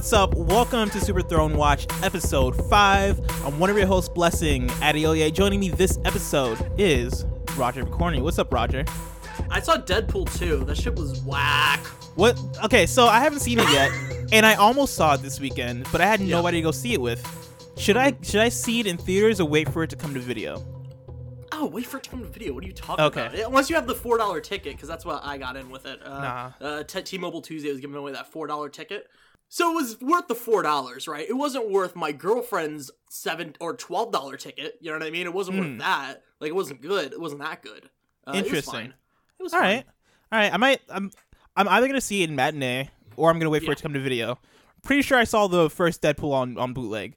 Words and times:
What's 0.00 0.14
up? 0.14 0.34
Welcome 0.34 0.88
to 0.90 0.98
Super 0.98 1.20
Throne 1.20 1.58
Watch, 1.58 1.86
episode 2.02 2.56
5. 2.70 3.44
I'm 3.44 3.58
one 3.58 3.68
of 3.68 3.76
your 3.76 3.86
hosts, 3.86 4.08
Blessing 4.08 4.66
Adeoye. 4.78 5.30
Joining 5.30 5.60
me 5.60 5.68
this 5.68 5.98
episode 6.06 6.72
is 6.78 7.26
Roger 7.54 7.84
Corney. 7.84 8.22
What's 8.22 8.38
up, 8.38 8.50
Roger? 8.50 8.86
I 9.50 9.60
saw 9.60 9.76
Deadpool 9.76 10.38
2. 10.38 10.64
That 10.64 10.78
shit 10.78 10.94
was 10.96 11.20
whack. 11.20 11.80
What? 12.14 12.40
Okay, 12.64 12.86
so 12.86 13.08
I 13.08 13.20
haven't 13.20 13.40
seen 13.40 13.58
it 13.58 13.70
yet, 13.70 13.92
and 14.32 14.46
I 14.46 14.54
almost 14.54 14.94
saw 14.94 15.12
it 15.16 15.18
this 15.20 15.38
weekend, 15.38 15.86
but 15.92 16.00
I 16.00 16.06
had 16.06 16.22
nobody 16.22 16.56
to 16.56 16.62
go 16.62 16.70
see 16.70 16.94
it 16.94 17.00
with. 17.02 17.22
Should 17.76 17.98
I 17.98 18.16
should 18.22 18.40
I 18.40 18.48
see 18.48 18.80
it 18.80 18.86
in 18.86 18.96
theaters 18.96 19.38
or 19.38 19.46
wait 19.46 19.68
for 19.68 19.82
it 19.82 19.90
to 19.90 19.96
come 19.96 20.14
to 20.14 20.20
video? 20.20 20.64
Oh, 21.52 21.66
wait 21.66 21.84
for 21.84 21.98
it 21.98 22.04
to 22.04 22.10
come 22.10 22.22
to 22.22 22.26
video. 22.26 22.54
What 22.54 22.64
are 22.64 22.66
you 22.66 22.72
talking 22.72 23.04
about? 23.04 23.18
Okay. 23.18 23.38
about? 23.38 23.48
Unless 23.50 23.68
you 23.68 23.76
have 23.76 23.86
the 23.86 23.94
four 23.94 24.16
dollar 24.16 24.40
ticket, 24.40 24.76
because 24.76 24.88
that's 24.88 25.04
what 25.04 25.20
I 25.22 25.36
got 25.36 25.56
in 25.56 25.68
with 25.68 25.84
it. 25.84 26.00
Uh, 26.02 26.08
Nah. 26.08 26.52
Uh, 26.58 26.82
T- 26.84 27.02
T-Mobile 27.02 27.42
Tuesday 27.42 27.70
was 27.70 27.80
giving 27.80 27.96
away 27.96 28.12
that 28.12 28.32
four 28.32 28.46
dollar 28.46 28.70
ticket, 28.70 29.10
so 29.52 29.72
it 29.72 29.74
was 29.74 30.00
worth 30.00 30.28
the 30.28 30.34
four 30.34 30.62
dollars, 30.62 31.06
right? 31.08 31.28
It 31.28 31.34
wasn't 31.36 31.70
worth 31.70 31.94
my 31.96 32.12
girlfriend's 32.12 32.90
seven 33.10 33.54
or 33.60 33.74
twelve 33.76 34.12
dollar 34.12 34.36
ticket. 34.36 34.78
You 34.80 34.90
know 34.92 34.98
what 34.98 35.06
I 35.06 35.10
mean? 35.10 35.26
It 35.26 35.34
wasn't 35.34 35.58
Hmm. 35.58 35.70
worth 35.72 35.78
that. 35.80 36.22
Like 36.40 36.48
it 36.48 36.54
wasn't 36.54 36.80
good. 36.80 37.12
It 37.12 37.20
wasn't 37.20 37.42
that 37.42 37.62
good. 37.62 37.90
Uh, 38.26 38.32
Interesting. 38.34 38.54
It 38.54 38.62
was 38.62 38.64
fine. 38.72 38.94
It 39.38 39.42
was 39.42 39.52
All 39.54 39.60
right, 39.60 39.84
all 40.32 40.38
right. 40.38 40.52
I 40.54 40.56
might. 40.56 40.80
I'm 40.88 41.10
I'm 41.56 41.68
either 41.68 41.86
gonna 41.88 42.00
see 42.00 42.22
it 42.22 42.30
in 42.30 42.36
matinee 42.36 42.88
or 43.16 43.28
I'm 43.30 43.38
gonna 43.38 43.50
wait 43.50 43.60
for 43.60 43.66
Yeah. 43.66 43.72
it 43.72 43.76
to 43.78 43.82
come 43.82 43.92
to 43.94 44.00
video. 44.00 44.38
Pretty 44.82 45.02
sure 45.02 45.18
I 45.18 45.24
saw 45.24 45.46
the 45.48 45.68
first 45.68 46.00
Deadpool 46.00 46.32
on 46.32 46.56
on 46.56 46.72
bootleg, 46.72 47.16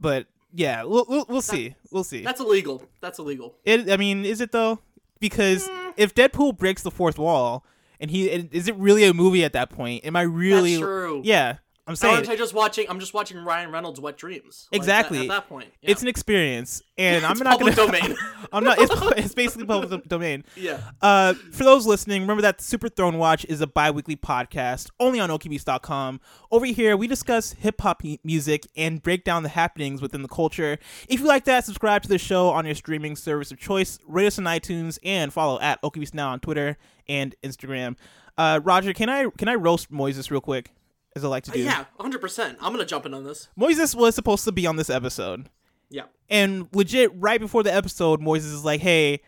but 0.00 0.26
yeah, 0.54 0.82
we'll 0.84 1.04
we'll, 1.08 1.26
we'll 1.28 1.42
see. 1.42 1.74
We'll 1.92 2.04
see. 2.04 2.22
That's 2.22 2.40
illegal. 2.40 2.82
That's 3.00 3.18
illegal. 3.18 3.54
It. 3.64 3.90
I 3.90 3.96
mean, 3.96 4.24
is 4.24 4.40
it 4.40 4.50
though? 4.52 4.80
Because 5.20 5.68
Mm. 5.68 5.94
if 5.96 6.14
Deadpool 6.14 6.56
breaks 6.56 6.82
the 6.82 6.90
fourth 6.90 7.18
wall, 7.18 7.64
and 8.00 8.10
he 8.10 8.30
and 8.30 8.52
is 8.52 8.66
it 8.68 8.76
really 8.76 9.04
a 9.04 9.12
movie 9.14 9.44
at 9.44 9.52
that 9.52 9.70
point? 9.70 10.04
Am 10.04 10.16
I 10.16 10.22
really? 10.22 10.72
That's 10.74 10.82
true. 10.82 11.22
Yeah, 11.24 11.56
I'm 11.86 11.94
saying 11.94 12.14
aren't 12.16 12.28
I 12.28 12.36
just 12.36 12.52
watching? 12.52 12.86
I'm 12.88 12.98
just 12.98 13.14
watching 13.14 13.38
Ryan 13.44 13.70
Reynolds' 13.70 14.00
Wet 14.00 14.16
Dreams. 14.16 14.68
Like, 14.72 14.78
Exactly. 14.80 15.18
At, 15.18 15.24
at 15.24 15.28
that 15.28 15.48
point, 15.48 15.68
it's 15.82 16.02
an 16.02 16.08
experience, 16.08 16.82
and 16.98 17.24
I'm 17.24 17.38
not 17.38 17.58
public 17.58 17.76
gonna. 17.76 17.92
domain. 18.00 18.16
I'm 18.52 18.64
not. 18.64 18.78
It's, 18.80 18.92
it's 19.24 19.34
basically 19.34 19.66
public 19.66 20.08
domain. 20.08 20.44
yeah. 20.56 20.80
Uh, 21.00 21.34
for 21.34 21.62
those 21.64 21.86
listening, 21.86 22.22
remember 22.22 22.42
that 22.42 22.60
Super 22.60 22.88
Throne 22.88 23.18
Watch 23.18 23.44
is 23.48 23.60
a 23.60 23.66
bi-weekly 23.66 24.16
podcast 24.16 24.90
only 24.98 25.20
on 25.20 25.30
OKBeast.com. 25.30 26.20
Over 26.50 26.66
here, 26.66 26.96
we 26.96 27.06
discuss 27.06 27.52
hip-hop 27.52 28.02
music 28.24 28.66
and 28.76 29.02
break 29.02 29.22
down 29.24 29.42
the 29.44 29.48
happenings 29.50 30.02
within 30.02 30.22
the 30.22 30.28
culture. 30.28 30.78
If 31.08 31.20
you 31.20 31.26
like 31.26 31.44
that, 31.44 31.64
subscribe 31.64 32.02
to 32.02 32.08
the 32.08 32.18
show 32.18 32.48
on 32.48 32.66
your 32.66 32.74
streaming 32.74 33.14
service 33.16 33.52
of 33.52 33.58
choice, 33.58 33.98
rate 34.06 34.26
us 34.26 34.38
on 34.38 34.44
iTunes, 34.44 34.98
and 35.04 35.32
follow 35.32 35.60
at 35.60 35.80
OKBeast 35.82 36.14
Now 36.14 36.30
on 36.30 36.40
Twitter 36.40 36.78
and 37.08 37.34
Instagram. 37.44 37.96
Uh, 38.38 38.60
Roger, 38.62 38.92
can 38.92 39.08
I 39.08 39.30
can 39.38 39.48
I 39.48 39.54
roast 39.54 39.90
Moises 39.90 40.30
real 40.30 40.42
quick, 40.42 40.72
as 41.16 41.24
I 41.24 41.28
like 41.28 41.44
to 41.44 41.50
uh, 41.50 41.54
do? 41.54 41.60
Yeah, 41.60 41.84
100%. 41.98 42.56
I'm 42.60 42.72
going 42.72 42.78
to 42.78 42.84
jump 42.84 43.06
in 43.06 43.14
on 43.14 43.24
this. 43.24 43.48
Moises 43.58 43.94
was 43.94 44.14
supposed 44.14 44.44
to 44.44 44.52
be 44.52 44.66
on 44.66 44.76
this 44.76 44.90
episode. 44.90 45.48
Yeah. 45.90 46.02
And 46.28 46.68
legit, 46.72 47.10
right 47.14 47.40
before 47.40 47.62
the 47.62 47.74
episode, 47.74 48.20
Moises 48.20 48.52
is 48.52 48.64
like, 48.64 48.80
"Hey, 48.80 49.20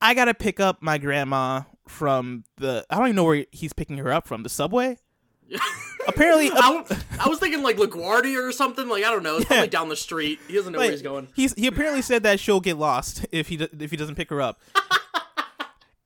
I 0.00 0.14
gotta 0.14 0.34
pick 0.34 0.58
up 0.58 0.82
my 0.82 0.98
grandma 0.98 1.62
from 1.86 2.44
the. 2.56 2.84
I 2.90 2.96
don't 2.96 3.08
even 3.08 3.16
know 3.16 3.24
where 3.24 3.44
he's 3.52 3.72
picking 3.72 3.98
her 3.98 4.12
up 4.12 4.26
from. 4.26 4.42
The 4.42 4.48
subway. 4.48 4.96
Apparently, 6.08 6.50
I, 6.50 6.72
w- 6.72 7.02
I 7.20 7.28
was 7.28 7.38
thinking 7.38 7.62
like 7.62 7.76
LaGuardia 7.76 8.42
or 8.42 8.52
something. 8.52 8.88
Like, 8.88 9.04
I 9.04 9.10
don't 9.10 9.22
know. 9.22 9.36
It's 9.36 9.44
probably 9.44 9.68
down 9.68 9.90
the 9.90 9.96
street. 9.96 10.40
He 10.48 10.54
doesn't 10.54 10.72
know 10.72 10.78
like, 10.78 10.86
where 10.86 10.92
he's 10.92 11.02
going. 11.02 11.28
He's 11.34 11.52
he 11.54 11.66
apparently 11.66 12.02
said 12.02 12.22
that 12.22 12.40
she'll 12.40 12.60
get 12.60 12.78
lost 12.78 13.26
if 13.30 13.48
he 13.48 13.58
do- 13.58 13.68
if 13.78 13.90
he 13.90 13.96
doesn't 13.96 14.14
pick 14.14 14.30
her 14.30 14.40
up. 14.40 14.60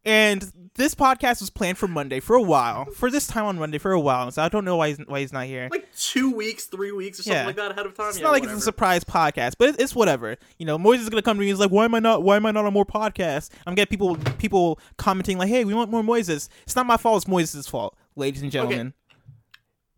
and 0.06 0.50
this 0.76 0.94
podcast 0.94 1.40
was 1.40 1.48
planned 1.50 1.78
for 1.78 1.88
Monday 1.88 2.20
for 2.20 2.36
a 2.36 2.42
while, 2.42 2.84
for 2.92 3.10
this 3.10 3.26
time 3.26 3.44
on 3.46 3.58
Monday 3.58 3.78
for 3.78 3.92
a 3.92 4.00
while. 4.00 4.30
So 4.30 4.42
I 4.42 4.48
don't 4.48 4.64
know 4.64 4.76
why 4.76 4.88
he's 4.88 4.98
why 4.98 5.20
he's 5.20 5.32
not 5.32 5.46
here. 5.46 5.68
Like 5.70 5.88
two 5.96 6.30
weeks, 6.30 6.64
three 6.66 6.92
weeks, 6.92 7.18
or 7.18 7.22
something 7.24 7.40
Yeah. 7.40 7.46
like 7.46 7.56
that 7.56 7.70
ahead 7.72 7.86
of 7.86 7.94
time. 7.94 8.08
It's 8.10 8.18
yeah, 8.18 8.24
not 8.24 8.30
like 8.32 8.42
whatever. 8.42 8.56
it's 8.56 8.62
a 8.62 8.64
surprise 8.64 9.02
podcast, 9.04 9.54
but 9.58 9.70
it- 9.70 9.80
it's 9.80 9.94
whatever. 9.94 10.36
You 10.58 10.66
know, 10.66 10.78
Moises 10.78 11.00
is 11.00 11.08
gonna 11.08 11.22
come 11.22 11.36
to 11.36 11.40
me. 11.40 11.46
He's 11.48 11.58
like, 11.58 11.70
"Why 11.70 11.84
am 11.86 11.94
I 11.94 11.98
not? 11.98 12.22
Why 12.22 12.36
am 12.36 12.46
I 12.46 12.50
not 12.52 12.64
on 12.66 12.72
more 12.72 12.86
podcasts?" 12.86 13.50
I'm 13.66 13.74
getting 13.74 13.90
people 13.90 14.16
people 14.38 14.78
commenting 14.96 15.38
like, 15.38 15.48
"Hey, 15.48 15.64
we 15.64 15.74
want 15.74 15.90
more 15.90 16.02
Moises." 16.02 16.48
It's 16.64 16.76
not 16.76 16.86
my 16.86 16.96
fault. 16.96 17.22
It's 17.22 17.30
Moises' 17.30 17.68
fault, 17.68 17.96
ladies 18.14 18.42
and 18.42 18.50
gentlemen. 18.52 18.92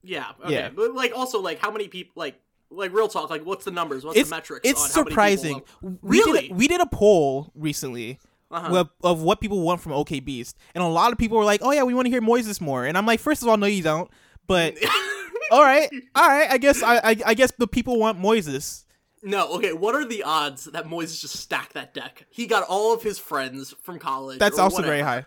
Yeah. 0.03 0.27
Okay. 0.45 0.55
Yeah. 0.55 0.71
But 0.71 0.95
like, 0.95 1.13
also, 1.15 1.41
like, 1.41 1.59
how 1.59 1.71
many 1.71 1.89
people? 1.89 2.13
Like, 2.15 2.41
like 2.71 2.93
real 2.93 3.09
talk. 3.09 3.31
Like, 3.31 3.45
what's 3.45 3.65
the 3.65 3.71
numbers? 3.71 4.05
What's 4.05 4.17
It's 4.19 4.31
the 4.31 4.37
metrics? 4.37 4.69
it's 4.69 4.81
on 4.85 4.91
how 4.91 5.01
many 5.03 5.11
surprising. 5.11 5.55
people- 5.61 5.99
We 6.03 6.19
Really? 6.21 6.49
did, 6.49 6.57
we 6.57 6.69
did 6.69 6.81
a 6.81 6.87
poll 6.87 7.51
recently. 7.55 8.19
Uh-huh. 8.51 8.81
Of, 8.81 8.91
of 9.03 9.23
what 9.23 9.43
people 9.43 9.61
want 9.61 9.83
from 9.83 9.93
OK 9.93 10.21
Beast, 10.21 10.57
and 10.75 10.83
a 10.83 10.87
lot 10.87 11.13
of 11.13 11.19
people 11.19 11.37
were 11.37 11.45
like, 11.45 11.61
"Oh 11.63 11.71
yeah, 11.71 11.83
we 11.83 11.93
want 11.93 12.07
to 12.07 12.11
hear 12.11 12.23
Moises 12.23 12.61
more." 12.63 12.87
And 12.87 12.97
I'm 12.97 13.05
like, 13.05 13.21
first 13.21 13.43
of 13.43 13.49
all, 13.49 13.59
no, 13.59 13.67
you 13.67 13.83
don't. 13.83 14.11
But 14.47 14.75
all 15.51 15.63
right, 15.63 15.91
all 16.15 16.27
right. 16.29 16.51
I 16.51 16.57
guess 16.57 16.83
I, 16.83 16.97
I 16.97 17.17
I 17.27 17.35
guess 17.35 17.53
the 17.59 17.67
people 17.67 17.99
want 17.99 18.19
Moises. 18.19 18.85
no. 19.23 19.53
Okay. 19.57 19.75
What 19.75 19.95
are 19.95 20.05
the 20.07 20.23
odds 20.23 20.65
that 20.65 20.87
Moises 20.87 21.21
just 21.21 21.37
stacked 21.37 21.75
that 21.75 21.93
deck? 21.93 22.25
He 22.31 22.47
got 22.47 22.63
all 22.63 22.95
of 22.95 23.03
his 23.03 23.19
friends 23.19 23.75
from 23.83 23.99
college. 23.99 24.39
That's 24.39 24.59
also 24.59 24.81
very 24.81 25.01
high. 25.03 25.27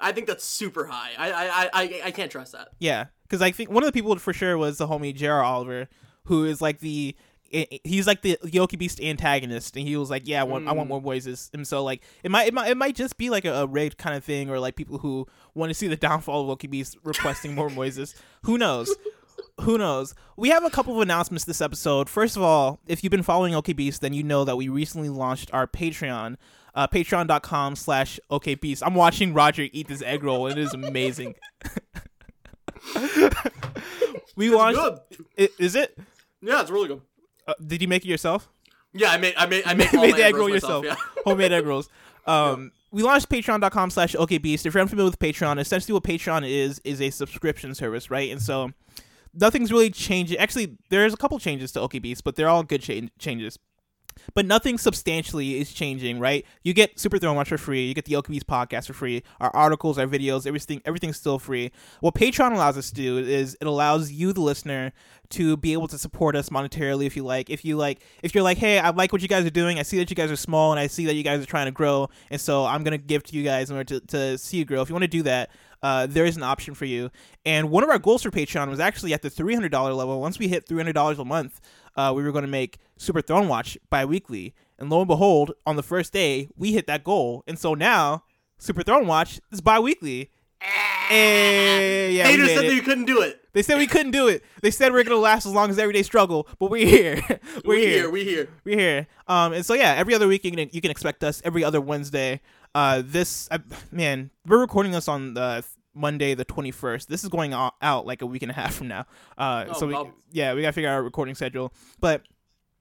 I 0.00 0.10
think 0.10 0.26
that's 0.26 0.44
super 0.44 0.86
high. 0.86 1.10
I 1.16 1.30
I 1.30 1.46
I 1.46 1.70
I, 1.72 2.00
I 2.06 2.10
can't 2.10 2.30
trust 2.32 2.52
that. 2.52 2.70
Yeah, 2.80 3.06
because 3.22 3.40
I 3.40 3.52
think 3.52 3.70
one 3.70 3.84
of 3.84 3.86
the 3.86 3.92
people 3.92 4.16
for 4.16 4.32
sure 4.32 4.58
was 4.58 4.78
the 4.78 4.88
homie 4.88 5.14
J.R. 5.14 5.44
Oliver, 5.44 5.88
who 6.24 6.44
is 6.44 6.60
like 6.60 6.80
the 6.80 7.14
i- 7.54 7.66
i- 7.72 7.80
he's 7.84 8.06
like 8.06 8.22
the 8.22 8.38
OK 8.58 8.76
Beast 8.76 9.00
antagonist, 9.00 9.76
and 9.76 9.86
he 9.86 9.96
was 9.96 10.10
like, 10.10 10.22
"Yeah, 10.26 10.40
I 10.40 10.44
want, 10.44 10.68
I 10.68 10.72
want 10.72 10.88
more 10.88 11.00
Moises." 11.02 11.50
And 11.54 11.66
so 11.66 11.82
like 11.84 12.02
it 12.22 12.30
might 12.30 12.46
it 12.48 12.54
might 12.54 12.70
it 12.70 12.76
might 12.76 12.94
just 12.94 13.16
be 13.18 13.30
like 13.30 13.44
a, 13.44 13.52
a 13.54 13.66
raid 13.66 13.96
kind 13.98 14.16
of 14.16 14.24
thing, 14.24 14.50
or 14.50 14.58
like 14.58 14.76
people 14.76 14.98
who 14.98 15.26
want 15.54 15.70
to 15.70 15.74
see 15.74 15.88
the 15.88 15.96
downfall 15.96 16.44
of 16.44 16.50
OK 16.50 16.66
Beast 16.66 16.96
requesting 17.04 17.54
more 17.54 17.68
Moises. 17.68 18.14
Who 18.44 18.58
knows? 18.58 18.94
Who 19.62 19.76
knows? 19.78 20.14
We 20.36 20.50
have 20.50 20.64
a 20.64 20.70
couple 20.70 20.94
of 20.96 21.00
announcements 21.00 21.44
this 21.44 21.60
episode. 21.60 22.08
First 22.08 22.36
of 22.36 22.42
all, 22.42 22.80
if 22.86 23.02
you've 23.02 23.10
been 23.10 23.22
following 23.22 23.54
OK 23.54 23.72
Beast, 23.72 24.00
then 24.00 24.12
you 24.12 24.22
know 24.22 24.44
that 24.44 24.56
we 24.56 24.68
recently 24.68 25.08
launched 25.08 25.52
our 25.52 25.66
Patreon. 25.66 26.36
Uh, 26.74 26.86
patreon.com 26.86 27.74
slash 27.74 28.20
okbeast. 28.30 28.82
I'm 28.86 28.94
watching 28.94 29.34
Roger 29.34 29.66
eat 29.72 29.88
this 29.88 30.00
egg 30.02 30.22
roll, 30.22 30.46
and 30.46 30.56
it 30.58 30.62
is 30.62 30.74
amazing. 30.74 31.34
we 34.36 34.50
launched. 34.50 34.78
Good. 34.78 34.98
I- 35.38 35.48
Is 35.58 35.74
it? 35.74 35.98
Yeah, 36.40 36.60
it's 36.60 36.70
really 36.70 36.88
good. 36.88 37.00
Uh, 37.48 37.54
did 37.66 37.82
you 37.82 37.88
make 37.88 38.04
it 38.04 38.08
yourself? 38.08 38.48
Yeah, 38.92 39.10
I 39.10 39.16
made 39.16 39.34
I 39.36 39.46
made 39.46 39.62
I 39.66 39.74
made, 39.74 39.92
made 39.92 40.14
the 40.14 40.24
egg 40.24 40.36
roll 40.36 40.48
myself, 40.48 40.84
yourself. 40.84 40.98
Yeah. 41.16 41.22
Homemade 41.24 41.52
egg 41.52 41.66
rolls. 41.66 41.88
Um, 42.26 42.72
We 42.90 43.02
launched 43.02 43.30
patreon.com 43.30 43.88
slash 43.88 44.14
okbeast. 44.14 44.66
If 44.66 44.74
you're 44.74 44.82
unfamiliar 44.82 45.08
with 45.08 45.18
Patreon, 45.18 45.58
essentially 45.58 45.94
what 45.94 46.02
Patreon 46.02 46.46
is, 46.46 46.78
is 46.84 47.00
a 47.00 47.08
subscription 47.08 47.74
service, 47.74 48.10
right? 48.10 48.30
And 48.30 48.42
so 48.42 48.72
nothing's 49.32 49.72
really 49.72 49.88
changing. 49.88 50.36
Actually, 50.36 50.76
there's 50.90 51.14
a 51.14 51.16
couple 51.16 51.38
changes 51.38 51.72
to 51.72 51.80
OKBeast, 51.80 52.22
but 52.22 52.36
they're 52.36 52.50
all 52.50 52.62
good 52.62 52.82
cha- 52.82 53.08
changes. 53.18 53.58
But 54.34 54.46
nothing 54.46 54.78
substantially 54.78 55.58
is 55.58 55.72
changing, 55.72 56.18
right? 56.18 56.44
You 56.62 56.74
get 56.74 56.98
Super 56.98 57.18
Throne 57.18 57.36
Watch 57.36 57.48
for 57.48 57.58
free. 57.58 57.86
You 57.86 57.94
get 57.94 58.04
the 58.04 58.14
OKBeast 58.14 58.44
podcast 58.44 58.86
for 58.86 58.92
free. 58.92 59.22
Our 59.40 59.54
articles, 59.54 59.98
our 59.98 60.06
videos, 60.06 60.46
everything, 60.46 60.82
everything's 60.84 61.16
still 61.16 61.38
free. 61.38 61.72
What 62.00 62.14
Patreon 62.14 62.52
allows 62.52 62.76
us 62.76 62.88
to 62.90 62.94
do 62.94 63.18
is 63.18 63.56
it 63.60 63.66
allows 63.66 64.10
you, 64.12 64.32
the 64.32 64.40
listener, 64.40 64.92
to 65.30 65.56
be 65.56 65.72
able 65.72 65.88
to 65.88 65.98
support 65.98 66.34
us 66.34 66.48
monetarily 66.48 67.06
if 67.06 67.16
you 67.16 67.22
like. 67.22 67.50
If 67.50 67.64
you 67.64 67.76
like, 67.76 68.00
if 68.22 68.34
you're 68.34 68.44
like, 68.44 68.58
hey, 68.58 68.78
I 68.78 68.90
like 68.90 69.12
what 69.12 69.22
you 69.22 69.28
guys 69.28 69.44
are 69.44 69.50
doing. 69.50 69.78
I 69.78 69.82
see 69.82 69.98
that 69.98 70.10
you 70.10 70.16
guys 70.16 70.30
are 70.30 70.36
small, 70.36 70.72
and 70.72 70.80
I 70.80 70.86
see 70.86 71.06
that 71.06 71.14
you 71.14 71.22
guys 71.22 71.42
are 71.42 71.46
trying 71.46 71.66
to 71.66 71.72
grow, 71.72 72.08
and 72.30 72.40
so 72.40 72.64
I'm 72.64 72.82
gonna 72.82 72.98
give 72.98 73.22
to 73.24 73.36
you 73.36 73.44
guys 73.44 73.70
in 73.70 73.76
order 73.76 74.00
to, 74.00 74.06
to 74.06 74.38
see 74.38 74.58
you 74.58 74.64
grow. 74.64 74.80
If 74.80 74.88
you 74.88 74.94
want 74.94 75.04
to 75.04 75.08
do 75.08 75.22
that, 75.24 75.50
uh, 75.82 76.06
there 76.06 76.24
is 76.24 76.36
an 76.36 76.42
option 76.42 76.74
for 76.74 76.84
you. 76.84 77.10
And 77.44 77.70
one 77.70 77.84
of 77.84 77.90
our 77.90 77.98
goals 77.98 78.22
for 78.22 78.30
Patreon 78.30 78.68
was 78.68 78.80
actually 78.80 79.12
at 79.12 79.22
the 79.22 79.30
$300 79.30 79.72
level. 79.96 80.20
Once 80.20 80.38
we 80.38 80.48
hit 80.48 80.66
$300 80.66 81.18
a 81.18 81.24
month, 81.24 81.60
uh, 81.98 82.12
we 82.14 82.22
were 82.22 82.32
going 82.32 82.44
to 82.44 82.50
make 82.50 82.78
Super 82.96 83.20
Throne 83.20 83.48
Watch 83.48 83.76
bi-weekly. 83.90 84.54
And 84.78 84.88
lo 84.88 85.00
and 85.00 85.08
behold, 85.08 85.52
on 85.66 85.74
the 85.74 85.82
first 85.82 86.12
day, 86.12 86.48
we 86.56 86.72
hit 86.72 86.86
that 86.86 87.02
goal. 87.02 87.42
And 87.48 87.58
so 87.58 87.74
now, 87.74 88.22
Super 88.56 88.84
Throne 88.84 89.08
Watch 89.08 89.40
is 89.50 89.60
bi-weekly. 89.60 90.30
Hey, 90.60 92.12
yeah, 92.12 92.26
Haters 92.28 92.50
said 92.50 92.64
it. 92.64 92.68
that 92.68 92.74
you 92.74 92.82
couldn't 92.82 93.06
do 93.06 93.22
it. 93.22 93.40
They 93.52 93.62
said 93.62 93.78
we 93.78 93.86
couldn't 93.86 94.12
do 94.12 94.28
it. 94.28 94.44
They 94.60 94.70
said 94.70 94.92
we 94.92 95.00
are 95.00 95.04
gonna 95.04 95.16
last 95.16 95.46
as 95.46 95.52
long 95.52 95.70
as 95.70 95.78
Everyday 95.78 96.02
Struggle, 96.02 96.46
but 96.58 96.70
we're 96.70 96.86
here. 96.86 97.20
we're 97.64 97.76
we 97.76 97.86
here. 97.86 97.88
here. 97.90 98.10
We 98.10 98.24
here. 98.24 98.48
We're 98.64 98.78
here. 98.78 99.06
Um, 99.26 99.52
and 99.52 99.64
so 99.64 99.74
yeah, 99.74 99.94
every 99.94 100.14
other 100.14 100.28
week 100.28 100.44
you 100.44 100.50
can 100.50 100.68
you 100.70 100.80
can 100.80 100.90
expect 100.90 101.24
us 101.24 101.40
every 101.44 101.64
other 101.64 101.80
Wednesday. 101.80 102.40
Uh, 102.74 103.02
this 103.04 103.48
uh, 103.50 103.58
man, 103.90 104.30
we're 104.46 104.60
recording 104.60 104.92
this 104.92 105.08
on 105.08 105.34
the 105.34 105.64
Monday 105.98 106.34
the 106.34 106.44
twenty 106.44 106.70
first. 106.70 107.08
This 107.08 107.22
is 107.24 107.28
going 107.28 107.52
out 107.52 108.06
like 108.06 108.22
a 108.22 108.26
week 108.26 108.42
and 108.42 108.50
a 108.50 108.54
half 108.54 108.74
from 108.74 108.88
now. 108.88 109.04
Uh, 109.36 109.66
Oh, 109.68 109.72
so 109.74 109.86
we, 109.86 109.94
wow. 109.94 110.10
yeah, 110.30 110.54
we 110.54 110.62
gotta 110.62 110.72
figure 110.72 110.88
out 110.88 110.94
our 110.94 111.02
recording 111.02 111.34
schedule. 111.34 111.72
But 112.00 112.22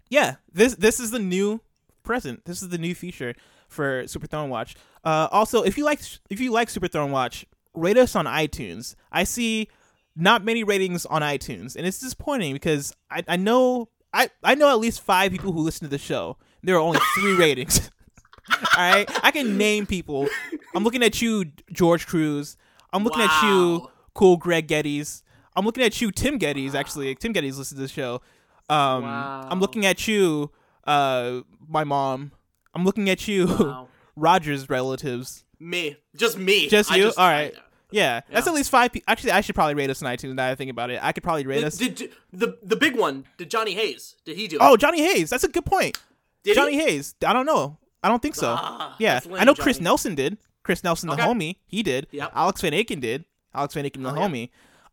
yeah, 0.10 0.36
this 0.54 0.76
this 0.76 1.00
is 1.00 1.12
the 1.12 1.20
new 1.20 1.62
present. 2.04 2.46
This 2.46 2.62
is 2.62 2.70
the 2.70 2.78
new 2.78 2.96
feature 2.96 3.34
for 3.68 4.08
Super 4.08 4.28
Throne 4.28 4.50
Watch. 4.50 4.76
Uh, 5.04 5.28
also, 5.32 5.64
if 5.64 5.78
you 5.78 5.84
like 5.84 6.00
if 6.30 6.40
you 6.40 6.52
like 6.52 6.70
Super 6.70 6.88
Throne 6.88 7.12
Watch, 7.12 7.46
rate 7.74 7.98
us 7.98 8.16
on 8.16 8.26
iTunes. 8.26 8.96
I 9.12 9.24
see 9.26 9.68
not 10.16 10.44
many 10.44 10.64
ratings 10.64 11.06
on 11.06 11.22
iTunes, 11.22 11.76
and 11.76 11.86
it's 11.86 12.00
disappointing 12.00 12.54
because 12.54 12.94
I, 13.12 13.24
I 13.28 13.36
know 13.36 13.90
I, 14.14 14.30
I 14.44 14.56
know 14.56 14.70
at 14.70 14.80
least 14.80 15.02
five 15.02 15.32
people 15.32 15.52
who 15.52 15.60
listen 15.62 15.86
to 15.86 15.92
the 15.92 15.98
show. 15.98 16.38
There 16.64 16.76
are 16.76 16.80
only 16.80 17.00
three 17.16 17.36
ratings. 17.38 17.92
All 18.78 18.92
right, 18.92 19.10
I 19.24 19.32
can 19.32 19.58
name 19.58 19.86
people. 19.86 20.28
I'm 20.74 20.84
looking 20.86 21.04
at 21.04 21.22
you, 21.22 21.46
George 21.74 22.08
Cruz. 22.08 22.56
I'm 22.98 23.04
looking 23.04 23.22
at 23.22 23.44
you, 23.44 23.90
cool 24.14 24.38
Greg 24.38 24.68
Geddes. 24.68 25.24
I'm 25.56 25.66
looking 25.66 25.84
at 25.84 26.00
you, 26.02 26.12
Tim 26.12 26.38
Geddes. 26.38 26.76
Actually, 26.76 27.16
Tim 27.16 27.32
Geddes 27.32 27.58
listens 27.58 27.78
to 27.80 27.82
the 27.84 27.88
show. 27.88 28.22
Um, 28.70 29.04
Wow. 29.04 29.48
I'm 29.50 29.60
looking 29.60 29.86
at 29.86 30.08
you, 30.08 30.52
uh, 30.86 31.42
my 31.68 31.84
mom. 31.84 32.32
I'm 32.74 32.84
looking 32.86 33.10
at 33.10 33.28
you, 33.28 33.46
Wow. 33.60 33.88
Roger's 34.16 34.70
relatives. 34.70 35.46
me, 35.60 35.98
just 36.16 36.38
me, 36.38 36.68
Just 36.68 36.92
you? 36.96 37.12
All 37.18 37.28
right. 37.28 37.54
I- 37.56 37.62
Yeah, 37.92 38.22
that's 38.30 38.46
at 38.48 38.54
least 38.54 38.70
five. 38.70 38.92
Pe- 38.92 39.00
Actually, 39.08 39.32
I 39.32 39.42
should 39.42 39.56
probably 39.56 39.74
rate 39.76 39.90
us 39.90 40.04
on 40.04 40.12
iTunes. 40.14 40.30
Now 40.36 40.44
that 40.48 40.52
I 40.52 40.56
think 40.56 40.70
about 40.70 40.90
it, 40.92 41.00
I 41.02 41.14
could 41.14 41.24
probably 41.24 41.46
rate 41.46 41.58
Did, 41.60 41.64
us. 41.66 41.78
did, 41.78 41.96
did- 41.96 42.12
the 42.34 42.58
the 42.62 42.76
big 42.76 42.98
one? 42.98 43.26
Did 43.38 43.50
Johnny 43.50 43.74
Hayes? 43.76 44.16
Did 44.26 44.36
he 44.36 44.48
do 44.50 44.58
it? 44.58 44.62
oh, 44.62 44.76
Johnny 44.76 45.02
Hayes. 45.02 45.30
That's 45.30 45.46
a 45.46 45.48
good 45.48 45.66
point. 45.66 45.98
did 46.44 46.56
Johnny 46.56 46.74
he? 46.74 46.80
Hayes. 46.82 47.16
I 47.26 47.32
don't 47.32 47.46
know. 47.46 47.78
I 48.04 48.10
don't 48.10 48.22
think 48.22 48.36
so. 48.36 48.56
Ah, 48.60 48.96
yeah, 49.00 49.22
I 49.34 49.46
know 49.46 49.56
Chris 49.56 49.80
Nelson 49.80 50.16
did. 50.16 50.38
Chris 50.68 50.84
Nelson, 50.84 51.08
the 51.08 51.14
Okay. 51.14 51.24
homie, 51.24 51.56
he 51.66 51.82
did. 51.82 52.08
Yep. 52.12 52.32
Alex 52.36 52.60
Van 52.62 52.74
Aken 52.74 53.00
did. 53.00 53.24
Alex 53.56 53.74
Van 53.74 53.86
Aken, 53.86 54.04
the 54.04 54.12
Oh, 54.12 54.16
yeah. 54.16 54.28
homie. 54.28 54.50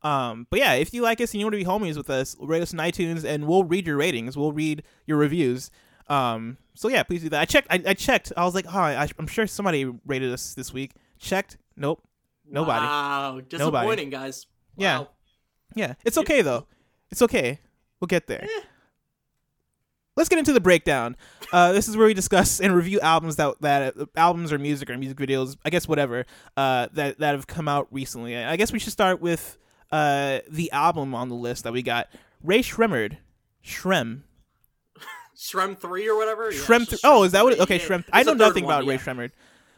Um, 0.08 0.46
but 0.48 0.60
yeah, 0.60 0.74
if 0.74 0.94
you 0.94 1.02
like 1.02 1.20
us 1.20 1.32
and 1.32 1.40
you 1.40 1.46
want 1.46 1.54
to 1.54 1.58
be 1.58 1.64
homies 1.64 1.96
with 1.96 2.08
us, 2.10 2.36
rate 2.40 2.62
us 2.62 2.72
on 2.72 2.78
iTunes, 2.78 3.24
and 3.24 3.48
we'll 3.48 3.64
read 3.64 3.88
your 3.88 3.96
ratings. 3.96 4.36
We'll 4.36 4.52
read 4.52 4.84
your 5.04 5.18
reviews. 5.18 5.72
Um, 6.08 6.58
so 6.74 6.86
yeah, 6.88 7.02
please 7.02 7.22
do 7.22 7.28
that. 7.30 7.40
I 7.40 7.44
checked. 7.44 7.66
I, 7.70 7.82
I 7.86 7.94
checked. 7.94 8.32
I 8.36 8.44
was 8.44 8.54
like, 8.54 8.66
oh, 8.68 8.78
I, 8.78 9.08
I'm 9.18 9.26
sure 9.26 9.46
somebody 9.48 9.84
rated 10.06 10.32
us 10.32 10.54
this 10.54 10.72
week. 10.72 10.92
Checked. 11.18 11.56
Nope. 11.76 12.00
Nobody. 12.48 12.86
Wow, 12.86 13.40
disappointing, 13.48 14.10
guys. 14.10 14.46
Yeah. 14.76 15.00
Wow. 15.00 15.08
Yeah, 15.74 15.94
it's 16.04 16.18
okay 16.18 16.42
though. 16.42 16.68
It's 17.10 17.22
okay. 17.22 17.58
We'll 17.98 18.06
get 18.06 18.28
there. 18.28 18.46
Let's 20.16 20.28
get 20.28 20.38
into 20.38 20.52
the 20.52 20.60
breakdown. 20.60 21.16
Uh, 21.52 21.72
this 21.72 21.88
is 21.88 21.96
where 21.96 22.06
we 22.06 22.14
discuss 22.14 22.60
and 22.60 22.74
review 22.74 23.00
albums 23.00 23.36
that 23.36 23.60
that 23.60 23.96
uh, 23.98 24.06
albums 24.16 24.52
or 24.52 24.58
music 24.58 24.88
or 24.90 24.96
music 24.96 25.18
videos, 25.18 25.56
I 25.64 25.70
guess 25.70 25.88
whatever 25.88 26.24
uh, 26.56 26.88
that 26.92 27.18
that 27.18 27.34
have 27.34 27.46
come 27.46 27.66
out 27.68 27.88
recently. 27.90 28.36
I 28.36 28.56
guess 28.56 28.72
we 28.72 28.78
should 28.78 28.92
start 28.92 29.20
with 29.20 29.58
uh, 29.90 30.38
the 30.48 30.70
album 30.72 31.14
on 31.14 31.28
the 31.28 31.34
list 31.34 31.64
that 31.64 31.72
we 31.72 31.82
got. 31.82 32.08
Rae 32.42 32.60
Sremmurd, 32.60 33.16
Shrem, 33.64 34.22
Shrem 35.36 35.76
three 35.80 36.08
or 36.08 36.16
whatever. 36.16 36.50
Yeah, 36.52 36.58
Shrem. 36.60 36.82
it's 36.82 36.90
Th- 36.90 37.00
just 37.00 37.04
oh, 37.04 37.24
is 37.24 37.32
that 37.32 37.42
what? 37.44 37.54
It, 37.54 37.60
okay, 37.60 37.78
Yeah, 37.78 37.84
Shrem. 37.86 37.98
it's 38.00 38.08
I 38.12 38.22
know 38.22 38.34
nothing 38.34 38.64
one, 38.64 38.74
about 38.74 38.86
Ray 38.88 38.94
yeah. 38.94 39.00
Shremmerd. 39.00 39.30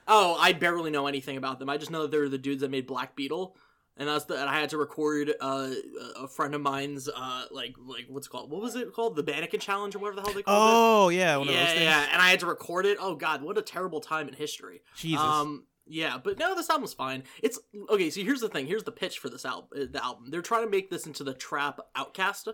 Oh, 0.09 0.37
I 0.41 0.53
barely 0.53 0.91
know 0.91 1.07
anything 1.07 1.37
about 1.37 1.59
them. 1.59 1.69
I 1.69 1.79
just 1.79 1.91
know 1.91 2.03
that 2.03 2.11
they're 2.11 2.29
the 2.29 2.39
dudes 2.39 2.61
that 2.61 2.71
made 2.71 2.87
Black 2.87 3.17
Beatles, 3.17 3.53
and 3.97 4.09
that's 4.09 4.25
the. 4.25 4.41
And 4.41 4.49
I 4.49 4.61
had 4.61 4.71
to 4.71 4.79
record 4.79 5.33
uh, 5.41 5.71
a 6.17 6.29
friend 6.29 6.55
of 6.55 6.61
mine's 6.61 7.09
uh, 7.09 7.45
like 7.51 7.75
like 7.79 8.07
what's 8.09 8.27
it 8.27 8.31
called? 8.31 8.51
What 8.51 8.61
was 8.61 8.77
it 8.77 8.93
called? 8.93 9.17
The 9.17 9.23
Mannequin 9.23 9.61
Challenge 9.61 9.95
or 9.95 9.99
whatever 10.01 10.17
the 10.17 10.23
hell 10.23 10.35
they 10.35 10.43
called 10.43 10.69
it. 10.69 10.73
Oh 10.75 11.09
yeah, 11.09 11.37
one 11.37 11.49
of 11.49 11.55
those 11.55 11.63
yeah, 11.63 11.81
yeah, 11.81 12.07
and 12.13 12.21
I 12.21 12.31
had 12.31 12.41
to 12.41 12.47
record 12.47 12.87
it. 12.87 12.99
Oh 13.01 13.15
God, 13.15 13.43
what 13.43 13.59
a 13.59 13.63
terrible 13.63 14.01
time 14.01 14.29
in 14.29 14.35
history. 14.35 14.83
Jesus. 14.97 15.21
Um, 15.21 15.65
yeah, 15.87 16.19
but 16.23 16.39
no, 16.39 16.55
this 16.55 16.69
album's 16.69 16.95
fine. 16.95 17.23
It's 17.43 17.59
okay. 17.91 18.11
So 18.11 18.21
here's 18.23 18.41
the 18.41 18.49
thing. 18.49 18.67
Here's 18.67 18.85
the 18.85 18.93
pitch 18.93 19.19
for 19.19 19.29
this 19.29 19.45
album. 19.45 19.69
The 19.93 20.03
album. 20.03 20.31
They're 20.31 20.43
trying 20.43 20.65
to 20.65 20.71
make 20.71 20.91
this 20.91 21.07
into 21.07 21.23
the 21.25 21.35
trap 21.35 21.81
outcast. 21.95 22.49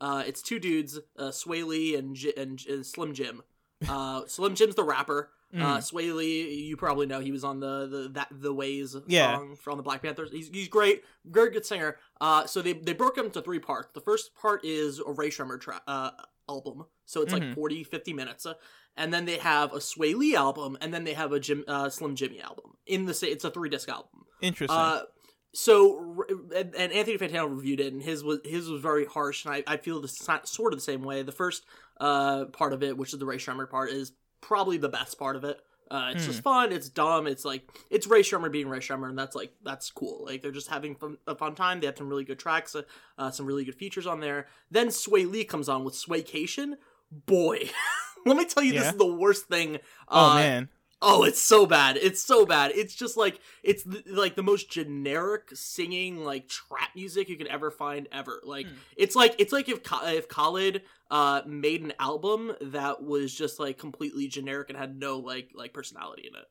Uh, 0.00 0.22
it's 0.26 0.42
two 0.42 0.58
dudes, 0.58 0.98
uh, 1.18 1.30
Swae 1.30 1.66
Lee 1.66 1.96
and, 1.96 2.14
J- 2.14 2.34
and, 2.36 2.62
and 2.68 2.84
Slim 2.84 3.14
Jim. 3.14 3.42
Uh, 3.88 4.26
Slim 4.26 4.54
Jim's 4.54 4.74
the 4.74 4.84
rapper. 4.84 5.30
Mm. 5.54 5.62
Uh, 5.62 5.78
Swae 5.78 6.12
Lee, 6.14 6.52
you 6.64 6.76
probably 6.76 7.06
know 7.06 7.20
he 7.20 7.30
was 7.30 7.44
on 7.44 7.60
the 7.60 7.86
the 7.86 8.08
that 8.14 8.28
the 8.32 8.52
Ways 8.52 8.96
Yeah. 9.06 9.36
song 9.36 9.56
from 9.56 9.76
the 9.76 9.82
Black 9.82 10.02
Panthers. 10.02 10.30
He's, 10.32 10.48
he's 10.48 10.68
great, 10.68 11.02
very 11.24 11.50
good 11.50 11.64
singer. 11.64 11.96
Uh, 12.20 12.46
so 12.46 12.60
they 12.62 12.72
they 12.72 12.92
broke 12.92 13.16
him 13.16 13.26
into 13.26 13.40
three 13.40 13.60
parts. 13.60 13.88
The 13.94 14.00
first 14.00 14.34
part 14.34 14.64
is 14.64 14.98
a 14.98 15.12
Ray 15.12 15.28
Shremmer 15.30 15.60
tra- 15.60 15.82
uh, 15.86 16.10
album, 16.48 16.86
so 17.04 17.22
it's 17.22 17.32
Mhm. 17.32 17.40
like 17.48 17.54
40, 17.54 17.84
50 17.84 18.12
minutes. 18.12 18.44
Uh, 18.44 18.54
and 18.96 19.14
then 19.14 19.24
they 19.24 19.36
have 19.38 19.72
a 19.72 19.76
Swae 19.78 20.14
Lee 20.16 20.34
album, 20.34 20.76
and 20.80 20.92
then 20.92 21.04
they 21.04 21.14
have 21.14 21.32
a 21.32 21.38
Jim 21.38 21.64
uh, 21.68 21.88
Slim 21.90 22.16
Jxmmi 22.16 22.42
album. 22.42 22.72
In 22.86 23.04
the 23.06 23.14
sa- 23.14 23.26
it's 23.26 23.44
a 23.44 23.50
three 23.50 23.68
disc 23.68 23.88
album. 23.88 24.24
Interesting. 24.42 24.76
Uh, 24.76 25.02
so 25.54 26.24
and, 26.54 26.74
and 26.74 26.92
Anthony 26.92 27.18
Fantano 27.18 27.48
reviewed 27.48 27.80
it, 27.80 27.92
and 27.92 28.02
his 28.02 28.22
was 28.24 28.40
his 28.44 28.68
was 28.68 28.80
very 28.82 29.04
harsh, 29.06 29.44
and 29.44 29.54
I, 29.54 29.62
I 29.66 29.76
feel 29.76 30.00
the 30.00 30.08
sort 30.08 30.72
of 30.72 30.78
the 30.78 30.84
same 30.84 31.02
way. 31.02 31.22
The 31.22 31.32
first 31.32 31.64
uh 32.00 32.46
part 32.46 32.72
of 32.72 32.82
it, 32.82 32.96
which 32.98 33.12
is 33.12 33.18
the 33.18 33.26
Ray 33.26 33.38
Shremmer 33.38 33.68
part, 33.70 33.90
is 33.90 34.12
probably 34.40 34.76
the 34.78 34.88
best 34.88 35.18
part 35.18 35.36
of 35.36 35.44
it. 35.44 35.60
Uh, 35.88 36.10
it's 36.12 36.24
Hmm. 36.24 36.30
just 36.32 36.42
fun. 36.42 36.72
It's 36.72 36.88
dumb. 36.88 37.26
It's 37.28 37.44
like 37.44 37.62
it's 37.90 38.08
Ray 38.08 38.22
Shremmer 38.22 38.50
being 38.50 38.68
Ray 38.68 38.80
Shremmer, 38.80 39.08
and 39.08 39.16
that's 39.16 39.36
like 39.36 39.52
that's 39.62 39.88
cool. 39.90 40.24
Like 40.26 40.42
they're 40.42 40.50
just 40.50 40.68
having 40.68 40.96
fun, 40.96 41.16
a 41.28 41.36
fun 41.36 41.54
time. 41.54 41.78
They 41.78 41.86
have 41.86 41.96
some 41.96 42.08
really 42.08 42.24
good 42.24 42.40
tracks, 42.40 42.74
uh, 42.74 42.82
uh, 43.18 43.30
some 43.30 43.46
really 43.46 43.64
good 43.64 43.76
features 43.76 44.04
on 44.06 44.18
there. 44.20 44.48
Then 44.70 44.88
Swae 44.88 45.30
Lee 45.30 45.44
comes 45.44 45.68
on 45.68 45.84
with 45.84 45.94
Swaecation. 45.94 46.74
Boy, 47.12 47.70
let 48.26 48.36
me 48.36 48.44
tell 48.46 48.64
you, 48.64 48.72
this 48.72 48.88
is 48.88 48.96
the 48.96 49.06
worst 49.06 49.46
thing. 49.46 49.78
oh 50.08 50.30
uh, 50.30 50.34
man. 50.34 50.68
Oh, 51.02 51.24
it's 51.24 51.40
so 51.40 51.66
bad. 51.66 51.98
It's 51.98 52.22
so 52.22 52.46
bad. 52.46 52.72
It's 52.74 52.94
just 52.94 53.16
like 53.16 53.38
it's 53.62 53.82
the, 53.82 54.02
like 54.06 54.34
the 54.34 54.42
most 54.42 54.70
generic 54.70 55.50
singing 55.52 56.24
like 56.24 56.48
trap 56.48 56.90
music 56.94 57.28
you 57.28 57.36
could 57.36 57.48
ever 57.48 57.70
find 57.70 58.08
ever. 58.12 58.40
Like 58.44 58.66
Hmm. 58.66 58.74
it's 58.96 59.14
like 59.14 59.34
it's 59.38 59.52
like 59.52 59.68
if 59.68 59.80
if 60.04 60.28
Khalid 60.28 60.82
uh 61.10 61.42
made 61.46 61.82
an 61.82 61.92
album 62.00 62.52
that 62.60 63.02
was 63.02 63.34
just 63.34 63.60
like 63.60 63.78
completely 63.78 64.26
generic 64.26 64.70
and 64.70 64.78
had 64.78 64.98
no 64.98 65.18
like 65.18 65.50
like 65.54 65.74
personality 65.74 66.28
in 66.28 66.34
it. 66.34 66.46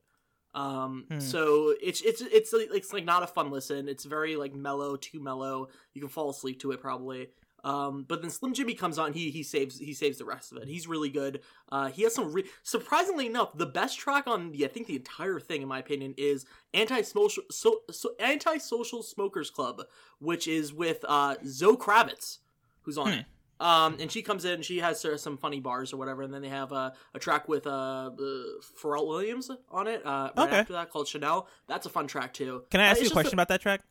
Um 0.53 1.06
Hmm. 1.09 1.19
so 1.19 1.74
it's 1.81 2.01
it's 2.01 2.21
it's 2.21 2.53
like 2.53 2.69
it's 2.71 2.94
like 2.94 3.03
not 3.03 3.24
a 3.24 3.27
fun 3.27 3.50
listen. 3.50 3.89
It's 3.89 4.06
very 4.06 4.36
like 4.36 4.53
mellow, 4.53 4.95
too 4.95 5.19
mellow. 5.19 5.69
You 5.94 6.01
can 6.01 6.09
fall 6.09 6.30
asleep 6.30 6.59
to 6.62 6.71
it 6.71 6.81
probably. 6.81 7.30
Um, 7.65 8.06
but 8.07 8.21
then 8.21 8.29
Slim 8.29 8.53
Jxmmi 8.53 8.77
comes 8.77 9.00
on, 9.00 9.13
he 9.13 9.31
he 9.31 9.41
saves 9.44 9.79
he 9.79 9.94
saves 9.94 10.19
the 10.19 10.25
rest 10.25 10.51
of 10.51 10.59
it. 10.59 10.67
He's 10.67 10.88
really 10.88 11.09
good. 11.09 11.41
Uh, 11.71 11.88
he 11.89 12.03
has 12.03 12.13
some 12.13 12.31
re- 12.31 12.45
surprisingly 12.62 13.25
enough, 13.25 13.57
the 13.57 13.65
best 13.65 13.97
track 13.97 14.27
on 14.27 14.51
the 14.51 14.63
I 14.65 14.67
think 14.67 14.85
the 14.85 14.95
entire 14.95 15.39
thing, 15.39 15.63
in 15.63 15.67
my 15.67 15.79
opinion, 15.79 16.13
is 16.17 16.45
anti 16.75 17.01
social 17.01 17.44
so, 17.50 17.81
so 17.91 18.12
anti 18.19 18.59
social 18.59 19.01
smokers 19.01 19.50
club, 19.50 19.81
which 20.19 20.47
is 20.47 20.71
with 20.73 21.03
uh 21.07 21.35
Zoe 21.45 21.75
Kravitz, 21.75 22.38
who's 22.83 22.97
on 22.97 23.07
Hmm. 23.12 23.19
it. 23.19 23.25
Um, 23.57 23.97
and 24.01 24.12
she 24.12 24.21
comes 24.21 24.44
in, 24.44 24.62
she 24.63 24.79
has 24.79 25.03
uh, 25.06 25.17
some 25.17 25.38
funny 25.38 25.62
bars 25.62 25.94
or 25.94 25.97
whatever, 25.97 26.23
and 26.23 26.33
then 26.33 26.41
they 26.41 26.50
have 26.50 26.73
uh, 26.73 26.91
a 27.13 27.19
track 27.19 27.47
with 27.47 27.65
uh, 27.65 27.69
uh 27.69 28.44
Pharrell 28.79 29.07
Williams 29.07 29.50
on 29.71 29.88
it. 29.88 30.06
Uh, 30.06 30.29
right 30.35 30.47
Okay. 30.50 30.57
after 30.57 30.73
that 30.73 30.89
called 30.91 31.07
Chanel. 31.07 31.47
That's 31.67 31.85
a 31.85 31.89
fun 31.89 32.06
track 32.06 32.33
too. 32.33 32.63
Can 32.69 32.81
I 32.81 32.88
Uh, 32.88 32.91
ask 32.91 33.01
you 33.01 33.07
a 33.07 33.12
question 33.12 33.34
about 33.34 33.48
that 33.48 33.62
track? 33.62 33.81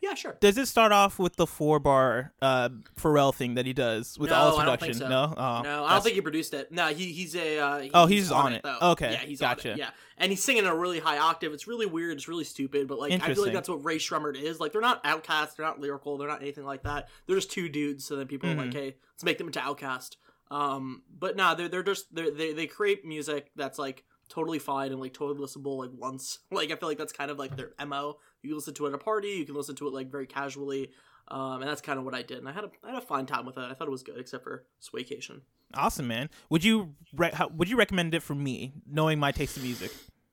Yeah, 0.00 0.14
sure. 0.14 0.36
Does 0.40 0.56
it 0.58 0.66
start 0.68 0.92
off 0.92 1.18
with 1.18 1.34
the 1.36 1.46
four 1.46 1.80
bar 1.80 2.32
uh, 2.40 2.68
Pharrell 2.96 3.34
thing 3.34 3.54
that 3.54 3.66
he 3.66 3.72
does 3.72 4.16
with 4.18 4.30
No, 4.30 4.36
all 4.36 4.50
his 4.50 4.58
production? 4.60 4.94
so. 4.94 5.08
No, 5.08 5.34
oh, 5.36 5.62
no, 5.62 5.84
I 5.84 5.94
don't 5.94 6.02
think 6.04 6.14
he 6.14 6.20
produced 6.20 6.54
it. 6.54 6.70
No, 6.70 6.86
he 6.88 7.06
he's 7.12 7.34
a. 7.34 7.58
Uh, 7.58 7.88
Oh, 7.94 8.06
he's 8.06 8.30
on 8.30 8.52
it. 8.52 8.62
though. 8.62 8.78
Okay, 8.92 9.10
yeah, 9.12 9.18
he's 9.18 9.40
gotcha. 9.40 9.70
on 9.70 9.74
it. 9.74 9.78
Yeah, 9.80 9.90
and 10.16 10.30
he's 10.30 10.42
singing 10.42 10.66
a 10.66 10.74
really 10.74 11.00
high 11.00 11.18
octave. 11.18 11.52
It's 11.52 11.66
really 11.66 11.86
weird. 11.86 12.16
It's 12.16 12.28
really 12.28 12.44
stupid. 12.44 12.86
But 12.86 13.00
like, 13.00 13.12
I 13.12 13.34
feel 13.34 13.42
like 13.42 13.52
that's 13.52 13.68
what 13.68 13.84
Rae 13.84 13.98
Sremmurd 13.98 14.40
is. 14.40 14.60
Like, 14.60 14.70
they're 14.72 14.80
not 14.80 15.00
outcasts. 15.04 15.54
They're 15.56 15.66
not 15.66 15.80
lyrical. 15.80 16.16
They're 16.16 16.28
not 16.28 16.42
anything 16.42 16.64
like 16.64 16.84
that. 16.84 17.08
They're 17.26 17.36
just 17.36 17.50
two 17.50 17.68
dudes. 17.68 18.04
So 18.04 18.14
then 18.16 18.26
people 18.28 18.48
are 18.50 18.52
Mm-hmm. 18.52 18.60
like, 18.66 18.74
hey, 18.74 18.96
let's 19.14 19.24
make 19.24 19.38
them 19.38 19.48
into 19.48 19.60
outcast. 19.60 20.16
Um, 20.50 21.02
but 21.18 21.36
nah, 21.36 21.54
they're 21.54 21.68
they're 21.68 21.82
just 21.82 22.14
they're, 22.14 22.30
they 22.30 22.52
they 22.52 22.66
create 22.66 23.04
music 23.04 23.50
that's 23.56 23.78
like 23.78 24.04
totally 24.28 24.58
fine 24.58 24.92
and 24.92 25.00
like 25.00 25.12
totally 25.12 25.38
listenable 25.44 25.78
like 25.78 25.90
once. 25.92 26.38
Like 26.50 26.70
I 26.70 26.76
feel 26.76 26.88
like 26.88 26.98
that's 26.98 27.12
kind 27.12 27.30
of 27.30 27.38
like 27.38 27.56
their 27.56 27.72
mo. 27.86 28.16
You 28.42 28.50
can 28.50 28.56
listen 28.56 28.74
to 28.74 28.86
it 28.86 28.88
at 28.90 28.94
a 28.94 28.98
party. 28.98 29.28
You 29.28 29.44
can 29.44 29.54
listen 29.54 29.74
to 29.76 29.88
it 29.88 29.92
like 29.94 30.10
very 30.10 30.26
casually. 30.26 30.90
Um, 31.30 31.60
and 31.60 31.68
that's 31.70 31.82
kind 31.82 31.98
of 31.98 32.04
what 32.06 32.14
I 32.14 32.22
did, 32.22 32.38
and 32.38 32.48
I 32.48 32.52
had 32.52 32.64
a 32.64 32.70
I 32.82 32.88
had 32.92 32.96
a 33.02 33.04
fine 33.06 33.26
time 33.26 33.44
with 33.44 33.58
it. 33.58 33.60
I 33.60 33.74
thought 33.74 33.86
it 33.86 33.90
was 33.90 34.02
good, 34.02 34.18
except 34.18 34.44
for 34.44 34.64
Swaecation. 34.82 35.42
awesome, 35.74 36.06
man. 36.08 36.30
Would 36.48 36.64
you 36.64 36.94
re- 37.14 37.32
how, 37.34 37.48
would 37.48 37.68
you 37.68 37.76
recommend 37.76 38.14
it 38.14 38.22
for 38.22 38.34
me, 38.34 38.72
knowing 38.90 39.18
my 39.18 39.30
taste 39.30 39.58
in 39.58 39.62
music? 39.62 39.90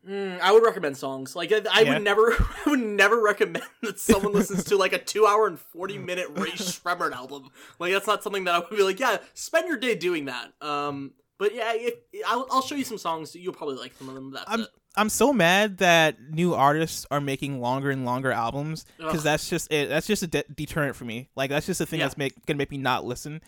Mm, 0.07 0.39
I 0.39 0.53
would 0.53 0.63
recommend 0.63 0.95
songs. 0.95 1.35
Like 1.35 1.51
I, 1.51 1.61
I 1.69 1.81
Yeah. 1.81 1.95
would 1.95 2.03
never, 2.03 2.31
I 2.65 2.69
would 2.69 2.79
never 2.79 3.21
recommend 3.21 3.65
that 3.81 3.99
someone 3.99 4.31
listens 4.39 4.63
to 4.65 4.77
like 4.77 4.93
a 4.93 4.97
two-hour 4.99 5.47
and 5.47 5.59
forty-minute 5.59 6.27
Rae 6.35 6.51
Sremmurd 6.51 7.11
album. 7.11 7.49
Like 7.77 7.91
that's 7.91 8.07
not 8.07 8.23
something 8.23 8.45
that 8.45 8.55
I 8.55 8.59
would 8.59 8.69
be 8.69 8.81
like, 8.81 8.99
yeah, 9.01 9.17
spend 9.33 9.67
your 9.67 9.75
day 9.77 9.95
doing 9.95 10.25
that. 10.25 10.53
Um, 10.61 11.11
but 11.37 11.53
yeah, 11.53 11.73
if, 11.75 11.95
I'll, 12.25 12.47
I'll 12.49 12.61
show 12.61 12.75
you 12.75 12.85
some 12.85 12.97
songs. 12.99 13.35
You'll 13.35 13.51
probably 13.51 13.75
like 13.75 13.95
some 13.95 14.07
of 14.07 14.15
them. 14.15 14.31
That's 14.31 14.45
I'm 14.47 14.61
it. 14.61 14.69
I'm 14.97 15.09
so 15.09 15.33
mad 15.33 15.77
that 15.79 16.19
new 16.31 16.53
artists 16.53 17.05
are 17.11 17.19
making 17.21 17.59
longer 17.61 17.91
and 17.91 18.05
longer 18.05 18.31
albums 18.31 18.85
because 18.97 19.23
that's 19.23 19.49
just 19.49 19.71
it. 19.71 19.89
That's 19.89 20.07
just 20.07 20.23
a 20.23 20.27
de- 20.27 20.43
deterrent 20.55 20.95
for 20.95 21.05
me. 21.05 21.29
Like 21.35 21.49
that's 21.49 21.65
just 21.65 21.81
a 21.81 21.85
thing 21.85 21.99
Yeah. 21.99 22.05
that's 22.05 22.17
make 22.17 22.45
gonna 22.45 22.57
make 22.57 22.71
me 22.71 22.77
not 22.77 23.05
listen. 23.05 23.41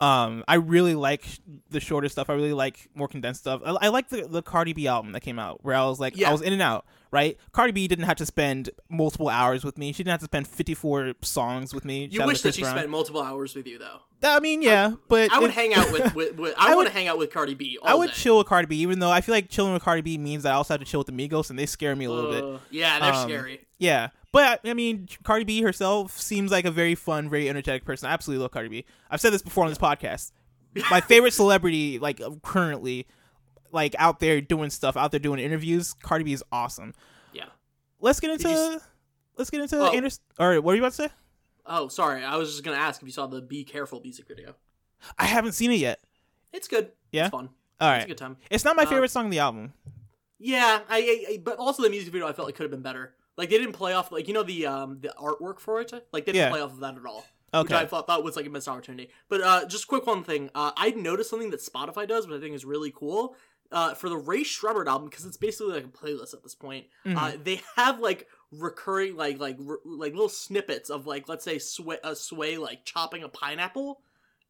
Um, 0.00 0.44
I 0.46 0.54
really 0.54 0.94
like 0.94 1.26
the 1.70 1.80
shorter 1.80 2.08
stuff. 2.08 2.30
I 2.30 2.34
really 2.34 2.52
like 2.52 2.88
more 2.94 3.08
condensed 3.08 3.40
stuff. 3.40 3.60
I, 3.64 3.70
I 3.82 3.88
like 3.88 4.08
the 4.10 4.28
the 4.28 4.42
Cardi 4.42 4.72
B 4.72 4.86
album 4.86 5.12
that 5.12 5.20
came 5.22 5.38
out 5.40 5.64
where 5.64 5.74
I 5.74 5.84
was 5.86 5.98
like, 5.98 6.16
Yeah. 6.16 6.28
I 6.28 6.32
was 6.32 6.40
in 6.42 6.52
and 6.52 6.62
out. 6.62 6.84
Right, 7.10 7.38
Cardi 7.52 7.72
B 7.72 7.88
didn't 7.88 8.04
have 8.04 8.18
to 8.18 8.26
spend 8.26 8.68
multiple 8.90 9.30
hours 9.30 9.64
with 9.64 9.78
me. 9.78 9.92
She 9.92 10.04
didn't 10.04 10.10
have 10.10 10.20
to 10.20 10.24
spend 10.26 10.46
54 10.46 11.14
songs 11.22 11.72
with 11.72 11.84
me. 11.86 12.04
You 12.04 12.10
Shout 12.10 12.20
out 12.20 12.24
to 12.24 12.26
wish 12.28 12.42
that 12.42 12.54
she 12.54 12.60
Brown. 12.60 12.76
spent 12.76 12.90
multiple 12.90 13.22
hours 13.22 13.54
with 13.56 13.66
you 13.66 13.78
though. 13.78 14.00
I 14.22 14.40
mean, 14.40 14.62
yeah, 14.62 14.94
but 15.08 15.32
I 15.32 15.38
would 15.38 15.50
hang 15.52 15.74
out 15.74 15.92
with, 15.92 16.14
with, 16.14 16.36
with 16.36 16.54
I, 16.58 16.72
I 16.72 16.74
want 16.74 16.88
to 16.88 16.92
hang 16.92 17.06
out 17.08 17.18
with 17.18 17.32
Cardi 17.32 17.54
B. 17.54 17.78
All 17.80 17.88
I 17.88 17.94
would 17.94 18.08
day. 18.08 18.14
chill 18.16 18.38
with 18.38 18.46
Cardi 18.48 18.66
B, 18.66 18.76
even 18.78 18.98
though 18.98 19.10
I 19.10 19.20
feel 19.20 19.34
like 19.34 19.48
chilling 19.48 19.72
with 19.72 19.82
Cardi 19.82 20.02
B 20.02 20.18
means 20.18 20.44
I 20.44 20.52
also 20.52 20.74
have 20.74 20.80
to 20.80 20.86
chill 20.86 21.00
with 21.00 21.06
the 21.06 21.12
Migos, 21.12 21.50
and 21.50 21.58
they 21.58 21.66
scare 21.66 21.94
me 21.94 22.04
a 22.06 22.10
little 22.10 22.30
bit. 22.30 22.42
Uh, 22.44 22.58
Yeah, 22.70 22.98
they're 22.98 23.12
Um, 23.12 23.28
scary. 23.28 23.66
Yeah, 23.78 24.08
but 24.32 24.60
I 24.64 24.74
mean, 24.74 25.08
Cardi 25.22 25.44
B 25.44 25.62
herself 25.62 26.18
seems 26.18 26.50
like 26.50 26.64
a 26.64 26.70
very 26.70 26.94
fun, 26.96 27.30
very 27.30 27.48
energetic 27.48 27.84
person. 27.84 28.08
I 28.08 28.12
absolutely 28.12 28.42
love 28.42 28.50
Cardi 28.50 28.68
B. 28.68 28.84
I've 29.10 29.20
said 29.20 29.32
this 29.32 29.42
before 29.42 29.64
on 29.64 29.70
this 29.70 29.78
podcast. 29.78 30.32
My 30.90 31.00
favorite 31.00 31.32
celebrity, 31.32 31.98
like 31.98 32.20
currently, 32.42 33.06
like 33.72 33.94
out 33.98 34.18
there 34.20 34.40
doing 34.40 34.70
stuff, 34.70 34.96
out 34.96 35.10
there 35.12 35.20
doing 35.20 35.38
interviews. 35.40 35.94
Cardi 35.94 36.24
B 36.24 36.32
is 36.32 36.42
awesome. 36.50 36.92
Yeah. 37.32 37.44
Let's 38.00 38.18
get 38.20 38.30
into 38.32 38.48
you 38.48 38.80
let's 39.36 39.50
get 39.50 39.60
into 39.60 39.78
Oh. 39.78 39.92
Anderson. 39.92 40.22
Or 40.38 40.60
what 40.60 40.72
are 40.72 40.74
you 40.76 40.82
about 40.82 40.92
to 40.92 41.02
say? 41.04 41.08
Oh, 41.68 41.88
sorry. 41.88 42.24
I 42.24 42.36
was 42.36 42.50
just 42.50 42.64
gonna 42.64 42.76
ask 42.78 43.00
if 43.02 43.06
you 43.06 43.12
saw 43.12 43.26
the 43.26 43.40
"Be 43.42 43.62
Careful" 43.64 44.00
music 44.00 44.26
video. 44.26 44.54
I 45.18 45.26
haven't 45.26 45.52
seen 45.52 45.70
it 45.70 45.76
yet. 45.78 46.00
It's 46.52 46.66
good. 46.68 46.92
Yeah? 47.12 47.26
it's 47.26 47.30
fun. 47.30 47.50
All 47.80 47.92
It's 47.92 48.04
a 48.04 48.08
good 48.08 48.18
time. 48.18 48.36
it's 48.50 48.64
not 48.64 48.74
my 48.74 48.82
Uh, 48.82 48.86
favorite 48.86 49.10
song 49.10 49.26
on 49.26 49.30
the 49.30 49.38
album. 49.38 49.72
Yeah, 50.38 50.80
I, 50.88 50.98
I, 50.98 51.32
I- 51.34 51.40
but 51.44 51.58
also 51.58 51.82
the 51.82 51.90
music 51.90 52.12
video 52.12 52.26
I 52.26 52.32
felt 52.32 52.46
like 52.48 52.54
could 52.54 52.64
have 52.64 52.70
been 52.70 52.82
better. 52.82 53.14
Like 53.36 53.50
they 53.50 53.58
didn't 53.58 53.74
play 53.74 53.92
off 53.92 54.10
like 54.10 54.26
you 54.28 54.34
know 54.34 54.42
the 54.42 54.66
um 54.66 54.98
the 55.00 55.12
artwork 55.20 55.60
for 55.60 55.80
it. 55.80 55.92
Like 56.12 56.26
they 56.26 56.32
didn't 56.32 56.46
Yeah. 56.46 56.50
play 56.50 56.60
off 56.60 56.72
of 56.72 56.80
that 56.80 56.96
at 56.96 57.04
all. 57.06 57.24
Which 57.52 57.70
I 57.72 57.78
Okay, 57.80 57.86
thought 57.86 58.06
that 58.08 58.22
was 58.22 58.36
like 58.36 58.46
a 58.46 58.50
missed 58.50 58.68
opportunity. 58.68 59.10
But 59.28 59.40
uh 59.42 59.64
just 59.66 59.86
quick 59.86 60.06
one 60.06 60.24
thing. 60.24 60.50
Uh 60.54 60.72
I 60.76 60.90
noticed 60.90 61.30
something 61.30 61.50
that 61.50 61.60
Spotify 61.60 62.06
does, 62.08 62.26
which 62.26 62.36
I 62.36 62.40
think 62.40 62.54
is 62.54 62.64
really 62.64 62.92
cool. 62.94 63.36
Uh, 63.70 63.92
for 63.92 64.08
the 64.08 64.16
Rae 64.16 64.44
Sremmurd 64.44 64.86
album, 64.86 65.10
because 65.10 65.26
it's 65.26 65.36
basically 65.36 65.74
like 65.74 65.84
a 65.84 65.88
playlist 65.88 66.32
at 66.32 66.42
this 66.42 66.54
point. 66.54 66.86
Mhm. 67.04 67.16
Uh, 67.18 67.36
they 67.44 67.60
have 67.76 68.00
like 68.00 68.26
recurring 68.50 69.16
like 69.16 69.38
like 69.38 69.56
r- 69.68 69.78
like 69.84 70.12
little 70.12 70.28
snippets 70.28 70.90
of 70.90 71.06
like 71.06 71.28
let's 71.28 71.44
say 71.44 71.58
sway 71.58 71.98
a 72.02 72.16
sway 72.16 72.56
like 72.56 72.84
chopping 72.84 73.22
a 73.22 73.28
pineapple 73.28 74.00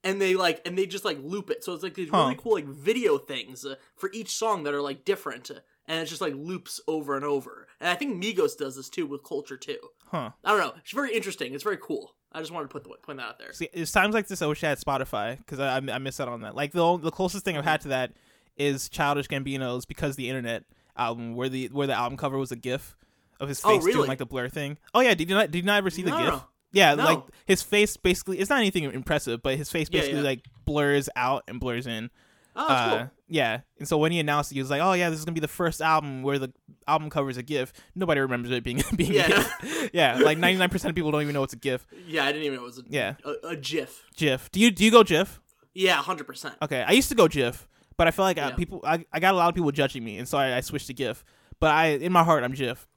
and 0.04 0.20
they 0.22 0.34
like 0.36 0.60
and 0.66 0.78
they 0.78 0.86
just 0.86 1.04
like 1.04 1.18
loop 1.22 1.50
it. 1.50 1.64
So 1.64 1.72
it's 1.74 1.82
like 1.82 1.94
these 1.94 2.08
Huh. 2.10 2.18
really 2.18 2.36
cool 2.36 2.54
like 2.54 2.66
video 2.66 3.18
things 3.18 3.64
uh, 3.64 3.74
for 3.96 4.10
each 4.12 4.30
song 4.30 4.62
that 4.64 4.74
are 4.74 4.82
like 4.82 5.04
different 5.04 5.50
and 5.50 6.00
it's 6.00 6.10
just 6.10 6.20
like 6.22 6.34
loops 6.34 6.80
over 6.86 7.16
and 7.16 7.24
over. 7.24 7.66
And 7.80 7.88
i 7.88 7.94
think 7.94 8.22
migos 8.22 8.56
does 8.56 8.76
this 8.76 8.88
too 8.88 9.06
with 9.06 9.24
culture 9.24 9.56
too. 9.56 9.78
Huh? 10.06 10.30
i 10.44 10.50
don't 10.50 10.60
know. 10.60 10.74
It's 10.78 10.92
very 10.92 11.14
interesting. 11.14 11.54
It's 11.54 11.64
very 11.64 11.78
cool. 11.78 12.14
I 12.30 12.40
just 12.40 12.52
wanted 12.52 12.68
to 12.68 12.72
put 12.72 12.84
the 12.84 12.90
point 13.02 13.18
that 13.18 13.24
out 13.26 13.38
there. 13.38 13.52
See, 13.54 13.68
it's 13.72 13.90
times 13.90 14.14
like 14.14 14.28
this 14.28 14.42
I 14.42 14.46
wish 14.46 14.62
I 14.62 14.68
had 14.68 14.78
Spotify 14.78 15.38
because 15.38 15.58
I, 15.60 15.76
I 15.78 15.98
miss 15.98 16.20
out 16.20 16.28
on 16.28 16.42
that. 16.42 16.54
Like 16.54 16.72
the 16.72 16.98
the 16.98 17.10
closest 17.10 17.44
thing 17.44 17.56
I've 17.56 17.64
had 17.64 17.80
to 17.82 17.88
that 17.88 18.12
is 18.56 18.88
Childish 18.88 19.28
Gambino's 19.28 19.86
"Because 19.86 20.16
the 20.16 20.28
Internet" 20.28 20.64
album, 20.96 21.34
where 21.36 21.48
the 21.48 21.68
where 21.72 21.86
the 21.86 21.94
album 21.94 22.16
cover 22.18 22.36
was 22.36 22.52
a 22.52 22.56
GIF 22.56 22.96
of 23.40 23.48
his 23.48 23.60
Oh, 23.64 23.78
face 23.80 23.92
doing 23.94 24.08
like 24.08 24.18
the 24.18 24.26
blur 24.26 24.48
thing. 24.48 24.78
Oh 24.94 25.00
yeah, 25.00 25.14
did 25.14 25.28
you 25.28 25.34
not 25.34 25.50
did 25.50 25.58
you 25.58 25.64
not 25.64 25.78
ever 25.78 25.90
see 25.90 26.02
the 26.02 26.10
No, 26.10 26.18
GIF? 26.30 26.44
Yeah, 26.72 26.94
No. 26.94 27.04
like 27.04 27.22
his 27.46 27.62
face 27.62 27.96
basically 27.96 28.38
it's 28.38 28.50
not 28.50 28.58
anything 28.58 28.84
impressive, 28.84 29.42
but 29.42 29.56
his 29.56 29.70
face 29.70 29.88
basically 29.88 30.18
yeah. 30.18 30.24
like 30.24 30.44
blurs 30.64 31.08
out 31.16 31.44
and 31.48 31.58
blurs 31.60 31.86
in. 31.86 32.10
oh 32.56 32.66
Uh, 32.66 32.90
cool 32.98 33.10
yeah, 33.30 33.60
and 33.78 33.86
so 33.86 33.98
when 33.98 34.10
he 34.10 34.20
announced 34.20 34.50
it, 34.50 34.54
he 34.54 34.60
was 34.62 34.70
like, 34.70 34.80
"Oh 34.80 34.94
yeah, 34.94 35.10
this 35.10 35.18
is 35.18 35.24
gonna 35.26 35.34
be 35.34 35.40
the 35.40 35.48
first 35.48 35.82
album 35.82 36.22
where 36.22 36.38
the 36.38 36.50
album 36.86 37.10
cover 37.10 37.28
is 37.28 37.36
a 37.36 37.42
GIF." 37.42 37.74
Nobody 37.94 38.20
remembers 38.22 38.50
it 38.52 38.64
being 38.64 38.82
being 38.96 39.12
Yeah, 39.12 39.26
a 39.26 39.28
GIF. 39.28 39.90
yeah, 39.94 40.18
like 40.18 40.38
ninety 40.38 40.58
nine 40.58 40.70
percent 40.70 40.88
of 40.90 40.96
people 40.96 41.10
don't 41.10 41.20
even 41.22 41.34
know 41.34 41.42
it's 41.42 41.52
a 41.52 41.56
GIF. 41.56 41.86
yeah 42.06 42.24
i 42.24 42.32
didn't 42.32 42.44
even 42.46 42.56
know 42.56 42.62
it 42.62 42.66
was 42.66 42.78
a, 42.78 42.82
Yeah. 42.88 43.14
a, 43.24 43.48
a 43.48 43.56
gif 43.56 44.02
GIF. 44.16 44.50
Do 44.50 44.60
you 44.60 44.70
do 44.70 44.82
you 44.84 44.90
go 44.90 45.04
GIF? 45.04 45.40
yeah 45.74 46.02
100% 46.02 46.54
Okay, 46.62 46.82
I 46.82 46.92
used 46.92 47.10
to 47.10 47.14
go 47.14 47.28
GIF, 47.28 47.68
but 47.98 48.08
I 48.08 48.10
feel 48.12 48.24
like 48.24 48.38
uh, 48.38 48.48
Yeah. 48.50 48.56
people 48.56 48.80
I, 48.82 49.04
I 49.12 49.20
got 49.20 49.34
a 49.34 49.36
lot 49.36 49.48
of 49.50 49.54
people 49.54 49.70
judging 49.72 50.02
me, 50.02 50.16
and 50.18 50.26
so 50.26 50.38
I, 50.38 50.56
I 50.56 50.60
switched 50.60 50.86
to 50.88 50.94
GIF. 50.94 51.22
But 51.60 51.70
I 51.70 51.86
in 51.88 52.10
my 52.12 52.24
heart 52.24 52.42
I'm 52.44 52.52
GIF 52.52 52.87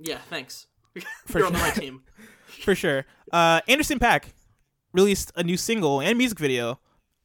yeah 0.00 0.18
thanks 0.28 0.66
For 1.26 1.38
you're 1.38 1.46
on 1.46 1.52
the 1.52 1.58
sure. 1.60 1.68
right 1.68 1.76
team 1.76 2.02
for 2.64 2.74
sure. 2.74 3.06
Uh, 3.32 3.60
Anderson 3.68 3.98
Pack 4.00 4.34
released 4.92 5.30
a 5.36 5.44
new 5.44 5.56
single 5.56 6.00
and 6.00 6.18
music 6.18 6.38
video 6.38 6.80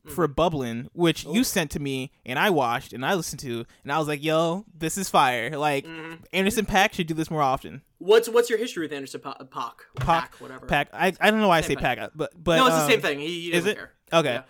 for 0.06 0.28
Bubblin', 0.28 0.88
which 0.94 1.24
you 1.24 1.40
Oh. 1.40 1.44
sent 1.44 1.72
to 1.72 1.80
me 1.80 2.12
and 2.28 2.38
I 2.38 2.52
watched 2.52 2.94
and 2.94 3.04
I 3.04 3.16
listened 3.16 3.40
to, 3.40 3.66
and 3.82 3.92
I 3.92 3.98
was 3.98 4.08
like, 4.08 4.24
"Yo, 4.24 4.64
this 4.78 5.00
is 5.00 5.10
fire!" 5.10 5.58
Like 5.58 5.86
Mhm. 5.88 6.20
Anderson 6.32 6.66
Pack 6.68 6.94
should 6.94 7.08
do 7.08 7.16
this 7.16 7.32
more 7.32 7.42
often. 7.42 7.82
what's 7.98 8.30
what's 8.30 8.50
your 8.52 8.60
history 8.60 8.84
with 8.86 8.94
anderson 8.94 9.20
pa- 9.20 9.34
pac 9.34 9.48
Pac- 9.50 10.06
pac 10.06 10.36
whatever 10.36 10.68
Pack, 10.68 10.90
I, 10.94 11.08
I 11.20 11.32
don't 11.32 11.42
know 11.42 11.48
why 11.48 11.58
I 11.58 11.62
say 11.62 11.76
Pack, 11.76 11.98
but 12.14 12.32
but 12.42 12.58
no 12.58 12.68
it's 12.68 12.76
the 12.76 12.82
um, 12.84 12.90
same 12.92 13.02
thing 13.02 13.20
he, 13.20 13.42
he 13.50 13.54
is 13.54 13.66
it? 13.66 13.78
care 13.78 13.94
Okay. 14.14 14.42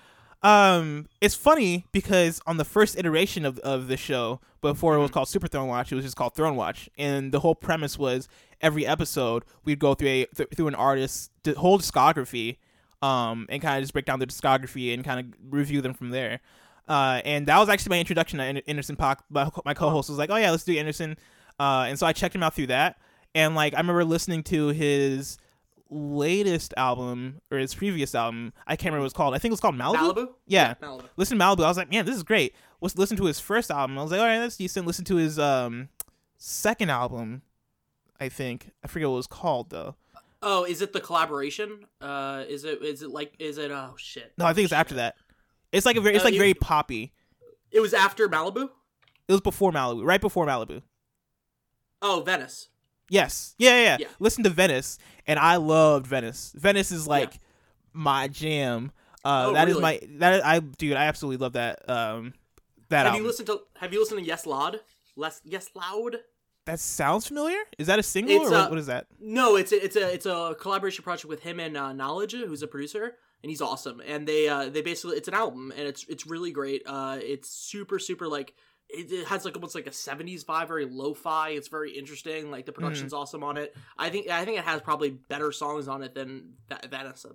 Um, 0.46 1.08
it's 1.22 1.34
funny 1.34 1.88
because 1.92 2.40
on 2.46 2.58
the 2.58 2.66
first 2.66 3.00
iteration 3.00 3.46
of 3.46 3.58
of 3.60 3.88
the 3.88 3.98
show, 3.98 4.42
before 4.62 4.94
it 4.94 5.00
was 5.00 5.10
called 5.10 5.28
Super 5.28 5.48
Throne 5.48 5.68
Watch, 5.68 5.92
it 5.92 5.96
was 5.96 6.06
just 6.06 6.16
called 6.16 6.36
Throne 6.36 6.56
Watch, 6.56 6.88
and 7.00 7.32
the 7.32 7.40
whole 7.40 7.56
premise 7.56 7.98
was 7.98 8.30
every 8.62 8.86
episode 8.86 9.44
we'd 9.64 9.80
go 9.80 9.96
through 9.96 10.08
a 10.10 10.25
th- 10.25 10.50
through 10.56 10.68
an 10.68 10.75
artist's 10.75 11.32
d- 11.42 11.54
whole 11.54 11.80
discography, 11.80 12.58
um, 13.02 13.48
and 13.50 13.60
kind 13.60 13.78
of 13.78 13.84
just 13.84 13.94
break 13.94 14.06
down 14.06 14.20
their 14.20 14.28
discography 14.28 14.94
and 14.94 15.04
kind 15.04 15.20
of 15.20 15.34
review 15.52 15.82
them 15.82 15.96
from 15.96 16.12
there. 16.12 16.42
Uh, 16.88 17.22
and 17.25 17.48
that 17.48 17.58
was 17.58 17.68
actually 17.68 17.90
my 17.90 18.00
introduction 18.00 18.38
to 18.38 18.46
An- 18.46 18.62
Anderson 18.68 18.96
Paak. 18.96 19.22
My, 19.32 19.50
my 19.66 19.74
co-host 19.74 20.10
was 20.10 20.20
like, 20.20 20.30
"Oh 20.30 20.36
yeah, 20.36 20.52
let's 20.52 20.64
do 20.64 20.78
Anderson," 20.78 21.18
uh, 21.60 21.86
and 21.88 21.98
so 21.98 22.06
I 22.06 22.14
checked 22.14 22.36
him 22.36 22.44
out 22.44 22.54
through 22.54 22.68
that. 22.68 23.00
And 23.34 23.56
like 23.56 23.74
I 23.74 23.78
remember 23.78 24.06
listening 24.06 24.44
to 24.44 24.68
his 24.68 25.40
latest 25.89 26.74
album 26.77 27.42
or 27.51 27.58
his 27.58 27.74
previous 27.75 28.15
album. 28.15 28.54
I 28.68 28.75
can't 28.75 28.86
remember 28.92 29.01
what 29.01 29.06
it's 29.08 29.13
called. 29.13 29.34
I 29.36 29.38
think 29.38 29.51
it 29.51 29.54
was 29.54 29.60
called 29.60 29.75
Malibu. 29.75 30.13
malibu 30.15 30.27
Yeah. 30.48 30.74
malibu 30.82 31.04
Listen 31.18 31.38
to 31.38 31.44
Malibu. 31.46 31.63
I 31.63 31.68
was 31.68 31.77
like, 31.77 31.92
man, 31.92 32.06
this 32.06 32.15
is 32.15 32.24
great. 32.24 32.56
Let's 32.82 32.98
listen 32.98 33.18
to 33.18 33.25
his 33.25 33.39
first 33.39 33.70
album. 33.72 33.98
I 33.98 34.01
was 34.01 34.12
like, 34.12 34.20
all 34.20 34.25
right, 34.25 34.39
that's 34.39 34.58
decent. 34.58 34.86
Listen 34.88 35.06
to 35.06 35.15
his 35.15 35.38
um 35.39 35.89
second 36.38 36.89
album. 36.89 37.42
I 38.20 38.30
think 38.30 38.72
I 38.84 38.88
forget 38.88 39.08
what 39.10 39.15
it 39.15 39.18
was 39.18 39.27
called 39.27 39.70
though. 39.70 39.96
Oh, 40.42 40.63
is 40.63 40.82
it 40.82 40.94
the 40.94 41.01
collaboration? 41.01 41.86
Uh, 42.01 42.44
is 42.48 42.65
it 42.65 42.82
is 42.84 43.01
it 43.01 43.10
like 43.10 43.34
is 43.39 43.58
it 43.58 43.72
oh 43.72 43.96
shit? 43.98 44.34
No, 44.38 44.46
I 44.46 44.54
think 44.54 44.65
it's 44.65 44.74
after 44.74 44.96
that. 44.96 45.15
It's 45.72 45.86
like 45.86 45.98
a 45.98 46.01
very, 46.01 46.15
it's 46.15 46.24
Uh, 46.24 46.27
like 46.27 46.34
you- 46.36 46.39
very 46.39 46.54
poppy. 46.54 47.13
It 47.72 47.80
was 47.82 47.94
after 47.94 48.30
Malibu. 48.30 48.70
It 49.27 49.32
was 49.32 49.42
before 49.42 49.72
Malibu, 49.72 50.06
right 50.06 50.22
before 50.22 50.46
Malibu. 50.46 50.82
Oh, 52.01 52.22
Venice. 52.25 52.70
Yes, 53.10 53.56
yeah, 53.58 53.70
yeah. 53.72 53.84
yeah. 53.84 53.98
Yeah. 54.02 54.08
Listen 54.20 54.44
to 54.46 54.50
Venice, 54.50 54.98
and 55.28 55.38
I 55.40 55.58
loved 55.58 56.08
Venice. 56.08 56.54
Venice 56.56 56.92
is 56.92 57.08
like 57.08 57.40
my 57.94 58.28
jam. 58.28 58.92
Uh, 59.24 59.46
Oh, 59.48 59.54
that 59.54 59.68
is 59.68 59.76
really? 59.76 59.82
my 59.82 60.00
that 60.20 60.46
I 60.46 60.60
dude. 60.60 60.96
I 60.98 61.06
absolutely 61.06 61.38
love 61.38 61.54
that. 61.54 61.88
Um, 61.90 62.34
that 62.90 62.98
Have 63.00 63.06
album. 63.08 63.22
you 63.22 63.28
listened 63.28 63.48
to 63.48 63.62
Have 63.80 63.92
you 63.94 64.00
listened 64.00 64.20
to 64.20 64.26
Yes 64.26 64.46
Lawd? 64.46 64.80
Less 65.16 65.42
Yes 65.44 65.70
Lawd. 65.76 66.18
that 66.66 66.80
sounds 66.80 67.28
familiar. 67.28 67.58
Is 67.80 67.88
that 67.88 67.98
a 68.00 68.04
single 68.04 68.36
It's, 68.36 68.50
or 68.50 68.52
what, 68.52 68.70
what 68.72 68.80
is 68.80 68.86
that? 68.88 69.08
No, 69.20 69.56
it's 69.56 69.72
a, 69.72 69.84
it's 69.84 69.96
a 69.96 70.14
it's 70.14 70.26
a 70.26 70.56
collaboration 70.60 71.04
project 71.04 71.26
with 71.30 71.42
him 71.42 71.60
and 71.60 71.76
uh, 71.78 71.90
Knxwledge, 71.94 72.46
who's 72.48 72.62
a 72.62 72.68
producer, 72.68 73.16
and 73.42 73.50
he's 73.50 73.62
awesome. 73.62 74.02
And 74.06 74.28
they 74.28 74.48
uh, 74.48 74.70
they 74.70 74.82
basically 74.82 75.18
it's 75.18 75.28
an 75.28 75.34
album, 75.34 75.72
and 75.76 75.88
it's 75.88 76.06
it's 76.08 76.28
really 76.28 76.52
great. 76.52 76.84
Uh, 76.86 77.18
it's 77.22 77.50
super 77.50 77.98
super 77.98 78.28
like 78.28 78.54
it, 78.89 79.12
it 79.12 79.27
has 79.27 79.46
like 79.46 79.56
almost 79.56 79.75
like 79.75 79.88
a 79.88 79.92
70s 79.92 80.46
vibe 80.46 80.68
very 80.68 80.86
lo-fi 80.86 81.50
it's 81.50 81.68
very 81.68 81.92
interesting 81.92 82.51
like 82.51 82.65
the 82.65 82.72
production's 82.72 83.13
awesome 83.13 83.44
on 83.44 83.58
it 83.58 83.75
i 83.98 84.10
think 84.10 84.30
i 84.30 84.46
think 84.46 84.58
it 84.60 84.63
has 84.63 84.82
probably 84.82 85.10
better 85.10 85.51
songs 85.51 85.88
on 85.88 86.04
it 86.04 86.13
than 86.13 86.54
that 86.70 86.89
venice 86.89 87.25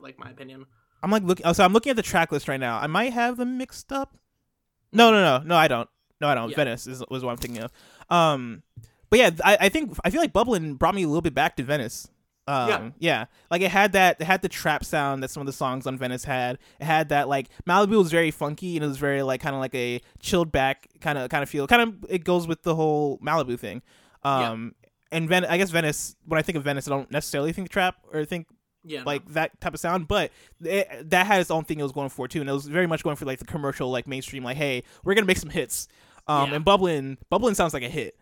like 0.00 0.18
my 0.18 0.30
opinion 0.30 0.64
I'm 1.02 1.10
like 1.10 1.24
looking. 1.24 1.44
Oh, 1.44 1.52
so 1.52 1.64
I'm 1.64 1.72
looking 1.72 1.90
at 1.90 1.96
the 1.96 2.02
track 2.02 2.30
list 2.30 2.48
right 2.48 2.60
now. 2.60 2.78
I 2.78 2.86
might 2.86 3.12
have 3.12 3.36
them 3.36 3.58
mixed 3.58 3.92
up. 3.92 4.16
No, 4.92 5.10
no, 5.10 5.20
no, 5.20 5.44
no. 5.44 5.56
I 5.56 5.68
don't. 5.68 5.88
No, 6.20 6.28
I 6.28 6.34
don't. 6.34 6.50
Yeah. 6.50 6.56
Venice 6.56 6.86
is 6.86 7.02
was 7.10 7.24
what 7.24 7.32
I'm 7.32 7.38
thinking 7.38 7.62
of. 7.62 7.72
Um, 8.08 8.62
but 9.10 9.18
yeah, 9.18 9.30
I, 9.44 9.58
I 9.62 9.68
think 9.68 9.96
I 10.04 10.10
feel 10.10 10.20
like 10.20 10.32
Bubbling 10.32 10.74
brought 10.74 10.94
me 10.94 11.02
a 11.02 11.08
little 11.08 11.22
bit 11.22 11.34
back 11.34 11.56
to 11.56 11.64
Venice. 11.64 12.08
Um, 12.48 12.68
Yeah. 12.68 12.90
yeah, 12.98 13.24
like 13.50 13.62
it 13.62 13.70
had 13.70 13.92
that. 13.92 14.20
It 14.20 14.24
had 14.24 14.42
the 14.42 14.48
trap 14.48 14.84
sound 14.84 15.22
that 15.22 15.30
some 15.30 15.40
of 15.40 15.46
the 15.46 15.52
songs 15.52 15.86
on 15.86 15.96
Venice 15.96 16.24
had. 16.24 16.58
It 16.80 16.84
had 16.84 17.08
that 17.10 17.28
like 17.28 17.48
Malibu 17.68 17.98
was 17.98 18.10
very 18.10 18.30
funky 18.32 18.76
and 18.76 18.84
it 18.84 18.88
was 18.88 18.96
very 18.98 19.22
like 19.22 19.40
kind 19.40 19.54
of 19.54 19.60
like 19.60 19.74
a 19.74 20.00
chilled 20.20 20.50
back 20.50 20.88
kind 21.00 21.18
of 21.18 21.30
kind 21.30 21.42
of 21.42 21.48
feel. 21.48 21.66
Kind 21.66 21.82
of 21.82 22.10
it 22.10 22.24
goes 22.24 22.46
with 22.48 22.62
the 22.62 22.74
whole 22.74 23.18
Malibu 23.18 23.58
thing. 23.58 23.80
Um, 24.24 24.74
and 25.10 25.28
Ven- 25.28 25.44
I 25.44 25.56
guess 25.58 25.70
Venice. 25.70 26.16
When 26.26 26.38
I 26.38 26.42
think 26.42 26.56
of 26.56 26.64
Venice, 26.64 26.88
I 26.88 26.90
don't 26.90 27.10
necessarily 27.10 27.52
think 27.52 27.68
trap 27.68 27.96
or 28.12 28.24
think 28.24 28.46
yeah 28.84 28.98
no. 29.00 29.04
like 29.06 29.24
that 29.28 29.60
type 29.60 29.74
of 29.74 29.78
sound 29.78 30.08
but 30.08 30.32
it, 30.60 31.08
that 31.10 31.24
had 31.24 31.40
its 31.40 31.52
own 31.52 31.62
thing 31.62 31.78
it 31.78 31.84
was 31.84 31.92
going 31.92 32.08
for 32.08 32.26
too 32.26 32.40
and 32.40 32.50
it 32.50 32.52
was 32.52 32.66
very 32.66 32.88
much 32.88 33.04
going 33.04 33.14
for 33.14 33.24
like 33.24 33.38
the 33.38 33.44
commercial 33.44 33.92
like 33.92 34.08
mainstream 34.08 34.42
like 34.42 34.56
hey 34.56 34.82
we're 35.04 35.14
gonna 35.14 35.24
make 35.24 35.36
some 35.38 35.50
hits 35.50 35.86
um 36.26 36.50
Yeah. 36.50 36.56
and 36.56 36.64
bubbling 36.64 37.16
bubbling 37.30 37.54
sounds 37.54 37.74
like 37.74 37.84
a 37.84 37.88
hit 37.88 38.16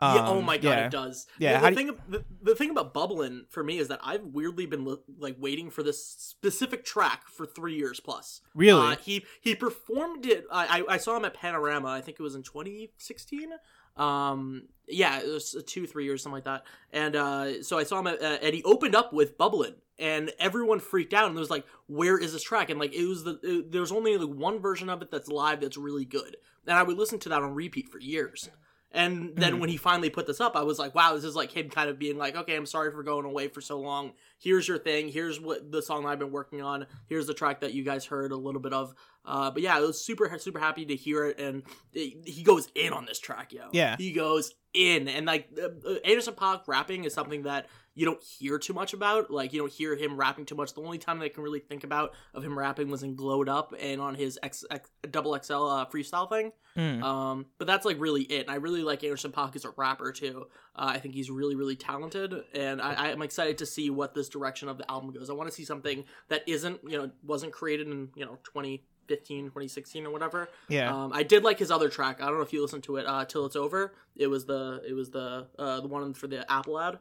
um, 0.00 0.16
yeah, 0.16 0.28
oh 0.28 0.42
my 0.42 0.56
god, 0.56 0.70
yeah. 0.70 0.86
it 0.86 0.90
does. 0.90 1.26
Yeah, 1.38 1.52
The, 1.52 1.58
how 1.58 1.70
the 1.70 1.76
thing, 1.76 1.90
the, 2.08 2.24
the 2.42 2.54
thing 2.54 2.70
about 2.70 2.92
bubbling 2.92 3.46
for 3.50 3.62
me 3.62 3.78
is 3.78 3.88
that 3.88 4.00
I've 4.02 4.24
weirdly 4.24 4.66
been 4.66 4.84
li- 4.84 4.98
like 5.18 5.36
waiting 5.38 5.70
for 5.70 5.82
this 5.82 6.04
specific 6.04 6.84
track 6.84 7.28
for 7.28 7.46
three 7.46 7.76
years 7.76 8.00
plus. 8.00 8.40
Really? 8.54 8.92
Uh, 8.92 8.96
he 8.96 9.24
he 9.40 9.54
performed 9.54 10.26
it. 10.26 10.44
I, 10.50 10.84
I 10.88 10.96
saw 10.96 11.16
him 11.16 11.24
at 11.24 11.34
Panorama. 11.34 11.88
I 11.88 12.00
think 12.00 12.18
it 12.18 12.22
was 12.22 12.34
in 12.34 12.42
2016. 12.42 13.52
Um, 13.96 14.64
yeah, 14.88 15.20
it 15.20 15.28
was 15.28 15.56
two 15.66 15.86
three 15.86 16.04
years 16.04 16.22
something 16.22 16.34
like 16.34 16.44
that. 16.44 16.64
And 16.92 17.16
uh, 17.16 17.62
so 17.62 17.78
I 17.78 17.84
saw 17.84 18.00
him 18.00 18.08
at, 18.08 18.20
uh, 18.20 18.38
and 18.42 18.54
he 18.54 18.62
opened 18.64 18.94
up 18.94 19.12
with 19.12 19.38
bubbling. 19.38 19.74
And 19.96 20.32
everyone 20.40 20.80
freaked 20.80 21.14
out 21.14 21.28
and 21.28 21.36
was 21.36 21.50
like, 21.50 21.64
"Where 21.86 22.18
is 22.18 22.32
this 22.32 22.42
track?" 22.42 22.68
And 22.68 22.80
like, 22.80 22.92
it 22.92 23.06
was 23.06 23.22
the 23.22 23.38
it, 23.44 23.70
there's 23.70 23.92
only 23.92 24.16
like 24.16 24.36
one 24.36 24.58
version 24.58 24.90
of 24.90 25.02
it 25.02 25.10
that's 25.12 25.28
live 25.28 25.60
that's 25.60 25.76
really 25.76 26.04
good. 26.04 26.36
And 26.66 26.76
I 26.76 26.82
would 26.82 26.98
listen 26.98 27.20
to 27.20 27.28
that 27.28 27.42
on 27.42 27.54
repeat 27.54 27.88
for 27.88 28.00
years. 28.00 28.50
And 28.94 29.34
then 29.36 29.54
Mhm. 29.56 29.60
when 29.60 29.68
he 29.70 29.76
finally 29.76 30.08
put 30.08 30.26
this 30.26 30.40
up, 30.40 30.54
I 30.56 30.62
was 30.62 30.78
like, 30.78 30.94
wow, 30.94 31.14
this 31.14 31.24
is 31.24 31.34
like 31.34 31.50
him 31.50 31.68
kind 31.68 31.90
of 31.90 31.98
being 31.98 32.16
like, 32.16 32.36
okay, 32.36 32.54
I'm 32.56 32.64
sorry 32.66 32.90
for 32.92 33.02
going 33.02 33.26
away 33.26 33.48
for 33.48 33.60
so 33.60 33.78
long. 33.80 34.12
Here's 34.38 34.68
your 34.68 34.78
thing. 34.78 35.08
Here's 35.08 35.40
what 35.40 35.70
the 35.72 35.82
song 35.82 36.06
I've 36.06 36.18
been 36.18 36.30
working 36.30 36.62
on. 36.62 36.86
Here's 37.08 37.26
the 37.26 37.34
track 37.34 37.60
that 37.60 37.74
you 37.74 37.82
guys 37.82 38.04
heard 38.06 38.30
a 38.32 38.36
little 38.36 38.60
bit 38.60 38.72
of. 38.72 38.94
Uh, 39.24 39.50
but 39.50 39.62
yeah, 39.62 39.76
I 39.76 39.80
was 39.80 40.04
super 40.04 40.38
super 40.38 40.58
happy 40.58 40.84
to 40.86 40.94
hear 40.96 41.26
it, 41.26 41.40
and 41.40 41.62
it, 41.92 42.28
he 42.28 42.42
goes 42.42 42.68
in 42.74 42.92
on 42.92 43.06
this 43.06 43.18
track, 43.18 43.52
yo. 43.52 43.68
Yeah. 43.72 43.96
he 43.98 44.12
goes 44.12 44.52
in, 44.74 45.08
and 45.08 45.26
like 45.26 45.48
uh, 45.60 45.68
uh, 45.88 45.94
Anderson 46.04 46.34
Paak 46.34 46.62
rapping 46.68 47.04
is 47.04 47.14
something 47.14 47.42
that 47.44 47.66
you 47.94 48.04
don't 48.04 48.22
hear 48.22 48.58
too 48.58 48.72
much 48.72 48.92
about. 48.92 49.30
Like 49.30 49.52
you 49.52 49.60
don't 49.60 49.72
hear 49.72 49.96
him 49.96 50.16
rapping 50.16 50.44
too 50.44 50.54
much. 50.54 50.74
The 50.74 50.82
only 50.82 50.98
time 50.98 51.18
that 51.18 51.26
I 51.26 51.28
can 51.28 51.42
really 51.42 51.60
think 51.60 51.84
about 51.84 52.12
of 52.32 52.44
him 52.44 52.58
rapping 52.58 52.90
was 52.90 53.02
in 53.02 53.14
Glowed 53.14 53.48
Up 53.48 53.72
and 53.78 54.00
on 54.00 54.14
his 54.14 54.38
X, 54.42 54.64
X 54.70 54.90
double 55.10 55.38
XL 55.40 55.54
uh, 55.54 55.86
freestyle 55.86 56.28
thing. 56.28 56.52
Mm. 56.76 57.02
Um, 57.02 57.46
but 57.58 57.66
that's 57.66 57.84
like 57.84 58.00
really 58.00 58.22
it. 58.22 58.42
And 58.42 58.50
I 58.50 58.56
really 58.56 58.82
like 58.82 59.04
Anderson 59.04 59.30
Paak 59.30 59.54
as 59.54 59.64
a 59.64 59.70
rapper 59.76 60.12
too. 60.12 60.46
Uh, 60.74 60.92
I 60.94 60.98
think 60.98 61.14
he's 61.14 61.30
really 61.30 61.54
really 61.54 61.76
talented, 61.76 62.34
and 62.52 62.82
I, 62.82 63.10
I'm 63.10 63.22
excited 63.22 63.58
to 63.58 63.66
see 63.66 63.90
what 63.90 64.14
this 64.14 64.28
direction 64.28 64.68
of 64.68 64.76
the 64.76 64.90
album 64.90 65.12
goes. 65.12 65.30
I 65.30 65.34
want 65.34 65.48
to 65.48 65.54
see 65.54 65.64
something 65.64 66.04
that 66.28 66.42
isn't 66.48 66.80
you 66.84 66.98
know 66.98 67.10
wasn't 67.22 67.52
created 67.52 67.86
in 67.86 68.08
you 68.16 68.24
know 68.24 68.38
2015 68.42 69.44
2016 69.44 70.06
or 70.06 70.10
whatever 70.10 70.48
yeah. 70.68 70.92
um, 70.92 71.12
I 71.12 71.22
did 71.22 71.44
like 71.44 71.60
his 71.60 71.70
other 71.70 71.88
track. 71.88 72.20
I 72.20 72.26
don't 72.26 72.36
know 72.36 72.42
if 72.42 72.52
you 72.52 72.60
listened 72.60 72.82
to 72.84 72.96
it. 72.96 73.06
Uh, 73.06 73.24
till 73.24 73.46
it's 73.46 73.56
over. 73.56 73.94
It 74.16 74.26
was 74.26 74.46
the 74.46 74.82
it 74.86 74.94
was 74.94 75.10
the 75.10 75.46
uh, 75.58 75.80
the 75.80 75.88
one 75.88 76.12
for 76.14 76.26
the 76.26 76.50
Apple 76.50 76.80
ad. 76.80 76.98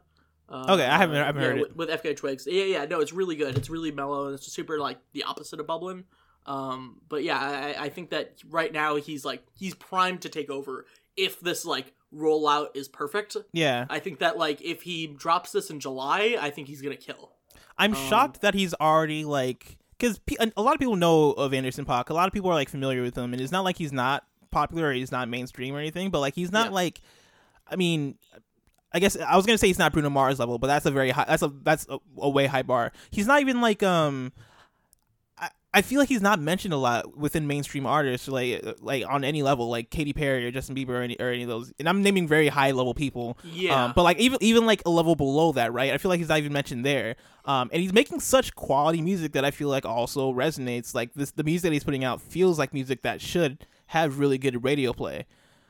Uh, 0.49 0.65
Okay, 0.73 0.85
I 0.85 0.97
haven't- 0.97 1.17
I 1.17 1.25
haven't 1.25 1.41
yeah, 1.41 1.47
heard 1.49 1.59
with, 1.61 1.75
with 1.75 1.89
FKA 1.89 2.15
Twigs. 2.15 2.47
Yeah, 2.49 2.63
yeah, 2.65 2.85
no, 2.85 2.99
it's 2.99 3.13
really 3.13 3.35
good. 3.35 3.57
It's 3.57 3.69
really 3.69 3.91
mellow 3.91 4.25
and 4.27 4.35
it's 4.35 4.51
super 4.51 4.79
like 4.79 4.97
the 5.13 5.23
opposite 5.23 5.59
of 5.59 5.67
bubbling. 5.67 6.03
Um, 6.45 6.99
but 7.07 7.23
yeah, 7.23 7.39
I, 7.39 7.85
I 7.85 7.89
think 7.89 8.09
that 8.09 8.33
right 8.49 8.71
now 8.71 8.97
he's 8.97 9.23
like 9.23 9.43
he's 9.53 9.73
primed 9.75 10.21
to 10.21 10.29
take 10.29 10.49
over 10.49 10.85
if 11.15 11.39
this 11.39 11.65
like 11.65 11.93
rollout 12.13 12.67
is 12.75 12.87
perfect. 12.89 13.37
yeah. 13.53 13.85
I 13.89 13.99
think 13.99 14.19
that 14.19 14.37
like 14.37 14.61
if 14.61 14.81
he 14.81 15.07
drops 15.07 15.51
this 15.53 15.69
in 15.69 15.79
July, 15.79 16.37
I 16.39 16.49
think 16.49 16.67
he's 16.67 16.81
gonna 16.81 16.95
kill. 16.97 17.31
I'm 17.77 17.95
Um, 17.95 18.09
shocked 18.09 18.41
that 18.41 18.53
he's 18.53 18.73
already 18.75 19.23
like 19.25 19.77
because 19.97 20.19
pe- 20.19 20.35
a 20.57 20.61
lot 20.61 20.73
of 20.73 20.79
people 20.79 20.97
know 20.97 21.31
of 21.31 21.53
Anderson 21.53 21.85
Paak. 21.85 22.09
A 22.09 22.13
lot 22.13 22.27
of 22.27 22.33
people 22.33 22.49
are 22.51 22.55
like 22.55 22.69
familiar 22.69 23.01
with 23.01 23.17
him, 23.17 23.31
and 23.33 23.41
it's 23.41 23.51
not 23.51 23.63
like 23.63 23.77
he's 23.77 23.93
not 23.93 24.25
popular 24.51 24.89
or 24.89 24.93
he's 24.93 25.11
not 25.13 25.29
mainstream 25.29 25.73
or 25.73 25.79
anything. 25.79 26.09
But 26.11 26.19
like 26.19 26.35
he's 26.35 26.51
not 26.51 26.67
Yeah. 26.67 26.71
like, 26.75 27.01
I 27.67 27.75
mean, 27.77 28.17
I 28.93 28.99
guess 28.99 29.17
I 29.17 29.35
was 29.35 29.45
gonna 29.45 29.57
say 29.57 29.67
he's 29.67 29.79
not 29.79 29.91
Bruno 29.93 30.09
Mars 30.09 30.39
level, 30.39 30.57
but 30.59 30.67
that's 30.67 30.85
a 30.85 30.91
very 30.91 31.09
high. 31.11 31.25
That's 31.27 31.41
a 31.43 31.51
that's 31.63 31.87
a, 31.89 31.97
a 32.17 32.29
way 32.29 32.45
high 32.45 32.61
bar. 32.63 32.91
He's 33.11 33.27
not 33.27 33.41
even 33.41 33.61
like 33.61 33.81
um. 33.83 34.31
I, 35.37 35.49
I 35.73 35.81
feel 35.81 35.99
like 35.99 36.09
he's 36.09 36.21
not 36.21 36.39
mentioned 36.39 36.75
a 36.75 36.77
lot 36.77 37.17
within 37.17 37.47
mainstream 37.47 37.87
artists, 37.87 38.27
like 38.27 38.63
like 38.81 39.03
on 39.09 39.23
any 39.23 39.41
level, 39.41 39.67
like 39.69 39.89
Katy 39.89 40.13
Perry 40.13 40.45
or 40.45 40.51
Justin 40.51 40.75
Bieber 40.75 40.89
or 40.89 41.01
any, 41.01 41.19
or 41.19 41.29
any 41.29 41.41
of 41.41 41.49
those. 41.49 41.73
And 41.79 41.89
I'm 41.89 42.03
naming 42.03 42.27
very 42.27 42.49
high 42.49 42.69
level 42.69 42.93
people. 42.93 43.37
Yeah, 43.43 43.85
Um, 43.85 43.93
but 43.95 44.03
like 44.03 44.19
even 44.19 44.37
even 44.41 44.67
like 44.67 44.83
a 44.85 44.91
level 44.91 45.15
below 45.15 45.51
that, 45.53 45.73
right? 45.73 45.91
I 45.91 45.97
feel 45.97 46.09
like 46.09 46.19
he's 46.19 46.29
not 46.29 46.37
even 46.37 46.53
mentioned 46.53 46.85
there. 46.85 47.15
Um, 47.45 47.71
and 47.73 47.81
he's 47.81 47.91
making 47.93 48.19
such 48.19 48.53
quality 48.53 49.01
music 49.01 49.33
that 49.33 49.43
I 49.43 49.49
feel 49.49 49.69
like 49.69 49.85
also 49.85 50.31
resonates. 50.31 50.93
Like 50.93 51.15
this, 51.15 51.31
the 51.31 51.43
music 51.43 51.63
that 51.63 51.73
he's 51.73 51.83
putting 51.83 52.03
out 52.03 52.21
feels 52.21 52.59
like 52.59 52.73
music 52.73 53.01
that 53.01 53.19
should 53.19 53.65
have 53.87 54.19
really 54.19 54.37
good 54.37 54.63
radio 54.63 54.93
play. 54.93 55.25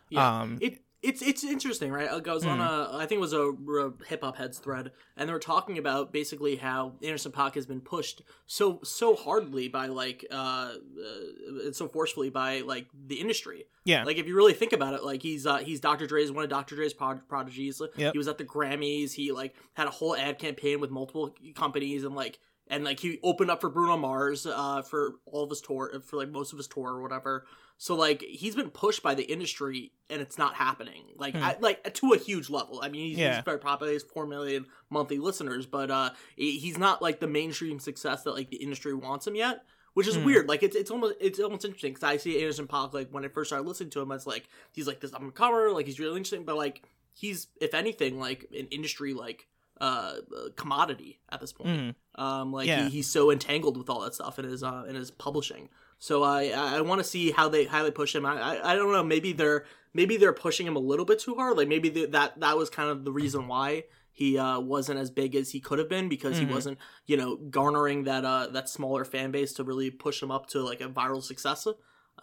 Yeah. 0.10 0.42
Um, 0.42 0.60
it 0.62 0.82
it's 1.04 1.22
it's 1.22 1.44
interesting, 1.44 1.92
right? 1.92 2.10
I 2.10 2.34
was 2.34 2.46
on 2.46 2.62
a 2.62 2.90
I 2.94 3.06
think 3.06 3.18
it 3.18 3.22
was 3.22 3.34
a, 3.34 3.50
a 3.50 3.94
hip 4.08 4.24
hop 4.24 4.38
heads 4.38 4.58
thread, 4.58 4.92
and 5.18 5.28
they 5.28 5.34
were 5.34 5.40
talking 5.40 5.78
about 5.78 6.14
basically 6.14 6.56
how 6.56 6.94
Anderson 7.04 7.32
Paak 7.34 7.56
has 7.56 7.66
been 7.66 7.82
pushed 7.82 8.22
so 8.48 8.80
so 8.84 9.16
hardly 9.16 9.68
by 9.68 9.88
like 9.88 10.26
uh, 10.32 10.74
uh 10.74 11.72
so 11.74 11.88
forcefully 11.90 12.30
by 12.30 12.62
like 12.62 12.88
the 13.08 13.16
industry. 13.16 13.66
yeah, 13.84 14.04
Like 14.04 14.18
if 14.18 14.28
you 14.28 14.36
really 14.36 14.54
think 14.54 14.72
about 14.72 14.94
it, 14.94 15.04
like 15.04 15.22
he's 15.22 15.46
uh, 15.46 15.58
he's 15.58 15.82
Dr. 15.82 16.08
Dre's 16.08 16.32
one 16.32 16.46
of 16.46 16.50
Dr. 16.50 16.76
Dre's 16.76 16.94
prod- 16.94 17.28
prodigies. 17.28 17.82
Yep. 17.98 18.14
He 18.14 18.18
was 18.18 18.30
at 18.30 18.38
the 18.38 18.46
Grammys. 18.46 19.12
He 19.12 19.34
like 19.34 19.56
had 19.74 19.88
a 19.88 19.92
whole 19.92 20.16
ad 20.16 20.40
campaign 20.40 20.80
with 20.80 20.90
multiple 20.90 21.36
companies 21.54 22.06
and 22.06 22.16
like 22.16 22.40
and 22.68 22.86
like 22.86 23.02
he 23.02 23.20
opened 23.24 23.52
up 23.52 23.60
for 23.60 23.70
Bruno 23.70 23.98
Mars 23.98 24.46
uh 24.46 24.82
for 24.82 25.16
all 25.26 25.44
of 25.44 25.50
his 25.50 25.60
tour 25.60 26.02
for 26.06 26.16
like 26.16 26.30
most 26.30 26.54
of 26.54 26.58
his 26.58 26.68
tour 26.68 26.90
or 26.94 27.02
whatever. 27.02 27.46
So 27.84 27.96
like 27.96 28.22
he's 28.22 28.56
been 28.56 28.70
pushed 28.70 29.04
by 29.04 29.14
the 29.14 29.24
industry 29.24 29.92
and 30.10 30.22
it's 30.22 30.38
not 30.38 30.54
happening. 30.56 31.04
Like 31.18 31.36
Hmm. 31.36 31.44
I, 31.44 31.58
like 31.60 31.94
to 31.96 32.14
a 32.14 32.18
huge 32.18 32.50
level. 32.50 32.80
I 32.82 32.88
mean 32.88 33.10
he's, 33.10 33.18
Yeah. 33.18 33.36
he's 33.36 33.44
very 33.44 33.60
popular. 33.60 33.90
He 33.92 33.96
has 33.96 34.04
four 34.04 34.26
million 34.26 34.68
monthly 34.90 35.18
listeners, 35.20 35.66
but 35.66 35.92
uh 35.92 36.12
he's 36.38 36.78
not 36.78 37.02
like 37.02 37.20
the 37.20 37.28
mainstream 37.28 37.80
success 37.80 38.24
that 38.24 38.32
like 38.36 38.50
the 38.50 38.56
industry 38.68 38.94
wants 38.94 39.28
him 39.28 39.36
yet 39.36 39.66
which 39.96 40.08
is 40.08 40.16
Hmm. 40.16 40.24
weird. 40.24 40.48
Like 40.48 40.64
it's 40.64 40.78
it's 40.78 40.92
almost 40.92 41.16
it's 41.20 41.40
almost 41.42 41.66
interesting 41.66 41.92
because 41.92 42.04
I 42.04 42.16
see 42.16 42.40
Anderson 42.40 42.68
Paak 42.68 42.94
like 42.94 43.10
when 43.12 43.26
I 43.26 43.28
first 43.28 43.50
started 43.50 43.68
listening 43.68 43.90
to 43.92 44.00
him, 44.02 44.12
I 44.12 44.16
was 44.16 44.26
like 44.26 44.48
he's 44.72 44.88
like 44.88 45.02
this 45.02 45.14
up 45.14 45.22
and 45.22 45.36
comer, 45.36 45.70
like 45.72 45.86
he's 45.86 46.00
really 46.00 46.16
interesting, 46.16 46.46
but 46.46 46.56
like 46.56 46.84
he's 47.14 47.48
if 47.60 47.74
anything 47.74 48.18
like 48.18 48.46
an 48.58 48.68
industry 48.72 49.14
like 49.14 49.46
uh 49.82 50.14
uh, 50.38 50.50
commodity 50.56 51.20
at 51.34 51.42
this 51.42 51.52
point. 51.52 51.68
Mhm. 51.70 51.96
Um, 52.24 52.54
like 52.54 52.68
Yeah. 52.68 52.86
he, 52.86 52.90
he's 52.92 53.10
so 53.10 53.30
entangled 53.30 53.76
with 53.78 53.90
all 53.90 54.00
that 54.06 54.16
stuff 54.16 54.40
in 54.40 54.46
his 54.46 54.64
uh 54.64 54.86
in 54.88 54.96
his 54.96 55.12
publishing. 55.12 55.68
So 56.00 56.24
I 56.24 56.48
I 56.50 56.82
want 56.82 57.00
to 57.00 57.04
see 57.04 57.32
how 57.32 57.50
they 57.50 57.66
how 57.66 57.84
they 57.84 57.92
push 57.92 58.16
him. 58.16 58.26
I, 58.26 58.40
I 58.58 58.74
I 58.74 58.76
don't 58.76 58.92
know. 58.92 59.04
Maybe 59.04 59.34
they're 59.34 59.66
maybe 59.94 60.18
they're 60.18 60.34
pushing 60.34 60.68
him 60.68 60.76
a 60.76 60.80
little 60.80 61.06
bit 61.06 61.20
too 61.20 61.36
hard. 61.36 61.58
Like 61.58 61.68
maybe 61.68 61.90
the, 61.90 62.06
that 62.08 62.40
that 62.40 62.58
was 62.58 62.70
kind 62.70 62.90
of 62.90 63.06
the 63.06 63.12
reason 63.12 63.48
why 63.48 63.84
he 64.12 64.38
uh, 64.38 64.60
wasn't 64.60 65.00
as 65.00 65.10
big 65.10 65.36
as 65.36 65.50
he 65.52 65.60
could 65.60 65.80
have 65.80 65.90
been 65.90 66.08
because 66.08 66.36
Mhm. 66.38 66.48
he 66.48 66.54
wasn't 66.54 66.78
you 67.08 67.18
know 67.18 67.36
garnering 67.38 68.04
that 68.04 68.24
uh 68.26 68.48
that 68.48 68.70
smaller 68.70 69.06
fan 69.06 69.32
base 69.32 69.54
to 69.54 69.64
really 69.64 69.90
push 69.92 70.22
him 70.22 70.30
up 70.32 70.48
to 70.48 70.62
like 70.62 70.82
a 70.82 70.88
viral 70.90 71.24
success. 71.24 71.66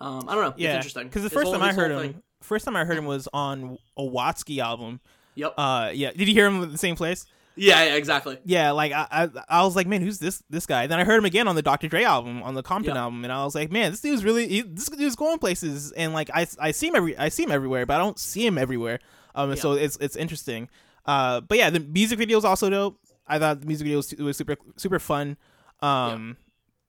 Um, 0.00 0.28
I 0.28 0.34
don't 0.34 0.44
know. 0.44 0.54
yeah. 0.56 0.68
it's 0.68 0.76
interesting 0.86 1.08
Because 1.08 1.24
the 1.24 1.30
first 1.30 1.46
whole- 1.46 1.54
time 1.54 1.62
I 1.62 1.72
heard 1.72 1.90
him, 1.90 1.98
thing- 2.00 2.22
first 2.42 2.64
time 2.64 2.76
I 2.76 2.84
heard 2.84 2.96
him 2.96 3.06
was 3.06 3.28
on 3.32 3.76
a 3.98 4.02
Watsky 4.02 4.58
album. 4.58 5.00
Yep. 5.34 5.54
Uh, 5.58 5.90
yeah. 5.92 6.12
Did 6.12 6.26
you 6.28 6.34
hear 6.34 6.46
him 6.46 6.62
at 6.62 6.70
the 6.72 6.78
same 6.78 6.96
place? 6.96 7.26
Yeah, 7.60 7.84
yeah, 7.84 7.94
exactly. 7.96 8.38
Yeah, 8.44 8.70
like 8.72 8.92
I, 8.92 9.06
I, 9.10 9.28
I 9.48 9.62
was 9.64 9.76
like, 9.76 9.86
man, 9.86 10.02
who's 10.02 10.18
this 10.18 10.42
this 10.50 10.66
guy? 10.66 10.86
Then 10.86 10.98
I 10.98 11.04
heard 11.04 11.18
him 11.18 11.24
again 11.24 11.46
on 11.48 11.54
the 11.56 11.62
Dr. 11.62 11.88
Dre 11.88 12.02
album, 12.04 12.42
on 12.42 12.54
the 12.54 12.62
Compton 12.62 12.94
Yeah. 12.94 13.02
album, 13.02 13.22
and 13.24 13.32
I 13.32 13.44
was 13.44 13.54
like, 13.54 13.70
man, 13.70 13.90
this 13.90 14.00
dude's 14.00 14.24
really 14.24 14.48
he, 14.48 14.62
this 14.62 14.88
dude's 14.88 15.16
going 15.16 15.38
places, 15.38 15.92
and 15.92 16.12
like 16.12 16.30
I, 16.34 16.46
I 16.58 16.70
see 16.72 16.88
him 16.88 16.96
every 16.96 17.16
I 17.18 17.28
see 17.28 17.42
him 17.42 17.50
everywhere, 17.50 17.86
but 17.86 17.94
I 17.94 17.98
don't 17.98 18.18
see 18.18 18.44
him 18.46 18.56
everywhere. 18.58 18.98
Um, 19.34 19.50
Yeah. 19.50 19.56
so 19.56 19.72
it's 19.72 19.96
it's 19.98 20.16
interesting. 20.16 20.68
Uh, 21.06 21.40
but 21.40 21.58
yeah, 21.58 21.70
the 21.70 21.80
music 21.80 22.18
video 22.18 22.38
is 22.38 22.44
also 22.44 22.68
dope. 22.70 22.98
I 23.26 23.38
thought 23.38 23.60
the 23.60 23.66
music 23.66 23.84
video 23.84 23.98
was, 23.98 24.12
was 24.14 24.36
super 24.36 24.56
super 24.76 24.98
fun. 24.98 25.36
Um, 25.80 26.36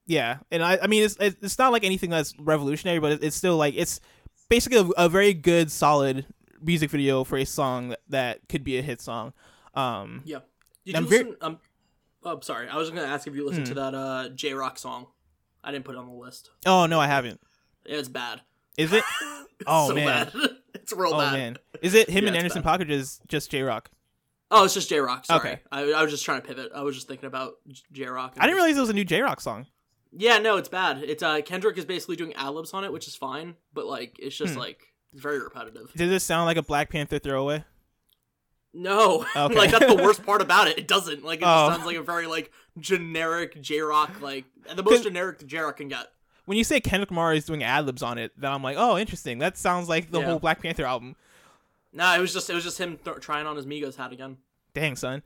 yeah, 0.08 0.38
and 0.52 0.64
I 0.64 0.80
I 0.82 0.88
mean 0.88 1.04
it's 1.04 1.16
it's 1.20 1.58
not 1.60 1.72
like 1.72 1.84
anything 1.84 2.10
that's 2.10 2.34
revolutionary, 2.40 3.00
but 3.00 3.24
it's 3.24 3.36
still 3.36 3.58
like 3.58 3.74
it's 3.78 4.00
basically 4.50 4.80
a, 4.80 5.06
a 5.06 5.10
very 5.10 5.34
good 5.34 5.72
solid 5.72 6.26
music 6.62 6.90
video 6.92 7.24
for 7.24 7.38
a 7.38 7.46
song 7.46 7.90
that, 7.90 8.00
that 8.10 8.40
could 8.50 8.64
be 8.64 8.78
a 8.78 8.82
hit 8.82 9.02
song. 9.02 9.34
Um, 9.74 10.22
Yeah. 10.26 10.40
Did 10.86 10.96
I'm 10.96 11.04
you 11.04 11.10
very- 11.10 11.24
listen? 11.26 11.38
um, 11.42 11.60
oh, 12.24 12.34
I'm 12.36 12.42
sorry. 12.42 12.68
I 12.70 12.78
was 12.78 12.90
gonna 12.90 13.02
ask 13.04 13.28
if 13.28 13.36
you 13.36 13.46
listened 13.46 13.68
Hmm. 13.68 13.74
to 13.76 13.80
that 13.82 13.96
uh 13.96 14.30
Jay 14.30 14.54
Rock 14.54 14.78
song. 14.78 15.08
I 15.64 15.72
didn't 15.72 15.86
put 15.86 15.96
it 15.96 16.00
on 16.00 16.08
the 16.08 16.14
list. 16.14 16.50
oh 16.66 16.86
no, 16.88 17.00
I 17.00 17.08
haven't. 17.08 17.40
Yeah, 17.86 17.98
It's 17.98 18.10
bad. 18.10 18.42
Is 18.78 18.94
it? 18.94 19.04
Oh, 19.68 19.90
so 19.90 19.94
man. 19.96 20.06
bad. 20.34 20.34
it's 20.74 20.92
real 20.92 21.14
Oh 21.14 21.20
bad. 21.20 21.34
man, 21.34 21.58
is 21.84 21.94
it 21.94 22.10
him 22.10 22.24
Yeah, 22.24 22.30
and 22.30 22.38
Anderson. 22.38 22.64
Paak 22.64 22.80
or 22.82 22.86
just 22.86 23.22
just 23.28 23.52
Jay 23.52 23.62
Rock? 23.62 23.92
Oh, 24.50 24.64
it's 24.66 24.74
just 24.74 24.90
Jay 24.90 24.98
Rock. 24.98 25.24
Sorry, 25.26 25.40
Okay. 25.40 25.62
I, 25.72 25.92
I 25.92 26.02
was 26.02 26.12
just 26.12 26.26
trying 26.26 26.42
to 26.42 26.48
pivot. 26.48 26.72
I 26.74 26.82
was 26.82 26.96
just 26.96 27.08
thinking 27.08 27.28
about 27.28 27.54
Jay 27.92 28.08
Rock. 28.08 28.34
I 28.40 28.48
didn't 28.48 28.56
realize 28.56 28.76
it 28.76 28.82
was 28.82 28.90
a 28.90 28.94
new 28.94 29.06
Jay 29.06 29.22
Rock 29.22 29.40
song. 29.40 29.68
Yeah, 30.12 30.40
no, 30.40 30.58
it's 30.58 30.68
bad. 30.68 31.04
It's 31.04 31.22
uh 31.22 31.42
Kendrick 31.46 31.78
is 31.78 31.86
basically 31.86 32.16
doing 32.16 32.34
ad 32.34 32.50
libs 32.56 32.74
on 32.74 32.84
it, 32.84 32.92
which 32.92 33.08
is 33.08 33.16
fine, 33.16 33.56
but 33.72 33.86
like 33.86 34.16
it's 34.18 34.36
just 34.36 34.54
Hmm. 34.54 34.60
like 34.62 34.88
very 35.14 35.38
repetitive. 35.40 35.94
Does 35.96 36.10
this 36.10 36.24
sound 36.24 36.48
like 36.48 36.58
a 36.58 36.64
Black 36.64 36.90
Panther 36.90 37.20
throwaway? 37.20 37.64
No, 38.74 39.26
Okay. 39.36 39.56
like 39.56 39.72
that's 39.72 39.86
the 39.94 40.02
worst 40.02 40.26
part 40.26 40.42
about 40.42 40.68
it. 40.68 40.78
It 40.78 40.88
doesn't 40.88 41.24
like 41.24 41.40
it 41.42 41.46
Oh. 41.46 41.68
just 41.68 41.76
sounds 41.78 41.86
like 41.86 41.98
a 41.98 42.02
very 42.04 42.28
like 42.28 42.52
generic 42.80 43.60
Jay 43.62 43.80
Rock, 43.82 44.22
like 44.22 44.46
the 44.76 44.84
most 44.84 45.04
generic 45.04 45.46
Jay 45.46 45.58
Rock 45.60 45.78
can 45.78 45.88
get. 45.90 46.08
When 46.46 46.58
you 46.58 46.64
say 46.64 46.80
Kendrick 46.80 47.12
Lamar 47.12 47.34
is 47.34 47.46
doing 47.46 47.64
ad 47.64 47.86
libs 47.86 48.02
on 48.02 48.18
it, 48.18 48.32
then 48.38 48.52
I'm 48.52 48.64
like, 48.64 48.76
oh, 48.78 48.98
interesting. 48.98 49.40
That 49.40 49.58
sounds 49.58 49.88
like 49.90 50.12
the 50.12 50.20
Yeah. 50.20 50.26
whole 50.26 50.40
Black 50.40 50.62
Panther 50.62 50.86
album. 50.86 51.16
No, 51.94 52.14
it 52.16 52.20
was 52.20 52.34
just 52.34 52.50
it 52.50 52.54
was 52.54 52.64
just 52.64 52.78
him 52.78 52.98
th- 53.04 53.18
trying 53.20 53.46
on 53.46 53.56
his 53.56 53.66
Migos 53.66 53.96
hat 53.98 54.12
again. 54.14 54.38
Dang, 54.74 54.96
son. 54.96 55.22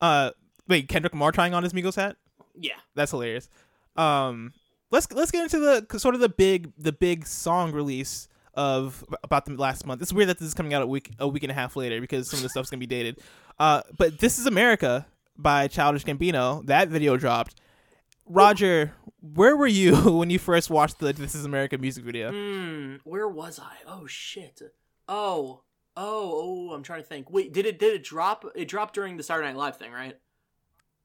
Uh, 0.00 0.32
wait, 0.66 0.88
Kendrick 0.88 1.12
Lamar 1.12 1.30
trying 1.32 1.54
on 1.54 1.62
his 1.62 1.72
Migos 1.72 1.94
hat? 1.96 2.16
Yeah, 2.60 2.74
That's 2.96 3.12
hilarious. 3.12 3.48
Um, 3.96 4.52
let's 4.90 5.10
let's 5.12 5.30
get 5.30 5.44
into 5.44 5.58
the 5.60 5.98
sort 5.98 6.16
of 6.16 6.20
the 6.20 6.28
big 6.28 6.72
the 6.76 6.92
big 6.92 7.26
song 7.26 7.70
release 7.72 8.28
of 8.58 9.04
about 9.22 9.44
the 9.44 9.54
last 9.54 9.86
month. 9.86 10.02
It's 10.02 10.12
weird 10.12 10.28
that 10.28 10.38
this 10.40 10.48
is 10.48 10.54
coming 10.54 10.74
out 10.74 10.82
a 10.82 10.86
week 10.86 11.12
a 11.20 11.28
week 11.28 11.44
and 11.44 11.52
a 11.52 11.54
half 11.54 11.76
later 11.76 12.00
because 12.00 12.28
some 12.28 12.38
of 12.38 12.42
the 12.42 12.48
stuff's 12.48 12.70
gonna 12.70 12.80
be 12.80 12.86
dated. 12.86 13.20
Uh, 13.58 13.82
but 13.96 14.18
this 14.18 14.36
is 14.38 14.46
America 14.46 15.06
by 15.36 15.68
Childish 15.68 16.04
Gambino. 16.04 16.66
That 16.66 16.88
video 16.88 17.16
dropped. 17.16 17.54
Roger, 18.26 18.94
where 19.22 19.56
were 19.56 19.68
you 19.68 19.96
when 20.18 20.28
you 20.28 20.40
first 20.40 20.70
watched 20.70 20.98
the 20.98 21.12
This 21.12 21.36
Is 21.36 21.44
America 21.44 21.78
music 21.78 22.04
video? 22.04 22.32
Hmm, 22.32 22.96
where 23.04 23.28
was 23.28 23.60
I? 23.60 23.76
Oh 23.86 24.06
shit. 24.08 24.60
Oh, 25.08 25.62
oh, 25.96 26.70
oh. 26.70 26.74
I'm 26.74 26.82
trying 26.82 27.02
to 27.02 27.06
think. 27.06 27.30
Wait, 27.30 27.52
did 27.52 27.64
it 27.64 27.78
did 27.78 27.94
it 27.94 28.02
drop? 28.02 28.44
It 28.56 28.66
dropped 28.66 28.94
during 28.94 29.16
the 29.16 29.22
Saturday 29.22 29.46
Night 29.46 29.56
Live 29.56 29.76
thing, 29.76 29.92
right? 29.92 30.18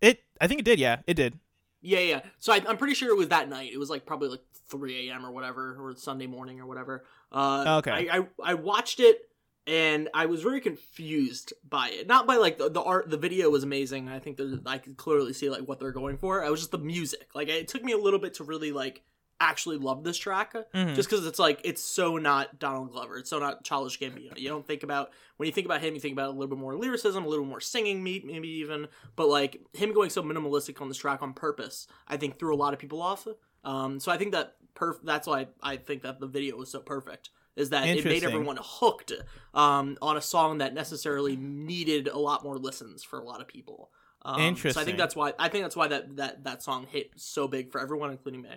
It, 0.02 0.24
I 0.42 0.48
think 0.48 0.60
it 0.60 0.66
did. 0.66 0.80
Yeah, 0.80 1.02
it 1.06 1.14
did. 1.14 1.40
Yeah, 1.84 2.00
yeah. 2.00 2.22
So 2.40 2.54
I, 2.54 2.62
I'm 2.68 2.78
pretty 2.78 2.96
sure 2.96 3.10
it 3.10 3.18
was 3.18 3.28
that 3.28 3.50
night. 3.50 3.72
It 3.74 3.78
was 3.78 3.90
like 3.90 4.06
probably 4.06 4.30
like 4.30 4.42
3 4.70 5.10
a.m. 5.10 5.26
or 5.26 5.32
whatever, 5.32 5.76
or 5.80 5.96
Sunday 5.96 6.28
morning 6.28 6.60
or 6.60 6.66
whatever. 6.66 7.04
Uh, 7.32 7.76
Okay. 7.80 8.10
I, 8.10 8.18
I 8.20 8.28
I 8.44 8.54
watched 8.56 9.00
it 9.00 9.30
and 9.68 10.10
I 10.14 10.26
was 10.26 10.42
very 10.42 10.60
confused 10.62 11.54
by 11.68 11.90
it. 11.90 12.08
Not 12.08 12.26
by 12.28 12.38
like 12.38 12.58
the, 12.58 12.70
the 12.70 12.82
art. 12.82 13.10
The 13.10 13.18
video 13.18 13.50
was 13.50 13.64
amazing. 13.64 14.10
I 14.10 14.20
think 14.20 14.38
there's, 14.38 14.58
I 14.66 14.78
could 14.78 14.98
clearly 14.98 15.34
see 15.34 15.50
like 15.50 15.62
what 15.68 15.80
they're 15.80 15.92
going 15.92 16.18
for. 16.18 16.44
It 16.44 16.50
was 16.50 16.62
just 16.62 16.72
the 16.72 16.78
music. 16.80 17.28
Like 17.36 17.50
it 17.50 17.68
took 17.68 17.84
me 17.84 17.92
a 17.94 17.98
little 17.98 18.20
bit 18.20 18.36
to 18.36 18.44
really 18.44 18.72
like 18.72 19.04
actually 19.44 19.78
love 19.78 20.04
this 20.04 20.18
track 20.18 20.54
Mhm. 20.74 20.96
just 20.96 21.10
because 21.10 21.26
it's 21.26 21.40
like 21.40 21.60
it's 21.64 21.82
so 21.82 22.18
not 22.18 22.60
Donald 22.60 22.92
Glover. 22.92 23.18
It's 23.18 23.30
so 23.30 23.40
not 23.40 23.64
Childish 23.64 24.00
Gambino. 24.00 24.38
You 24.38 24.50
don't 24.50 24.66
think 24.66 24.84
about 24.84 25.12
when 25.38 25.48
you 25.48 25.54
think 25.54 25.66
about 25.66 25.82
him, 25.82 25.94
you 25.94 26.00
think 26.00 26.14
about 26.14 26.30
a 26.30 26.32
little 26.32 26.48
bit 26.48 26.58
more 26.58 26.76
lyricism, 26.76 27.26
a 27.26 27.28
little 27.28 27.46
more 27.46 27.60
singing, 27.60 28.04
maybe 28.04 28.48
even. 28.48 28.88
But 29.16 29.28
like 29.30 29.62
him 29.74 29.94
going 29.94 30.10
so 30.10 30.24
minimalistic 30.24 30.82
on 30.82 30.88
this 30.88 30.98
track 30.98 31.22
on 31.22 31.34
purpose, 31.34 31.88
I 32.08 32.18
think 32.18 32.40
threw 32.40 32.54
a 32.54 32.58
lot 32.58 32.74
of 32.74 32.80
people 32.80 33.02
off. 33.02 33.28
Um, 33.64 34.00
so 34.00 34.12
I 34.12 34.18
think 34.18 34.32
that 34.34 34.56
perf- 34.76 35.00
that's 35.04 35.28
why 35.28 35.48
I 35.62 35.78
think 35.78 36.02
that 36.04 36.20
the 36.20 36.28
video 36.28 36.58
was 36.58 36.70
so 36.70 36.80
perfect. 36.80 37.30
Is 37.56 37.70
that 37.70 37.84
it 38.00 38.04
made 38.06 38.24
everyone 38.34 38.58
hooked 38.60 39.12
um, 39.54 39.96
on 40.02 40.18
a 40.18 40.22
song 40.22 40.58
that 40.58 40.74
necessarily 40.74 41.36
needed 41.36 42.08
a 42.08 42.18
lot 42.18 42.44
more 42.44 42.58
listens 42.58 43.04
for 43.04 43.20
a 43.20 43.24
lot 43.24 43.42
of 43.42 43.48
people. 43.48 43.92
Um, 44.24 44.42
So 44.74 44.82
I 44.82 44.84
think 44.86 44.98
that's 44.98 45.16
why 45.16 45.34
I 45.38 45.50
think 45.50 45.64
that's 45.64 45.76
why 45.76 45.88
that 45.90 46.16
that 46.16 46.44
that 46.46 46.64
song 46.64 46.88
hit 46.90 47.12
so 47.16 47.48
big 47.48 47.72
for 47.72 47.80
everyone, 47.80 48.10
including 48.10 48.42
me. 48.42 48.50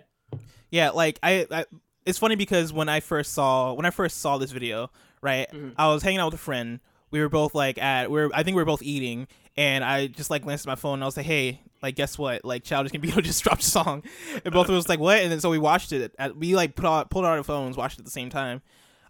Yeah, 0.69 0.89
like 0.91 1.19
I, 1.23 1.45
I 1.51 1.65
it's 2.05 2.19
funny 2.19 2.35
because 2.35 2.71
when 2.73 2.89
I 2.89 2.99
first 2.99 3.33
saw 3.33 3.73
when 3.73 3.85
I 3.85 3.89
first 3.89 4.19
saw 4.21 4.37
this 4.37 4.51
video, 4.51 4.89
right? 5.21 5.47
Mhm. 5.51 5.73
I 5.77 5.87
was 5.87 6.03
hanging 6.03 6.19
out 6.19 6.25
with 6.31 6.35
a 6.39 6.43
friend. 6.43 6.79
We 7.11 7.21
were 7.21 7.29
both 7.29 7.55
like 7.55 7.77
at 7.77 8.11
we 8.11 8.19
are 8.21 8.29
I 8.33 8.43
think 8.43 8.55
we 8.55 8.61
were 8.61 8.65
both 8.65 8.81
eating 8.83 9.27
and 9.55 9.83
I 9.83 10.07
just 10.07 10.29
like 10.29 10.43
glanced 10.43 10.65
at 10.65 10.69
my 10.69 10.75
phone 10.75 10.95
and 10.95 11.03
I 11.03 11.05
was 11.05 11.15
like, 11.17 11.25
"Hey, 11.25 11.61
like 11.81 11.95
guess 11.95 12.17
what? 12.17 12.43
Like 12.43 12.63
Childish 12.63 12.91
Gambino 12.91 13.23
just 13.23 13.43
dropped 13.43 13.61
a 13.63 13.65
song." 13.65 14.03
And 14.43 14.53
both 14.53 14.67
of 14.69 14.75
us 14.75 14.89
like, 14.89 14.99
"What?" 14.99 15.19
And 15.19 15.31
then 15.31 15.39
so 15.39 15.49
we 15.49 15.57
watched 15.57 15.91
it. 15.93 16.13
At, 16.19 16.35
we 16.35 16.53
like 16.55 16.75
put 16.75 16.85
out 16.85 17.09
pulled 17.09 17.23
out 17.25 17.37
our 17.37 17.43
phones, 17.43 17.77
watched 17.77 17.97
it 17.97 18.01
at 18.01 18.05
the 18.05 18.11
same 18.11 18.29
time. 18.29 18.61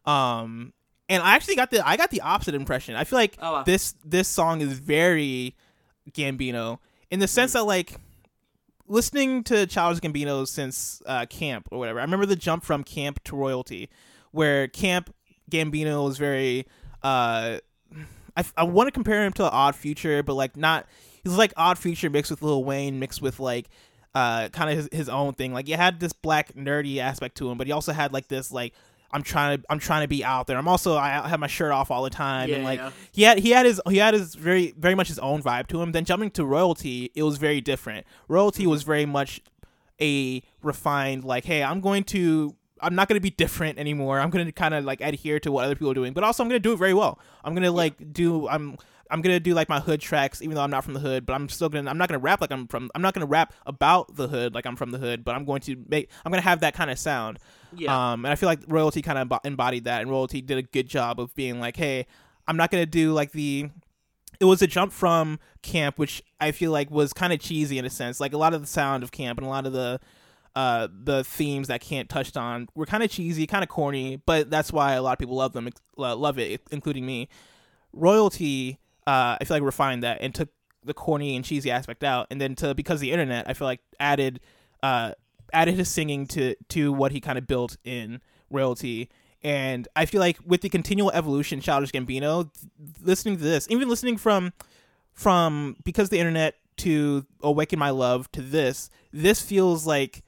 Um 0.06 0.74
and 1.10 1.24
I 1.24 1.36
actually 1.36 1.56
got 1.56 1.72
the 1.72 1.86
I 1.88 1.98
got 1.98 2.12
the 2.12 2.22
opposite 2.22 2.54
impression. 2.54 2.96
I 2.96 3.04
feel 3.04 3.18
like 3.18 3.38
Oh, 3.42 3.54
wow. 3.54 3.64
this 3.64 3.96
this 4.06 4.28
song 4.28 4.62
is 4.62 4.74
very 4.80 5.56
Gambino 6.12 6.80
in 7.10 7.20
the 7.20 7.28
sense 7.28 7.54
that 7.54 7.64
like 7.64 8.00
listening 8.88 9.44
to 9.46 9.68
Childish 9.68 10.00
Gambino 10.02 10.48
since 10.48 11.02
uh, 11.06 11.26
Camp 11.26 11.68
or 11.72 11.80
whatever. 11.80 12.00
I 12.00 12.04
remember 12.04 12.26
the 12.26 12.36
jump 12.36 12.64
from 12.64 12.84
Camp 12.84 13.24
to 13.26 13.36
Royalty, 13.36 13.90
where 14.32 14.68
Camp 14.68 15.14
Gambino 15.52 16.06
was 16.06 16.18
very. 16.18 16.66
Uh, 17.04 17.60
I, 18.36 18.46
I 18.56 18.64
want 18.64 18.88
to 18.88 18.92
compare 18.92 19.26
him 19.26 19.34
to 19.34 19.50
Odd 19.50 19.76
Future, 19.76 20.24
but 20.24 20.34
like 20.34 20.58
not. 20.58 20.88
He's 21.24 21.34
like 21.34 21.54
Odd 21.58 21.78
Future 21.78 22.10
mixed 22.10 22.32
with 22.32 22.42
Lil 22.42 22.64
Wayne, 22.64 23.00
mixed 23.00 23.22
with 23.22 23.40
like 23.40 23.68
uh, 24.16 24.50
kind 24.50 24.70
of 24.70 24.78
his, 24.78 24.90
his 24.92 25.10
own 25.10 25.34
thing. 25.34 25.54
Like 25.54 25.68
he 25.68 25.74
had 25.74 26.00
this 26.00 26.14
black 26.14 26.54
nerdy 26.54 26.98
aspect 26.98 27.38
to 27.38 27.50
him, 27.50 27.58
but 27.58 27.68
he 27.68 27.74
also 27.74 27.94
had 27.94 28.14
like 28.14 28.28
this 28.28 28.52
like. 28.52 28.74
I'm 29.12 29.24
trying 29.24 29.58
to 29.58 29.64
I'm 29.70 29.80
trying 29.80 30.04
to 30.04 30.08
be 30.08 30.24
out 30.24 30.48
there. 30.48 30.58
I'm 30.58 30.68
also 30.68 30.98
I 30.98 31.28
have 31.28 31.40
my 31.40 31.48
shirt 31.48 31.72
off 31.72 31.92
all 31.92 32.04
the 32.04 32.10
time 32.10 32.52
and 32.52 32.64
like 32.64 32.80
yeah. 32.80 32.92
he 33.12 33.24
had 33.24 33.40
he 33.40 33.52
had 33.52 33.66
his 33.66 33.82
he 33.88 33.98
had 33.98 34.14
his 34.14 34.36
very 34.36 34.74
very 34.78 34.96
much 34.96 35.08
his 35.08 35.20
own 35.20 35.42
vibe 35.42 35.68
to 35.68 35.82
him. 35.82 35.92
Then 35.92 36.06
jumping 36.06 36.32
to 36.32 36.46
royalty, 36.46 37.12
it 37.16 37.24
was 37.24 37.38
very 37.38 37.62
different. 37.62 38.06
Royalty 38.28 38.64
mm-hmm. 38.64 38.72
was 38.72 38.84
very 38.84 39.06
much 39.06 39.42
a 40.02 40.44
refined 40.62 41.24
like, 41.24 41.46
hey, 41.46 41.64
I'm 41.64 41.82
going 41.82 42.04
to 42.06 42.56
I'm 42.82 42.96
not 42.96 43.08
going 43.08 43.16
to 43.16 43.22
be 43.22 43.30
different 43.30 43.80
anymore. 43.80 44.20
I'm 44.20 44.30
going 44.30 44.46
to 44.46 44.52
kind 44.52 44.74
of 44.74 44.86
like 44.86 45.02
adhere 45.02 45.40
to 45.40 45.52
what 45.52 45.66
other 45.66 45.76
people 45.76 45.92
are 45.92 45.96
doing, 45.96 46.14
but 46.14 46.24
also 46.24 46.44
I'm 46.44 46.50
going 46.50 46.62
to 46.62 46.68
do 46.68 46.74
it 46.74 46.78
very 46.78 46.94
well. 46.94 47.20
I'm 47.44 47.54
going 47.54 47.64
to 47.64 47.72
like 47.72 48.14
do 48.14 48.48
I'm 48.48 48.78
I'm 49.10 49.22
going 49.22 49.36
to 49.36 49.40
do 49.40 49.54
like 49.54 49.70
my 49.70 49.80
hood 49.80 50.02
tracks 50.02 50.42
even 50.42 50.56
though 50.56 50.62
I'm 50.62 50.70
not 50.70 50.84
from 50.84 50.94
the 50.94 51.00
hood, 51.00 51.26
but 51.26 51.34
I'm 51.34 51.50
still 51.50 51.70
going 51.70 51.86
to 51.86 51.92
I'm 51.92 51.98
not 51.98 52.10
going 52.10 52.20
to 52.20 52.24
rap 52.24 52.42
like 52.42 52.52
I'm 52.52 52.68
from 52.68 52.92
I'm 52.94 53.02
not 53.02 53.14
going 53.14 53.26
to 53.26 53.30
rap 53.30 53.54
about 53.66 54.16
the 54.16 54.28
hood 54.28 54.54
like 54.54 54.66
I'm 54.66 54.76
from 54.76 54.92
the 54.92 54.98
hood, 54.98 55.24
but 55.24 55.36
I'm 55.36 55.46
going 55.46 55.62
to 55.62 55.76
make 55.88 56.10
I'm 56.26 56.32
going 56.32 56.42
to 56.42 56.48
have 56.48 56.60
that 56.62 56.74
kind 56.74 56.92
of 56.92 57.00
sound. 57.00 57.40
Yeah. 57.76 58.12
Um, 58.14 58.26
and 58.26 58.32
I 58.32 58.36
feel 58.36 58.48
like 58.48 58.60
royalty 58.68 59.02
kind 59.02 59.18
of 59.18 59.40
embodied 59.44 59.86
that, 59.86 60.02
and 60.02 60.10
royalty 60.10 60.42
did 60.42 60.58
a 60.58 60.64
good 60.64 60.88
job 60.88 61.20
of 61.20 61.34
being 61.36 61.60
like, 61.60 61.78
hey, 61.78 62.06
I'm 62.48 62.58
not 62.58 62.72
gonna 62.72 62.86
do 62.86 63.14
like 63.14 63.32
the. 63.32 63.70
It 64.40 64.46
was 64.46 64.62
a 64.62 64.68
jump 64.68 64.92
from 64.92 65.40
camp, 65.64 65.98
which 65.98 66.22
I 66.40 66.52
feel 66.52 66.72
like 66.72 66.92
was 66.92 67.12
kind 67.12 67.34
of 67.34 67.40
cheesy 67.40 67.80
in 67.80 67.86
a 67.86 67.90
sense. 67.90 68.20
Like 68.20 68.34
a 68.34 68.38
lot 68.38 68.54
of 68.54 68.62
the 68.62 68.68
sound 68.68 69.02
of 69.02 69.12
camp 69.12 69.40
and 69.40 69.48
a 69.48 69.50
lot 69.50 69.66
of 69.66 69.74
the 69.74 70.00
uh, 70.58 70.88
the 70.92 71.24
themes 71.24 71.68
that 71.68 71.82
Camp 71.82 72.10
touched 72.10 72.36
on 72.36 72.68
were 72.74 72.88
kind 72.88 73.04
of 73.04 73.12
cheesy, 73.12 73.46
kind 73.46 73.62
of 73.62 73.70
corny, 73.70 74.20
but 74.26 74.50
that's 74.50 74.74
why 74.74 74.94
a 74.94 75.02
lot 75.04 75.12
of 75.12 75.20
people 75.20 75.36
love 75.36 75.54
them, 75.54 75.70
love 75.98 76.40
it, 76.40 76.62
including 76.72 77.06
me. 77.06 77.30
Royalty, 77.94 78.80
uh, 79.06 79.38
I 79.40 79.44
feel 79.46 79.58
like 79.58 79.62
refined 79.62 80.02
that 80.02 80.18
and 80.20 80.34
took 80.34 80.50
the 80.84 80.96
corny 80.96 81.36
and 81.36 81.46
cheesy 81.46 81.70
aspect 81.70 82.04
out, 82.04 82.26
and 82.32 82.42
then 82.42 82.56
to 82.56 82.74
because 82.74 82.96
of 82.96 83.02
the 83.02 83.12
internet, 83.12 83.48
I 83.48 83.54
feel 83.54 83.68
like 83.68 83.82
added 84.00 84.40
uh, 84.82 85.12
added 85.54 85.76
his 85.76 85.90
singing 85.90 86.26
to 86.28 86.56
to 86.70 86.92
what 86.94 87.12
he 87.12 87.20
kind 87.20 87.38
of 87.38 87.48
built 87.48 87.78
in 87.84 88.22
Royalty. 88.50 89.10
And 89.44 89.88
I 89.96 90.06
feel 90.06 90.20
like 90.20 90.40
with 90.46 90.62
the 90.62 90.70
continual 90.70 91.12
evolution, 91.12 91.62
Childish 91.62 91.92
Gambino, 91.92 92.50
th- 92.54 92.96
listening 93.02 93.38
to 93.38 93.44
this, 93.44 93.68
even 93.70 93.88
listening 93.88 94.18
from 94.18 94.52
from 95.14 95.76
because 95.84 96.10
the 96.10 96.20
internet 96.20 96.56
to 96.78 97.26
Awaken 97.42 97.80
My 97.80 97.90
Love 97.90 98.32
to 98.34 98.42
this, 98.42 98.90
this 99.12 99.42
feels 99.42 99.86
like 99.86 100.24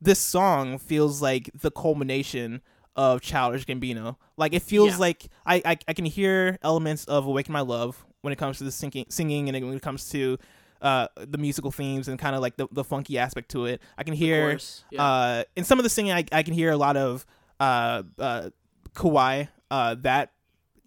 this 0.00 0.18
song 0.18 0.78
feels 0.78 1.22
like 1.22 1.50
the 1.60 1.70
culmination 1.70 2.60
of 2.96 3.20
Childish 3.20 3.64
Gambino. 3.66 4.16
Like 4.36 4.52
it 4.52 4.62
feels 4.62 4.92
Yeah. 4.92 4.98
like 4.98 5.26
I, 5.46 5.62
I 5.64 5.78
I 5.88 5.92
can 5.92 6.04
hear 6.04 6.58
elements 6.62 7.04
of 7.06 7.26
Awaken 7.26 7.52
My 7.52 7.60
Love 7.60 8.04
when 8.22 8.32
it 8.32 8.36
comes 8.36 8.58
to 8.58 8.64
the 8.64 8.72
singing, 8.72 9.06
singing, 9.08 9.48
and 9.48 9.66
when 9.66 9.76
it 9.76 9.82
comes 9.82 10.08
to 10.10 10.38
uh, 10.84 11.08
the 11.16 11.38
musical 11.38 11.72
themes 11.72 12.08
and 12.08 12.18
kind 12.18 12.36
of 12.36 12.42
like 12.42 12.56
the, 12.56 12.68
the 12.70 12.84
funky 12.84 13.18
aspect 13.18 13.50
to 13.52 13.64
it. 13.64 13.80
I 13.96 14.04
can 14.04 14.12
hear 14.14 14.58
yeah. 14.90 15.02
uh, 15.02 15.44
in 15.56 15.64
some 15.64 15.78
of 15.78 15.82
the 15.82 15.88
singing, 15.88 16.12
I, 16.12 16.24
I 16.30 16.42
can 16.42 16.52
hear 16.52 16.70
a 16.70 16.76
lot 16.76 16.96
of 16.96 17.24
uh, 17.58 18.02
uh, 18.18 18.50
Kauai, 18.94 19.46
uh, 19.70 19.96
that 20.00 20.32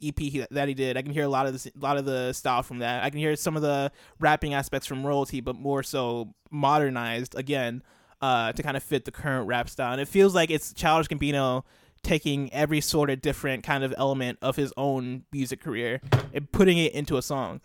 EP 0.01 0.19
he- 0.19 0.45
that 0.51 0.67
he 0.67 0.75
did. 0.75 0.95
I 0.95 1.01
can 1.01 1.11
hear 1.11 1.23
a 1.23 1.29
lot 1.29 1.47
of 1.47 1.53
the 1.61 1.71
a 1.75 1.79
lot 1.83 1.97
of 1.97 2.05
the 2.05 2.31
style 2.33 2.61
from 2.61 2.79
that. 2.79 3.03
I 3.03 3.09
can 3.09 3.19
hear 3.19 3.35
some 3.35 3.55
of 3.55 3.63
the 3.63 3.91
rapping 4.19 4.53
aspects 4.53 4.87
from 4.87 5.05
Royalty, 5.05 5.41
but 5.41 5.55
more 5.55 5.81
so 5.81 6.35
modernized 6.51 7.33
again 7.35 7.81
uh, 8.21 8.51
to 8.53 8.61
kind 8.61 8.77
of 8.77 8.83
fit 8.83 9.05
the 9.05 9.11
current 9.11 9.47
rap 9.47 9.67
style. 9.67 9.93
And 9.93 9.99
it 9.99 10.07
feels 10.07 10.35
like 10.35 10.51
it's 10.51 10.73
Childish 10.73 11.07
Gambino 11.07 11.63
taking 12.03 12.53
every 12.53 12.81
sort 12.81 13.09
of 13.09 13.21
different 13.21 13.63
kind 13.63 13.83
of 13.83 13.93
element 13.97 14.37
of 14.43 14.55
his 14.55 14.71
own 14.77 15.23
music 15.31 15.59
career 15.59 15.99
and 16.31 16.51
putting 16.51 16.77
it 16.77 16.93
into 16.93 17.17
a 17.17 17.21
song. 17.23 17.59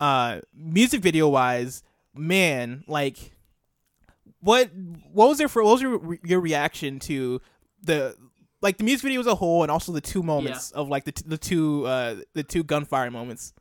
Uh, 0.00 0.40
music 0.54 1.02
video 1.02 1.28
wise, 1.28 1.82
man, 2.14 2.82
like 2.86 3.32
what 4.40 4.70
what 5.12 5.28
was 5.28 5.38
there 5.38 5.48
for 5.48 5.62
what 5.62 5.72
was 5.72 5.82
your 5.82 6.18
your 6.24 6.40
reaction 6.40 6.98
to 7.00 7.40
the 7.82 8.16
like 8.62 8.78
the 8.78 8.84
music 8.84 9.02
video 9.02 9.20
as 9.20 9.26
a 9.26 9.34
whole 9.34 9.62
and 9.62 9.70
also 9.70 9.92
the 9.92 10.00
two 10.00 10.22
moments 10.22 10.70
of 10.72 10.88
like 10.88 11.04
the 11.04 11.12
t- 11.12 11.24
the 11.26 11.36
two 11.38 11.86
uh 11.86 12.16
the 12.34 12.42
two 12.42 12.62
gunfire 12.62 13.10
moments 13.10 13.52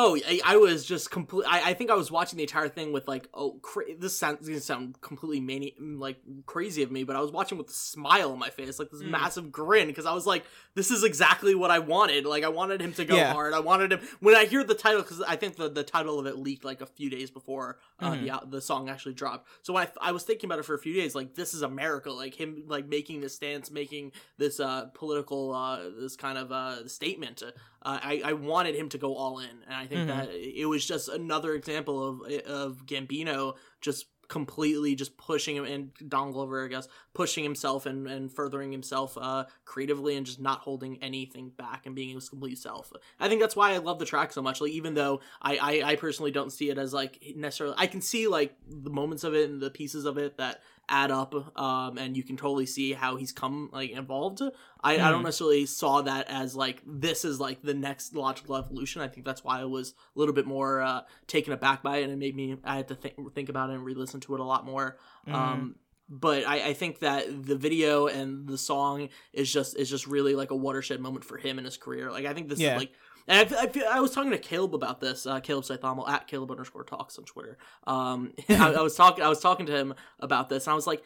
Oh, 0.00 0.16
I, 0.28 0.40
I 0.44 0.56
was 0.58 0.86
just 0.86 1.10
complete. 1.10 1.44
I, 1.48 1.70
I 1.70 1.74
think 1.74 1.90
I 1.90 1.94
was 1.96 2.08
watching 2.08 2.36
the 2.36 2.44
entire 2.44 2.68
thing 2.68 2.92
with 2.92 3.08
like, 3.08 3.28
oh, 3.34 3.58
cra- 3.62 3.96
this 3.98 4.16
sounds 4.16 4.46
gonna 4.46 4.60
sound 4.60 5.00
completely 5.00 5.40
mani- 5.40 5.74
like 5.80 6.18
crazy 6.46 6.84
of 6.84 6.92
me, 6.92 7.02
but 7.02 7.16
I 7.16 7.20
was 7.20 7.32
watching 7.32 7.58
with 7.58 7.68
a 7.68 7.72
smile 7.72 8.30
on 8.30 8.38
my 8.38 8.48
face, 8.50 8.78
like 8.78 8.90
this 8.90 9.02
Mm. 9.02 9.10
massive 9.10 9.50
grin, 9.50 9.88
because 9.88 10.06
I 10.06 10.12
was 10.14 10.24
like, 10.24 10.44
this 10.76 10.92
is 10.92 11.02
exactly 11.02 11.56
what 11.56 11.72
I 11.72 11.80
wanted. 11.80 12.26
Like, 12.26 12.44
I 12.44 12.48
wanted 12.48 12.80
him 12.80 12.92
to 12.92 13.04
go 13.04 13.16
Yeah. 13.16 13.32
hard. 13.32 13.52
I 13.54 13.58
wanted 13.58 13.92
him 13.92 14.00
when 14.20 14.36
I 14.36 14.44
hear 14.44 14.62
the 14.62 14.74
title, 14.76 15.02
because 15.02 15.20
I 15.20 15.34
think 15.34 15.56
the, 15.56 15.68
the 15.68 15.82
title 15.82 16.20
of 16.20 16.26
it 16.26 16.38
leaked 16.38 16.64
like 16.64 16.80
a 16.80 16.86
few 16.86 17.10
days 17.10 17.32
before 17.32 17.78
uh, 17.98 18.12
Mhm. 18.12 18.40
the 18.42 18.46
the 18.58 18.60
song 18.60 18.88
actually 18.88 19.14
dropped. 19.14 19.48
So 19.62 19.72
when 19.72 19.82
I, 19.84 19.90
I 20.10 20.12
was 20.12 20.22
thinking 20.22 20.46
about 20.48 20.60
it 20.60 20.64
for 20.64 20.74
a 20.74 20.78
few 20.78 20.94
days, 20.94 21.16
like 21.16 21.34
this 21.34 21.54
is 21.54 21.62
America, 21.62 22.12
like 22.12 22.34
him 22.34 22.62
like 22.68 22.86
making 22.86 23.20
this 23.22 23.34
stance, 23.34 23.68
making 23.68 24.12
this 24.36 24.60
uh 24.60 24.86
political 24.94 25.52
uh 25.52 25.80
this 25.98 26.14
kind 26.14 26.38
of 26.38 26.52
uh 26.52 26.86
statement. 26.86 27.42
Uh, 27.82 27.98
I 28.02 28.22
I 28.24 28.32
wanted 28.34 28.74
him 28.74 28.88
to 28.90 28.98
go 28.98 29.14
all 29.14 29.38
in, 29.38 29.50
and 29.66 29.74
I 29.74 29.86
think 29.86 30.02
Mhm. 30.02 30.06
that 30.08 30.28
it 30.32 30.66
was 30.66 30.84
just 30.86 31.08
another 31.08 31.54
example 31.54 32.06
of 32.08 32.22
of 32.46 32.86
Gambino 32.86 33.54
just 33.80 34.06
completely 34.28 34.94
just 34.94 35.16
pushing 35.16 35.56
him 35.56 35.64
and 35.64 35.90
Don 36.06 36.32
Glover, 36.32 36.62
I 36.62 36.68
guess, 36.68 36.86
pushing 37.14 37.42
himself 37.42 37.86
and, 37.86 38.06
and 38.06 38.30
furthering 38.30 38.70
himself 38.72 39.16
uh 39.16 39.46
creatively 39.64 40.16
and 40.16 40.26
just 40.26 40.38
not 40.38 40.60
holding 40.60 41.02
anything 41.02 41.48
back 41.48 41.86
and 41.86 41.94
being 41.94 42.14
his 42.14 42.28
complete 42.28 42.58
self. 42.58 42.92
I 43.18 43.28
think 43.30 43.40
that's 43.40 43.56
why 43.56 43.72
I 43.72 43.78
love 43.78 43.98
the 43.98 44.04
track 44.04 44.34
so 44.34 44.42
much. 44.42 44.60
Like 44.60 44.72
even 44.72 44.92
though 44.92 45.20
I, 45.40 45.56
I, 45.56 45.92
I 45.92 45.96
personally 45.96 46.30
don't 46.30 46.52
see 46.52 46.68
it 46.68 46.76
as 46.76 46.92
like 46.92 47.22
necessarily 47.36 47.76
I 47.78 47.86
can 47.86 48.02
see 48.02 48.28
like 48.28 48.54
the 48.66 48.90
moments 48.90 49.24
of 49.24 49.34
it 49.34 49.48
and 49.48 49.62
the 49.62 49.70
pieces 49.70 50.04
of 50.04 50.18
it 50.18 50.36
that 50.36 50.60
add 50.88 51.10
up 51.10 51.34
um 51.58 51.98
and 51.98 52.16
you 52.16 52.22
can 52.22 52.36
totally 52.36 52.66
see 52.66 52.92
how 52.92 53.16
he's 53.16 53.32
come 53.32 53.68
like 53.72 53.90
involved 53.90 54.40
I, 54.82 54.94
I 54.94 55.10
don't 55.10 55.20
Mhm. 55.20 55.24
necessarily 55.24 55.66
saw 55.66 56.02
that 56.02 56.28
as 56.28 56.54
like 56.56 56.82
this 56.86 57.24
is 57.24 57.38
like 57.40 57.62
the 57.62 57.74
next 57.74 58.14
logical 58.14 58.56
evolution 58.56 59.02
i 59.02 59.08
think 59.08 59.26
that's 59.26 59.44
why 59.44 59.60
i 59.60 59.64
was 59.64 59.94
a 60.14 60.18
little 60.18 60.34
bit 60.34 60.46
more 60.46 60.80
uh 60.80 61.02
taken 61.26 61.52
aback 61.52 61.82
by 61.82 61.98
it 61.98 62.04
and 62.04 62.12
it 62.12 62.16
made 62.18 62.34
me 62.36 62.56
i 62.64 62.76
had 62.76 62.88
to 62.88 62.94
think 62.94 63.14
think 63.34 63.48
about 63.48 63.70
it 63.70 63.74
and 63.74 63.84
re-listen 63.84 64.20
to 64.20 64.34
it 64.34 64.40
a 64.40 64.44
lot 64.44 64.64
more 64.64 64.96
Mm-hmm. 65.26 65.34
um 65.34 65.74
but 66.10 66.46
I, 66.46 66.68
I 66.68 66.72
think 66.72 67.00
that 67.00 67.26
the 67.44 67.54
video 67.54 68.06
and 68.06 68.48
the 68.48 68.56
song 68.56 69.10
is 69.34 69.52
just 69.52 69.76
is 69.76 69.90
just 69.90 70.06
really 70.06 70.34
like 70.34 70.50
a 70.50 70.56
watershed 70.56 71.00
moment 71.00 71.22
for 71.22 71.36
him 71.36 71.58
in 71.58 71.66
his 71.66 71.76
career. 71.76 72.10
Like 72.10 72.24
I 72.24 72.32
think 72.32 72.48
this 72.48 72.58
Yeah. 72.58 72.76
is 72.76 72.78
like, 72.78 72.92
and 73.28 73.54
I, 73.54 73.62
I, 73.62 73.96
I 73.96 74.00
was 74.00 74.10
talking 74.12 74.30
to 74.30 74.38
Caleb 74.38 74.74
about 74.74 75.00
this. 75.00 75.26
Uh, 75.26 75.40
Caleb 75.40 75.64
Saithamo 75.64 76.08
at 76.08 76.26
Caleb 76.26 76.50
underscore 76.50 76.84
talks 76.84 77.18
on 77.18 77.24
Twitter. 77.24 77.58
Um, 77.86 78.32
I, 78.48 78.74
I 78.74 78.80
was 78.80 78.96
talking 78.96 79.22
I 79.22 79.28
was 79.28 79.40
talking 79.40 79.66
to 79.66 79.76
him 79.76 79.94
about 80.18 80.48
this, 80.48 80.66
and 80.66 80.72
I 80.72 80.74
was 80.74 80.86
like, 80.86 81.02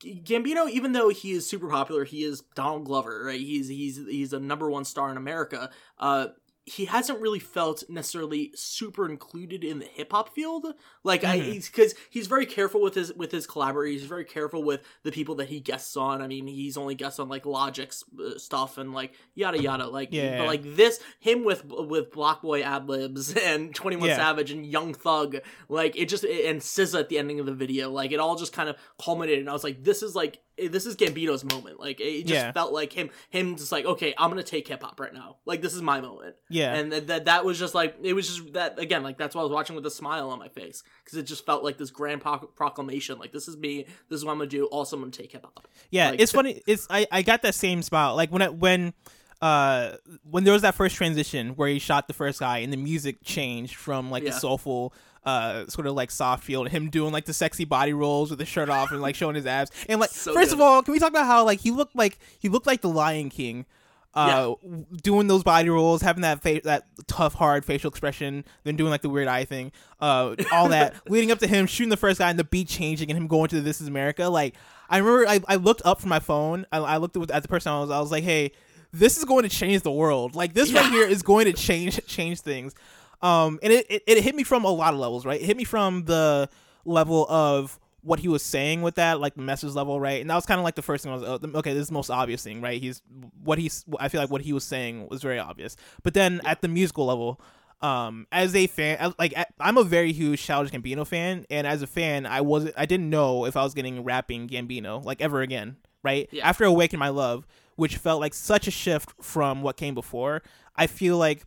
Gambino, 0.00 0.68
even 0.68 0.92
though 0.92 1.10
he 1.10 1.32
is 1.32 1.48
super 1.48 1.68
popular, 1.68 2.04
he 2.04 2.24
is 2.24 2.42
Donald 2.54 2.86
Glover, 2.86 3.24
right? 3.24 3.40
He's 3.40 3.68
he's 3.68 3.96
he's 3.96 4.32
a 4.32 4.40
number 4.40 4.70
one 4.70 4.84
star 4.84 5.10
in 5.10 5.16
America. 5.16 5.70
Uh, 5.98 6.28
he 6.68 6.86
hasn't 6.86 7.20
really 7.20 7.38
felt 7.38 7.84
necessarily 7.88 8.50
super 8.56 9.08
included 9.08 9.62
in 9.62 9.78
the 9.78 9.84
hip 9.84 10.10
hop 10.10 10.34
field. 10.34 10.66
Like 11.04 11.22
I, 11.22 11.38
Mhm. 11.38 11.64
because 11.72 11.94
he's 12.10 12.26
very 12.26 12.44
careful 12.44 12.80
with 12.82 12.94
his 12.96 13.12
with 13.14 13.30
his 13.30 13.46
collaborators. 13.46 14.00
He's 14.00 14.08
very 14.08 14.24
careful 14.24 14.64
with 14.64 14.80
the 15.04 15.12
people 15.12 15.36
that 15.36 15.48
he 15.48 15.60
guests 15.60 15.96
on. 15.96 16.20
I 16.20 16.26
mean, 16.26 16.48
he's 16.48 16.76
only 16.76 16.96
guests 16.96 17.20
on 17.20 17.28
like 17.28 17.44
Logic's 17.44 18.04
uh, 18.18 18.36
stuff 18.36 18.78
and 18.78 18.92
like 18.92 19.12
yada 19.36 19.62
yada. 19.62 19.86
Like, 19.86 20.08
Yeah. 20.10 20.38
but 20.38 20.48
like 20.48 20.62
this, 20.76 20.98
him 21.20 21.44
with 21.44 21.64
with 21.66 22.10
BlocBoy 22.10 22.62
ad 22.62 22.88
libs 22.88 23.32
and 23.36 23.72
Twenty 23.72 23.96
One 23.96 24.08
Yeah. 24.08 24.16
Savage 24.16 24.50
and 24.50 24.66
Young 24.66 24.92
Thug, 24.92 25.36
like 25.68 25.96
it 25.96 26.08
just 26.08 26.24
and 26.24 26.60
SZA 26.60 26.98
at 26.98 27.08
the 27.08 27.18
ending 27.18 27.38
of 27.38 27.46
the 27.46 27.54
video, 27.54 27.90
like 27.92 28.10
it 28.10 28.18
all 28.18 28.34
just 28.34 28.52
kind 28.52 28.68
of 28.68 28.76
culminated. 29.00 29.38
And 29.38 29.48
I 29.48 29.52
was 29.52 29.62
like, 29.62 29.84
this 29.84 30.02
is 30.02 30.16
like 30.16 30.40
this 30.58 30.86
is 30.86 30.96
Gambino's 30.96 31.44
moment. 31.44 31.78
Like 31.78 32.00
it 32.00 32.22
just 32.22 32.32
Yeah. 32.32 32.52
felt 32.52 32.72
like 32.72 32.92
him 32.92 33.10
him 33.30 33.56
just 33.56 33.72
like 33.72 33.84
okay, 33.84 34.14
I'm 34.16 34.30
gonna 34.30 34.42
take 34.42 34.66
hip 34.68 34.82
hop 34.82 34.98
right 34.98 35.12
now. 35.12 35.36
Like 35.44 35.60
this 35.62 35.74
is 35.74 35.82
my 35.82 36.00
moment 36.00 36.36
Yeah. 36.48 36.74
and 36.74 36.92
that 36.92 37.06
that 37.08 37.24
that 37.26 37.44
was 37.44 37.58
just 37.58 37.74
like 37.74 37.96
it 38.02 38.12
was 38.14 38.26
just 38.26 38.52
that 38.54 38.78
again 38.78 39.02
like 39.02 39.18
that's 39.18 39.34
why 39.34 39.40
I 39.40 39.44
was 39.44 39.52
watching 39.52 39.76
with 39.76 39.84
a 39.86 39.90
smile 39.90 40.30
on 40.30 40.38
my 40.38 40.48
face 40.48 40.82
because 41.04 41.18
it 41.18 41.24
just 41.24 41.44
felt 41.46 41.62
like 41.64 41.78
this 41.78 41.90
grand 41.90 42.20
pro- 42.20 42.38
proclamation 42.38 43.18
like 43.18 43.32
this 43.32 43.48
is 43.48 43.56
me 43.56 43.86
this 44.08 44.18
is 44.18 44.24
what 44.24 44.32
I'm 44.32 44.38
gonna 44.38 44.48
do 44.50 44.64
also 44.66 44.96
I'm 44.96 45.02
gonna 45.02 45.12
take 45.12 45.32
hip 45.32 45.44
hop 45.44 45.68
Yeah, 45.90 46.10
Like- 46.10 46.20
it's 46.20 46.32
funny. 46.32 46.62
It's 46.66 46.86
I, 46.90 47.06
I 47.12 47.22
got 47.22 47.42
that 47.42 47.54
same 47.54 47.82
spot. 47.82 48.16
Like 48.16 48.30
when 48.30 48.42
it, 48.42 48.54
when 48.54 48.94
uh 49.42 49.92
when 50.30 50.44
there 50.44 50.52
was 50.54 50.62
that 50.62 50.74
first 50.74 50.96
transition 50.96 51.50
where 51.50 51.68
he 51.68 51.78
shot 51.78 52.08
the 52.08 52.14
first 52.14 52.40
guy 52.40 52.58
and 52.58 52.72
the 52.72 52.76
music 52.78 53.18
changed 53.22 53.74
from 53.74 54.10
like 54.10 54.22
Yeah. 54.24 54.30
the 54.30 54.38
soulful 54.40 54.94
uh 55.26 55.66
sort 55.66 55.86
of 55.86 55.94
like 55.94 56.10
soft 56.10 56.44
feel 56.44 56.64
to 56.64 56.70
him 56.70 56.88
doing 56.88 57.12
like 57.12 57.24
the 57.26 57.34
sexy 57.34 57.64
body 57.64 57.92
rolls 57.92 58.30
with 58.30 58.38
the 58.38 58.46
shirt 58.46 58.68
off 58.70 58.92
and 58.92 59.02
like 59.02 59.14
showing 59.20 59.34
his 59.34 59.44
abs. 59.46 59.70
And 59.88 60.00
like 60.00 60.10
So 60.10 60.32
first 60.32 60.50
good. 60.50 60.54
of 60.54 60.60
all, 60.62 60.82
can 60.82 60.92
we 60.92 60.98
talk 60.98 61.10
about 61.10 61.26
how 61.26 61.44
like 61.44 61.60
he 61.60 61.70
looked 61.72 61.94
like 61.96 62.18
he 62.38 62.48
looked 62.48 62.66
like 62.66 62.80
the 62.80 62.88
Lion 62.88 63.28
King. 63.28 63.66
Uh, 64.14 64.54
w 64.62 64.86
doing 65.02 65.26
those 65.26 65.42
body 65.42 65.68
rolls, 65.68 66.00
having 66.00 66.22
that 66.22 66.42
fa- 66.42 66.62
that 66.64 66.86
tough, 67.06 67.34
hard 67.34 67.66
facial 67.66 67.90
expression, 67.90 68.46
then 68.64 68.74
doing 68.74 68.88
like 68.90 69.02
the 69.02 69.10
weird 69.10 69.28
eye 69.28 69.44
thing, 69.44 69.70
uh, 70.00 70.34
all 70.50 70.70
that 70.70 70.94
leading 71.10 71.30
up 71.30 71.38
to 71.38 71.46
him 71.46 71.66
shooting 71.66 71.90
the 71.90 71.98
first 71.98 72.18
guy 72.18 72.30
and 72.30 72.38
the 72.38 72.44
beat 72.44 72.66
changing 72.66 73.10
and 73.10 73.18
him 73.18 73.26
going 73.26 73.48
to 73.48 73.56
the 73.56 73.60
This 73.60 73.78
Is 73.82 73.88
America. 73.88 74.28
Like 74.30 74.54
I 74.88 74.96
remember, 74.98 75.28
I, 75.28 75.40
I 75.46 75.56
looked 75.56 75.82
up 75.84 76.00
from 76.00 76.08
my 76.08 76.20
phone. 76.20 76.64
I, 76.72 76.78
I 76.78 76.96
looked 76.96 77.14
at 77.30 77.42
the 77.42 77.48
person 77.48 77.72
I 77.72 77.80
was. 77.80 77.90
I 77.90 78.00
was 78.00 78.10
like, 78.10 78.24
hey, 78.24 78.52
this 78.90 79.18
is 79.18 79.26
going 79.26 79.42
to 79.42 79.50
change 79.50 79.82
the 79.82 79.92
world. 79.92 80.34
Like 80.34 80.54
this 80.54 80.72
right 80.72 80.90
here 80.90 81.06
is 81.06 81.22
going 81.22 81.44
to 81.44 81.52
change 81.52 82.00
change 82.06 82.40
things. 82.40 82.74
Um, 83.22 83.58
and 83.62 83.72
it, 83.72 83.86
it 83.88 84.02
it 84.06 84.22
hit 84.22 84.34
me 84.34 84.44
from 84.44 84.64
a 84.64 84.70
lot 84.70 84.94
of 84.94 85.00
levels, 85.00 85.24
right? 85.24 85.40
It 85.40 85.44
hit 85.46 85.56
me 85.56 85.64
from 85.64 86.04
the 86.04 86.48
level 86.84 87.26
of 87.28 87.78
what 88.06 88.20
he 88.20 88.28
was 88.28 88.42
saying 88.42 88.82
with 88.82 88.94
that, 88.94 89.20
like 89.20 89.34
the 89.34 89.42
message 89.42 89.72
level, 89.72 89.98
right? 89.98 90.20
And 90.20 90.30
that 90.30 90.36
was 90.36 90.46
kind 90.46 90.60
of 90.60 90.64
like 90.64 90.76
the 90.76 90.82
first 90.82 91.02
thing 91.02 91.12
I 91.12 91.16
was, 91.16 91.24
oh, 91.24 91.58
okay, 91.58 91.72
this 91.72 91.82
is 91.82 91.88
the 91.88 91.94
most 91.94 92.08
obvious 92.08 92.42
thing, 92.42 92.60
right? 92.60 92.80
He's 92.80 93.02
what 93.42 93.58
he's, 93.58 93.84
I 93.98 94.08
feel 94.08 94.20
like 94.20 94.30
what 94.30 94.42
he 94.42 94.52
was 94.52 94.62
saying 94.62 95.08
was 95.08 95.22
very 95.22 95.40
obvious. 95.40 95.76
But 96.04 96.14
then 96.14 96.40
at 96.44 96.62
the 96.62 96.68
musical 96.68 97.06
level, 97.06 97.40
um, 97.82 98.28
as 98.30 98.54
a 98.54 98.68
fan, 98.68 99.12
like 99.18 99.34
I'm 99.58 99.76
a 99.76 99.82
very 99.82 100.12
huge 100.12 100.40
Childish 100.40 100.72
Gambino 100.72 101.06
fan, 101.06 101.46
and 101.50 101.66
as 101.66 101.82
a 101.82 101.86
fan, 101.86 102.26
I 102.26 102.40
wasn't, 102.42 102.74
I 102.78 102.86
didn't 102.86 103.10
know 103.10 103.44
if 103.44 103.56
I 103.56 103.64
was 103.64 103.74
getting 103.74 104.04
rapping 104.04 104.48
Gambino 104.48 105.04
like 105.04 105.20
ever 105.20 105.42
again, 105.42 105.76
right? 106.04 106.28
Yeah. 106.30 106.48
After 106.48 106.64
Awaken 106.64 107.00
My 107.00 107.08
Love, 107.08 107.46
which 107.74 107.96
felt 107.96 108.20
like 108.20 108.34
such 108.34 108.68
a 108.68 108.70
shift 108.70 109.12
from 109.20 109.62
what 109.62 109.76
came 109.76 109.94
before, 109.94 110.42
I 110.76 110.86
feel 110.86 111.18
like 111.18 111.42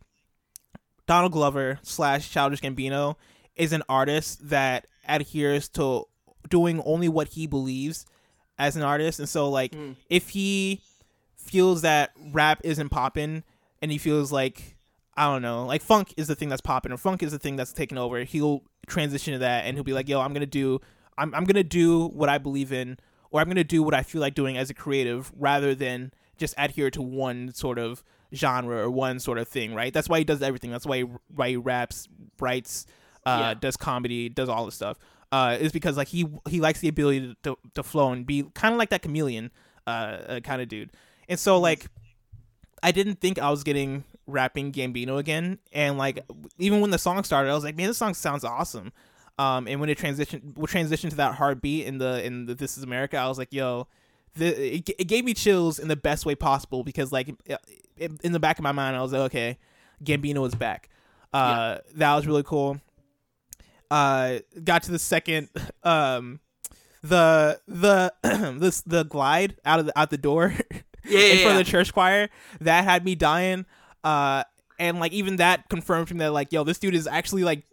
Donald 1.10 1.32
Glover 1.32 1.80
slash 1.82 2.30
Childish 2.30 2.60
Gambino 2.60 3.16
is 3.56 3.72
an 3.72 3.82
artist 3.88 4.48
that 4.48 4.86
adheres 5.08 5.68
to 5.70 6.04
doing 6.48 6.80
only 6.86 7.08
what 7.08 7.26
he 7.26 7.48
believes 7.48 8.06
as 8.60 8.76
an 8.76 8.82
artist, 8.82 9.18
and 9.18 9.28
so 9.28 9.50
like 9.50 9.72
Mm. 9.72 9.96
if 10.08 10.28
he 10.28 10.80
feels 11.34 11.82
that 11.82 12.12
rap 12.32 12.60
isn't 12.62 12.90
popping 12.90 13.42
and 13.82 13.90
he 13.90 13.98
feels 13.98 14.30
like 14.30 14.76
I 15.16 15.24
don't 15.24 15.42
know, 15.42 15.66
like 15.66 15.82
funk 15.82 16.14
is 16.16 16.28
the 16.28 16.36
thing 16.36 16.48
that's 16.48 16.60
popping 16.60 16.92
or 16.92 16.96
funk 16.96 17.24
is 17.24 17.32
the 17.32 17.40
thing 17.40 17.56
that's 17.56 17.72
taking 17.72 17.98
over, 17.98 18.22
he'll 18.22 18.62
transition 18.86 19.32
to 19.32 19.40
that 19.40 19.64
and 19.64 19.76
he'll 19.76 19.82
be 19.82 19.92
like, 19.92 20.08
"Yo, 20.08 20.20
I'm 20.20 20.32
gonna 20.32 20.46
do, 20.46 20.80
I'm 21.18 21.34
I'm 21.34 21.42
gonna 21.44 21.64
do 21.64 22.06
what 22.10 22.28
I 22.28 22.38
believe 22.38 22.72
in, 22.72 22.98
or 23.32 23.40
I'm 23.40 23.48
gonna 23.48 23.64
do 23.64 23.82
what 23.82 23.94
I 23.94 24.04
feel 24.04 24.20
like 24.20 24.34
doing 24.36 24.56
as 24.56 24.70
a 24.70 24.74
creative, 24.74 25.32
rather 25.36 25.74
than 25.74 26.12
just 26.38 26.54
adhere 26.56 26.88
to 26.92 27.02
one 27.02 27.52
sort 27.52 27.80
of 27.80 28.04
genre 28.34 28.84
or 28.84 28.90
one 28.90 29.18
sort 29.20 29.38
of 29.38 29.48
thing." 29.48 29.74
Right? 29.74 29.92
That's 29.92 30.08
why 30.08 30.18
he 30.18 30.24
does 30.24 30.42
everything. 30.42 30.70
That's 30.70 30.86
why 30.86 30.98
he, 30.98 31.06
why 31.34 31.50
he 31.50 31.56
raps, 31.56 32.08
writes, 32.40 32.86
uh, 33.26 33.38
Yeah. 33.40 33.54
does 33.54 33.76
comedy, 33.76 34.28
does 34.28 34.48
all 34.48 34.64
this 34.64 34.74
stuff. 34.74 34.98
Uh, 35.32 35.56
is 35.60 35.72
because 35.72 35.96
like 35.96 36.08
he 36.08 36.26
he 36.48 36.60
likes 36.60 36.80
the 36.80 36.88
ability 36.88 37.36
to 37.44 37.56
to 37.74 37.82
flow 37.82 38.10
and 38.12 38.26
be 38.26 38.44
kind 38.54 38.74
of 38.74 38.78
like 38.78 38.90
that 38.90 39.02
chameleon, 39.02 39.50
uh, 39.86 39.90
uh 39.90 40.40
kind 40.40 40.60
of 40.60 40.68
dude. 40.68 40.90
And 41.28 41.38
so 41.38 41.58
like 41.60 41.86
I 42.82 42.92
didn't 42.92 43.20
think 43.20 43.38
I 43.38 43.50
was 43.50 43.62
getting 43.62 44.04
rapping 44.26 44.72
Gambino 44.72 45.18
again, 45.18 45.58
and 45.72 45.98
like 45.98 46.24
even 46.58 46.80
when 46.80 46.90
the 46.90 46.98
song 46.98 47.22
started, 47.24 47.50
I 47.50 47.54
was 47.54 47.64
like, 47.64 47.76
man, 47.76 47.86
this 47.88 47.98
song 47.98 48.14
sounds 48.14 48.44
awesome. 48.44 48.92
Um, 49.38 49.68
and 49.68 49.80
when 49.80 49.88
it 49.88 49.96
transitioned, 49.98 50.58
we 50.58 50.66
transitioned 50.66 51.10
to 51.10 51.16
that 51.16 51.36
heartbeat 51.36 51.86
in 51.86 51.98
the 51.98 52.24
in 52.24 52.46
the 52.46 52.54
This 52.54 52.76
Is 52.76 52.82
America, 52.84 53.16
I 53.16 53.28
was 53.28 53.38
like, 53.38 53.52
yo, 53.52 53.86
the, 54.34 54.76
it, 54.76 54.88
it 54.98 55.04
gave 55.04 55.24
me 55.24 55.34
chills 55.34 55.78
in 55.78 55.88
the 55.88 55.96
best 55.96 56.24
way 56.24 56.34
possible 56.34 56.84
because 56.84 57.12
like 57.12 57.34
in, 57.96 58.18
in 58.22 58.32
the 58.32 58.40
back 58.40 58.58
of 58.58 58.62
my 58.62 58.72
mind, 58.72 58.96
I 58.96 59.02
was 59.02 59.12
like, 59.12 59.22
okay, 59.22 59.58
Gambino 60.04 60.46
is 60.46 60.54
back. 60.54 60.88
Uh, 61.32 61.78
that 61.94 62.14
was 62.16 62.26
really 62.26 62.42
cool. 62.42 62.80
Uh, 63.90 64.38
got 64.62 64.84
to 64.84 64.92
the 64.92 64.98
second, 64.98 65.48
um, 65.82 66.40
the 67.02 67.60
the 67.66 68.12
this 68.58 68.82
the 68.82 69.04
glide 69.04 69.56
out 69.64 69.80
of 69.80 69.86
the 69.86 69.98
out 69.98 70.10
the 70.10 70.18
door. 70.18 70.54
yeah 71.04 71.18
in 71.20 71.38
yeah, 71.38 71.42
front 71.42 71.42
yeah. 71.42 71.50
of 71.50 71.56
the 71.56 71.64
church 71.64 71.92
choir. 71.92 72.28
That 72.60 72.84
had 72.84 73.04
me 73.04 73.14
dying. 73.14 73.66
Uh, 74.04 74.44
and 74.78 74.98
like 74.98 75.12
even 75.12 75.36
that 75.36 75.68
confirmed 75.68 76.08
to 76.08 76.14
me 76.14 76.20
that 76.20 76.32
like, 76.32 76.52
yo, 76.52 76.64
this 76.64 76.78
dude 76.78 76.94
is 76.94 77.06
actually 77.06 77.44
like 77.44 77.64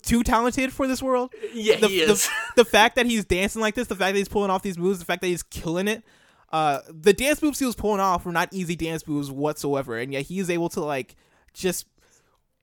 too 0.00 0.22
talented 0.22 0.72
for 0.72 0.86
this 0.86 1.02
world. 1.02 1.32
yeah 1.52 1.76
The, 1.76 1.88
he 1.88 2.04
the, 2.04 2.12
is 2.12 2.28
the 2.56 2.64
fact 2.64 2.96
that 2.96 3.06
he's 3.06 3.24
dancing 3.24 3.60
like 3.60 3.74
this, 3.74 3.88
the 3.88 3.96
fact 3.96 4.14
that 4.14 4.18
he's 4.18 4.28
pulling 4.28 4.50
off 4.50 4.62
these 4.62 4.78
moves, 4.78 4.98
the 4.98 5.04
fact 5.04 5.20
that 5.22 5.28
he's 5.28 5.42
killing 5.42 5.88
it. 5.88 6.02
Uh, 6.50 6.80
the 6.88 7.12
dance 7.12 7.40
moves 7.40 7.58
he 7.58 7.64
was 7.64 7.74
pulling 7.74 8.00
off 8.00 8.26
were 8.26 8.32
not 8.32 8.48
easy 8.52 8.76
dance 8.76 9.06
moves 9.06 9.30
whatsoever, 9.30 9.98
and 9.98 10.12
yet 10.12 10.22
he 10.22 10.38
is 10.38 10.50
able 10.50 10.68
to 10.70 10.80
like 10.80 11.16
just 11.54 11.86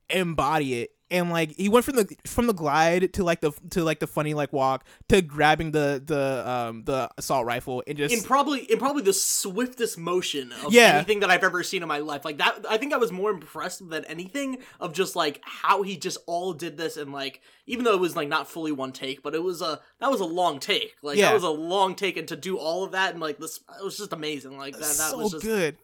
embody 0.09 0.81
it 0.81 0.91
and 1.11 1.29
like 1.31 1.55
he 1.55 1.69
went 1.69 1.85
from 1.85 1.95
the 1.95 2.15
from 2.25 2.47
the 2.47 2.53
glide 2.53 3.13
to 3.13 3.23
like 3.23 3.41
the 3.41 3.51
to 3.71 3.83
like 3.83 3.99
the 3.99 4.07
funny 4.07 4.33
like 4.33 4.53
walk 4.53 4.83
to 5.07 5.21
grabbing 5.21 5.71
the 5.71 6.01
the 6.05 6.49
um 6.49 6.83
the 6.85 7.09
assault 7.17 7.45
rifle 7.45 7.83
and 7.87 7.97
just 7.97 8.13
in 8.13 8.21
probably 8.23 8.59
in 8.71 8.77
probably 8.79 9.01
the 9.03 9.13
swiftest 9.13 9.97
motion 9.97 10.51
of 10.65 10.73
Yeah. 10.73 10.95
anything 10.95 11.21
that 11.21 11.29
I've 11.31 11.43
ever 11.43 11.63
seen 11.63 11.81
in 11.81 11.87
my 11.87 11.99
life. 11.99 12.25
Like 12.25 12.37
that, 12.37 12.65
I 12.69 12.77
think 12.77 12.93
I 12.93 12.97
was 12.97 13.11
more 13.11 13.31
impressed 13.31 13.89
than 13.89 14.05
anything 14.05 14.59
of 14.79 14.93
just 14.93 15.15
like 15.15 15.41
how 15.43 15.81
he 15.83 15.97
just 15.97 16.17
all 16.27 16.53
did 16.53 16.77
this 16.77 16.97
and 16.97 17.11
like 17.11 17.41
even 17.65 17.85
though 17.85 17.93
it 17.93 17.99
was 17.99 18.15
like 18.15 18.27
not 18.27 18.49
fully 18.49 18.71
one 18.71 18.91
take, 18.91 19.21
but 19.23 19.35
it 19.35 19.43
was 19.43 19.61
a 19.61 19.79
that 19.99 20.09
was 20.11 20.21
a 20.21 20.25
long 20.25 20.59
take. 20.59 20.95
Like 21.01 21.17
Yeah. 21.17 21.25
that 21.27 21.33
was 21.33 21.43
a 21.43 21.49
long 21.49 21.95
take, 21.95 22.17
and 22.17 22.27
to 22.27 22.35
do 22.35 22.57
all 22.57 22.83
of 22.83 22.91
that 22.93 23.11
and 23.11 23.19
like 23.19 23.37
this, 23.37 23.59
it 23.79 23.83
was 23.83 23.97
just 23.97 24.13
amazing. 24.13 24.57
Like 24.57 24.73
that, 24.73 24.81
that 24.81 25.11
so 25.11 25.17
was 25.17 25.31
just. 25.31 25.43
good. 25.43 25.77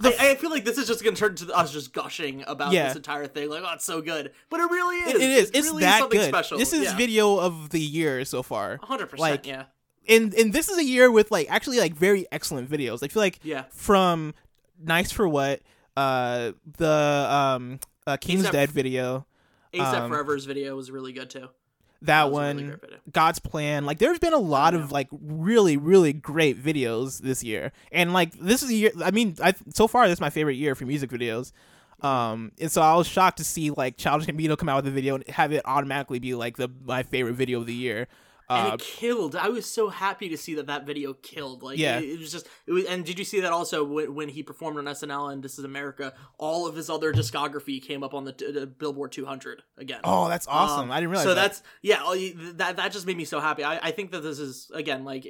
I, 0.00 0.30
I 0.30 0.34
feel 0.36 0.50
like 0.50 0.64
this 0.64 0.78
is 0.78 0.86
just 0.86 1.04
gonna 1.04 1.16
turn 1.16 1.34
to 1.36 1.52
us 1.54 1.72
just 1.72 1.92
gushing 1.92 2.44
about 2.46 2.72
Yeah. 2.72 2.88
this 2.88 2.96
entire 2.96 3.26
thing. 3.26 3.50
Like, 3.50 3.62
oh, 3.66 3.72
it's 3.74 3.84
so 3.84 4.00
good, 4.00 4.32
but 4.50 4.60
it 4.60 4.70
really 4.70 4.96
is. 4.96 5.14
It 5.14 5.20
is. 5.22 5.50
It's 5.52 5.68
really 5.68 5.82
that 5.82 6.08
good. 6.10 6.28
special. 6.28 6.58
This 6.58 6.72
is 6.72 6.84
yeah. 6.84 6.96
video 6.96 7.38
of 7.38 7.70
the 7.70 7.80
year 7.80 8.24
so 8.24 8.42
far. 8.42 8.78
hundred 8.82 9.06
percent. 9.06 9.20
like, 9.20 9.46
Yeah, 9.46 9.64
And 10.08 10.34
and 10.34 10.52
this 10.52 10.68
is 10.68 10.78
a 10.78 10.84
year 10.84 11.10
with 11.10 11.30
like 11.30 11.50
actually 11.50 11.78
like 11.78 11.94
very 11.94 12.26
excellent 12.32 12.70
videos. 12.70 13.02
I 13.02 13.08
feel 13.08 13.22
like 13.22 13.38
yeah. 13.42 13.64
from 13.70 14.34
Nice 14.82 15.12
for 15.12 15.28
What, 15.28 15.60
uh 15.96 16.52
the 16.78 17.26
um 17.30 17.80
uh, 18.06 18.16
King's 18.16 18.50
Dead 18.50 18.70
video, 18.70 19.26
ASAP 19.72 19.94
Um, 19.94 20.10
Forever's 20.10 20.44
video 20.44 20.74
was 20.76 20.90
really 20.90 21.12
good 21.12 21.30
too. 21.30 21.48
That 22.02 22.30
one, 22.30 22.56
really. 22.56 22.78
God's 23.12 23.38
Plan. 23.38 23.84
Like 23.84 23.98
there's 23.98 24.18
been 24.18 24.32
a 24.32 24.38
lot 24.38 24.74
of 24.74 24.92
like 24.92 25.08
really 25.10 25.76
really 25.76 26.12
great 26.12 26.62
videos 26.62 27.20
this 27.20 27.42
year. 27.42 27.72
And 27.90 28.12
like 28.12 28.32
this 28.34 28.62
is 28.62 28.70
a 28.70 28.74
year 28.74 28.92
I 29.02 29.10
mean, 29.10 29.36
I 29.42 29.54
so 29.70 29.86
far 29.88 30.06
this 30.06 30.16
is 30.16 30.20
my 30.20 30.30
favorite 30.30 30.56
year 30.56 30.74
for 30.74 30.84
music 30.84 31.10
videos. 31.10 31.52
Um 32.00 32.52
and 32.60 32.70
so 32.70 32.82
I 32.82 32.94
was 32.94 33.06
shocked 33.06 33.38
to 33.38 33.44
see 33.44 33.70
like 33.70 33.96
Childish 33.96 34.26
Gambino 34.26 34.56
come 34.56 34.68
out 34.68 34.76
with 34.76 34.88
a 34.88 34.94
video 34.94 35.14
and 35.14 35.26
have 35.28 35.52
it 35.52 35.62
automatically 35.64 36.18
be 36.18 36.34
like 36.34 36.56
the 36.56 36.68
my 36.84 37.02
favorite 37.02 37.34
video 37.34 37.60
of 37.60 37.66
the 37.66 37.74
year. 37.74 38.08
And 38.58 38.72
Uh, 38.72 38.74
it 38.74 38.80
killed. 38.80 39.36
I 39.36 39.48
was 39.48 39.66
so 39.66 39.88
happy 39.88 40.28
to 40.28 40.36
see 40.36 40.54
that 40.54 40.66
that 40.66 40.86
video 40.86 41.14
killed. 41.14 41.62
Like, 41.62 41.78
Yeah. 41.78 41.98
it, 41.98 42.04
it 42.10 42.18
was 42.20 42.32
just. 42.32 42.46
It 42.66 42.72
was, 42.72 42.84
and 42.86 43.04
did 43.04 43.18
you 43.18 43.24
see 43.24 43.40
that 43.40 43.52
also 43.52 43.84
when, 43.84 44.14
when 44.14 44.28
he 44.28 44.42
performed 44.42 44.78
on 44.78 44.84
SNL 44.84 45.32
and 45.32 45.42
This 45.42 45.58
Is 45.58 45.64
America? 45.64 46.14
All 46.38 46.66
of 46.66 46.74
his 46.76 46.88
other 46.90 47.12
discography 47.12 47.82
came 47.82 48.02
up 48.02 48.14
on 48.14 48.24
the, 48.24 48.32
the 48.32 48.66
Billboard 48.66 49.12
200 49.12 49.62
again. 49.78 50.00
oh, 50.04 50.28
that's 50.28 50.46
awesome. 50.48 50.84
Um, 50.84 50.90
I 50.92 50.96
didn't 51.00 51.10
realize 51.10 51.24
So 51.24 51.34
that. 51.34 51.42
that's 51.42 51.62
yeah. 51.82 52.02
That 52.54 52.76
that 52.76 52.92
just 52.92 53.06
made 53.06 53.16
me 53.16 53.24
so 53.24 53.40
happy. 53.40 53.64
I, 53.64 53.78
I 53.88 53.90
think 53.90 54.10
that 54.12 54.20
this 54.22 54.38
is 54.38 54.70
again 54.74 55.04
like 55.04 55.26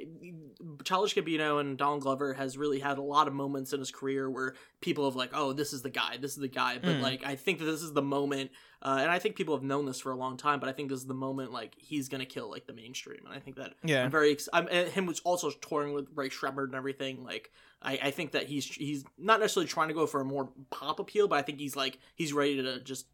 Childish 0.83 1.15
Gambino 1.15 1.59
and 1.59 1.77
Donald 1.77 2.01
Glover 2.01 2.33
has 2.33 2.57
really 2.57 2.79
had 2.79 2.97
a 2.97 3.01
lot 3.01 3.27
of 3.27 3.33
moments 3.33 3.73
in 3.73 3.79
his 3.79 3.91
career 3.91 4.29
where 4.29 4.55
people 4.81 5.05
have 5.05 5.15
like, 5.15 5.31
oh, 5.33 5.53
this 5.53 5.73
is 5.73 5.81
the 5.81 5.89
guy, 5.89 6.17
this 6.17 6.31
is 6.31 6.37
the 6.37 6.47
guy. 6.47 6.77
But 6.81 6.95
Mm. 6.97 7.01
like, 7.01 7.23
I 7.25 7.35
think 7.35 7.59
that 7.59 7.65
this 7.65 7.81
is 7.81 7.93
the 7.93 8.01
moment 8.01 8.51
uh, 8.81 8.97
and 8.99 9.09
I 9.09 9.17
think 9.17 9.37
people 9.37 9.55
have 9.55 9.63
known 9.63 9.85
this 9.85 10.01
for 10.01 10.11
a 10.11 10.15
long 10.17 10.35
time. 10.35 10.59
But 10.59 10.67
I 10.67 10.73
think 10.73 10.89
this 10.89 10.99
is 10.99 11.05
the 11.07 11.13
moment 11.13 11.53
like 11.53 11.73
he's 11.77 12.09
gonna 12.09 12.25
kill 12.25 12.49
like 12.49 12.67
the 12.67 12.73
mainstream, 12.73 13.21
and 13.25 13.33
I 13.33 13.39
think 13.39 13.55
that 13.55 13.73
Yeah. 13.83 14.03
I'm 14.03 14.11
very. 14.11 14.31
Ex- 14.33 14.49
I'm 14.51 14.67
him 14.67 15.05
was 15.05 15.21
also 15.21 15.51
touring 15.51 15.93
with 15.93 16.07
Rae 16.13 16.27
Sremmurd 16.29 16.65
and 16.65 16.75
everything. 16.75 17.23
Like 17.23 17.51
I, 17.81 17.97
I 18.03 18.11
think 18.11 18.31
that 18.33 18.47
he's 18.47 18.65
he's 18.65 19.05
not 19.17 19.39
necessarily 19.39 19.69
trying 19.69 19.87
to 19.87 19.93
go 19.93 20.05
for 20.05 20.19
a 20.19 20.25
more 20.25 20.49
pop 20.69 20.99
appeal, 20.99 21.29
but 21.29 21.37
I 21.39 21.43
think 21.43 21.59
he's 21.59 21.77
like 21.77 21.97
he's 22.15 22.33
ready 22.33 22.61
to 22.61 22.81
just 22.81 23.07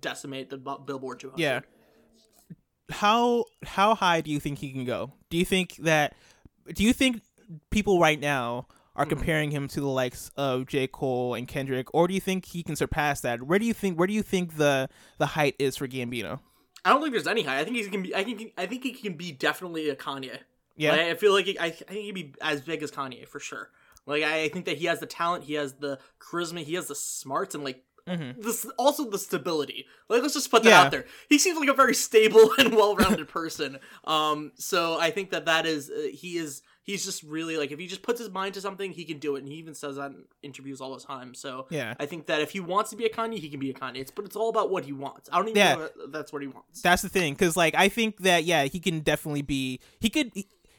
decimate 0.00 0.50
the 0.50 0.58
Billboard 0.58 1.20
200. 1.20 1.40
Yeah. 1.40 1.60
How 2.90 3.46
how 3.64 3.94
high 3.94 4.20
do 4.20 4.30
you 4.30 4.38
think 4.38 4.58
he 4.58 4.70
can 4.72 4.84
go? 4.84 5.12
Do 5.30 5.38
you 5.38 5.44
think 5.46 5.76
that 5.76 6.14
do 6.72 6.82
you 6.82 6.92
think 6.92 7.22
people 7.70 8.00
right 8.00 8.18
now 8.18 8.66
are 8.96 9.04
comparing 9.04 9.50
him 9.50 9.66
to 9.68 9.80
the 9.80 9.88
likes 9.88 10.30
of 10.36 10.66
J. 10.66 10.86
Cole 10.86 11.34
and 11.34 11.48
Kendrick, 11.48 11.92
or 11.92 12.06
do 12.06 12.14
you 12.14 12.20
think 12.20 12.46
he 12.46 12.62
can 12.62 12.76
surpass 12.76 13.20
that? 13.22 13.42
Where 13.42 13.58
do 13.58 13.64
you 13.64 13.74
think 13.74 13.98
where 13.98 14.06
do 14.06 14.12
you 14.12 14.22
think 14.22 14.56
the 14.56 14.88
the 15.18 15.26
height 15.26 15.56
is 15.58 15.76
for 15.76 15.88
Gambino? 15.88 16.40
I 16.84 16.90
don't 16.90 17.00
think 17.00 17.12
there's 17.12 17.26
any 17.26 17.42
height. 17.42 17.58
I 17.58 17.64
think 17.64 17.76
he 17.76 17.88
gonna 17.88 18.02
be. 18.02 18.14
I 18.14 18.22
think 18.22 18.52
I 18.56 18.66
think 18.66 18.84
he 18.84 18.92
can 18.92 19.14
be 19.14 19.32
definitely 19.32 19.88
a 19.88 19.96
Kanye. 19.96 20.38
Yeah. 20.76 20.92
Like, 20.92 21.00
I 21.00 21.14
feel 21.14 21.32
like 21.32 21.46
he, 21.46 21.58
I, 21.58 21.66
I 21.66 21.70
think 21.70 22.04
he'd 22.04 22.12
be 22.12 22.34
as 22.40 22.60
big 22.60 22.82
as 22.82 22.90
Kanye 22.90 23.26
for 23.26 23.40
sure. 23.40 23.70
Like 24.06 24.22
I 24.22 24.48
think 24.48 24.66
that 24.66 24.76
he 24.76 24.86
has 24.86 25.00
the 25.00 25.06
talent, 25.06 25.44
he 25.44 25.54
has 25.54 25.74
the 25.74 25.98
charisma, 26.20 26.62
he 26.62 26.74
has 26.74 26.88
the 26.88 26.94
smarts, 26.94 27.54
and 27.54 27.64
like 27.64 27.82
Mhm. 28.08 28.42
this 28.42 28.66
also 28.78 29.08
the 29.10 29.18
stability. 29.18 29.86
Like 30.08 30.20
let's 30.22 30.34
just 30.34 30.50
put 30.50 30.62
that 30.64 30.68
Yeah. 30.70 30.82
out 30.82 30.90
there. 30.90 31.06
He 31.30 31.38
seems 31.38 31.58
like 31.58 31.68
a 31.70 31.74
very 31.74 31.94
stable 31.94 32.50
and 32.58 32.74
well-rounded 32.76 33.28
person. 33.28 33.78
Um, 34.04 34.52
so 34.56 34.98
I 34.98 35.10
think 35.10 35.30
that 35.30 35.46
that 35.46 35.64
is 35.66 35.90
uh, 35.90 36.08
he 36.12 36.36
is 36.36 36.60
he's 36.82 37.02
just 37.04 37.22
really 37.22 37.56
like 37.56 37.72
if 37.72 37.78
he 37.78 37.86
just 37.86 38.02
puts 38.02 38.18
his 38.20 38.28
mind 38.30 38.52
to 38.54 38.60
something, 38.60 38.92
he 38.92 39.04
can 39.06 39.18
do 39.18 39.36
it, 39.36 39.40
and 39.40 39.48
he 39.48 39.54
even 39.54 39.74
says 39.74 39.96
that 39.96 40.10
in 40.10 40.24
interviews 40.42 40.82
all 40.82 40.94
the 40.94 41.00
time. 41.02 41.34
So 41.34 41.66
Yeah. 41.70 41.94
I 41.98 42.04
think 42.04 42.26
that 42.26 42.42
if 42.42 42.50
he 42.50 42.60
wants 42.60 42.90
to 42.90 42.96
be 42.96 43.06
a 43.06 43.08
Kanye, 43.10 43.38
he 43.38 43.48
can 43.48 43.58
be 43.58 43.70
a 43.70 43.74
Kanye. 43.74 43.96
It's 44.00 44.10
but 44.10 44.26
it's 44.26 44.36
all 44.36 44.50
about 44.50 44.70
what 44.70 44.84
he 44.84 44.92
wants. 44.92 45.30
I 45.32 45.38
don't 45.38 45.48
even 45.48 45.56
Yeah. 45.56 45.74
know 45.76 45.88
that's 46.08 46.30
what 46.30 46.42
he 46.42 46.48
wants. 46.48 46.82
That's 46.82 47.00
the 47.00 47.08
thing, 47.08 47.32
because 47.32 47.56
like 47.56 47.74
I 47.74 47.88
think 47.88 48.18
that 48.18 48.44
yeah, 48.44 48.64
he 48.64 48.80
can 48.80 49.00
definitely 49.00 49.42
be. 49.42 49.80
He 49.98 50.10
could 50.10 50.30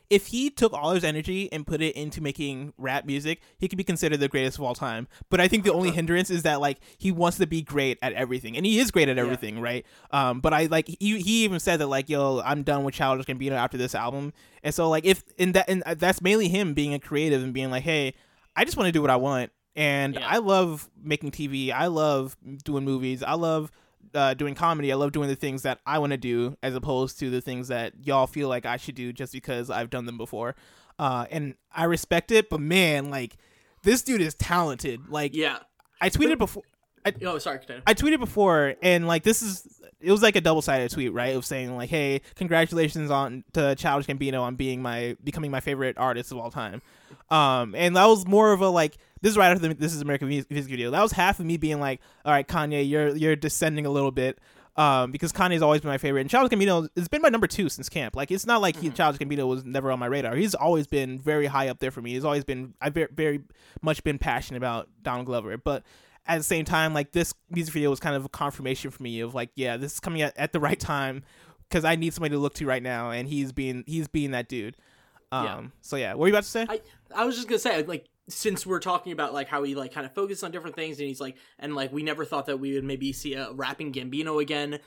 if 0.09 0.27
he 0.27 0.49
took 0.49 0.71
all 0.73 0.91
his 0.93 1.03
energy 1.03 1.51
and 1.51 1.65
put 1.65 1.81
it 1.81 1.95
into 1.95 2.21
making 2.21 2.73
rap 2.77 3.05
music, 3.05 3.41
he 3.57 3.67
could 3.67 3.77
be 3.77 3.83
considered 3.83 4.19
the 4.19 4.27
greatest 4.27 4.57
of 4.57 4.63
all 4.63 4.75
time. 4.75 5.07
But 5.29 5.41
I 5.41 5.47
think 5.47 5.63
the 5.63 5.73
only 5.73 5.91
hindrance 5.91 6.29
is 6.29 6.43
that 6.43 6.61
like 6.61 6.79
he 6.97 7.11
wants 7.11 7.37
to 7.37 7.47
be 7.47 7.61
great 7.61 7.97
at 8.01 8.13
everything, 8.13 8.55
and 8.57 8.65
he 8.65 8.79
is 8.79 8.91
great 8.91 9.09
at 9.09 9.17
Yeah. 9.17 9.23
everything, 9.23 9.59
right? 9.59 9.85
Um, 10.11 10.41
but 10.41 10.53
I 10.53 10.65
like 10.65 10.87
he 10.87 11.19
he 11.19 11.43
even 11.43 11.59
said 11.59 11.77
that 11.79 11.87
like 11.87 12.09
yo, 12.09 12.41
I'm 12.45 12.63
done 12.63 12.83
with 12.83 12.93
Childish 12.95 13.25
Gambino 13.25 13.51
after 13.53 13.77
this 13.77 13.95
album, 13.95 14.33
and 14.63 14.73
so 14.73 14.89
like 14.89 15.05
if 15.05 15.23
in 15.37 15.53
that 15.53 15.67
and 15.69 15.83
that's 15.97 16.21
mainly 16.21 16.47
him 16.49 16.73
being 16.73 16.93
a 16.93 16.99
creative 16.99 17.41
and 17.43 17.53
being 17.53 17.71
like, 17.71 17.83
hey, 17.83 18.13
I 18.55 18.65
just 18.65 18.77
want 18.77 18.87
to 18.87 18.91
do 18.91 19.01
what 19.01 19.09
I 19.11 19.15
want. 19.17 19.51
And 19.75 20.13
Yeah. 20.15 20.25
I 20.27 20.37
love 20.37 20.89
making 21.03 21.31
TV. 21.31 21.71
I 21.71 21.87
love 21.87 22.37
doing 22.63 22.85
movies. 22.85 23.21
I 23.23 23.33
love 23.33 23.71
uh, 24.15 24.33
doing 24.33 24.55
comedy. 24.55 24.91
I 24.91 24.95
love 24.95 25.11
doing 25.11 25.29
the 25.29 25.35
things 25.35 25.63
that 25.63 25.79
I 25.85 25.99
want 25.99 26.11
to 26.11 26.17
do 26.17 26.57
as 26.63 26.73
opposed 26.75 27.19
to 27.19 27.29
the 27.29 27.41
things 27.41 27.67
that 27.67 27.93
y'all 28.01 28.27
feel 28.27 28.47
like 28.49 28.65
I 28.65 28.77
should 28.77 28.95
do 28.95 29.13
just 29.13 29.33
because 29.33 29.69
I've 29.69 29.89
done 29.89 30.05
them 30.05 30.17
before. 30.17 30.55
Uh, 30.97 31.25
and 31.29 31.55
I 31.73 31.83
respect 31.85 32.31
it, 32.31 32.49
but 32.49 32.59
man, 32.59 33.09
like 33.09 33.37
this 33.83 34.01
dude 34.01 34.21
is 34.21 34.33
talented. 34.33 35.09
Like 35.09 35.35
Yeah. 35.35 35.59
I 36.01 36.09
tweeted 36.09 36.37
before. 36.37 36.63
Oh, 37.23 37.37
sorry, 37.37 37.59
continue. 37.59 37.83
I 37.85 37.93
tweeted 37.93 38.19
before, 38.19 38.75
and 38.81 39.07
like 39.07 39.23
this 39.23 39.41
is 39.43 39.67
it 40.01 40.11
was 40.11 40.23
like 40.23 40.35
a 40.35 40.41
double 40.41 40.61
sided 40.61 40.89
tweet, 40.91 41.13
right? 41.13 41.35
Of 41.35 41.45
saying 41.45 41.75
like, 41.75 41.89
"Hey, 41.89 42.21
congratulations 42.35 43.11
on 43.11 43.43
to 43.53 43.75
Childish 43.75 44.07
Gambino 44.07 44.41
on 44.41 44.55
being 44.55 44.81
my 44.81 45.15
becoming 45.23 45.51
my 45.51 45.59
favorite 45.59 45.97
artist 45.97 46.31
of 46.31 46.39
all 46.39 46.49
time." 46.49 46.81
Um, 47.29 47.73
and 47.75 47.95
that 47.95 48.05
was 48.05 48.27
more 48.27 48.53
of 48.53 48.61
a 48.61 48.69
like 48.69 48.97
this 49.21 49.31
is 49.31 49.37
right 49.37 49.49
after 49.51 49.67
the 49.67 49.73
This 49.73 49.93
Is 49.93 50.01
American 50.01 50.27
music 50.27 50.47
video. 50.49 50.91
That 50.91 51.01
was 51.01 51.11
half 51.11 51.39
of 51.39 51.45
me 51.45 51.57
being 51.57 51.79
like, 51.79 51.99
"All 52.23 52.31
right, 52.31 52.47
Kanye, 52.47 52.87
you're 52.87 53.15
you're 53.15 53.35
descending 53.35 53.85
a 53.85 53.89
little 53.89 54.11
bit." 54.11 54.39
Um, 54.77 55.11
because 55.11 55.31
Kanye's 55.31 55.61
always 55.61 55.79
been 55.79 55.89
my 55.89 55.97
favorite, 55.97 56.21
and 56.21 56.29
Childish 56.29 56.51
Gambino 56.57 56.89
has 56.97 57.07
been 57.07 57.21
my 57.21 57.29
number 57.29 57.47
two 57.47 57.69
since 57.69 57.87
camp. 57.87 58.13
Like, 58.13 58.29
it's 58.29 58.45
not 58.45 58.61
like 58.61 58.75
he, 58.75 58.89
Childish 58.89 59.21
Gambino 59.21 59.47
was 59.47 59.63
never 59.63 59.89
on 59.89 59.99
my 59.99 60.05
radar. 60.05 60.35
He's 60.35 60.53
always 60.53 60.85
been 60.85 61.17
very 61.17 61.45
high 61.45 61.69
up 61.69 61.79
there 61.79 61.91
for 61.91 62.01
me. 62.01 62.11
He's 62.13 62.25
always 62.25 62.43
been 62.43 62.73
I've 62.81 62.93
very, 62.93 63.07
very 63.09 63.39
much 63.81 64.03
been 64.03 64.19
passionate 64.19 64.57
about 64.57 64.89
Donald 65.01 65.27
Glover, 65.27 65.57
but 65.57 65.83
at 66.27 66.37
the 66.37 66.43
same 66.43 66.65
time, 66.65 66.93
like 66.93 67.13
this 67.13 67.33
music 67.49 67.73
video 67.73 67.89
was 67.89 68.01
kind 68.01 68.17
of 68.17 68.25
a 68.25 68.29
confirmation 68.29 68.91
for 68.91 69.01
me 69.01 69.21
of 69.21 69.33
like, 69.33 69.49
yeah, 69.55 69.77
this 69.77 69.93
is 69.93 69.99
coming 70.01 70.21
at, 70.23 70.37
at 70.37 70.51
the 70.51 70.59
right 70.59 70.79
time 70.79 71.23
because 71.69 71.85
I 71.85 71.95
need 71.95 72.13
somebody 72.13 72.33
to 72.33 72.39
look 72.39 72.55
to 72.55 72.65
right 72.65 72.83
now, 72.83 73.11
and 73.11 73.29
he's 73.29 73.53
being 73.53 73.85
he's 73.87 74.09
being 74.09 74.31
that 74.31 74.49
dude. 74.49 74.75
Um, 75.31 75.45
Yeah. 75.45 75.61
So 75.81 75.95
yeah, 75.95 76.09
what 76.09 76.19
were 76.19 76.27
you 76.27 76.33
about 76.33 76.43
to 76.43 76.49
say? 76.49 76.65
I 76.69 76.81
I 77.15 77.25
was 77.25 77.35
just 77.35 77.47
gonna 77.47 77.59
say 77.59 77.83
like 77.83 78.07
since 78.27 78.65
we're 78.65 78.79
talking 78.79 79.11
about 79.13 79.33
like 79.33 79.47
how 79.47 79.63
he 79.63 79.75
like 79.75 79.93
kind 79.93 80.05
of 80.05 80.13
focused 80.13 80.43
on 80.43 80.51
different 80.51 80.75
things 80.75 80.99
and 80.99 81.07
he's 81.07 81.21
like 81.21 81.35
and 81.59 81.75
like 81.75 81.91
we 81.93 82.03
never 82.03 82.25
thought 82.25 82.47
that 82.47 82.59
we 82.59 82.73
would 82.73 82.83
maybe 82.83 83.13
see 83.13 83.33
a 83.35 83.51
rapping 83.51 83.93
Gambino 83.93 84.41
again. 84.41 84.79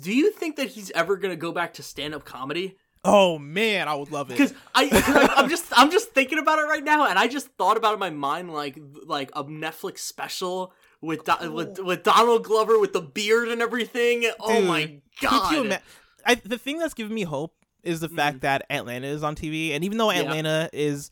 Do 0.00 0.14
you 0.14 0.30
think 0.30 0.56
that 0.56 0.68
he's 0.68 0.90
ever 0.92 1.16
gonna 1.16 1.36
go 1.36 1.52
back 1.52 1.74
to 1.74 1.82
stand 1.82 2.14
up 2.14 2.24
comedy? 2.24 2.76
oh 3.06 3.38
man, 3.38 3.86
I 3.86 3.94
would 3.94 4.10
love 4.10 4.30
it. 4.30 4.38
Because 4.38 4.54
I, 4.74 4.88
I 4.90 5.42
I'm 5.42 5.50
just 5.50 5.66
I'm 5.76 5.90
just 5.90 6.12
thinking 6.12 6.38
about 6.38 6.58
it 6.58 6.62
right 6.62 6.82
now 6.82 7.06
and 7.06 7.18
I 7.18 7.28
just 7.28 7.48
thought 7.58 7.76
about 7.76 7.90
it 7.90 7.94
in 7.94 8.00
my 8.00 8.08
mind 8.10 8.50
like 8.52 8.78
like 9.06 9.30
a 9.34 9.44
Netflix 9.44 9.98
special 9.98 10.72
with 11.02 11.24
Do- 11.24 11.52
with 11.52 11.78
with 11.80 12.02
Donald 12.02 12.44
Glover 12.44 12.78
with 12.78 12.94
the 12.94 13.02
beard 13.02 13.48
and 13.48 13.60
everything. 13.60 14.30
oh 14.40 14.58
Dude, 14.58 14.68
my 14.68 14.82
Could 15.20 15.28
god! 15.28 15.52
you 15.52 15.64
ima- 15.64 15.80
I, 16.24 16.36
the 16.36 16.56
thing 16.56 16.78
that's 16.78 16.94
giving 16.94 17.14
me 17.14 17.24
hope 17.24 17.54
is 17.82 18.00
the 18.00 18.08
fact 18.08 18.40
that 18.40 18.64
Atlanta 18.70 19.08
is 19.08 19.22
on 19.22 19.36
TV, 19.36 19.72
and 19.72 19.84
even 19.84 19.98
though 19.98 20.08
Mm. 20.08 20.14
Yeah. 20.14 20.20
Atlanta 20.22 20.70
is, 20.72 21.10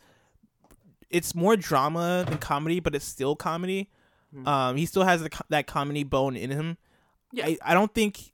it's 1.13 1.35
more 1.35 1.57
drama 1.57 2.25
than 2.27 2.39
comedy, 2.39 2.81
but 2.81 2.95
it's 2.95 3.05
still 3.05 3.37
comedy. 3.37 3.91
Mm. 4.35 4.47
Um, 4.47 4.77
he 4.77 4.87
still 4.87 5.05
has 5.05 5.23
the, 5.23 5.31
that 5.51 5.67
comedy 5.67 6.05
bone 6.05 6.37
in 6.37 6.51
him. 6.51 6.79
Yeah. 7.33 7.47
I, 7.47 7.59
I 7.63 7.75
don't 7.75 7.95
think, 7.95 8.33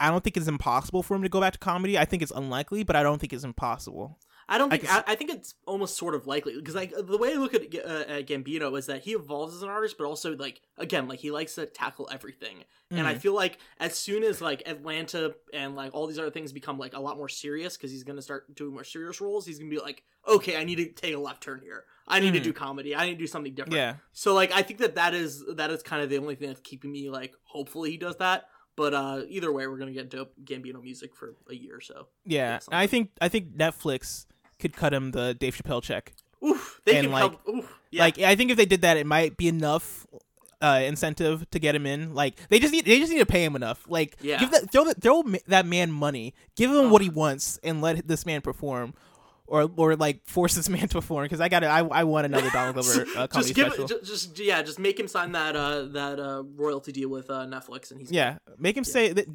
I 0.00 0.10
don't 0.10 0.24
think 0.24 0.36
it's 0.36 0.48
impossible 0.48 1.02
for 1.02 1.14
him 1.14 1.22
to 1.22 1.28
go 1.28 1.40
back 1.40 1.52
to 1.52 1.58
comedy. 1.58 1.98
I 1.98 2.06
think 2.06 2.22
it's 2.22 2.32
unlikely, 2.34 2.82
but 2.82 2.96
I 2.96 3.02
don't 3.02 3.18
think 3.18 3.32
it's 3.32 3.44
impossible. 3.44 4.18
I 4.48 4.58
don't 4.58 4.72
I 4.72 4.76
think 4.76 4.88
can 4.88 5.04
I, 5.06 5.12
I 5.12 5.14
think 5.14 5.30
it's 5.30 5.54
almost 5.66 5.96
sort 5.96 6.14
of 6.14 6.26
likely 6.26 6.54
because 6.56 6.74
like 6.74 6.92
the 6.96 7.16
way 7.18 7.32
I 7.32 7.36
look 7.36 7.54
at, 7.54 7.62
uh, 7.74 8.04
at 8.08 8.26
Gambino 8.26 8.76
is 8.78 8.86
that 8.86 9.02
he 9.02 9.12
evolves 9.12 9.54
as 9.54 9.62
an 9.62 9.68
artist, 9.68 9.96
but 9.98 10.04
also 10.06 10.36
like 10.36 10.60
again 10.78 11.08
like 11.08 11.20
he 11.20 11.30
likes 11.30 11.54
to 11.54 11.66
tackle 11.66 12.08
everything, 12.12 12.64
and 12.90 13.06
I 13.06 13.14
Mhm. 13.14 13.18
feel 13.20 13.34
like 13.34 13.58
as 13.80 13.94
soon 13.94 14.22
as 14.22 14.40
like 14.40 14.62
Atlanta 14.66 15.34
and 15.52 15.74
like 15.74 15.94
all 15.94 16.06
these 16.06 16.18
other 16.18 16.30
things 16.30 16.52
become 16.52 16.78
like 16.78 16.94
a 16.94 17.00
lot 17.00 17.16
more 17.16 17.28
serious 17.28 17.76
because 17.76 17.90
he's 17.90 18.04
gonna 18.04 18.22
start 18.22 18.54
doing 18.54 18.72
more 18.74 18.84
serious 18.84 19.20
roles, 19.20 19.46
he's 19.46 19.58
gonna 19.58 19.70
be 19.70 19.78
like, 19.78 20.02
okay, 20.28 20.56
I 20.56 20.64
need 20.64 20.76
to 20.76 20.88
take 20.92 21.14
a 21.14 21.18
left 21.18 21.42
turn 21.42 21.60
here. 21.62 21.84
I 22.06 22.20
need 22.20 22.34
to 22.34 22.40
Mhm. 22.40 22.44
do 22.44 22.52
comedy. 22.52 22.94
I 22.94 23.06
need 23.06 23.12
to 23.14 23.18
do 23.18 23.26
something 23.26 23.54
different. 23.54 23.76
Yeah, 23.76 23.96
So 24.12 24.34
like 24.34 24.52
I 24.52 24.62
think 24.62 24.78
that 24.80 24.96
that 24.96 25.14
is 25.14 25.42
that 25.56 25.70
is 25.70 25.82
kind 25.82 26.02
of 26.02 26.10
the 26.10 26.18
only 26.18 26.34
thing 26.34 26.48
that's 26.48 26.60
keeping 26.60 26.92
me 26.92 27.08
like 27.08 27.34
hopefully 27.44 27.90
he 27.92 27.96
does 27.96 28.16
that. 28.16 28.48
But 28.76 28.92
uh 28.92 29.22
either 29.28 29.50
way, 29.52 29.66
we're 29.68 29.78
gonna 29.78 29.92
get 29.92 30.10
dope 30.10 30.34
Gambino 30.44 30.82
music 30.82 31.14
for 31.16 31.34
a 31.48 31.54
year 31.54 31.76
or 31.76 31.80
so. 31.80 32.08
yeah. 32.26 32.58
I 32.70 32.86
think 32.86 33.10
I 33.20 33.28
think 33.28 33.56
Netflix 33.56 34.26
could 34.58 34.74
cut 34.76 34.92
him 34.94 35.10
the 35.12 35.34
Dave 35.34 35.56
Chappelle 35.56 35.82
check. 35.82 36.12
Oof, 36.44 36.80
they 36.84 36.96
And, 36.96 37.06
can 37.06 37.12
like- 37.12 37.20
help. 37.22 37.48
Oof, 37.48 37.78
yeah. 37.90 38.02
Like 38.02 38.18
I 38.18 38.34
think 38.36 38.50
if 38.50 38.56
they 38.56 38.66
did 38.66 38.82
that, 38.82 38.96
it 38.96 39.06
might 39.06 39.36
be 39.36 39.48
enough 39.48 40.06
uh, 40.60 40.80
incentive 40.84 41.48
to 41.50 41.58
get 41.58 41.74
him 41.74 41.86
in. 41.86 42.14
Like 42.14 42.36
they 42.48 42.58
just 42.58 42.72
need 42.72 42.84
they 42.86 42.98
just 42.98 43.12
need 43.12 43.18
to 43.18 43.26
pay 43.26 43.44
him 43.44 43.54
enough. 43.56 43.84
Like 43.88 44.16
Yeah. 44.20 44.38
give 44.38 44.50
that 44.50 44.70
throw 44.72 44.84
that 44.84 45.00
throw 45.02 45.22
that 45.46 45.66
man 45.66 45.90
money, 45.92 46.34
give 46.56 46.70
him 46.70 46.90
what 46.90 47.02
he 47.02 47.08
wants, 47.10 47.58
and 47.62 47.80
let 47.82 48.06
this 48.08 48.24
man 48.26 48.40
perform. 48.40 48.94
Or, 49.46 49.70
or 49.76 49.94
like 49.94 50.24
force 50.24 50.54
this 50.54 50.68
man 50.70 50.88
to 50.88 50.88
perform 50.88 51.26
because 51.26 51.42
I 51.42 51.50
got 51.50 51.62
it. 51.62 51.66
I, 51.66 51.80
I 51.80 52.04
want 52.04 52.24
another 52.24 52.48
Donald 52.48 52.74
Glover 52.82 53.02
uh, 53.14 53.26
comedy 53.26 53.52
just 53.52 53.54
give 53.54 53.66
special. 53.74 53.86
just, 53.86 54.04
just 54.04 54.38
yeah, 54.38 54.62
just 54.62 54.78
make 54.78 54.98
him 54.98 55.06
sign 55.06 55.32
that 55.32 55.54
uh 55.54 55.82
that 55.88 56.18
uh 56.18 56.44
royalty 56.56 56.92
deal 56.92 57.10
with 57.10 57.28
uh 57.28 57.44
Netflix, 57.44 57.90
and 57.90 58.00
he's 58.00 58.10
yeah, 58.10 58.38
make 58.58 58.74
him 58.74 58.84
say 58.84 59.12
that. 59.12 59.26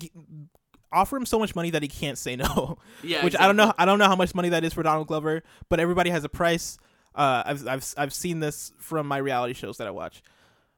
Offer 0.91 1.17
him 1.17 1.25
so 1.25 1.37
much 1.37 1.55
money 1.55 1.69
that 1.71 1.81
he 1.81 1.87
can't 1.87 2.17
say 2.17 2.35
no. 2.35 2.77
yeah. 3.03 3.23
Which 3.23 3.35
I 3.39 3.45
don't 3.45 3.55
know. 3.55 3.73
I 3.77 3.85
don't 3.85 3.99
know 3.99 4.07
how 4.07 4.15
much 4.15 4.33
money 4.33 4.49
that 4.49 4.63
is 4.63 4.73
for 4.73 4.83
Donald 4.83 5.07
Glover, 5.07 5.43
but 5.69 5.79
everybody 5.79 6.09
has 6.09 6.23
a 6.23 6.29
price. 6.29 6.77
Uh, 7.15 7.43
I've 7.45 7.67
I've 7.67 7.93
I've 7.97 8.13
seen 8.13 8.39
this 8.39 8.73
from 8.79 9.07
my 9.07 9.17
reality 9.17 9.53
shows 9.53 9.77
that 9.77 9.87
I 9.87 9.91
watch. 9.91 10.23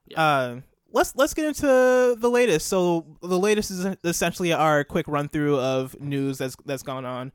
Yeah. 0.06 0.22
Uh, 0.22 0.60
let's 0.92 1.14
let's 1.16 1.34
get 1.34 1.46
into 1.46 1.66
the 2.18 2.30
latest. 2.30 2.66
So 2.66 3.06
the 3.22 3.38
latest 3.38 3.70
is 3.70 3.86
essentially 4.04 4.52
our 4.52 4.84
quick 4.84 5.08
run 5.08 5.28
through 5.28 5.58
of 5.58 5.98
news 6.00 6.38
that's 6.38 6.56
that's 6.64 6.82
gone 6.82 7.04
on. 7.04 7.32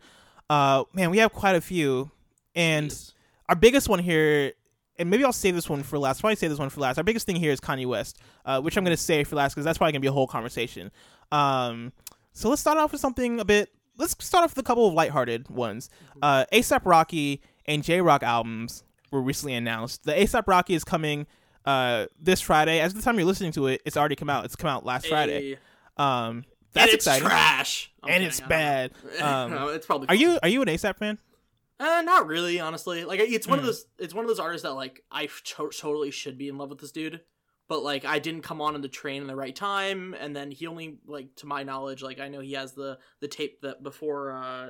Uh, 0.50 0.84
man, 0.94 1.10
we 1.10 1.18
have 1.18 1.34
quite 1.34 1.56
a 1.56 1.62
few, 1.62 2.12
and 2.56 2.90
Jeez. 2.90 3.14
our 3.50 3.56
biggest 3.56 3.90
one 3.90 4.00
here, 4.00 4.54
and 4.98 5.10
maybe 5.10 5.24
I'll 5.24 5.34
save 5.34 5.56
this 5.56 5.70
one 5.70 5.84
for 5.84 6.00
last. 6.00 6.22
Probably 6.22 6.36
save 6.36 6.50
this 6.50 6.60
one 6.60 6.70
for 6.70 6.80
last. 6.80 6.98
Our 6.98 7.04
biggest 7.04 7.26
thing 7.26 7.36
here 7.36 7.52
is 7.52 7.60
Kanye 7.60 7.86
West, 7.86 8.20
uh, 8.46 8.62
which 8.62 8.78
I'm 8.78 8.84
going 8.84 8.96
to 8.96 9.02
save 9.02 9.28
for 9.28 9.36
last 9.36 9.54
because 9.54 9.66
that's 9.66 9.78
probably 9.78 9.94
going 9.94 10.02
to 10.02 10.06
be 10.06 10.10
a 10.10 10.14
whole 10.14 10.28
conversation. 10.28 10.92
Um, 11.32 11.92
so 12.38 12.50
let's 12.50 12.62
start 12.62 12.78
off 12.78 12.92
with 12.92 13.02
something 13.02 13.40
a 13.40 13.46
bit. 13.46 13.70
Let's 13.98 14.16
start 14.24 14.44
off 14.44 14.52
with 14.56 14.60
a 14.64 14.68
couple 14.68 14.88
of 14.88 14.94
lighthearted 14.94 15.50
ones. 15.50 15.90
Uh, 16.22 16.46
ASAP 16.54 16.82
Rocky 16.86 17.42
and 17.66 17.84
Jay 17.84 18.00
Rock 18.00 18.22
albums 18.24 18.84
were 19.12 19.22
recently 19.22 19.56
announced. 19.56 20.04
The 20.04 20.14
ASAP 20.14 20.44
Rocky 20.48 20.76
is 20.76 20.84
coming 20.84 21.26
uh, 21.66 22.06
this 22.20 22.40
Friday. 22.42 22.80
As 22.80 22.94
the 22.94 23.02
time 23.02 23.16
you're 23.18 23.26
listening 23.26 23.52
to 23.54 23.68
it, 23.68 23.82
it's 23.86 23.98
already 23.98 24.16
come 24.16 24.30
out. 24.30 24.46
It's 24.46 24.56
come 24.56 24.70
out 24.70 24.86
last 24.86 25.08
Friday. 25.08 25.52
Hey, 25.52 25.58
Um, 25.98 26.36
and 26.38 26.46
that's 26.74 26.94
it's 26.94 27.08
exciting. 27.08 27.28
trash, 27.28 27.92
I'm 28.04 28.10
And 28.10 28.14
kidding, 28.16 28.28
it's 28.28 28.42
bad. 28.42 28.92
Um, 29.22 29.52
no, 29.52 29.68
it's 29.70 29.86
probably. 29.88 30.08
Are 30.10 30.16
you 30.16 30.38
are 30.44 30.50
you 30.50 30.62
an 30.62 30.68
ASAP 30.68 30.98
fan? 30.98 31.18
Uh, 31.80 32.02
not 32.06 32.28
really, 32.28 32.60
honestly. 32.60 33.04
Like 33.04 33.20
it's 33.20 33.48
one 33.48 33.58
of 33.60 33.64
Hmm. 33.66 33.68
those. 33.70 33.86
It's 33.98 34.14
one 34.14 34.24
of 34.26 34.30
those 34.30 34.40
artists 34.40 34.64
that 34.64 34.74
like 34.74 35.04
I 35.12 35.26
to- 35.26 35.72
totally 35.76 36.12
should 36.12 36.38
be 36.38 36.48
in 36.50 36.58
love 36.60 36.70
with 36.70 36.80
this 36.80 36.92
dude, 36.92 37.22
but 37.68 37.84
like 37.84 38.06
I 38.06 38.20
didn't 38.20 38.42
come 38.42 38.62
on 38.62 38.76
in 38.76 38.82
the 38.82 38.88
train 38.88 39.22
in 39.22 39.28
the 39.28 39.36
right 39.36 39.56
time, 39.56 40.16
and 40.20 40.36
then 40.36 40.52
he 40.52 40.68
only 40.68 41.00
like 41.06 41.36
to 41.38 41.46
my 41.46 41.64
knowledge, 41.64 42.02
like 42.02 42.20
I 42.20 42.28
know 42.30 42.40
he 42.40 42.54
has 42.54 42.74
the 42.74 42.98
the 43.20 43.28
tape 43.28 43.62
that 43.62 43.84
before 43.84 44.32
uh 44.32 44.68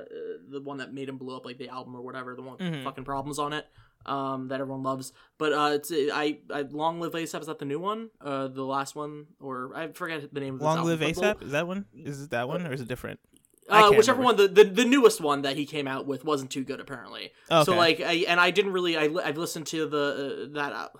the 0.50 0.60
one 0.60 0.78
that 0.78 0.92
made 0.92 1.08
him 1.08 1.18
blow 1.18 1.36
up, 1.36 1.44
like 1.44 1.58
the 1.58 1.68
album 1.68 1.94
or 1.94 2.02
whatever, 2.02 2.34
the 2.34 2.42
one 2.42 2.52
with 2.58 2.62
Mhm. 2.62 2.84
fucking 2.84 3.04
problems 3.04 3.38
on 3.38 3.52
it. 3.52 3.66
Um, 4.06 4.48
that 4.48 4.60
everyone 4.60 4.84
loves, 4.84 5.12
but 5.36 5.52
uh, 5.52 5.70
it's 5.74 5.92
I, 5.92 6.38
I 6.50 6.62
long 6.62 6.98
live 7.00 7.12
ASAP. 7.12 7.40
Is 7.40 7.46
that 7.46 7.58
the 7.58 7.64
new 7.66 7.80
one? 7.80 8.10
Uh, 8.20 8.46
the 8.46 8.62
last 8.62 8.94
one, 8.94 9.26
or 9.38 9.72
I 9.74 9.88
forget 9.88 10.32
the 10.32 10.40
name 10.40 10.54
of 10.54 10.62
Long 10.62 10.84
live 10.84 11.00
ASAP. 11.00 11.42
Is 11.42 11.50
that 11.50 11.66
one? 11.66 11.84
Is 11.92 12.22
it 12.22 12.30
that 12.30 12.48
one 12.48 12.66
or 12.66 12.72
is 12.72 12.80
it 12.80 12.88
different? 12.88 13.20
Uh, 13.68 13.90
whichever 13.90 14.20
remember. 14.20 14.44
one, 14.44 14.54
the, 14.54 14.64
the 14.64 14.70
the 14.70 14.84
newest 14.84 15.20
one 15.20 15.42
that 15.42 15.56
he 15.56 15.66
came 15.66 15.86
out 15.86 16.06
with 16.06 16.24
wasn't 16.24 16.50
too 16.50 16.64
good 16.64 16.80
apparently. 16.80 17.32
Okay. 17.50 17.64
So 17.64 17.76
like, 17.76 18.00
I, 18.00 18.24
and 18.28 18.40
I 18.40 18.50
didn't 18.50 18.72
really. 18.72 18.96
I 18.96 19.10
I've 19.22 19.36
listened 19.36 19.66
to 19.66 19.86
the 19.86 20.48
uh, 20.48 20.54
that. 20.54 20.90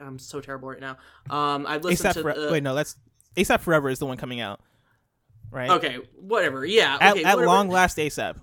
I'm 0.00 0.18
so 0.18 0.40
terrible 0.40 0.68
right 0.68 0.80
now. 0.80 0.96
Um, 1.30 1.66
I've 1.66 1.84
listened 1.84 2.10
ASAP. 2.10 2.14
to. 2.14 2.22
Fore- 2.22 2.38
uh, 2.38 2.52
Wait, 2.52 2.62
no, 2.62 2.74
that's 2.74 2.96
ASAP 3.36 3.60
Forever 3.60 3.88
is 3.90 3.98
the 3.98 4.06
one 4.06 4.16
coming 4.16 4.40
out, 4.40 4.60
right? 5.50 5.70
Okay, 5.70 5.98
whatever. 6.18 6.64
Yeah. 6.64 6.96
At, 7.00 7.12
Okay. 7.12 7.24
at 7.24 7.36
whatever. 7.36 7.46
long 7.46 7.68
last, 7.68 7.96
ASAP. 7.98 8.36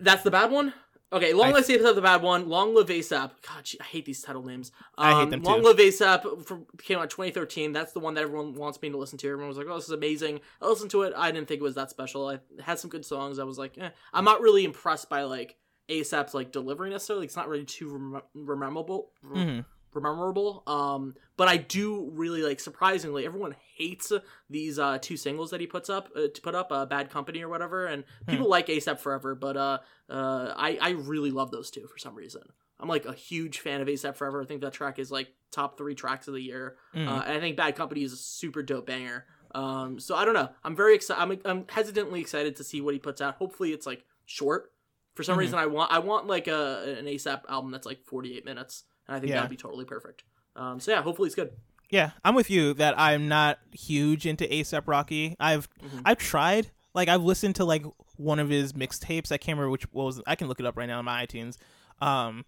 That's 0.00 0.22
the 0.22 0.30
bad 0.30 0.50
one. 0.50 0.72
Okay, 1.12 1.34
Long 1.34 1.50
I- 1.50 1.56
Live 1.56 1.66
ASAP, 1.66 1.94
the 1.94 2.00
bad 2.00 2.22
one. 2.22 2.48
Long 2.48 2.74
Live 2.74 2.86
ASAP. 2.86 3.32
God, 3.46 3.64
gee, 3.64 3.76
I 3.78 3.84
hate 3.84 4.06
these 4.06 4.22
title 4.22 4.42
names. 4.42 4.72
Um, 4.96 5.06
I 5.14 5.20
hate 5.20 5.28
them 5.30 5.42
too. 5.42 5.50
Long. 5.50 5.62
Live 5.62 5.76
ASAP 5.76 6.42
from, 6.46 6.64
came 6.78 6.98
out 6.98 7.10
2013. 7.10 7.72
That's 7.72 7.92
the 7.92 8.00
one 8.00 8.14
that 8.14 8.22
everyone 8.22 8.54
wants 8.54 8.80
me 8.80 8.88
to 8.88 8.96
listen 8.96 9.18
to. 9.18 9.28
Everyone 9.28 9.48
was 9.48 9.58
like, 9.58 9.66
"Oh, 9.68 9.74
this 9.74 9.84
is 9.84 9.90
amazing." 9.90 10.40
I 10.62 10.68
listened 10.68 10.90
to 10.92 11.02
it. 11.02 11.12
I 11.14 11.30
didn't 11.30 11.48
think 11.48 11.60
it 11.60 11.64
was 11.64 11.74
that 11.74 11.90
special. 11.90 12.28
I 12.28 12.34
it 12.36 12.62
had 12.62 12.78
some 12.78 12.88
good 12.88 13.04
songs. 13.04 13.38
I 13.38 13.44
was 13.44 13.58
like, 13.58 13.76
eh. 13.76 13.90
I'm 14.14 14.24
not 14.24 14.40
really 14.40 14.64
impressed 14.64 15.10
by 15.10 15.24
like 15.24 15.56
ASAP's 15.90 16.32
like 16.32 16.50
delivery 16.50 16.88
necessarily. 16.88 17.26
It's 17.26 17.36
not 17.36 17.46
really 17.48 17.66
too 17.66 17.90
rem- 17.90 18.22
rememberable. 18.34 19.10
hmm 19.22 19.60
Rememberable. 19.94 20.62
Um, 20.66 21.14
but 21.36 21.48
I 21.48 21.56
do 21.56 22.10
really 22.12 22.42
like. 22.42 22.60
Surprisingly, 22.60 23.26
everyone 23.26 23.54
hates 23.76 24.12
these 24.48 24.78
uh 24.78 24.98
two 25.00 25.16
singles 25.16 25.50
that 25.50 25.60
he 25.60 25.66
puts 25.66 25.90
up 25.90 26.08
uh, 26.16 26.28
to 26.32 26.40
put 26.42 26.54
up 26.54 26.70
uh, 26.70 26.86
bad 26.86 27.10
company 27.10 27.42
or 27.42 27.48
whatever 27.48 27.86
and 27.86 28.04
people 28.28 28.48
like 28.48 28.66
asap 28.68 29.00
forever 29.00 29.34
but 29.34 29.56
uh 29.56 29.78
uh 30.08 30.52
i 30.56 30.78
i 30.80 30.90
really 30.90 31.30
love 31.30 31.50
those 31.50 31.70
two 31.70 31.86
for 31.88 31.98
some 31.98 32.14
reason 32.14 32.42
i'm 32.78 32.88
like 32.88 33.06
a 33.06 33.12
huge 33.14 33.58
fan 33.60 33.80
of 33.80 33.88
asap 33.88 34.14
forever 34.14 34.40
i 34.42 34.44
think 34.44 34.60
that 34.60 34.72
track 34.72 34.98
is 34.98 35.10
like 35.10 35.28
top 35.50 35.76
three 35.78 35.94
tracks 35.94 36.28
of 36.28 36.34
the 36.34 36.40
year 36.40 36.76
Mhm. 36.94 37.08
uh, 37.08 37.22
and 37.24 37.32
i 37.36 37.40
think 37.40 37.56
bad 37.56 37.74
company 37.74 38.04
is 38.04 38.12
a 38.12 38.16
super 38.16 38.62
dope 38.62 38.86
banger 38.86 39.24
um 39.54 39.98
so 39.98 40.14
i 40.14 40.24
don't 40.24 40.34
know 40.34 40.50
i'm 40.64 40.76
very 40.76 40.94
excited 40.94 41.20
I'm, 41.20 41.38
I'm 41.44 41.64
hesitantly 41.68 42.20
excited 42.20 42.54
to 42.56 42.64
see 42.64 42.80
what 42.80 42.94
he 42.94 43.00
puts 43.00 43.20
out 43.20 43.36
hopefully 43.36 43.72
it's 43.72 43.86
like 43.86 44.04
short 44.26 44.70
for 45.14 45.22
some 45.24 45.36
Mhm. 45.36 45.40
reason 45.40 45.58
i 45.58 45.66
want 45.66 45.90
i 45.90 45.98
want 45.98 46.26
like 46.26 46.46
a 46.46 46.96
an 46.98 47.06
asap 47.06 47.42
album 47.48 47.70
that's 47.72 47.86
like 47.86 48.04
48 48.04 48.44
minutes 48.44 48.84
and 49.08 49.16
i 49.16 49.20
think 49.20 49.30
Yeah. 49.30 49.36
that'd 49.36 49.50
be 49.50 49.56
totally 49.56 49.84
perfect 49.84 50.24
um 50.56 50.80
so 50.80 50.90
yeah 50.92 51.02
hopefully 51.02 51.26
it's 51.26 51.34
good 51.36 51.50
Yeah, 51.90 52.12
I'm 52.24 52.34
with 52.34 52.48
you 52.48 52.72
that 52.74 52.98
I'm 52.98 53.28
not 53.28 53.58
huge 53.70 54.24
into 54.26 54.44
ASAP 54.46 54.84
Rocky. 54.86 55.36
I've 55.38 55.68
Mhm. 55.78 56.00
I've 56.06 56.16
tried. 56.16 56.70
Like 56.94 57.08
I've 57.10 57.22
listened 57.22 57.56
to 57.56 57.66
like 57.66 57.84
one 58.16 58.38
of 58.38 58.48
his 58.48 58.72
mixtapes. 58.72 59.30
I 59.30 59.36
can't 59.36 59.56
remember 59.58 59.68
which 59.70 59.84
what 59.92 60.04
was. 60.06 60.22
I 60.26 60.34
can 60.34 60.48
look 60.48 60.58
it 60.58 60.64
up 60.64 60.78
right 60.78 60.86
now 60.88 61.00
on 61.00 61.04
my 61.04 61.26
iTunes. 61.26 61.58
Um, 62.00 62.46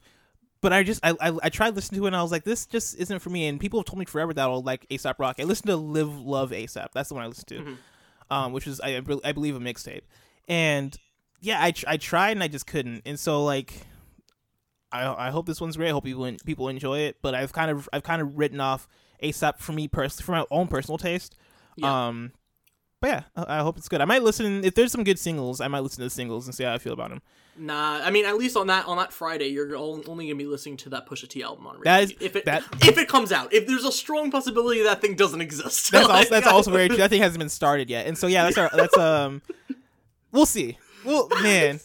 but 0.62 0.72
I 0.72 0.82
just 0.82 1.00
I, 1.04 1.10
I 1.20 1.36
I 1.42 1.48
tried 1.50 1.74
listening 1.76 2.00
to 2.00 2.06
it 2.06 2.08
and 2.08 2.16
I 2.16 2.22
was 2.22 2.32
like, 2.32 2.44
this 2.44 2.64
just 2.64 2.96
isn't 2.96 3.18
for 3.20 3.28
me. 3.28 3.46
And 3.46 3.60
people 3.60 3.78
have 3.80 3.84
told 3.84 3.98
me 3.98 4.06
forever 4.06 4.32
that 4.32 4.42
I'll 4.48 4.62
like 4.62 4.86
ASAP 4.88 5.16
Rocky. 5.18 5.42
I 5.42 5.44
listened 5.44 5.68
to 5.68 5.76
Live 5.76 6.18
Love 6.18 6.50
ASAP. 6.52 6.88
That's 6.94 7.10
the 7.10 7.14
one 7.14 7.24
I 7.24 7.26
listened 7.26 7.48
to, 7.48 7.58
Mhm. 7.60 7.76
um, 8.30 8.52
which 8.54 8.66
is 8.66 8.80
I 8.80 8.96
I 9.22 9.32
believe 9.32 9.56
a 9.56 9.60
mixtape. 9.60 10.04
And 10.48 10.96
yeah, 11.42 11.62
I 11.62 11.72
tr- 11.72 11.84
I 11.86 11.98
tried 11.98 12.30
and 12.30 12.42
I 12.42 12.48
just 12.48 12.66
couldn't. 12.66 13.02
And 13.04 13.20
so 13.20 13.44
like. 13.44 13.86
I, 14.94 15.28
I 15.28 15.30
hope 15.30 15.46
this 15.46 15.60
one's 15.60 15.76
great. 15.76 15.88
I 15.88 15.92
hope 15.92 16.04
people 16.04 16.30
people 16.44 16.68
enjoy 16.68 17.00
it. 17.00 17.16
But 17.22 17.34
I've 17.34 17.52
kind 17.52 17.70
of 17.70 17.88
I've 17.92 18.02
kind 18.04 18.22
of 18.22 18.38
written 18.38 18.60
off 18.60 18.86
ASAP 19.22 19.58
for 19.58 19.72
me 19.72 19.88
personally, 19.88 20.24
for 20.24 20.32
my 20.32 20.44
own 20.50 20.68
personal 20.68 20.98
taste. 20.98 21.34
Yeah. 21.76 22.06
Um, 22.08 22.32
but 23.00 23.08
yeah, 23.08 23.22
I, 23.36 23.58
I 23.58 23.62
hope 23.62 23.76
it's 23.76 23.88
good. 23.88 24.00
I 24.00 24.04
might 24.04 24.22
listen 24.22 24.64
if 24.64 24.74
there's 24.74 24.92
some 24.92 25.04
good 25.04 25.18
singles. 25.18 25.60
I 25.60 25.68
might 25.68 25.80
listen 25.80 25.98
to 25.98 26.04
the 26.04 26.10
singles 26.10 26.46
and 26.46 26.54
see 26.54 26.64
how 26.64 26.72
I 26.72 26.78
feel 26.78 26.92
about 26.92 27.10
them. 27.10 27.22
Nah, 27.56 28.00
I 28.02 28.10
mean, 28.10 28.24
at 28.24 28.36
least 28.36 28.56
on 28.56 28.66
that 28.68 28.86
on 28.86 28.96
that 28.96 29.12
Friday, 29.12 29.46
you're 29.48 29.76
only 29.76 30.02
gonna 30.26 30.34
be 30.34 30.46
listening 30.46 30.76
to 30.78 30.88
that 30.90 31.06
Pusha 31.08 31.28
T 31.28 31.42
album 31.42 31.66
on 31.68 31.74
repeat. 31.74 31.84
That 31.84 32.02
is- 32.02 32.14
if 32.20 32.34
it 32.36 32.44
that- 32.46 32.64
if 32.82 32.98
it 32.98 33.08
comes 33.08 33.30
out. 33.30 33.52
If 33.52 33.66
there's 33.68 33.84
a 33.84 33.92
strong 33.92 34.30
possibility 34.30 34.82
that 34.82 35.00
thing 35.00 35.14
doesn't 35.14 35.40
exist. 35.40 35.90
That's 35.92 36.08
Like, 36.08 36.16
also 36.18 36.30
that's 36.30 36.46
also 36.48 36.70
very 36.72 36.88
true. 36.88 36.96
That 36.96 37.10
thing 37.10 37.22
hasn't 37.22 37.38
been 37.38 37.48
started 37.48 37.90
yet, 37.90 38.06
and 38.06 38.16
so 38.18 38.26
yeah, 38.26 38.42
that's 38.44 38.58
our 38.58 38.70
that's 38.74 38.96
um, 38.98 39.42
we'll 40.32 40.46
see. 40.46 40.78
Well, 41.04 41.28
man, 41.42 41.80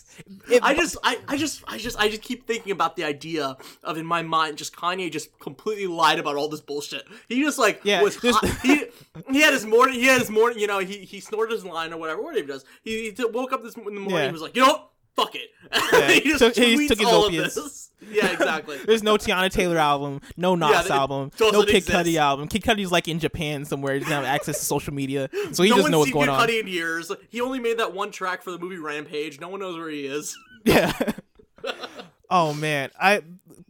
it, 0.50 0.64
I 0.64 0.74
just, 0.76 0.98
I, 1.04 1.18
I 1.28 1.38
just, 1.38 1.64
I 1.68 1.78
just, 1.78 2.00
I 2.00 2.10
just 2.10 2.22
keep 2.22 2.46
thinking 2.48 2.72
about 2.72 2.96
the 2.96 3.04
idea 3.04 3.58
of 3.84 3.98
in 3.98 4.06
my 4.06 4.22
mind, 4.22 4.58
just 4.58 4.76
Kanye 4.76 5.12
just 5.12 5.38
completely 5.40 5.88
lied 5.88 6.20
about 6.20 6.36
all 6.36 6.50
this 6.50 6.62
bullshit. 6.62 7.04
He 7.28 7.42
just 7.44 7.58
like 7.60 7.82
Yeah, 7.84 8.02
was 8.02 8.18
hot. 8.22 8.46
he 8.64 8.86
he 9.32 9.42
had 9.42 9.54
his 9.54 9.66
morning, 9.66 9.96
he 9.96 10.06
had 10.06 10.20
his 10.20 10.30
morning, 10.30 10.60
you 10.60 10.68
know, 10.68 10.80
he 10.80 11.00
he 11.00 11.20
snorted 11.20 11.54
his 11.54 11.66
line 11.66 11.94
or 11.94 11.98
whatever, 11.98 12.22
whatever 12.22 12.42
he 12.46 12.48
does. 12.48 12.66
He, 12.84 13.12
he 13.12 13.26
woke 13.26 13.54
up 13.54 13.64
this 13.64 13.76
in 13.76 13.84
the 13.86 13.92
morning, 13.92 14.12
Yeah. 14.12 14.24
and 14.24 14.34
was 14.34 14.42
like, 14.42 14.56
you 14.56 14.62
know 14.66 14.89
fuck 15.16 15.36
it. 15.36 15.50
Yeah, 15.94 16.12
he 16.12 16.22
just 16.22 16.40
took- 16.40 16.56
he 16.56 16.88
took 16.88 17.00
his 17.00 17.08
all 17.08 17.26
opiates. 17.26 17.58
of 17.58 17.64
this. 17.64 17.86
Yeah, 18.12 18.32
exactly. 18.32 18.78
there's 18.86 19.04
no 19.04 19.18
Teyana 19.18 19.52
Taylor 19.52 19.78
album, 19.78 20.22
no 20.38 20.56
Nas 20.56 20.86
it 20.86 20.92
album, 20.92 21.32
no 21.40 21.64
Kid 21.64 21.76
exist. 21.76 21.90
Cudi 21.90 22.16
album. 22.16 22.48
Kid 22.48 22.64
Cudi's 22.64 22.94
like 22.94 23.10
in 23.10 23.20
Japan 23.20 23.66
somewhere. 23.66 23.96
He 23.96 24.00
doesn't 24.00 24.14
have 24.14 24.24
access 24.24 24.58
to 24.58 24.66
social 24.66 24.94
media, 24.94 25.30
so 25.52 25.64
he 25.64 25.70
no 25.70 25.76
doesn't 25.76 25.92
know 25.92 26.00
what's 26.00 26.12
going 26.12 26.28
Kid 26.28 26.34
on. 26.34 26.48
Cudi 26.48 26.62
in 26.62 26.68
years. 26.68 27.12
He 27.30 27.42
only 27.42 27.60
made 27.60 27.78
that 27.78 27.94
one 27.94 28.12
track 28.12 28.42
for 28.42 28.52
the 28.52 28.58
movie 28.58 28.78
Rampage. 28.78 29.42
No 29.42 29.50
one 29.50 29.60
knows 29.60 29.78
where 29.78 29.90
he 29.90 30.06
is. 30.06 30.36
Yeah. 30.64 30.94
oh 32.30 32.54
man, 32.54 32.90
I 33.00 33.22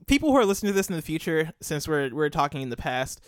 people 0.08 0.32
who 0.32 0.38
are 0.38 0.46
listening 0.46 0.74
to 0.74 0.76
this 0.76 0.90
in 0.90 0.96
the 0.96 1.02
future, 1.02 1.52
since 1.60 1.88
we're 1.88 2.14
we're 2.14 2.30
talking 2.30 2.62
in 2.62 2.70
the 2.70 2.78
past, 2.78 3.26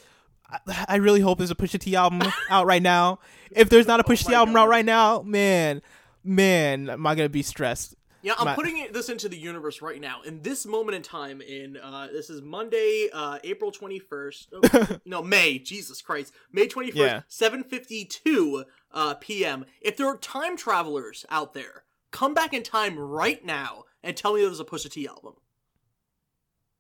I, 0.50 0.86
I 0.88 0.96
really 0.98 1.22
hope 1.22 1.40
there's 1.40 1.52
a 1.52 1.56
Pusha 1.56 1.80
T 1.80 1.96
album 1.96 2.22
out 2.50 2.66
right 2.68 2.82
now. 2.82 3.20
If 3.50 3.70
there's 3.70 3.88
not 3.88 4.00
a 4.00 4.04
oh 4.06 4.10
Pusha 4.10 4.28
T 4.28 4.34
album 4.34 4.54
God. 4.54 4.62
out 4.64 4.70
right 4.70 4.86
now, 4.86 5.22
man, 5.24 5.82
man, 6.24 6.90
am 6.90 7.06
I 7.08 7.16
gonna 7.16 7.28
be 7.30 7.42
stressed? 7.44 7.96
Yeah, 8.24 8.34
I'm 8.38 8.46
My- 8.46 8.56
putting 8.56 8.92
this 8.92 9.10
into 9.10 9.28
the 9.28 9.38
universe 9.38 9.82
right 9.82 10.00
now. 10.00 10.22
In 10.22 10.42
this 10.44 10.66
moment 10.66 10.96
in 10.96 11.02
time, 11.02 11.42
in 11.42 11.78
uh, 11.78 12.08
this 12.12 12.30
is 12.30 12.42
Monday, 12.42 13.10
uh, 13.12 13.40
April 13.44 13.72
21st. 13.72 14.48
Oh, 14.54 14.98
no, 15.06 15.24
May. 15.24 15.58
Jesus 15.58 16.02
Christ, 16.02 16.32
May 16.52 16.68
21st, 16.68 16.96
Yeah. 16.96 17.22
7:52 17.30 18.66
uh, 18.94 19.14
p.m. 19.16 19.66
If 19.82 19.98
there 19.98 20.08
are 20.08 20.18
time 20.18 20.56
travelers 20.56 21.26
out 21.30 21.54
there, 21.54 21.84
come 22.12 22.34
back 22.34 22.54
in 22.54 22.62
time 22.64 22.98
right 23.00 23.44
now 23.44 23.86
and 24.04 24.16
tell 24.16 24.34
me 24.36 24.42
there's 24.42 24.60
a 24.60 24.66
Pusha 24.66 24.92
T 24.92 25.08
album. 25.08 25.34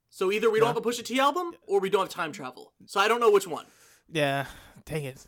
So 0.09 0.31
either 0.31 0.49
we 0.51 0.59
don't 0.59 0.67
Yeah. 0.67 0.73
have 0.73 0.85
a 0.85 0.87
Pusha 0.87 1.03
T 1.05 1.19
album 1.19 1.53
or 1.67 1.79
we 1.79 1.89
don't 1.89 2.01
have 2.01 2.09
time 2.09 2.31
travel. 2.31 2.73
So 2.85 2.99
I 2.99 3.07
don't 3.07 3.19
know 3.19 3.31
which 3.31 3.47
one. 3.47 3.65
Yeah, 4.11 4.45
dang 4.85 5.05
it, 5.05 5.25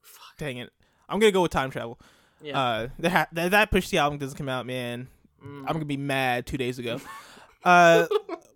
Fuck. 0.00 0.36
dang 0.38 0.56
it. 0.56 0.72
I'm 1.08 1.20
gonna 1.20 1.30
go 1.32 1.42
with 1.42 1.52
time 1.52 1.70
travel. 1.70 2.00
Yeah. 2.42 2.58
Uh, 2.58 2.88
that 2.98 3.10
ha- 3.12 3.26
that, 3.32 3.50
that 3.52 3.70
Pusha 3.70 3.90
T 3.90 3.98
album 3.98 4.18
doesn't 4.18 4.36
come 4.36 4.48
out, 4.48 4.66
man. 4.66 5.08
Mm. 5.44 5.60
I'm 5.66 5.72
gonna 5.74 5.84
be 5.84 5.96
mad 5.96 6.46
two 6.46 6.56
days 6.56 6.78
ago. 6.78 7.00
Uh, 7.64 8.06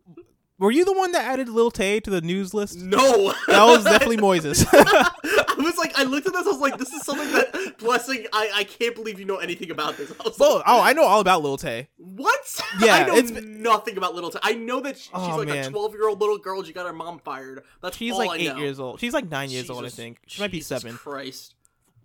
were 0.58 0.70
you 0.70 0.84
the 0.84 0.92
one 0.92 1.12
that 1.12 1.24
added 1.26 1.48
Lil 1.48 1.70
Tay 1.70 2.00
to 2.00 2.10
the 2.10 2.20
news 2.20 2.52
list? 2.54 2.76
no. 2.78 3.32
That 3.48 3.64
was 3.64 3.84
definitely 3.84 4.18
Moises. 4.18 4.66
I 4.72 5.62
was 5.62 5.76
like, 5.76 5.98
I 5.98 6.04
looked 6.04 6.26
at 6.26 6.32
this. 6.32 6.46
I 6.46 6.50
was 6.50 6.58
like, 6.60 6.78
this 6.78 6.90
is 6.92 7.02
something 7.02 7.30
that 7.32 7.76
blessing. 7.78 8.26
I 8.32 8.50
I 8.54 8.64
can't 8.64 8.94
believe 8.94 9.18
you 9.18 9.24
know 9.26 9.36
anything 9.36 9.70
about 9.70 9.96
this. 9.96 10.10
I 10.10 10.22
was 10.24 10.38
like, 10.40 10.48
oh, 10.50 10.62
oh, 10.66 10.80
I 10.80 10.92
know 10.94 11.04
all 11.04 11.20
about 11.20 11.42
Lil 11.42 11.56
Tay. 11.56 11.88
what? 11.98 12.40
Yeah, 12.80 12.94
I 12.94 13.04
know 13.06 13.16
it's- 13.16 13.42
nothing 13.44 13.96
about 13.96 14.14
Little. 14.14 14.32
I 14.42 14.52
know 14.54 14.80
that 14.80 14.96
sh- 14.96 15.02
she's 15.02 15.10
Oh, 15.12 15.36
like 15.36 15.48
a 15.48 15.68
twelve 15.70 15.92
year 15.92 16.08
old 16.08 16.20
little 16.20 16.38
girl. 16.38 16.62
She 16.62 16.72
got 16.72 16.86
her 16.86 16.92
mom 16.92 17.18
fired. 17.18 17.62
That's 17.82 17.96
She's 17.96 18.14
like 18.14 18.30
I 18.30 18.36
eight 18.36 18.48
know. 18.54 18.58
years 18.58 18.78
old. 18.80 19.00
She's 19.00 19.12
like 19.12 19.28
nine 19.28 19.50
years 19.50 19.68
old, 19.70 19.84
I 19.84 19.88
think. 19.90 20.18
She 20.26 20.40
might 20.40 20.50
be 20.52 20.60
seven. 20.60 20.96
Christ. 20.96 21.54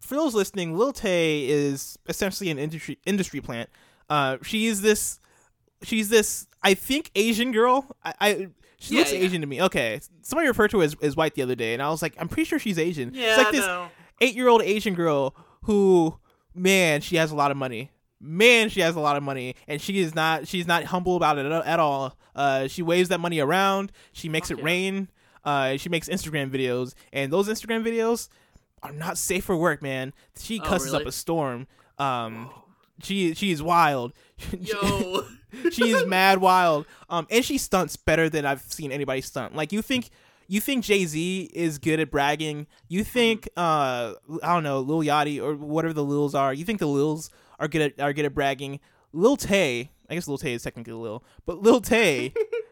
For 0.01 0.15
those 0.15 0.35
listening, 0.35 0.77
Lil 0.77 0.91
Tay 0.93 1.47
is 1.47 1.97
essentially 2.07 2.49
an 2.49 2.59
industry 2.59 2.97
industry 3.05 3.41
plant. 3.41 3.69
Uh, 4.09 4.37
she 4.43 4.67
is 4.67 4.81
this. 4.81 5.19
She's 5.83 6.09
this. 6.09 6.47
I 6.63 6.73
think 6.73 7.11
Asian 7.15 7.51
girl. 7.51 7.95
I. 8.03 8.13
I 8.19 8.47
she 8.77 8.95
Yeah, 8.95 8.99
looks 8.99 9.13
yeah. 9.13 9.19
Asian 9.19 9.41
to 9.41 9.47
me. 9.47 9.61
Okay, 9.63 9.99
somebody 10.21 10.47
referred 10.47 10.69
to 10.71 10.79
her 10.79 10.83
as, 10.83 10.95
as 11.01 11.15
white 11.15 11.33
the 11.33 11.41
other 11.41 11.55
day, 11.55 11.73
and 11.73 11.81
I 11.81 11.89
was 11.89 12.01
like, 12.01 12.13
I'm 12.19 12.27
pretty 12.27 12.43
sure 12.43 12.59
she's 12.59 12.77
Asian. 12.77 13.11
Yeah, 13.13 13.29
it's 13.29 13.37
like 13.43 13.51
this 13.51 13.65
no. 13.65 13.87
eight 14.21 14.35
year 14.35 14.47
old 14.49 14.61
Asian 14.61 14.93
girl 14.93 15.33
who, 15.63 16.19
man, 16.53 17.01
she 17.01 17.15
has 17.15 17.31
a 17.31 17.35
lot 17.35 17.51
of 17.51 17.57
money. 17.57 17.89
Man, 18.21 18.69
she 18.69 18.81
has 18.81 18.95
a 18.95 18.99
lot 18.99 19.15
of 19.17 19.23
money, 19.23 19.55
and 19.67 19.81
she 19.81 19.99
is 19.99 20.13
not. 20.13 20.47
She's 20.47 20.67
not 20.67 20.83
humble 20.85 21.15
about 21.15 21.37
it 21.37 21.45
at 21.51 21.79
all. 21.79 22.17
Uh, 22.35 22.67
she 22.67 22.81
waves 22.83 23.09
that 23.09 23.19
money 23.19 23.39
around. 23.39 23.91
She 24.11 24.29
makes 24.29 24.51
it 24.51 24.61
rain. 24.61 25.09
Uh, 25.43 25.77
she 25.77 25.89
makes 25.89 26.09
Instagram 26.09 26.51
videos, 26.51 26.93
and 27.13 27.31
those 27.31 27.47
Instagram 27.47 27.83
videos 27.85 28.27
are 28.83 28.91
not 28.91 29.17
safe 29.17 29.45
for 29.45 29.55
work, 29.55 29.81
man. 29.81 30.13
She 30.37 30.59
Oh, 30.59 30.63
cusses 30.65 30.91
really? 30.91 31.03
up 31.05 31.07
a 31.09 31.11
storm. 31.11 31.67
Um, 31.97 32.49
she 33.01 33.33
she 33.33 33.51
is 33.51 33.61
wild. 33.61 34.13
Yo. 34.59 35.23
she 35.71 35.89
is 35.91 36.05
mad 36.05 36.39
wild. 36.39 36.85
Um, 37.09 37.27
and 37.29 37.43
she 37.43 37.57
stunts 37.57 37.95
better 37.95 38.29
than 38.29 38.45
I've 38.45 38.61
seen 38.61 38.91
anybody 38.91 39.21
stunt. 39.21 39.55
Like 39.55 39.71
you 39.71 39.81
think, 39.81 40.09
you 40.47 40.59
think 40.61 40.83
Jay 40.83 41.05
Z 41.05 41.49
is 41.53 41.77
good 41.77 41.99
at 41.99 42.11
bragging. 42.11 42.67
You 42.87 43.03
think, 43.03 43.47
uh, 43.57 44.13
I 44.43 44.53
don't 44.53 44.63
know, 44.63 44.79
Lil 44.79 44.99
Yachty 44.99 45.41
or 45.41 45.55
whatever 45.55 45.93
the 45.93 46.05
Lils 46.05 46.35
are. 46.35 46.53
You 46.53 46.65
think 46.65 46.79
the 46.79 46.87
Lils 46.87 47.29
are 47.59 47.67
good 47.67 47.81
at 47.81 48.01
are 48.01 48.13
good 48.13 48.25
at 48.25 48.33
bragging. 48.33 48.79
Lil 49.13 49.37
Tay, 49.37 49.91
I 50.09 50.15
guess 50.15 50.27
Lil 50.27 50.37
Tay 50.37 50.53
is 50.53 50.63
technically 50.63 50.93
Lil, 50.93 51.23
but 51.45 51.61
Lil 51.61 51.79
Tay, 51.79 52.33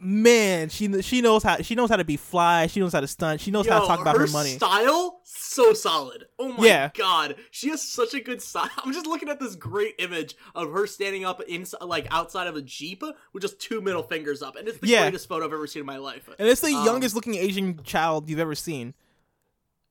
man, 0.00 0.68
she 0.68 1.02
she 1.02 1.20
knows 1.20 1.42
how 1.42 1.56
she 1.58 1.74
knows 1.74 1.90
how 1.90 1.96
to 1.96 2.04
be 2.04 2.16
fly. 2.16 2.66
She 2.66 2.80
knows 2.80 2.92
how 2.92 3.00
to 3.00 3.06
stunt. 3.06 3.40
She 3.40 3.50
knows 3.50 3.66
how 3.66 3.80
to 3.80 3.86
talk 3.86 4.00
about 4.00 4.16
her, 4.16 4.26
her 4.26 4.32
money. 4.32 4.50
style 4.50 5.20
so 5.24 5.72
solid. 5.72 6.26
Oh 6.38 6.48
my 6.52 6.66
Yeah. 6.66 6.90
god, 6.94 7.36
she 7.50 7.68
has 7.70 7.82
such 7.82 8.14
a 8.14 8.20
good 8.20 8.40
style. 8.40 8.70
I'm 8.78 8.92
just 8.92 9.06
looking 9.06 9.28
at 9.28 9.40
this 9.40 9.56
great 9.56 9.94
image 9.98 10.36
of 10.54 10.72
her 10.72 10.86
standing 10.86 11.24
up 11.24 11.40
in 11.42 11.66
like 11.80 12.06
outside 12.10 12.46
of 12.46 12.56
a 12.56 12.62
jeep 12.62 13.02
with 13.32 13.42
just 13.42 13.60
two 13.60 13.80
middle 13.80 14.02
fingers 14.02 14.42
up, 14.42 14.56
and 14.56 14.68
it's 14.68 14.78
the 14.78 14.86
Yeah. 14.88 15.02
greatest 15.02 15.28
photo 15.28 15.46
I've 15.46 15.52
ever 15.52 15.66
seen 15.66 15.80
in 15.80 15.86
my 15.86 15.98
life. 15.98 16.28
and 16.38 16.48
it's 16.48 16.60
the 16.60 16.74
Um, 16.74 16.84
youngest 16.84 17.14
looking 17.14 17.34
Asian 17.34 17.82
child 17.82 18.28
you've 18.30 18.38
ever 18.38 18.54
seen. 18.54 18.94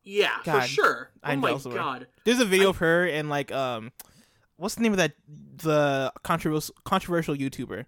Yeah, 0.04 0.32
God, 0.46 0.62
for 0.62 0.68
sure. 0.70 1.10
Oh 1.16 1.20
I'm 1.30 1.40
my 1.42 1.52
her. 1.54 1.58
god. 1.70 2.08
There's 2.24 2.40
a 2.40 2.46
video 2.46 2.70
of 2.70 2.78
her 2.78 3.06
and 3.06 3.30
like 3.30 3.52
um, 3.52 3.92
what's 4.56 4.76
the 4.76 4.82
name 4.84 4.94
of 4.94 4.98
that 5.00 5.14
the 5.58 6.14
controversial 6.24 6.74
controversial 6.86 7.36
YouTuber? 7.36 7.86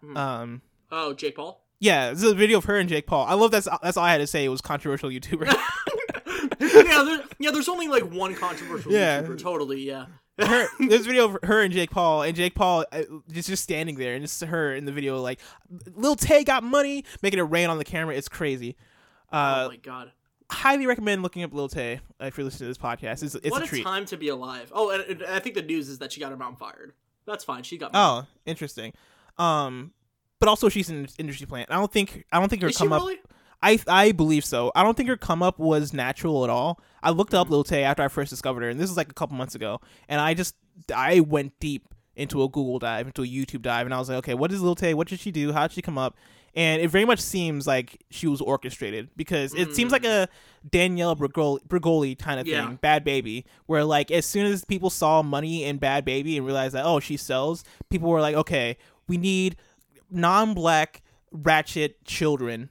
Hmm. 0.00 0.16
Um, 0.16 0.62
Oh, 0.90 1.12
Jake 1.14 1.36
Paul. 1.36 1.60
yeah, 1.80 2.06
there's 2.06 2.22
a 2.22 2.34
video 2.34 2.58
of 2.58 2.64
her 2.64 2.78
and 2.78 2.88
Jake 2.88 3.06
Paul. 3.06 3.26
I 3.26 3.34
love 3.34 3.50
that's 3.50 3.68
that's 3.82 3.96
all 3.96 4.04
I 4.04 4.12
had 4.12 4.18
to 4.18 4.26
say. 4.26 4.44
It 4.44 4.48
was 4.48 4.60
controversial 4.60 5.10
YouTuber. 5.10 5.46
yeah, 6.60 7.02
there, 7.04 7.22
yeah. 7.38 7.50
There's 7.50 7.68
only 7.68 7.88
like 7.88 8.04
one 8.10 8.34
controversial 8.34 8.92
Yeah. 8.92 9.22
YouTuber. 9.22 9.38
Totally, 9.42 9.82
yeah. 9.82 10.06
her 10.38 10.66
there's 10.80 11.02
a 11.02 11.08
video 11.08 11.24
of 11.26 11.38
her 11.42 11.62
and 11.62 11.72
Jake 11.72 11.90
Paul, 11.90 12.22
and 12.22 12.36
Jake 12.36 12.54
Paul 12.54 12.84
uh, 12.92 13.02
is 13.32 13.46
just 13.46 13.62
standing 13.62 13.96
there, 13.96 14.14
and 14.14 14.24
it's 14.24 14.40
her 14.42 14.74
in 14.74 14.84
the 14.84 14.92
video 14.92 15.20
like, 15.20 15.40
Lil 15.94 16.16
Tay 16.16 16.44
got 16.44 16.62
money, 16.62 17.04
making 17.22 17.38
it 17.38 17.42
rain 17.44 17.70
on 17.70 17.78
the 17.78 17.84
camera. 17.84 18.14
It's 18.14 18.28
crazy. 18.28 18.76
oh 19.32 19.38
Uh, 19.38 19.68
my 19.70 19.76
god. 19.76 20.12
highly 20.50 20.86
recommend 20.86 21.22
looking 21.22 21.42
up 21.42 21.52
Lil 21.52 21.68
Tay 21.68 22.00
uh, 22.20 22.26
if 22.26 22.36
you're 22.36 22.44
listening 22.44 22.66
to 22.66 22.70
this 22.70 22.78
podcast. 22.78 23.22
It's, 23.22 23.34
it's 23.34 23.50
what 23.50 23.62
a 23.62 23.64
a 23.64 23.68
treat. 23.68 23.82
time 23.84 24.04
to 24.06 24.16
be 24.16 24.28
alive. 24.28 24.70
Oh, 24.74 24.90
and, 24.90 25.02
and 25.04 25.22
I 25.24 25.40
think 25.40 25.54
the 25.54 25.62
news 25.62 25.88
is 25.88 25.98
that 25.98 26.12
she 26.12 26.20
got 26.20 26.30
her 26.30 26.36
mom 26.36 26.56
fired. 26.56 26.92
That's 27.26 27.42
fine. 27.44 27.62
She 27.64 27.76
got. 27.78 27.92
Mom. 27.92 28.24
Oh, 28.24 28.28
interesting. 28.46 28.92
Um, 29.38 29.92
but 30.38 30.48
also 30.48 30.68
she's 30.68 30.88
an 30.88 31.08
industry 31.18 31.46
plant. 31.46 31.70
I 31.70 31.76
don't 31.76 31.92
think 31.92 32.24
I 32.32 32.38
don't 32.40 32.48
think 32.48 32.62
her 32.62 32.68
is 32.68 32.76
come 32.76 32.92
up. 32.92 33.02
really? 33.02 33.18
I 33.62 33.78
I 33.88 34.12
believe 34.12 34.44
so. 34.44 34.70
I 34.74 34.82
don't 34.82 34.96
think 34.96 35.08
her 35.08 35.16
come 35.16 35.42
up 35.42 35.58
was 35.58 35.92
natural 35.92 36.44
at 36.44 36.50
all. 36.50 36.80
I 37.02 37.10
looked 37.10 37.32
Mm-hmm. 37.32 37.40
up 37.40 37.50
Lil 37.50 37.64
Tay 37.64 37.84
after 37.84 38.02
I 38.02 38.08
first 38.08 38.30
discovered 38.30 38.62
her, 38.62 38.68
and 38.68 38.78
this 38.78 38.90
is 38.90 38.96
like 38.96 39.10
a 39.10 39.14
couple 39.14 39.36
months 39.36 39.54
ago, 39.54 39.80
and 40.08 40.20
I 40.20 40.34
just 40.34 40.54
I 40.94 41.20
went 41.20 41.58
deep 41.60 41.88
into 42.16 42.42
a 42.42 42.48
Google 42.48 42.78
dive, 42.78 43.06
into 43.06 43.22
a 43.22 43.26
YouTube 43.26 43.62
dive, 43.62 43.86
and 43.86 43.94
I 43.94 43.98
was 43.98 44.08
like, 44.08 44.18
okay, 44.18 44.34
what 44.34 44.50
is 44.52 44.62
Lil 44.62 44.74
Tay? 44.74 44.94
What 44.94 45.08
did 45.08 45.20
she 45.20 45.30
do? 45.30 45.52
How 45.52 45.66
did 45.66 45.74
she 45.74 45.82
come 45.82 45.98
up? 45.98 46.16
And 46.54 46.80
it 46.80 46.88
very 46.88 47.04
much 47.04 47.20
seems 47.20 47.66
like 47.66 48.02
she 48.10 48.26
was 48.26 48.40
orchestrated 48.40 49.10
because 49.14 49.52
it 49.52 49.74
seems 49.76 49.92
like 49.92 50.06
a 50.06 50.26
Danielle 50.70 51.14
Bregoli, 51.14 51.60
Bregoli 51.68 52.18
kind 52.18 52.40
of 52.40 52.46
thing, 52.46 52.54
Mm. 52.54 52.80
Bhad 52.80 53.04
Bhabie, 53.04 53.44
where 53.66 53.84
like 53.84 54.10
as 54.10 54.24
soon 54.24 54.46
as 54.46 54.64
people 54.64 54.88
saw 54.88 55.20
money 55.22 55.64
in 55.64 55.78
Bhad 55.78 56.06
Bhabie 56.06 56.38
and 56.38 56.46
realized 56.46 56.74
that 56.74 56.86
oh 56.86 56.98
she 57.00 57.18
sells, 57.18 57.62
people 57.90 58.08
were 58.08 58.22
like, 58.22 58.34
okay, 58.34 58.78
we 59.06 59.18
need 59.18 59.56
non-black 60.10 61.02
ratchet 61.32 62.04
children 62.04 62.70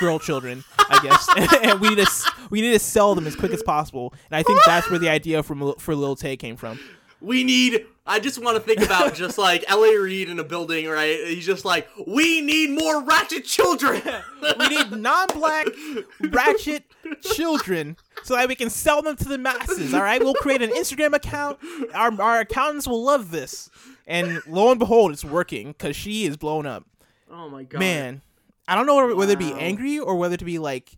girl 0.00 0.18
children, 0.18 0.64
I 0.78 1.00
guess, 1.02 1.28
and 1.62 1.80
we 1.80 1.90
need 1.90 2.06
to 2.06 2.32
we 2.50 2.60
need 2.60 2.72
to 2.72 2.78
sell 2.78 3.14
them 3.14 3.26
as 3.26 3.36
quick 3.36 3.52
as 3.52 3.62
possible. 3.62 4.14
And 4.30 4.36
I 4.36 4.42
think 4.42 4.60
that's 4.64 4.88
where 4.90 4.98
the 4.98 5.08
idea 5.08 5.42
from 5.42 5.74
for 5.78 5.94
Lil 5.94 6.16
Tay 6.16 6.36
came 6.36 6.56
from. 6.56 6.78
We 7.20 7.44
need. 7.44 7.86
I 8.08 8.20
just 8.20 8.40
want 8.40 8.56
to 8.56 8.62
think 8.62 8.80
about 8.82 9.14
just 9.14 9.36
like 9.36 9.64
L.A. 9.68 9.98
Reid 9.98 10.28
in 10.28 10.38
a 10.38 10.44
building, 10.44 10.86
right? 10.86 11.18
He's 11.26 11.44
just 11.44 11.64
like, 11.64 11.88
we 12.06 12.40
need 12.40 12.70
more 12.70 13.02
ratchet 13.02 13.44
children. 13.44 14.00
We 14.60 14.68
need 14.68 14.92
non-black 14.92 15.66
ratchet 16.20 16.84
children 17.22 17.96
so 18.22 18.36
that 18.36 18.46
we 18.46 18.54
can 18.54 18.70
sell 18.70 19.02
them 19.02 19.16
to 19.16 19.28
the 19.28 19.38
masses. 19.38 19.92
All 19.92 20.02
right, 20.02 20.22
we'll 20.22 20.34
create 20.34 20.62
an 20.62 20.70
Instagram 20.70 21.14
account. 21.14 21.58
Our 21.94 22.20
our 22.20 22.40
accountants 22.40 22.86
will 22.86 23.02
love 23.02 23.30
this. 23.30 23.70
And 24.06 24.40
lo 24.46 24.70
and 24.70 24.78
behold, 24.78 25.12
it's 25.12 25.24
working 25.24 25.68
because 25.68 25.96
she 25.96 26.24
is 26.26 26.36
blown 26.36 26.66
up. 26.66 26.84
oh 27.30 27.48
my 27.48 27.64
god, 27.64 27.78
Man, 27.80 28.22
I 28.68 28.74
don't 28.74 28.86
know 28.86 29.14
whether 29.14 29.32
to 29.34 29.38
be 29.38 29.52
Wow. 29.52 29.58
angry 29.58 29.98
or 29.98 30.16
whether 30.16 30.36
to 30.36 30.44
be 30.44 30.58
like 30.58 30.96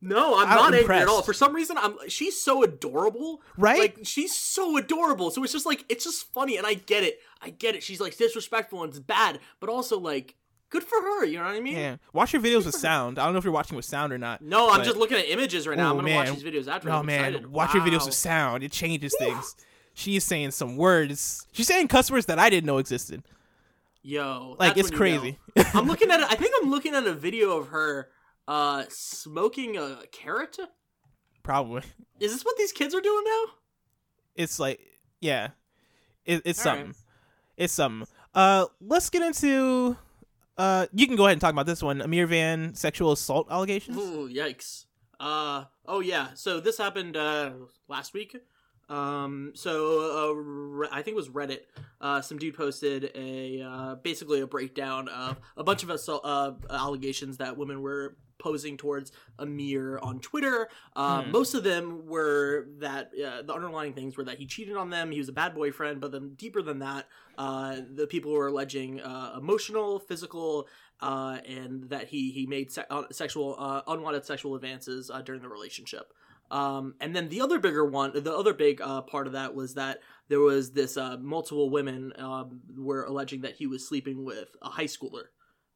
No, 0.00 0.38
I'm 0.38 0.48
not 0.48 0.74
angry 0.74 0.96
at 0.96 1.08
all. 1.08 1.22
For 1.22 1.32
some 1.32 1.54
reason, 1.54 1.76
I'm. 1.78 1.96
She's 2.08 2.40
so 2.40 2.62
adorable, 2.62 3.42
Right? 3.56 3.78
Like 3.80 3.98
she's 4.04 4.34
so 4.34 4.76
adorable. 4.76 5.30
So 5.30 5.42
it's 5.44 5.52
just 5.52 5.66
like 5.66 5.84
it's 5.88 6.04
just 6.04 6.32
funny, 6.32 6.56
and 6.56 6.66
I 6.66 6.74
get 6.74 7.02
it. 7.04 7.18
I 7.42 7.50
get 7.50 7.74
it. 7.74 7.82
She's 7.82 8.00
like 8.00 8.16
disrespectful 8.16 8.82
and 8.82 8.90
it's 8.90 8.98
bad, 9.00 9.38
but 9.60 9.68
also 9.70 9.98
like 9.98 10.34
good 10.70 10.82
for 10.84 11.00
her. 11.00 11.24
You 11.24 11.38
know 11.38 11.44
what 11.44 11.54
I 11.54 11.60
mean? 11.60 11.76
yeah. 11.76 11.96
Watch 12.12 12.32
your 12.32 12.42
videos 12.42 12.66
with 12.66 12.74
sound. 12.74 13.18
I 13.18 13.24
don't 13.24 13.32
know 13.32 13.38
if 13.38 13.44
you're 13.44 13.52
watching 13.52 13.76
with 13.76 13.84
sound 13.86 14.12
or 14.12 14.18
not. 14.18 14.42
No, 14.42 14.70
I'm 14.70 14.84
just 14.84 14.96
looking 14.96 15.16
at 15.18 15.28
images 15.28 15.66
right 15.66 15.76
now. 15.76 15.94
Ooh, 15.94 15.98
I'm 15.98 16.04
gonna 16.04 16.14
watch 16.16 16.30
these 16.30 16.42
videos 16.44 16.68
after. 16.68 16.90
Oh 16.90 16.98
I'm 16.98 17.06
man, 17.06 17.24
excited. 17.26 17.46
watch 17.50 17.74
your 17.74 17.82
videos 17.84 18.04
with 18.06 18.14
sound. 18.14 18.62
It 18.64 18.70
changes 18.72 19.14
things. 19.18 19.56
She 19.98 20.14
is 20.14 20.22
saying 20.22 20.52
some 20.52 20.76
words. 20.76 21.44
She's 21.50 21.66
saying 21.66 21.88
cuss 21.88 22.08
words 22.08 22.26
that 22.26 22.38
I 22.38 22.48
didn't 22.50 22.66
know 22.66 22.78
existed. 22.78 23.24
Yo, 24.02 24.54
Like 24.56 24.76
it's 24.76 24.92
you 24.92 24.96
crazy. 24.96 25.38
know. 25.56 25.64
I'm 25.74 25.88
looking 25.88 26.10
at. 26.12 26.20
it. 26.20 26.26
I 26.30 26.36
think 26.36 26.54
I'm 26.62 26.70
looking 26.76 26.94
at 26.94 27.04
a 27.04 27.12
video 27.14 27.58
of 27.58 27.68
her 27.68 28.08
uh 28.46 28.84
smoking 28.88 29.76
a 29.76 29.98
carrot. 30.12 30.56
Probably. 31.42 31.82
Is 32.20 32.32
this 32.32 32.44
what 32.44 32.56
these 32.56 32.70
kids 32.72 32.94
are 32.94 33.00
doing 33.00 33.24
now? 33.26 33.44
It's 34.36 34.60
like 34.60 34.78
yeah. 35.20 35.48
It, 36.24 36.42
it's 36.44 36.64
All 36.64 36.72
right. 36.72 36.78
something. 36.84 36.94
It's 37.56 37.72
something. 37.72 38.08
Uh 38.34 38.66
let's 38.80 39.10
get 39.10 39.22
into 39.22 39.96
uh 40.56 40.86
you 40.92 41.08
can 41.08 41.16
go 41.16 41.24
ahead 41.24 41.32
and 41.32 41.40
talk 41.40 41.52
about 41.52 41.66
this 41.66 41.82
one. 41.82 41.98
Ameer 42.00 42.28
Vann 42.28 42.74
sexual 42.76 43.10
assault 43.10 43.48
allegations. 43.50 43.96
Ooh, 43.98 44.28
yikes. 44.32 44.84
Uh 45.18 45.64
oh 45.86 45.98
yeah. 45.98 46.28
So 46.34 46.60
this 46.60 46.78
happened 46.78 47.16
uh 47.16 47.50
last 47.88 48.14
week. 48.14 48.36
Um 48.88 49.52
so 49.54 50.82
uh, 50.82 50.88
I 50.90 51.02
think 51.02 51.08
it 51.14 51.16
was 51.16 51.28
Reddit. 51.28 51.60
Uh 52.00 52.20
some 52.20 52.38
dude 52.38 52.56
posted 52.56 53.10
a 53.14 53.60
uh 53.62 53.94
basically 53.96 54.40
a 54.40 54.46
breakdown 54.46 55.08
of 55.08 55.38
a 55.56 55.64
bunch 55.64 55.82
of 55.82 55.90
assault 55.90 56.22
uh 56.24 56.52
allegations 56.70 57.36
that 57.38 57.56
women 57.56 57.82
were 57.82 58.16
posing 58.38 58.76
towards 58.76 59.10
Ameer 59.40 59.98
on 60.00 60.20
Twitter. 60.20 60.68
Um, 60.94 61.24
Hmm. 61.24 61.32
Most 61.32 61.54
of 61.54 61.64
them 61.64 62.06
were 62.06 62.68
that 62.78 63.10
uh, 63.20 63.42
the 63.42 63.52
underlying 63.52 63.94
things 63.94 64.16
were 64.16 64.22
that 64.24 64.38
he 64.38 64.46
cheated 64.46 64.76
on 64.76 64.90
them, 64.90 65.10
he 65.10 65.18
was 65.18 65.28
a 65.28 65.32
bad 65.32 65.56
boyfriend, 65.56 66.00
but 66.00 66.12
then 66.12 66.34
deeper 66.36 66.62
than 66.62 66.78
that, 66.78 67.06
uh, 67.36 67.80
the 67.92 68.06
people 68.06 68.30
were 68.30 68.46
alleging 68.46 69.00
uh, 69.00 69.34
emotional, 69.36 69.98
physical, 69.98 70.68
uh, 71.00 71.38
and 71.48 71.90
that 71.90 72.06
he 72.06 72.30
he 72.30 72.46
made 72.46 72.70
se- 72.70 72.84
uh, 72.90 73.02
sexual 73.10 73.56
uh, 73.58 73.82
unwanted 73.88 74.24
sexual 74.24 74.54
advances 74.54 75.10
uh, 75.10 75.20
during 75.20 75.42
the 75.42 75.48
relationship. 75.48 76.12
Um, 76.50 76.94
and 77.00 77.14
then 77.14 77.28
the 77.28 77.40
other 77.42 77.58
bigger 77.58 77.84
one, 77.84 78.12
the 78.14 78.34
other 78.34 78.54
big 78.54 78.80
uh, 78.80 79.02
part 79.02 79.26
of 79.26 79.34
that 79.34 79.54
was 79.54 79.74
that 79.74 79.98
there 80.28 80.40
was 80.40 80.72
this 80.72 80.96
uh, 80.96 81.16
multiple 81.20 81.68
women 81.70 82.12
um, 82.18 82.60
were 82.76 83.04
alleging 83.04 83.42
that 83.42 83.56
he 83.56 83.66
was 83.66 83.86
sleeping 83.86 84.24
with 84.24 84.48
a 84.62 84.68
high 84.70 84.84
schooler. 84.84 85.24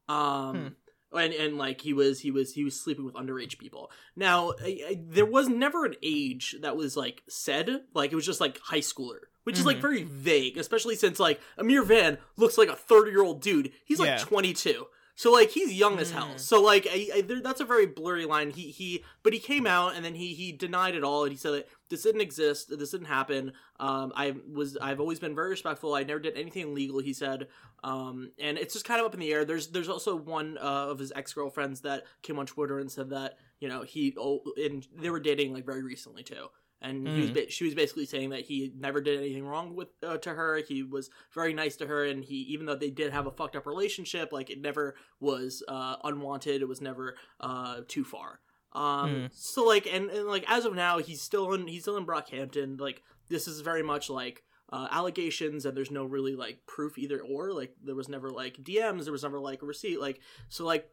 Um, 0.09 0.75
and 1.11 1.31
and 1.33 1.57
like 1.57 1.79
he 1.81 1.93
was 1.93 2.19
he 2.19 2.31
was 2.31 2.53
he 2.53 2.63
was 2.63 2.79
sleeping 2.79 3.05
with 3.05 3.13
underage 3.15 3.57
people. 3.59 3.91
Now 4.15 4.53
I, 4.61 4.79
I, 4.89 5.01
there 5.07 5.25
was 5.25 5.47
never 5.47 5.85
an 5.85 5.95
age 6.01 6.55
that 6.61 6.75
was 6.75 6.97
like 6.97 7.21
said. 7.29 7.69
Like 7.93 8.11
it 8.11 8.15
was 8.15 8.25
just 8.25 8.41
like 8.41 8.59
high 8.59 8.79
schooler, 8.79 9.19
which 9.43 9.59
is 9.59 9.65
like 9.65 9.77
Mhm. 9.77 9.81
very 9.81 10.03
vague, 10.03 10.57
especially 10.57 10.95
since 10.95 11.19
like 11.19 11.39
Ameer 11.57 11.83
Vann 11.83 12.17
looks 12.35 12.57
like 12.57 12.69
a 12.69 12.75
thirty 12.75 13.11
year 13.11 13.21
old 13.23 13.41
dude. 13.41 13.71
He's 13.85 13.99
like 13.99 14.07
Yeah. 14.07 14.17
twenty 14.17 14.53
two. 14.53 14.87
So 15.15 15.31
like 15.31 15.51
he's 15.51 15.73
young 15.73 15.99
as 15.99 16.11
hell. 16.11 16.31
Mm. 16.33 16.39
So 16.39 16.61
like 16.61 16.87
I, 16.89 17.07
I, 17.15 17.21
there, 17.21 17.41
that's 17.41 17.61
a 17.61 17.65
very 17.65 17.85
blurry 17.85 18.25
line. 18.25 18.49
He 18.49 18.71
he, 18.71 19.03
but 19.21 19.33
he 19.33 19.39
came 19.39 19.67
out 19.67 19.95
and 19.95 20.03
then 20.03 20.15
he 20.15 20.33
he 20.33 20.51
denied 20.51 20.95
it 20.95 21.03
all 21.03 21.23
and 21.23 21.31
he 21.31 21.37
said 21.37 21.53
that 21.53 21.69
this 21.89 22.03
didn't 22.03 22.21
exist. 22.21 22.77
This 22.77 22.91
didn't 22.91 23.07
happen. 23.07 23.53
Um, 23.79 24.11
I 24.15 24.35
was 24.51 24.75
I've 24.77 24.99
always 24.99 25.19
been 25.19 25.35
very 25.35 25.51
respectful. 25.51 25.93
I 25.93 26.03
never 26.03 26.19
did 26.19 26.37
anything 26.37 26.69
illegal. 26.69 26.99
He 26.99 27.13
said. 27.13 27.47
Um, 27.83 28.31
and 28.39 28.57
it's 28.57 28.73
just 28.73 28.85
kind 28.85 29.01
of 29.01 29.05
up 29.05 29.13
in 29.13 29.19
the 29.19 29.31
air. 29.31 29.43
There's 29.45 29.67
there's 29.67 29.89
also 29.89 30.15
one 30.15 30.57
uh, 30.57 30.87
of 30.89 30.99
his 30.99 31.11
ex 31.15 31.33
girlfriends 31.33 31.81
that 31.81 32.03
came 32.21 32.39
on 32.39 32.45
Twitter 32.45 32.79
and 32.79 32.89
said 32.89 33.09
that 33.09 33.37
you 33.59 33.67
know 33.67 33.83
he 33.83 34.15
oh 34.17 34.41
and 34.57 34.87
they 34.99 35.09
were 35.09 35.19
dating 35.19 35.53
like 35.53 35.65
very 35.65 35.83
recently 35.83 36.23
too. 36.23 36.47
And 36.83 37.07
he 37.07 37.21
was 37.21 37.29
Mhm. 37.31 37.33
ba- 37.33 37.49
she 37.51 37.63
was 37.63 37.73
basically 37.73 38.05
saying 38.05 38.29
that 38.31 38.41
he 38.41 38.71
never 38.77 38.99
did 39.01 39.17
anything 39.17 39.45
wrong 39.47 39.75
with 39.75 39.87
uh, 40.03 40.17
to 40.17 40.31
her. 40.33 40.57
He 40.57 40.83
was 40.83 41.09
very 41.33 41.53
nice 41.53 41.75
to 41.77 41.87
her, 41.87 42.03
and 42.03 42.23
he 42.25 42.35
even 42.53 42.65
though 42.65 42.75
they 42.75 42.89
did 42.91 43.11
have 43.13 43.25
a 43.25 43.31
fucked 43.31 43.55
up 43.55 43.65
relationship, 43.65 44.31
like 44.33 44.49
it 44.49 44.59
never 44.61 44.95
was 45.19 45.63
uh, 45.67 45.95
unwanted. 46.03 46.61
It 46.61 46.67
was 46.67 46.81
never 46.81 47.15
uh, 47.39 47.81
too 47.87 48.03
far. 48.03 48.41
Um, 48.73 49.09
Mm. 49.09 49.29
so 49.33 49.63
like 49.65 49.85
and, 49.87 50.09
and 50.09 50.27
like 50.27 50.43
as 50.49 50.65
of 50.65 50.75
now, 50.75 50.97
he's 50.99 51.21
still 51.21 51.53
in 51.53 51.67
he's 51.67 51.83
still 51.83 51.95
in 51.97 52.05
Brockhampton. 52.05 52.79
Like 52.79 53.01
this 53.29 53.47
is 53.47 53.61
very 53.61 53.83
much 53.83 54.09
like 54.09 54.43
uh, 54.71 54.87
allegations, 54.91 55.65
and 55.65 55.77
there's 55.77 55.91
no 55.91 56.03
really 56.03 56.35
like 56.35 56.65
proof 56.65 56.97
either 56.97 57.21
or. 57.21 57.53
Like 57.53 57.75
there 57.83 57.95
was 57.95 58.09
never 58.09 58.29
like 58.31 58.57
DMs, 58.63 59.03
there 59.03 59.11
was 59.13 59.23
never 59.23 59.39
like 59.39 59.61
a 59.61 59.65
receipt. 59.65 60.01
Like 60.01 60.19
so 60.49 60.65
like 60.65 60.89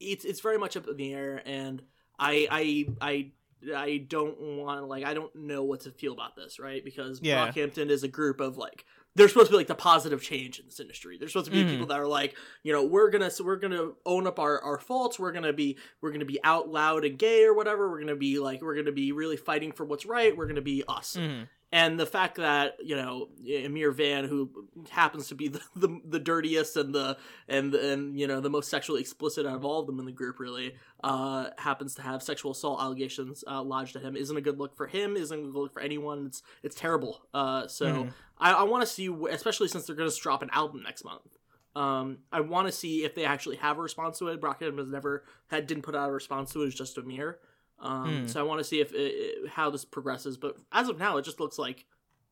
it's 0.00 0.24
it's 0.24 0.40
very 0.40 0.56
much 0.58 0.76
up 0.76 0.86
in 0.88 0.96
the 0.96 1.12
air, 1.12 1.42
and 1.44 1.82
I 2.18 2.46
I 2.50 2.86
I. 3.00 3.32
I 3.74 4.04
don't 4.08 4.38
want 4.58 4.80
to 4.80 4.86
like 4.86 5.04
I 5.04 5.14
don't 5.14 5.34
know 5.34 5.64
what 5.64 5.80
to 5.80 5.90
feel 5.90 6.12
about 6.12 6.36
this, 6.36 6.58
right? 6.58 6.84
Because 6.84 7.20
Yeah. 7.22 7.48
Brockhampton 7.50 7.90
is 7.90 8.02
a 8.02 8.08
group 8.08 8.40
of 8.40 8.56
like 8.56 8.84
they're 9.14 9.28
supposed 9.28 9.46
to 9.46 9.52
be 9.52 9.56
like 9.56 9.66
the 9.66 9.74
positive 9.74 10.22
change 10.22 10.58
in 10.58 10.66
this 10.66 10.78
industry. 10.78 11.16
They're 11.16 11.28
supposed 11.28 11.46
to 11.46 11.50
be 11.52 11.64
Mhm. 11.64 11.70
people 11.70 11.86
that 11.86 11.98
are 11.98 12.06
like, 12.06 12.36
you 12.62 12.72
know, 12.72 12.84
we're 12.84 13.08
gonna 13.10 13.30
we're 13.42 13.56
gonna 13.56 13.92
own 14.04 14.26
up 14.26 14.38
our, 14.38 14.60
our 14.60 14.78
faults. 14.78 15.18
We're 15.18 15.32
gonna 15.32 15.54
be 15.54 15.78
we're 16.02 16.12
gonna 16.12 16.26
be 16.26 16.38
out 16.44 16.68
loud 16.68 17.04
and 17.06 17.18
gay 17.18 17.44
or 17.44 17.54
whatever. 17.54 17.90
We're 17.90 18.00
gonna 18.00 18.14
be 18.14 18.38
like 18.38 18.60
we're 18.60 18.76
gonna 18.76 18.92
be 18.92 19.12
really 19.12 19.38
fighting 19.38 19.72
for 19.72 19.86
what's 19.86 20.04
right. 20.04 20.36
We're 20.36 20.46
gonna 20.48 20.60
be 20.60 20.84
us. 20.86 21.16
Mhm. 21.18 21.48
And 21.76 22.00
the 22.00 22.06
fact 22.06 22.36
that 22.36 22.76
you 22.82 22.96
know 22.96 23.28
Ameer 23.46 23.92
Vann, 23.92 24.24
who 24.24 24.50
happens 24.88 25.28
to 25.28 25.34
be 25.34 25.48
the, 25.48 25.60
the, 25.76 26.00
the 26.08 26.18
dirtiest 26.18 26.76
and 26.76 26.94
the 26.94 27.18
and 27.48 27.74
and 27.74 28.18
you 28.18 28.26
know 28.26 28.40
the 28.40 28.48
most 28.48 28.70
sexually 28.70 29.00
explicit 29.00 29.44
out 29.46 29.56
of 29.56 29.64
all 29.64 29.80
of 29.80 29.86
them 29.86 29.98
in 29.98 30.06
the 30.06 30.12
group, 30.12 30.40
really, 30.40 30.74
uh, 31.04 31.50
happens 31.58 31.94
to 31.96 32.02
have 32.02 32.22
sexual 32.22 32.52
assault 32.52 32.80
allegations 32.80 33.44
uh, 33.46 33.62
lodged 33.62 33.94
at 33.96 34.02
him, 34.02 34.16
isn't 34.16 34.36
a 34.36 34.40
good 34.40 34.58
look 34.58 34.74
for 34.76 34.86
him. 34.86 35.16
Isn't 35.16 35.38
a 35.38 35.42
good 35.42 35.54
look 35.54 35.72
for 35.72 35.82
anyone. 35.82 36.26
It's 36.26 36.42
it's 36.62 36.76
terrible. 36.76 37.26
Uh, 37.34 37.66
so 37.66 37.86
Mhm. 37.86 38.12
I, 38.38 38.52
I 38.52 38.62
want 38.62 38.82
to 38.82 38.86
see, 38.86 39.14
especially 39.30 39.68
since 39.68 39.86
they're 39.86 39.96
going 39.96 40.10
to 40.10 40.20
drop 40.20 40.42
an 40.42 40.50
album 40.52 40.82
next 40.82 41.04
month. 41.04 41.36
Um, 41.74 42.18
I 42.32 42.40
want 42.40 42.68
to 42.68 42.72
see 42.72 43.04
if 43.04 43.14
they 43.14 43.26
actually 43.26 43.56
have 43.56 43.76
a 43.76 43.82
response 43.82 44.18
to 44.20 44.28
it. 44.28 44.40
Brockhampton 44.40 44.78
has 44.78 44.88
never 44.88 45.24
had 45.48 45.66
didn't 45.66 45.82
put 45.82 45.94
out 45.94 46.08
a 46.08 46.12
response 46.12 46.52
to 46.52 46.62
it. 46.62 46.68
It's 46.68 46.74
just 46.74 46.96
Ameer. 46.96 47.34
Um, 47.78 48.22
Hmm. 48.22 48.26
So 48.26 48.40
I 48.40 48.42
want 48.42 48.58
to 48.60 48.64
see 48.64 48.80
if 48.80 48.92
it, 48.94 49.48
how 49.50 49.70
this 49.70 49.84
progresses. 49.84 50.36
But 50.36 50.56
as 50.72 50.88
of 50.88 50.98
now, 50.98 51.16
it 51.18 51.24
just 51.24 51.40
looks 51.40 51.58
like 51.58 51.84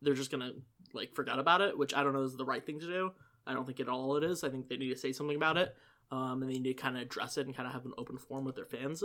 they're 0.02 0.14
just 0.14 0.30
gonna 0.30 0.52
like 0.92 1.14
forget 1.14 1.38
about 1.38 1.60
it, 1.60 1.76
which 1.76 1.94
I 1.94 2.02
don't 2.02 2.12
know 2.12 2.22
is 2.22 2.36
the 2.36 2.44
right 2.44 2.64
thing 2.64 2.80
to 2.80 2.86
do. 2.86 3.12
I 3.46 3.52
don't 3.52 3.66
think 3.66 3.80
at 3.80 3.88
all 3.88 4.16
it 4.16 4.24
is. 4.24 4.42
I 4.44 4.48
think 4.48 4.68
they 4.68 4.76
need 4.76 4.90
to 4.90 4.96
say 4.98 5.12
something 5.12 5.36
about 5.36 5.56
it, 5.58 5.74
um, 6.10 6.42
and 6.42 6.50
they 6.50 6.58
need 6.58 6.64
to 6.76 6.82
kind 6.82 6.96
of 6.96 7.02
address 7.02 7.36
it 7.36 7.46
and 7.46 7.54
kind 7.54 7.66
of 7.66 7.74
have 7.74 7.84
an 7.84 7.92
open 7.98 8.16
forum 8.16 8.44
with 8.44 8.54
their 8.56 8.64
fans, 8.64 9.02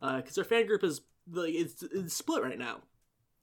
because 0.00 0.34
their 0.34 0.44
fan 0.44 0.66
group 0.66 0.82
is 0.82 1.02
like 1.30 1.52
it's, 1.54 1.82
it's 1.82 2.14
split 2.14 2.42
right 2.42 2.58
now, 2.58 2.78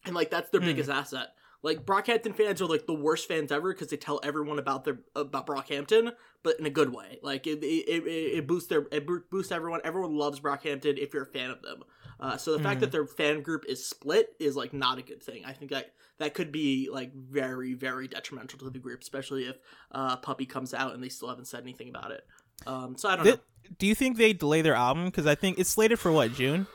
and 0.06 0.16
like 0.16 0.32
that's 0.32 0.50
their 0.50 0.60
Hmm. 0.62 0.68
biggest 0.68 0.90
asset. 0.90 1.30
Like 1.62 1.86
Brockhampton 1.86 2.34
fans 2.34 2.62
are 2.62 2.68
like 2.68 2.88
the 2.88 2.94
worst 2.94 3.28
fans 3.28 3.52
ever 3.52 3.74
because 3.74 3.90
they 3.90 3.98
tell 3.98 4.22
everyone 4.24 4.60
about 4.60 4.86
their 4.86 5.00
about 5.14 5.46
Brockhampton, 5.46 6.14
but 6.42 6.58
in 6.60 6.66
a 6.66 6.70
good 6.70 6.94
way. 6.94 7.20
Like 7.22 7.46
it 7.48 7.62
it, 7.64 7.86
it, 7.90 8.04
it 8.08 8.48
boosts 8.48 8.70
their 8.70 8.88
it 8.92 9.06
boosts 9.30 9.52
everyone. 9.52 9.82
Everyone 9.84 10.16
loves 10.18 10.40
Brockhampton 10.40 10.98
if 10.98 11.14
you're 11.14 11.24
a 11.24 11.28
fan 11.28 11.50
of 11.52 11.62
them. 11.62 11.84
Uh, 12.20 12.36
so 12.38 12.52
the 12.56 12.64
fact 12.64 12.78
Mhm. 12.78 12.82
that 12.82 12.92
their 12.92 13.06
fan 13.06 13.42
group 13.42 13.64
is 13.68 13.86
split 13.86 14.36
is 14.40 14.56
like 14.56 14.74
not 14.74 14.98
a 14.98 15.02
good 15.02 15.24
thing. 15.24 15.46
I 15.46 15.54
think 15.54 15.72
that 15.72 15.94
that 16.18 16.34
could 16.34 16.52
be 16.52 16.90
like 16.92 17.14
very 17.14 17.74
very 17.74 18.08
detrimental 18.08 18.60
to 18.60 18.70
the 18.70 18.80
group, 18.80 19.02
especially 19.02 19.46
if 19.46 19.58
uh, 19.92 20.18
Puppy 20.18 20.46
comes 20.46 20.74
out 20.74 20.94
and 20.94 21.02
they 21.04 21.10
still 21.10 21.30
haven't 21.30 21.46
said 21.46 21.62
anything 21.64 21.90
about 21.90 22.12
it. 22.12 22.26
Um, 22.68 22.98
so 22.98 23.08
I 23.10 23.16
don't 23.16 23.26
Thi- 23.26 23.32
know. 23.32 23.40
do 23.78 23.88
you 23.88 23.96
think 23.96 24.18
they 24.18 24.34
delay 24.34 24.62
their 24.62 24.76
album? 24.76 25.06
Because 25.06 25.26
I 25.26 25.36
think 25.36 25.60
it's 25.60 25.70
slated 25.70 25.98
for 25.98 26.12
what 26.12 26.34
June, 26.34 26.68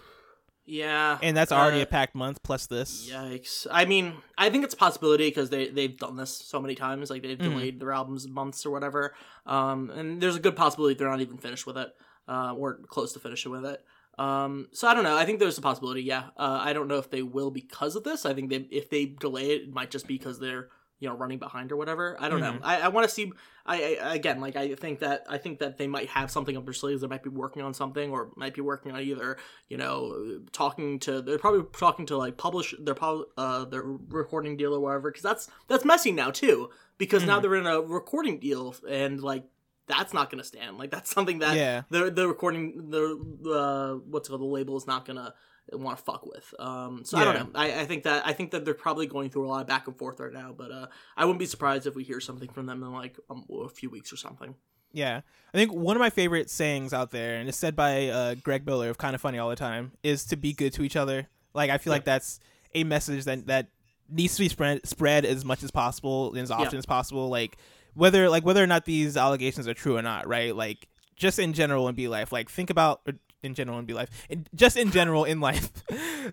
Yeah, 0.67 1.19
and 1.23 1.37
that's 1.37 1.53
already 1.53 1.81
uh, 1.81 1.83
a 1.83 1.87
packed 1.87 2.15
month 2.15 2.43
plus 2.43 2.67
this. 2.67 3.11
Yikes! 3.11 3.67
I 3.71 3.85
mean, 3.85 4.15
I 4.39 4.49
think 4.49 4.65
it's 4.65 4.73
a 4.73 4.79
possibility 4.79 5.29
because 5.29 5.51
they 5.51 5.69
they've 5.69 5.95
done 5.99 6.17
this 6.17 6.35
so 6.35 6.59
many 6.59 6.75
times. 6.75 7.11
Like 7.11 7.21
they've 7.21 7.37
Mhm. 7.37 7.43
delayed 7.51 7.81
their 7.81 7.93
albums 7.93 8.27
months 8.27 8.65
or 8.65 8.71
whatever. 8.71 9.15
Um, 9.45 9.91
and 9.91 10.23
there's 10.23 10.37
a 10.37 10.41
good 10.41 10.57
possibility 10.57 10.95
they're 10.95 11.11
not 11.11 11.21
even 11.21 11.37
finished 11.37 11.67
with 11.67 11.77
it, 11.77 11.95
uh, 12.29 12.55
or 12.57 12.79
close 12.87 13.13
to 13.13 13.21
finishing 13.21 13.53
with 13.53 13.67
it. 13.67 13.85
Um, 14.19 14.69
so 14.73 14.87
I 14.89 14.95
don't 14.95 15.05
know. 15.05 15.17
I 15.17 15.25
think 15.25 15.39
there's 15.41 15.59
a 15.59 15.63
possibility. 15.63 16.03
Yeah. 16.03 16.25
Uh, 16.37 16.59
I 16.63 16.73
don't 16.73 16.89
know 16.89 16.99
if 16.99 17.11
they 17.11 17.23
will 17.23 17.51
because 17.51 17.97
of 17.97 18.05
this. 18.05 18.25
I 18.25 18.35
think 18.35 18.51
they 18.51 18.67
if 18.71 18.91
they 18.91 19.07
delay 19.07 19.51
it, 19.51 19.63
it 19.63 19.73
might 19.73 19.91
just 19.91 20.07
be 20.07 20.17
because 20.19 20.39
they're 20.39 20.69
you 21.01 21.09
know 21.09 21.17
running 21.17 21.39
behind 21.41 21.73
or 21.73 21.77
whatever. 21.77 22.17
I 22.21 22.29
don't 22.29 22.41
know. 22.41 22.53
Mhm. 22.53 22.61
I, 22.63 22.83
I 22.83 22.89
want 22.89 23.07
to 23.09 23.13
see. 23.13 23.33
I, 23.67 23.99
I 24.03 24.15
again 24.15 24.41
like 24.41 24.55
I 24.57 24.75
think 24.77 25.01
that 25.01 25.25
I 25.29 25.39
think 25.39 25.59
that 25.59 25.77
they 25.79 25.87
might 25.89 26.09
have 26.11 26.31
something 26.31 26.57
up 26.57 26.65
their 26.65 26.73
sleeves. 26.73 27.01
They 27.01 27.09
might 27.09 27.23
be 27.25 27.31
working 27.31 27.63
on 27.63 27.75
something 27.75 28.11
or 28.13 28.31
might 28.37 28.55
be 28.55 28.61
working 28.61 28.93
on 28.93 29.01
either 29.01 29.37
you 29.69 29.77
know 29.77 30.41
talking 30.53 31.01
to 31.01 31.21
they're 31.21 31.39
probably 31.39 31.65
talking 31.77 32.07
to 32.07 32.17
like 32.17 32.37
publish 32.37 32.75
their 32.79 32.95
uh 33.37 33.65
their 33.65 33.83
recording 33.83 34.57
deal 34.57 34.75
or 34.75 34.81
whatever 34.81 35.11
because 35.11 35.23
that's 35.25 35.49
that's 35.67 35.85
messy 35.85 36.13
now 36.13 36.31
too 36.31 36.71
because 36.99 37.25
now 37.25 37.39
Mhm. 37.39 37.43
they're 37.43 37.55
in 37.57 37.67
a 37.67 37.81
recording 37.81 38.39
deal 38.39 38.77
and 38.89 39.21
like 39.23 39.45
that's 39.87 40.15
not 40.15 40.31
gonna 40.31 40.45
stand 40.45 40.79
like 40.79 40.91
that's 40.91 41.11
something 41.11 41.41
that 41.41 41.57
yeah, 41.57 41.83
the 41.91 42.11
the 42.11 42.27
recording 42.27 42.91
the 42.91 43.51
uh 43.51 43.95
what's 44.09 44.29
it 44.29 44.31
called 44.31 44.41
the 44.41 44.47
label 44.47 44.77
is 44.77 44.87
not 44.87 45.05
gonna 45.05 45.35
want 45.73 45.97
to 45.97 46.05
fuck 46.05 46.27
with 46.27 46.55
um 46.59 47.05
so 47.05 47.17
i 47.17 47.25
don't 47.25 47.35
know 47.35 47.49
I, 47.59 47.81
I 47.81 47.85
think 47.87 48.03
that 48.05 48.27
i 48.27 48.33
think 48.35 48.51
that 48.51 48.65
they're 48.65 48.75
probably 48.75 49.07
going 49.07 49.31
through 49.31 49.47
a 49.47 49.49
lot 49.49 49.63
of 49.63 49.67
back 49.67 49.87
and 49.87 49.97
forth 49.97 50.21
right 50.21 50.33
now 50.33 50.55
but 50.57 50.71
uh 50.71 50.87
i 51.17 51.25
wouldn't 51.25 51.39
be 51.39 51.47
surprised 51.47 51.87
if 51.87 51.95
we 51.95 52.05
hear 52.05 52.21
something 52.21 52.51
from 52.51 52.67
them 52.67 52.83
in 52.83 52.93
like 52.93 53.19
um, 53.31 53.45
a 53.51 53.69
few 53.69 53.89
weeks 53.91 54.13
or 54.13 54.17
something 54.17 54.55
yeah. 54.95 55.23
I 55.53 55.59
think 55.59 55.73
one 55.73 55.97
of 55.97 56.01
my 56.01 56.11
favorite 56.11 56.49
sayings 56.49 56.93
out 56.93 57.11
there, 57.11 57.35
and 57.35 57.49
it's 57.49 57.59
said 57.59 57.75
by 57.75 58.07
uh, 58.07 58.35
Greg 58.37 58.65
Miller 58.65 58.89
of 58.91 58.97
Kind 58.97 59.17
of 59.17 59.21
Funny 59.21 59.39
all 59.39 59.51
the 59.51 59.57
time, 59.57 59.91
is 60.05 60.25
to 60.27 60.37
be 60.37 60.53
good 60.53 60.73
to 60.75 60.83
each 60.83 60.95
other. 60.95 61.29
Like 61.53 61.69
I 61.69 61.79
feel 61.79 61.91
Yeah. 61.93 61.97
like 61.97 62.05
that's 62.05 62.39
a 62.77 62.85
message 62.85 63.25
that 63.25 63.47
that 63.49 63.69
needs 64.09 64.37
to 64.37 64.43
be 64.43 64.49
spread 64.49 64.87
spread 64.87 65.25
as 65.25 65.45
much 65.45 65.65
as 65.65 65.73
possible 65.73 66.29
and 66.31 66.39
as 66.39 66.51
often 66.53 66.79
as 66.79 66.87
possible. 66.87 67.29
Like 67.29 67.59
whether 67.95 68.29
like 68.29 68.45
whether 68.45 68.63
or 68.63 68.67
not 68.67 68.85
these 68.85 69.17
allegations 69.17 69.67
are 69.69 69.75
true 69.75 69.97
or 69.97 70.03
not, 70.03 70.27
right? 70.27 70.55
Like 70.55 70.89
just 71.17 71.39
in 71.39 71.53
general 71.53 71.89
in 71.89 71.95
be 71.95 72.09
life, 72.09 72.33
like 72.33 72.51
think 72.51 72.71
about 72.71 73.09
in 73.43 73.55
general 73.55 73.79
in 73.79 73.85
be 73.85 73.95
life, 73.95 74.11
in, 74.29 74.47
just 74.55 74.77
in 74.77 74.91
general 74.91 75.25
in 75.25 75.41
life, 75.49 75.71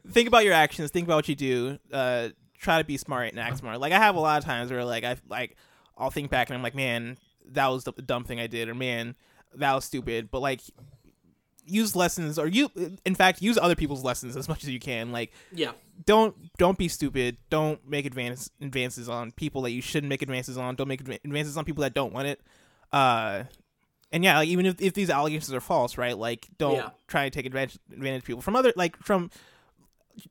think 0.10 0.28
about 0.28 0.44
your 0.44 0.54
actions, 0.54 0.92
think 0.92 1.08
about 1.08 1.18
what 1.18 1.30
you 1.30 1.36
do. 1.36 1.80
Uh, 1.92 2.30
try 2.58 2.78
to 2.78 2.84
be 2.84 2.98
smart 2.98 3.30
and 3.30 3.40
act 3.40 3.58
smart. 3.58 3.80
Like 3.80 3.94
I 3.94 3.98
have 3.98 4.16
a 4.16 4.20
lot 4.20 4.38
of 4.38 4.46
times 4.46 4.72
where 4.72 4.86
like 4.86 5.04
I 5.04 5.18
like 5.28 5.56
I'll 5.98 6.12
think 6.12 6.30
back 6.30 6.50
and 6.50 6.56
I'm 6.56 6.64
like, 6.64 6.76
man, 6.76 7.18
that 7.52 7.68
was 7.68 7.84
the 7.84 7.92
dumb 7.92 8.24
thing 8.24 8.40
I 8.40 8.48
did, 8.48 8.70
or 8.70 8.76
man, 8.76 9.16
that 9.56 9.74
was 9.74 9.86
stupid. 9.86 10.30
But 10.32 10.42
like 10.42 10.62
use 11.66 11.96
lessons 11.96 12.38
or 12.40 12.48
you 12.48 12.70
in 13.06 13.16
fact 13.16 13.42
use 13.42 13.58
other 13.58 13.76
people's 13.76 14.04
lessons 14.04 14.36
as 14.36 14.50
much 14.50 14.64
as 14.64 14.70
you 14.70 14.80
can. 14.80 15.12
Like 15.12 15.32
yeah. 15.54 15.72
don't 16.06 16.36
don't 16.58 16.78
be 16.78 16.88
stupid. 16.88 17.38
Don't 17.50 17.88
make 17.88 18.06
advance 18.06 18.50
advances 18.62 19.08
on 19.10 19.32
people 19.32 19.62
that 19.64 19.72
you 19.72 19.82
shouldn't 19.82 20.10
make 20.10 20.22
advances 20.22 20.58
on. 20.58 20.76
Don't 20.76 20.88
make 20.88 21.02
advances 21.02 21.58
on 21.58 21.66
people 21.66 21.82
that 21.82 21.94
don't 21.94 22.14
want 22.14 22.28
it. 22.28 22.42
Uh 22.92 23.44
and 24.12 24.24
yeah 24.24 24.38
like 24.40 24.50
even 24.50 24.66
if, 24.66 24.82
if 24.82 24.94
these 24.94 25.10
allegations 25.10 25.54
are 25.54 25.62
false 25.62 25.98
right? 25.98 26.18
Like 26.18 26.48
don't 26.58 26.76
Yeah. 26.76 26.90
try 27.08 27.26
to 27.26 27.30
take 27.30 27.46
advantage 27.46 27.80
advantage 27.92 28.20
of 28.24 28.26
people 28.26 28.42
from 28.42 28.56
other 28.56 28.74
like 28.76 28.98
from 28.98 29.30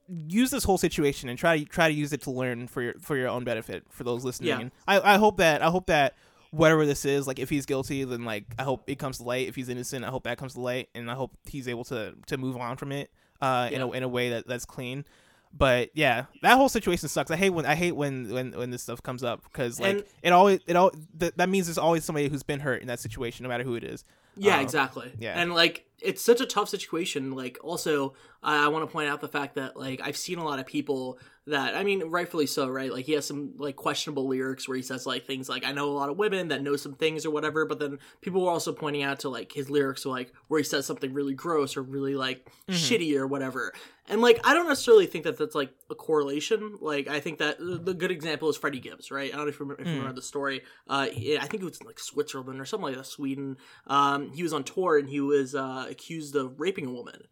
use 0.09 0.51
this 0.51 0.65
whole 0.65 0.79
situation 0.79 1.29
and 1.29 1.39
try 1.39 1.59
to 1.59 1.65
try 1.65 1.89
to 1.89 1.95
use 1.95 2.13
it 2.13 2.21
to 2.23 2.31
learn 2.31 2.69
for 2.69 2.83
your 2.83 2.95
for 3.01 3.17
your 3.17 3.29
own 3.29 3.45
benefit 3.45 3.85
for 3.91 4.05
those 4.05 4.25
listening 4.25 4.49
Yeah. 4.49 4.61
and 4.61 4.71
I, 4.87 5.15
I 5.15 5.17
hope 5.17 5.39
that 5.39 5.63
i 5.63 5.71
hope 5.71 5.87
that 5.87 6.15
whatever 6.51 6.85
this 6.87 7.05
is 7.05 7.27
like 7.27 7.39
if 7.39 7.49
he's 7.49 7.65
guilty 7.67 8.03
then 8.05 8.25
like 8.25 8.45
i 8.59 8.63
hope 8.65 8.83
it 8.89 8.99
comes 8.99 9.19
to 9.19 9.23
light 9.23 9.47
if 9.49 9.55
he's 9.55 9.69
innocent 9.69 10.05
i 10.05 10.09
hope 10.09 10.25
that 10.25 10.37
comes 10.37 10.55
to 10.55 10.61
light 10.61 10.89
and 10.95 11.11
i 11.11 11.15
hope 11.15 11.31
he's 11.49 11.69
able 11.69 11.85
to 11.85 12.13
to 12.27 12.37
move 12.37 12.57
on 12.57 12.77
from 12.77 12.91
it 12.93 13.11
uh 13.41 13.69
in 13.71 13.81
a 13.81 13.91
in 13.93 14.03
a 14.03 14.09
way 14.09 14.31
that 14.31 14.47
that's 14.49 14.65
clean 14.65 15.05
but 15.53 15.91
yeah 15.95 16.25
that 16.43 16.57
whole 16.57 16.69
situation 16.69 17.09
sucks 17.09 17.31
i 17.31 17.37
hate 17.37 17.51
when 17.51 17.67
i 17.67 17.75
hate 17.75 17.93
when 17.93 18.33
when 18.33 18.53
when 18.53 18.71
this 18.71 18.83
stuff 18.83 19.03
comes 19.03 19.23
up 19.23 19.43
because 19.45 19.79
like 19.81 19.97
And- 19.99 20.05
it 20.23 20.33
always 20.33 20.61
it 20.67 20.75
all 20.77 20.91
th- 21.19 21.35
that 21.37 21.49
means 21.49 21.67
there's 21.67 21.79
always 21.79 22.05
somebody 22.05 22.29
who's 22.29 22.43
been 22.43 22.61
hurt 22.61 22.83
in 22.83 22.89
that 22.89 22.99
situation 23.01 23.45
no 23.45 23.49
matter 23.49 23.65
who 23.65 23.75
it 23.77 23.85
is 23.85 24.05
Yeah, 24.37 24.59
Uh, 24.59 24.63
exactly. 24.63 25.13
yeah. 25.19 25.41
And 25.41 25.53
like 25.55 25.87
it's 26.01 26.23
such 26.23 26.41
a 26.41 26.47
tough 26.47 26.69
situation. 26.71 27.33
Like 27.33 27.59
also 27.63 28.15
I 28.43 28.65
I 28.65 28.69
want 28.69 28.83
to 28.89 28.91
point 28.93 29.09
out 29.11 29.21
the 29.21 29.29
fact 29.29 29.57
that 29.57 29.77
like 29.77 30.01
I've 30.03 30.17
seen 30.17 30.39
a 30.39 30.45
lot 30.45 30.59
of 30.61 30.67
people 30.67 31.19
that 31.47 31.75
I 31.75 31.83
mean 31.85 32.05
rightfully 32.11 32.47
so, 32.47 32.69
right? 32.69 32.93
Like 32.93 33.07
he 33.07 33.13
has 33.13 33.27
some 33.27 33.55
like 33.57 33.75
questionable 33.77 34.29
lyrics 34.29 34.69
where 34.69 34.77
he 34.77 34.83
says 34.83 35.07
like 35.07 35.27
things 35.27 35.49
like 35.49 35.65
I 35.65 35.73
know 35.73 35.89
a 35.89 35.93
lot 35.93 36.11
of 36.11 36.19
women 36.19 36.49
that 36.49 36.63
know 36.63 36.77
some 36.77 36.95
things 36.95 37.25
or 37.25 37.31
whatever, 37.31 37.65
but 37.65 37.79
then 37.79 37.99
people 38.21 38.43
were 38.45 38.51
also 38.51 38.73
pointing 38.73 39.03
out 39.03 39.21
to 39.21 39.29
like 39.31 39.53
his 39.53 39.71
lyrics 39.71 40.05
are 40.07 40.11
like 40.11 40.33
where 40.49 40.59
he 40.59 40.65
says 40.65 40.87
something 40.87 41.13
really 41.15 41.35
gross 41.35 41.77
or 41.77 41.83
really 41.83 42.15
like 42.15 42.47
Mhm. 42.69 42.75
shitty 42.75 43.17
or 43.17 43.27
whatever. 43.27 43.73
And 44.07 44.21
like 44.21 44.39
I 44.45 44.55
don't 44.55 44.69
necessarily 44.69 45.07
think 45.07 45.25
that 45.25 45.39
that's 45.39 45.55
like 45.55 45.73
a 45.89 45.95
correlation. 45.95 46.77
Like 46.81 47.09
I 47.09 47.21
think 47.21 47.39
that 47.39 47.57
uh, 47.59 47.79
the 47.83 47.95
good 47.95 48.11
example 48.11 48.49
is 48.51 48.57
Freddie 48.57 48.81
Gibbs, 48.81 49.11
right? 49.11 49.33
I 49.33 49.37
don't 49.37 49.47
know 49.47 49.51
if 49.51 49.59
you 49.59 49.65
remember, 49.65 49.83
if 49.83 49.89
you 49.89 49.95
Mm. 49.95 49.99
remember 49.99 50.17
the 50.21 50.23
story. 50.27 50.63
Uh, 50.89 51.07
I 51.11 51.47
think 51.47 51.63
it 51.63 51.65
was 51.65 51.81
in, 51.81 51.87
like 51.87 51.99
Switzerland 51.99 52.61
or 52.61 52.65
something 52.67 52.89
like 52.89 52.97
that, 52.97 53.07
Sweden. 53.07 53.57
Um, 53.87 54.31
he 54.33 54.43
was 54.43 54.53
on 54.53 54.63
tour 54.65 54.99
and 54.99 55.09
he 55.09 55.21
was 55.21 55.55
uh, 55.55 55.87
accused 55.89 56.37
of 56.37 56.61
raping 56.61 56.87
a 56.87 56.93
woman. 56.93 57.23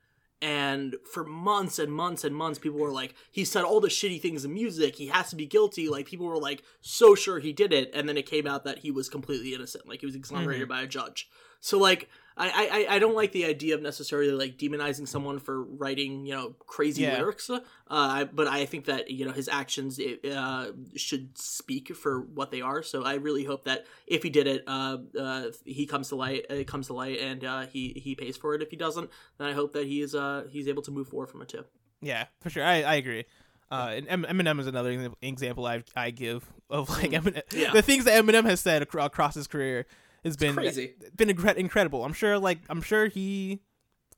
And 0.40 0.96
for 1.12 1.24
months 1.24 1.80
and 1.80 1.92
months 1.92 2.22
and 2.22 2.34
months, 2.34 2.60
people 2.60 2.78
were 2.78 2.92
like, 2.92 3.14
he 3.30 3.44
said 3.44 3.64
all 3.64 3.80
the 3.80 3.88
shitty 3.88 4.20
things 4.20 4.44
in 4.44 4.54
music. 4.54 4.94
He 4.94 5.08
has 5.08 5.30
to 5.30 5.36
be 5.36 5.46
guilty. 5.46 5.88
Like, 5.88 6.06
people 6.06 6.26
were 6.26 6.38
like, 6.38 6.62
so 6.80 7.16
sure 7.16 7.40
he 7.40 7.52
did 7.52 7.72
it. 7.72 7.90
And 7.92 8.08
then 8.08 8.16
it 8.16 8.26
came 8.26 8.46
out 8.46 8.62
that 8.64 8.78
he 8.78 8.92
was 8.92 9.08
completely 9.08 9.52
innocent. 9.52 9.88
Like, 9.88 10.00
he 10.00 10.06
was 10.06 10.14
exonerated 10.14 10.68
mm-hmm. 10.68 10.78
by 10.78 10.82
a 10.82 10.86
judge. 10.86 11.28
So, 11.60 11.76
like, 11.76 12.08
I, 12.40 12.86
I, 12.88 12.94
I 12.94 12.98
don't 13.00 13.16
like 13.16 13.32
the 13.32 13.44
idea 13.46 13.74
of 13.74 13.82
necessarily 13.82 14.30
like 14.30 14.56
demonizing 14.56 15.08
someone 15.08 15.40
for 15.40 15.62
writing 15.62 16.24
you 16.24 16.34
know 16.34 16.54
crazy 16.66 17.02
Yeah. 17.02 17.18
lyrics, 17.18 17.50
uh, 17.50 18.24
but 18.26 18.46
I 18.46 18.64
think 18.64 18.84
that 18.84 19.10
you 19.10 19.24
know 19.26 19.32
his 19.32 19.48
actions 19.48 19.98
uh, 20.00 20.70
should 20.96 21.36
speak 21.36 21.94
for 21.96 22.20
what 22.20 22.50
they 22.50 22.60
are. 22.60 22.82
So 22.82 23.02
I 23.04 23.14
really 23.14 23.44
hope 23.44 23.64
that 23.64 23.86
if 24.06 24.22
he 24.22 24.30
did 24.30 24.46
it, 24.46 24.62
uh, 24.66 24.98
uh, 25.18 25.44
he 25.64 25.84
comes 25.86 26.08
to 26.10 26.16
light. 26.16 26.46
It 26.48 26.66
comes 26.68 26.86
to 26.86 26.92
light, 26.92 27.18
and 27.18 27.44
uh, 27.44 27.66
he 27.66 28.00
he 28.02 28.14
pays 28.14 28.36
for 28.36 28.54
it. 28.54 28.62
If 28.62 28.70
he 28.70 28.76
doesn't, 28.76 29.10
then 29.38 29.48
I 29.48 29.52
hope 29.52 29.72
that 29.72 29.86
he's 29.86 30.14
uh, 30.14 30.44
he's 30.48 30.68
able 30.68 30.82
to 30.82 30.90
move 30.92 31.08
forward 31.08 31.28
from 31.30 31.42
it 31.42 31.48
too. 31.48 31.64
Yeah, 32.00 32.26
for 32.40 32.50
sure. 32.50 32.64
I, 32.64 32.82
I 32.82 32.94
agree. 32.94 33.24
Uh, 33.70 34.00
and 34.08 34.24
Eminem 34.24 34.60
is 34.60 34.66
another 34.66 35.12
example 35.20 35.66
I 35.66 35.82
I 35.96 36.10
give 36.10 36.48
of 36.70 36.88
like 36.88 37.10
Mm. 37.10 37.22
Eminem, 37.22 37.42
Yeah. 37.52 37.72
the 37.72 37.82
things 37.82 38.04
that 38.04 38.24
Eminem 38.24 38.44
has 38.44 38.60
said 38.60 38.80
across 38.82 39.34
his 39.34 39.46
career 39.46 39.86
has 40.28 40.36
been 40.36 40.54
crazy. 40.54 40.94
been 41.16 41.28
incre- 41.28 41.56
incredible. 41.56 42.04
I'm 42.04 42.12
sure 42.12 42.38
like 42.38 42.58
I'm 42.68 42.82
sure 42.82 43.06
he 43.06 43.60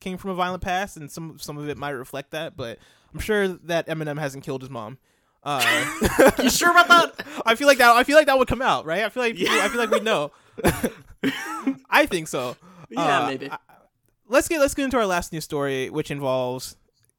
came 0.01 0.17
from 0.19 0.31
a 0.31 0.35
violent 0.35 0.63
past, 0.63 0.97
and 0.97 1.11
some 1.11 1.39
some 1.39 1.57
of 1.59 1.69
it 1.69 1.77
might 1.79 1.91
reflect 1.91 2.31
that, 2.33 2.57
but 2.57 2.79
I'm 3.15 3.21
sure 3.21 3.49
that 3.49 3.87
Eminem 3.89 4.19
hasn't 4.19 4.45
killed 4.45 4.63
his 4.63 4.71
mom. 4.71 4.99
Uh, 5.43 5.63
You 6.43 6.51
sure 6.51 6.71
about 6.71 6.89
that? 7.17 7.27
I 7.47 7.55
feel 7.55 7.67
like 7.67 7.79
that. 7.79 7.97
I 7.97 8.05
feel 8.05 8.17
like 8.17 8.27
that 8.27 8.39
would 8.39 8.49
come 8.49 8.61
out, 8.63 8.85
right? 8.85 9.05
I 9.05 9.09
feel 9.09 9.23
like 9.23 9.39
Yeah. 9.39 9.61
I 9.63 9.69
feel 9.69 9.79
like 9.81 9.91
we 9.91 10.01
know. 10.01 10.31
I 11.91 12.07
think 12.07 12.29
so. 12.29 12.57
Yeah, 12.91 13.25
Uh, 13.25 13.27
maybe. 13.29 13.51
I- 13.51 13.59
let's 14.29 14.49
get 14.49 14.61
let's 14.61 14.75
get 14.75 14.85
into 14.85 14.97
our 14.99 15.07
last 15.07 15.33
news 15.33 15.45
story, 15.45 15.91
which 15.91 16.11
involves 16.11 16.77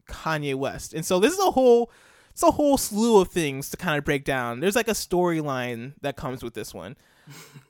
Kanye 0.07 0.55
West. 0.55 0.93
And 0.93 1.05
so 1.05 1.19
this 1.19 1.33
is 1.33 1.39
a 1.39 1.51
whole 1.51 1.91
it's 2.31 2.43
a 2.43 2.51
whole 2.51 2.77
slew 2.77 3.19
of 3.21 3.27
things 3.29 3.69
to 3.69 3.77
kind 3.77 3.97
of 3.97 4.05
break 4.05 4.23
down. 4.23 4.59
There's 4.59 4.75
like 4.75 4.87
a 4.87 4.91
storyline 4.93 5.93
that 6.01 6.15
comes 6.15 6.43
with 6.43 6.53
this 6.53 6.73
one. 6.73 6.95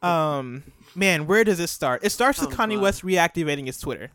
Um, 0.01 0.63
man, 0.95 1.27
where 1.27 1.43
does 1.43 1.59
it 1.59 1.67
start? 1.67 2.03
It 2.03 2.11
starts 2.11 2.39
with 2.41 2.51
Oh, 2.51 2.55
Kanye 2.55 2.75
God. 2.75 2.81
West 2.83 3.03
reactivating 3.03 3.67
his 3.67 3.79
Twitter, 3.79 4.09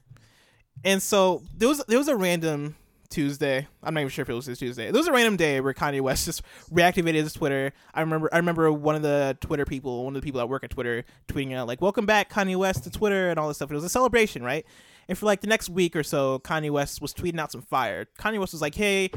and 0.85 1.03
so 1.03 1.43
there 1.57 1.69
was 1.69 1.83
there 1.89 1.99
was 1.99 2.09
a 2.09 2.17
random 2.17 2.77
Tuesday. 3.09 3.67
I'm 3.83 3.95
not 3.95 4.01
even 4.01 4.11
sure 4.11 4.23
if 4.23 4.29
it 4.29 4.35
was 4.35 4.47
this 4.47 4.59
Tuesday. 4.59 4.91
There 4.91 4.99
was 4.99 5.07
a 5.07 5.13
random 5.13 5.37
day 5.37 5.61
where 5.61 5.73
Kanye 5.73 6.01
West 6.01 6.25
just 6.25 6.43
reactivated 6.73 7.15
his 7.23 7.33
Twitter. 7.33 7.73
I 7.95 8.01
remember 8.01 8.29
I 8.33 8.39
remember 8.39 8.71
one 8.73 8.97
of 8.97 9.03
the 9.03 9.37
Twitter 9.41 9.65
people, 9.65 10.05
one 10.05 10.17
of 10.17 10.21
the 10.21 10.25
people 10.25 10.39
that 10.39 10.49
work 10.49 10.65
at 10.65 10.71
Twitter, 10.71 11.05
tweeting 11.29 11.55
out 11.55 11.67
like 11.69 11.81
"Welcome 11.81 12.07
back, 12.07 12.31
Kanye 12.31 12.57
West 12.57 12.85
to 12.85 12.91
Twitter" 12.91 13.31
and 13.31 13.39
all 13.39 13.49
this 13.49 13.59
stuff. 13.59 13.71
It 13.71 13.75
was 13.75 13.85
a 13.85 13.89
celebration, 13.89 14.43
right? 14.43 14.67
And 15.09 15.17
for 15.17 15.27
like 15.27 15.41
the 15.41 15.47
next 15.47 15.69
week 15.69 15.95
or 15.95 16.03
so, 16.03 16.41
Kanye 16.41 16.71
West 16.71 17.01
was 17.01 17.15
tweeting 17.15 17.39
out 17.39 17.53
some 17.53 17.63
fire. 17.63 18.07
Kanye 18.19 18.41
West 18.41 18.53
was 18.53 18.63
like, 18.63 18.75
"Hey." 18.75 19.11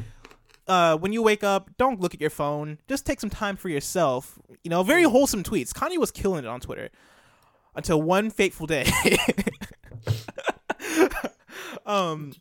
Uh, 0.69 0.95
when 0.97 1.11
you 1.11 1.21
wake 1.23 1.43
up, 1.43 1.69
don't 1.77 1.99
look 1.99 2.13
at 2.13 2.21
your 2.21 2.29
phone. 2.29 2.77
Just 2.87 3.05
take 3.05 3.19
some 3.19 3.29
time 3.31 3.55
for 3.57 3.69
yourself. 3.69 4.37
You 4.63 4.69
know, 4.69 4.83
very 4.83 5.03
wholesome 5.03 5.43
tweets. 5.43 5.73
Kanye 5.73 5.97
was 5.97 6.11
killing 6.11 6.45
it 6.45 6.47
on 6.47 6.59
Twitter 6.59 6.89
until 7.75 8.01
one 8.01 8.29
fateful 8.29 8.67
day. 8.67 8.85
um, 11.85 12.33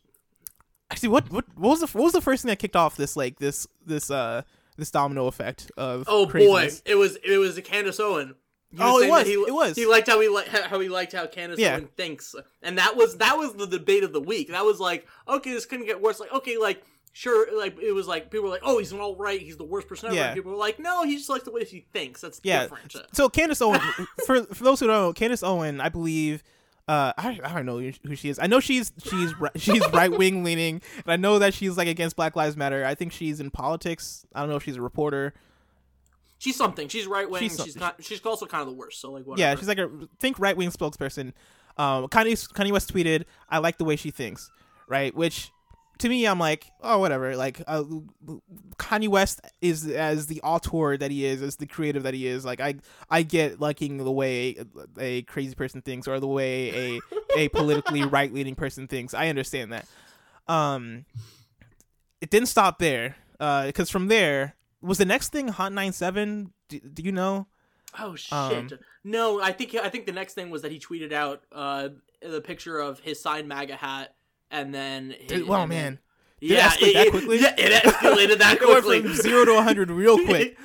actually, 0.90 1.08
what 1.08 1.30
what 1.30 1.44
what 1.56 1.68
was 1.70 1.80
the 1.80 1.86
what 1.98 2.04
was 2.04 2.12
the 2.12 2.20
first 2.20 2.42
thing 2.42 2.48
that 2.48 2.58
kicked 2.58 2.76
off 2.76 2.96
this 2.96 3.16
like 3.16 3.38
this 3.38 3.66
this 3.84 4.10
uh 4.10 4.42
this 4.76 4.90
domino 4.90 5.26
effect 5.26 5.70
of 5.76 6.04
Oh 6.06 6.26
craziness? 6.26 6.80
boy, 6.80 6.90
it 6.90 6.94
was 6.96 7.16
it 7.24 7.38
was 7.38 7.58
Candace 7.64 8.00
Owen. 8.00 8.34
He 8.70 8.76
Oh, 8.82 9.00
it 9.00 9.08
was, 9.08 9.26
He, 9.26 9.32
it 9.32 9.54
was. 9.54 9.76
He 9.76 9.86
liked 9.86 10.08
how 10.08 10.20
he 10.20 10.28
li- 10.28 10.44
how 10.48 10.78
he 10.78 10.90
liked 10.90 11.14
how 11.14 11.26
Candace 11.26 11.58
Yeah. 11.58 11.76
Owen 11.76 11.88
thinks, 11.96 12.34
and 12.62 12.76
that 12.76 12.96
was 12.96 13.16
that 13.16 13.38
was 13.38 13.54
the 13.54 13.66
debate 13.66 14.04
of 14.04 14.12
the 14.12 14.20
week. 14.20 14.48
That 14.50 14.64
was 14.66 14.78
like, 14.78 15.06
okay, 15.26 15.52
this 15.52 15.64
couldn't 15.64 15.86
get 15.86 16.02
worse. 16.02 16.20
Like, 16.20 16.32
okay, 16.32 16.58
like 16.58 16.84
sure, 17.18 17.58
like 17.58 17.76
it 17.82 17.90
was 17.92 18.06
like 18.06 18.30
people 18.30 18.44
were 18.44 18.50
like, 18.50 18.62
oh, 18.62 18.78
he's 18.78 18.92
an 18.92 19.00
all 19.00 19.16
right, 19.16 19.40
he's 19.40 19.56
the 19.56 19.64
worst 19.64 19.88
person 19.88 20.06
ever. 20.06 20.16
Yeah. 20.16 20.26
And 20.26 20.36
people 20.36 20.52
were 20.52 20.56
like, 20.58 20.78
no, 20.78 21.02
he 21.02 21.16
just 21.16 21.28
likes 21.28 21.42
the 21.44 21.50
way 21.50 21.64
he 21.64 21.84
thinks. 21.92 22.20
That's 22.20 22.40
Yeah. 22.44 22.62
different. 22.62 22.94
So 23.12 23.28
Candace 23.28 23.60
Owen, 23.60 23.80
for 24.26 24.44
for 24.44 24.62
those 24.64 24.78
who 24.78 24.86
don't 24.86 24.96
know, 24.96 25.12
Candace 25.12 25.42
Owen, 25.42 25.80
I 25.80 25.88
believe. 25.88 26.42
Uh, 26.86 27.12
I, 27.18 27.38
I 27.44 27.52
don't 27.52 27.66
know 27.66 27.80
who 28.06 28.14
she 28.16 28.30
is. 28.30 28.38
I 28.38 28.46
know 28.46 28.60
she's 28.60 28.92
she's 29.04 29.34
she's 29.56 29.86
right 29.92 30.10
wing 30.10 30.42
leaning, 30.42 30.80
and 30.96 31.12
I 31.12 31.16
know 31.16 31.38
that 31.40 31.52
she's 31.52 31.76
like 31.76 31.88
against 31.88 32.16
Black 32.16 32.34
Lives 32.34 32.56
Matter. 32.56 32.82
I 32.84 32.94
think 32.94 33.12
she's 33.12 33.40
in 33.40 33.50
politics. 33.50 34.24
I 34.34 34.40
don't 34.40 34.48
know 34.48 34.56
if 34.56 34.62
she's 34.62 34.76
a 34.76 34.80
reporter. 34.80 35.34
She's 36.38 36.56
something. 36.56 36.88
She's 36.88 37.06
right 37.06 37.28
wing. 37.28 37.42
She's 37.42 37.62
She's, 37.62 37.76
not. 37.76 37.96
She's 38.02 38.24
also 38.24 38.46
kind 38.46 38.62
of 38.62 38.68
the 38.68 38.74
worst. 38.74 39.00
So 39.00 39.10
like, 39.10 39.26
whatever. 39.26 39.40
Yeah, 39.50 39.56
she's 39.56 39.68
like 39.68 39.78
a 39.78 39.90
think 40.20 40.38
right 40.38 40.56
wing 40.56 40.70
spokesperson. 40.70 41.32
Um, 41.76 42.06
Kanye 42.08 42.32
Kanye 42.54 42.72
West 42.72 42.94
tweeted, 42.94 43.24
"I 43.50 43.58
like 43.58 43.76
the 43.76 43.84
way 43.84 43.96
she 43.96 44.10
thinks," 44.10 44.50
right? 44.88 45.14
Which 45.14 45.50
to 45.98 46.08
me, 46.08 46.26
I'm 46.26 46.38
like, 46.38 46.70
oh, 46.80 46.98
whatever. 46.98 47.36
Like 47.36 47.62
uh, 47.66 47.82
Kanye 48.78 49.08
West 49.08 49.40
is 49.60 49.86
as 49.88 50.26
the 50.26 50.40
auteur 50.42 50.96
that 50.96 51.10
he 51.10 51.24
is, 51.24 51.42
as 51.42 51.56
the 51.56 51.66
creative 51.66 52.04
that 52.04 52.14
he 52.14 52.26
is. 52.26 52.44
Like 52.44 52.60
I 52.60 52.76
I 53.10 53.22
get 53.22 53.60
liking 53.60 53.98
the 53.98 54.10
way 54.10 54.56
a 54.98 55.22
crazy 55.22 55.54
person 55.54 55.82
thinks 55.82 56.06
or 56.06 56.20
the 56.20 56.28
way 56.28 56.96
a 56.96 57.00
a 57.36 57.48
politically 57.48 58.04
right 58.04 58.32
leaning 58.32 58.54
person 58.54 58.86
thinks. 58.86 59.14
I 59.14 59.28
understand 59.28 59.72
that. 59.72 59.86
Um, 60.46 61.04
it 62.20 62.30
didn't 62.30 62.48
stop 62.48 62.78
there. 62.78 63.16
Uh, 63.40 63.66
because 63.66 63.90
from 63.90 64.08
there 64.08 64.56
was 64.80 64.98
the 64.98 65.04
next 65.04 65.30
thing 65.30 65.48
Hot 65.48 65.72
97. 65.72 66.52
Do, 66.68 66.80
do 66.80 67.02
you 67.02 67.12
know? 67.12 67.46
Oh 67.98 68.14
shit! 68.14 68.32
Um, 68.32 68.68
no, 69.02 69.40
I 69.40 69.52
think 69.52 69.74
I 69.74 69.88
think 69.88 70.06
the 70.06 70.12
next 70.12 70.34
thing 70.34 70.50
was 70.50 70.62
that 70.62 70.70
he 70.70 70.78
tweeted 70.78 71.12
out 71.12 71.42
uh 71.50 71.88
the 72.20 72.40
picture 72.40 72.78
of 72.78 73.00
his 73.00 73.20
signed 73.20 73.48
MAGA 73.48 73.76
hat, 73.76 74.14
and 74.50 74.74
then 74.74 75.14
Dude, 75.26 75.48
and 75.48 75.68
man. 75.68 75.94
it 76.40 76.50
yeah, 76.50 76.68
escalate 76.70 76.92
that 76.94 77.10
quickly? 77.10 77.40
Yeah, 77.40 77.54
it 77.58 77.82
escalated 77.84 78.38
that 78.38 78.54
It 78.60 78.64
quickly. 78.64 79.02
from 79.02 79.14
zero 79.14 79.44
to 79.44 79.54
100 79.54 79.90
real 79.90 80.24
quick. 80.24 80.56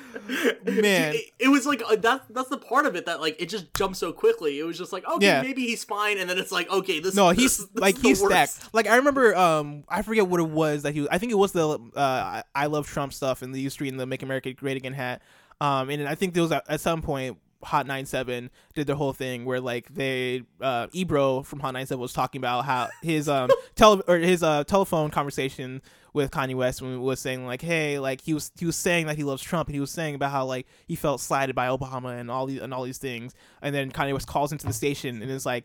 Man. 0.64 1.14
it, 1.14 1.30
it 1.38 1.48
was 1.48 1.66
like 1.66 1.82
uh, 1.86 1.96
that's 1.96 2.24
that's 2.30 2.48
the 2.48 2.56
part 2.56 2.86
of 2.86 2.96
it 2.96 3.04
that 3.06 3.20
like 3.20 3.36
it 3.40 3.48
just 3.48 3.74
jumped 3.74 3.96
so 3.96 4.12
quickly. 4.12 4.58
It 4.58 4.62
was 4.62 4.78
just 4.78 4.92
like 4.92 5.06
okay, 5.06 5.26
Yeah. 5.26 5.42
maybe 5.42 5.66
he's 5.66 5.84
fine, 5.84 6.18
and 6.18 6.30
then 6.30 6.38
it's 6.38 6.52
like 6.52 6.70
okay, 6.70 7.00
this 7.00 7.14
No, 7.14 7.30
this- 7.30 7.38
he's 7.38 7.58
this 7.72 7.80
like 7.80 7.96
the 7.96 8.08
he's 8.08 8.22
worst. 8.22 8.54
stacked. 8.54 8.74
Like 8.74 8.86
I 8.88 8.96
remember, 8.96 9.36
um, 9.36 9.84
I 9.88 10.02
forget 10.02 10.26
what 10.26 10.40
it 10.40 10.48
was 10.48 10.82
that 10.84 10.94
he. 10.94 11.00
Was, 11.00 11.08
I 11.10 11.18
think 11.18 11.32
it 11.32 11.36
was 11.36 11.52
the 11.52 11.68
uh, 11.68 12.00
I- 12.00 12.42
I 12.54 12.66
love 12.66 12.86
Trump 12.86 13.12
stuff 13.12 13.42
and 13.42 13.54
the 13.54 13.60
U 13.60 13.70
Street 13.70 13.88
and 13.90 14.00
the 14.00 14.06
Make 14.06 14.22
America 14.22 14.52
Great 14.52 14.76
Again 14.76 14.92
hat. 14.94 15.20
Um, 15.60 15.90
and 15.90 16.08
I 16.08 16.14
think 16.14 16.34
there 16.34 16.42
was 16.42 16.52
at, 16.52 16.64
at 16.68 16.80
some 16.80 17.00
point 17.02 17.38
Hot 17.64 17.86
97 17.86 18.50
did 18.74 18.86
their 18.86 18.96
whole 18.96 19.12
thing 19.12 19.44
where 19.44 19.60
like 19.60 19.92
they 19.94 20.42
uh 20.60 20.86
Ebro 20.92 21.42
from 21.42 21.60
Hot 21.60 21.72
97 21.72 22.00
was 22.00 22.12
talking 22.12 22.40
about 22.40 22.64
how 22.64 22.88
his 23.02 23.28
um 23.28 23.50
tele 23.74 24.02
or 24.06 24.18
his 24.18 24.42
uh 24.42 24.64
telephone 24.64 25.10
conversation 25.10 25.82
with 26.12 26.30
Kanye 26.30 26.54
West 26.54 26.80
when 26.80 26.92
he 26.92 26.98
was 26.98 27.20
saying 27.20 27.46
like 27.46 27.62
hey 27.62 27.98
like 27.98 28.20
he 28.20 28.34
was 28.34 28.52
he 28.58 28.66
was 28.66 28.76
saying 28.76 29.06
that 29.06 29.16
he 29.16 29.24
loves 29.24 29.42
Trump 29.42 29.68
and 29.68 29.74
he 29.74 29.80
was 29.80 29.90
saying 29.90 30.14
about 30.14 30.30
how 30.30 30.44
like 30.44 30.66
he 30.86 30.94
felt 30.94 31.20
slighted 31.20 31.54
by 31.54 31.66
Obama 31.66 32.18
and 32.18 32.30
all 32.30 32.46
these 32.46 32.60
and 32.60 32.72
all 32.72 32.84
these 32.84 32.98
things 32.98 33.34
and 33.62 33.74
then 33.74 33.90
Kanye 33.90 34.12
West 34.12 34.26
calls 34.28 34.52
into 34.52 34.66
the 34.66 34.72
station 34.72 35.20
and 35.22 35.30
is 35.30 35.46
like 35.46 35.64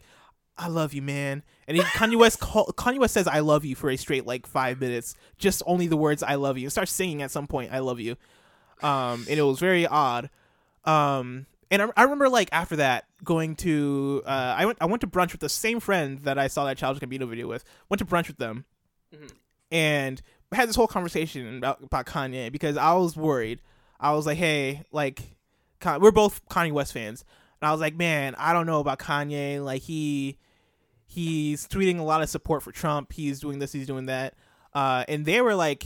I 0.59 0.67
love 0.67 0.93
you, 0.93 1.01
man. 1.01 1.43
And 1.69 1.77
he, 1.77 1.83
Kanye 1.83 2.17
West 2.17 2.39
call, 2.41 2.65
Kanye 2.73 2.99
West 2.99 3.13
says 3.13 3.27
I 3.27 3.39
love 3.39 3.63
you 3.63 3.75
for 3.75 3.89
a 3.89 3.95
straight 3.95 4.25
like 4.25 4.45
five 4.45 4.81
minutes, 4.81 5.15
just 5.37 5.63
only 5.65 5.87
the 5.87 5.95
words 5.95 6.21
I 6.21 6.35
love 6.35 6.57
you, 6.57 6.65
and 6.65 6.71
starts 6.71 6.91
singing 6.91 7.21
at 7.21 7.31
some 7.31 7.47
point 7.47 7.71
I 7.71 7.79
love 7.79 8.01
you. 8.01 8.17
Um, 8.81 9.25
and 9.29 9.39
it 9.39 9.41
was 9.41 9.59
very 9.59 9.87
odd. 9.87 10.29
Um, 10.85 11.45
and 11.71 11.81
I, 11.81 11.87
I 11.97 12.03
remember 12.03 12.29
like 12.29 12.49
after 12.51 12.77
that 12.77 13.05
going 13.23 13.55
to 13.57 14.21
uh, 14.25 14.55
I 14.57 14.65
went 14.65 14.77
I 14.81 14.85
went 14.85 15.01
to 15.01 15.07
brunch 15.07 15.31
with 15.31 15.41
the 15.41 15.49
same 15.49 15.79
friend 15.79 16.19
that 16.23 16.37
I 16.37 16.47
saw 16.47 16.65
that 16.65 16.77
Childish 16.77 17.01
Gambino 17.01 17.27
video 17.29 17.47
with. 17.47 17.63
Went 17.89 17.99
to 17.99 18.05
brunch 18.05 18.27
with 18.27 18.37
them, 18.37 18.65
Mhm. 19.13 19.31
and 19.71 20.21
had 20.51 20.67
this 20.67 20.75
whole 20.75 20.87
conversation 20.87 21.57
about 21.57 21.83
about 21.83 22.05
Kanye 22.05 22.51
because 22.51 22.77
I 22.77 22.93
was 22.93 23.15
worried. 23.15 23.61
I 23.99 24.13
was 24.13 24.25
like, 24.25 24.37
hey, 24.37 24.83
like 24.91 25.21
Con- 25.79 26.01
we're 26.01 26.11
both 26.11 26.43
Kanye 26.49 26.71
West 26.71 26.93
fans, 26.93 27.23
and 27.61 27.67
I 27.67 27.71
was 27.71 27.81
like, 27.81 27.95
man, 27.95 28.35
I 28.37 28.51
don't 28.53 28.65
know 28.65 28.79
about 28.79 28.99
Kanye. 28.99 29.63
Like 29.63 29.81
he 29.83 30.37
he's 31.05 31.67
tweeting 31.67 31.99
a 31.99 32.03
lot 32.03 32.21
of 32.21 32.29
support 32.29 32.63
for 32.63 32.71
Trump. 32.71 33.13
He's 33.13 33.39
doing 33.39 33.59
this. 33.59 33.71
He's 33.71 33.87
doing 33.87 34.05
that. 34.07 34.35
Uh, 34.73 35.03
and 35.07 35.25
they 35.25 35.41
were 35.41 35.55
like, 35.55 35.83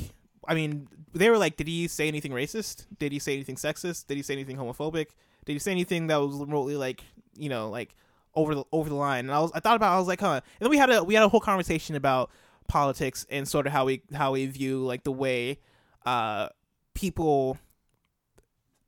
I 0.47 0.53
mean, 0.53 0.87
they 1.13 1.29
were 1.29 1.37
like, 1.37 1.55
did 1.55 1.67
he 1.67 1.87
say 1.87 2.07
anything 2.07 2.31
racist? 2.33 2.85
Did 2.99 3.11
he 3.13 3.19
say 3.19 3.33
anything 3.33 3.55
sexist? 3.55 4.07
Did 4.07 4.17
he 4.17 4.23
say 4.23 4.33
anything 4.33 4.57
homophobic? 4.57 5.07
Did 5.45 5.53
you 5.53 5.59
say 5.59 5.71
anything 5.71 6.07
that 6.07 6.17
was 6.17 6.35
remotely 6.35 6.75
like, 6.75 7.03
you 7.35 7.49
know, 7.49 7.69
like 7.69 7.95
over 8.35 8.55
the 8.55 8.63
over 8.71 8.89
the 8.89 8.95
line? 8.95 9.25
And 9.25 9.31
I 9.31 9.39
was, 9.39 9.51
I 9.53 9.59
thought 9.59 9.75
about, 9.75 9.93
I 9.93 9.99
was 9.99 10.07
like, 10.07 10.21
huh. 10.21 10.41
And 10.43 10.43
then 10.59 10.69
we 10.69 10.77
had 10.77 10.89
a 10.89 11.03
we 11.03 11.13
had 11.13 11.23
a 11.23 11.29
whole 11.29 11.41
conversation 11.41 11.95
about 11.95 12.29
politics 12.67 13.25
and 13.29 13.47
sort 13.47 13.67
of 13.67 13.73
how 13.73 13.85
we 13.85 14.01
how 14.13 14.31
we 14.31 14.45
view 14.45 14.85
like 14.85 15.03
the 15.03 15.11
way 15.11 15.59
uh 16.05 16.47
people 16.93 17.57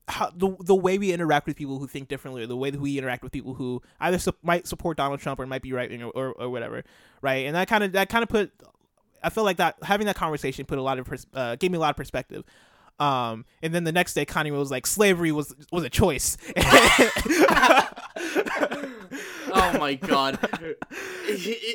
how 0.07 0.31
the 0.35 0.55
the 0.59 0.75
way 0.75 0.97
we 0.97 1.11
interact 1.11 1.47
with 1.47 1.55
people 1.55 1.79
who 1.79 1.87
think 1.87 2.07
differently, 2.07 2.43
or 2.43 2.47
the 2.47 2.55
way 2.55 2.69
that 2.69 2.79
we 2.79 2.97
interact 2.97 3.23
with 3.23 3.31
people 3.31 3.55
who 3.55 3.81
either 3.99 4.19
su- 4.19 4.33
might 4.43 4.67
support 4.67 4.97
Donald 4.97 5.19
Trump 5.19 5.39
or 5.39 5.45
might 5.47 5.61
be 5.61 5.73
right 5.73 5.91
or, 6.01 6.09
or, 6.11 6.33
or 6.33 6.49
whatever, 6.49 6.83
right? 7.21 7.45
And 7.45 7.55
that 7.55 7.67
kind 7.67 7.83
of 7.83 7.91
that 7.93 8.09
kind 8.09 8.21
of 8.21 8.29
put, 8.29 8.51
I 9.23 9.29
feel 9.29 9.43
like 9.43 9.57
that 9.57 9.77
having 9.81 10.05
that 10.05 10.15
conversation 10.15 10.65
put 10.65 10.77
a 10.77 10.81
lot 10.83 10.99
of 10.99 11.05
pers- 11.05 11.25
uh, 11.33 11.55
gave 11.55 11.71
me 11.71 11.77
a 11.77 11.79
lot 11.79 11.89
of 11.89 11.97
perspective. 11.97 12.43
Um, 12.99 13.45
and 13.61 13.73
then 13.73 13.83
the 13.83 13.91
next 13.91 14.13
day, 14.13 14.25
Kanye 14.25 14.51
was 14.51 14.71
like, 14.71 14.87
"Slavery 14.87 15.31
was 15.31 15.53
was 15.71 15.83
a 15.83 15.89
choice." 15.89 16.37
Oh 19.57 19.77
my 19.79 19.93
god, 19.93 20.37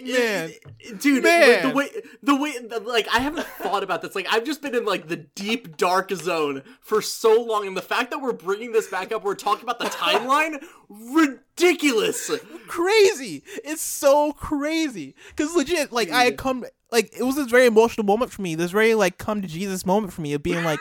Man. 0.04 0.52
dude, 0.98 1.22
Man. 1.22 1.68
the 1.68 1.72
way 1.74 1.88
the 2.22 2.36
way 2.36 2.58
the, 2.58 2.80
like 2.80 3.08
I 3.08 3.20
haven't 3.20 3.46
thought 3.46 3.82
about 3.82 4.02
this. 4.02 4.14
Like 4.14 4.26
I've 4.30 4.44
just 4.44 4.60
been 4.60 4.74
in 4.74 4.84
like 4.84 5.08
the 5.08 5.16
deep 5.16 5.76
dark 5.78 6.10
zone 6.12 6.62
for 6.82 7.00
so 7.00 7.40
long, 7.42 7.66
and 7.66 7.74
the 7.76 7.82
fact 7.82 8.10
that 8.10 8.18
we're 8.20 8.32
bringing 8.34 8.72
this 8.72 8.88
back 8.88 9.12
up, 9.12 9.24
we're 9.24 9.34
talking 9.34 9.62
about 9.62 9.78
the 9.78 9.86
timeline, 9.86 10.62
ridiculous. 10.88 12.30
crazy. 12.68 13.44
It's 13.64 13.82
so 13.82 14.32
crazy. 14.32 15.14
Cause 15.36 15.54
legit, 15.54 15.90
like 15.90 16.10
I 16.10 16.24
had 16.24 16.36
come, 16.36 16.64
like 16.92 17.12
it 17.16 17.22
was 17.22 17.36
this 17.36 17.48
very 17.50 17.66
emotional 17.66 18.04
moment 18.04 18.30
for 18.30 18.42
me. 18.42 18.56
This 18.56 18.72
very 18.72 18.94
like 18.94 19.16
come 19.16 19.40
to 19.40 19.48
Jesus 19.48 19.86
moment 19.86 20.12
for 20.12 20.20
me 20.20 20.34
of 20.34 20.42
being 20.42 20.64
like, 20.64 20.80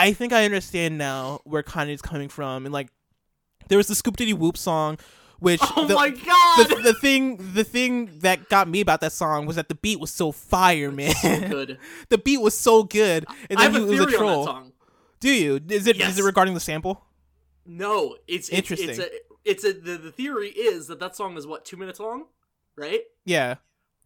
I 0.00 0.12
think 0.12 0.32
I 0.32 0.44
understand 0.44 0.96
now 0.98 1.40
where 1.44 1.62
Kanye's 1.62 2.02
coming 2.02 2.28
from, 2.28 2.64
and 2.64 2.72
like 2.72 2.88
there 3.68 3.78
was 3.78 3.86
the 3.86 3.94
Scoop 3.94 4.16
Diddy 4.16 4.32
Whoop 4.32 4.56
song, 4.56 4.98
which 5.40 5.60
Oh 5.76 5.86
the, 5.86 5.94
my 5.94 6.10
god, 6.10 6.68
the, 6.68 6.74
the 6.82 6.94
thing 6.94 7.52
the 7.54 7.64
thing 7.64 8.18
that 8.20 8.48
got 8.48 8.66
me 8.68 8.80
about 8.80 9.00
that 9.02 9.12
song 9.12 9.46
was 9.46 9.56
that 9.56 9.68
the 9.68 9.74
beat 9.74 10.00
was 10.00 10.10
so 10.10 10.32
fire, 10.32 10.90
man. 10.90 11.12
good. 11.50 11.78
the 12.08 12.18
beat 12.18 12.40
was 12.40 12.56
so 12.56 12.82
good, 12.82 13.26
and 13.50 13.58
then 13.58 13.74
he 13.74 13.78
a 13.78 13.84
was 13.84 14.00
a 14.00 14.06
troll. 14.06 14.62
Do 15.20 15.30
you? 15.30 15.60
Is 15.68 15.86
it 15.86 15.96
is 15.96 16.00
Yes. 16.00 16.18
it 16.18 16.24
regarding 16.24 16.54
the 16.54 16.60
sample? 16.60 17.04
No, 17.66 18.16
it's 18.26 18.48
it's, 18.48 18.58
Interesting. 18.58 18.88
It's 18.90 18.98
a, 18.98 19.08
it's 19.44 19.64
a 19.64 19.72
the, 19.74 19.96
the 19.98 20.12
theory 20.12 20.48
is 20.48 20.86
that 20.86 20.98
that 21.00 21.14
song 21.14 21.36
is 21.36 21.46
what 21.46 21.64
two 21.64 21.76
minutes 21.76 22.00
long, 22.00 22.24
right? 22.74 23.02
Yeah. 23.24 23.56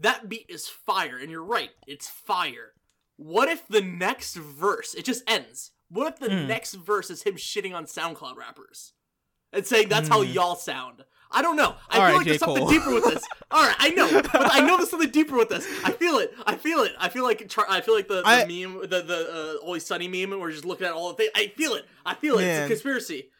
That 0.00 0.28
beat 0.28 0.46
is 0.48 0.68
fire, 0.68 1.16
and 1.18 1.30
you're 1.30 1.44
right, 1.44 1.70
it's 1.86 2.08
fire. 2.08 2.72
What 3.16 3.48
if 3.48 3.68
the 3.68 3.80
next 3.80 4.34
verse 4.34 4.92
it 4.94 5.04
just 5.04 5.22
ends? 5.28 5.70
What 5.94 6.12
if 6.12 6.18
the 6.18 6.28
Hmm. 6.30 6.46
next 6.48 6.74
verse 6.74 7.08
is 7.10 7.22
him 7.22 7.36
shitting 7.36 7.74
on 7.74 7.86
SoundCloud 7.86 8.36
rappers? 8.36 8.92
and 9.52 9.64
saying 9.64 9.88
that's 9.88 10.08
how 10.08 10.20
y'all 10.22 10.56
sound. 10.56 11.04
I 11.30 11.40
don't 11.40 11.54
know. 11.54 11.62
I 11.62 11.68
Hmm. 11.74 11.76
All 11.76 11.92
feel 11.92 12.00
right, 12.02 12.14
like 12.16 12.24
there's 12.26 12.38
J. 12.40 12.44
something 12.44 12.66
deeper 12.68 12.92
with 12.92 13.04
this. 13.04 13.22
All 13.52 13.62
right, 13.64 13.76
I 13.78 13.90
know, 13.90 14.10
but 14.20 14.52
I 14.52 14.58
know 14.66 14.76
there's 14.78 14.90
something 14.90 15.10
deeper 15.10 15.36
with 15.36 15.48
this. 15.48 15.64
I 15.84 15.92
feel 15.92 16.18
it. 16.18 16.34
I 16.44 16.56
feel 16.56 16.80
it. 16.80 16.90
I 16.98 17.08
feel 17.08 17.22
like 17.22 17.40
I 17.68 17.80
feel 17.80 17.94
like 17.94 18.08
the, 18.08 18.16
the 18.22 18.26
I- 18.26 18.46
meme, 18.46 18.80
the 18.80 19.00
the 19.02 19.58
uh, 19.62 19.64
Always 19.64 19.86
Sunny 19.86 20.08
meme, 20.08 20.32
and 20.32 20.40
we're 20.42 20.50
just 20.50 20.64
looking 20.64 20.88
at 20.88 20.92
all 20.92 21.10
the 21.10 21.14
things. 21.14 21.30
I 21.36 21.46
feel 21.56 21.74
it. 21.74 21.84
I 22.04 22.14
feel 22.14 22.38
it. 22.40 22.44
It's 22.44 22.64
a 22.64 22.68
conspiracy. 22.68 23.30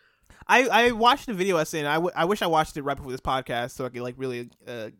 I 0.46 0.68
I 0.68 0.90
watched 0.92 1.26
the 1.26 1.34
video 1.34 1.56
essay 1.56 1.80
and 1.80 1.88
I, 1.88 1.94
w- 1.94 2.12
I 2.14 2.26
wish 2.26 2.42
I 2.42 2.46
watched 2.46 2.76
it 2.76 2.82
right 2.82 2.96
before 2.96 3.10
this 3.10 3.20
podcast 3.20 3.72
so 3.72 3.84
I 3.84 3.88
could 3.88 4.02
like 4.02 4.14
really 4.16 4.50
uh, 4.68 4.90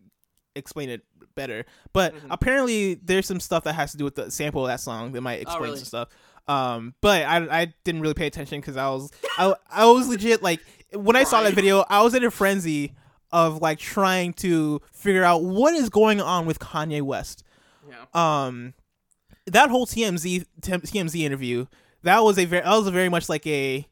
explain 0.57 0.89
it 0.91 1.03
better. 1.37 1.65
But 1.93 2.15
Mhm. 2.15 2.27
apparently 2.31 2.95
there's 2.95 3.27
some 3.27 3.39
stuff 3.41 3.63
that 3.65 3.75
has 3.75 3.93
to 3.93 3.99
do 3.99 4.05
with 4.05 4.15
the 4.17 4.31
sample 4.33 4.63
of 4.65 4.69
that 4.69 4.81
song 4.81 5.13
that 5.13 5.21
might 5.21 5.43
explain 5.43 5.59
Oh, 5.61 5.65
really? 5.65 5.77
some 5.79 5.85
stuff. 5.85 6.09
Um, 6.47 6.95
but 7.01 7.23
I 7.25 7.63
I 7.63 7.75
didn't 7.85 8.01
really 8.03 8.15
pay 8.15 8.27
attention 8.27 8.61
because 8.61 8.77
I 8.77 8.89
was 8.91 9.11
I 9.39 9.55
I 9.71 9.87
was 9.87 10.09
legit 10.09 10.43
like 10.43 10.61
when 10.93 11.17
I 11.17 11.25
saw 11.25 11.43
that 11.43 11.55
video 11.55 11.85
I 11.89 12.03
was 12.03 12.15
in 12.15 12.23
a 12.25 12.31
frenzy 12.31 12.95
of 13.33 13.63
like 13.63 13.79
trying 13.79 14.33
to 14.35 14.81
figure 14.93 15.25
out 15.25 15.43
what 15.43 15.75
is 15.75 15.89
going 15.89 16.21
on 16.21 16.47
with 16.47 16.59
Kanye 16.59 17.03
West. 17.03 17.43
Yeah. 17.89 18.05
Um, 18.47 18.75
that 19.47 19.71
whole 19.71 19.87
TMZ 19.87 20.45
TMZ 20.61 21.21
interview 21.23 21.67
that 22.03 22.23
was 22.23 22.39
a 22.39 22.45
very 22.45 22.63
that 22.63 22.77
was 22.77 22.87
a 22.87 22.91
very 22.93 23.09
much 23.09 23.29
like 23.29 23.47
a 23.47 23.89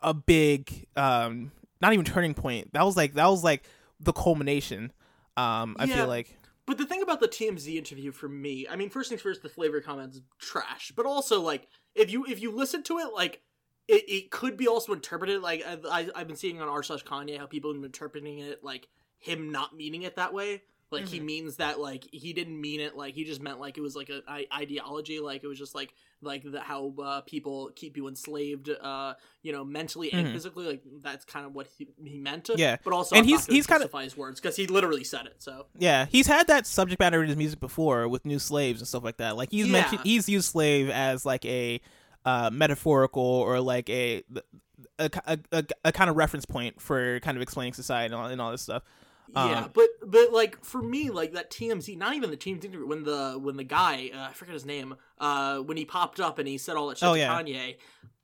a 0.00 0.14
big 0.14 0.86
um 0.96 1.50
not 1.80 1.92
even 1.92 2.04
turning 2.04 2.34
point. 2.34 2.72
That 2.72 2.84
was 2.84 2.96
like 2.96 3.14
that 3.14 3.26
was 3.26 3.42
like 3.42 3.64
the 3.98 4.12
culmination. 4.12 4.92
Um, 5.36 5.76
I 5.78 5.84
Yeah. 5.84 5.96
feel 5.96 6.06
like 6.06 6.36
But 6.66 6.78
the 6.78 6.86
thing 6.86 7.02
about 7.02 7.18
the 7.20 7.28
TMZ 7.28 7.74
interview 7.76 8.12
for 8.12 8.28
me, 8.28 8.66
I 8.68 8.76
mean, 8.76 8.90
first 8.90 9.08
things 9.08 9.20
first, 9.22 9.42
the 9.42 9.48
flavor 9.48 9.80
comments 9.80 10.20
trash. 10.38 10.92
But 10.94 11.04
also, 11.06 11.40
like, 11.40 11.66
if 11.94 12.10
you 12.10 12.24
if 12.26 12.40
you 12.40 12.50
listen 12.50 12.82
to 12.84 12.98
it, 12.98 13.12
like, 13.14 13.42
it, 13.88 14.04
it 14.08 14.30
could 14.30 14.56
be 14.56 14.68
also 14.68 14.92
interpreted 14.92 15.42
like 15.42 15.64
I, 15.66 16.08
I've 16.14 16.28
been 16.28 16.36
seeing 16.36 16.60
on 16.60 16.68
r 16.68 16.82
slash 16.82 17.04
Kanye 17.04 17.38
how 17.38 17.46
people 17.46 17.72
have 17.72 17.80
been 17.80 17.88
interpreting 17.88 18.38
it 18.38 18.62
like 18.62 18.88
him 19.18 19.50
not 19.50 19.76
meaning 19.76 20.02
it 20.02 20.16
that 20.16 20.32
way. 20.32 20.62
Like 20.90 21.06
he 21.06 21.18
mm-hmm. 21.18 21.26
means 21.26 21.56
that 21.56 21.78
like 21.78 22.06
he 22.12 22.32
didn't 22.32 22.60
mean 22.60 22.80
it 22.80 22.96
like 22.96 23.14
he 23.14 23.24
just 23.24 23.40
meant 23.40 23.60
like 23.60 23.78
it 23.78 23.80
was 23.80 23.94
like 23.94 24.08
a 24.08 24.22
I- 24.28 24.46
ideology 24.54 25.20
like 25.20 25.44
it 25.44 25.46
was 25.46 25.58
just 25.58 25.74
like 25.74 25.94
like 26.22 26.42
the, 26.44 26.60
how 26.60 26.92
uh, 27.02 27.20
people 27.22 27.70
keep 27.74 27.96
you 27.96 28.06
enslaved 28.08 28.68
uh 28.68 29.14
you 29.42 29.52
know 29.52 29.64
mentally 29.64 30.12
and 30.12 30.26
Mhm. 30.28 30.32
physically 30.32 30.66
like 30.66 30.82
that's 31.02 31.24
kind 31.24 31.46
of 31.46 31.54
what 31.54 31.66
he, 31.78 31.88
he 32.04 32.18
meant 32.18 32.50
Yeah. 32.56 32.76
but 32.84 32.92
also 32.92 33.16
And 33.16 33.24
I'm 33.24 33.28
he's- 33.28 33.46
he's 33.46 33.66
kinda- 33.66 33.88
his 34.02 34.16
words 34.16 34.40
because 34.40 34.56
he 34.56 34.66
literally 34.66 35.04
said 35.04 35.26
it 35.26 35.36
so 35.38 35.66
yeah, 35.78 36.06
he's 36.06 36.26
had 36.26 36.46
that 36.48 36.66
subject 36.66 37.00
matter 37.00 37.22
in 37.22 37.28
his 37.28 37.36
music 37.36 37.60
before 37.60 38.06
with 38.08 38.24
new 38.26 38.38
slaves 38.38 38.80
and 38.80 38.88
stuff 38.88 39.02
like 39.04 39.16
that. 39.16 39.36
Like 39.36 39.50
he's 39.50 39.66
Yeah. 39.66 39.72
mentioned 39.72 40.00
he's 40.04 40.28
used 40.28 40.50
slave 40.50 40.90
as 40.90 41.24
like 41.24 41.44
a 41.46 41.80
uh, 42.24 42.50
metaphorical 42.52 43.22
or 43.22 43.60
like 43.60 43.88
a 43.88 44.22
a, 44.98 45.10
a, 45.26 45.38
a 45.52 45.64
a 45.86 45.92
kind 45.92 46.10
of 46.10 46.16
reference 46.16 46.44
point 46.44 46.80
for 46.80 47.18
kind 47.20 47.36
of 47.38 47.42
explaining 47.42 47.72
society 47.72 48.12
and 48.12 48.14
all, 48.14 48.26
and 48.28 48.40
all 48.40 48.50
this 48.50 48.62
stuff. 48.62 48.82
Yeah, 49.34 49.64
Um, 49.64 49.70
but 49.74 49.88
but 50.04 50.32
like 50.32 50.64
for 50.64 50.82
me, 50.82 51.10
like 51.10 51.32
that 51.34 51.50
TMZ, 51.50 51.96
not 51.96 52.14
even 52.14 52.30
the 52.30 52.36
TMZ 52.36 52.64
interview, 52.64 52.86
when 52.86 53.04
the 53.04 53.38
when 53.40 53.56
the 53.56 53.64
guy, 53.64 54.10
uh, 54.14 54.28
I 54.30 54.32
forget 54.32 54.54
his 54.54 54.66
name, 54.66 54.96
uh, 55.18 55.58
when 55.58 55.76
he 55.76 55.84
popped 55.84 56.18
up 56.20 56.38
and 56.38 56.48
he 56.48 56.58
said 56.58 56.76
all 56.76 56.88
that 56.88 56.98
shit 56.98 57.08
Oh, 57.08 57.12
to 57.14 57.18
yeah. 57.18 57.28
Kanye, 57.40 57.76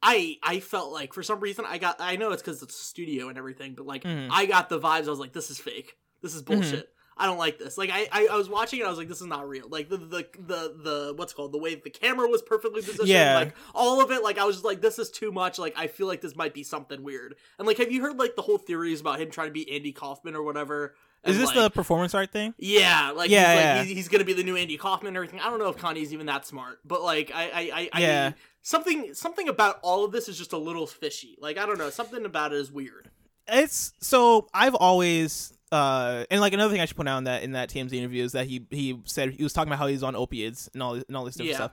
I 0.03 0.39
I 0.43 0.61
felt 0.61 0.93
like 0.93 1.13
for 1.15 1.23
some 1.23 1.41
reason 1.41 1.65
I 1.67 1.79
got 1.79 1.97
I 2.01 2.17
know 2.17 2.33
it's 2.33 2.43
because 2.43 2.63
it's 2.63 2.79
a 2.81 2.85
studio 2.85 3.29
and 3.29 3.39
everything, 3.39 3.75
but 3.75 3.87
like 3.87 4.05
Mhm. 4.05 4.29
I 4.31 4.47
got 4.47 4.69
the 4.69 4.81
vibes. 4.81 5.07
I 5.07 5.11
was 5.11 5.19
like, 5.19 5.33
this 5.33 5.51
is 5.51 5.59
fake. 5.59 5.97
This 6.23 6.35
is 6.35 6.43
Mm-hmm. 6.43 6.81
I 7.19 7.25
don't 7.27 7.39
like 7.39 7.59
this. 7.59 7.79
Like 7.79 7.91
I, 7.91 8.07
I, 8.13 8.29
I 8.33 8.37
was 8.37 8.49
watching 8.49 8.81
it, 8.81 8.87
I 8.87 8.91
was 8.91 8.99
like, 8.99 9.09
this 9.09 9.21
is 9.21 9.27
not 9.27 9.49
real. 9.49 9.69
Like 9.69 9.89
the 9.89 9.97
the 9.97 10.27
the 10.39 10.75
the 10.83 11.15
what's 11.17 11.33
called 11.33 11.53
the 11.53 11.59
way 11.59 11.75
the 11.75 11.89
camera 11.91 12.29
was 12.29 12.43
perfectly 12.43 12.83
positioned. 12.83 13.09
Yeah. 13.09 13.37
Like 13.37 13.55
all 13.75 14.03
of 14.03 14.11
it. 14.11 14.23
Like 14.23 14.39
I 14.39 14.45
was 14.45 14.57
just 14.57 14.65
like, 14.67 14.81
this 14.83 14.99
is 14.99 15.11
too 15.11 15.33
much. 15.33 15.59
Like 15.59 15.75
I 15.79 15.87
feel 15.87 16.07
like 16.07 16.21
this 16.21 16.37
might 16.37 16.53
be 16.53 16.63
something 16.63 17.03
weird. 17.03 17.35
And 17.59 17.67
like, 17.67 17.79
have 17.79 17.91
you 17.91 18.03
heard 18.03 18.19
like 18.19 18.37
the 18.37 18.43
whole 18.43 18.59
theories 18.59 19.01
about 19.01 19.19
him 19.21 19.31
trying 19.31 19.49
to 19.49 19.53
be 19.53 19.71
Andy 19.73 19.93
Kaufman 19.93 20.35
or 20.37 20.43
whatever? 20.43 20.95
Is 21.25 21.39
this 21.39 21.47
like, 21.47 21.55
the 21.57 21.71
performance 21.71 22.15
art 22.15 22.31
thing? 22.31 22.55
yeah, 22.59 23.11
like 23.11 23.31
Yeah, 23.31 23.53
he's, 23.55 23.61
yeah. 23.65 23.75
like, 23.79 23.87
he's, 23.87 23.97
he's 23.97 24.09
gonna 24.09 24.23
be 24.25 24.35
the 24.35 24.45
new 24.45 24.55
Andy 24.55 24.77
Kaufman 24.77 25.09
and 25.09 25.17
everything. 25.17 25.41
I 25.41 25.49
don't 25.51 25.59
know 25.59 25.69
if 25.71 25.77
Kanye's 25.77 26.13
even 26.13 26.27
that 26.27 26.47
smart, 26.47 26.79
but 26.85 27.03
like 27.03 27.33
I, 27.35 27.45
I, 27.45 27.61
I, 27.73 27.89
I 27.95 28.01
Yeah. 28.01 28.33
something, 28.63 29.13
something 29.15 29.49
about 29.49 29.81
all 29.83 30.05
of 30.05 30.13
this 30.13 30.29
is 30.29 30.39
just 30.39 30.53
a 30.53 30.59
little 30.59 30.87
fishy. 30.87 31.37
Like 31.41 31.57
I 31.59 31.67
don't 31.67 31.79
know, 31.79 31.91
something 31.91 32.25
about 32.27 32.53
it 32.53 32.59
is 32.61 32.71
weird. 32.71 33.11
it's 33.49 33.93
so 34.01 34.49
I've 34.55 34.75
always 34.77 35.53
uh 35.73 36.25
and 36.31 36.41
like 36.41 36.53
another 36.53 36.73
thing 36.73 36.81
I 36.81 36.85
should 36.85 36.97
point 36.97 37.09
out 37.09 37.19
in 37.19 37.25
that 37.25 37.43
in 37.43 37.53
that 37.53 37.69
TMZ 37.71 37.93
interview 37.93 38.23
is 38.23 38.33
that 38.33 38.47
he 38.47 38.67
he 38.71 39.01
said 39.05 39.31
he 39.33 39.43
was 39.43 39.53
talking 39.53 39.69
about 39.69 39.79
how 39.81 39.87
he's 39.89 40.03
on 40.03 40.15
opiates 40.15 40.69
and 40.73 40.83
all 40.83 40.95
this, 40.95 41.05
and 41.09 41.17
all 41.17 41.25
this 41.25 41.35
different 41.35 41.51
Yeah. 41.51 41.57
stuff. 41.57 41.73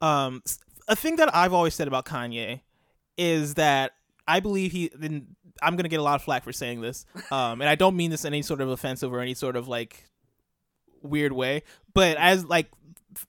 Um, 0.00 0.42
a 0.88 0.96
thing 0.96 1.16
that 1.16 1.34
I've 1.34 1.52
always 1.52 1.74
said 1.74 1.86
about 1.88 2.04
Kanye 2.06 2.60
is 3.18 3.54
that 3.54 3.92
I 4.26 4.40
believe 4.40 4.72
he. 4.72 4.90
And 5.00 5.34
I'm 5.62 5.76
gonna 5.76 5.88
get 5.88 6.00
a 6.00 6.02
lot 6.02 6.16
of 6.16 6.22
flack 6.22 6.42
for 6.42 6.52
saying 6.52 6.80
this, 6.80 7.04
um, 7.30 7.60
and 7.60 7.68
I 7.68 7.74
don't 7.74 7.96
mean 7.96 8.10
this 8.10 8.24
in 8.24 8.32
any 8.32 8.42
sort 8.42 8.60
of 8.60 8.68
offensive 8.70 9.12
or 9.12 9.20
any 9.20 9.34
sort 9.34 9.56
of 9.56 9.68
like 9.68 10.04
weird 11.02 11.32
way, 11.32 11.62
but 11.92 12.16
as 12.16 12.44
like 12.46 12.70
f- 13.14 13.26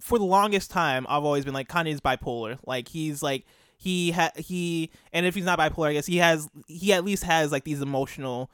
for 0.00 0.18
the 0.18 0.24
longest 0.24 0.70
time, 0.70 1.06
I've 1.08 1.24
always 1.24 1.44
been 1.44 1.54
like 1.54 1.68
Kanye's 1.68 2.00
bipolar. 2.00 2.58
Like 2.66 2.88
he's 2.88 3.22
like 3.22 3.44
he 3.76 4.12
ha- 4.12 4.30
he 4.36 4.90
and 5.12 5.26
if 5.26 5.34
he's 5.34 5.44
not 5.46 5.58
bipolar, 5.58 5.88
I 5.88 5.92
guess 5.94 6.06
he 6.06 6.18
has 6.18 6.48
he 6.68 6.92
at 6.92 7.04
least 7.04 7.24
has 7.24 7.50
like 7.50 7.64
these 7.64 7.80
emotional 7.80 8.50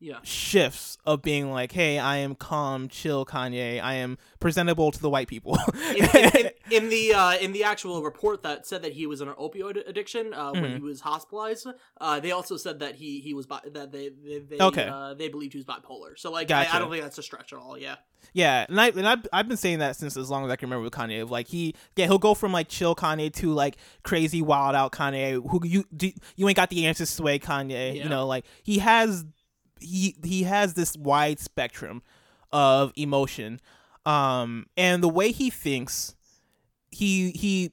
Yeah, 0.00 0.18
shifts 0.22 0.96
of 1.04 1.22
being 1.22 1.50
like, 1.50 1.72
hey, 1.72 1.98
I 1.98 2.18
am 2.18 2.36
calm, 2.36 2.86
chill, 2.86 3.26
Kanye. 3.26 3.82
I 3.82 3.94
am 3.94 4.16
presentable 4.38 4.92
to 4.92 5.00
the 5.00 5.10
white 5.10 5.26
people. 5.26 5.58
in, 5.96 6.04
in, 6.04 6.50
in, 6.70 6.88
the 6.88 7.14
uh, 7.14 7.36
in 7.38 7.50
the 7.52 7.64
actual 7.64 8.00
report 8.04 8.44
that 8.44 8.64
said 8.64 8.82
that 8.82 8.92
he 8.92 9.08
was 9.08 9.20
in 9.20 9.26
an 9.26 9.34
opioid 9.34 9.88
addiction 9.88 10.32
uh, 10.32 10.52
when 10.52 10.62
Mhm. 10.62 10.76
he 10.76 10.82
was 10.82 11.00
hospitalized, 11.00 11.66
uh, 12.00 12.20
they 12.20 12.30
also 12.30 12.56
said 12.56 12.78
that 12.78 12.94
he 12.94 13.18
he 13.18 13.34
was 13.34 13.46
bi- 13.46 13.60
that 13.72 13.90
they 13.90 14.10
they 14.10 14.38
they, 14.38 14.58
Okay. 14.60 14.86
uh, 14.88 15.14
they 15.14 15.28
believed 15.28 15.52
he 15.54 15.58
was 15.58 15.66
bipolar. 15.66 16.16
So 16.16 16.30
like 16.30 16.46
Gotcha. 16.46 16.72
I, 16.72 16.76
I 16.76 16.78
don't 16.78 16.90
think 16.92 17.02
that's 17.02 17.18
a 17.18 17.22
stretch 17.24 17.52
at 17.52 17.58
all. 17.58 17.76
Yeah, 17.76 17.96
yeah, 18.32 18.66
and 18.68 18.80
I 18.80 18.88
and 18.90 19.08
I've, 19.08 19.26
I've 19.32 19.48
been 19.48 19.56
saying 19.56 19.80
that 19.80 19.96
since 19.96 20.16
as 20.16 20.30
long 20.30 20.44
as 20.44 20.50
I 20.52 20.54
can 20.54 20.68
remember 20.68 20.84
with 20.84 20.92
Kanye. 20.92 21.22
Of 21.22 21.32
like 21.32 21.48
he, 21.48 21.74
yeah, 21.96 22.06
he'll 22.06 22.18
go 22.18 22.34
from 22.34 22.52
like 22.52 22.68
chill 22.68 22.94
Kanye 22.94 23.32
to 23.34 23.52
like 23.52 23.76
crazy 24.04 24.42
wild 24.42 24.76
out 24.76 24.92
Kanye. 24.92 25.42
Who 25.50 25.60
you 25.66 25.84
do, 25.96 26.12
you 26.36 26.46
ain't 26.48 26.54
got 26.56 26.70
the 26.70 26.86
answers 26.86 27.10
sway 27.10 27.40
Kanye. 27.40 27.96
Yeah. 27.96 28.04
You 28.04 28.08
know, 28.08 28.28
like 28.28 28.44
he 28.62 28.78
has 28.78 29.24
he 29.80 30.16
he 30.24 30.42
has 30.44 30.74
this 30.74 30.96
wide 30.96 31.38
spectrum 31.38 32.02
of 32.52 32.92
emotion, 32.96 33.60
um, 34.06 34.66
and 34.76 35.02
the 35.02 35.08
way 35.08 35.32
he 35.32 35.50
thinks, 35.50 36.16
he 36.90 37.30
he 37.32 37.72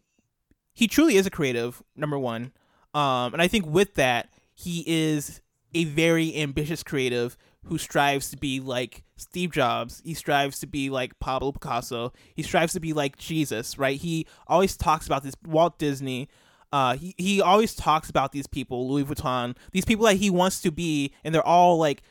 he 0.74 0.88
truly 0.88 1.18
is 1.18 1.26
a 1.26 1.32
creative. 1.32 1.82
Number 1.95 2.20
one, 2.20 2.51
um, 2.93 3.34
and 3.34 3.41
I 3.41 3.47
think 3.47 3.66
with 3.66 3.95
that 3.95 4.30
he 4.53 4.84
is 4.88 5.41
a 5.74 5.84
very 5.84 6.36
ambitious 6.38 6.84
creative 6.84 7.38
who 7.66 7.78
strives 7.78 8.30
to 8.30 8.38
be 8.38 8.60
like 8.60 9.03
Steve 9.18 9.51
Jobs. 9.51 10.01
He 10.06 10.14
strives 10.14 10.60
to 10.60 10.68
be 10.68 10.89
like 10.89 11.20
Pablo 11.20 11.51
Picasso. 11.51 12.14
He 12.36 12.43
strives 12.43 12.74
to 12.74 12.80
be 12.80 12.93
like 12.93 13.18
Jesus, 13.18 13.78
right? 13.78 13.99
He 13.99 14.28
always 14.47 14.78
talks 14.78 15.06
about 15.06 15.24
this 15.24 15.36
Walt 15.45 15.78
Disney. 15.80 16.30
Uh, 16.76 16.97
he, 16.97 17.15
he 17.17 17.41
always 17.41 17.73
talks 17.73 18.09
about 18.09 18.34
these 18.34 18.47
people, 18.47 18.89
Louis 18.89 19.05
Vuitton, 19.05 19.55
these 19.71 19.86
people 19.86 20.05
that 20.07 20.15
he 20.15 20.30
wants 20.30 20.59
to 20.59 20.71
be, 20.71 21.13
and 21.23 21.34
they're 21.34 21.41
all 21.41 21.78
like, 21.78 22.01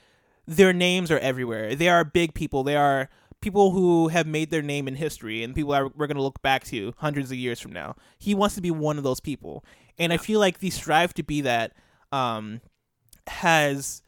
their 0.47 0.73
names 0.73 1.11
are 1.11 1.19
everywhere. 1.19 1.75
They 1.75 1.91
are 1.91 2.03
big 2.03 2.33
people. 2.33 2.65
They 2.65 2.75
are 2.75 3.11
people 3.43 3.73
who 3.73 4.09
have 4.09 4.27
made 4.27 4.51
their 4.51 4.63
name 4.63 4.89
in 4.89 4.95
history 4.95 5.43
and 5.43 5.55
people 5.55 5.73
that 5.73 5.95
we're 5.95 6.07
going 6.07 6.17
to 6.17 6.23
look 6.23 6.41
back 6.41 6.65
to 6.69 6.95
hundreds 6.97 7.31
of 7.31 7.37
years 7.37 7.61
from 7.61 7.75
now. 7.75 7.95
He 8.19 8.35
wants 8.35 8.55
to 8.55 8.63
be 8.63 8.71
one 8.71 8.97
of 8.97 9.05
those 9.05 9.21
people. 9.21 9.67
And 9.99 10.15
I 10.15 10.17
feel 10.17 10.41
like 10.41 10.61
the 10.61 10.71
strive 10.71 11.13
to 11.13 11.23
be 11.23 11.43
that 11.43 11.73
um, 12.11 12.63
has 13.27 14.01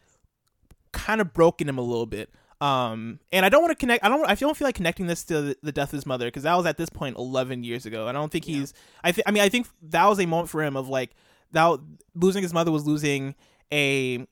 kind 0.92 1.20
of 1.20 1.34
broken 1.34 1.68
him 1.68 1.76
a 1.76 1.82
little 1.82 2.06
bit. 2.06 2.30
Um, 2.60 3.20
and 3.32 3.44
I 3.44 3.48
don't 3.50 3.60
want 3.62 3.72
to 3.72 3.76
connect. 3.76 4.02
I 4.04 4.08
don't. 4.08 4.24
I 4.26 4.34
don't 4.34 4.56
feel 4.56 4.66
like 4.66 4.74
connecting 4.76 5.06
this 5.06 5.24
to 5.24 5.42
the, 5.42 5.56
the 5.62 5.72
death 5.72 5.90
of 5.90 5.96
his 5.98 6.06
mother 6.06 6.26
because 6.26 6.44
that 6.44 6.54
was 6.54 6.64
at 6.64 6.78
this 6.78 6.88
point 6.88 7.16
eleven 7.18 7.62
years 7.64 7.84
ago. 7.84 8.08
I 8.08 8.12
don't 8.12 8.32
think 8.32 8.48
Yeah. 8.48 8.56
he's. 8.60 8.74
I 9.04 9.12
think. 9.12 9.28
I 9.28 9.30
mean, 9.30 9.42
I 9.42 9.48
think 9.50 9.66
that 9.82 10.06
was 10.06 10.18
a 10.20 10.26
moment 10.26 10.48
for 10.48 10.62
him 10.62 10.76
of 10.76 10.88
like 10.88 11.10
that. 11.52 11.78
Losing 12.14 12.42
his 12.42 12.54
mother 12.54 12.72
was 12.72 12.86
losing 12.86 13.34
a 13.72 14.26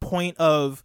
point 0.00 0.36
of. 0.38 0.82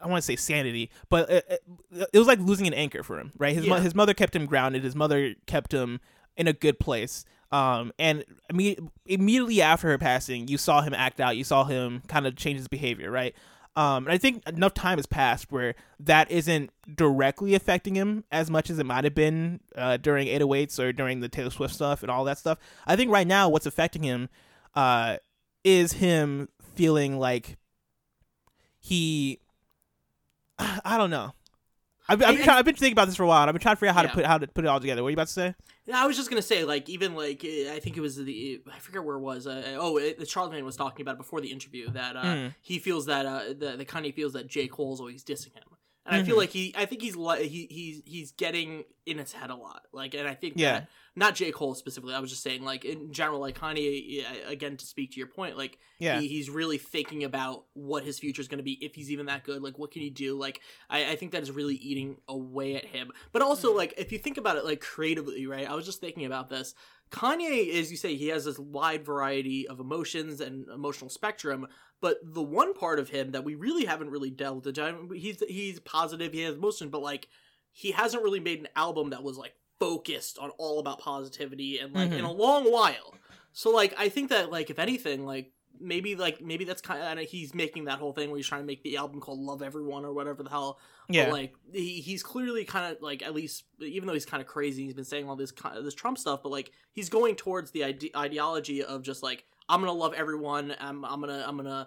I 0.00 0.08
want 0.08 0.18
to 0.22 0.26
say 0.26 0.36
sanity, 0.36 0.90
but 1.08 1.28
it, 1.30 1.44
it, 1.90 2.08
it 2.12 2.18
was 2.18 2.28
like 2.28 2.38
losing 2.38 2.66
an 2.68 2.74
anchor 2.74 3.02
for 3.02 3.18
him, 3.18 3.32
right? 3.38 3.54
His 3.54 3.66
mo- 3.66 3.76
his 3.80 3.94
mother 3.94 4.14
kept 4.14 4.36
him 4.36 4.46
grounded. 4.46 4.84
His 4.84 4.94
mother 4.94 5.34
kept 5.46 5.72
him 5.72 6.00
in 6.36 6.46
a 6.46 6.52
good 6.52 6.78
place. 6.78 7.24
Um, 7.50 7.92
and 7.98 8.24
imme- 8.52 8.90
immediately 9.06 9.62
after 9.62 9.88
her 9.88 9.98
passing, 9.98 10.48
you 10.48 10.58
saw 10.58 10.82
him 10.82 10.92
act 10.94 11.18
out. 11.18 11.36
You 11.36 11.44
saw 11.44 11.64
him 11.64 12.02
kind 12.08 12.26
of 12.26 12.36
change 12.36 12.58
his 12.58 12.68
behavior, 12.68 13.10
right? 13.10 13.34
Um, 13.76 14.06
and 14.06 14.12
I 14.12 14.16
think 14.16 14.42
enough 14.48 14.72
time 14.72 14.96
has 14.96 15.04
passed 15.04 15.52
where 15.52 15.74
that 16.00 16.30
isn't 16.30 16.70
directly 16.94 17.54
affecting 17.54 17.94
him 17.94 18.24
as 18.32 18.50
much 18.50 18.70
as 18.70 18.78
it 18.78 18.86
might 18.86 19.04
have 19.04 19.14
been 19.14 19.60
uh, 19.76 19.98
during 19.98 20.28
808s 20.28 20.78
or 20.78 20.92
during 20.94 21.20
the 21.20 21.28
Taylor 21.28 21.50
Swift 21.50 21.74
stuff 21.74 22.02
and 22.02 22.10
all 22.10 22.24
that 22.24 22.38
stuff. 22.38 22.58
I 22.86 22.96
think 22.96 23.10
right 23.10 23.26
now 23.26 23.50
what's 23.50 23.66
affecting 23.66 24.02
him 24.02 24.30
uh, 24.74 25.18
is 25.62 25.94
him 25.94 26.48
feeling 26.74 27.18
like 27.18 27.58
he, 28.80 29.40
I 30.58 30.96
don't 30.96 31.10
know. 31.10 31.34
I've, 32.08 32.22
I've, 32.22 32.36
been 32.36 32.44
trying, 32.44 32.58
I've 32.58 32.64
been 32.64 32.74
thinking 32.74 32.92
about 32.92 33.06
this 33.06 33.16
for 33.16 33.24
a 33.24 33.26
while. 33.26 33.48
I've 33.48 33.52
been 33.54 33.60
trying 33.60 33.74
to 33.76 33.80
figure 33.80 33.90
out 33.90 33.94
how 33.96 34.02
Yeah. 34.02 34.08
to 34.08 34.14
put 34.14 34.24
how 34.26 34.38
to 34.38 34.46
put 34.46 34.64
it 34.64 34.68
all 34.68 34.80
together. 34.80 35.02
What 35.02 35.08
are 35.08 35.10
you 35.10 35.14
about 35.16 35.26
to 35.28 35.32
say? 35.32 35.54
Yeah, 35.86 36.02
I 36.02 36.06
was 36.06 36.16
just 36.16 36.30
gonna 36.30 36.42
say, 36.42 36.64
like, 36.64 36.88
even 36.88 37.14
like 37.14 37.44
eh, 37.44 37.72
I 37.72 37.80
think 37.80 37.96
it 37.96 38.00
was 38.00 38.16
the 38.16 38.60
I 38.72 38.78
forget 38.78 39.02
where 39.04 39.16
it 39.16 39.20
was. 39.20 39.46
Uh, 39.46 39.76
oh, 39.78 39.96
it, 39.98 40.18
the 40.18 40.26
Charlemagne 40.26 40.64
was 40.64 40.76
talking 40.76 41.02
about 41.04 41.14
it 41.16 41.18
before 41.18 41.40
the 41.40 41.50
interview 41.52 41.90
that 41.90 42.16
uh, 42.16 42.22
Mm. 42.22 42.54
he 42.62 42.78
feels 42.78 43.06
that 43.06 43.26
uh, 43.26 43.42
the 43.58 43.76
the 43.76 43.84
Kanye 43.84 44.14
feels 44.14 44.32
that 44.34 44.46
J 44.48 44.68
Cole's 44.68 45.00
always 45.00 45.24
dissing 45.24 45.54
him, 45.54 45.62
and 46.04 46.16
I 46.16 46.22
feel 46.24 46.34
Mhm. 46.36 46.38
like 46.38 46.50
he 46.50 46.74
I 46.76 46.86
think 46.86 47.02
he's 47.02 47.14
he 47.14 47.66
he's 47.70 48.02
he's 48.04 48.32
getting 48.32 48.84
in 49.04 49.18
his 49.18 49.32
head 49.32 49.50
a 49.50 49.56
lot. 49.56 49.82
Like, 49.92 50.14
and 50.14 50.28
I 50.28 50.34
think 50.34 50.54
Yeah. 50.56 50.80
that 50.80 50.88
not 51.18 51.34
J 51.34 51.50
Cole 51.50 51.74
specifically. 51.74 52.14
I 52.14 52.20
was 52.20 52.30
just 52.30 52.42
saying, 52.42 52.62
like 52.62 52.84
in 52.84 53.10
general, 53.12 53.40
like 53.40 53.58
Kanye 53.58 54.22
again 54.46 54.76
to 54.76 54.86
speak 54.86 55.12
to 55.12 55.18
your 55.18 55.26
point, 55.28 55.56
like 55.56 55.78
Yeah, 55.98 56.20
he, 56.20 56.28
he's 56.28 56.50
really 56.50 56.76
thinking 56.78 57.24
about 57.24 57.64
what 57.72 58.04
his 58.04 58.18
future 58.18 58.42
is 58.42 58.48
going 58.48 58.58
to 58.58 58.64
be 58.64 58.72
if 58.84 58.94
he's 58.94 59.10
even 59.10 59.26
that 59.26 59.42
good 59.44 59.62
like 59.62 59.78
what 59.78 59.90
can 59.90 60.02
he 60.02 60.10
do 60.10 60.36
like 60.38 60.60
I, 60.90 61.12
I 61.12 61.16
think 61.16 61.32
that 61.32 61.42
is 61.42 61.50
really 61.50 61.74
eating 61.76 62.18
away 62.28 62.76
at 62.76 62.84
him 62.84 63.10
but 63.32 63.42
also 63.42 63.72
Mm. 63.72 63.76
like 63.76 63.94
if 63.96 64.12
you 64.12 64.18
think 64.18 64.36
about 64.36 64.56
it 64.58 64.64
like 64.64 64.80
creatively 64.80 65.46
right 65.46 65.68
i 65.68 65.74
was 65.74 65.86
just 65.86 66.00
thinking 66.00 66.26
about 66.26 66.50
this 66.50 66.74
kanye 67.10 67.72
as 67.74 67.90
you 67.90 67.96
say 67.96 68.14
he 68.16 68.28
has 68.28 68.44
this 68.44 68.58
wide 68.58 69.04
variety 69.04 69.66
of 69.68 69.80
emotions 69.80 70.40
and 70.40 70.68
emotional 70.68 71.08
spectrum 71.08 71.66
but 72.00 72.18
the 72.22 72.42
one 72.42 72.74
part 72.74 72.98
of 72.98 73.08
him 73.08 73.30
that 73.32 73.44
we 73.44 73.54
really 73.54 73.84
haven't 73.84 74.10
really 74.10 74.30
delved 74.30 74.66
into 74.66 74.82
I 74.82 74.92
mean, 74.92 75.14
he's 75.14 75.42
he's 75.48 75.80
positive 75.80 76.32
he 76.32 76.40
has 76.42 76.56
emotion 76.56 76.88
but 76.90 77.00
like 77.02 77.28
he 77.72 77.92
hasn't 77.92 78.22
really 78.22 78.40
made 78.40 78.60
an 78.60 78.68
album 78.76 79.10
that 79.10 79.22
was 79.22 79.38
like 79.38 79.54
focused 79.78 80.38
on 80.38 80.50
all 80.58 80.78
about 80.78 80.98
positivity 80.98 81.78
and 81.78 81.92
like 81.94 82.10
in 82.12 82.24
Mhm. 82.24 82.28
a 82.28 82.32
long 82.32 82.70
while 82.72 83.14
so 83.52 83.70
like 83.70 83.94
I 83.98 84.08
think 84.08 84.30
that 84.30 84.50
like 84.50 84.70
if 84.70 84.78
anything 84.78 85.26
like 85.26 85.52
maybe 85.78 86.16
like 86.16 86.40
maybe 86.40 86.64
that's 86.64 86.80
kind 86.80 87.18
of 87.20 87.26
he's 87.26 87.54
making 87.54 87.84
that 87.84 87.98
whole 87.98 88.12
thing 88.14 88.30
where 88.30 88.38
he's 88.38 88.46
trying 88.46 88.62
to 88.62 88.66
make 88.66 88.82
the 88.82 88.96
album 88.96 89.20
called 89.20 89.38
Love 89.40 89.60
Everyone 89.62 90.06
or 90.06 90.12
whatever 90.14 90.42
the 90.42 90.48
hell. 90.48 90.78
yeah, 91.10 91.24
But 91.26 91.32
like 91.34 91.54
he, 91.72 92.00
he's 92.00 92.22
clearly 92.22 92.64
kind 92.64 92.96
of 92.96 93.02
like 93.02 93.22
at 93.22 93.34
least 93.34 93.64
even 93.80 94.06
though 94.06 94.14
he's 94.14 94.24
kind 94.24 94.40
of 94.40 94.46
crazy, 94.46 94.84
he's 94.84 94.94
been 94.94 95.04
saying 95.04 95.28
all 95.28 95.36
this 95.36 95.52
this 95.82 95.92
Trump 95.92 96.16
stuff, 96.16 96.42
but 96.42 96.48
like 96.50 96.70
he's 96.92 97.10
going 97.10 97.34
towards 97.36 97.72
the 97.72 97.84
ide- 97.84 98.10
ideology 98.16 98.82
of 98.82 99.02
just 99.02 99.22
like 99.22 99.44
I'm 99.68 99.80
gonna 99.80 99.92
love 99.92 100.14
everyone. 100.14 100.74
I'm 100.80 101.04
I'm 101.04 101.20
gonna 101.20 101.44
I'm 101.46 101.56
gonna 101.58 101.86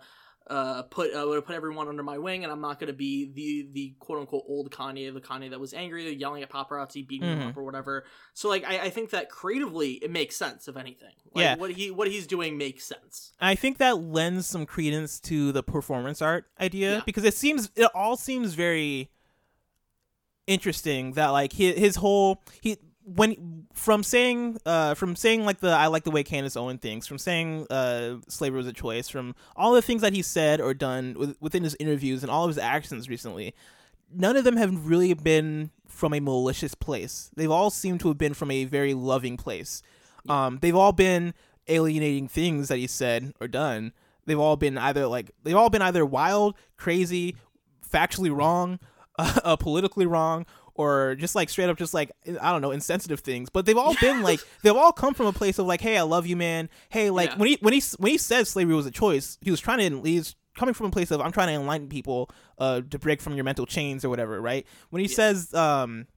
uh 0.50 0.82
put 0.84 1.14
uh, 1.14 1.20
I'm 1.22 1.28
gonna 1.28 1.42
put 1.42 1.56
everyone 1.56 1.88
under 1.88 2.02
my 2.04 2.18
wing, 2.18 2.44
and 2.44 2.52
I'm 2.52 2.62
not 2.62 2.80
gonna 2.80 2.94
be 2.94 3.32
the 3.32 3.70
the 3.72 3.96
quote 4.00 4.20
unquote 4.20 4.44
old 4.48 4.72
Kanye, 4.72 5.14
the 5.14 5.22
Kanye 5.22 5.50
that 5.52 5.60
was 5.60 5.74
angry, 5.74 6.12
yelling 6.14 6.42
at 6.44 6.50
paparazzi, 6.50 7.08
beating 7.08 7.30
them 7.30 7.40
Mhm. 7.40 7.50
up 7.50 7.58
or 7.58 7.64
whatever. 7.64 8.06
So 8.34 8.50
like 8.50 8.64
I, 8.66 8.86
I 8.86 8.90
think 8.90 9.12
that 9.12 9.30
creatively 9.30 9.94
it 9.94 10.10
makes 10.12 10.36
sense 10.36 10.68
if 10.68 10.76
anything. 10.76 11.14
Like, 11.34 11.44
Yeah. 11.44 11.56
what 11.58 11.72
he 11.72 11.92
what 11.92 12.08
he's 12.08 12.26
doing 12.26 12.58
makes 12.58 12.84
sense. 12.86 13.34
I 13.40 13.54
think 13.56 13.78
that 13.78 14.00
lends 14.02 14.48
some 14.48 14.66
credence 14.66 15.20
to 15.22 15.52
the 15.52 15.62
performance 15.64 16.22
art 16.22 16.46
idea 16.60 16.96
Yeah. 16.96 17.02
because 17.06 17.24
it 17.24 17.36
seems 17.36 17.70
it 17.76 17.90
all 17.94 18.18
seems 18.18 18.56
very 18.56 19.12
interesting 20.48 21.14
that 21.14 21.28
like 21.30 21.54
his, 21.54 21.78
his 21.78 21.96
whole 21.98 22.42
he 22.62 22.78
when 23.16 23.68
from 23.74 24.04
saying 24.04 24.58
uh 24.66 24.94
from 24.94 25.16
saying 25.16 25.46
like 25.46 25.60
the 25.60 25.70
I 25.70 25.88
like 25.88 26.04
the 26.04 26.12
way 26.12 26.24
Candace 26.24 26.56
Owen 26.56 26.78
thinks 26.78 27.08
from 27.08 27.18
saying 27.18 27.68
uh 27.70 28.16
slavery 28.28 28.58
was 28.58 28.68
a 28.68 28.74
choice 28.74 29.10
from 29.10 29.36
all 29.56 29.74
the 29.74 29.82
things 29.82 30.02
that 30.02 30.14
he 30.14 30.22
said 30.22 30.62
or 30.62 30.74
done 30.74 31.16
with, 31.18 31.38
within 31.40 31.64
his 31.64 31.76
interviews 31.80 32.24
and 32.24 32.32
all 32.32 32.44
of 32.46 32.50
his 32.50 32.58
actions 32.58 33.10
recently 33.10 33.54
none 34.14 34.36
of 34.36 34.44
them 34.44 34.58
have 34.58 34.88
really 34.88 35.14
been 35.14 35.72
from 35.88 36.14
a 36.14 36.20
malicious 36.20 36.74
place. 36.76 37.30
They've 37.36 37.52
all 37.52 37.70
seemed 37.70 38.00
to 38.02 38.08
have 38.08 38.18
been 38.18 38.34
from 38.34 38.52
a 38.52 38.66
very 38.66 38.94
loving 38.94 39.38
place. 39.38 39.82
Um 40.28 40.60
they've 40.62 40.76
all 40.76 40.92
been 40.94 41.34
alienating 41.68 42.28
things 42.28 42.68
that 42.68 42.78
he 42.78 42.88
said 42.88 43.34
or 43.40 43.48
done. 43.48 43.94
They've 44.26 44.40
all 44.40 44.58
been 44.58 44.78
either 44.78 45.08
like 45.08 45.32
they've 45.44 45.56
all 45.56 45.70
been 45.70 45.82
either 45.82 46.06
wild 46.06 46.56
crazy 46.78 47.36
factually 47.92 48.36
wrong 48.36 48.80
uh, 49.18 49.56
politically 49.56 50.06
wrong 50.06 50.46
or 50.80 51.16
just 51.16 51.36
like 51.36 51.50
straight 51.50 51.70
up 51.70 51.78
just 51.78 51.94
like 51.94 52.10
i 52.42 52.52
don't 52.54 52.62
know 52.62 52.72
insensitive 52.72 53.20
things 53.20 53.50
but 53.50 53.66
they've 53.66 53.78
all 53.78 53.94
been 54.00 54.22
like 54.22 54.40
they've 54.64 54.76
all 54.78 54.94
come 54.94 55.14
from 55.14 55.26
a 55.26 55.34
place 55.34 55.60
of 55.60 55.66
like 55.68 55.82
hey 55.82 55.98
i 55.98 56.02
love 56.02 56.26
you 56.26 56.38
man 56.38 56.70
hey 56.90 57.10
like 57.10 57.32
Yeah. 57.32 57.38
when 57.38 57.50
he 57.50 57.58
when 57.60 57.74
he 57.74 57.84
when 57.98 58.12
he 58.14 58.18
said 58.18 58.48
slavery 58.48 58.74
was 58.74 58.86
a 58.86 58.92
choice 58.92 59.38
he 59.42 59.52
was 59.52 59.60
trying 59.60 59.80
to 59.90 60.02
he's 60.08 60.36
coming 60.58 60.74
from 60.74 60.88
a 60.88 60.90
place 60.92 61.12
of 61.12 61.20
i'm 61.20 61.34
trying 61.34 61.48
to 61.50 61.54
enlighten 61.54 61.90
people 61.90 62.30
uh 62.60 62.80
to 62.90 62.98
break 62.98 63.22
from 63.22 63.34
your 63.36 63.44
mental 63.44 63.66
chains 63.66 64.06
or 64.06 64.10
whatever 64.10 64.40
right 64.42 64.66
when 64.90 65.02
he 65.02 65.10
Yeah. 65.10 65.16
says 65.16 65.54
um 65.54 66.08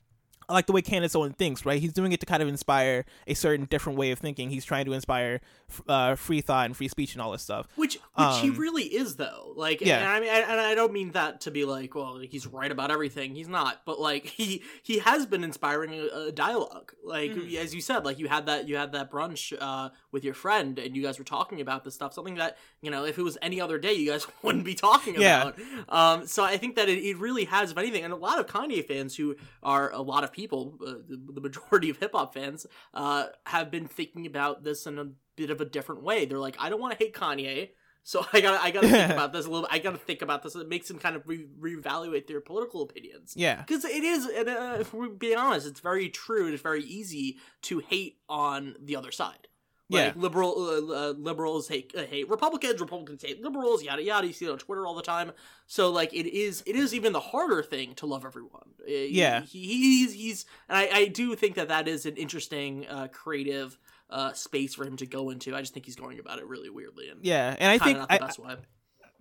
I 0.48 0.54
like 0.54 0.66
the 0.66 0.72
way 0.72 0.82
Candace 0.82 1.14
Owen 1.14 1.32
thinks, 1.32 1.64
right? 1.64 1.80
He's 1.80 1.92
doing 1.92 2.10
it 2.12 2.18
to 2.20 2.26
kind 2.26 2.42
of 2.42 2.48
inspire 2.48 3.04
a 3.28 3.32
certain 3.34 3.64
different 3.66 3.96
way 3.96 4.10
of 4.10 4.18
thinking. 4.18 4.50
He's 4.50 4.64
trying 4.64 4.84
to 4.86 4.92
inspire 4.92 5.40
uh, 5.89 6.14
free 6.16 6.41
thought 6.41 6.66
and 6.66 6.77
free 6.77 6.89
speech 6.89 7.14
and 7.14 7.23
all 7.23 7.33
this 7.33 7.43
stuff. 7.43 7.66
Which, 7.77 7.95
which 8.14 8.37
he 8.43 8.49
Um, 8.51 8.57
really 8.57 8.85
is, 8.85 9.16
though. 9.16 9.53
Like, 9.57 9.81
yeah. 9.81 9.99
and 9.99 10.09
I 10.09 10.20
mean, 10.20 10.29
and 10.31 10.61
I 10.61 10.75
don't 10.75 10.93
mean 10.93 11.12
that 11.12 11.41
to 11.43 11.51
be 11.51 11.64
like, 11.64 11.95
well, 11.95 12.18
he's 12.18 12.47
right 12.47 12.70
about 12.70 12.91
everything. 12.91 13.35
He's 13.35 13.49
not, 13.49 13.83
but 13.87 14.01
like, 14.01 14.27
he 14.27 14.62
he 14.83 14.99
has 14.99 15.27
been 15.27 15.45
inspiring 15.45 15.93
a, 15.95 16.27
a 16.29 16.33
dialogue. 16.33 16.93
Like, 17.05 17.33
Mhm. 17.33 17.55
as 17.57 17.75
you 17.75 17.81
said, 17.81 18.05
like 18.05 18.18
you 18.18 18.29
had 18.29 18.47
that 18.47 18.68
you 18.68 18.77
had 18.77 18.93
that 18.93 19.11
brunch 19.11 19.53
uh, 19.61 19.91
with 20.11 20.25
your 20.25 20.35
friend, 20.35 20.79
and 20.79 20.97
you 20.97 21.03
guys 21.03 21.18
were 21.18 21.25
talking 21.25 21.61
about 21.61 21.85
this 21.85 21.95
stuff. 21.95 22.12
Something 22.14 22.37
that 22.37 22.57
you 22.81 22.91
know, 22.91 23.05
if 23.05 23.18
it 23.18 23.23
was 23.23 23.39
any 23.43 23.61
other 23.61 23.79
day, 23.79 23.93
you 23.95 24.11
guys 24.11 24.27
wouldn't 24.43 24.64
be 24.64 24.75
talking 24.75 25.14
Yeah. 25.20 25.49
about. 25.49 25.61
Um, 25.89 26.27
so 26.27 26.43
I 26.45 26.57
think 26.57 26.77
that 26.77 26.89
it, 26.89 26.99
it 26.99 27.16
really 27.18 27.45
has, 27.45 27.70
if 27.73 27.79
anything, 27.79 28.05
and 28.05 28.12
a 28.12 28.16
lot 28.16 28.39
of 28.39 28.47
Kanye 28.47 28.87
fans 28.87 29.16
who 29.16 29.37
are 29.62 29.91
a 29.93 30.01
lot 30.03 30.25
of 30.25 30.33
people, 30.33 30.79
uh, 30.87 30.95
the, 31.09 31.20
the 31.35 31.41
majority 31.41 31.91
of 31.91 31.99
hip 31.99 32.12
hop 32.14 32.35
fans, 32.35 32.66
uh, 32.95 33.27
have 33.47 33.70
been 33.70 33.87
thinking 33.87 34.27
about 34.27 34.64
this 34.64 34.87
in 34.87 34.99
a 34.99 35.07
bit 35.37 35.51
of 35.51 35.61
a 35.61 35.64
different 35.64 36.03
way. 36.03 36.24
They're 36.24 36.39
like, 36.39 36.57
I 36.59 36.68
don't 36.70 36.80
want 36.80 36.99
to 36.99 37.05
hate 37.05 37.14
Kanye. 37.14 37.70
So 38.05 38.26
I 38.33 38.41
gotta, 38.41 38.62
I 38.62 38.70
gotta 38.72 38.89
think 38.89 39.12
about 39.18 39.33
this 39.33 39.47
a 39.47 39.51
little. 39.51 39.68
I 39.70 39.78
gotta 39.78 39.99
think 39.99 40.22
about 40.22 40.43
this. 40.43 40.55
It 40.57 40.68
makes 40.68 40.89
them 40.89 40.99
kind 40.99 41.14
of 41.16 41.22
re- 41.26 41.47
reevaluate 41.61 42.26
their 42.26 42.41
political 42.41 42.83
opinions 42.83 43.35
Yeah. 43.37 43.62
because 43.62 43.85
it 43.85 44.03
is. 44.05 44.26
And 44.26 44.49
uh, 44.49 44.76
if 44.80 44.93
we're 44.93 45.09
being 45.09 45.39
honest, 45.39 45.66
it's 45.66 45.80
very 45.80 46.09
true. 46.09 46.53
It's 46.53 46.62
very 46.62 46.83
easy 46.83 47.39
to 47.62 47.78
hate 47.78 48.18
on 48.28 48.74
the 48.83 48.97
other 48.97 49.12
side. 49.12 49.47
Like 49.91 50.14
Yeah. 50.16 50.20
liberal 50.22 50.55
uh, 50.59 50.95
uh, 51.11 51.12
liberals 51.18 51.68
hate 51.68 51.93
uh, 51.97 52.03
hate 52.05 52.28
Republicans, 52.30 52.80
Republicans 52.80 53.22
hate 53.22 53.41
liberals, 53.43 53.83
yada 53.83 54.03
yada. 54.03 54.26
You 54.26 54.33
see 54.33 54.47
it 54.47 54.51
on 54.51 54.59
Twitter 54.59 54.87
all 54.87 54.95
the 54.95 55.03
time. 55.03 55.33
So 55.66 55.91
like 55.91 56.12
it 56.14 56.26
is 56.26 56.62
it 56.66 56.76
is 56.76 56.95
even 56.95 57.12
the 57.12 57.20
harder 57.20 57.62
thing 57.62 57.95
to 57.97 58.07
love 58.07 58.24
everyone. 58.24 58.70
Uh, 58.80 58.91
Yeah. 58.91 59.43
he, 59.43 59.61
he's 59.99 60.14
he's 60.14 60.47
and 60.68 60.78
I, 60.78 60.89
I 61.01 61.07
do 61.09 61.35
think 61.37 61.57
that 61.57 61.68
that 61.68 61.87
is 61.89 62.07
an 62.07 62.16
interesting 62.16 62.87
uh, 62.89 63.09
creative 63.12 63.78
uh, 64.12 64.32
space 64.34 64.74
for 64.74 64.84
him 64.84 64.96
to 64.98 65.06
go 65.06 65.30
into. 65.30 65.56
I 65.56 65.60
just 65.60 65.72
think 65.74 65.86
he's 65.86 65.96
going 65.96 66.18
about 66.20 66.38
it 66.38 66.46
really 66.46 66.70
weirdly 66.70 67.08
and 67.08 67.24
Yeah. 67.24 67.56
And 67.58 67.70
I 67.70 67.78
think 67.84 67.98
not 67.98 68.08
the 68.08 68.14
I, 68.14 68.18
best 68.18 68.38
way. 68.38 68.54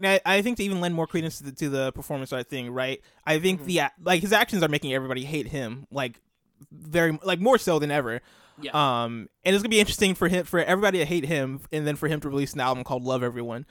I, 0.03 0.19
I 0.25 0.41
think 0.41 0.57
to 0.57 0.63
even 0.63 0.81
lend 0.81 0.93
more 0.95 1.07
credence 1.07 1.37
to 1.37 1.45
the, 1.45 1.51
to 1.53 1.69
the 1.69 1.91
performance 1.91 2.33
art 2.33 2.47
thing, 2.49 2.71
right? 2.71 3.01
I 3.25 3.39
think 3.39 3.61
Mhm. 3.61 3.65
the 3.65 3.81
like 4.03 4.21
his 4.21 4.33
actions 4.33 4.63
are 4.63 4.67
making 4.69 4.93
everybody 4.93 5.23
hate 5.23 5.47
him, 5.47 5.87
like 5.91 6.19
very 6.71 7.17
like 7.23 7.39
more 7.39 7.57
so 7.57 7.79
than 7.79 7.91
ever. 7.91 8.21
Yeah. 8.61 8.71
Um, 8.73 9.29
and 9.45 9.55
it's 9.55 9.63
gonna 9.63 9.69
be 9.69 9.79
interesting 9.79 10.13
for 10.13 10.27
him 10.27 10.45
for 10.45 10.59
everybody 10.59 10.99
to 10.99 11.05
hate 11.05 11.25
him, 11.25 11.61
and 11.71 11.87
then 11.87 11.95
for 11.95 12.07
him 12.07 12.19
to 12.21 12.29
release 12.29 12.53
an 12.53 12.59
album 12.59 12.83
called 12.83 13.03
Love 13.03 13.23
Everyone. 13.23 13.65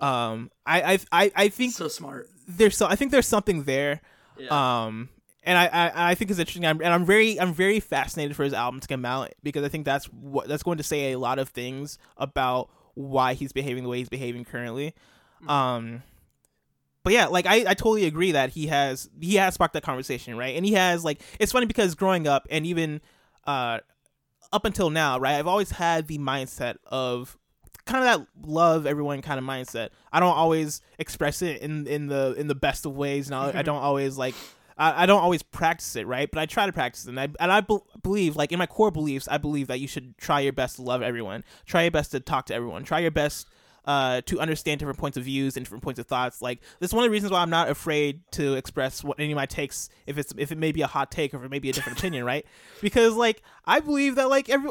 oh. 0.00 0.06
Um, 0.06 0.50
I 0.66 0.94
I 0.94 0.98
I, 1.12 1.32
I 1.36 1.48
think 1.48 1.74
so 1.74 1.88
smart. 1.88 2.28
there's 2.48 2.76
so 2.76 2.86
I 2.86 2.96
think 2.96 3.12
there's 3.12 3.26
something 3.28 3.64
there. 3.64 4.00
Yeah. 4.38 4.84
Um, 4.84 5.08
and 5.46 5.56
I, 5.56 5.66
I 5.66 6.10
I 6.10 6.14
think 6.14 6.30
it's 6.30 6.40
interesting. 6.40 6.66
I'm, 6.66 6.80
and 6.82 6.92
I'm 6.92 7.06
very 7.06 7.40
I'm 7.40 7.54
very 7.54 7.80
fascinated 7.80 8.36
for 8.36 8.44
his 8.44 8.52
album 8.52 8.80
to 8.80 8.88
come 8.88 9.04
out 9.06 9.32
because 9.42 9.64
I 9.64 9.68
think 9.68 9.84
that's 9.86 10.06
what 10.06 10.48
that's 10.48 10.62
going 10.62 10.76
to 10.78 10.84
say 10.84 11.12
a 11.12 11.18
lot 11.18 11.38
of 11.38 11.48
things 11.48 11.98
about 12.18 12.68
why 12.94 13.34
he's 13.34 13.52
behaving 13.52 13.84
the 13.84 13.88
way 13.88 13.98
he's 13.98 14.08
behaving 14.08 14.44
currently. 14.44 14.92
Mhm. 15.44 15.50
Um, 15.50 16.02
but 17.04 17.12
yeah, 17.12 17.26
like 17.26 17.46
I, 17.46 17.58
I 17.68 17.74
totally 17.74 18.04
agree 18.06 18.32
that 18.32 18.50
he 18.50 18.66
has 18.66 19.08
he 19.20 19.36
has 19.36 19.54
sparked 19.54 19.74
that 19.74 19.84
conversation, 19.84 20.36
right? 20.36 20.56
And 20.56 20.66
he 20.66 20.72
has 20.72 21.04
like 21.04 21.22
it's 21.38 21.52
funny 21.52 21.66
because 21.66 21.94
growing 21.94 22.26
up 22.26 22.46
and 22.50 22.66
even 22.66 23.00
uh 23.46 23.78
up 24.52 24.64
until 24.64 24.90
now, 24.90 25.18
right, 25.18 25.36
I've 25.38 25.46
always 25.46 25.70
had 25.70 26.08
the 26.08 26.18
mindset 26.18 26.76
of 26.86 27.36
kind 27.84 28.04
of 28.04 28.20
that 28.20 28.48
love 28.48 28.86
everyone 28.86 29.22
kind 29.22 29.38
of 29.38 29.44
mindset. 29.44 29.90
I 30.12 30.18
don't 30.18 30.36
always 30.36 30.80
express 30.98 31.42
it 31.42 31.62
in 31.62 31.86
in 31.86 32.08
the 32.08 32.34
in 32.36 32.48
the 32.48 32.54
best 32.56 32.86
of 32.86 32.96
ways, 32.96 33.28
and 33.28 33.36
I, 33.36 33.60
I 33.60 33.62
don't 33.62 33.82
always 33.82 34.16
like 34.16 34.34
I, 34.76 35.02
I 35.02 35.06
don't 35.06 35.22
always 35.22 35.42
practice 35.42 35.96
it, 35.96 36.06
right? 36.06 36.30
But 36.30 36.40
I 36.40 36.46
try 36.46 36.66
to 36.66 36.72
practice 36.72 37.06
it, 37.06 37.10
and 37.10 37.20
I 37.20 37.28
and 37.40 37.52
I 37.52 37.60
be- 37.60 37.78
believe 38.02 38.36
like 38.36 38.52
in 38.52 38.58
my 38.58 38.66
core 38.66 38.90
beliefs, 38.90 39.28
I 39.30 39.38
believe 39.38 39.68
that 39.68 39.80
you 39.80 39.88
should 39.88 40.16
try 40.18 40.40
your 40.40 40.52
best 40.52 40.76
to 40.76 40.82
love 40.82 41.02
everyone, 41.02 41.44
try 41.64 41.82
your 41.82 41.90
best 41.90 42.12
to 42.12 42.20
talk 42.20 42.46
to 42.46 42.54
everyone, 42.54 42.84
try 42.84 43.00
your 43.00 43.10
best 43.10 43.48
uh, 43.86 44.20
to 44.22 44.40
understand 44.40 44.80
different 44.80 44.98
points 44.98 45.16
of 45.16 45.24
views 45.24 45.56
and 45.56 45.64
different 45.64 45.84
points 45.84 46.00
of 46.00 46.06
thoughts. 46.06 46.42
Like 46.42 46.60
this 46.80 46.90
is 46.90 46.94
one 46.94 47.04
of 47.04 47.08
the 47.08 47.12
reasons 47.12 47.32
why 47.32 47.40
I'm 47.40 47.50
not 47.50 47.70
afraid 47.70 48.20
to 48.32 48.54
express 48.54 49.04
what 49.04 49.18
any 49.18 49.32
of 49.32 49.36
my 49.36 49.46
takes, 49.46 49.88
if 50.06 50.18
it's 50.18 50.32
if 50.36 50.52
it 50.52 50.58
may 50.58 50.72
be 50.72 50.82
a 50.82 50.86
hot 50.86 51.10
take 51.10 51.32
or 51.32 51.38
if 51.38 51.44
it 51.44 51.50
may 51.50 51.58
be 51.58 51.70
a 51.70 51.72
different 51.72 51.98
opinion, 51.98 52.24
right? 52.24 52.44
Because 52.80 53.14
like 53.14 53.42
I 53.64 53.80
believe 53.80 54.16
that 54.16 54.28
like 54.28 54.48
every 54.48 54.70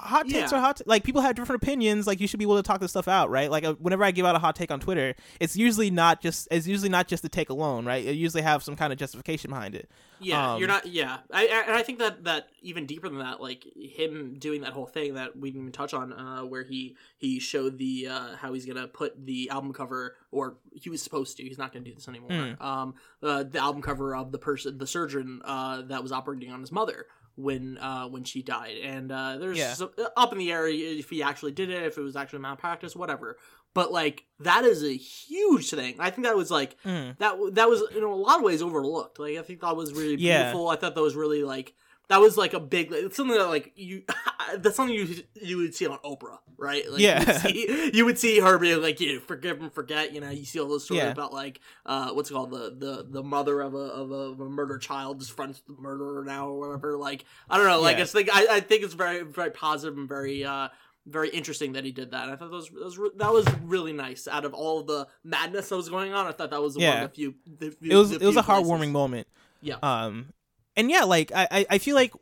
hot 0.00 0.28
takes 0.28 0.52
Yeah. 0.52 0.58
are 0.58 0.60
hot. 0.60 0.76
t- 0.78 0.84
like 0.86 1.04
people 1.04 1.20
have 1.22 1.34
different 1.36 1.62
opinions. 1.62 2.06
Like 2.06 2.20
you 2.20 2.26
should 2.26 2.38
be 2.38 2.44
able 2.44 2.56
to 2.56 2.62
talk 2.62 2.80
this 2.80 2.90
stuff 2.90 3.08
out, 3.08 3.30
right? 3.30 3.50
Like 3.50 3.64
uh, 3.64 3.74
whenever 3.74 4.04
I 4.04 4.10
give 4.10 4.26
out 4.26 4.34
a 4.34 4.38
hot 4.38 4.56
take 4.56 4.70
on 4.70 4.80
Twitter, 4.80 5.14
it's 5.40 5.56
usually 5.56 5.90
not 5.90 6.20
just 6.20 6.48
it's 6.50 6.66
usually 6.66 6.88
not 6.88 7.08
just 7.08 7.22
the 7.22 7.28
take 7.28 7.50
alone, 7.50 7.84
right? 7.84 8.04
It 8.04 8.16
usually 8.16 8.42
have 8.42 8.62
some 8.62 8.76
kind 8.76 8.92
of 8.92 8.98
justification 8.98 9.50
behind 9.50 9.74
it. 9.74 9.90
Yeah, 10.22 10.52
Um, 10.54 10.58
you're 10.58 10.68
not. 10.68 10.84
Yeah, 10.86 11.18
I, 11.32 11.46
I 11.46 11.62
and 11.66 11.74
I 11.74 11.82
think 11.82 11.98
that 12.00 12.24
that 12.24 12.48
even 12.60 12.84
deeper 12.84 13.08
than 13.08 13.18
that, 13.20 13.40
like 13.40 13.64
him 13.74 14.36
doing 14.38 14.60
that 14.62 14.72
whole 14.74 14.84
thing 14.86 15.14
that 15.14 15.34
we 15.38 15.50
didn't 15.50 15.62
even 15.62 15.72
touch 15.72 15.94
on, 15.94 16.12
uh, 16.12 16.42
where 16.42 16.62
he 16.62 16.94
he 17.16 17.40
showed 17.40 17.78
the 17.78 18.08
uh, 18.08 18.36
how 18.36 18.52
he's 18.52 18.66
gonna 18.66 18.86
put 18.86 19.24
the 19.24 19.48
album 19.48 19.72
cover, 19.72 20.16
or 20.30 20.56
he 20.74 20.90
was 20.90 21.00
supposed 21.02 21.38
to. 21.38 21.42
He's 21.42 21.56
not 21.56 21.72
gonna 21.72 21.86
do 21.86 21.94
this 21.94 22.06
anymore. 22.06 22.30
Mm. 22.30 22.60
Um, 22.60 22.94
uh, 23.22 23.44
the 23.44 23.58
album 23.60 23.80
cover 23.80 24.14
of 24.14 24.30
the 24.30 24.38
person, 24.38 24.76
the 24.76 24.86
surgeon 24.86 25.40
uh, 25.44 25.82
that 25.82 26.02
was 26.02 26.12
operating 26.12 26.52
on 26.52 26.60
his 26.60 26.70
mother 26.70 27.06
when 27.42 27.78
uh 27.78 28.06
when 28.08 28.24
she 28.24 28.42
died, 28.42 28.76
and 28.82 29.10
uh, 29.10 29.38
there's 29.38 29.58
Yeah. 29.58 29.74
some- 29.74 29.90
up 30.16 30.32
in 30.32 30.38
the 30.38 30.50
air 30.52 30.66
if 30.68 31.10
he 31.10 31.22
actually 31.22 31.52
did 31.52 31.70
it, 31.70 31.82
if 31.82 31.98
it 31.98 32.02
was 32.02 32.16
actually 32.16 32.40
malpractice, 32.40 32.94
whatever. 32.96 33.36
But 33.74 33.92
like 33.92 34.24
that 34.40 34.64
is 34.64 34.82
a 34.84 34.96
huge 34.96 35.70
thing. 35.70 35.94
I 35.98 36.10
think 36.10 36.26
that 36.26 36.36
was 36.36 36.50
like 36.50 36.76
Mm. 36.84 37.16
that 37.18 37.36
that 37.54 37.68
was 37.68 37.82
in 37.96 38.02
a 38.02 38.14
lot 38.14 38.38
of 38.38 38.42
ways 38.42 38.62
overlooked. 38.62 39.18
Like 39.18 39.36
I 39.38 39.42
think 39.42 39.60
that 39.60 39.76
was 39.76 39.92
really 39.92 40.16
Yeah. 40.16 40.42
beautiful. 40.42 40.68
I 40.68 40.76
thought 40.76 40.94
that 40.94 41.02
was 41.02 41.14
really 41.14 41.44
like 41.44 41.74
that 42.10 42.20
was 42.20 42.36
like 42.36 42.52
a 42.52 42.60
big 42.60 42.92
it's 42.92 43.16
something 43.16 43.36
that 43.38 43.46
like 43.48 43.72
you 43.76 44.02
that's 44.58 44.76
something 44.76 44.94
you 44.94 45.22
you 45.40 45.56
would 45.56 45.74
see 45.74 45.86
on 45.86 45.96
Oprah, 46.04 46.38
right? 46.58 46.84
Like, 46.90 47.00
Yeah. 47.00 47.20
you 47.20 47.26
would, 47.26 47.40
see, 47.40 47.90
you 47.94 48.04
would 48.04 48.18
see 48.18 48.40
her 48.40 48.58
being 48.58 48.82
like, 48.82 49.00
you 49.00 49.14
know, 49.14 49.20
forgive 49.20 49.60
and 49.62 49.72
forget. 49.72 50.12
You 50.12 50.20
know, 50.20 50.28
you 50.30 50.44
see 50.44 50.60
all 50.60 50.68
those 50.68 50.84
stories 50.84 51.04
Yeah. 51.04 51.10
about 51.12 51.32
like 51.32 51.60
uh 51.86 52.10
what's 52.10 52.30
it 52.30 52.34
called 52.34 52.50
the 52.50 52.74
the 52.76 53.06
the 53.08 53.22
mother 53.22 53.60
of 53.62 53.74
a 53.74 53.78
of 53.78 54.10
a, 54.10 54.14
of 54.14 54.40
a 54.40 54.44
murdered 54.48 54.82
child 54.82 55.26
friends 55.26 55.62
with 55.66 55.76
the 55.76 55.82
murderer 55.82 56.22
now 56.24 56.48
or 56.48 56.58
whatever. 56.68 56.96
Like 56.98 57.24
I 57.48 57.56
don't 57.56 57.66
know. 57.66 57.80
Like 57.80 57.96
Yeah. 57.96 58.02
it's 58.02 58.14
like 58.14 58.28
I, 58.32 58.56
I 58.56 58.60
think 58.60 58.82
it's 58.84 58.94
very 58.94 59.22
very 59.22 59.50
positive 59.50 59.96
and 59.96 60.08
very 60.08 60.44
uh 60.44 60.68
very 61.06 61.30
interesting 61.30 61.72
that 61.72 61.84
he 61.84 61.92
did 61.92 62.10
that. 62.10 62.28
I 62.28 62.36
thought 62.36 62.50
that 62.50 62.56
was, 62.56 62.68
that 62.68 62.84
was 62.84 62.98
that 63.16 63.32
was 63.32 63.46
really 63.62 63.92
nice. 63.92 64.28
Out 64.28 64.44
of 64.44 64.52
all 64.52 64.82
the 64.82 65.06
madness 65.24 65.68
that 65.70 65.76
was 65.76 65.88
going 65.88 66.12
on, 66.12 66.26
I 66.26 66.32
thought 66.32 66.50
that 66.50 66.60
was 66.60 66.74
one 66.74 66.82
Yeah. 66.82 67.04
of 67.04 67.10
the 67.10 67.14
few. 67.14 67.34
The, 67.58 67.70
few 67.70 67.90
It 67.92 67.94
was 67.96 68.10
the 68.10 68.16
it 68.16 68.26
was 68.26 68.36
a 68.36 68.42
heartwarming 68.42 68.90
moment. 68.90 69.26
Yeah. 69.62 69.76
Um, 69.82 70.32
and 70.80 70.90
yeah, 70.90 71.04
like 71.04 71.30
I 71.34 71.46
I, 71.50 71.66
I 71.70 71.78
feel 71.78 71.94
like 71.94 72.12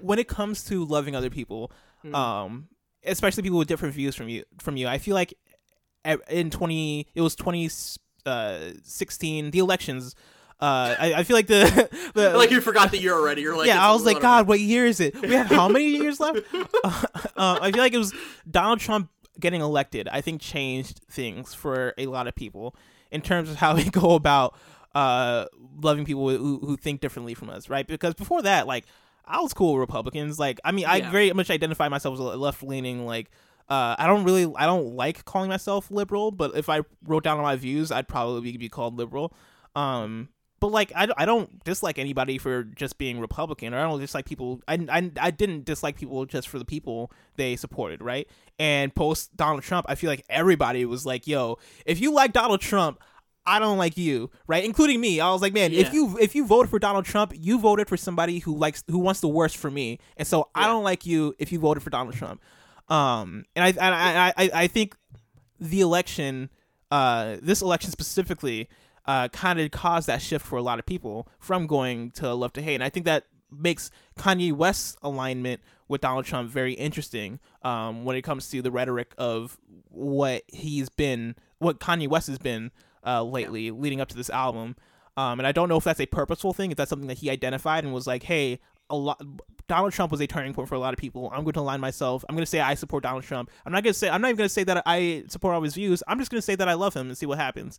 when 0.00 0.18
it 0.18 0.28
comes 0.28 0.64
to 0.64 0.84
loving 0.84 1.14
other 1.14 1.30
people, 1.30 1.70
Mhm. 2.04 2.14
um, 2.14 2.68
especially 3.04 3.42
people 3.42 3.58
with 3.58 3.68
different 3.68 3.94
views 3.94 4.14
from 4.16 4.28
you 4.28 4.44
from 4.60 4.76
you, 4.76 4.88
I 4.88 4.98
feel 4.98 5.14
like 5.14 5.34
in 6.28 6.50
twenty 6.50 7.06
it 7.14 7.20
was 7.20 7.34
twenty 7.36 7.70
uh 8.24 8.58
sixteen 8.82 9.50
the 9.50 9.58
elections. 9.60 10.14
Uh, 10.58 10.96
I, 10.98 11.14
I 11.16 11.22
feel 11.24 11.36
like 11.36 11.48
the, 11.48 11.88
the 12.14 12.36
like 12.36 12.50
you 12.50 12.62
forgot 12.62 12.90
the 12.90 12.98
year 12.98 13.12
already. 13.12 13.42
You're 13.42 13.56
like, 13.56 13.66
yeah, 13.66 13.86
I 13.86 13.92
was 13.92 14.04
like. 14.06 14.20
God, 14.20 14.48
what 14.48 14.58
year 14.58 14.86
is 14.86 15.00
it? 15.00 15.20
We 15.20 15.34
have 15.34 15.48
how 15.48 15.68
many 15.68 15.88
years 15.88 16.18
left? 16.18 16.40
Uh, 16.84 17.02
uh, 17.36 17.58
I 17.60 17.72
feel 17.72 17.82
like 17.82 17.92
it 17.92 17.98
was 17.98 18.14
Donald 18.50 18.80
Trump 18.80 19.10
getting 19.38 19.60
elected. 19.60 20.08
I 20.08 20.22
think 20.22 20.40
changed 20.40 21.00
things 21.10 21.52
for 21.52 21.92
a 21.98 22.06
lot 22.06 22.26
of 22.26 22.34
people 22.34 22.74
in 23.10 23.20
terms 23.20 23.50
of 23.50 23.56
how 23.56 23.74
we 23.80 23.84
go 23.84 24.14
about 24.14 24.56
uh, 24.96 25.44
loving 25.82 26.04
people 26.06 26.28
who, 26.30 26.58
who 26.58 26.76
think 26.76 27.00
differently 27.02 27.34
from 27.34 27.50
us, 27.50 27.68
right? 27.68 27.86
Because 27.86 28.14
before 28.14 28.40
that, 28.42 28.66
like, 28.66 28.86
I 29.26 29.40
was 29.40 29.52
cool 29.52 29.74
with 29.74 29.80
Republicans. 29.80 30.38
Like, 30.38 30.58
I 30.64 30.72
mean, 30.72 30.86
I 30.86 30.96
Yeah. 30.98 31.10
very 31.10 31.32
much 31.32 31.50
identify 31.50 31.88
myself 31.88 32.14
as 32.14 32.20
a 32.20 32.22
left 32.22 32.62
leaning. 32.62 33.04
Like, 33.04 33.30
uh, 33.68 33.94
I 33.98 34.06
don't 34.06 34.24
really, 34.24 34.50
I 34.56 34.64
don't 34.64 34.94
like 34.94 35.24
calling 35.26 35.50
myself 35.50 35.90
liberal, 35.90 36.30
but 36.30 36.56
if 36.56 36.68
I 36.70 36.80
wrote 37.04 37.24
down 37.24 37.38
my 37.42 37.56
views, 37.56 37.92
I'd 37.92 38.08
probably 38.08 38.56
be 38.56 38.68
called 38.70 38.96
liberal. 38.96 39.34
Um, 39.74 40.30
but 40.60 40.68
like 40.68 40.90
I, 40.96 41.08
I 41.18 41.26
don't 41.26 41.62
dislike 41.64 41.98
anybody 41.98 42.38
for 42.38 42.64
just 42.64 42.96
being 42.96 43.20
Republican, 43.20 43.74
or 43.74 43.78
I 43.78 43.82
don't 43.82 44.00
dislike 44.00 44.24
people. 44.24 44.62
I, 44.66 44.74
I, 44.88 45.10
I 45.20 45.30
didn't 45.30 45.66
dislike 45.66 45.96
people 45.98 46.24
just 46.24 46.48
for 46.48 46.58
the 46.58 46.64
people 46.64 47.12
they 47.36 47.56
supported, 47.56 48.00
right? 48.00 48.26
And 48.58 48.94
post 48.94 49.36
Donald 49.36 49.62
Trump, 49.64 49.84
I 49.88 49.96
feel 49.96 50.08
like 50.08 50.24
everybody 50.30 50.86
was 50.86 51.04
like, 51.04 51.26
"Yo, 51.26 51.58
if 51.84 52.00
you 52.00 52.10
like 52.12 52.32
Donald 52.32 52.62
Trump." 52.62 53.00
I 53.46 53.58
don't 53.60 53.78
like 53.78 53.96
you, 53.96 54.30
right? 54.46 54.64
Including 54.64 55.00
me. 55.00 55.20
I 55.20 55.30
was 55.30 55.40
like, 55.40 55.52
man, 55.52 55.72
if 55.72 55.92
you 55.92 56.18
if 56.18 56.34
you 56.34 56.44
voted 56.46 56.68
for 56.68 56.78
Donald 56.78 57.04
Trump, 57.04 57.32
you 57.34 57.58
voted 57.60 57.88
for 57.88 57.96
somebody 57.96 58.40
who 58.40 58.56
likes 58.56 58.82
who 58.88 58.98
wants 58.98 59.20
the 59.20 59.28
worst 59.28 59.56
for 59.56 59.70
me, 59.70 60.00
and 60.16 60.26
so 60.26 60.48
I 60.54 60.66
don't 60.66 60.82
like 60.82 61.06
you 61.06 61.34
if 61.38 61.52
you 61.52 61.58
voted 61.58 61.82
for 61.82 61.90
Donald 61.90 62.14
Trump. 62.16 62.40
Um, 62.88 63.44
and 63.54 63.64
I 63.64 63.68
and 63.68 63.94
I, 63.94 64.32
I 64.36 64.50
I 64.62 64.66
think 64.66 64.96
the 65.60 65.80
election, 65.80 66.50
uh, 66.90 67.36
this 67.40 67.62
election 67.62 67.90
specifically, 67.90 68.68
uh, 69.06 69.28
kind 69.28 69.60
of 69.60 69.70
caused 69.70 70.08
that 70.08 70.20
shift 70.22 70.44
for 70.44 70.56
a 70.56 70.62
lot 70.62 70.78
of 70.78 70.86
people 70.86 71.28
from 71.38 71.66
going 71.66 72.10
to 72.12 72.34
love 72.34 72.52
to 72.54 72.62
hate, 72.62 72.74
and 72.74 72.84
I 72.84 72.88
think 72.88 73.06
that 73.06 73.24
makes 73.50 73.90
Kanye 74.18 74.52
West's 74.52 74.96
alignment 75.02 75.60
with 75.88 76.00
Donald 76.00 76.24
Trump 76.24 76.50
very 76.50 76.72
interesting. 76.72 77.38
Um, 77.62 78.04
when 78.04 78.16
it 78.16 78.22
comes 78.22 78.48
to 78.50 78.60
the 78.60 78.72
rhetoric 78.72 79.14
of 79.18 79.56
what 79.88 80.42
he's 80.48 80.88
been, 80.88 81.36
what 81.58 81.78
Kanye 81.78 82.08
West 82.08 82.26
has 82.26 82.38
been 82.38 82.72
uh, 83.06 83.22
lately, 83.22 83.70
leading 83.70 84.00
up 84.00 84.08
to 84.08 84.16
this 84.16 84.30
album. 84.30 84.76
Um, 85.16 85.40
and 85.40 85.46
I 85.46 85.52
don't 85.52 85.68
know 85.68 85.76
if 85.78 85.84
that's 85.84 86.00
a 86.00 86.06
purposeful 86.06 86.52
thing, 86.52 86.70
if 86.70 86.76
that's 86.76 86.90
something 86.90 87.08
that 87.08 87.18
he 87.18 87.30
identified 87.30 87.84
and 87.84 87.94
was 87.94 88.06
like, 88.06 88.22
hey, 88.24 88.60
a 88.90 88.96
lot. 88.96 89.20
Donald 89.68 89.92
Trump 89.92 90.12
was 90.12 90.20
a 90.20 90.26
turning 90.26 90.52
point 90.54 90.68
for 90.68 90.74
a 90.74 90.78
lot 90.78 90.92
of 90.92 90.98
people. 90.98 91.28
I'm 91.32 91.42
going 91.42 91.54
to 91.54 91.60
align 91.60 91.80
myself. 91.80 92.24
I'm 92.28 92.36
going 92.36 92.42
to 92.44 92.50
say 92.50 92.60
I 92.60 92.74
support 92.74 93.02
Donald 93.02 93.24
Trump. 93.24 93.50
I'm 93.64 93.72
not 93.72 93.82
going 93.82 93.92
to 93.94 93.98
say 93.98 94.08
I'm 94.08 94.20
not 94.20 94.28
even 94.28 94.36
going 94.38 94.48
to 94.48 94.52
say 94.52 94.62
that 94.64 94.82
I 94.86 95.24
support 95.28 95.54
all 95.54 95.62
his 95.62 95.74
views. 95.74 96.02
I'm 96.06 96.18
just 96.18 96.30
going 96.30 96.38
to 96.38 96.44
say 96.44 96.54
that 96.54 96.68
I 96.68 96.74
love 96.74 96.94
him 96.94 97.08
and 97.08 97.18
see 97.18 97.26
what 97.26 97.38
happens. 97.38 97.78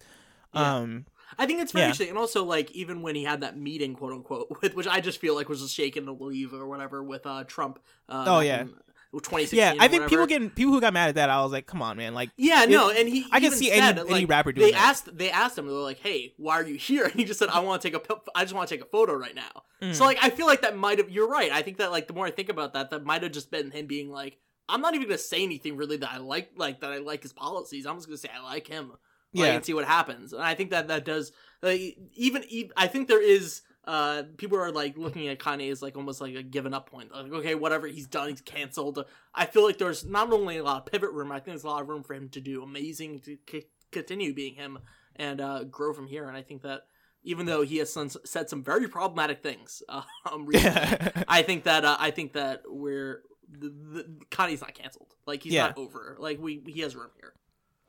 Yeah. 0.54 0.76
Um, 0.78 1.06
I 1.38 1.46
think 1.46 1.62
it's 1.62 1.72
very 1.74 1.84
Yeah. 1.84 1.88
interesting, 1.88 2.10
and 2.10 2.18
also 2.18 2.44
like 2.44 2.72
even 2.72 3.02
when 3.04 3.16
he 3.16 3.24
had 3.24 3.42
that 3.42 3.58
meeting, 3.58 3.94
quote 3.96 4.14
unquote, 4.14 4.48
with 4.62 4.76
which 4.76 4.88
I 4.88 5.00
just 5.00 5.20
feel 5.22 5.36
like 5.36 5.48
was 5.48 5.62
just 5.62 5.74
shaken 5.76 6.06
to 6.06 6.12
leave 6.14 6.54
or 6.54 6.68
whatever 6.68 7.04
with 7.04 7.26
uh 7.26 7.44
Trump. 7.46 7.80
Uh, 8.10 8.26
Oh, 8.28 8.40
yeah. 8.42 8.62
in 8.62 8.74
2016. 9.14 9.58
yeah, 9.58 9.74
I 9.80 9.88
think 9.88 10.08
people 10.10 10.26
getting 10.28 10.50
people 10.50 10.74
who 10.74 10.82
got 10.82 10.94
mad 10.94 11.10
at 11.10 11.16
that. 11.16 11.30
I 11.30 11.42
was 11.42 11.52
like, 11.52 11.66
come 11.66 11.82
on, 11.82 11.98
man. 11.98 12.14
Like, 12.14 12.30
Yeah, 12.38 12.66
no, 12.66 12.90
and 12.90 13.08
he. 13.08 13.26
I 13.32 13.40
can 13.40 13.52
see 13.52 13.70
said, 13.70 13.98
any- 13.98 14.02
any 14.02 14.10
like, 14.22 14.30
rapper 14.30 14.52
doing 14.52 14.68
They 14.68 14.72
that. 14.74 14.82
asked. 14.82 15.18
They 15.18 15.32
asked 15.32 15.58
him. 15.58 15.66
They 15.68 15.74
were 15.74 15.80
like, 15.80 16.00
"Hey, 16.00 16.34
why 16.38 16.56
are 16.56 16.64
you 16.68 16.76
here?" 16.76 17.06
And 17.12 17.14
he 17.14 17.24
just 17.26 17.40
said, 17.40 17.50
"I 17.50 17.60
want 17.60 17.82
to 17.82 17.90
take 17.90 18.10
a. 18.10 18.16
I 18.36 18.44
just 18.44 18.54
want 18.54 18.68
to 18.70 18.76
take 18.76 18.84
a 18.84 18.90
photo 18.90 19.14
right 19.14 19.36
now." 19.36 19.64
Mm. 19.82 19.94
So 19.96 20.06
like, 20.06 20.18
I 20.22 20.30
feel 20.30 20.46
like 20.46 20.62
that 20.62 20.78
might 20.78 20.98
have. 21.00 21.10
You're 21.10 21.30
right. 21.30 21.52
I 21.52 21.62
think 21.62 21.78
that 21.78 21.92
like 21.92 22.08
the 22.08 22.14
more 22.14 22.26
I 22.26 22.32
think 22.32 22.50
about 22.50 22.74
that, 22.74 22.90
that 22.92 23.04
might 23.06 23.24
have 23.24 23.32
just 23.32 23.50
been 23.52 23.72
him 23.72 23.88
being 23.88 24.10
like, 24.12 24.38
"I'm 24.70 24.82
not 24.82 24.94
even 24.96 25.08
gonna 25.08 25.18
say 25.18 25.44
anything 25.44 25.78
really 25.78 25.98
that 25.98 26.12
I 26.12 26.18
like. 26.18 26.52
Like 26.58 26.82
that 26.82 26.92
I 26.92 26.98
like 26.98 27.24
his 27.24 27.34
policies. 27.34 27.86
I'm 27.86 27.96
just 27.96 28.08
gonna 28.08 28.18
say 28.18 28.30
I 28.36 28.44
like 28.44 28.68
him. 28.68 28.90
Like, 28.90 29.00
Yeah. 29.34 29.54
and 29.54 29.66
see 29.66 29.74
what 29.74 29.86
happens." 29.86 30.34
And 30.34 30.42
I 30.44 30.54
think 30.56 30.72
that 30.72 30.88
that 30.90 31.06
does. 31.06 31.32
Like, 31.62 31.98
even, 32.14 32.44
even 32.50 32.72
I 32.78 32.88
think 32.88 33.08
there 33.08 33.22
is. 33.24 33.62
Uh, 33.88 34.24
people 34.36 34.58
are 34.60 34.70
like 34.72 34.98
looking 34.98 35.30
at 35.30 35.40
Kanye 35.40 35.72
as 35.72 35.82
like 35.82 35.96
almost 35.96 36.20
like 36.20 36.36
a 36.36 36.44
given 36.44 36.74
up 36.74 36.90
point. 36.92 37.10
Like, 37.12 37.32
okay, 37.32 37.56
whatever 37.56 37.88
he's 37.88 38.06
done, 38.06 38.28
he's 38.30 38.42
canceled. 38.42 39.04
I 39.34 39.46
feel 39.46 39.64
like 39.64 39.78
there's 39.78 40.04
not 40.06 40.32
only 40.34 40.58
a 40.58 40.64
lot 40.64 40.86
of 40.86 40.92
pivot 40.92 41.12
room. 41.12 41.32
I 41.32 41.36
think 41.36 41.46
there's 41.56 41.64
a 41.64 41.68
lot 41.68 41.82
of 41.82 41.88
room 41.88 42.04
for 42.04 42.14
him 42.14 42.28
to 42.30 42.42
do 42.42 42.62
amazing 42.62 43.22
to 43.22 43.38
c- 43.50 43.68
continue 43.94 44.34
being 44.34 44.56
him 44.56 44.80
and 45.16 45.40
uh, 45.40 45.64
grow 45.64 45.94
from 45.94 46.06
here. 46.08 46.28
And 46.28 46.36
I 46.36 46.42
think 46.42 46.64
that 46.64 46.82
even 47.24 47.46
though 47.46 47.62
he 47.62 47.78
has 47.78 47.92
some, 47.92 48.10
said 48.10 48.50
some 48.50 48.62
very 48.64 48.90
problematic 48.90 49.42
things, 49.42 49.82
um, 49.90 50.46
recently, 50.46 51.24
I 51.28 51.42
think 51.42 51.64
that 51.64 51.86
uh, 51.86 51.96
I 51.98 52.12
think 52.12 52.34
that 52.34 52.64
we're 52.68 53.22
the, 53.50 53.70
the, 53.70 54.04
Kanye's 54.30 54.60
not 54.60 54.74
canceled. 54.74 55.16
Like 55.26 55.44
he's 55.44 55.54
Yeah. 55.54 55.68
not 55.68 55.78
over. 55.78 56.18
Like 56.20 56.40
we 56.42 56.62
he 56.68 56.82
has 56.82 56.94
room 56.94 57.12
here. 57.16 57.34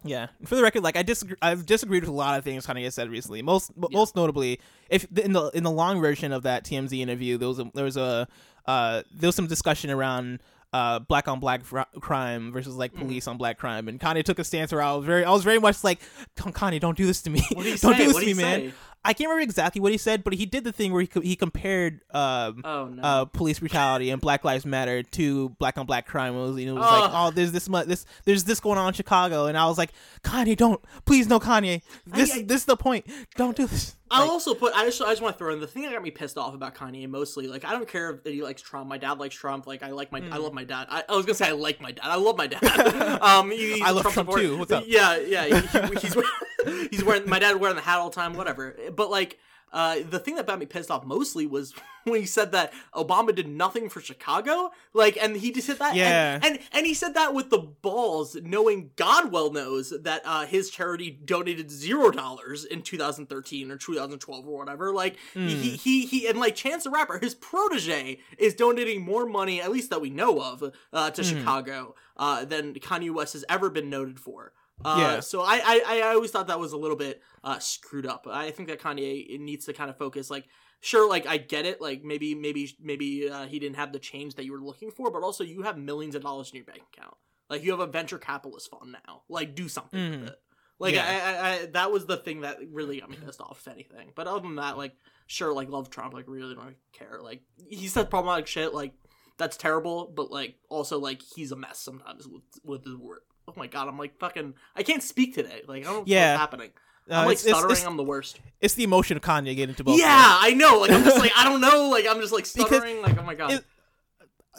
Yeah. 0.04 0.28
For 0.44 0.54
the 0.56 0.62
record, 0.62 0.82
like 0.84 0.96
I 0.96 1.02
disagree. 1.02 1.36
I've 1.42 1.66
disagreed 1.66 2.02
with 2.02 2.10
a 2.10 2.12
lot 2.14 2.38
of 2.38 2.44
things 2.44 2.66
Kanye 2.66 2.92
said 2.92 3.10
recently. 3.10 3.42
Most, 3.42 3.72
Yeah. 3.76 3.88
most 3.90 4.14
notably, 4.16 4.60
if 4.88 5.06
in 5.18 5.32
the 5.32 5.48
in 5.54 5.64
the 5.64 5.70
long 5.70 6.00
version 6.00 6.32
of 6.32 6.44
that 6.44 6.64
TMZ 6.64 6.98
interview, 7.00 7.36
there 7.36 7.48
was 7.48 7.58
a 7.58 7.70
there 7.74 7.84
was 7.84 7.96
a 7.96 8.28
uh, 8.66 9.02
there 9.12 9.26
was 9.28 9.34
some 9.34 9.46
discussion 9.48 9.90
around 9.90 10.40
uh, 10.72 10.98
black 10.98 11.26
on 11.26 11.40
black 11.40 11.64
fr- 11.64 11.80
crime 12.00 12.52
versus 12.52 12.76
like 12.76 12.92
Mm-hmm. 12.92 13.02
police 13.06 13.26
on 13.26 13.38
black 13.38 13.58
crime, 13.58 13.88
and 13.88 13.98
Kanye 13.98 14.22
took 14.22 14.38
a 14.38 14.44
stance 14.44 14.70
where 14.70 14.82
I 14.82 14.92
was 14.94 15.04
very 15.04 15.24
I 15.24 15.30
was 15.30 15.42
very 15.42 15.58
much 15.58 15.82
like, 15.82 15.98
"Come, 16.36 16.52
Kanye, 16.52 16.78
don't 16.78 16.96
do 16.96 17.06
this 17.06 17.22
to 17.22 17.30
me. 17.30 17.40
What 17.54 17.64
did 17.64 17.72
he 17.74 17.78
don't 17.80 17.92
say? 17.92 17.98
do 17.98 18.04
this 18.04 18.14
What 18.14 18.20
to 18.20 18.26
me, 18.26 18.32
he 18.34 18.40
man." 18.40 18.72
I 19.04 19.12
can't 19.14 19.28
remember 19.30 19.42
exactly 19.42 19.80
what 19.80 19.92
he 19.92 19.96
said, 19.98 20.22
but 20.24 20.34
he 20.34 20.44
did 20.44 20.64
the 20.64 20.72
thing 20.72 20.92
where 20.92 21.00
he 21.00 21.06
co- 21.06 21.20
he 21.20 21.34
compared 21.36 22.00
um, 22.12 22.60
Oh 22.64 22.86
no. 22.92 23.02
uh, 23.02 23.24
police 23.26 23.58
brutality 23.60 24.10
and 24.10 24.20
Black 24.20 24.44
Lives 24.44 24.66
Matter 24.66 25.02
to 25.02 25.50
black 25.50 25.78
on 25.78 25.86
black 25.86 26.06
crime. 26.06 26.34
It 26.34 26.38
was, 26.40 26.58
you 26.58 26.66
know, 26.66 26.76
it 26.76 26.80
was 26.80 27.00
like, 27.00 27.10
oh, 27.14 27.30
there's 27.30 27.52
this 27.52 27.68
much, 27.68 27.86
this, 27.86 28.04
there's 28.24 28.44
this 28.44 28.60
going 28.60 28.76
on 28.78 28.88
in 28.88 28.94
Chicago, 28.94 29.46
and 29.46 29.56
I 29.56 29.66
was 29.66 29.78
like, 29.78 29.92
Kanye, 30.24 30.56
don't, 30.56 30.80
please, 31.06 31.28
no, 31.28 31.38
Kanye, 31.40 31.82
this, 32.06 32.32
I- 32.34 32.42
this 32.42 32.62
is 32.62 32.64
the 32.66 32.76
point. 32.76 33.06
Don't 33.36 33.56
do 33.56 33.66
this. 33.66 33.94
I'll 34.10 34.22
Like, 34.22 34.30
also 34.30 34.54
put. 34.54 34.72
I 34.74 34.86
just. 34.86 35.02
I 35.02 35.10
just 35.10 35.20
want 35.20 35.34
to 35.34 35.38
throw 35.38 35.52
in 35.52 35.60
the 35.60 35.66
thing 35.66 35.82
that 35.82 35.92
got 35.92 36.02
me 36.02 36.10
pissed 36.10 36.38
off 36.38 36.54
about 36.54 36.74
Kanye 36.74 37.06
mostly. 37.06 37.46
Like, 37.46 37.66
I 37.66 37.72
don't 37.72 37.86
care 37.86 38.08
if 38.10 38.24
he 38.24 38.42
likes 38.42 38.62
Trump. 38.62 38.88
My 38.88 38.96
dad 38.96 39.18
likes 39.18 39.34
Trump. 39.34 39.66
Like, 39.66 39.82
I 39.82 39.90
like 39.90 40.10
my. 40.12 40.22
Mm. 40.22 40.32
I 40.32 40.38
love 40.38 40.54
my 40.54 40.64
dad. 40.64 40.86
I, 40.88 41.04
I 41.06 41.14
was 41.14 41.26
gonna 41.26 41.34
say 41.34 41.48
I 41.48 41.52
like 41.52 41.78
my 41.82 41.92
dad. 41.92 42.04
I 42.06 42.16
love 42.16 42.38
my 42.38 42.46
dad. 42.46 42.64
um, 43.22 43.50
he- 43.50 43.82
I 43.82 43.90
love 43.90 44.00
Trump 44.04 44.14
supporter. 44.14 44.42
too. 44.44 44.56
What's 44.56 44.72
up? 44.72 44.84
Yeah, 44.86 45.18
yeah. 45.18 45.44
He, 45.44 45.54
he- 45.90 46.00
he's 46.00 46.16
he's 46.90 47.04
wearing. 47.04 47.28
My 47.28 47.38
dad 47.38 47.56
wearing 47.56 47.76
the 47.76 47.82
hat 47.82 47.98
all 47.98 48.10
the 48.10 48.16
time. 48.16 48.34
Whatever. 48.34 48.76
But 48.94 49.10
like. 49.10 49.38
Uh, 49.70 49.96
the 50.08 50.18
thing 50.18 50.34
that 50.36 50.46
got 50.46 50.58
me 50.58 50.64
pissed 50.64 50.90
off 50.90 51.04
mostly 51.04 51.44
was 51.44 51.74
when 52.04 52.18
he 52.18 52.26
said 52.26 52.52
that 52.52 52.72
Obama 52.94 53.34
did 53.34 53.46
nothing 53.46 53.90
for 53.90 54.00
Chicago. 54.00 54.70
Like, 54.94 55.18
and 55.22 55.36
he 55.36 55.52
just 55.52 55.66
said 55.66 55.78
that. 55.78 55.94
Yeah. 55.94 56.36
And, 56.36 56.44
and, 56.46 56.58
and 56.72 56.86
he 56.86 56.94
said 56.94 57.12
that 57.12 57.34
with 57.34 57.50
the 57.50 57.58
balls, 57.58 58.34
knowing 58.42 58.92
God 58.96 59.30
well 59.30 59.52
knows 59.52 59.90
that 59.90 60.22
uh, 60.24 60.46
his 60.46 60.70
charity 60.70 61.10
donated 61.10 61.70
zero 61.70 62.10
dollars 62.10 62.64
in 62.64 62.80
2013 62.80 63.70
or 63.70 63.76
2012 63.76 64.48
or 64.48 64.56
whatever. 64.56 64.90
Like, 64.90 65.16
Hmm. 65.34 65.48
he, 65.48 65.76
he, 65.76 66.06
he, 66.06 66.26
and 66.26 66.40
like 66.40 66.54
Chance 66.56 66.84
the 66.84 66.90
Rapper, 66.90 67.18
his 67.18 67.34
protege 67.34 68.20
is 68.38 68.54
donating 68.54 69.02
more 69.02 69.26
money, 69.26 69.60
at 69.60 69.70
least 69.70 69.90
that 69.90 70.00
we 70.00 70.08
know 70.08 70.40
of, 70.40 70.72
uh, 70.94 71.10
to 71.10 71.22
Hmm. 71.22 71.28
Chicago 71.28 71.94
uh, 72.16 72.46
than 72.46 72.72
Kanye 72.72 73.12
West 73.12 73.34
has 73.34 73.44
ever 73.50 73.68
been 73.68 73.90
noted 73.90 74.18
for. 74.18 74.54
Uh, 74.84 74.96
Yeah. 74.98 75.20
So 75.20 75.40
I, 75.42 75.60
I 75.64 76.00
I 76.08 76.14
always 76.14 76.30
thought 76.30 76.46
that 76.48 76.60
was 76.60 76.72
a 76.72 76.76
little 76.76 76.96
bit 76.96 77.22
uh, 77.44 77.58
screwed 77.58 78.06
up. 78.06 78.26
I 78.30 78.50
think 78.50 78.68
that 78.68 78.80
Kanye 78.80 79.38
needs 79.40 79.66
to 79.66 79.72
kind 79.72 79.90
of 79.90 79.96
focus. 79.98 80.30
Like, 80.30 80.46
sure, 80.80 81.08
like 81.08 81.26
I 81.26 81.36
get 81.38 81.66
it. 81.66 81.80
Like 81.80 82.02
maybe 82.04 82.34
maybe 82.34 82.76
maybe 82.80 83.28
uh, 83.28 83.46
he 83.46 83.58
didn't 83.58 83.76
have 83.76 83.92
the 83.92 83.98
change 83.98 84.34
that 84.36 84.44
you 84.44 84.52
were 84.52 84.60
looking 84.60 84.90
for, 84.90 85.10
but 85.10 85.22
also 85.22 85.42
you 85.44 85.62
have 85.62 85.76
millions 85.78 86.14
of 86.14 86.22
dollars 86.22 86.50
in 86.50 86.56
your 86.56 86.64
bank 86.64 86.82
account. 86.92 87.14
Like 87.50 87.64
you 87.64 87.70
have 87.70 87.80
a 87.80 87.86
venture 87.86 88.18
capitalist 88.18 88.70
fund 88.70 88.92
now. 89.06 89.22
Like 89.28 89.54
do 89.54 89.68
something 89.68 89.98
Mhm. 89.98 90.20
with 90.20 90.28
it. 90.30 90.38
Like 90.78 90.94
Yeah. 90.94 91.04
I, 91.06 91.48
I, 91.48 91.52
I, 91.62 91.66
that 91.72 91.90
was 91.90 92.06
the 92.06 92.16
thing 92.16 92.42
that 92.42 92.58
really 92.70 93.00
got 93.00 93.10
me 93.10 93.16
pissed 93.16 93.40
off, 93.40 93.58
if 93.66 93.72
anything. 93.72 94.12
But 94.14 94.28
other 94.28 94.40
than 94.42 94.56
that, 94.56 94.76
like 94.78 94.94
sure, 95.26 95.52
like 95.52 95.68
love 95.70 95.90
Trump, 95.90 96.14
like 96.14 96.26
really 96.28 96.54
don't 96.54 96.76
care. 96.92 97.18
Like 97.20 97.42
he 97.68 97.88
said 97.88 98.10
problematic 98.10 98.46
shit, 98.46 98.72
like 98.74 98.92
that's 99.38 99.56
terrible. 99.56 100.12
But 100.14 100.30
like 100.30 100.56
also 100.68 100.98
like 101.00 101.20
he's 101.22 101.50
a 101.50 101.56
mess 101.56 101.80
sometimes 101.80 102.28
with 102.28 102.42
with 102.62 102.84
his 102.84 102.94
word. 102.94 103.20
Oh 103.48 103.54
my 103.56 103.66
god, 103.66 103.88
I'm 103.88 103.98
like 103.98 104.18
fucking. 104.18 104.54
I 104.76 104.82
can't 104.82 105.02
speak 105.02 105.34
today. 105.34 105.62
Like 105.66 105.82
I 105.82 105.86
don't 105.86 105.94
know 106.00 106.04
Yeah. 106.06 106.32
what's 106.34 106.40
happening. 106.40 106.70
Uh, 107.10 107.14
I'm 107.14 107.26
like 107.26 107.32
it's, 107.34 107.42
stuttering. 107.42 107.72
it's, 107.72 107.86
I'm 107.86 107.96
the 107.96 108.04
worst. 108.04 108.38
it's 108.60 108.74
the 108.74 108.84
emotion 108.84 109.16
of 109.16 109.22
Kanye 109.22 109.56
getting 109.56 109.70
into 109.70 109.82
both. 109.84 109.98
Yeah, 109.98 110.06
I 110.40 110.52
know. 110.52 110.78
Like 110.80 110.90
I'm 110.90 111.02
just 111.02 111.18
like 111.24 111.32
I 111.36 111.44
don't 111.44 111.60
know. 111.62 111.88
Like 111.88 112.06
I'm 112.06 112.20
just 112.20 112.32
like 112.32 112.44
Because 112.52 112.68
stuttering. 112.68 113.00
like 113.02 113.18
oh 113.18 113.22
my 113.22 113.34
god. 113.34 113.52
it- 113.52 113.64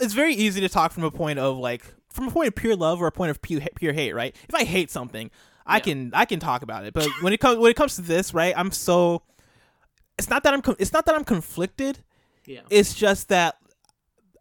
it's 0.01 0.13
very 0.13 0.33
easy 0.33 0.61
to 0.61 0.69
talk 0.69 0.91
from 0.93 1.03
a 1.03 1.11
point 1.11 1.37
of 1.39 1.57
like 1.57 1.83
from 2.09 2.27
a 2.27 2.31
point 2.31 2.47
of 2.47 2.55
pure 2.55 2.75
love 2.75 3.01
or 3.01 3.07
a 3.07 3.11
point 3.11 3.29
of 3.31 3.41
pure, 3.41 3.61
pure 3.75 3.91
hate, 3.93 4.13
right? 4.13 4.33
If 4.47 4.55
I 4.55 4.63
hate 4.63 4.89
something, 4.89 5.29
I 5.67 5.75
Yeah. 5.75 5.79
can 5.81 6.11
I 6.15 6.25
can 6.25 6.39
talk 6.39 6.61
about 6.63 6.85
it. 6.85 6.93
But 6.93 7.07
when 7.21 7.33
it 7.33 7.39
comes 7.39 7.59
when 7.59 7.69
it 7.69 7.75
comes 7.75 7.95
to 7.97 8.01
this, 8.01 8.33
right? 8.33 8.53
I'm 8.57 8.71
so 8.71 9.21
it's 10.17 10.29
not 10.29 10.41
that 10.43 10.53
I'm 10.53 10.61
it's 10.79 10.93
not 10.93 11.05
that 11.05 11.13
I'm 11.15 11.23
conflicted. 11.25 11.99
yeah. 12.45 12.61
It's 12.71 12.93
just 12.95 13.27
that 13.29 13.57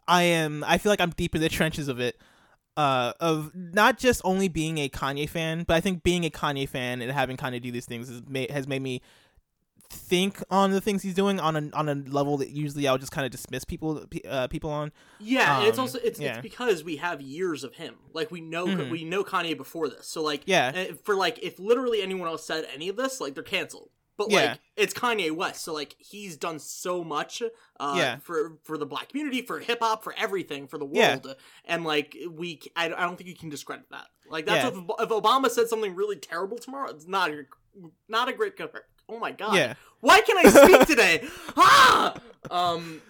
I 0.06 0.22
am 0.22 0.64
I 0.66 0.78
feel 0.78 0.90
like 0.90 1.00
I'm 1.00 1.10
deep 1.10 1.34
in 1.34 1.40
the 1.42 1.48
trenches 1.50 1.88
of 1.88 2.00
it. 2.00 2.18
Uh, 2.78 3.12
of 3.18 3.50
not 3.54 3.98
just 3.98 4.20
only 4.24 4.46
being 4.46 4.78
a 4.78 4.88
Kanye 4.88 5.28
fan, 5.28 5.64
but 5.66 5.74
I 5.74 5.80
think 5.80 6.04
being 6.04 6.24
a 6.24 6.30
Kanye 6.30 6.68
fan 6.68 7.02
and 7.02 7.10
having 7.10 7.36
Kanye 7.36 7.60
do 7.60 7.72
these 7.72 7.86
things 7.86 8.08
has 8.08 8.22
made, 8.28 8.52
has 8.52 8.68
made 8.68 8.82
me 8.82 9.02
think 9.90 10.42
on 10.50 10.70
the 10.70 10.80
things 10.80 11.02
he's 11.02 11.14
doing 11.14 11.40
on 11.40 11.56
a 11.56 11.70
on 11.76 11.88
a 11.88 11.94
level 11.94 12.36
that 12.36 12.50
usually 12.50 12.86
I 12.86 12.92
would 12.92 13.00
just 13.00 13.10
kind 13.10 13.24
of 13.24 13.32
dismiss 13.32 13.64
people 13.64 14.04
uh, 14.28 14.46
people 14.46 14.70
on. 14.70 14.92
Yeah, 15.18 15.58
and 15.58 15.66
it's 15.68 15.78
Um, 15.78 15.82
also 15.86 15.98
it's, 16.04 16.20
yeah. 16.20 16.34
it's 16.34 16.42
because 16.42 16.84
we 16.84 16.96
have 16.96 17.20
years 17.20 17.64
of 17.64 17.74
him. 17.74 17.96
Like 18.12 18.30
we 18.30 18.40
know 18.40 18.66
Mhm. 18.66 18.90
we 18.90 19.04
know 19.04 19.24
Kanye 19.24 19.56
before 19.56 19.88
this. 19.88 20.06
So 20.06 20.22
like 20.22 20.42
Yeah. 20.46 20.72
uh, 20.90 20.94
for 21.04 21.14
like 21.16 21.38
if 21.42 21.58
literally 21.58 22.02
anyone 22.02 22.28
else 22.28 22.44
said 22.44 22.68
any 22.72 22.88
of 22.88 22.96
this, 22.96 23.20
like 23.20 23.34
they're 23.34 23.42
canceled. 23.42 23.90
But 24.18 24.30
Yeah. 24.30 24.36
like 24.50 24.60
it's 24.76 24.92
Kanye 24.92 25.30
West, 25.30 25.64
so 25.64 25.72
like 25.72 25.96
he's 25.98 26.36
done 26.36 26.58
so 26.58 27.02
much 27.02 27.40
uh 27.80 27.94
Yeah. 27.96 28.16
for 28.18 28.58
for 28.64 28.76
the 28.76 28.84
black 28.84 29.08
community, 29.08 29.40
for 29.40 29.60
hip 29.60 29.78
hop, 29.80 30.04
for 30.04 30.12
everything, 30.18 30.66
for 30.68 30.76
the 30.76 30.86
Yeah. 30.92 31.14
world. 31.24 31.36
And 31.64 31.84
like 31.84 32.14
we 32.30 32.60
I 32.76 32.88
don't 32.88 33.16
think 33.16 33.30
you 33.30 33.36
can 33.36 33.48
discredit 33.48 33.88
that. 33.90 34.08
Like 34.28 34.44
that's 34.44 34.74
Yeah. 34.74 34.82
what, 34.82 35.00
if 35.00 35.08
Obama 35.08 35.48
said 35.48 35.68
something 35.68 35.94
really 35.94 36.16
terrible 36.16 36.58
tomorrow, 36.58 36.90
it's 36.90 37.06
not 37.06 37.30
a, 37.30 37.44
not 38.08 38.28
a 38.28 38.32
great 38.34 38.56
compar- 38.56 38.82
Oh 39.08 39.18
my 39.18 39.32
god. 39.32 39.54
Yeah. 39.54 39.74
Why 40.00 40.20
can 40.20 40.36
I 40.36 40.50
speak 40.50 40.86
today? 40.86 41.26
ah! 41.56 42.20
Um 42.50 43.00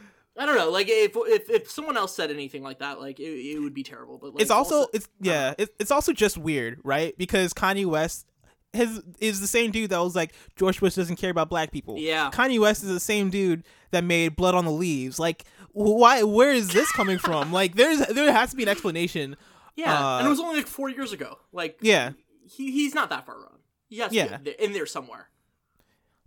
I 0.40 0.47
don't 0.47 0.56
know. 0.56 0.70
Like 0.70 0.86
if 0.89 1.12
if, 1.16 1.51
if 1.51 1.70
someone 1.70 1.97
else 1.97 2.14
said 2.14 2.30
anything 2.30 2.62
like 2.62 2.78
that, 2.78 3.01
like 3.01 3.18
it, 3.18 3.24
it 3.24 3.59
would 3.59 3.74
be 3.74 3.82
terrible. 3.82 4.18
But 4.18 4.35
like, 4.35 4.43
it's 4.43 4.52
also, 4.52 4.86
it's 4.93 5.09
yeah, 5.20 5.55
it, 5.59 5.74
it's 5.80 5.90
also 5.90 6.12
just 6.12 6.39
weird, 6.39 6.80
right? 6.85 7.16
Because 7.18 7.52
Kanye 7.52 7.86
West 7.86 8.26
has 8.74 9.00
is 9.20 9.40
the 9.40 9.46
same 9.46 9.70
dude 9.70 9.90
that 9.90 9.98
was 9.98 10.14
like 10.14 10.32
George 10.56 10.78
Bush 10.80 10.94
doesn't 10.94 11.16
care 11.16 11.30
about 11.30 11.48
black 11.48 11.70
people. 11.72 11.96
Yeah. 11.98 12.30
Kanye 12.32 12.60
West 12.60 12.82
is 12.82 12.90
the 12.90 13.00
same 13.00 13.30
dude 13.30 13.64
that 13.92 14.04
made 14.04 14.36
Blood 14.36 14.54
on 14.54 14.64
the 14.64 14.70
Leaves. 14.70 15.18
Like, 15.18 15.44
why? 15.72 16.22
Where 16.22 16.52
is 16.52 16.68
this 16.68 16.90
coming 16.92 17.18
from? 17.18 17.50
Like, 17.58 17.74
there's 17.76 17.98
there 18.08 18.32
has 18.32 18.50
to 18.50 18.56
be 18.56 18.62
an 18.64 18.68
explanation. 18.68 19.36
yeah, 19.76 19.94
uh, 19.94 20.18
and 20.18 20.26
it 20.26 20.30
was 20.30 20.40
only 20.40 20.56
like 20.56 20.66
four 20.66 20.88
years 20.90 21.12
ago. 21.12 21.38
Like 21.52 21.78
Yeah, 21.80 22.12
he 22.44 22.70
he's 22.72 22.94
not 22.94 23.10
that 23.10 23.24
far 23.26 23.36
wrong. 23.36 23.58
Yes, 23.88 24.12
Yeah. 24.12 24.38
yeah, 24.44 24.52
in 24.58 24.72
there 24.74 24.84
somewhere. 24.86 25.28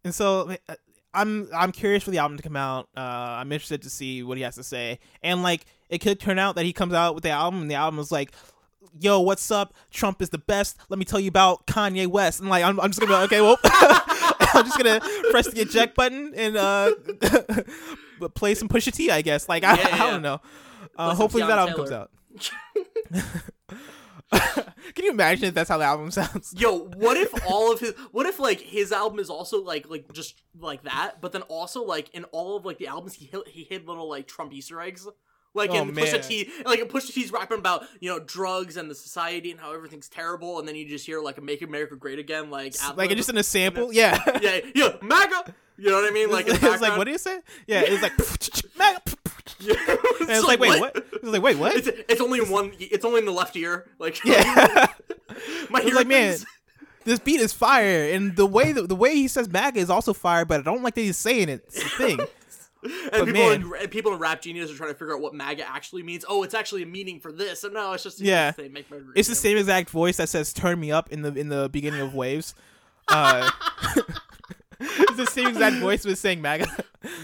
and 0.03 0.15
so 0.15 0.55
uh, 0.67 0.75
I'm 1.13 1.47
I'm 1.53 1.71
curious 1.71 2.03
for 2.03 2.11
the 2.11 2.17
album 2.17 2.37
to 2.37 2.43
come 2.43 2.55
out. 2.55 2.87
Uh, 2.97 3.01
I'm 3.01 3.51
interested 3.51 3.81
to 3.83 3.89
see 3.89 4.23
what 4.23 4.37
he 4.37 4.43
has 4.43 4.55
to 4.55 4.63
say, 4.63 4.99
and 5.21 5.43
like 5.43 5.65
it 5.89 5.99
could 5.99 6.19
turn 6.19 6.39
out 6.39 6.55
that 6.55 6.65
he 6.65 6.73
comes 6.73 6.93
out 6.93 7.13
with 7.13 7.23
the 7.23 7.29
album, 7.29 7.61
and 7.61 7.69
the 7.69 7.75
album 7.75 7.99
is 7.99 8.11
like. 8.11 8.31
Yo, 8.99 9.19
what's 9.21 9.49
up? 9.51 9.73
Trump 9.89 10.21
is 10.21 10.29
the 10.29 10.37
best. 10.37 10.77
Let 10.89 10.99
me 10.99 11.05
tell 11.05 11.19
you 11.19 11.29
about 11.29 11.65
Kanye 11.65 12.07
West. 12.07 12.39
And 12.39 12.49
like, 12.49 12.63
I'm, 12.63 12.79
I'm 12.79 12.89
just 12.89 12.99
gonna 12.99 13.09
be 13.09 13.13
like, 13.13 13.25
okay, 13.25 13.41
well, 13.41 13.57
I'm 14.53 14.65
just 14.65 14.77
gonna 14.77 14.99
press 15.31 15.47
the 15.47 15.61
eject 15.61 15.95
button 15.95 16.33
and 16.35 16.57
uh, 16.57 16.91
play 18.35 18.53
some 18.55 18.67
Pusha 18.67 18.93
T, 18.93 19.09
I 19.09 19.21
guess. 19.21 19.47
Like, 19.47 19.63
I, 19.63 19.75
Yeah, 19.77 19.87
yeah, 19.95 20.03
I 20.03 20.11
don't 20.11 20.21
know. 20.21 20.41
Uh, 20.97 21.15
hopefully 21.15 21.43
that 21.43 21.57
album 21.57 21.75
comes 21.75 21.91
out. 21.91 22.11
Can 24.95 25.05
you 25.05 25.11
imagine 25.11 25.45
if 25.45 25.53
that's 25.53 25.69
how 25.69 25.77
the 25.77 25.83
album 25.83 26.11
sounds? 26.11 26.53
Yo, 26.57 26.89
what 26.95 27.17
if 27.17 27.33
all 27.45 27.71
of 27.71 27.79
his 27.79 27.93
what 28.11 28.25
if 28.25 28.39
like 28.39 28.61
his 28.61 28.91
album 28.91 29.19
is 29.19 29.29
also 29.29 29.61
like 29.61 29.89
like 29.89 30.11
just 30.13 30.41
like 30.57 30.83
that, 30.83 31.21
but 31.21 31.31
then 31.33 31.41
also 31.43 31.83
like 31.83 32.09
in 32.13 32.23
all 32.25 32.57
of 32.57 32.65
like 32.65 32.77
the 32.77 32.87
albums 32.87 33.13
he 33.13 33.25
hid, 33.25 33.41
he 33.47 33.63
hid 33.63 33.87
little 33.87 34.09
like 34.09 34.27
Trump 34.27 34.53
Easter 34.53 34.79
eggs. 34.81 35.07
Like 35.53 35.71
Oh, 35.71 35.81
in 35.81 35.93
man. 35.93 36.05
Pusha 36.05 36.25
T, 36.25 36.49
like 36.65 36.79
in 36.79 36.87
Pusha 36.87 37.13
T's 37.13 37.31
rapping 37.31 37.57
about 37.59 37.83
you 37.99 38.09
know 38.09 38.19
drugs 38.19 38.77
and 38.77 38.89
the 38.89 38.95
society 38.95 39.51
and 39.51 39.59
how 39.59 39.73
everything's 39.73 40.07
terrible, 40.07 40.59
and 40.59 40.67
then 40.67 40.75
you 40.75 40.87
just 40.87 41.05
hear 41.05 41.21
like 41.21 41.37
a 41.37 41.41
"Make 41.41 41.61
America 41.61 41.95
Great 41.95 42.19
Again" 42.19 42.49
like 42.49 42.73
ad 42.81 42.95
like 42.97 43.09
just 43.11 43.29
in 43.29 43.37
a 43.37 43.43
sample? 43.43 43.91
Yeah. 43.93 44.17
yeah, 44.41 44.59
yeah, 44.73 44.93
MAGA. 45.01 45.53
You 45.77 45.89
know 45.89 45.95
what 46.01 46.09
I 46.09 46.13
mean? 46.13 46.29
Like 46.31 46.45
the 46.45 46.53
it's 46.53 46.81
like, 46.81 46.97
what 46.97 47.03
do 47.05 47.11
you 47.11 47.17
say? 47.17 47.39
Yeah, 47.67 47.81
it's 47.85 48.01
like, 48.01 48.13
and 48.79 49.67
Yeah. 49.67 49.75
it's 50.37 50.45
like, 50.45 50.59
wait, 50.59 50.79
what? 50.79 50.95
It's 50.95 51.23
like, 51.23 51.41
wait, 51.41 51.57
what? 51.57 51.75
It's, 51.75 51.87
it's 51.87 52.21
only 52.21 52.39
in 52.39 52.49
one. 52.49 52.71
It's 52.79 53.03
only 53.03 53.19
in 53.19 53.25
the 53.25 53.31
left 53.31 53.55
ear. 53.55 53.87
Like 53.99 54.23
Yeah. 54.23 54.87
my 55.69 55.81
ear 55.81 55.95
like, 55.95 56.07
man, 56.07 56.37
this 57.03 57.19
beat 57.19 57.39
is 57.41 57.51
fire, 57.51 58.09
and 58.13 58.35
the 58.35 58.45
way 58.45 58.71
the, 58.71 58.83
the 58.83 58.95
way 58.95 59.15
he 59.15 59.27
says 59.27 59.49
MAGA 59.49 59.79
is 59.79 59.89
also 59.89 60.13
fire, 60.13 60.45
but 60.45 60.59
I 60.59 60.63
don't 60.63 60.83
like 60.83 60.95
that 60.95 61.01
he's 61.01 61.17
saying 61.17 61.49
it. 61.49 61.63
It's 61.67 61.83
the 61.83 61.89
thing. 61.89 62.19
And 62.83 63.11
but 63.11 63.25
people 63.25 63.33
man. 63.33 63.73
in, 63.81 63.87
people 63.89 64.13
in 64.13 64.19
Rap 64.19 64.41
Genius 64.41 64.71
are 64.71 64.75
trying 64.75 64.89
to 64.89 64.95
figure 64.95 65.13
out 65.13 65.21
what 65.21 65.33
MAGA 65.33 65.67
actually 65.67 66.03
means. 66.03 66.25
Oh, 66.27 66.43
it's 66.43 66.53
actually 66.53 66.83
a 66.83 66.85
meaning 66.87 67.19
for 67.19 67.31
this. 67.31 67.63
And 67.63 67.73
no, 67.73 67.93
it's 67.93 68.03
just 68.03 68.19
Yeah. 68.19 68.49
It's 68.49 68.57
the 68.57 68.63
same, 68.63 68.73
make 68.73 68.85
It's 69.15 69.27
the 69.29 69.35
same 69.35 69.57
exact 69.57 69.89
voice 69.89 70.17
that 70.17 70.29
says 70.29 70.53
"Turn 70.53 70.79
me 70.79 70.91
up" 70.91 71.11
in 71.11 71.21
the 71.21 71.33
in 71.33 71.49
the 71.49 71.69
beginning 71.69 72.01
of 72.01 72.13
Waves. 72.15 72.55
Uh, 73.07 73.49
it's 74.79 75.17
the 75.17 75.25
same 75.27 75.47
exact 75.49 75.77
voice 75.77 76.05
was 76.05 76.19
saying 76.19 76.41
MAGA. 76.41 76.65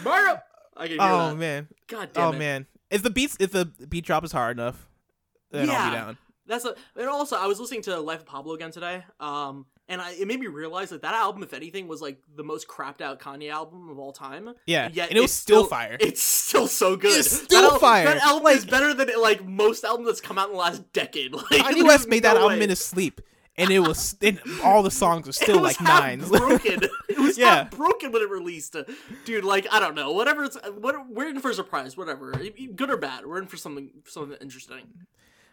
MAGA. 0.04 0.44
I 0.76 0.88
can 0.88 0.90
hear 0.92 0.98
Oh 1.02 1.30
that. 1.30 1.36
man, 1.38 1.68
God 1.88 2.10
damn 2.14 2.24
oh 2.28 2.32
it. 2.34 2.38
man. 2.40 2.66
If 2.92 3.04
the 3.04 3.10
beats, 3.10 3.36
if 3.40 3.52
the 3.52 3.66
beat 3.66 4.06
drop 4.06 4.24
is 4.24 4.32
hard 4.32 4.58
enough, 4.58 4.88
then 5.52 5.70
I'll 5.70 5.76
Yeah. 5.76 5.90
be 5.90 5.96
down. 5.96 6.18
That's 6.46 6.66
a, 6.66 6.76
and 6.96 7.08
also 7.08 7.36
I 7.36 7.46
was 7.48 7.60
listening 7.60 7.82
to 7.84 8.00
Life 8.00 8.20
of 8.22 8.26
Pablo 8.26 8.54
again 8.54 8.72
today. 8.72 9.04
Um, 9.20 9.66
and 9.90 10.02
I, 10.02 10.12
it 10.12 10.28
made 10.28 10.40
me 10.40 10.48
realize 10.48 10.90
that 10.90 11.02
that 11.04 11.14
album, 11.14 11.44
if 11.44 11.54
anything, 11.54 11.88
was 11.88 12.02
like 12.02 12.18
the 12.36 12.44
most 12.44 12.68
crapped 12.68 13.02
out 13.02 13.20
Kanye 13.20 13.50
album 13.52 13.90
of 13.90 13.98
all 14.00 14.12
time. 14.12 14.54
Yeah, 14.66 14.90
Yet 14.92 15.10
and 15.10 15.18
it 15.18 15.22
was 15.22 15.32
it's 15.32 15.40
still 15.40 15.66
fire. 15.66 15.98
It's 16.00 16.22
still 16.22 16.68
so 16.68 16.96
good. 16.96 17.18
It's 17.20 17.32
still 17.44 17.62
that 17.62 17.72
al- 17.74 17.80
fire. 17.80 18.06
That 18.06 18.18
album 18.18 18.48
is 18.48 18.66
better 18.66 18.94
than 18.94 19.10
like 19.22 19.46
most 19.46 19.84
albums 19.84 20.08
that's 20.08 20.22
come 20.22 20.38
out 20.38 20.48
in 20.48 20.54
the 20.54 20.60
last 20.60 20.92
decade. 20.94 21.34
Like, 21.52 21.62
Kanye 21.62 21.84
West 21.84 22.08
made 22.10 22.24
that 22.24 22.36
no 22.36 22.42
album 22.44 22.62
in 22.62 22.70
his 22.70 22.84
sleep, 22.84 23.22
and 23.56 23.70
it 23.72 23.80
was 23.80 24.16
and 24.22 24.40
all 24.64 24.84
the 24.84 24.92
songs 24.92 25.26
were 25.26 25.32
still 25.44 25.60
it 25.60 25.62
was 25.62 25.80
like 25.80 25.82
nines. 25.82 26.30
broken. 26.38 26.82
It 27.10 27.18
was 27.18 27.38
Yeah. 27.38 27.64
broken 27.66 28.12
when 28.12 28.22
it 28.22 28.30
released, 28.30 28.76
dude. 29.26 29.44
Like 29.46 29.68
I 29.72 29.80
don't 29.80 29.96
know, 29.96 30.12
whatever. 30.12 30.44
It's 30.44 30.58
what 30.78 30.96
we're 31.10 31.30
in 31.30 31.40
for 31.40 31.52
a 31.52 31.54
surprise. 31.54 31.96
Whatever, 31.96 32.34
good 32.76 32.90
or 32.90 32.98
bad, 32.98 33.26
we're 33.26 33.40
in 33.40 33.48
for 33.48 33.58
something 33.58 33.90
something 34.06 34.38
interesting. 34.42 34.82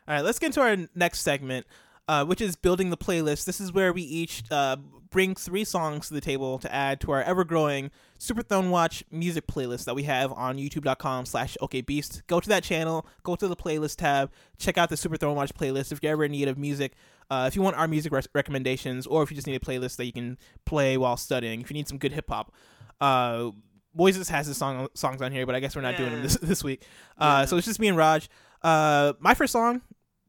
All 0.06 0.14
right, 0.16 0.20
let's 0.22 0.38
get 0.38 0.46
into 0.46 0.60
our 0.60 0.76
next 0.94 1.20
segment, 1.20 1.66
uh, 2.08 2.24
which 2.24 2.40
is 2.40 2.56
building 2.56 2.90
the 2.90 2.96
playlist. 2.96 3.44
This 3.44 3.60
is 3.60 3.72
where 3.72 3.92
we 3.92 4.02
each 4.02 4.42
uh, 4.50 4.76
bring 5.10 5.34
three 5.34 5.64
songs 5.64 6.08
to 6.08 6.14
the 6.14 6.20
table 6.20 6.58
to 6.58 6.72
add 6.74 7.00
to 7.02 7.12
our 7.12 7.22
ever-growing 7.22 7.90
Super 8.18 8.42
Throne 8.42 8.70
Watch 8.70 9.04
music 9.10 9.46
playlist 9.46 9.84
that 9.84 9.94
we 9.94 10.02
have 10.04 10.32
on 10.32 10.56
youtube.com 10.58 11.24
slash 11.26 11.56
okbeast. 11.62 12.22
Go 12.26 12.40
to 12.40 12.48
that 12.48 12.64
channel, 12.64 13.06
go 13.22 13.36
to 13.36 13.46
the 13.46 13.56
playlist 13.56 13.96
tab, 13.96 14.30
check 14.58 14.76
out 14.76 14.88
the 14.88 14.96
Super 14.96 15.16
Throne 15.16 15.36
Watch 15.36 15.54
playlist 15.54 15.92
if 15.92 16.00
you're 16.02 16.12
ever 16.12 16.24
in 16.24 16.32
need 16.32 16.48
of 16.48 16.58
music. 16.58 16.94
Uh, 17.30 17.44
if 17.46 17.56
you 17.56 17.62
want 17.62 17.76
our 17.76 17.88
music 17.88 18.12
res- 18.12 18.28
recommendations, 18.34 19.06
or 19.06 19.22
if 19.22 19.30
you 19.30 19.34
just 19.34 19.46
need 19.46 19.56
a 19.56 19.60
playlist 19.60 19.96
that 19.96 20.04
you 20.04 20.12
can 20.12 20.36
play 20.66 20.96
while 20.96 21.16
studying, 21.16 21.60
if 21.60 21.70
you 21.70 21.74
need 21.74 21.88
some 21.88 21.98
good 21.98 22.12
hip-hop. 22.12 22.52
Uh, 23.00 23.50
Moises 23.96 24.28
has 24.28 24.48
his 24.48 24.56
song 24.56 24.88
songs 24.94 25.22
on 25.22 25.30
here, 25.30 25.46
but 25.46 25.54
I 25.54 25.60
guess 25.60 25.76
we're 25.76 25.82
not 25.82 25.96
doing 25.96 26.10
them 26.10 26.22
this, 26.22 26.36
this 26.42 26.64
week. 26.64 26.82
Uh, 27.16 27.40
Yeah. 27.40 27.44
So 27.46 27.56
it's 27.56 27.66
just 27.66 27.78
me 27.78 27.86
and 27.88 27.96
Raj. 27.96 28.28
Uh, 28.62 29.12
my 29.20 29.34
first 29.34 29.52
song, 29.52 29.82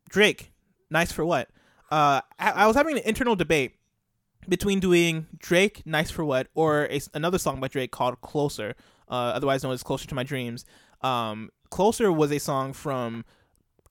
Drake, 0.09 0.51
nice 0.91 1.11
for 1.11 1.25
what? 1.25 1.49
Uh, 1.91 2.21
I, 2.39 2.51
I 2.51 2.67
was 2.67 2.75
having 2.75 2.97
an 2.97 3.03
internal 3.05 3.35
debate 3.35 3.75
between 4.47 4.79
doing 4.79 5.27
Drake, 5.37 5.81
"Nice 5.85 6.11
for 6.11 6.23
What," 6.25 6.47
or 6.55 6.85
a, 6.91 7.01
another 7.13 7.37
song 7.37 7.59
by 7.59 7.67
Drake 7.67 7.91
called 7.91 8.21
"Closer," 8.21 8.75
uh, 9.09 9.13
otherwise 9.13 9.63
known 9.63 9.73
as 9.73 9.83
"Closer 9.83 10.07
to 10.07 10.15
My 10.15 10.23
Dreams." 10.23 10.65
Um, 11.01 11.49
"Closer" 11.69 12.11
was 12.11 12.31
a 12.31 12.39
song 12.39 12.73
from 12.73 13.25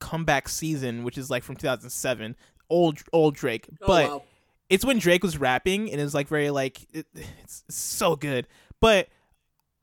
Comeback 0.01 0.49
Season, 0.49 1.05
which 1.05 1.17
is 1.19 1.31
like 1.31 1.43
from 1.45 1.57
2007, 1.57 2.37
old 2.71 2.99
old 3.13 3.35
Drake, 3.35 3.67
Oh, 3.83 3.87
but 3.87 4.09
wow. 4.11 4.23
it's 4.69 4.85
when 4.85 4.99
Drake 4.99 5.23
was 5.23 5.39
rapping 5.39 5.91
and 5.91 6.01
it's 6.01 6.15
like 6.15 6.29
very 6.29 6.51
like 6.51 6.87
it, 6.93 7.07
it's 7.15 7.65
so 7.69 8.17
good. 8.17 8.47
But 8.81 9.09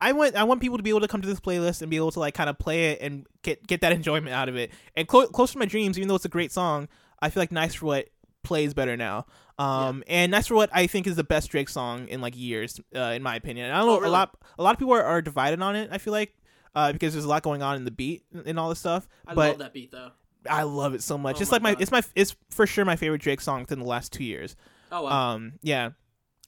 I 0.00 0.12
want 0.12 0.36
I 0.36 0.44
want 0.44 0.60
people 0.60 0.76
to 0.76 0.82
be 0.82 0.90
able 0.90 1.00
to 1.00 1.08
come 1.08 1.22
to 1.22 1.28
this 1.28 1.40
playlist 1.40 1.80
and 1.80 1.90
be 1.90 1.96
able 1.96 2.10
to 2.12 2.20
like 2.20 2.34
kind 2.34 2.50
of 2.50 2.58
play 2.58 2.90
it 2.92 3.00
and 3.00 3.26
get 3.42 3.66
get 3.66 3.80
that 3.80 3.92
enjoyment 3.92 4.34
out 4.34 4.48
of 4.48 4.56
it. 4.56 4.70
And 4.96 5.08
Clo- 5.08 5.28
close 5.28 5.52
to 5.52 5.58
my 5.58 5.64
dreams, 5.66 5.96
even 5.98 6.08
though 6.08 6.14
it's 6.16 6.24
a 6.24 6.28
great 6.30 6.52
song, 6.52 6.88
I 7.22 7.30
feel 7.30 7.40
like 7.40 7.52
Nice 7.52 7.74
for 7.74 7.86
What 7.86 8.08
plays 8.42 8.74
better 8.74 8.96
now. 8.96 9.24
Um, 9.58 10.02
and 10.06 10.30
Nice 10.32 10.48
for 10.48 10.54
What 10.56 10.68
I 10.72 10.86
think 10.86 11.06
is 11.06 11.16
the 11.16 11.24
best 11.24 11.50
Drake 11.50 11.68
song 11.70 12.08
in 12.08 12.20
like 12.20 12.36
years, 12.36 12.78
uh, 12.94 13.12
in 13.16 13.22
my 13.22 13.36
opinion. 13.36 13.66
And 13.66 13.74
I 13.74 13.78
don't 13.78 13.86
know 13.86 13.92
Oh, 13.94 14.00
really? 14.00 14.08
a 14.08 14.12
lot 14.12 14.36
a 14.58 14.62
lot 14.62 14.72
of 14.74 14.78
people 14.78 14.92
are, 14.94 15.02
are 15.04 15.22
divided 15.22 15.62
on 15.62 15.76
it. 15.76 15.88
I 15.90 15.98
feel 15.98 16.12
like. 16.12 16.34
Uh, 16.74 16.90
because 16.90 17.12
there's 17.12 17.26
a 17.26 17.28
lot 17.28 17.42
going 17.42 17.62
on 17.62 17.76
in 17.76 17.84
the 17.84 17.90
beat 17.90 18.22
and 18.46 18.58
all 18.58 18.70
this 18.70 18.78
stuff, 18.78 19.06
I 19.26 19.34
but 19.34 19.50
love 19.50 19.58
that 19.58 19.74
beat 19.74 19.90
though. 19.92 20.10
I 20.48 20.62
love 20.62 20.94
it 20.94 21.02
so 21.02 21.18
much. 21.18 21.36
Oh 21.36 21.42
it's 21.42 21.52
like 21.52 21.60
my, 21.60 21.74
God. 21.74 21.82
it's 21.82 21.90
my, 21.92 22.00
it's 22.14 22.34
for 22.48 22.66
sure 22.66 22.86
my 22.86 22.96
favorite 22.96 23.20
Drake 23.20 23.42
song 23.42 23.60
within 23.60 23.78
the 23.78 23.84
last 23.84 24.10
two 24.10 24.24
years. 24.24 24.56
Oh 24.90 25.02
wow. 25.02 25.34
Um, 25.34 25.52
yeah, 25.62 25.90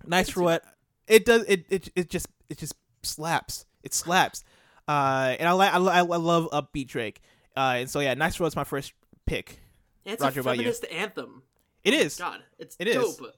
nice 0.07 0.31
for 0.31 0.43
what 0.43 0.65
it 1.07 1.27
does. 1.27 1.45
It, 1.47 1.67
it 1.69 1.89
it 1.95 2.09
just 2.09 2.27
it 2.49 2.57
just 2.57 2.75
slaps. 3.03 3.67
It 3.83 3.93
slaps. 3.93 4.45
Uh, 4.89 5.37
and 5.39 5.47
I 5.47 5.53
like 5.53 5.75
I, 5.75 5.77
I 5.77 6.01
love 6.01 6.49
upbeat 6.53 6.89
Drake. 6.89 7.21
Uh, 7.55 7.75
and 7.81 7.91
so 7.91 8.01
yeah, 8.01 8.15
nice 8.15 8.37
for 8.37 8.45
what's 8.45 8.57
my 8.57 8.65
first 8.65 8.95
pick. 9.27 9.61
It's 10.05 10.23
Roger, 10.23 10.41
a 10.41 10.43
feminist 10.45 10.85
anthem. 10.91 11.43
It 11.83 11.95
is. 11.95 12.17
God, 12.17 12.41
it's 12.59 12.77
It 12.79 12.89
is. 12.89 12.95
dope. 13.17 13.33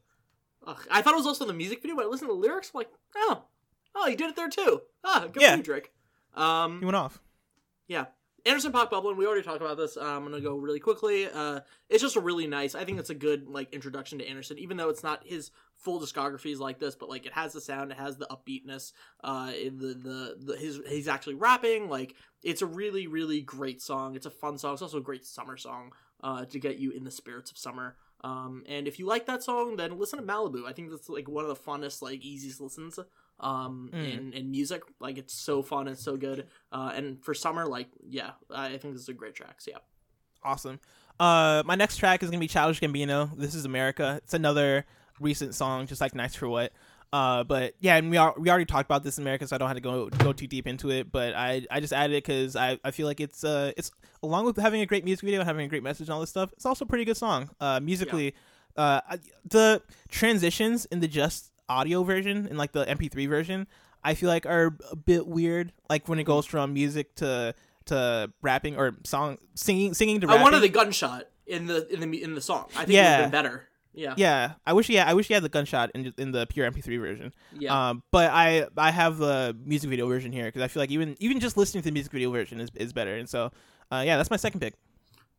Ugh, 0.66 0.86
I 0.90 1.02
thought 1.02 1.14
it 1.14 1.16
was 1.18 1.26
also 1.26 1.44
the 1.44 1.52
music 1.52 1.80
video, 1.82 1.96
but 1.96 2.04
I 2.04 2.08
listened 2.08 2.28
to 2.28 2.34
the 2.34 2.40
lyrics. 2.40 2.70
I'm 2.74 2.78
like, 2.78 2.90
oh, 3.16 3.44
oh, 3.94 4.06
you 4.08 4.16
did 4.16 4.30
it 4.30 4.36
there 4.36 4.48
too. 4.48 4.82
Ah, 5.04 5.26
good 5.32 5.42
Yeah. 5.42 5.52
for 5.52 5.56
you, 5.58 5.62
Drake. 5.62 5.92
Um, 6.34 6.80
He 6.80 6.84
went 6.84 6.96
off. 6.96 7.20
Yeah. 7.86 8.06
Anderson 8.44 8.70
.Paak 8.70 8.90
Bubbling, 8.90 9.16
we 9.16 9.26
already 9.26 9.42
talked 9.42 9.60
about 9.60 9.76
this. 9.76 9.96
Uh, 9.96 10.04
I'm 10.04 10.22
gonna 10.22 10.40
go 10.40 10.56
really 10.56 10.78
quickly. 10.78 11.28
Uh, 11.28 11.60
it's 11.88 12.00
just 12.00 12.14
a 12.14 12.20
really 12.20 12.46
nice. 12.46 12.76
I 12.76 12.84
think 12.84 13.00
it's 13.00 13.10
a 13.10 13.14
good 13.14 13.48
like 13.48 13.72
introduction 13.74 14.18
to 14.20 14.26
Anderson, 14.28 14.56
even 14.58 14.76
though 14.76 14.88
it's 14.88 15.02
not 15.02 15.26
his 15.26 15.50
full 15.74 16.00
discography 16.00 16.52
is 16.52 16.60
like 16.60 16.78
this, 16.78 16.94
but 16.94 17.08
like 17.08 17.26
it 17.26 17.32
has 17.32 17.52
the 17.52 17.60
sound, 17.60 17.90
it 17.90 17.98
has 17.98 18.16
the 18.18 18.26
upbeatness. 18.26 18.92
Uh, 19.24 19.52
in 19.60 19.78
the, 19.78 19.94
the 19.94 20.36
the 20.38 20.56
his 20.56 20.80
he's 20.86 21.08
actually 21.08 21.34
rapping. 21.34 21.88
Like 21.90 22.14
it's 22.44 22.62
a 22.62 22.66
really 22.66 23.08
really 23.08 23.40
great 23.40 23.82
song. 23.82 24.14
It's 24.14 24.26
a 24.26 24.30
fun 24.30 24.58
song. 24.58 24.74
It's 24.74 24.82
also 24.82 24.98
a 24.98 25.02
great 25.02 25.26
summer 25.26 25.56
song. 25.56 25.92
Uh, 26.22 26.44
to 26.46 26.58
get 26.58 26.78
you 26.78 26.90
in 26.92 27.04
the 27.04 27.10
spirits 27.10 27.50
of 27.50 27.58
summer. 27.58 27.94
Um, 28.24 28.64
and 28.66 28.88
if 28.88 28.98
you 28.98 29.06
like 29.06 29.26
that 29.26 29.42
song, 29.42 29.76
then 29.76 29.98
listen 29.98 30.18
to 30.18 30.24
Malibu. 30.24 30.66
I 30.66 30.72
think 30.72 30.90
that's 30.90 31.08
like 31.10 31.28
one 31.28 31.44
of 31.44 31.48
the 31.50 31.56
funnest, 31.70 32.00
like 32.02 32.22
easiest 32.24 32.60
listens 32.60 32.98
um 33.38 33.90
Mm. 33.92 34.14
in, 34.18 34.32
in 34.32 34.50
music 34.50 34.80
like 34.98 35.18
it's 35.18 35.34
so 35.34 35.60
fun 35.62 35.88
and 35.88 35.98
so 35.98 36.16
good 36.16 36.46
uh 36.72 36.90
and 36.94 37.22
for 37.22 37.34
summer 37.34 37.66
like 37.66 37.88
yeah 38.08 38.30
i 38.50 38.78
think 38.78 38.94
this 38.94 39.02
is 39.02 39.10
a 39.10 39.12
great 39.12 39.34
track 39.34 39.60
so 39.60 39.72
yeah 39.72 39.78
Awesome. 40.42 40.80
Uh, 41.20 41.62
my 41.66 41.74
next 41.74 41.96
track 41.98 42.22
is 42.22 42.30
gonna 42.30 42.40
be 42.40 42.46
Childish 42.48 42.80
Gambino. 42.80 43.36
This 43.36 43.54
is 43.54 43.64
America. 43.66 44.20
It's 44.22 44.32
another 44.32 44.86
recent 45.20 45.54
song, 45.54 45.86
just 45.86 46.00
like 46.00 46.14
Nice 46.14 46.34
for 46.34 46.48
What. 46.48 46.72
Uh, 47.12 47.44
but 47.44 47.74
yeah, 47.80 47.96
and 47.96 48.10
we 48.10 48.16
are 48.16 48.34
we 48.36 48.50
already 48.50 48.64
talked 48.64 48.86
about 48.86 49.02
this 49.04 49.16
in 49.18 49.22
America, 49.24 49.46
so 49.46 49.54
I 49.56 49.58
don't 49.58 49.68
have 49.68 49.76
to 49.76 49.80
go 49.80 50.08
go 50.10 50.32
too 50.32 50.46
deep 50.46 50.66
into 50.66 50.90
it. 50.90 51.10
But 51.12 51.34
I 51.34 51.64
I 51.70 51.80
just 51.80 51.92
added 51.92 52.14
it 52.14 52.24
because 52.24 52.56
I, 52.56 52.78
I 52.84 52.90
feel 52.90 53.06
like 53.06 53.20
it's 53.20 53.44
uh 53.44 53.72
it's 53.76 53.90
along 54.22 54.44
with 54.46 54.56
having 54.56 54.80
a 54.80 54.86
great 54.86 55.04
music 55.04 55.24
video 55.24 55.40
and 55.40 55.46
having 55.46 55.64
a 55.64 55.68
great 55.68 55.82
message 55.82 56.08
and 56.08 56.14
all 56.14 56.20
this 56.20 56.30
stuff. 56.30 56.52
It's 56.52 56.66
also 56.66 56.84
a 56.84 56.88
pretty 56.88 57.04
good 57.04 57.16
song. 57.16 57.48
Uh, 57.60 57.80
musically, 57.80 58.34
uh, 58.76 59.00
I- 59.08 59.18
the 59.48 59.82
transitions 60.08 60.84
in 60.86 61.00
the 61.00 61.08
just 61.08 61.52
audio 61.68 62.02
version 62.02 62.46
and 62.48 62.58
like 62.58 62.72
the 62.72 62.84
MP3 62.86 63.28
version, 63.28 63.66
I 64.02 64.14
feel 64.14 64.28
like 64.28 64.46
are 64.46 64.76
a 64.90 64.96
bit 64.96 65.26
weird. 65.26 65.72
Like 65.88 66.08
when 66.08 66.18
it 66.18 66.24
goes 66.24 66.44
from 66.46 66.72
music 66.74 67.14
to 67.16 67.54
to 67.86 68.32
rapping 68.42 68.76
or 68.76 68.96
song 69.04 69.38
singing 69.54 69.94
singing 69.94 70.20
to 70.20 70.26
i 70.26 70.30
rapping. 70.30 70.42
wanted 70.42 70.58
the 70.60 70.68
gunshot 70.68 71.28
in 71.46 71.66
the 71.68 71.86
in 71.94 72.00
the 72.00 72.20
in 72.20 72.34
the 72.34 72.40
song 72.40 72.64
i 72.70 72.78
think 72.78 72.80
it 72.80 72.86
would 72.88 72.94
Yeah. 72.94 73.10
have 73.18 73.24
been 73.26 73.30
better 73.30 73.68
yeah 73.96 74.14
Yeah, 74.16 74.54
I 74.66 74.72
wish 74.74 74.86
he 74.86 74.94
had, 74.94 75.08
I 75.08 75.14
wish 75.14 75.26
he 75.28 75.34
had 75.34 75.42
the 75.42 75.48
gunshot 75.48 75.90
in 75.94 76.12
in 76.18 76.30
the 76.32 76.46
pure 76.46 76.70
MP3 76.70 77.00
version. 77.00 77.32
yeah 77.58 77.72
Um, 77.90 78.02
but 78.12 78.30
I 78.30 78.66
I 78.76 78.90
have 78.90 79.18
the 79.18 79.56
music 79.64 79.90
video 79.90 80.06
version 80.06 80.30
here 80.32 80.44
because 80.46 80.62
I 80.62 80.68
feel 80.68 80.82
like 80.82 80.90
even 80.90 81.16
even 81.18 81.40
just 81.40 81.56
listening 81.56 81.82
to 81.82 81.88
the 81.90 81.92
music 81.92 82.12
video 82.12 82.30
version 82.30 82.60
is, 82.60 82.68
is 82.74 82.92
better. 82.92 83.16
And 83.16 83.28
so, 83.28 83.50
uh, 83.90 84.02
yeah, 84.06 84.16
that's 84.16 84.30
my 84.30 84.36
second 84.36 84.60
pick. 84.60 84.74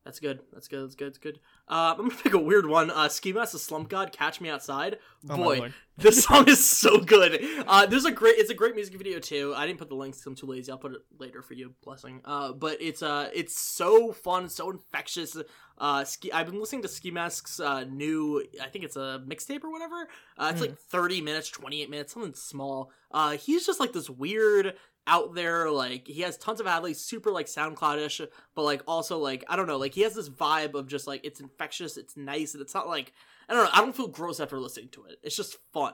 That's 0.08 0.20
good. 0.20 0.40
That's 0.54 0.68
good. 0.68 0.84
That's 0.84 0.96
good. 0.96 1.08
That's 1.10 1.18
good. 1.18 1.40
Uh 1.68 1.96
i'm 1.98 2.08
gonna 2.10 2.22
pick 2.24 2.34
a 2.34 2.40
weird 2.40 2.66
one. 2.66 2.90
Uh 2.90 3.10
ski 3.10 3.34
mask 3.34 3.52
the 3.52 3.60
slump 3.60 3.90
god 3.90 4.12
catch 4.12 4.40
me 4.42 4.50
outside. 4.50 4.98
Oh 5.30 5.36
boy 5.38 5.74
this 5.98 6.24
song 6.24 6.48
is 6.48 6.66
so 6.66 6.98
good. 7.00 7.44
Uh 7.68 7.86
there's 7.86 8.06
a 8.06 8.12
great 8.12 8.36
it's 8.38 8.50
a 8.50 8.54
great 8.54 8.74
music 8.76 8.96
video 8.98 9.20
too. 9.20 9.54
I 9.56 9.68
didn't 9.68 9.80
put 9.80 9.90
the 9.90 9.96
links 9.96 10.26
i'm 10.26 10.34
too 10.36 10.46
lazy. 10.46 10.72
I'll 10.72 10.78
put 10.78 10.94
it 10.94 11.02
later 11.20 11.42
for 11.42 11.54
you. 11.56 11.74
Blessing. 11.84 12.22
Uh 12.26 12.54
but 12.54 12.78
it's 12.82 13.04
uh 13.04 13.30
it's 13.34 13.60
so 13.60 14.12
fun 14.14 14.48
so 14.50 14.72
infectious. 14.72 15.36
Uh 15.78 16.04
ski 16.06 16.32
i've 16.32 16.46
been 16.48 16.60
listening 16.60 16.82
to 16.84 16.88
ski 16.88 17.12
mask's 17.12 17.60
uh 17.60 17.84
new 17.84 18.44
i 18.64 18.68
think 18.68 18.86
it's 18.86 18.96
a 18.96 19.22
mixtape 19.28 19.64
or 19.64 19.72
whatever. 19.72 20.08
Uh 20.38 20.50
it's 20.52 20.60
Mhm. 20.62 20.70
like 20.70 20.80
30 20.80 21.22
minutes 21.22 21.50
28 21.50 21.90
minutes 21.90 22.14
something 22.14 22.34
small. 22.34 22.92
Uh 23.12 23.32
he's 23.38 23.66
just 23.66 23.80
like 23.80 23.92
this 23.94 24.10
weird 24.10 24.74
out 25.08 25.34
there 25.34 25.72
like 25.72 26.06
he 26.08 26.22
has 26.22 26.38
tons 26.38 26.60
of 26.60 26.84
libs 26.84 27.00
super 27.00 27.32
like 27.32 27.48
soundcloudish 27.48 28.26
but 28.54 28.62
like 28.64 28.84
also 28.88 29.18
like 29.18 29.44
i 29.48 29.56
don't 29.56 29.68
know 29.68 29.78
like 29.78 29.94
he 29.94 30.02
has 30.02 30.14
this 30.14 30.30
vibe 30.30 30.76
of 30.76 30.88
just 30.88 31.08
like 31.08 31.22
it's 31.24 31.40
infectious 31.40 31.98
it's 31.98 32.18
nice 32.18 32.54
and 32.54 32.62
it's 32.62 32.76
not 32.76 32.88
like 32.88 33.14
i 33.50 33.54
don't 33.54 33.64
know 33.64 33.70
i 33.74 33.82
don't 33.82 33.96
feel 33.96 34.08
gross 34.08 34.40
after 34.40 34.60
listening 34.60 34.90
to 34.90 35.06
it. 35.06 35.18
It's 35.24 35.36
just 35.36 35.58
fun. 35.74 35.94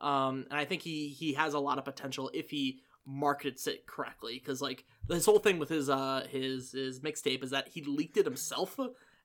Um 0.00 0.46
and 0.50 0.58
i 0.58 0.64
think 0.64 0.82
he 0.82 1.08
he 1.08 1.34
has 1.34 1.54
a 1.54 1.58
lot 1.58 1.78
of 1.78 1.84
potential 1.84 2.30
if 2.32 2.50
he 2.50 2.80
markets 3.04 3.66
it 3.66 3.86
correctly 3.86 4.38
because 4.38 4.62
like 4.62 4.84
this 5.08 5.26
whole 5.26 5.40
thing 5.40 5.58
with 5.58 5.68
his 5.68 5.90
uh 5.90 6.24
his 6.30 6.72
his 6.72 7.00
mixtape 7.00 7.42
is 7.42 7.50
that 7.50 7.68
he 7.68 7.82
leaked 7.82 8.16
it 8.16 8.24
himself 8.24 8.78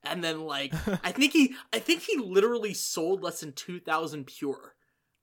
and 0.04 0.24
then 0.24 0.42
like 0.42 0.74
i 1.04 1.12
think 1.12 1.34
he 1.34 1.54
i 1.72 1.78
think 1.80 2.02
he 2.02 2.18
literally 2.18 2.74
sold 2.74 3.22
less 3.22 3.42
than 3.42 3.52
2000 3.52 4.26
pure 4.26 4.74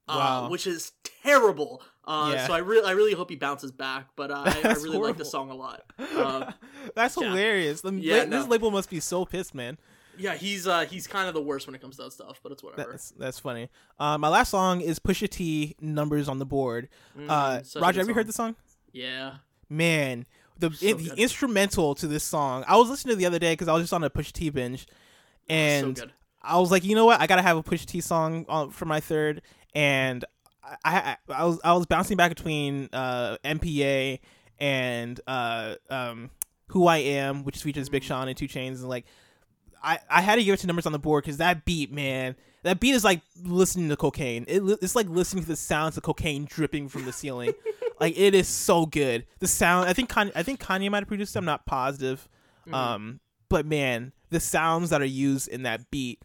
uh, 0.08 0.14
Wow. 0.16 0.48
which 0.50 0.66
is 0.66 0.92
terrible 1.22 1.82
uh 2.06 2.32
Yeah. 2.34 2.46
so 2.46 2.52
i 2.52 2.58
really 2.58 2.86
i 2.86 2.92
really 2.92 3.14
hope 3.14 3.30
he 3.30 3.36
bounces 3.36 3.72
back 3.72 4.08
but 4.16 4.30
uh, 4.30 4.42
I, 4.46 4.60
I 4.64 4.72
really 4.74 4.98
like 4.98 5.16
the 5.16 5.24
song 5.24 5.50
a 5.50 5.54
lot 5.54 5.82
uh, 5.98 6.52
that's 6.94 7.16
yeah. 7.16 7.28
hilarious. 7.30 7.80
The, 7.80 7.92
Yeah, 7.94 8.18
la- 8.18 8.24
no. 8.24 8.38
This 8.40 8.48
label 8.48 8.70
must 8.70 8.90
be 8.90 9.00
so 9.00 9.24
pissed, 9.24 9.54
man. 9.54 9.78
yeah 10.18 10.34
he's 10.34 10.66
uh 10.66 10.80
he's 10.84 11.06
kind 11.06 11.26
of 11.28 11.34
the 11.34 11.40
worst 11.42 11.66
when 11.66 11.74
it 11.74 11.80
comes 11.80 11.96
to 11.96 12.02
that 12.02 12.12
stuff 12.12 12.40
but 12.42 12.52
it's 12.52 12.62
whatever 12.62 12.90
That's 12.92 13.10
that's 13.18 13.38
funny. 13.38 13.70
Uh, 13.98 14.18
my 14.18 14.28
last 14.28 14.50
song 14.50 14.80
is 14.82 14.98
Pusha 14.98 15.28
T. 15.30 15.74
Numbers 15.80 16.28
on 16.28 16.38
the 16.38 16.46
board. 16.46 16.88
Mm, 17.18 17.26
Uh, 17.30 17.80
Roger, 17.80 18.00
have 18.00 18.08
you 18.08 18.14
heard 18.14 18.26
the 18.28 18.32
song? 18.32 18.54
yeah 18.92 19.36
Man, 19.70 20.26
the 20.58 20.70
So 20.72 20.86
in- 20.86 20.98
the 20.98 21.14
instrumental 21.16 21.94
to 21.96 22.06
this 22.06 22.22
song. 22.22 22.64
I 22.68 22.76
was 22.76 22.90
listening 22.90 23.12
to 23.12 23.16
it 23.16 23.20
the 23.20 23.26
other 23.26 23.38
day 23.38 23.52
because 23.54 23.66
I 23.68 23.72
was 23.72 23.82
just 23.84 23.92
on 23.94 24.04
a 24.04 24.10
Pusha 24.10 24.32
T 24.32 24.50
binge, 24.50 24.86
and 25.48 25.96
so 25.96 26.04
good 26.04 26.12
I 26.42 26.58
was 26.58 26.70
like, 26.70 26.84
you 26.84 26.94
know 26.94 27.06
what? 27.06 27.18
I 27.22 27.26
gotta 27.26 27.40
have 27.42 27.56
a 27.56 27.62
Pusha 27.62 27.86
T 27.86 28.02
song 28.02 28.44
on, 28.50 28.70
for 28.70 28.84
my 28.84 29.00
third, 29.00 29.40
and 29.74 30.24
I, 30.62 30.76
I 30.84 31.16
I 31.34 31.44
was 31.44 31.60
I 31.64 31.72
was 31.74 31.86
bouncing 31.86 32.16
back 32.16 32.30
between 32.30 32.88
uh, 32.92 33.36
MPA 33.44 34.20
and 34.58 35.20
uh, 35.26 35.74
um, 35.90 36.30
Who 36.68 36.86
I 36.86 36.98
Am, 36.98 37.44
which 37.44 37.62
features 37.62 37.88
Big 37.88 38.02
Sean 38.02 38.28
and 38.28 38.36
2 38.36 38.46
Chainz, 38.46 38.80
and 38.80 38.88
like 38.88 39.04
I 39.82 39.98
I 40.08 40.20
had 40.22 40.36
to 40.36 40.44
give 40.44 40.54
it 40.54 40.60
to 40.60 40.66
numbers 40.66 40.86
on 40.86 40.92
the 40.92 40.98
board 40.98 41.24
because 41.24 41.38
that 41.38 41.64
beat, 41.64 41.92
man, 41.92 42.36
that 42.62 42.80
beat 42.80 42.94
is 42.94 43.04
like 43.04 43.20
listening 43.42 43.88
to 43.90 43.96
cocaine. 43.96 44.44
It, 44.48 44.62
it's 44.82 44.96
like 44.96 45.08
listening 45.08 45.42
to 45.44 45.48
the 45.48 45.56
sounds 45.56 45.96
of 45.96 46.02
cocaine 46.02 46.46
dripping 46.46 46.88
from 46.88 47.04
the 47.04 47.12
ceiling. 47.12 47.52
like 48.00 48.18
it 48.18 48.34
is 48.34 48.48
so 48.48 48.86
good. 48.86 49.26
The 49.40 49.48
sound. 49.48 49.88
I 49.88 49.92
think 49.92 50.10
Kanye, 50.10 50.32
I 50.34 50.42
think 50.42 50.60
Kanye 50.60 50.90
might 50.90 51.00
have 51.00 51.08
produced 51.08 51.36
it. 51.36 51.38
I'm 51.38 51.44
not 51.44 51.66
positive. 51.66 52.28
Mhm. 52.66 52.74
Um, 52.74 53.20
but 53.50 53.66
man, 53.66 54.12
the 54.30 54.40
sounds 54.40 54.90
that 54.90 55.02
are 55.02 55.06
used 55.06 55.48
in 55.48 55.64
that 55.64 55.90
beat, 55.90 56.22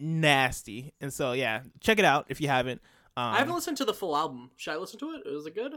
nasty. 0.00 0.92
And 1.00 1.12
so 1.12 1.32
yeah, 1.32 1.62
check 1.80 1.98
it 1.98 2.04
out 2.04 2.26
if 2.28 2.40
you 2.40 2.48
haven't. 2.48 2.80
Um, 3.14 3.34
i 3.34 3.38
haven't 3.38 3.54
listened 3.54 3.76
to 3.76 3.84
the 3.84 3.92
full 3.92 4.16
album 4.16 4.50
should 4.56 4.72
i 4.72 4.76
listen 4.78 4.98
to 5.00 5.10
it 5.10 5.22
is 5.26 5.44
it 5.44 5.54
good 5.54 5.74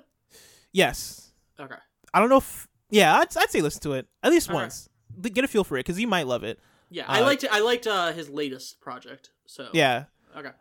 yes, 0.71 1.31
okay 1.59 1.75
I 2.13 2.21
don't 2.21 2.29
know 2.29 2.37
if 2.37 2.65
yeah, 2.89 3.13
I'd, 3.17 3.35
I'd 3.35 3.49
say 3.49 3.59
listen 3.61 3.81
to 3.81 3.91
it 3.91 4.07
at 4.23 4.31
least 4.31 4.47
Okay. 4.49 4.53
once. 4.55 4.87
L- 5.21 5.29
Get 5.29 5.43
a 5.43 5.47
feel 5.49 5.65
for 5.65 5.75
it 5.77 5.81
because 5.85 5.99
you 5.99 6.07
might 6.07 6.27
love 6.27 6.45
it. 6.45 6.59
yeah 6.89 7.03
i 7.09 7.19
Uh, 7.19 7.25
liked 7.25 7.43
i 7.51 7.59
liked 7.59 7.87
uh 7.87 8.13
his 8.13 8.29
latest 8.29 8.79
project 8.79 9.31
so 9.45 9.67
Yeah, 9.73 10.05
okay 10.37 10.51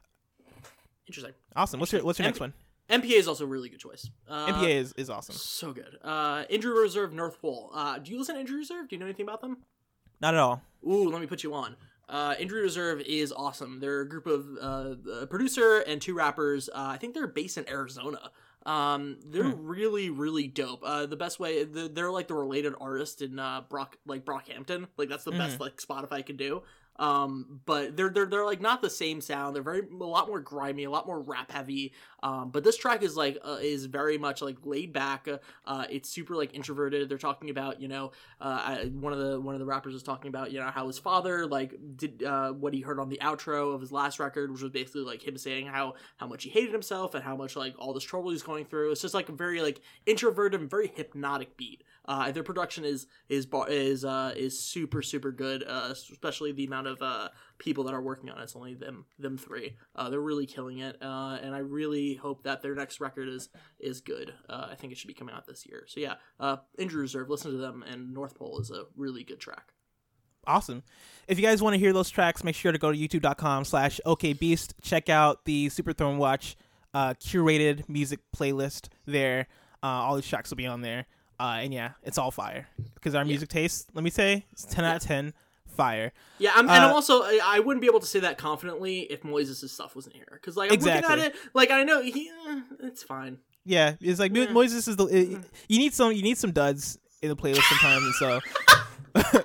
interesting 1.07 1.33
awesome. 1.55 1.79
What's 1.81 1.93
your 1.93 2.03
what's 2.05 2.19
your 2.19 2.25
And- 2.27 2.35
next 2.35 2.41
one? 2.41 2.53
mpa 2.91 3.13
is 3.19 3.29
also 3.29 3.45
a 3.45 3.47
really 3.47 3.69
good 3.69 3.79
choice 3.81 4.11
uh, 4.29 4.53
MPA 4.53 4.71
is, 4.75 4.93
is 4.97 5.09
awesome. 5.09 5.37
so 5.37 5.73
good 5.73 5.97
uh 6.03 6.43
injury 6.51 6.83
reserve 6.83 7.13
north 7.13 7.41
pole 7.41 7.71
uh 7.73 7.99
do 7.99 8.11
you 8.11 8.19
listen 8.19 8.35
to 8.35 8.41
injury 8.41 8.59
reserve 8.59 8.89
do 8.89 8.97
you 8.97 9.01
know 9.01 9.07
anything 9.07 9.25
about 9.27 9.41
them 9.41 9.59
Not 10.21 10.35
at 10.35 10.41
all. 10.41 10.61
Ooh, 10.87 11.09
let 11.09 11.21
me 11.21 11.27
put 11.29 11.43
you 11.45 11.55
on. 11.55 11.77
Uh, 12.09 12.35
Injury 12.39 12.63
Reserve 12.63 13.01
is 13.01 13.33
awesome. 13.33 13.81
They're 13.81 14.03
a 14.03 14.09
group 14.09 14.27
of 14.27 14.47
uh, 14.61 14.95
a 15.23 15.27
producer 15.27 15.79
and 15.81 16.01
two 16.03 16.15
rappers. 16.15 16.69
Uh, 16.69 16.73
I 16.77 16.97
think 16.99 17.15
they're 17.15 17.27
based 17.27 17.57
in 17.59 17.69
Arizona. 17.69 18.31
Um, 18.67 19.19
they're 19.27 19.45
Hmm. 19.51 19.67
really, 19.67 20.09
really 20.11 20.47
dope. 20.49 20.81
Uh, 20.85 21.05
the 21.07 21.17
best 21.17 21.39
way 21.39 21.65
the, 21.65 21.89
they're 21.89 22.11
like 22.11 22.29
the 22.29 22.35
related 22.35 22.75
artist 22.81 23.21
in 23.21 23.39
uh, 23.39 23.63
Brock, 23.69 23.99
like 24.07 24.25
Brockhampton. 24.25 24.87
Like 24.97 25.09
that's 25.11 25.25
the 25.25 25.33
best 25.33 25.61
like 25.61 25.77
Spotify 25.77 26.25
can 26.25 26.37
do. 26.37 26.63
Um, 26.97 27.61
but 27.67 27.97
they're 27.97 28.11
they're 28.11 28.27
they're 28.27 28.45
like 28.45 28.61
not 28.61 28.81
the 28.81 28.91
same 28.91 29.21
sound. 29.21 29.55
They're 29.55 29.63
very 29.63 29.81
a 29.81 30.05
lot 30.05 30.29
more 30.29 30.41
grimy, 30.41 30.85
a 30.85 30.91
lot 30.91 31.07
more 31.07 31.21
rap 31.21 31.51
heavy. 31.51 31.93
Um, 32.23 32.51
but 32.51 32.63
this 32.65 32.77
track 32.77 33.03
is 33.03 33.17
like 33.17 33.39
uh, 33.45 33.59
is 33.61 33.87
very 33.87 34.17
much 34.17 34.43
like 34.43 34.57
laid 34.65 34.93
back. 34.93 35.27
Uh, 35.67 35.85
it's 35.91 36.09
super 36.09 36.37
like 36.37 36.55
introverted. 36.55 37.09
They're 37.09 37.19
talking 37.19 37.51
about 37.51 37.81
you 37.81 37.89
know 37.89 38.13
uh, 38.41 38.63
I, 38.65 38.91
one 38.93 39.13
of 39.13 39.19
the 39.19 39.41
one 39.41 39.55
of 39.55 39.59
the 39.59 39.67
rappers 39.67 39.93
was 39.93 40.03
talking 40.03 40.29
about 40.29 40.53
you 40.53 40.61
know 40.61 40.67
how 40.67 40.87
his 40.87 40.99
father 40.99 41.47
like 41.47 41.75
did 41.97 42.23
uh, 42.23 42.53
what 42.53 42.73
he 42.73 42.81
heard 42.81 43.01
on 43.01 43.09
the 43.09 43.19
outro 43.23 43.75
of 43.75 43.81
his 43.81 43.91
last 43.91 44.21
record, 44.21 44.53
which 44.53 44.63
was 44.63 44.71
basically 44.71 45.03
like 45.03 45.27
him 45.27 45.37
saying 45.37 45.67
how 45.67 45.95
how 46.17 46.27
much 46.27 46.45
he 46.45 46.51
hated 46.51 46.73
himself 46.73 47.15
and 47.15 47.25
how 47.25 47.35
much 47.35 47.57
like 47.57 47.75
all 47.79 47.93
this 47.93 48.05
trouble 48.05 48.31
he's 48.31 48.43
going 48.43 48.65
through. 48.67 48.93
It's 48.93 49.03
just 49.03 49.15
like 49.15 49.29
a 49.29 49.33
very 49.33 49.61
like 49.61 49.81
introverted 50.07 50.61
and 50.61 50.71
very 50.71 50.93
hypnotic 50.95 51.57
beat. 51.57 51.83
Uh, 52.07 52.31
their 52.33 52.43
production 52.43 52.85
is 52.85 53.07
is 53.29 53.47
is 53.69 54.05
uh, 54.05 54.33
is 54.37 54.61
super 54.61 55.01
super 55.01 55.33
good, 55.33 55.65
uh, 55.67 55.89
especially 55.91 56.53
the 56.53 56.65
amount 56.67 56.87
of 56.87 57.01
uh, 57.01 57.29
people 57.59 57.85
that 57.85 57.95
are 57.95 58.03
working 58.03 58.29
on 58.31 58.39
it. 58.39 58.43
It's 58.43 58.57
only 58.57 58.75
them 58.75 59.07
them 59.19 59.39
three. 59.39 59.77
Uh, 59.97 60.11
they're 60.11 60.21
really 60.21 60.47
killing 60.47 60.79
it, 60.79 60.97
uh, 61.03 61.39
and 61.43 61.55
I 61.55 61.59
really 61.59 62.15
hope 62.15 62.43
that 62.45 62.63
their 62.63 62.75
next 62.75 63.01
record 63.01 63.29
is 63.29 63.49
is 63.79 64.01
good. 64.01 64.35
I 64.49 64.75
think 64.75 64.93
it 64.93 64.99
should 64.99 65.09
be 65.09 65.15
coming 65.15 65.35
out 65.35 65.47
this 65.47 65.65
year. 65.67 65.85
So 65.87 66.01
yeah, 66.01 66.57
Injury 66.79 67.03
Reserve. 67.03 67.31
Listen 67.31 67.53
to 67.53 67.57
them, 67.59 67.83
and 67.87 68.13
North 68.13 68.35
Pole 68.35 68.61
is 68.61 68.71
a 68.71 68.85
really 68.97 69.25
good 69.25 69.41
track. 69.41 69.73
Awesome. 70.47 70.83
If 71.27 71.39
you 71.39 71.47
guys 71.47 71.63
want 71.63 71.73
to 71.73 71.79
hear 71.79 71.95
those 71.95 72.11
tracks, 72.11 72.45
make 72.45 72.55
sure 72.55 72.71
to 72.71 72.77
go 72.77 72.93
to 72.93 72.99
youtube.com 72.99 73.65
slash 73.65 73.99
okbeast. 74.05 74.75
Check 74.83 75.09
out 75.09 75.47
the 75.47 75.71
Super 75.71 75.95
Throne 75.95 76.19
Watch 76.19 76.57
curated 76.95 77.89
music 77.89 78.21
playlist 78.37 78.89
there. 79.07 79.47
All 79.83 80.17
these 80.17 80.29
tracks 80.29 80.51
will 80.51 80.59
be 80.59 80.67
on 80.67 80.83
there. 80.83 81.07
Uh, 81.41 81.59
and 81.63 81.75
yeah, 81.75 81.93
it's 82.03 82.17
all 82.19 82.31
fire 82.31 82.69
because 82.95 83.15
our 83.15 83.23
Yeah. 83.23 83.29
music 83.29 83.49
taste. 83.49 83.89
Let 83.95 84.05
me 84.05 84.11
say, 84.11 84.45
it's 84.53 84.65
ten 84.65 84.85
out 84.85 84.97
of 84.97 85.03
ten. 85.03 85.35
Fire. 85.77 86.13
Yeah, 86.39 86.53
I'm, 86.55 86.69
and 86.69 86.71
I'm 86.71 86.91
Uh, 86.91 86.95
also 86.95 87.23
I, 87.25 87.59
wouldn't 87.59 87.81
be 87.81 87.89
able 87.89 87.99
to 87.99 88.07
say 88.07 88.21
that 88.21 88.39
confidently 88.39 89.01
if 89.11 89.23
Moises' 89.23 89.69
stuff 89.71 89.97
wasn't 89.97 90.15
here 90.15 90.29
because 90.31 90.57
like 90.57 90.71
I'm 90.71 90.75
Exactly. 90.75 91.09
looking 91.17 91.25
at 91.25 91.35
it 91.35 91.41
like 91.53 91.73
I 91.73 91.83
know 91.83 92.01
he 92.01 92.31
eh, 92.49 92.61
it's 92.85 93.03
fine. 93.03 93.39
Yeah, 93.65 93.95
it's 94.01 94.21
like 94.21 94.33
Yeah. 94.37 94.47
Moises 94.47 94.87
is 94.87 94.95
the. 94.95 95.07
It, 95.07 95.41
you 95.69 95.79
need 95.81 95.93
some. 95.93 96.13
You 96.13 96.23
need 96.23 96.39
some 96.39 96.53
duds 96.53 96.99
in 97.23 97.29
the 97.29 97.35
playlist 97.35 97.63
sometimes, 97.63 98.05
and 98.05 98.15
so 98.15 99.43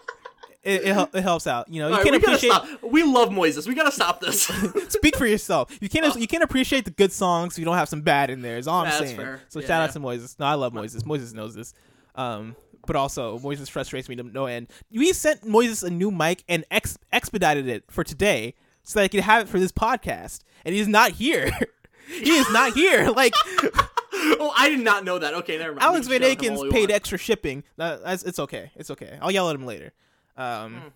it, 0.69 0.83
it, 0.85 1.09
it 1.13 1.21
helps 1.21 1.47
out. 1.47 1.67
You 1.69 1.81
know, 1.81 1.87
you 1.89 1.93
right, 1.95 2.03
can't 2.03 2.11
we 2.13 2.17
appreciate. 2.17 2.51
stop. 2.51 2.83
We 2.83 3.03
love 3.03 3.29
Moises. 3.29 3.67
We 3.67 3.75
gotta 3.75 3.91
stop 3.91 4.19
this. 4.21 4.43
Speak 4.89 5.15
for 5.17 5.25
yourself. 5.25 5.77
You 5.81 5.89
can't. 5.89 6.15
You 6.19 6.27
can't 6.27 6.43
appreciate 6.43 6.85
the 6.85 6.91
good 6.91 7.11
songs 7.11 7.53
if 7.55 7.59
you 7.59 7.65
don't 7.65 7.75
have 7.77 7.89
some 7.89 8.01
bad 8.01 8.29
in 8.29 8.41
there. 8.41 8.57
Is 8.57 8.67
all 8.67 8.81
I'm 8.81 8.85
That's 8.85 8.97
saying. 8.99 9.17
fair. 9.17 9.41
So 9.49 9.59
Yeah, 9.59 9.67
shout 9.67 9.79
yeah. 9.79 9.83
out 9.85 9.91
to 9.93 9.99
Moises. 9.99 10.37
No, 10.39 10.45
I 10.45 10.53
love 10.53 10.73
Moises. 10.73 11.03
Moises 11.03 11.33
knows 11.33 11.55
this. 11.55 11.73
Um, 12.15 12.55
but 12.85 12.95
also 12.95 13.37
Moises 13.39 13.69
frustrates 13.69 14.09
me 14.09 14.15
to 14.15 14.23
no 14.23 14.45
end. 14.45 14.67
We 14.91 15.11
sent 15.13 15.41
Moises 15.43 15.83
a 15.83 15.89
new 15.89 16.11
mic 16.11 16.43
and 16.47 16.65
ex- 16.71 16.97
expedited 17.11 17.67
it 17.67 17.83
for 17.89 18.03
today 18.03 18.55
so 18.83 18.99
that 18.99 19.03
I 19.03 19.07
could 19.07 19.19
have 19.21 19.43
it 19.43 19.49
for 19.49 19.59
this 19.59 19.71
podcast, 19.71 20.41
and 20.65 20.73
he's 20.73 20.87
not 20.87 21.11
here. 21.11 21.51
he 22.07 22.31
is 22.31 22.49
not 22.51 22.73
here. 22.73 23.11
Like 23.15 23.33
oh, 24.13 24.53
I 24.57 24.69
did 24.69 24.79
not 24.79 25.03
know 25.05 25.19
that. 25.19 25.33
Okay, 25.35 25.57
never 25.57 25.73
mind. 25.73 25.83
Alex 25.83 26.07
Van 26.07 26.19
can 26.21 26.27
shout 26.29 26.39
out 26.39 26.43
him 26.43 26.53
all 26.53 26.59
Aken's 26.65 26.73
paid 26.73 26.79
want. 26.81 26.91
extra 26.91 27.17
shipping. 27.17 27.63
That, 27.77 28.03
that's, 28.03 28.23
it's 28.23 28.39
okay. 28.39 28.71
It's 28.75 28.89
okay. 28.91 29.17
I'll 29.21 29.31
yell 29.31 29.49
at 29.49 29.55
him 29.55 29.65
later. 29.65 29.93
Um, 30.37 30.75
Hmm. 30.75 30.87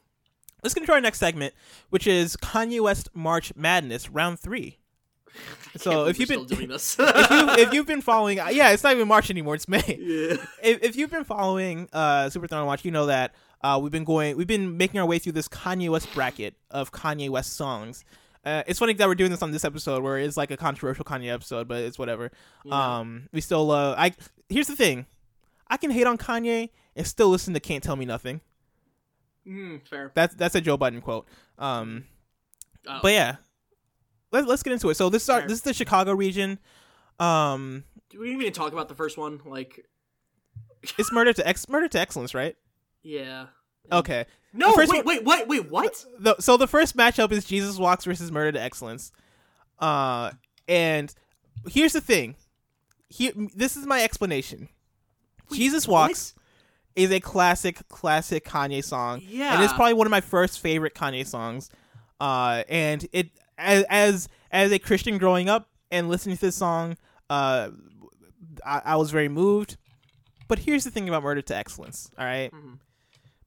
Let's 0.63 0.73
get 0.73 0.81
into 0.83 0.93
our 0.93 1.01
next 1.01 1.19
segment, 1.19 1.53
which 1.89 2.07
is 2.07 2.37
Kanye 2.37 2.79
West 2.79 3.09
March 3.13 3.51
Madness 3.53 4.09
Round 4.09 4.39
Three. 4.39 4.77
So 5.75 6.05
if 6.05 6.19
you've 6.19 6.29
been 6.29 6.45
doing 6.45 6.69
this, 6.69 6.95
if, 6.99 7.29
you, 7.31 7.49
if 7.63 7.73
you've 7.73 7.87
been 7.87 8.01
following, 8.11 8.37
yeah, 8.37 8.69
it's 8.71 8.83
not 8.83 8.93
even 8.95 9.07
March 9.07 9.29
anymore. 9.29 9.55
It's 9.55 9.67
May. 9.67 9.81
yeah. 9.99 10.37
If, 10.63 10.83
if 10.83 10.95
you've 10.95 11.09
been 11.11 11.23
following 11.25 11.89
uh, 11.91 12.29
Super 12.29 12.47
Throne 12.47 12.65
Watch, 12.65 12.85
you 12.85 12.91
know 12.91 13.07
that 13.07 13.33
uh, 13.61 13.77
we've 13.81 13.91
been 13.91 14.03
going, 14.05 14.37
we've 14.37 14.47
been 14.47 14.77
making 14.77 14.99
our 15.01 15.05
way 15.05 15.19
through 15.19 15.31
this 15.33 15.47
Kanye 15.49 15.89
West 15.89 16.13
bracket 16.13 16.55
of 16.71 16.91
Kanye 16.91 17.29
West 17.29 17.53
songs. 17.53 18.05
Uh, 18.45 18.61
it's 18.67 18.79
funny 18.79 18.93
that 18.93 19.07
we're 19.07 19.15
doing 19.15 19.31
this 19.31 19.41
on 19.41 19.51
this 19.51 19.65
episode 19.65 20.03
where 20.03 20.17
it's 20.17 20.37
like 20.37 20.51
a 20.51 20.57
controversial 20.57 21.03
Kanye 21.03 21.33
episode, 21.33 21.67
but 21.67 21.81
it's 21.81 21.97
whatever. 21.99 22.31
Yeah. 22.63 22.99
Um, 22.99 23.27
we 23.33 23.41
still 23.41 23.71
uh, 23.71 23.95
I 23.97 24.13
here's 24.49 24.67
the 24.67 24.75
thing, 24.75 25.07
I 25.67 25.77
can 25.77 25.91
hate 25.91 26.07
on 26.07 26.17
Kanye 26.17 26.69
and 26.95 27.07
still 27.07 27.29
listen 27.29 27.53
to 27.53 27.59
Can't 27.59 27.83
Tell 27.83 27.95
Me 27.95 28.05
Nothing. 28.05 28.39
Mm, 29.47 29.87
fair. 29.87 30.11
That's 30.15 30.35
that's 30.35 30.55
a 30.55 30.61
Joe 30.61 30.77
Biden 30.77 31.01
quote. 31.01 31.27
Um, 31.57 32.05
Oh. 32.87 32.99
but 33.01 33.13
yeah, 33.13 33.35
let's 34.31 34.45
let's 34.47 34.63
get 34.63 34.73
into 34.73 34.89
it. 34.89 34.95
So 34.95 35.09
this 35.09 35.23
is 35.23 35.29
our, 35.29 35.41
this 35.41 35.53
is 35.53 35.61
the 35.61 35.73
Chicago 35.73 36.13
region. 36.13 36.59
Um, 37.19 37.83
Do 38.09 38.19
we 38.19 38.31
even 38.33 38.51
talk 38.51 38.73
about 38.73 38.89
the 38.89 38.95
first 38.95 39.17
one? 39.17 39.39
Like, 39.45 39.85
it's 40.97 41.11
murder 41.11 41.31
to 41.33 41.47
ex 41.47 41.67
murder 41.69 41.87
to 41.87 41.99
excellence, 41.99 42.33
right? 42.33 42.55
yeah. 43.03 43.47
Okay. 43.91 44.25
No, 44.53 44.73
wait, 44.77 44.87
one- 44.87 45.05
wait, 45.05 45.25
wait, 45.25 45.47
wait. 45.47 45.69
What? 45.71 46.05
The, 46.19 46.35
so 46.39 46.55
the 46.57 46.67
first 46.67 46.95
matchup 46.95 47.31
is 47.33 47.43
Jesus 47.43 47.77
Walks 47.77 48.05
versus 48.05 48.31
Murder 48.31 48.53
to 48.53 48.61
Excellence. 48.61 49.11
Uh, 49.79 50.31
and 50.69 51.13
here's 51.67 51.91
the 51.91 51.99
thing. 51.99 52.35
Here, 53.09 53.33
this 53.55 53.75
is 53.75 53.85
my 53.85 54.01
explanation. 54.03 54.69
Wait, 55.49 55.57
Jesus? 55.57 55.85
Walks 55.87 56.33
is 56.95 57.11
a 57.11 57.19
classic, 57.19 57.87
classic 57.89 58.45
Kanye 58.45 58.83
song. 58.83 59.21
Yeah. 59.27 59.55
and 59.55 59.63
it's 59.63 59.73
probably 59.73 59.93
one 59.93 60.07
of 60.07 60.11
my 60.11 60.21
first 60.21 60.59
favorite 60.59 60.93
Kanye 60.93 61.25
songs. 61.25 61.69
Uh, 62.19 62.63
and 62.69 63.05
it 63.11 63.29
as 63.57 63.83
as 63.89 64.29
as 64.51 64.71
a 64.71 64.79
Christian 64.79 65.17
growing 65.17 65.49
up 65.49 65.69
and 65.91 66.09
listening 66.09 66.35
to 66.35 66.41
this 66.41 66.55
song, 66.55 66.97
uh, 67.29 67.69
I, 68.65 68.81
I 68.85 68.95
was 68.95 69.11
very 69.11 69.29
moved. 69.29 69.77
But 70.47 70.59
here's 70.59 70.83
the 70.83 70.91
thing 70.91 71.07
about 71.09 71.23
Murder 71.23 71.41
to 71.41 71.55
Excellence. 71.55 72.09
All 72.17 72.25
right? 72.25 72.51
Mhm. 72.51 72.79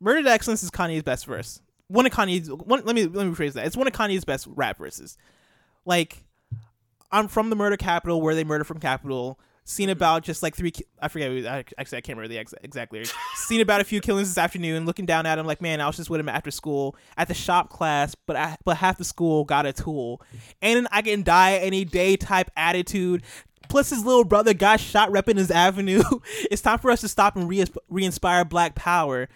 Murder 0.00 0.22
to 0.24 0.30
Excellence 0.30 0.62
is 0.62 0.70
Kanye's 0.70 1.02
best 1.02 1.26
verse. 1.26 1.60
One 1.88 2.04
of 2.06 2.12
Kanye's 2.12 2.50
one. 2.50 2.82
Let 2.84 2.94
me 2.96 3.04
let 3.06 3.26
me 3.26 3.32
rephrase 3.32 3.52
that. 3.54 3.66
It's 3.66 3.76
one 3.76 3.86
of 3.86 3.92
Kanye's 3.92 4.24
best 4.24 4.46
rap 4.50 4.78
verses. 4.78 5.16
Like, 5.84 6.24
I'm 7.12 7.28
from 7.28 7.48
the 7.50 7.56
murder 7.56 7.76
capital 7.76 8.20
where 8.20 8.34
they 8.34 8.42
murder 8.44 8.64
from 8.64 8.80
capital. 8.80 9.38
Seen 9.68 9.90
about 9.90 10.22
just 10.22 10.44
like 10.44 10.54
three. 10.54 10.70
ki- 10.70 10.84
I 11.02 11.08
forget. 11.08 11.28
I, 11.28 11.64
actually, 11.76 11.98
I 11.98 12.00
can't 12.00 12.16
remember 12.16 12.28
the 12.28 12.38
ex- 12.38 12.54
exact 12.62 12.92
lyrics. 12.92 13.12
Seen 13.34 13.60
about 13.60 13.80
a 13.80 13.84
few 13.84 14.00
killings 14.00 14.28
this 14.28 14.38
afternoon. 14.38 14.86
Looking 14.86 15.06
down 15.06 15.26
at 15.26 15.40
him 15.40 15.44
like, 15.44 15.60
man, 15.60 15.80
I 15.80 15.88
was 15.88 15.96
just 15.96 16.08
with 16.08 16.20
him 16.20 16.28
after 16.28 16.52
school 16.52 16.94
at 17.16 17.26
the 17.26 17.34
shop 17.34 17.68
class, 17.68 18.14
but 18.14 18.36
I, 18.36 18.56
but 18.64 18.76
half 18.76 18.96
the 18.96 19.04
school 19.04 19.42
got 19.44 19.66
a 19.66 19.72
tool, 19.72 20.22
and 20.62 20.78
an 20.78 20.88
I 20.92 21.02
can 21.02 21.24
die 21.24 21.56
any 21.56 21.84
day 21.84 22.16
type 22.16 22.48
attitude. 22.56 23.24
Plus, 23.68 23.90
his 23.90 24.04
little 24.04 24.22
brother 24.22 24.54
got 24.54 24.78
shot 24.78 25.10
repping 25.10 25.36
his 25.36 25.50
avenue. 25.50 26.04
it's 26.48 26.62
time 26.62 26.78
for 26.78 26.92
us 26.92 27.00
to 27.00 27.08
stop 27.08 27.34
and 27.34 27.48
re- 27.48 27.64
re-inspire 27.88 28.44
Black 28.44 28.76
Power. 28.76 29.28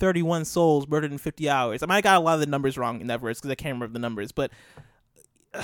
31 0.00 0.44
souls 0.44 0.88
murdered 0.88 1.12
in 1.12 1.18
50 1.18 1.48
hours. 1.48 1.84
I 1.84 1.86
might 1.86 1.96
have 1.96 2.04
got 2.04 2.16
a 2.16 2.20
lot 2.20 2.34
of 2.34 2.40
the 2.40 2.46
numbers 2.46 2.76
wrong 2.76 3.00
in 3.00 3.06
that 3.08 3.20
verse 3.20 3.38
because 3.38 3.50
I 3.52 3.54
can't 3.54 3.74
remember 3.74 3.92
the 3.92 3.98
numbers, 4.00 4.32
but 4.32 4.50
uh, 5.54 5.62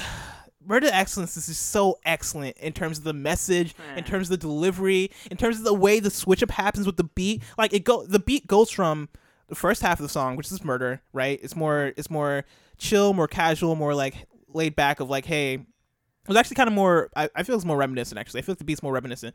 Murder 0.67 0.89
Excellence 0.93 1.37
is 1.37 1.47
just 1.47 1.71
so 1.71 1.99
excellent 2.05 2.57
in 2.59 2.73
terms 2.73 2.99
of 2.99 3.05
the 3.05 3.13
message, 3.13 3.75
in 3.97 4.05
Eh. 4.05 4.07
terms 4.07 4.27
of 4.27 4.31
the 4.31 4.37
delivery, 4.47 5.11
in 5.31 5.37
terms 5.37 5.59
of 5.59 5.65
the 5.65 5.75
way 5.75 6.01
the 6.01 6.11
switch 6.11 6.43
up 6.43 6.51
happens 6.51 6.87
with 6.87 6.97
the 6.97 7.05
beat. 7.05 7.43
Like 7.59 7.73
it 7.73 7.85
go 7.85 8.05
the 8.07 8.19
beat 8.19 8.47
goes 8.47 8.71
from 8.71 9.09
the 9.49 9.55
first 9.55 9.83
half 9.83 9.99
of 10.01 10.05
the 10.05 10.09
song, 10.09 10.37
which 10.37 10.51
is 10.51 10.65
murder, 10.65 11.03
right? 11.13 11.39
It's 11.43 11.55
more 11.57 11.93
it's 11.97 12.11
more 12.11 12.45
chill, 12.79 13.13
more 13.15 13.29
casual, 13.29 13.77
more 13.77 13.95
like 13.95 14.27
laid 14.49 14.75
back 14.77 15.01
of 15.01 15.11
like, 15.11 15.27
hey, 15.27 15.55
it 15.55 16.29
was 16.29 16.37
actually 16.37 16.57
kind 16.57 16.69
of 16.69 16.75
more 16.75 17.11
I, 17.15 17.29
I 17.37 17.43
feel 17.43 17.57
it's 17.57 17.65
more 17.65 17.77
reminiscent 17.77 18.19
actually. 18.19 18.41
I 18.41 18.43
feel 18.43 18.53
like 18.55 18.59
the 18.59 18.65
beat's 18.65 18.83
more 18.83 18.93
reminiscent. 18.93 19.35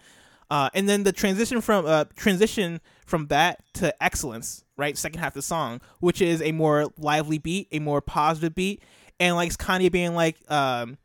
Uh, 0.51 0.67
and 0.73 0.89
then 0.89 1.03
the 1.03 1.11
transition 1.11 1.61
from 1.61 1.85
uh, 1.85 2.05
transition 2.15 2.81
from 3.05 3.27
that 3.27 3.61
to 3.75 3.93
excellence, 4.03 4.63
right? 4.77 4.97
Second 4.97 5.19
half 5.19 5.29
of 5.29 5.35
the 5.35 5.41
song, 5.43 5.79
which 5.99 6.23
is 6.23 6.41
a 6.41 6.51
more 6.51 6.87
lively 6.97 7.37
beat, 7.37 7.67
a 7.71 7.77
more 7.77 8.01
positive 8.01 8.55
beat, 8.55 8.81
and 9.19 9.35
like 9.35 9.45
it's 9.49 9.57
Kanye 9.57 9.91
being 9.91 10.15
like, 10.15 10.37
um, 10.49 10.97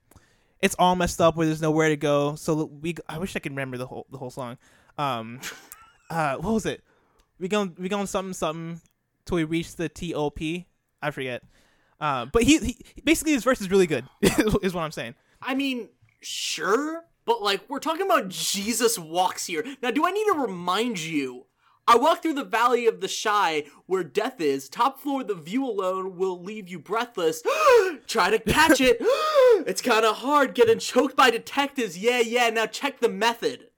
it's 0.64 0.74
all 0.78 0.96
messed 0.96 1.20
up 1.20 1.36
where 1.36 1.46
there's 1.46 1.60
nowhere 1.60 1.90
to 1.90 1.96
go. 1.96 2.36
So 2.36 2.64
we, 2.64 2.94
I 3.06 3.18
wish 3.18 3.36
I 3.36 3.38
could 3.38 3.52
remember 3.52 3.76
the 3.76 3.86
whole 3.86 4.06
the 4.10 4.16
whole 4.16 4.30
song. 4.30 4.56
Um, 4.96 5.40
uh, 6.10 6.36
what 6.36 6.54
was 6.54 6.64
it? 6.64 6.82
We 7.38 7.48
going 7.48 7.76
we 7.78 7.90
going 7.90 8.06
something 8.06 8.32
something 8.32 8.80
till 9.26 9.36
we 9.36 9.44
reach 9.44 9.76
the 9.76 9.90
T 9.90 10.14
O 10.14 10.30
P. 10.30 10.66
I 11.02 11.10
forget. 11.10 11.42
Uh, 12.00 12.24
but 12.24 12.44
he, 12.44 12.58
he 12.58 13.02
basically 13.04 13.32
his 13.32 13.44
verse 13.44 13.60
is 13.60 13.70
really 13.70 13.86
good. 13.86 14.06
is 14.22 14.72
what 14.72 14.82
I'm 14.82 14.90
saying. 14.90 15.14
I 15.42 15.54
mean, 15.54 15.90
sure, 16.22 17.04
but 17.26 17.42
like 17.42 17.68
we're 17.68 17.78
talking 17.78 18.06
about 18.06 18.30
Jesus 18.30 18.98
walks 18.98 19.46
here. 19.46 19.66
Now, 19.82 19.90
do 19.90 20.06
I 20.06 20.12
need 20.12 20.24
to 20.32 20.38
remind 20.38 20.98
you? 20.98 21.43
I 21.86 21.96
walk 21.96 22.22
through 22.22 22.34
the 22.34 22.44
valley 22.44 22.86
of 22.86 23.00
the 23.00 23.08
Chi 23.22 23.64
where 23.86 24.04
death 24.04 24.40
is. 24.40 24.68
Top 24.68 25.00
floor, 25.00 25.22
the 25.22 25.34
view 25.34 25.64
alone 25.66 26.16
will 26.16 26.42
leave 26.42 26.68
you 26.68 26.78
breathless. 26.78 27.42
Try 28.06 28.30
to 28.30 28.38
catch 28.38 28.80
it. 28.80 28.96
it's 29.66 29.82
kind 29.82 30.04
of 30.04 30.16
hard 30.16 30.54
getting 30.54 30.78
choked 30.78 31.16
by 31.16 31.30
detectives. 31.30 31.98
Yeah, 31.98 32.20
yeah. 32.20 32.48
Now 32.50 32.66
check 32.66 33.00
the 33.00 33.08
method. 33.08 33.68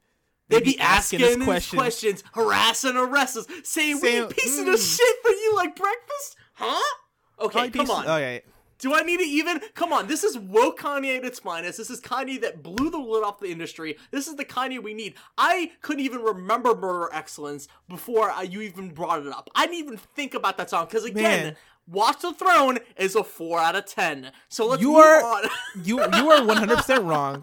They'd 0.48 0.62
be 0.62 0.78
asking, 0.78 1.22
us 1.22 1.36
questions. 1.36 1.78
questions, 1.78 2.24
harassing, 2.32 2.96
arrest 2.96 3.36
us, 3.36 3.46
saying, 3.64 3.96
we 3.96 4.00
Saying, 4.02 4.24
eat 4.24 4.30
pieces 4.30 4.64
mm. 4.64 4.74
of 4.74 4.80
shit 4.80 5.16
for 5.22 5.32
you 5.32 5.56
like 5.56 5.74
breakfast? 5.74 6.36
Huh? 6.54 6.94
Okay, 7.40 7.68
Probably 7.68 7.70
come 7.70 7.90
on. 7.90 8.04
Okay. 8.04 8.42
Do 8.78 8.94
I 8.94 9.00
need 9.02 9.18
to 9.18 9.24
even? 9.24 9.60
Come 9.74 9.92
on, 9.92 10.06
this 10.06 10.22
is 10.22 10.38
woke 10.38 10.78
Kanye 10.80 11.16
at 11.16 11.24
its 11.24 11.38
finest. 11.38 11.78
This 11.78 11.90
is 11.90 12.00
Kanye 12.00 12.40
that 12.42 12.62
blew 12.62 12.90
the 12.90 12.98
lid 12.98 13.24
off 13.24 13.40
the 13.40 13.48
industry. 13.50 13.96
This 14.10 14.26
is 14.28 14.36
the 14.36 14.44
Kanye 14.44 14.82
we 14.82 14.92
need. 14.94 15.14
I 15.38 15.72
couldn't 15.80 16.04
even 16.04 16.20
remember 16.20 16.74
Murder 16.74 17.08
Excellence 17.12 17.68
before 17.88 18.30
uh, 18.30 18.42
you 18.42 18.60
even 18.60 18.90
brought 18.90 19.24
it 19.24 19.32
up. 19.32 19.48
I 19.54 19.66
didn't 19.66 19.78
even 19.78 19.96
think 19.96 20.34
about 20.34 20.58
that 20.58 20.70
song 20.70 20.86
because 20.86 21.04
again, 21.04 21.22
Man. 21.44 21.56
Watch 21.88 22.20
the 22.20 22.32
Throne 22.34 22.78
is 22.96 23.14
a 23.14 23.22
four 23.22 23.60
out 23.60 23.76
of 23.76 23.86
ten. 23.86 24.32
So 24.48 24.66
let's 24.66 24.82
You 24.82 24.96
are- 24.96 25.22
on. 25.22 25.44
You 25.84 26.00
you 26.00 26.30
are 26.30 26.44
one 26.44 26.56
hundred 26.56 26.76
percent 26.78 27.04
wrong. 27.04 27.42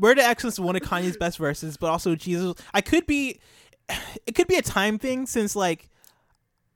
To 0.00 0.14
Excellence 0.18 0.54
is 0.56 0.60
one 0.60 0.76
of 0.76 0.82
Kanye's 0.82 1.16
best 1.16 1.38
verses, 1.38 1.76
but 1.76 1.86
also 1.88 2.14
Jesus. 2.14 2.54
I 2.74 2.80
could 2.80 3.06
be, 3.06 3.40
it 4.26 4.34
could 4.34 4.48
be 4.48 4.56
a 4.56 4.62
time 4.62 4.98
thing 4.98 5.26
since 5.26 5.54
like 5.56 5.88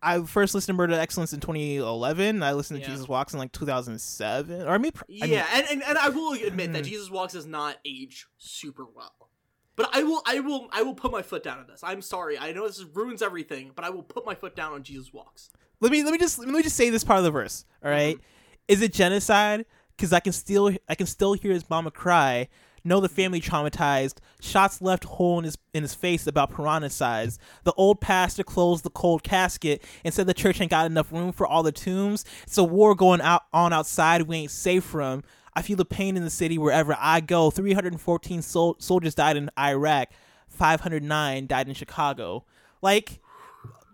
I 0.03 0.23
first 0.23 0.55
listened 0.55 0.75
to 0.75 0.79
Murder 0.79 0.95
Excellence 0.95 1.33
in 1.33 1.41
2011. 1.41 2.43
I 2.43 2.53
listened 2.53 2.81
to 2.81 2.87
Yeah. 2.87 2.93
Jesus 2.95 3.09
Walks 3.09 3.33
in 3.33 3.39
like 3.39 3.53
2007, 3.53 4.63
or 4.63 4.71
I 4.71 4.79
mean, 4.79 4.93
I 4.97 5.13
mean, 5.27 5.31
yeah, 5.31 5.47
and, 5.53 5.67
and 5.71 5.83
and 5.83 5.99
I 5.99 6.09
will 6.09 6.33
admit 6.35 6.73
that 6.73 6.85
Mhm. 6.85 6.89
Jesus 6.89 7.11
Walks 7.11 7.33
does 7.33 7.47
not 7.47 7.77
age 7.85 8.27
super 8.39 8.85
well. 8.85 9.15
But 9.77 9.91
I 9.93 10.03
will, 10.03 10.23
I 10.27 10.41
will, 10.41 10.69
I 10.73 10.83
will 10.83 10.95
put 10.95 11.13
my 11.13 11.23
foot 11.23 11.43
down 11.45 11.59
on 11.59 11.67
this. 11.69 11.83
I'm 11.85 12.03
sorry. 12.03 12.37
I 12.39 12.51
know 12.53 12.67
this 12.67 12.83
ruins 12.83 13.23
everything, 13.23 13.71
but 13.77 13.85
I 13.85 13.91
will 13.91 14.03
put 14.03 14.27
my 14.27 14.35
foot 14.35 14.57
down 14.57 14.73
on 14.73 14.83
Jesus 14.83 15.13
Walks. 15.13 15.51
let 15.81 15.93
me 15.93 16.03
let 16.03 16.13
me 16.13 16.19
just 16.19 16.39
let 16.39 16.49
me 16.49 16.63
just 16.63 16.77
say 16.77 16.91
this 16.91 17.05
part 17.05 17.19
of 17.19 17.25
the 17.25 17.31
verse. 17.31 17.65
All 17.85 17.91
right? 17.91 18.17
Mm-hmm. 18.17 18.25
is 18.69 18.83
it 18.83 18.93
genocide? 18.93 19.67
Because 19.97 20.13
I 20.13 20.21
can 20.21 20.33
still 20.33 20.73
I 20.89 20.95
can 20.95 21.07
still 21.07 21.33
hear 21.35 21.53
his 21.53 21.69
mama 21.71 21.91
cry. 21.91 22.49
Know 22.89 23.01
the 23.01 23.09
family 23.11 23.39
traumatized. 23.43 24.15
Shots 24.41 24.81
left 24.81 25.05
hole 25.05 25.39
in 25.39 25.45
his 25.45 25.59
in 25.75 25.83
his 25.83 25.95
face 25.95 26.27
about 26.27 26.51
piranha 26.55 26.89
size. 26.89 27.39
The 27.65 27.73
old 27.75 28.01
pastor 28.01 28.43
closed 28.43 28.83
the 28.83 28.89
cold 28.91 29.23
casket 29.23 29.85
and 30.07 30.15
said 30.15 30.27
the 30.27 30.33
church 30.33 30.59
ain't 30.59 30.71
got 30.71 30.87
enough 30.87 31.13
room 31.13 31.33
for 31.33 31.47
all 31.47 31.63
the 31.63 31.71
tombs. 31.71 32.25
It's 32.45 32.57
a 32.57 32.65
war 32.65 32.95
going 32.95 33.21
out 33.21 33.43
on 33.53 33.75
outside 33.75 34.23
we 34.23 34.37
ain't 34.39 34.51
safe 34.51 34.85
from. 34.85 35.23
I 35.55 35.61
feel 35.61 35.77
the 35.77 35.85
pain 35.85 36.17
in 36.17 36.25
the 36.25 36.31
city 36.31 36.57
wherever 36.57 36.97
I 36.99 37.21
go. 37.21 37.51
314 37.51 38.41
sol- 38.41 38.77
soldiers 38.79 39.15
died 39.15 39.37
in 39.37 39.51
Iraq. 39.59 40.09
509 40.49 41.47
died 41.47 41.69
in 41.69 41.75
Chicago. 41.75 42.45
Like 42.81 43.21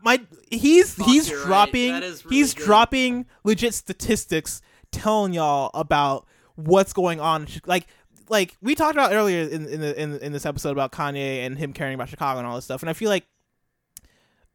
my 0.05 0.21
he's 0.51 0.95
Fuck, 0.95 1.07
he's 1.09 1.29
you're 1.29 1.39
right. 1.41 1.47
dropping 1.47 1.93
really 1.95 2.17
he's 2.29 2.55
good. 2.55 2.65
dropping 2.65 3.27
legit 3.43 3.75
statistics 3.75 4.63
telling 4.93 5.33
y'all 5.33 5.71
about 5.75 6.27
what's 6.57 6.93
going 6.93 7.19
on 7.21 7.49
like 7.67 7.89
like 8.29 8.57
we 8.63 8.75
talked 8.75 8.95
about 8.95 9.13
earlier 9.13 9.43
in 9.43 9.67
in, 9.67 9.81
the, 9.81 10.01
in 10.01 10.19
in 10.19 10.33
this 10.33 10.47
episode 10.47 10.73
about 10.73 10.93
Kanye 10.93 11.45
and 11.45 11.59
him 11.59 11.73
caring 11.73 11.95
about 11.95 12.09
Chicago 12.09 12.39
and 12.39 12.47
all 12.47 12.57
this 12.57 12.65
stuff 12.65 12.83
and 12.83 12.91
I 12.91 12.93
feel 12.93 13.09
like 13.09 13.27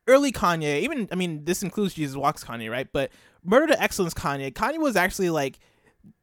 early 0.08 0.32
Kanye 0.32 0.82
even 0.82 1.08
I 1.12 1.16
mean 1.16 1.46
this 1.46 1.64
includes 1.64 1.94
Jesus 1.94 2.16
Walks 2.16 2.44
Kanye 2.44 2.70
right? 2.70 2.88
But 2.92 3.12
Murder 3.44 3.68
to 3.68 3.82
Excellence 3.82 4.14
Kanye 4.14 4.52
Kanye 4.54 4.80
was 4.80 4.96
actually 4.96 5.30
like 5.30 5.60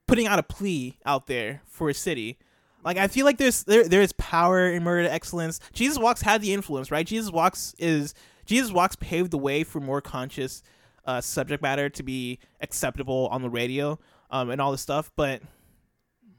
putting 0.06 0.26
out 0.26 0.38
a 0.38 0.42
plea 0.42 0.98
out 1.04 1.26
there 1.26 1.62
for 1.66 1.90
a 1.90 1.94
city. 1.94 2.38
Like 2.84 2.96
I 2.96 3.08
feel 3.08 3.24
like 3.24 3.38
there's 3.38 3.64
there 3.64 3.88
there 3.88 4.02
is 4.02 4.12
power 4.12 4.70
in 4.70 4.82
Murder 4.82 5.04
to 5.04 5.12
Excellence. 5.12 5.60
Jesus 5.72 5.98
Walks 5.98 6.22
had 6.22 6.40
the 6.42 6.52
influence 6.52 6.90
right? 6.90 7.06
Jesus 7.06 7.30
Walks 7.30 7.74
is 7.78 8.14
Jesus 8.44 8.72
Walks 8.72 8.96
paved 8.96 9.32
the 9.32 9.38
way 9.38 9.64
for 9.64 9.80
more 9.80 10.00
conscious 10.00 10.62
uh, 11.04 11.20
subject 11.20 11.62
matter 11.62 11.88
to 11.88 12.02
be 12.02 12.38
acceptable 12.60 13.28
on 13.30 13.42
the 13.42 13.50
radio 13.50 13.98
um, 14.30 14.50
and 14.50 14.60
all 14.60 14.72
this 14.72 14.80
stuff. 14.80 15.10
But 15.16 15.42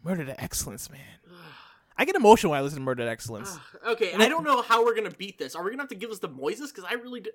Murder 0.07 0.25
to 0.25 0.41
Excellence, 0.41 0.89
man. 0.89 1.01
I 1.97 2.05
get 2.05 2.15
emotional 2.15 2.51
when 2.51 2.59
I 2.59 2.63
listen 2.63 2.79
to 2.79 2.83
Murder 2.85 3.03
to 3.03 3.09
Excellence. 3.09 3.57
okay, 3.87 4.11
And 4.11 4.21
I 4.21 4.29
don't 4.29 4.43
know 4.43 4.61
how 4.61 4.85
we're 4.85 4.95
gonna 4.95 5.11
beat 5.11 5.37
this. 5.37 5.55
Are 5.55 5.63
we 5.63 5.71
gonna 5.71 5.81
have 5.83 5.89
to 5.89 5.95
give 5.95 6.11
us 6.11 6.19
the 6.19 6.29
Moises? 6.29 6.67
Because 6.73 6.85
I 6.89 6.93
really 6.93 7.21
do. 7.21 7.31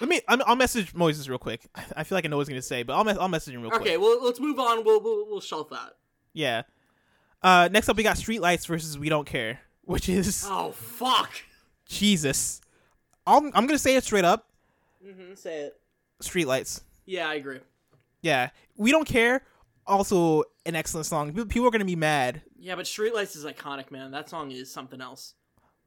Let 0.00 0.08
me. 0.10 0.20
I'm, 0.28 0.42
I'll 0.46 0.56
message 0.56 0.92
Moises 0.94 1.28
real 1.28 1.38
quick. 1.38 1.66
I- 1.74 1.84
I 1.96 2.04
feel 2.04 2.16
like 2.16 2.24
I 2.24 2.28
know 2.28 2.36
what 2.36 2.42
he's 2.46 2.50
gonna 2.50 2.62
say, 2.62 2.82
but 2.82 2.94
I'll, 2.94 3.04
me- 3.04 3.12
I'll 3.18 3.28
message 3.28 3.54
him 3.54 3.62
real 3.62 3.70
quick. 3.70 3.82
Okay, 3.82 3.96
well 3.96 4.22
let's 4.24 4.40
move 4.40 4.58
on. 4.58 4.84
We'll 4.84 5.00
we'll, 5.00 5.26
we'll 5.28 5.40
shelf 5.40 5.70
that. 5.70 5.94
Yeah. 6.32 6.62
Uh, 7.42 7.68
next 7.70 7.88
up, 7.88 7.96
we 7.96 8.02
got 8.02 8.16
Streetlights 8.16 8.66
versus 8.66 8.98
We 8.98 9.08
Don't 9.08 9.26
Care, 9.26 9.60
which 9.82 10.08
is 10.08 10.44
Oh 10.48 10.72
fuck. 10.72 11.30
Jesus. 11.86 12.60
I'll, 13.26 13.38
I'm 13.54 13.66
gonna 13.66 13.78
say 13.78 13.96
it 13.96 14.04
straight 14.04 14.24
up. 14.24 14.48
Mm-hmm, 15.06 15.34
say 15.34 15.60
it. 15.62 15.80
Streetlights. 16.22 16.82
Yeah, 17.06 17.28
I 17.28 17.34
agree. 17.34 17.60
Yeah. 18.22 18.50
We 18.76 18.90
Don't 18.90 19.06
Care. 19.06 19.42
Also, 19.86 20.42
an 20.68 20.76
excellent 20.76 21.06
song. 21.06 21.32
People 21.32 21.66
are 21.66 21.70
gonna 21.70 21.84
be 21.84 21.96
mad 21.96 22.42
Yeah, 22.58 22.76
but 22.76 22.86
Street 22.86 23.12
Streetlights 23.12 23.34
is 23.36 23.44
iconic, 23.44 23.90
man. 23.90 24.10
That 24.12 24.28
song 24.28 24.50
is 24.50 24.70
something 24.70 25.00
else. 25.00 25.34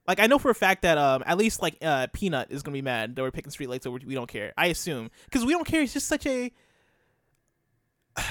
like 0.08 0.20
I 0.20 0.28
know 0.28 0.40
for 0.40 0.50
a 0.50 0.56
fact 0.56 0.82
that 0.82 0.98
um 0.98 1.24
at 1.26 1.38
least 1.38 1.62
like 1.62 1.78
uh 1.82 2.08
Peanut 2.12 2.52
is 2.52 2.64
gonna 2.64 2.74
be 2.74 2.82
mad 2.82 3.16
that 3.16 3.22
we're 3.22 3.32
picking 3.32 3.52
Street 3.52 3.70
streetlights 3.70 3.88
over 3.88 4.00
we 4.06 4.16
don't 4.16 4.30
care. 4.30 4.54
I 4.58 4.68
assume 4.68 5.12
because 5.26 5.46
we 5.46 5.54
don't 5.54 5.66
care 5.66 5.82
is 5.82 5.94
just 5.94 6.08
such 6.08 6.26
a 6.26 6.52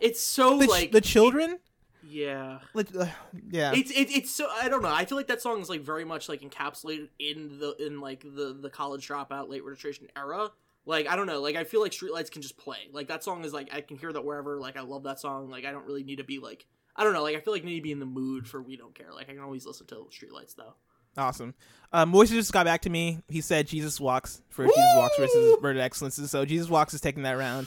It's 0.00 0.22
so 0.22 0.58
the, 0.58 0.66
like 0.66 0.92
the 0.92 1.00
children 1.00 1.58
yeah. 2.02 2.58
like 2.74 2.88
uh, 2.96 3.06
yeah 3.50 3.72
It's 3.74 3.90
it, 3.90 4.10
it's 4.10 4.30
so 4.30 4.48
I 4.50 4.68
don't 4.68 4.82
know. 4.82 4.92
I 4.92 5.04
feel 5.04 5.16
like 5.16 5.28
that 5.28 5.40
song 5.40 5.60
is 5.60 5.68
like 5.68 5.82
very 5.82 6.04
much 6.04 6.28
like 6.28 6.40
encapsulated 6.40 7.08
in 7.18 7.58
the 7.58 7.76
in 7.84 8.00
like 8.00 8.22
the 8.22 8.56
the 8.58 8.70
college 8.70 9.06
dropout 9.06 9.48
late 9.48 9.64
registration 9.64 10.08
era. 10.16 10.50
Like 10.86 11.06
I 11.06 11.16
don't 11.16 11.26
know. 11.26 11.40
Like 11.40 11.56
I 11.56 11.64
feel 11.64 11.80
like 11.80 11.92
Streetlights 11.92 12.30
can 12.30 12.42
just 12.42 12.56
play. 12.56 12.88
Like 12.92 13.08
that 13.08 13.22
song 13.22 13.44
is 13.44 13.52
like 13.52 13.68
I 13.72 13.80
can 13.80 13.96
hear 13.96 14.12
that 14.12 14.24
wherever. 14.24 14.58
Like 14.58 14.76
I 14.76 14.82
love 14.82 15.04
that 15.04 15.20
song. 15.20 15.50
Like 15.50 15.64
I 15.64 15.72
don't 15.72 15.86
really 15.86 16.04
need 16.04 16.16
to 16.16 16.24
be 16.24 16.38
like 16.38 16.66
I 16.96 17.04
don't 17.04 17.12
know. 17.12 17.22
Like 17.22 17.36
I 17.36 17.40
feel 17.40 17.52
like 17.52 17.62
I 17.62 17.66
need 17.66 17.76
to 17.76 17.82
be 17.82 17.92
in 17.92 18.00
the 18.00 18.06
mood 18.06 18.48
for 18.48 18.62
We 18.62 18.76
Don't 18.76 18.94
Care. 18.94 19.12
Like 19.14 19.28
I 19.28 19.32
can 19.32 19.42
always 19.42 19.66
listen 19.66 19.86
to 19.88 20.08
Streetlights 20.10 20.56
though. 20.56 20.74
awesome. 21.16 21.54
Um, 21.92 22.12
Moises 22.12 22.30
just 22.30 22.52
got 22.52 22.66
back 22.66 22.82
to 22.82 22.90
me. 22.90 23.22
He 23.28 23.40
said 23.40 23.66
Jesus 23.66 24.00
walks 24.00 24.42
for 24.48 24.64
Jesus 24.64 24.92
walks 24.96 25.16
versus 25.18 25.56
Murder 25.60 25.80
Excellences. 25.80 26.30
So 26.30 26.44
Jesus 26.44 26.68
walks 26.68 26.94
is 26.94 27.00
taking 27.00 27.22
that 27.24 27.36
round. 27.36 27.66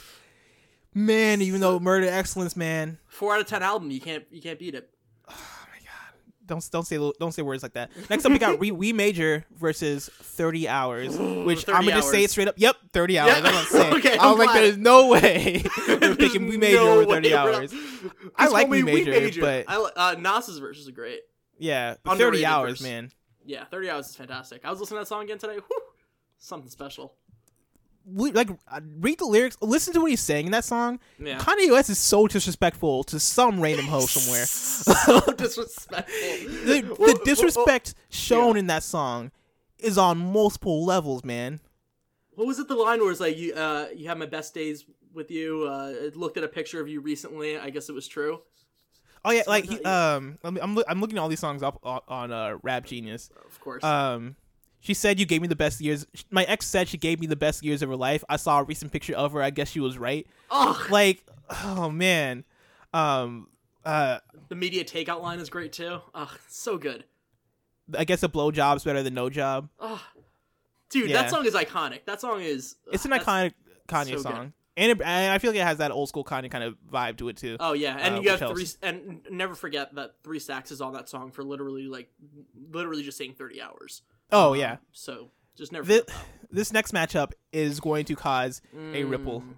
Man, 0.92 1.42
even 1.42 1.60
though 1.60 1.80
Murder 1.80 2.08
Excellence, 2.08 2.56
man, 2.56 2.98
Four 3.08 3.34
out 3.34 3.40
of 3.40 3.46
ten 3.46 3.62
album. 3.62 3.90
You 3.90 4.00
can't 4.00 4.24
you 4.30 4.42
can't 4.42 4.58
beat 4.58 4.74
it. 4.74 4.90
don't 6.46 6.68
don't 6.70 6.86
say 6.86 6.96
don't 7.18 7.32
say 7.32 7.42
words 7.42 7.62
like 7.62 7.72
that. 7.74 7.90
Next 8.10 8.24
up, 8.24 8.32
we 8.32 8.38
got 8.38 8.58
we, 8.58 8.70
we 8.70 8.92
major 8.92 9.44
versus 9.56 10.08
thirty 10.12 10.68
hours, 10.68 11.16
which 11.44 11.64
30 11.64 11.72
I'm 11.76 11.84
gonna 11.84 11.96
just 11.96 12.10
say 12.10 12.24
it 12.24 12.30
straight 12.30 12.48
up. 12.48 12.54
Yep, 12.58 12.76
thirty 12.92 13.18
hours. 13.18 13.32
Yeah. 13.32 13.38
I'm 13.38 13.42
gonna 13.44 13.66
say. 13.66 13.90
Okay, 13.94 14.16
I 14.18 14.30
was 14.30 14.40
I'm 14.40 14.46
like, 14.46 14.54
there's 14.54 14.76
no 14.78 15.08
way 15.08 15.62
we're 15.88 16.16
picking 16.16 16.46
we 16.46 16.56
major 16.56 16.76
no 16.76 17.00
over 17.00 17.04
thirty 17.14 17.28
way 17.32 17.34
we're 17.42 17.52
not- 17.52 17.54
hours. 17.60 17.74
I 18.36 18.48
like 18.48 18.66
homie, 18.68 18.84
We 18.84 19.04
Major, 19.04 19.40
but- 19.40 19.64
I 19.68 19.76
uh, 19.96 20.16
Nas's 20.18 20.58
verses 20.58 20.88
are 20.88 20.92
great. 20.92 21.20
Yeah, 21.58 21.94
thirty 22.04 22.44
hours, 22.44 22.72
verse. 22.72 22.82
man. 22.82 23.10
Yeah, 23.44 23.64
thirty 23.64 23.88
hours 23.90 24.08
is 24.08 24.16
fantastic. 24.16 24.64
I 24.64 24.70
was 24.70 24.80
listening 24.80 24.96
to 24.98 25.00
that 25.02 25.08
song 25.08 25.24
again 25.24 25.38
today. 25.38 25.54
Whew, 25.56 25.80
something 26.38 26.70
special. 26.70 27.14
Like, 28.06 28.50
uh, 28.68 28.80
read 29.00 29.18
the 29.18 29.24
lyrics, 29.24 29.56
listen 29.62 29.94
to 29.94 30.00
what 30.00 30.10
he's 30.10 30.20
saying 30.20 30.46
in 30.46 30.52
that 30.52 30.64
song. 30.64 31.00
Yeah. 31.18 31.38
Kanye 31.38 31.70
West 31.70 31.88
is 31.88 31.98
so 31.98 32.26
disrespectful 32.26 33.02
to 33.04 33.18
some 33.18 33.60
random 33.60 33.86
hoe 33.86 34.00
somewhere. 34.06 34.44
so 34.44 35.20
disrespectful. 35.32 36.14
The, 36.64 36.82
the 36.82 37.20
disrespect 37.24 37.94
shown 38.10 38.56
Yeah. 38.56 38.60
in 38.60 38.66
that 38.66 38.82
song 38.82 39.30
is 39.78 39.96
on 39.96 40.18
multiple 40.18 40.84
levels, 40.84 41.24
man. 41.24 41.60
What 42.34 42.46
was 42.46 42.58
it? 42.58 42.68
The 42.68 42.74
line 42.74 43.00
where 43.00 43.10
it's 43.10 43.20
like, 43.20 43.36
"You, 43.38 43.54
uh, 43.54 43.86
you 43.94 44.08
have 44.08 44.18
my 44.18 44.26
best 44.26 44.54
days 44.54 44.84
with 45.12 45.30
you." 45.30 45.66
Uh, 45.68 45.92
I 46.06 46.10
looked 46.14 46.36
at 46.36 46.42
a 46.44 46.48
picture 46.48 46.80
of 46.80 46.88
you 46.88 47.00
recently. 47.00 47.56
I 47.58 47.70
guess 47.70 47.88
it 47.88 47.92
was 47.92 48.08
true. 48.08 48.40
Oh 49.24 49.30
yeah, 49.30 49.42
like 49.46 49.64
he, 49.64 49.82
um, 49.84 50.38
I'm 50.42 50.58
I'm, 50.58 51.00
looking 51.00 51.16
at 51.16 51.20
all 51.20 51.28
these 51.28 51.40
songs 51.40 51.62
up 51.62 51.78
on, 51.82 52.00
on 52.08 52.32
uh 52.32 52.58
Rap 52.62 52.84
Genius. 52.84 53.30
Of 53.46 53.60
course. 53.60 53.82
Um, 53.84 54.36
she 54.84 54.92
said 54.92 55.18
you 55.18 55.24
gave 55.24 55.40
me 55.40 55.48
the 55.48 55.56
best 55.56 55.80
years. 55.80 56.06
My 56.30 56.44
ex 56.44 56.66
said 56.66 56.88
she 56.88 56.98
gave 56.98 57.18
me 57.18 57.26
the 57.26 57.36
best 57.36 57.64
years 57.64 57.80
of 57.80 57.88
her 57.88 57.96
life. 57.96 58.22
I 58.28 58.36
saw 58.36 58.60
a 58.60 58.64
recent 58.64 58.92
picture 58.92 59.14
of 59.14 59.32
her. 59.32 59.40
I 59.42 59.48
guess 59.48 59.70
she 59.70 59.80
was 59.80 59.96
right. 59.96 60.26
Ugh. 60.50 60.90
Like, 60.90 61.24
oh 61.64 61.88
man, 61.90 62.44
um, 62.92 63.48
uh, 63.82 64.18
The 64.50 64.54
MediaTakeOut 64.54 65.22
line 65.22 65.40
is 65.40 65.48
great 65.48 65.72
too. 65.72 66.00
Ugh, 66.14 66.28
so 66.48 66.76
good. 66.76 67.04
I 67.96 68.04
guess 68.04 68.22
a 68.22 68.28
blowjob's 68.28 68.84
better 68.84 69.02
than 69.02 69.14
no 69.14 69.30
job. 69.30 69.70
Ugh. 69.80 69.98
Dude, 70.90 71.08
Yeah. 71.08 71.22
that 71.22 71.30
song 71.30 71.46
is 71.46 71.54
iconic. 71.54 72.04
That 72.04 72.20
song 72.20 72.42
is. 72.42 72.76
It's 72.92 73.06
an 73.06 73.12
iconic 73.12 73.54
Kanye 73.88 74.08
so 74.10 74.14
good. 74.16 74.22
song, 74.22 74.52
and, 74.76 74.90
it, 74.92 75.00
and 75.00 75.32
I 75.32 75.38
feel 75.38 75.50
like 75.52 75.60
it 75.60 75.64
has 75.64 75.78
that 75.78 75.92
old 75.92 76.10
school 76.10 76.24
Kanye 76.24 76.50
kind 76.50 76.62
of 76.62 76.76
vibe 76.92 77.16
to 77.18 77.28
it 77.30 77.38
too. 77.38 77.56
Oh 77.58 77.72
yeah, 77.72 77.96
and 77.98 78.16
uh, 78.16 78.20
you 78.20 78.28
have 78.30 78.40
which 78.50 78.72
three. 78.72 78.88
And 78.88 79.20
never 79.30 79.54
forget 79.54 79.94
that 79.94 80.16
three 80.22 80.38
stacks 80.40 80.70
is 80.70 80.82
on 80.82 80.92
that 80.92 81.08
song 81.08 81.30
for 81.30 81.42
literally 81.42 81.84
like, 81.86 82.10
literally 82.70 83.02
just 83.02 83.16
saying 83.16 83.34
thirty 83.38 83.62
hours. 83.62 84.02
Oh 84.34 84.52
Um, 84.52 84.58
yeah, 84.60 84.76
So 84.92 85.30
just 85.56 85.72
never. 85.72 85.86
this, 85.86 86.02
this 86.50 86.72
next 86.72 86.92
matchup 86.92 87.32
is 87.52 87.80
going 87.80 88.04
to 88.06 88.16
cause 88.16 88.60
that. 88.72 88.94
a 88.96 89.04
ripple 89.04 89.40
Mm. 89.40 89.54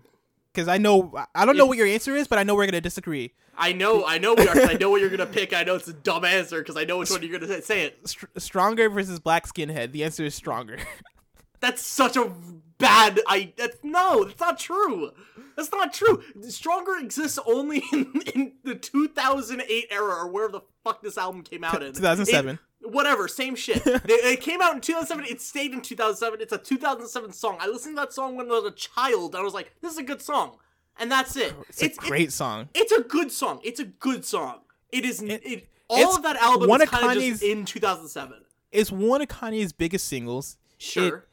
because 0.52 0.68
I 0.68 0.78
know 0.78 1.12
I 1.34 1.44
don't 1.44 1.56
know 1.56 1.64
If- 1.64 1.68
what 1.70 1.78
your 1.78 1.86
answer 1.86 2.14
is, 2.14 2.28
but 2.28 2.38
I 2.38 2.42
know 2.44 2.54
we're 2.54 2.66
gonna 2.66 2.80
disagree. 2.80 3.34
I 3.58 3.72
know, 3.72 4.04
I 4.04 4.18
know 4.18 4.34
we 4.34 4.46
are. 4.46 4.52
'cause 4.52 4.68
I 4.68 4.74
know 4.74 4.90
what 4.90 5.00
you're 5.00 5.08
gonna 5.10 5.24
pick. 5.24 5.54
I 5.54 5.62
know 5.64 5.76
it's 5.76 5.88
a 5.88 5.94
dumb 5.94 6.26
answer 6.26 6.58
because 6.58 6.76
I 6.76 6.84
know 6.84 6.98
which 6.98 7.10
one 7.10 7.22
you're 7.22 7.38
gonna 7.38 7.50
say. 7.50 7.60
Say 7.62 7.82
it. 7.86 8.06
Str- 8.06 8.26
stronger 8.36 8.90
versus 8.90 9.18
black 9.18 9.46
skinhead. 9.46 9.92
The 9.92 10.04
answer 10.04 10.24
is 10.26 10.34
stronger. 10.34 10.76
That's 11.60 11.80
such 11.82 12.16
a 12.18 12.30
bad. 12.76 13.18
I. 13.26 13.54
That's 13.56 13.78
no. 13.82 14.24
That's 14.24 14.38
not 14.40 14.58
true. 14.58 15.10
That's 15.56 15.72
not 15.72 15.94
true. 15.94 16.22
Stronger 16.50 16.96
exists 16.98 17.38
only 17.46 17.82
in, 17.94 18.12
in 18.34 18.52
the 18.62 18.74
2008 18.74 19.86
era 19.90 20.04
or 20.16 20.28
where 20.28 20.48
the 20.48 20.60
fuck 20.84 21.02
this 21.02 21.16
album 21.16 21.42
came 21.42 21.64
out 21.64 21.82
in. 21.82 21.94
2007. 21.94 22.56
It- 22.56 22.60
whatever, 22.92 23.28
same 23.28 23.54
shit. 23.56 23.82
They- 23.84 24.14
it 24.14 24.40
came 24.40 24.60
out 24.62 24.74
in 24.74 24.80
2007. 24.80 25.24
It 25.26 25.40
stayed 25.40 25.72
in 25.72 25.80
2007. 25.82 26.40
It's 26.40 26.52
a 26.52 26.58
2007 26.58 27.32
song. 27.32 27.58
I 27.60 27.66
listened 27.68 27.96
to 27.96 28.00
that 28.02 28.12
song 28.12 28.36
when 28.36 28.46
I 28.46 28.54
was 28.60 28.64
a 28.64 28.70
child. 28.72 29.34
I 29.34 29.42
was 29.42 29.54
like, 29.54 29.72
this 29.82 29.92
is 29.92 29.98
a 29.98 30.02
good 30.02 30.22
song, 30.22 30.56
and 30.98 31.10
that's 31.10 31.36
it. 31.36 31.54
Oh, 31.58 31.64
it's 31.68 31.82
a 31.82 32.00
great 32.00 32.32
song. 32.32 32.68
It's 32.74 32.92
a 32.92 33.02
good 33.02 33.30
song. 33.32 33.60
It's 33.64 33.80
a 33.80 33.84
good 33.84 34.24
song. 34.24 34.60
It 34.92 35.04
is. 35.04 35.22
It, 35.22 35.42
It- 35.44 35.68
all 35.88 36.16
of 36.16 36.22
that 36.24 36.36
album 36.36 36.68
one 36.68 36.82
is 36.82 36.88
kind 36.88 37.16
of 37.16 37.22
just 37.22 37.42
in 37.44 37.64
2007. 37.64 38.40
It's 38.72 38.90
one 38.90 39.22
of 39.22 39.28
Kanye's 39.28 39.72
biggest 39.72 40.08
singles. 40.08 40.56
Sure. 40.78 41.24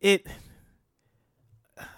It 0.00 0.26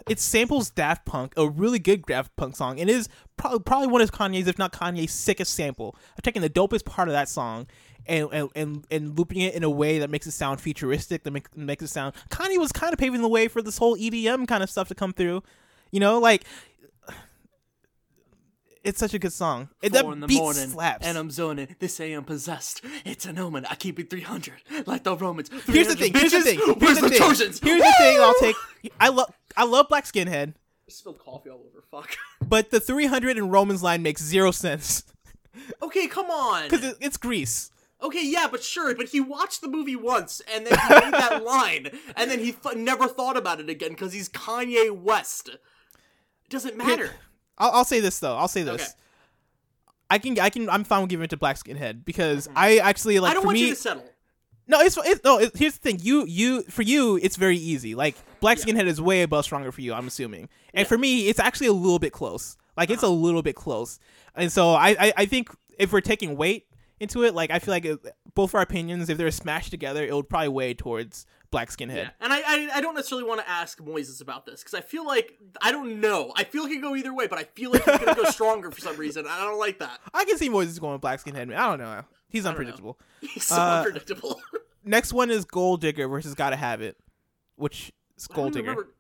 it 0.09 0.19
samples 0.19 0.71
Daft 0.71 1.07
Punk, 1.07 1.33
a 1.37 1.49
really 1.49 1.79
good 1.79 2.05
Daft 2.05 2.35
Punk 2.37 2.57
song, 2.57 2.81
and 2.81 2.91
is 2.91 3.09
probably 3.37 3.61
probably 3.61 3.87
one 3.89 4.01
of 4.03 4.11
Kanye's, 4.13 4.47
if 4.49 4.59
not 4.59 4.73
Kanye's, 4.73 5.13
sickest 5.13 5.55
sample. 5.55 5.95
I'm 6.11 6.23
taking 6.23 6.43
the 6.43 6.51
dopest 6.51 6.85
part 6.85 7.09
of 7.09 7.13
that 7.13 7.29
song 7.29 7.67
and 8.07 8.29
and 8.33 8.49
and, 8.55 8.87
and 8.91 9.19
looping 9.19 9.41
it 9.41 9.55
in 9.55 9.63
a 9.63 9.71
way 9.71 9.99
that 10.01 10.11
makes 10.11 10.27
it 10.27 10.33
sound 10.33 10.61
futuristic, 10.61 11.23
that 11.25 11.31
make, 11.31 11.57
makes 11.57 11.83
it 11.83 11.89
sound. 11.89 12.15
Kanye 12.31 12.59
was 12.59 12.73
kind 12.73 12.93
of 12.93 12.99
paving 12.99 13.23
the 13.23 13.29
way 13.29 13.49
for 13.49 13.63
this 13.63 13.79
whole 13.79 13.97
EDM 13.97 14.47
kind 14.49 14.63
of 14.63 14.71
stuff 14.71 14.89
to 14.89 14.95
come 14.95 15.13
through. 15.13 15.43
You 15.91 16.01
know, 16.01 16.19
like 16.19 16.45
it's 18.83 18.99
such 18.99 19.15
a 19.15 19.19
good 19.19 19.33
song. 19.33 19.69
It, 19.83 19.93
that 19.93 20.03
Four 20.03 20.13
in 20.15 20.21
the 20.21 20.27
beat 20.27 20.39
morning, 20.39 20.69
slaps. 20.69 21.07
and 21.07 21.19
I'm 21.19 21.31
zoning. 21.31 21.75
They 21.79 21.89
say 21.89 22.13
I'm 22.13 22.25
possessed. 22.25 22.83
It's 23.05 23.27
an 23.27 23.39
omen. 23.39 23.67
I 23.67 23.75
keep 23.75 23.99
it 23.99 24.09
300, 24.09 24.55
like 24.87 25.05
the 25.05 25.17
Romans. 25.17 25.51
Here's 25.67 25.89
the 25.89 25.97
300 25.97 25.99
thing. 25.99 26.13
Here's 26.15 26.33
the 26.33 26.43
thing. 26.43 26.59
Where's 26.59 26.81
Here's 26.81 26.95
the 26.97 27.03
the 27.03 27.09
thing. 27.11 27.19
Trojans? 27.19 27.61
Here's 27.63 27.83
the 27.83 27.95
thing. 27.99 28.21
I'll 28.21 28.35
take. 28.35 28.57
I 28.99 29.09
love. 29.09 29.33
I 29.57 29.65
love 29.65 29.89
Black 29.89 30.05
Skinhead, 30.05 30.55
I 30.91 30.93
spilled 30.93 31.19
coffee 31.19 31.51
all 31.51 31.59
over. 31.59 31.83
Fuck. 31.91 32.17
but 32.49 32.71
the 32.71 32.81
300 32.81 33.37
in 33.37 33.51
Romans 33.51 33.83
line 33.83 34.03
makes 34.03 34.23
zero 34.23 34.51
sense 34.53 35.05
Okay, 35.83 36.07
come 36.07 36.31
on. 36.31 36.65
because 36.69 36.85
it, 36.85 36.97
it's 37.01 37.17
Greece. 37.17 37.71
Okay, 38.03 38.25
yeah, 38.27 38.47
but 38.51 38.63
sure, 38.63 38.95
but 38.95 39.09
he 39.09 39.21
watched 39.21 39.61
the 39.61 39.69
movie 39.69 39.97
once 39.97 40.41
and 40.53 40.67
then 40.67 40.79
he 40.79 40.95
made 40.95 41.13
that 41.15 41.45
line, 41.55 41.91
and 42.17 42.31
then 42.31 42.39
he 42.39 42.53
th- 42.53 42.77
never 42.77 43.07
thought 43.07 43.37
about 43.37 43.61
it 43.61 43.69
again 43.69 43.91
because 43.91 44.13
he's 44.13 44.29
Kanye 44.29 44.91
West. 44.91 45.49
It 45.51 45.61
doesn't 46.51 46.77
matter. 46.77 47.11
I'll, 47.59 47.71
I'll 47.71 47.85
say 47.85 48.01
this 48.01 48.19
though. 48.19 48.37
I'll 48.37 48.49
say 48.49 48.63
this. 48.63 48.83
Okay. 48.83 48.91
I 50.13 50.19
can. 50.19 50.39
I 50.41 50.51
can. 50.51 50.69
I'm 50.69 50.83
fine 50.85 51.03
with 51.03 51.11
giving 51.11 51.25
it 51.25 51.31
to 51.31 51.37
Black 51.37 51.57
Skinhead 51.57 52.05
because 52.05 52.49
I 52.57 52.79
actually 52.79 53.21
like 53.21 53.29
Mm-hmm. 53.29 53.31
I 53.31 53.35
don't 53.35 53.43
for 53.43 53.47
want 53.49 53.55
me. 53.59 53.65
you 53.67 53.71
to 53.71 53.77
settle. 53.77 54.05
No, 54.67 54.81
it's, 54.81 54.97
it's 55.05 55.23
no. 55.25 55.39
It, 55.39 55.57
here's 55.57 55.75
the 55.75 55.81
thing. 55.81 55.99
You 56.03 56.25
you 56.27 56.63
for 56.65 56.83
you, 56.83 57.17
it's 57.23 57.37
very 57.37 57.57
easy. 57.57 57.95
Like 57.95 58.17
Black 58.41 58.59
Yeah. 58.59 58.65
Skinhead 58.75 58.87
is 58.87 59.01
way 59.01 59.23
above 59.23 59.45
stronger 59.45 59.71
for 59.71 59.81
you. 59.83 59.93
I'm 59.93 60.07
assuming, 60.09 60.49
and 60.75 60.85
Yeah. 60.85 60.89
for 60.89 60.99
me, 60.99 61.29
it's 61.29 61.39
actually 61.39 61.69
a 61.69 61.73
little 61.73 61.99
bit 62.01 62.13
close. 62.13 62.57
Like 62.77 62.91
it's 62.91 63.03
a 63.03 63.07
Uh-huh. 63.07 63.15
little 63.15 63.43
bit 63.43 63.55
close, 63.57 63.99
and 64.35 64.51
so 64.51 64.71
I, 64.71 64.97
I 64.99 65.13
I 65.19 65.27
think 65.27 65.51
if 65.79 65.93
we're 65.93 66.01
taking 66.01 66.37
weight 66.37 66.67
into 67.01 67.25
it, 67.25 67.35
like 67.35 67.51
I 67.51 67.59
feel 67.59 67.73
like 67.73 67.85
it, 67.85 67.99
both 68.35 68.55
our 68.55 68.61
opinions, 68.61 69.09
if 69.09 69.19
they're 69.19 69.31
smashed 69.31 69.71
together, 69.71 70.05
it 70.05 70.15
would 70.15 70.29
probably 70.29 70.49
weigh 70.49 70.75
towards 70.75 71.27
Black 71.51 71.71
Skinhead. 71.71 71.97
Yeah, 71.97 72.11
and 72.21 72.33
I, 72.33 72.39
I 72.47 72.71
I 72.77 72.81
don't 72.81 72.95
necessarily 72.95 73.27
want 73.27 73.41
to 73.41 73.49
ask 73.49 73.79
Moises 73.81 74.21
about 74.21 74.47
this 74.47 74.61
because 74.63 74.75
I 74.75 74.81
feel 74.83 75.05
like 75.07 75.39
I 75.63 75.73
don't 75.73 76.01
know. 76.01 76.33
I 76.37 76.45
feel 76.45 76.63
like 76.63 76.71
he 76.71 76.77
could 76.79 76.83
go 76.85 76.95
either 76.95 77.13
way, 77.15 77.27
but 77.27 77.39
I 77.39 77.45
feel 77.45 77.71
like 77.73 77.85
he's 77.85 77.99
gonna 77.99 78.15
go 78.15 78.25
stronger 78.31 78.71
for 78.71 78.81
some 78.81 78.97
reason. 78.97 79.27
I 79.29 79.41
don't 79.45 79.59
like 79.59 79.79
that. 79.81 79.99
I 80.15 80.25
can 80.25 80.37
see 80.39 80.49
Moises 80.49 80.79
going 80.81 80.93
with 80.93 81.01
Black 81.01 81.25
Skinhead. 81.25 81.49
Man. 81.49 81.55
I 81.59 81.69
don't 81.69 81.79
know. 81.79 82.03
He's 82.29 82.45
don't 82.45 82.53
know. 82.53 82.59
unpredictable. 82.61 82.99
He's 83.21 83.45
so 83.45 83.57
Uh, 83.57 83.79
unpredictable. 83.79 84.41
Next 84.85 85.13
one 85.13 85.31
is 85.31 85.45
Gold 85.45 85.81
Digger 85.81 86.07
versus 86.09 86.35
Gotta 86.35 86.57
Have 86.57 86.81
It, 86.83 86.97
which 87.57 87.93
is 88.17 88.27
Gold 88.29 88.53
Digger. 88.53 88.71
remember- 88.71 88.95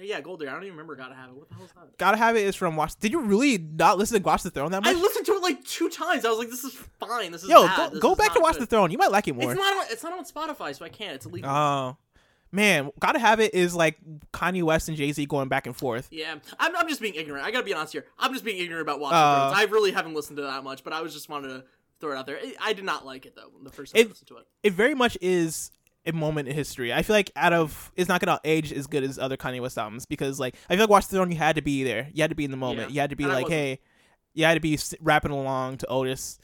yeah, 0.00 0.20
Gold 0.20 0.40
Digger. 0.40 0.50
I 0.50 0.54
don't 0.54 0.62
even 0.64 0.74
remember 0.74 0.96
Gotta 0.96 1.14
Have 1.14 1.30
It. 1.30 1.36
What 1.36 1.48
the 1.48 1.54
hell 1.56 1.64
is 1.64 1.72
that? 1.72 1.98
Gotta 1.98 2.16
Have 2.16 2.36
It 2.36 2.46
is 2.46 2.56
from 2.56 2.76
Watch. 2.76 2.94
Did 2.98 3.12
you 3.12 3.20
really 3.20 3.58
not 3.58 3.98
listen 3.98 4.18
to 4.20 4.24
Watch 4.26 4.42
the 4.42 4.50
Throne 4.50 4.70
that 4.72 4.82
much? 4.84 4.94
I 4.96 4.98
listened 4.98 5.26
to 5.26 5.32
it 5.32 5.42
like 5.42 5.64
two 5.64 5.88
times. 5.88 6.24
I 6.24 6.30
was 6.30 6.38
like, 6.38 6.50
"This 6.50 6.64
is 6.64 6.72
fine. 6.98 7.32
This 7.32 7.42
is 7.42 7.48
Yo, 7.50 7.66
bad. 7.66 7.92
go, 7.94 8.00
go 8.00 8.14
back 8.14 8.32
to 8.34 8.40
Watch 8.40 8.54
good." 8.54 8.62
the 8.62 8.66
Throne. 8.66 8.90
You 8.90 8.98
might 8.98 9.10
like 9.10 9.28
it 9.28 9.34
more. 9.36 9.52
It's 9.52 9.58
not. 9.60 9.76
On, 9.76 9.84
it's 9.90 10.02
not 10.02 10.12
on 10.14 10.24
Spotify, 10.24 10.74
so 10.76 10.84
I 10.84 10.88
can't. 10.88 11.14
It's 11.16 11.26
illegal. 11.26 11.50
Oh, 11.50 11.96
man, 12.50 12.90
Gotta 13.00 13.18
Have 13.18 13.40
It 13.40 13.54
is 13.54 13.74
like 13.74 13.98
Kanye 14.32 14.62
West 14.62 14.88
and 14.88 14.96
Jay 14.96 15.12
Z 15.12 15.24
going 15.26 15.48
back 15.48 15.66
and 15.66 15.76
forth. 15.76 16.08
yeah, 16.10 16.36
I'm, 16.58 16.76
I'm 16.76 16.88
just 16.88 17.00
being 17.00 17.14
ignorant. 17.14 17.44
I 17.46 17.50
gotta 17.50 17.64
be 17.64 17.74
honest 17.74 17.92
here. 17.92 18.06
I'm 18.18 18.32
just 18.32 18.44
being 18.44 18.58
ignorant 18.62 18.82
about 18.82 19.00
Watch 19.00 19.12
Uh, 19.14 19.34
the 19.48 19.54
Thrones. 19.54 19.68
I 19.68 19.70
really 19.72 19.92
haven't 19.92 20.14
listened 20.14 20.36
to 20.38 20.42
that 20.42 20.64
much, 20.64 20.84
but 20.84 20.92
I 20.92 21.00
was 21.02 21.12
just 21.12 21.28
wanted 21.28 21.48
to 21.48 21.64
throw 22.00 22.12
it 22.12 22.16
out 22.18 22.26
there. 22.26 22.38
I- 22.42 22.56
I 22.60 22.72
did 22.72 22.84
not 22.84 23.06
like 23.06 23.26
it 23.26 23.36
though. 23.36 23.50
The 23.62 23.70
first 23.70 23.94
time 23.94 24.04
I 24.04 24.08
listened 24.08 24.28
to 24.28 24.38
it. 24.38 24.46
It 24.62 24.72
very 24.72 24.94
much 24.94 25.16
is 25.20 25.70
a 26.06 26.12
moment 26.12 26.48
in 26.48 26.54
history. 26.54 26.92
I 26.92 27.02
feel 27.02 27.14
like 27.14 27.30
out 27.36 27.52
of 27.52 27.92
it's 27.96 28.08
not 28.08 28.20
gonna 28.20 28.40
age 28.44 28.72
as 28.72 28.86
good 28.86 29.04
as 29.04 29.18
other 29.18 29.36
Kanye 29.36 29.60
West 29.60 29.78
albums 29.78 30.06
because 30.06 30.40
like 30.40 30.54
I 30.68 30.74
feel 30.74 30.84
like 30.84 30.90
Watch 30.90 31.08
the 31.08 31.16
Throne 31.16 31.30
you 31.30 31.38
had 31.38 31.56
to 31.56 31.62
be 31.62 31.84
there. 31.84 32.08
You 32.12 32.22
had 32.22 32.30
to 32.30 32.36
be 32.36 32.44
in 32.44 32.50
the 32.50 32.56
moment. 32.56 32.90
Yeah. 32.90 32.94
You 32.94 33.00
had 33.00 33.10
to 33.10 33.16
be 33.16 33.24
And 33.24 33.32
like, 33.32 33.48
hey, 33.48 33.78
you 34.34 34.44
had 34.44 34.54
to 34.54 34.60
be 34.60 34.78
rapping 35.00 35.30
along 35.30 35.78
to 35.78 35.86
Otis. 35.86 36.38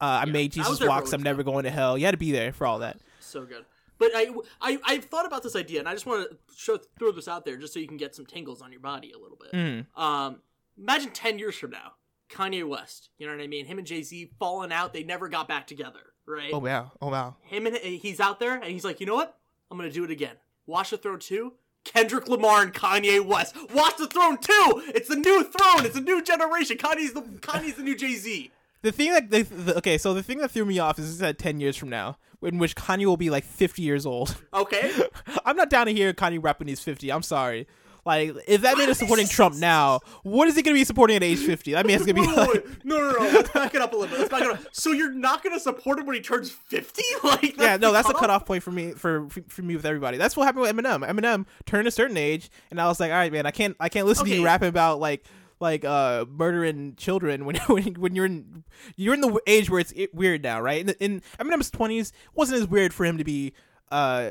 Uh, 0.00 0.04
I 0.04 0.24
Yeah. 0.26 0.32
made 0.32 0.56
I 0.58 0.60
was 0.60 0.68
Jesus 0.68 0.78
for 0.80 0.88
walks. 0.88 1.12
I'm 1.12 1.22
never 1.22 1.42
going 1.42 1.64
to 1.64 1.70
hell. 1.70 1.96
You 1.98 2.04
had 2.06 2.12
to 2.12 2.16
be 2.18 2.32
there 2.32 2.52
for 2.52 2.66
all 2.66 2.78
that. 2.80 2.98
So 3.20 3.44
good. 3.44 3.64
But 3.98 4.12
I, 4.14 4.30
I, 4.62 4.78
I've 4.86 5.04
thought 5.04 5.26
about 5.26 5.42
this 5.42 5.54
idea, 5.54 5.78
and 5.78 5.86
I 5.86 5.92
just 5.92 6.06
want 6.06 6.26
to 6.30 6.38
show, 6.56 6.78
throw 6.98 7.12
this 7.12 7.28
out 7.28 7.44
there 7.44 7.58
just 7.58 7.74
so 7.74 7.80
you 7.80 7.86
can 7.86 7.98
get 7.98 8.14
some 8.14 8.24
tingles 8.24 8.62
on 8.62 8.72
your 8.72 8.80
body 8.80 9.12
a 9.12 9.18
little 9.18 9.36
bit. 9.38 9.52
Mm. 9.52 9.86
Um, 10.02 10.40
imagine 10.78 11.10
10 11.10 11.38
years 11.38 11.54
from 11.54 11.72
now, 11.72 11.92
Kanye 12.30 12.66
West, 12.66 13.10
you 13.18 13.26
know 13.26 13.36
what 13.36 13.42
I 13.42 13.46
mean? 13.46 13.66
Him 13.66 13.76
and 13.76 13.86
Jay 13.86 14.02
Z 14.02 14.30
falling 14.38 14.72
out, 14.72 14.94
they 14.94 15.04
never 15.04 15.28
got 15.28 15.48
back 15.48 15.66
together, 15.66 16.00
right? 16.30 16.50
Oh 16.52 16.58
wow. 16.58 16.92
Oh 17.00 17.08
wow. 17.08 17.36
Him 17.42 17.66
and 17.66 17.76
he's 17.76 18.20
out 18.20 18.40
there, 18.40 18.54
and 18.54 18.64
he's 18.64 18.84
like, 18.84 19.00
you 19.00 19.06
know 19.06 19.14
what? 19.14 19.36
I'm 19.70 19.76
gonna 19.76 19.90
do 19.90 20.04
it 20.04 20.10
again. 20.10 20.36
Watch 20.66 20.90
the 20.90 20.98
Throne 20.98 21.18
2. 21.18 21.52
Kendrick 21.84 22.28
Lamar 22.28 22.62
and 22.62 22.74
Kanye 22.74 23.24
West. 23.24 23.56
Watch 23.74 23.96
the 23.96 24.06
Throne 24.06 24.36
2. 24.36 24.82
It's 24.94 25.08
the 25.08 25.16
new 25.16 25.42
throne. 25.42 25.86
It's 25.86 25.96
a 25.96 26.00
new 26.00 26.22
generation. 26.22 26.76
Kanye's 26.76 27.12
the 27.12 27.22
Kanye's 27.22 27.74
the 27.74 27.82
new 27.82 27.96
Jay 27.96 28.14
Z. 28.14 28.50
The 28.82 28.92
thing 28.92 29.12
that 29.12 29.30
they, 29.30 29.42
the, 29.42 29.76
okay, 29.78 29.98
so 29.98 30.14
the 30.14 30.22
thing 30.22 30.38
that 30.38 30.50
threw 30.50 30.64
me 30.64 30.78
off 30.78 30.98
is 30.98 31.18
that 31.18 31.38
ten 31.38 31.60
years 31.60 31.76
from 31.76 31.88
now, 31.88 32.16
in 32.42 32.58
which 32.58 32.76
Kanye 32.76 33.06
will 33.06 33.16
be 33.16 33.30
like 33.30 33.44
fifty 33.44 33.82
years 33.82 34.06
old. 34.06 34.36
Okay. 34.54 34.92
I'm 35.44 35.56
not 35.56 35.70
down 35.70 35.86
to 35.86 35.92
hear 35.92 36.12
Kanye 36.12 36.42
rap 36.42 36.58
when 36.60 36.68
he's 36.68 36.80
fifty. 36.80 37.10
I'm 37.10 37.22
sorry. 37.22 37.66
Like, 38.04 38.34
if 38.46 38.62
that 38.62 38.78
man 38.78 38.88
is 38.88 38.98
supporting 38.98 39.26
Trump 39.28 39.56
now, 39.56 40.00
what 40.22 40.48
is 40.48 40.56
he 40.56 40.62
gonna 40.62 40.74
be 40.74 40.84
supporting 40.84 41.16
at 41.16 41.22
age 41.22 41.38
fifty? 41.38 41.72
That 41.72 41.86
man's 41.86 42.02
gonna 42.02 42.14
be 42.14 42.20
Wait, 42.20 42.36
wait, 42.36 42.36
like. 42.36 42.84
No, 42.84 42.98
no, 42.98 43.10
no. 43.12 43.18
Let's 43.18 43.50
back 43.50 43.74
it 43.74 43.82
up 43.82 43.92
a 43.92 43.96
little 43.96 44.10
bit. 44.10 44.18
Let's 44.18 44.30
back 44.30 44.42
it 44.42 44.50
up. 44.50 44.60
So 44.72 44.92
you're 44.92 45.12
not 45.12 45.42
gonna 45.42 45.60
support 45.60 45.98
him 45.98 46.06
when 46.06 46.16
he 46.16 46.22
turns 46.22 46.50
fifty? 46.50 47.02
Like, 47.22 47.58
yeah, 47.58 47.76
no, 47.76 47.92
that's 47.92 48.08
a 48.08 48.14
cutoff 48.14 48.46
point 48.46 48.62
for 48.62 48.70
me 48.70 48.92
for 48.92 49.28
for 49.28 49.62
me 49.62 49.76
with 49.76 49.84
everybody. 49.84 50.16
That's 50.16 50.36
what 50.36 50.44
happened 50.44 50.62
with 50.62 50.74
Eminem. 50.74 51.06
Eminem 51.06 51.46
turned 51.66 51.86
a 51.86 51.90
certain 51.90 52.16
age, 52.16 52.50
and 52.70 52.80
I 52.80 52.86
was 52.86 52.98
like, 52.98 53.10
all 53.10 53.16
right, 53.16 53.30
man, 53.30 53.46
I 53.46 53.50
can't 53.50 53.76
I 53.78 53.88
can't 53.88 54.06
listen 54.06 54.24
to 54.24 54.34
you 54.34 54.44
rapping 54.44 54.68
about 54.68 55.00
like 55.00 55.24
like 55.60 55.84
uh 55.84 56.24
murdering 56.28 56.94
children 56.96 57.44
when 57.44 57.56
when 57.68 57.94
when 57.94 58.14
you're 58.14 58.24
in 58.26 58.64
you're 58.96 59.14
in 59.14 59.20
the 59.20 59.40
age 59.46 59.70
where 59.70 59.80
it's 59.80 59.92
weird 60.12 60.42
now, 60.42 60.60
right? 60.60 60.80
In, 60.80 60.94
in 60.98 61.22
Eminem's 61.38 61.70
twenties, 61.70 62.12
wasn't 62.34 62.62
as 62.62 62.68
weird 62.68 62.92
for 62.94 63.04
him 63.04 63.18
to 63.18 63.24
be 63.24 63.52
uh 63.92 64.30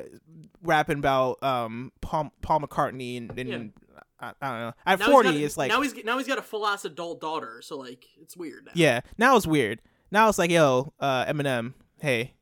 rapping 0.64 0.98
about 1.00 1.42
um 1.44 1.92
Paul 2.02 2.32
Paul 2.42 2.62
McCartney 2.62 3.18
and, 3.18 3.38
and 3.40 3.50
Yeah. 3.50 4.00
I, 4.22 4.34
I 4.42 4.50
don't 4.50 4.60
know. 4.60 4.74
At 4.86 5.00
Now 5.00 5.10
forty, 5.12 5.44
it's 5.44 5.58
like 5.58 5.70
now 5.70 5.82
he's 5.82 5.96
now 6.04 6.18
he's 6.18 6.28
got 6.28 6.38
a 6.38 6.42
full 6.42 6.68
ass 6.68 6.84
adult 6.86 7.22
daughter, 7.22 7.62
so 7.62 7.78
like 7.78 8.06
it's 8.22 8.36
weird. 8.36 8.66
Now. 8.66 8.72
yeah. 8.76 9.02
Now 9.18 9.38
it's 9.38 9.48
weird. 9.48 9.82
Now 10.12 10.28
it's 10.30 10.38
like 10.38 10.52
yo, 10.52 10.94
uh 11.00 11.26
Eminem, 11.26 11.74
hey. 12.02 12.34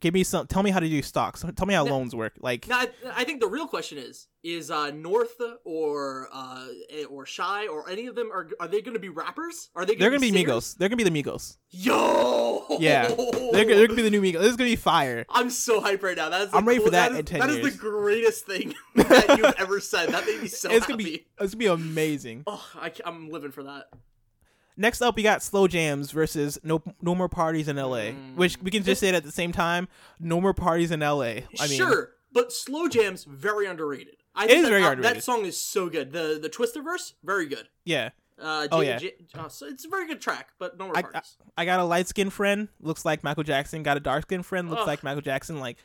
Give 0.00 0.14
me 0.14 0.22
some. 0.24 0.46
Tell 0.46 0.62
me 0.62 0.70
how 0.70 0.80
to 0.80 0.88
do 0.88 1.02
stocks. 1.02 1.44
Tell 1.56 1.66
me 1.66 1.74
how 1.74 1.84
Now- 1.84 1.90
loans 1.92 2.14
work. 2.14 2.34
Like, 2.40 2.68
Now 2.68 2.78
I, 2.80 2.88
I 3.16 3.24
think 3.24 3.40
the 3.40 3.48
real 3.48 3.66
question 3.66 3.98
is: 3.98 4.26
is 4.42 4.70
uh, 4.70 4.90
North 4.92 5.40
or 5.64 6.28
uh, 6.32 6.66
or 7.10 7.24
Chi 7.26 7.66
or 7.66 7.88
any 7.90 8.06
of 8.06 8.14
them 8.14 8.30
are 8.32 8.48
are 8.60 8.68
they 8.68 8.80
going 8.80 8.94
to 8.94 9.00
be 9.00 9.08
rappers? 9.08 9.70
Are 9.74 9.84
they? 9.84 9.94
Gonna 9.94 10.00
They're 10.00 10.10
gonna 10.10 10.20
be 10.20 10.30
singers? 10.32 10.74
Migos. 10.74 10.76
They're 10.78 10.88
gonna 10.88 11.04
be 11.04 11.08
the 11.10 11.22
Migos. 11.22 11.56
Yo. 11.70 12.64
Yeah, 12.80 13.08
they're, 13.08 13.16
gonna- 13.16 13.76
they're 13.76 13.86
gonna 13.86 13.96
be 13.96 14.02
the 14.02 14.10
new 14.10 14.22
Migos. 14.22 14.40
This 14.40 14.50
is 14.50 14.56
gonna 14.56 14.70
be 14.70 14.76
fire. 14.76 15.24
I'm 15.30 15.50
so 15.50 15.80
hyped 15.80 16.02
right 16.02 16.16
now. 16.16 16.28
That's 16.28 16.54
I'm 16.54 16.66
ready 16.66 16.80
for 16.80 16.90
that 16.90 17.12
is, 17.12 17.18
in 17.18 17.24
10 17.24 17.40
That 17.40 17.50
is 17.50 17.56
years. 17.58 17.72
the 17.72 17.78
greatest 17.78 18.46
thing 18.46 18.74
that 18.94 19.36
you've 19.38 19.54
ever 19.58 19.80
said. 19.80 20.10
That 20.10 20.26
made 20.26 20.40
me 20.42 20.48
so 20.48 20.70
it's 20.70 20.86
happy. 20.86 20.92
gonna 20.92 20.96
be 21.04 21.26
it's 21.40 21.54
gonna 21.54 21.58
be 21.58 21.66
amazing. 21.66 22.44
Oh, 22.46 22.64
I, 22.74 22.92
am 23.04 23.30
living 23.30 23.50
for 23.52 23.64
that. 23.64 23.86
Next 24.80 25.02
up, 25.02 25.16
we 25.16 25.22
got 25.24 25.42
Slow 25.42 25.66
Jamz 25.66 26.12
versus 26.12 26.58
No 26.62 26.80
No 27.02 27.14
More 27.14 27.28
Parties 27.28 27.66
in 27.68 27.76
L.A., 27.78 28.12
Mm. 28.12 28.36
which 28.36 28.56
we 28.62 28.70
can 28.70 28.82
just 28.84 29.00
say 29.00 29.08
it 29.08 29.14
at 29.14 29.24
the 29.24 29.32
same 29.32 29.50
time. 29.52 29.88
No 30.20 30.40
More 30.40 30.54
Parties 30.54 30.90
in 30.92 31.02
L.A. 31.02 31.44
I 31.60 31.66
mean, 31.66 31.76
sure, 31.76 32.12
but 32.32 32.52
slow 32.52 32.88
jams 32.88 33.24
very 33.24 33.66
underrated. 33.66 34.14
I 34.36 34.44
It 34.44 34.48
think 34.48 34.58
is 34.58 34.64
that, 34.64 34.70
very 34.70 34.82
uh, 34.84 34.90
underrated. 34.92 35.16
That 35.16 35.24
song 35.24 35.44
is 35.44 35.60
so 35.60 35.88
good. 35.88 36.12
The 36.12 36.38
the 36.40 36.48
Twista 36.48 36.82
verse, 36.82 37.14
very 37.24 37.46
good. 37.46 37.68
yeah. 37.84 38.10
Uh, 38.40 38.68
Oh, 38.70 38.80
yeah. 38.82 38.98
J- 38.98 39.14
uh, 39.34 39.48
so 39.48 39.66
it's 39.66 39.84
a 39.84 39.88
very 39.88 40.06
good 40.06 40.20
track, 40.20 40.50
but 40.60 40.78
no 40.78 40.86
more 40.86 40.96
I, 40.96 41.02
I. 41.12 41.22
I 41.56 41.64
got 41.64 41.80
a 41.80 41.84
light 41.84 42.06
skinned 42.06 42.32
friend, 42.32 42.68
looks 42.80 43.04
like 43.04 43.24
Michael 43.24 43.42
Jackson. 43.42 43.82
Got 43.82 43.96
a 43.96 44.00
dark 44.00 44.22
skinned 44.22 44.46
friend, 44.46 44.70
looks 44.70 44.82
Ugh. 44.82 44.86
like 44.86 45.02
Michael 45.02 45.22
Jackson. 45.22 45.58
Like, 45.58 45.76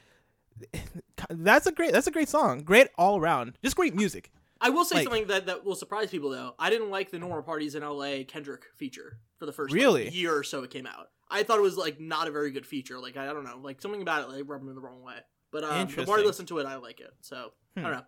that's 1.30 1.66
a 1.66 1.72
great 1.72 1.94
that's 1.94 2.06
a 2.06 2.12
great 2.12 2.30
song. 2.30 2.62
Great 2.62 2.90
all 2.96 3.18
around. 3.20 3.58
Just 3.64 3.76
great 3.76 3.96
music. 3.96 4.32
I 4.66 4.70
will 4.70 4.86
say 4.86 4.96
like- 4.96 5.04
something 5.04 5.28
that, 5.28 5.46
that 5.48 5.66
will 5.66 5.76
surprise 5.76 6.10
people 6.10 6.30
though. 6.30 6.56
I 6.58 6.70
didn't 6.70 6.90
like 6.90 7.12
the 7.12 7.20
normal 7.20 7.44
Parties 7.44 7.76
in 7.76 7.84
LA 7.84 8.24
Kendrick 8.28 8.64
feature 8.76 9.20
for 9.38 9.46
the 9.46 9.52
first 9.52 9.72
like, 9.74 9.80
Really? 9.82 10.10
year 10.10 10.36
or 10.36 10.44
so 10.44 10.64
it 10.64 10.70
came 10.72 10.88
out. 10.88 11.10
I 11.30 11.44
thought 11.44 11.58
it 11.58 11.62
was 11.64 11.78
like 11.78 12.00
not 12.00 12.28
a 12.28 12.32
very 12.32 12.52
good 12.52 12.66
feature. 12.66 13.00
Like 13.00 13.18
I, 13.18 13.30
I 13.30 13.34
don't 13.34 13.44
know, 13.44 13.60
like 13.62 13.82
something 13.82 14.02
about 14.02 14.22
it 14.24 14.30
like 14.34 14.44
rubbed 14.48 14.64
me 14.64 14.74
the 14.74 14.80
wrong 14.82 15.02
way. 15.04 15.16
But 15.52 15.64
um, 15.64 15.88
the 15.88 16.06
more 16.06 16.18
I 16.18 16.22
listen 16.24 16.46
to 16.48 16.58
it, 16.60 16.66
I 16.66 16.76
like 16.78 17.00
it. 17.00 17.12
So 17.22 17.52
I 17.76 17.80
Hmm. 17.80 17.84
don't 17.86 17.92
know. 17.98 18.04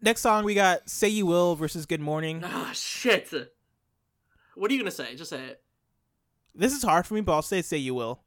Next 0.00 0.20
song 0.20 0.44
we 0.44 0.54
got 0.54 0.88
"Say 0.88 1.08
You 1.08 1.26
Will" 1.26 1.56
versus 1.56 1.84
"Good 1.86 2.00
Morning." 2.00 2.42
Ah 2.44 2.70
shit. 2.72 3.32
What 4.54 4.70
are 4.70 4.74
you 4.74 4.80
gonna 4.80 4.90
say? 4.92 5.14
Just 5.16 5.30
say 5.30 5.44
it. 5.44 5.62
This 6.54 6.72
is 6.72 6.82
hard 6.82 7.06
for 7.06 7.14
me, 7.14 7.20
but 7.20 7.32
I'll 7.32 7.42
say 7.42 7.62
"Say 7.62 7.78
You 7.78 7.94
Will." 7.94 8.20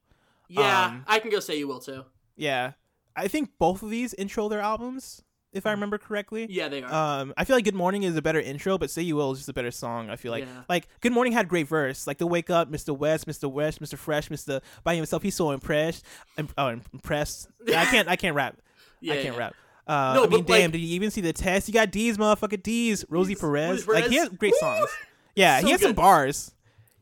Yeah, 0.49 0.85
Um, 0.88 1.05
I 1.07 1.19
can 1.19 1.31
go 1.31 1.39
say 1.39 1.57
you 1.57 1.68
will 1.69 1.80
too. 1.80 2.03
Yeah, 2.35 2.73
I 3.15 3.30
think 3.30 3.51
both 3.57 3.84
of 3.84 3.89
these 3.89 4.13
intro 4.15 4.49
their 4.49 4.59
albums, 4.59 5.23
if. 5.53 5.65
I 5.65 5.71
remember 5.71 5.97
correctly. 5.97 6.47
Yeah, 6.49 6.67
they 6.67 6.81
are. 6.83 7.21
Um, 7.21 7.33
I 7.37 7.43
feel 7.45 7.55
like 7.55 7.65
"Good 7.65 7.75
Morning" 7.75 8.03
is 8.03 8.15
a 8.15 8.21
better 8.21 8.39
intro, 8.39 8.77
but 8.77 8.89
"Say 8.89 9.01
You 9.03 9.15
Will" 9.15 9.31
is 9.31 9.39
just 9.39 9.49
a 9.49 9.53
better 9.53 9.71
song. 9.71 10.09
I 10.09 10.15
feel 10.15 10.31
like 10.31 10.45
Yeah. 10.45 10.63
like 10.69 10.87
"Good 11.01 11.11
Morning" 11.11 11.33
had 11.33 11.47
great 11.47 11.67
verse, 11.67 12.07
like 12.07 12.17
the 12.17 12.27
"Wake 12.27 12.49
Up," 12.49 12.71
Mr. 12.71 12.95
West, 12.97 13.27
Mr. 13.27 13.49
West, 13.51 13.81
Mr. 13.81 13.97
Fresh, 13.97 14.29
Mr. 14.29 14.61
by 14.83 14.95
himself. 14.95 15.23
He's 15.23 15.35
so 15.35 15.51
impressed. 15.51 16.05
Im- 16.37 16.49
oh, 16.57 16.67
impressed. 16.93 17.47
I 17.67 17.85
can't. 17.85 18.07
I 18.07 18.15
can't 18.15 18.35
rap. 18.35 18.57
yeah, 19.01 19.13
I 19.13 19.17
can't 19.23 19.35
yeah. 19.35 19.39
rap. 19.39 19.55
Uh, 19.87 20.13
No, 20.15 20.23
I 20.23 20.27
mean, 20.27 20.41
but, 20.43 20.49
like- 20.49 20.61
damn, 20.61 20.71
did 20.71 20.77
you 20.79 20.95
even 20.95 21.11
see 21.11 21.21
the 21.21 21.33
test? 21.33 21.67
You 21.67 21.73
got 21.73 21.91
D's, 21.91 22.17
motherfucker 22.17 22.61
D's, 22.61 23.03
Rosie 23.09 23.33
D's, 23.33 23.41
Perez. 23.41 23.87
Like 23.87 24.05
he 24.07 24.15
has 24.17 24.29
great 24.29 24.55
songs. 24.55 24.89
Yeah, 25.35 25.61
So 25.61 25.65
he 25.67 25.71
has 25.71 25.81
some 25.81 25.93
bars. 25.93 26.51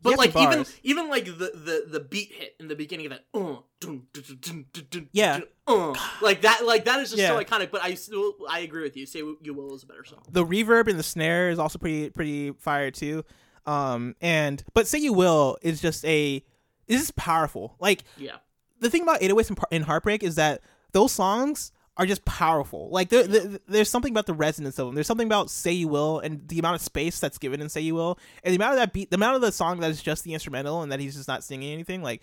But 0.01 0.17
like 0.17 0.35
even 0.35 0.65
even 0.83 1.09
like 1.09 1.25
the, 1.25 1.31
the 1.31 1.85
the 1.89 1.99
beat 1.99 2.31
hit 2.31 2.55
in 2.59 2.67
the 2.67 2.75
beginning 2.75 3.07
of 3.07 3.11
that, 3.11 3.25
uh, 3.33 3.57
dun, 3.81 4.03
dun, 4.13 4.65
dun, 4.89 5.09
Yeah. 5.11 5.41
uh, 5.67 5.93
like 6.21 6.41
that 6.41 6.65
like 6.65 6.85
that 6.85 6.99
is 7.01 7.11
just 7.11 7.21
so 7.25 7.37
iconic. 7.43 7.69
But 7.71 7.83
I 7.83 7.95
still 7.95 8.33
I 8.49 8.59
agree 8.59 8.83
with 8.83 8.95
you. 8.95 9.05
Say 9.05 9.19
you 9.19 9.53
will 9.53 9.75
is 9.75 9.83
a 9.83 9.87
better 9.87 10.05
song. 10.05 10.23
the 10.31 10.45
reverb 10.45 10.87
and 10.87 10.97
the 10.97 11.03
snare 11.03 11.49
is 11.49 11.59
also 11.59 11.77
pretty 11.79 12.09
pretty 12.11 12.51
fire 12.51 12.91
too. 12.91 13.25
Um, 13.65 14.15
and 14.21 14.63
but 14.73 14.87
say 14.87 14.99
you 14.99 15.13
will 15.13 15.57
is 15.61 15.81
just 15.81 16.05
a 16.05 16.43
is 16.87 17.11
powerful. 17.11 17.75
Like 17.79 18.03
Yeah, 18.17 18.37
the 18.79 18.89
thing 18.89 19.03
about 19.03 19.19
808s 19.21 19.49
and, 19.49 19.59
and 19.71 19.83
Heartbreak 19.83 20.23
is 20.23 20.35
that 20.35 20.61
those 20.93 21.11
songs 21.11 21.71
are 21.99 22.05
just 22.07 22.25
powerful. 22.25 22.89
Like 22.89 23.09
there, 23.09 23.27
there- 23.27 23.59
there's 23.67 23.89
something 23.89 24.11
about 24.11 24.25
the 24.25 24.33
resonance 24.33 24.79
of 24.79 24.87
them. 24.87 24.95
There's 24.95 25.05
something 25.05 25.27
about 25.27 25.51
"Say 25.51 25.73
You 25.73 25.87
Will" 25.89 26.19
and 26.19 26.47
the 26.47 26.57
amount 26.57 26.75
of 26.75 26.81
space 26.81 27.19
that's 27.19 27.37
given 27.37 27.61
in 27.61 27.69
"Say 27.69 27.81
You 27.81 27.93
Will," 27.93 28.17
and 28.43 28.51
the 28.51 28.55
amount 28.55 28.73
of 28.73 28.79
that 28.79 28.93
beat, 28.93 29.11
the 29.11 29.15
amount 29.15 29.35
of 29.35 29.41
the 29.41 29.51
song 29.51 29.81
that 29.81 29.91
is 29.91 30.01
just 30.01 30.23
the 30.23 30.33
instrumental 30.33 30.81
and 30.81 30.91
that 30.91 30.99
he's 30.99 31.15
just 31.15 31.27
not 31.27 31.43
singing 31.43 31.71
anything. 31.73 32.01
Like, 32.01 32.21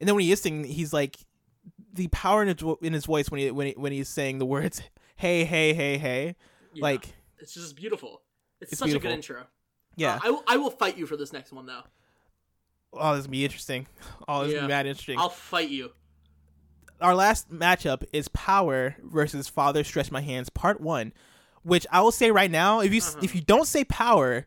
and 0.00 0.08
then 0.08 0.14
when 0.16 0.24
he 0.24 0.32
is 0.32 0.42
singing, 0.42 0.64
he's 0.64 0.92
like 0.92 1.16
the 1.94 2.08
power 2.08 2.42
in 2.42 2.48
his, 2.48 2.66
in 2.82 2.92
his 2.92 3.04
voice 3.06 3.30
when 3.30 3.40
he 3.40 3.50
when 3.50 3.68
he, 3.68 3.72
when 3.74 3.92
he's 3.92 4.08
saying 4.08 4.38
the 4.38 4.44
words 4.46 4.82
"Hey, 5.16 5.44
hey, 5.44 5.72
hey, 5.72 5.96
hey." 5.98 6.36
Yeah. 6.74 6.82
Like, 6.82 7.14
it's 7.38 7.54
just 7.54 7.76
beautiful. 7.76 8.22
It's, 8.60 8.72
It's 8.72 8.78
such 8.80 8.90
a 8.92 8.98
good 8.98 9.10
intro. 9.12 9.44
yeah. 9.96 10.14
Uh, 10.16 10.20
I, 10.24 10.30
will- 10.30 10.44
I 10.48 10.56
will 10.56 10.70
fight 10.70 10.96
you 10.98 11.06
for 11.06 11.16
this 11.16 11.32
next 11.32 11.52
one 11.52 11.66
though. 11.66 11.82
oh, 12.92 13.12
this 13.12 13.20
is 13.20 13.26
gonna 13.26 13.30
be 13.32 13.44
interesting. 13.44 13.86
Oh, 14.26 14.40
this 14.40 14.48
is 14.48 14.54
gonna 14.54 14.66
be 14.66 14.72
mad 14.72 14.86
interesting. 14.86 15.18
I'll 15.18 15.28
fight 15.28 15.68
you. 15.68 15.90
Our 17.02 17.14
last 17.14 17.50
matchup 17.50 18.04
is 18.12 18.28
Power 18.28 18.96
versus 19.02 19.48
Father 19.48 19.84
Stretch 19.84 20.10
My 20.10 20.20
Hands 20.20 20.48
Part 20.50 20.80
One, 20.80 21.12
which 21.62 21.86
I 21.90 22.00
will 22.00 22.12
say 22.12 22.30
right 22.30 22.50
now, 22.50 22.80
if 22.80 22.92
you 22.94 23.00
Uh-huh. 23.00 23.20
if 23.22 23.34
you 23.34 23.40
don't 23.40 23.66
say 23.66 23.84
Power, 23.84 24.46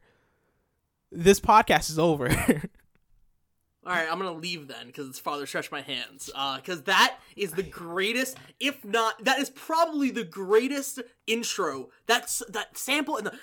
this 1.11 1.39
podcast 1.39 1.89
is 1.89 1.99
over. 1.99 2.29
All 3.87 3.91
right, 3.93 4.07
I'm 4.11 4.17
gonna 4.17 4.31
leave 4.33 4.67
then 4.67 4.87
because 4.87 5.07
it's 5.07 5.19
Father 5.19 5.45
Stretch 5.45 5.71
My 5.71 5.81
Hands. 5.81 6.29
Because 6.55 6.83
that 6.83 7.17
is 7.35 7.51
the 7.51 7.61
greatest, 7.63 8.35
if 8.59 8.83
not, 8.83 9.23
that 9.25 9.37
is 9.37 9.51
probably 9.51 10.09
the 10.09 10.23
greatest 10.23 11.01
intro. 11.27 11.89
That's 12.07 12.41
that 12.49 12.75
sample 12.77 13.17
and 13.17 13.27
the, 13.27 13.37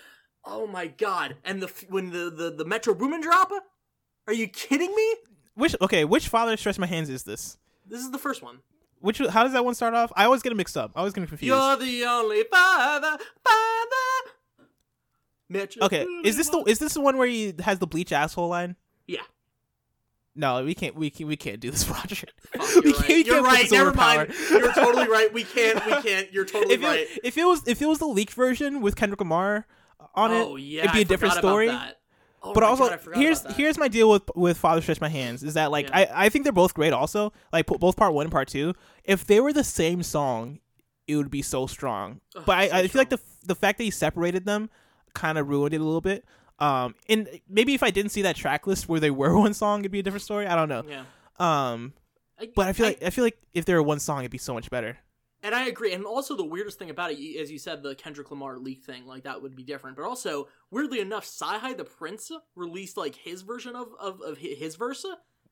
oh 0.45 0.67
my 0.67 0.89
god, 0.89 1.37
and 1.45 1.63
the 1.63 1.71
when 1.89 2.11
the 2.11 2.29
the 2.29 2.51
the 2.51 2.65
Metro 2.65 2.93
Boomin 2.93 3.21
drop. 3.21 3.53
Are 4.27 4.33
you 4.33 4.49
kidding 4.49 4.95
me? 4.95 5.15
which 5.55 5.77
okay, 5.81 6.05
which 6.05 6.27
Father 6.29 6.57
Stretch 6.57 6.79
My 6.79 6.87
Hands 6.87 7.09
is 7.09 7.23
this? 7.23 7.59
This 7.87 8.01
is 8.01 8.11
the 8.11 8.19
first 8.19 8.43
one. 8.43 8.59
Which 9.03 9.19
how 9.19 9.43
does 9.45 9.53
that 9.53 9.65
one 9.65 9.75
start 9.75 9.95
off? 9.95 10.11
I 10.17 10.25
always 10.25 10.43
get 10.43 10.53
it 10.53 10.57
mixed 10.57 10.77
up. 10.77 10.93
I 10.95 11.01
always 11.01 11.13
get 11.13 11.27
confused. 11.29 11.43
You're 11.43 11.77
the 11.77 12.05
only 12.07 12.45
father, 12.51 13.19
father. 13.45 14.31
Metro 15.49 15.85
Okay, 15.85 16.05
is 16.25 16.37
this 16.37 16.49
the 16.49 16.63
is 16.67 16.79
this 16.79 16.95
the 16.95 17.01
one 17.01 17.19
where 17.19 17.27
he 17.27 17.53
has 17.61 17.79
the 17.79 17.87
bleach 17.87 18.13
asshole 18.13 18.49
line? 18.49 18.77
Yeah. 19.07 19.21
No, 20.35 20.65
we 20.65 20.75
can't. 20.75 20.95
We 20.95 21.11
can. 21.11 21.27
We 21.27 21.37
can't 21.37 21.61
do 21.61 21.71
this, 21.71 21.87
Roger. 21.91 22.27
Fuck, 22.57 22.85
We 22.85 22.91
you're 22.93 22.95
can't- 23.03 23.09
right. 23.09 23.09
we 23.09 23.17
You're 23.17 23.25
can't 23.25 23.45
put 23.45 23.53
right. 23.53 23.71
Never 23.71 23.93
mind. 23.93 24.29
Power. 24.31 24.59
You're 24.59 24.73
totally 24.73 25.09
right. 25.09 25.33
We 25.33 25.45
can't. 25.57 25.85
We 25.85 25.93
can't. 26.01 26.33
You're 26.33 26.47
totally 26.47 26.73
if 26.75 26.83
it, 26.83 26.87
right. 26.87 27.07
if 27.23 27.37
it 27.37 27.45
was 27.45 27.67
if 27.69 27.83
it 27.83 27.87
was 27.87 27.99
the 27.99 28.07
leaked 28.07 28.33
version 28.33 28.81
with 28.81 28.97
Kendrick 28.97 29.21
Lamar 29.21 29.67
on 30.15 30.31
oh 30.31 30.57
it, 30.57 30.63
yeah, 30.63 30.81
it'd 30.85 30.93
be 30.93 30.99
I 30.99 31.03
a 31.03 31.05
different 31.05 31.35
forgot 31.35 31.45
about 31.45 31.49
story. 31.51 31.69
that. 31.69 31.99
Oh 32.45 32.53
but 32.53 32.63
also 32.63 32.89
God, 32.89 33.01
here's 33.15 33.43
here's 33.55 33.79
my 33.79 33.89
deal 33.89 34.11
with 34.11 34.23
with 34.35 34.57
Father 34.59 34.81
Stretch 34.83 35.01
My 35.01 35.09
Hands 35.09 35.43
is 35.43 35.55
that 35.55 35.71
like 35.71 35.89
Yeah. 35.89 35.99
I 36.13 36.27
I 36.27 36.29
think 36.29 36.45
they're 36.45 36.53
both 36.53 36.75
great 36.75 36.93
also 36.93 37.33
like 37.53 37.67
both 37.67 37.97
part 37.97 38.13
one 38.15 38.25
and 38.27 38.33
part 38.33 38.49
two. 38.49 38.75
If 39.05 39.27
they 39.27 39.41
were 39.41 39.53
the 39.53 39.65
same 39.65 40.03
song, 40.03 40.59
it 41.07 41.17
would 41.17 41.31
be 41.31 41.43
so 41.43 41.67
strong. 41.67 42.21
But 42.47 42.59
I, 42.59 42.69
so 42.69 42.77
I 42.77 42.89
feel 42.89 43.01
like 43.01 43.11
the 43.11 43.21
the 43.45 43.55
fact 43.55 43.79
that 43.79 43.85
he 43.85 43.91
separated 43.91 44.45
them 44.45 44.71
kind 45.15 45.39
of 45.39 45.49
ruined 45.49 45.75
it 45.75 45.81
a 45.81 45.85
little 45.85 46.01
bit. 46.01 46.25
Um, 46.59 46.95
and 47.09 47.29
maybe 47.49 47.75
if 47.75 47.83
I 47.83 47.91
didn't 47.91 48.11
see 48.13 48.23
that 48.23 48.37
track 48.37 48.67
list 48.67 48.89
where 48.89 49.01
they 49.01 49.11
were 49.23 49.37
one 49.37 49.55
song, 49.55 49.81
it'd 49.81 49.93
be 49.93 49.99
a 50.01 50.03
different 50.03 50.23
story. 50.23 50.47
I 50.47 50.55
don't 50.57 50.69
know. 50.69 50.83
yeah. 50.89 51.05
Um, 51.39 51.93
but 52.57 52.67
I 52.67 52.73
feel 52.73 52.87
like 52.87 53.03
I 53.03 53.11
feel 53.11 53.25
like 53.25 53.39
if 53.55 53.65
they 53.65 53.75
were 53.75 53.83
one 53.83 54.01
song, 54.01 54.21
it'd 54.21 54.31
be 54.31 54.39
so 54.39 54.55
much 54.55 54.69
better. 54.71 54.99
And 55.45 55.55
I 55.57 55.67
agree. 55.67 55.93
And 55.93 56.05
also 56.05 56.37
the 56.37 56.45
weirdest 56.45 56.79
thing 56.79 56.91
about 56.91 57.11
it, 57.11 57.41
as 57.41 57.51
you 57.51 57.59
said, 57.59 57.83
the 57.83 57.95
Kendrick 57.97 58.31
Lamar 58.31 58.59
leak 58.59 58.85
thing, 58.85 59.07
like 59.07 59.25
that 59.25 59.43
would 59.43 59.57
be 59.57 59.65
different. 59.65 59.97
But 59.97 60.05
also, 60.05 60.49
weirdly 60.71 61.01
enough, 61.01 61.25
CyHi 61.27 61.77
the 61.77 61.85
Prynce 61.85 62.31
released 62.55 62.97
like 62.97 63.17
his 63.17 63.43
version 63.43 63.75
of 63.75 63.89
of, 63.99 64.21
of 64.21 64.39
his 64.39 64.77
verse, 64.77 65.05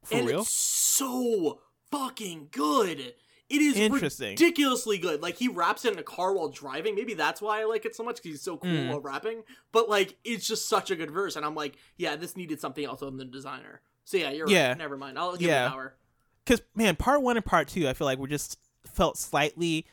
For 0.04 0.14
and 0.14 0.26
real? 0.28 0.40
it's 0.42 0.50
so 0.50 1.60
fucking 1.90 2.48
good. 2.52 3.14
It 3.48 3.60
is 3.62 3.76
Interesting. 3.76 4.30
ridiculously 4.30 4.96
good. 4.98 5.22
Like 5.22 5.34
he 5.36 5.48
raps 5.48 5.84
it 5.84 5.92
in 5.92 5.98
a 5.98 6.04
car 6.04 6.32
while 6.34 6.50
driving. 6.50 6.94
Maybe 6.94 7.14
that's 7.14 7.42
why 7.42 7.60
I 7.60 7.64
like 7.64 7.84
it 7.84 7.96
so 7.96 8.04
much 8.04 8.16
because 8.16 8.30
he's 8.30 8.42
so 8.42 8.56
cool 8.58 8.70
Mm. 8.70 8.90
while 8.90 9.00
rapping. 9.00 9.42
But 9.72 9.88
like, 9.88 10.16
it's 10.22 10.46
just 10.46 10.68
such 10.68 10.92
a 10.92 10.96
good 10.96 11.10
verse, 11.10 11.34
and 11.34 11.44
I'm 11.44 11.56
like, 11.56 11.74
yeah, 11.96 12.14
this 12.14 12.36
needed 12.36 12.60
something 12.60 12.84
else 12.84 13.00
than 13.00 13.16
the 13.16 13.24
Desiigner. 13.24 13.78
So 14.04 14.18
yeah, 14.18 14.30
you're 14.30 14.48
Yeah. 14.48 14.68
right. 14.68 14.78
Never 14.78 14.96
mind. 14.96 15.18
I'll 15.18 15.32
give 15.36 15.48
Yeah. 15.48 15.66
it 15.66 15.70
power. 15.70 15.96
because 16.44 16.62
man, 16.76 16.94
part 16.94 17.22
one 17.22 17.36
and 17.36 17.44
part 17.44 17.66
two, 17.66 17.88
I 17.88 17.92
feel 17.92 18.04
like 18.06 18.18
we're 18.20 18.28
just 18.28 18.56
felt 18.92 19.16
slightly 19.18 19.86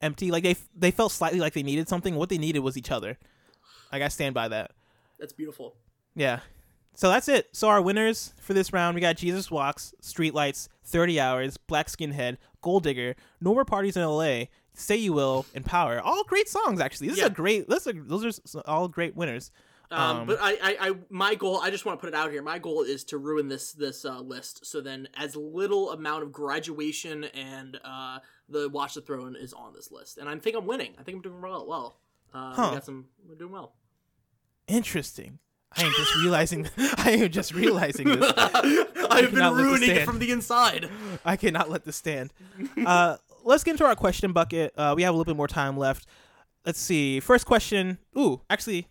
empty. 0.00 0.30
Like 0.30 0.42
they 0.42 0.56
they 0.76 0.90
felt 0.90 1.12
slightly 1.12 1.40
like 1.40 1.52
they 1.54 1.62
needed 1.62 1.88
something. 1.88 2.14
What 2.14 2.28
they 2.28 2.38
needed 2.38 2.60
was 2.60 2.76
each 2.76 2.90
other. 2.90 3.18
Like 3.92 4.02
I 4.02 4.08
stand 4.08 4.34
by 4.34 4.48
that. 4.48 4.72
That's 5.18 5.32
beautiful. 5.32 5.76
Yeah. 6.14 6.40
So 6.94 7.08
that's 7.08 7.28
it. 7.28 7.48
So 7.52 7.68
our 7.68 7.80
winners 7.80 8.34
for 8.40 8.52
this 8.52 8.72
round, 8.72 8.94
we 8.94 9.00
got 9.00 9.16
Jesus 9.16 9.50
Walks, 9.50 9.94
Streetlights, 10.02 10.68
30 10.84 11.18
Hours, 11.18 11.56
Black 11.56 11.86
Skinhead, 11.86 12.36
Gold 12.60 12.82
Digger, 12.82 13.14
No 13.40 13.54
More 13.54 13.64
Parties 13.64 13.96
in 13.96 14.04
LA, 14.04 14.44
Say 14.74 14.96
You 14.96 15.14
Will, 15.14 15.46
and 15.54 15.64
Power. 15.64 16.00
All 16.00 16.22
great 16.24 16.48
songs, 16.48 16.80
actually. 16.80 17.08
This 17.08 17.18
is 17.18 17.24
a 17.24 17.30
great. 17.30 17.68
This 17.68 17.86
is 17.86 17.94
a, 17.94 18.00
those 18.02 18.40
are 18.54 18.62
all 18.66 18.88
great 18.88 19.16
winners. 19.16 19.50
Um, 19.90 20.20
Um, 20.20 20.26
but 20.26 20.38
I, 20.40 20.52
I, 20.52 20.76
I, 20.80 20.92
my 21.10 21.34
goal, 21.34 21.60
I 21.60 21.70
just 21.70 21.84
want 21.84 21.98
to 21.98 22.00
put 22.00 22.08
it 22.08 22.14
out 22.14 22.30
here. 22.30 22.42
My 22.42 22.58
goal 22.58 22.82
is 22.82 23.04
to 23.04 23.18
ruin 23.18 23.48
this 23.48 23.72
this 23.72 24.04
uh, 24.04 24.20
list, 24.20 24.66
so 24.66 24.80
then 24.80 25.08
as 25.16 25.36
little 25.36 25.92
amount 25.92 26.22
of 26.24 26.32
graduation 26.32 27.24
and 27.24 27.78
uh, 27.84 28.18
the 28.52 28.68
Watch 28.68 28.94
the 28.94 29.00
Throne 29.00 29.34
is 29.36 29.52
on 29.52 29.72
this 29.72 29.90
list, 29.90 30.18
and 30.18 30.28
I 30.28 30.36
think 30.38 30.56
I'm 30.56 30.66
winning. 30.66 30.92
I 30.98 31.02
think 31.02 31.16
I'm 31.16 31.22
doing 31.22 31.40
well. 31.42 31.66
Well, 31.66 31.96
uh, 32.34 32.54
Huh. 32.54 32.68
we 32.70 32.76
got 32.76 32.84
some. 32.84 33.06
We're 33.28 33.34
doing 33.34 33.52
well. 33.52 33.74
Interesting. 34.68 35.38
I 35.76 35.84
am 35.84 35.92
just 35.96 36.14
realizing. 36.16 36.68
I 36.98 37.10
am 37.12 37.30
just 37.30 37.54
realizing 37.54 38.06
this. 38.08 38.32
I 38.36 39.20
have 39.22 39.30
been 39.30 39.30
cannot 39.40 39.54
let 39.54 39.62
this 39.62 39.64
ruining 39.64 39.90
it 39.90 40.04
from 40.04 40.18
the 40.18 40.30
inside. 40.30 40.88
I 41.24 41.36
cannot 41.36 41.70
let 41.70 41.84
this 41.84 41.96
stand. 41.96 42.32
Uh, 42.84 43.16
let's 43.44 43.64
get 43.64 43.72
into 43.72 43.84
our 43.84 43.96
question 43.96 44.32
bucket. 44.32 44.72
Uh, 44.76 44.92
we 44.96 45.02
have 45.02 45.14
a 45.14 45.16
little 45.16 45.30
bit 45.32 45.36
more 45.36 45.48
time 45.48 45.76
left. 45.76 46.06
Let's 46.66 46.78
see. 46.78 47.20
First 47.20 47.46
question. 47.46 47.98
Ooh, 48.16 48.42
actually, 48.50 48.86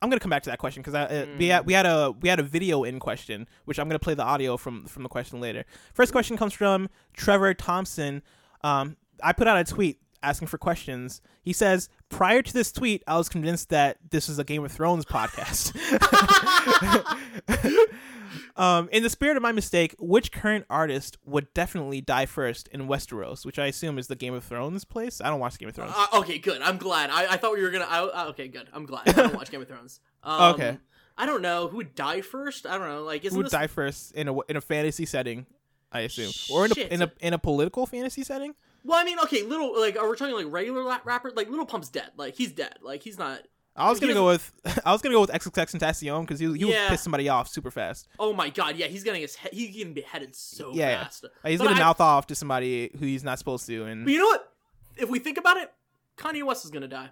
I'm 0.00 0.08
gonna 0.10 0.20
come 0.20 0.30
back 0.30 0.42
to 0.44 0.50
that 0.50 0.58
question 0.58 0.82
because 0.82 0.94
uh, 0.94 1.26
we 1.38 1.48
had 1.48 1.66
we 1.66 1.72
had 1.72 1.86
a 1.86 2.12
we 2.20 2.28
had 2.28 2.38
a 2.40 2.44
video 2.44 2.84
in 2.84 2.98
question, 3.00 3.46
which 3.64 3.78
I'm 3.78 3.88
gonna 3.88 3.98
play 3.98 4.14
the 4.14 4.24
audio 4.24 4.56
from 4.56 4.86
from 4.86 5.02
the 5.02 5.08
question 5.08 5.40
later. 5.40 5.64
First 5.92 6.12
question 6.12 6.36
comes 6.36 6.52
from 6.52 6.88
Trevor 7.14 7.52
Thompson. 7.54 8.22
Um, 8.64 8.96
I 9.22 9.32
put 9.32 9.46
out 9.46 9.58
a 9.58 9.64
tweet 9.64 10.00
asking 10.22 10.48
for 10.48 10.58
questions. 10.58 11.20
He 11.42 11.52
says, 11.52 11.88
prior 12.08 12.42
to 12.42 12.52
this 12.52 12.72
tweet, 12.72 13.02
I 13.06 13.16
was 13.16 13.28
convinced 13.28 13.70
that 13.70 13.98
this 14.10 14.28
is 14.28 14.38
a 14.38 14.44
Game 14.44 14.64
of 14.64 14.72
Thrones 14.72 15.04
podcast. 15.04 15.76
um, 18.56 18.88
in 18.92 19.02
the 19.02 19.10
spirit 19.10 19.36
of 19.36 19.42
my 19.42 19.52
mistake, 19.52 19.94
which 19.98 20.32
current 20.32 20.64
artist 20.70 21.18
would 21.24 21.52
definitely 21.54 22.00
die 22.00 22.26
first 22.26 22.68
in 22.68 22.88
Westeros, 22.88 23.44
which 23.44 23.58
I 23.58 23.66
assume 23.66 23.98
is 23.98 24.06
the 24.06 24.16
Game 24.16 24.34
of 24.34 24.44
Thrones 24.44 24.84
place? 24.84 25.20
I 25.20 25.28
don't 25.28 25.40
watch 25.40 25.58
Game 25.58 25.68
of 25.68 25.74
Thrones. 25.74 25.92
Uh, 25.96 26.18
okay, 26.18 26.38
good. 26.38 26.62
I'm 26.62 26.78
glad. 26.78 27.10
I, 27.10 27.32
I 27.32 27.36
thought 27.36 27.54
we 27.54 27.62
were 27.62 27.70
gonna. 27.70 27.86
I, 27.88 28.00
uh, 28.00 28.26
okay, 28.30 28.48
good. 28.48 28.68
I'm 28.72 28.86
glad. 28.86 29.08
I 29.08 29.12
don't 29.12 29.34
watch 29.34 29.50
Game 29.50 29.62
of 29.62 29.68
Thrones. 29.68 30.00
Um, 30.24 30.54
Okay. 30.54 30.78
I 31.18 31.26
don't 31.26 31.42
know 31.42 31.66
who 31.66 31.78
would 31.78 31.96
die 31.96 32.20
first. 32.20 32.64
I 32.64 32.78
don't 32.78 32.86
know. 32.86 33.02
Like, 33.02 33.24
isn't 33.24 33.34
Who 33.34 33.40
would 33.40 33.46
this 33.46 33.52
die 33.52 33.66
first 33.66 34.12
in 34.12 34.28
a 34.28 34.40
in 34.42 34.56
a 34.56 34.60
fantasy 34.60 35.04
setting? 35.04 35.46
I 35.92 36.00
assume, 36.00 36.32
or 36.50 36.64
in 36.66 36.72
a, 36.72 36.80
in 36.94 37.02
a 37.02 37.12
in 37.20 37.32
a 37.34 37.38
political 37.38 37.86
fantasy 37.86 38.24
setting. 38.24 38.54
Well, 38.84 38.98
I 38.98 39.04
mean, 39.04 39.18
okay, 39.20 39.42
little 39.42 39.78
like 39.80 39.96
are 39.98 40.08
we 40.10 40.16
talking 40.16 40.34
like 40.34 40.46
regular 40.48 40.82
la- 40.82 41.00
rapper? 41.04 41.30
Like 41.34 41.48
Little 41.50 41.66
Pump's 41.66 41.88
dead. 41.88 42.10
Like 42.16 42.34
he's 42.34 42.52
dead. 42.52 42.74
Like 42.82 43.02
he's 43.02 43.18
not. 43.18 43.40
I 43.76 43.88
was 43.88 44.00
gonna 44.00 44.12
go 44.14 44.26
with 44.26 44.52
I 44.84 44.92
was 44.92 45.00
gonna 45.02 45.14
go 45.14 45.20
with 45.22 45.30
XXXTentacion 45.30 46.20
because 46.22 46.40
he 46.40 46.46
he 46.46 46.58
Yeah. 46.70 46.84
would 46.84 46.88
piss 46.90 47.02
somebody 47.02 47.28
off 47.28 47.48
super 47.48 47.70
fast. 47.70 48.08
Oh 48.18 48.32
my 48.32 48.50
god, 48.50 48.76
yeah, 48.76 48.86
he's 48.86 49.04
getting 49.04 49.20
his 49.22 49.36
he- 49.36 49.48
he's 49.66 49.76
getting 49.76 49.94
beheaded 49.94 50.34
so 50.34 50.72
Yeah, 50.74 50.88
yeah. 50.90 51.02
fast. 51.04 51.24
Uh, 51.24 51.48
He's 51.48 51.58
But 51.58 51.64
gonna 51.68 51.76
I- 51.76 51.80
mouth 51.80 52.00
off 52.00 52.26
to 52.28 52.34
somebody 52.34 52.90
who 52.98 53.06
he's 53.06 53.24
not 53.24 53.38
supposed 53.38 53.66
to, 53.66 53.84
and 53.84 54.04
But 54.04 54.12
you 54.12 54.18
know 54.18 54.26
what? 54.26 54.52
If 54.96 55.08
we 55.08 55.18
think 55.20 55.38
about 55.38 55.56
it, 55.56 55.72
Kanye 56.18 56.42
West 56.42 56.64
is 56.64 56.70
gonna 56.70 56.88
die. 56.88 57.08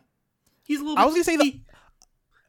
He's 0.65 0.81
a 0.81 0.85
little. 0.85 0.99
I 0.99 1.05
was 1.05 1.15
gonna 1.15 1.25
say 1.25 1.37
the- 1.37 1.61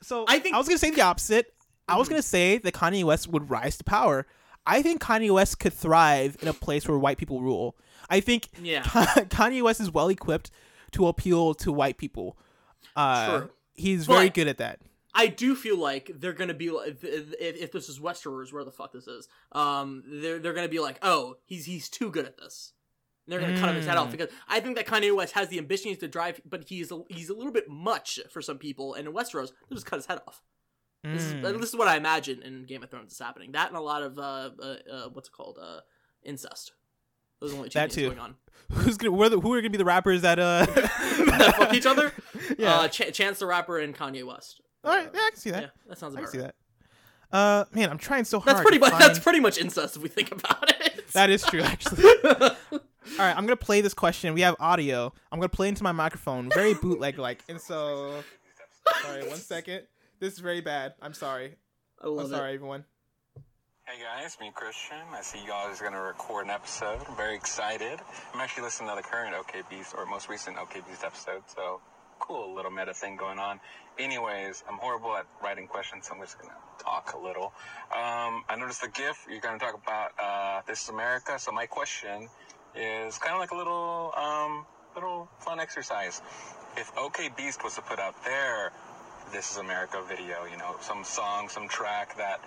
So 0.01 0.25
I 0.27 0.39
think- 0.39 0.55
I 0.55 0.57
was 0.57 0.67
gonna 0.67 0.77
say 0.79 0.91
the 0.91 1.01
opposite. 1.01 1.53
I 1.87 1.97
was 1.97 2.07
Mhm. 2.07 2.11
gonna 2.11 2.21
say 2.23 2.57
that 2.57 2.73
Kanye 2.73 3.03
West 3.03 3.27
would 3.27 3.49
rise 3.49 3.77
to 3.77 3.83
power. 3.83 4.25
I 4.65 4.81
think 4.81 5.01
Kanye 5.01 5.31
West 5.33 5.59
could 5.59 5.73
thrive 5.73 6.37
in 6.41 6.47
a 6.47 6.53
place 6.53 6.87
where 6.87 6.97
white 6.97 7.17
people 7.17 7.41
rule. 7.41 7.75
I 8.09 8.19
think 8.19 8.49
Yeah. 8.61 8.83
Kanye 8.83 9.61
West 9.63 9.79
is 9.81 9.91
well 9.91 10.09
equipped 10.09 10.51
to 10.91 11.07
appeal 11.07 11.53
to 11.55 11.71
white 11.71 11.97
people. 11.97 12.37
Uh, 12.95 13.39
True. 13.39 13.49
He's 13.73 14.05
very 14.05 14.29
good 14.29 14.47
at 14.47 14.57
that. 14.59 14.79
I 15.13 15.27
do 15.27 15.55
feel 15.55 15.77
like 15.77 16.11
they're 16.15 16.33
gonna 16.33 16.53
be 16.53 16.69
like 16.69 16.89
if, 16.89 17.03
if, 17.03 17.33
if 17.39 17.71
this 17.71 17.89
is 17.89 17.99
Westeros, 17.99 18.53
where 18.53 18.63
the 18.63 18.71
fuck 18.71 18.93
this 18.93 19.07
is, 19.07 19.27
um, 19.51 20.03
they're 20.07 20.39
they're 20.39 20.53
gonna 20.53 20.67
be 20.69 20.79
like, 20.79 20.99
oh, 21.01 21.37
he's 21.45 21.65
he's 21.65 21.89
too 21.89 22.09
good 22.11 22.25
at 22.25 22.37
this. 22.37 22.73
And 23.25 23.33
they're 23.33 23.39
gonna 23.41 23.59
cut 23.59 23.75
his 23.75 23.85
head 23.85 23.97
off 23.97 24.07
Mm. 24.07 24.11
because 24.11 24.29
I 24.47 24.59
think 24.61 24.75
that 24.77 24.87
Kanye 24.87 25.13
West 25.15 25.33
has 25.33 25.49
the 25.49 25.57
ambitions 25.57 25.97
to 25.99 26.07
drive, 26.07 26.39
but 26.45 26.65
he's 26.67 26.91
a, 26.91 27.01
he's 27.09 27.29
a 27.29 27.33
little 27.33 27.51
bit 27.51 27.69
much 27.69 28.19
for 28.31 28.41
some 28.41 28.57
people. 28.57 28.93
And 28.93 29.07
in 29.07 29.13
Westeros, 29.13 29.51
they'll 29.69 29.75
just 29.75 29.85
cut 29.85 29.97
his 29.97 30.05
head 30.05 30.19
off. 30.27 30.41
This, 31.03 31.23
is, 31.23 31.33
Mm. 31.33 31.59
this 31.59 31.69
is 31.69 31.75
what 31.75 31.87
I 31.87 31.97
imagine 31.97 32.41
in 32.43 32.65
Game 32.65 32.83
of 32.83 32.89
Thrones 32.91 33.11
is 33.11 33.19
happening. 33.19 33.53
That 33.53 33.69
and 33.69 33.77
a 33.77 33.81
lot 33.81 34.03
of 34.03 34.19
uh, 34.19 34.21
uh, 34.61 34.75
uh 34.91 35.09
what's 35.13 35.29
it 35.29 35.31
called 35.31 35.57
uh 35.61 35.79
incest. 36.23 36.73
Those 37.39 37.49
are 37.49 37.53
the 37.53 37.57
only 37.57 37.69
two 37.69 37.79
That 37.79 37.91
things 37.91 37.95
too. 37.95 38.07
going 38.09 38.19
on. 38.19 38.35
Who's 38.71 38.97
gonna 38.97 39.15
who 39.15 39.23
are, 39.23 39.29
the, 39.29 39.39
who 39.39 39.51
are 39.53 39.61
gonna 39.61 39.71
be 39.71 39.77
the 39.79 39.85
rappers 39.85 40.21
that 40.21 40.37
uh 40.39 40.65
that 40.67 41.53
fuck 41.57 41.73
each 41.73 41.85
other. 41.85 42.11
Yeah. 42.57 42.75
Uh, 42.75 42.87
Ch- 42.89 43.13
Chance 43.13 43.39
the 43.39 43.45
Rapper 43.45 43.79
and 43.79 43.95
Kanye 43.97 44.25
West. 44.25 44.61
All 44.83 44.91
right, 44.93 45.09
yeah, 45.13 45.19
I 45.21 45.29
can 45.29 45.39
see 45.39 45.51
that. 45.51 45.61
yeah, 45.63 45.69
that 45.87 45.97
sounds 45.97 46.15
I 46.15 46.19
about 46.19 46.31
can 46.31 46.39
see 46.39 46.45
right. 46.45 46.53
that. 47.31 47.35
Uh, 47.37 47.65
man, 47.73 47.89
I'm 47.89 47.97
trying 47.97 48.25
so 48.25 48.39
hard. 48.39 48.57
That's 48.57 48.61
pretty 48.63 48.77
much 48.79 48.93
that's 48.99 49.19
pretty 49.19 49.39
much 49.39 49.57
incest 49.57 49.95
if 49.95 50.01
we 50.03 50.09
think 50.09 50.31
about 50.33 50.69
it. 50.69 51.07
That 51.13 51.29
is 51.29 51.43
true, 51.43 51.61
actually. 51.61 52.03
All 52.23 52.39
right, 53.19 53.35
I'm 53.37 53.45
gonna 53.45 53.55
play 53.55 53.79
this 53.81 53.93
question. 53.93 54.33
We 54.33 54.41
have 54.41 54.55
audio. 54.59 55.13
I'm 55.31 55.39
gonna 55.39 55.47
play 55.49 55.69
into 55.69 55.81
my 55.83 55.93
microphone, 55.93 56.49
very 56.49 56.73
bootleg 56.73 57.17
like. 57.17 57.41
And 57.47 57.59
so, 57.59 58.21
sorry, 59.01 59.27
one 59.29 59.37
second. 59.37 59.83
This 60.21 60.33
is 60.33 60.39
very 60.39 60.61
bad. 60.61 60.93
I'm 61.01 61.15
sorry. 61.15 61.55
I 61.99 62.05
love 62.05 62.27
I'm 62.27 62.33
it. 62.33 62.37
sorry, 62.37 62.53
everyone. 62.53 62.85
Hey 63.85 64.03
guys, 64.03 64.37
me 64.39 64.51
Christian. 64.53 65.01
I 65.11 65.21
see 65.23 65.41
you 65.41 65.47
guys 65.47 65.81
are 65.81 65.83
gonna 65.83 65.99
record 65.99 66.45
an 66.45 66.51
episode. 66.51 66.99
I'm 67.09 67.17
very 67.17 67.33
excited. 67.33 67.99
I'm 68.31 68.39
actually 68.39 68.61
listening 68.61 68.91
to 68.91 68.95
the 68.97 69.01
current 69.01 69.33
OK 69.33 69.63
Beast 69.67 69.95
or 69.97 70.05
most 70.05 70.29
recent 70.29 70.59
OK 70.59 70.81
Beast 70.87 71.03
episode, 71.03 71.41
so 71.47 71.81
cool 72.19 72.53
little 72.53 72.69
meta 72.69 72.93
thing 72.93 73.17
going 73.17 73.39
on. 73.39 73.59
Anyways, 73.97 74.63
I'm 74.69 74.77
horrible 74.77 75.17
at 75.17 75.25
writing 75.43 75.65
questions, 75.65 76.05
so 76.05 76.13
I'm 76.13 76.21
just 76.21 76.37
gonna 76.39 76.53
talk 76.77 77.13
a 77.15 77.17
little. 77.19 77.51
Um, 77.91 78.45
I 78.47 78.55
noticed 78.59 78.83
the 78.83 78.89
GIF. 78.89 79.25
You're 79.27 79.41
gonna 79.41 79.57
talk 79.57 79.73
about 79.73 80.11
uh, 80.21 80.61
This 80.67 80.83
is 80.83 80.89
America. 80.89 81.39
So 81.39 81.51
my 81.51 81.65
question 81.65 82.29
is 82.75 83.17
kind 83.17 83.33
of 83.33 83.39
like 83.39 83.49
a 83.49 83.57
little 83.57 84.13
um, 84.15 84.67
little 84.93 85.29
fun 85.39 85.59
exercise. 85.59 86.21
If 86.77 86.95
OK 86.95 87.31
Beast 87.35 87.63
was 87.63 87.73
to 87.73 87.81
put 87.81 87.97
out 87.97 88.23
their 88.23 88.71
this 89.31 89.51
is 89.51 89.57
America 89.57 90.01
video, 90.07 90.45
you 90.49 90.57
know, 90.57 90.75
some 90.81 91.03
song, 91.03 91.49
some 91.49 91.67
track 91.67 92.17
that 92.17 92.41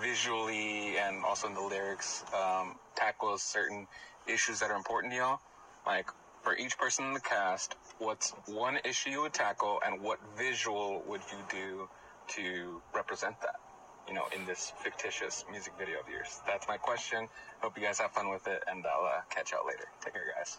visually 0.00 0.96
and 0.98 1.24
also 1.24 1.48
in 1.48 1.54
the 1.54 1.60
lyrics 1.60 2.24
um, 2.34 2.76
tackles 2.94 3.42
certain 3.42 3.86
issues 4.26 4.60
that 4.60 4.70
are 4.70 4.76
important 4.76 5.12
to 5.12 5.18
y'all. 5.18 5.40
Like, 5.86 6.08
for 6.42 6.56
each 6.56 6.78
person 6.78 7.06
in 7.06 7.12
the 7.14 7.20
cast, 7.20 7.76
what's 7.98 8.30
one 8.46 8.78
issue 8.84 9.10
you 9.10 9.22
would 9.22 9.32
tackle 9.32 9.80
and 9.84 10.00
what 10.00 10.18
visual 10.38 11.02
would 11.06 11.20
you 11.30 11.38
do 11.50 11.88
to 12.28 12.80
represent 12.94 13.40
that, 13.42 13.56
you 14.08 14.14
know, 14.14 14.24
in 14.34 14.46
this 14.46 14.72
fictitious 14.82 15.44
music 15.50 15.72
video 15.78 16.00
of 16.00 16.08
yours? 16.08 16.40
That's 16.46 16.66
my 16.68 16.76
question. 16.76 17.28
Hope 17.60 17.76
you 17.76 17.82
guys 17.82 17.98
have 17.98 18.12
fun 18.12 18.30
with 18.30 18.46
it, 18.46 18.62
and 18.66 18.84
I'll 18.86 19.04
uh, 19.04 19.20
catch 19.28 19.52
y'all 19.52 19.66
later. 19.66 19.84
Take 20.02 20.14
care, 20.14 20.22
guys. 20.36 20.58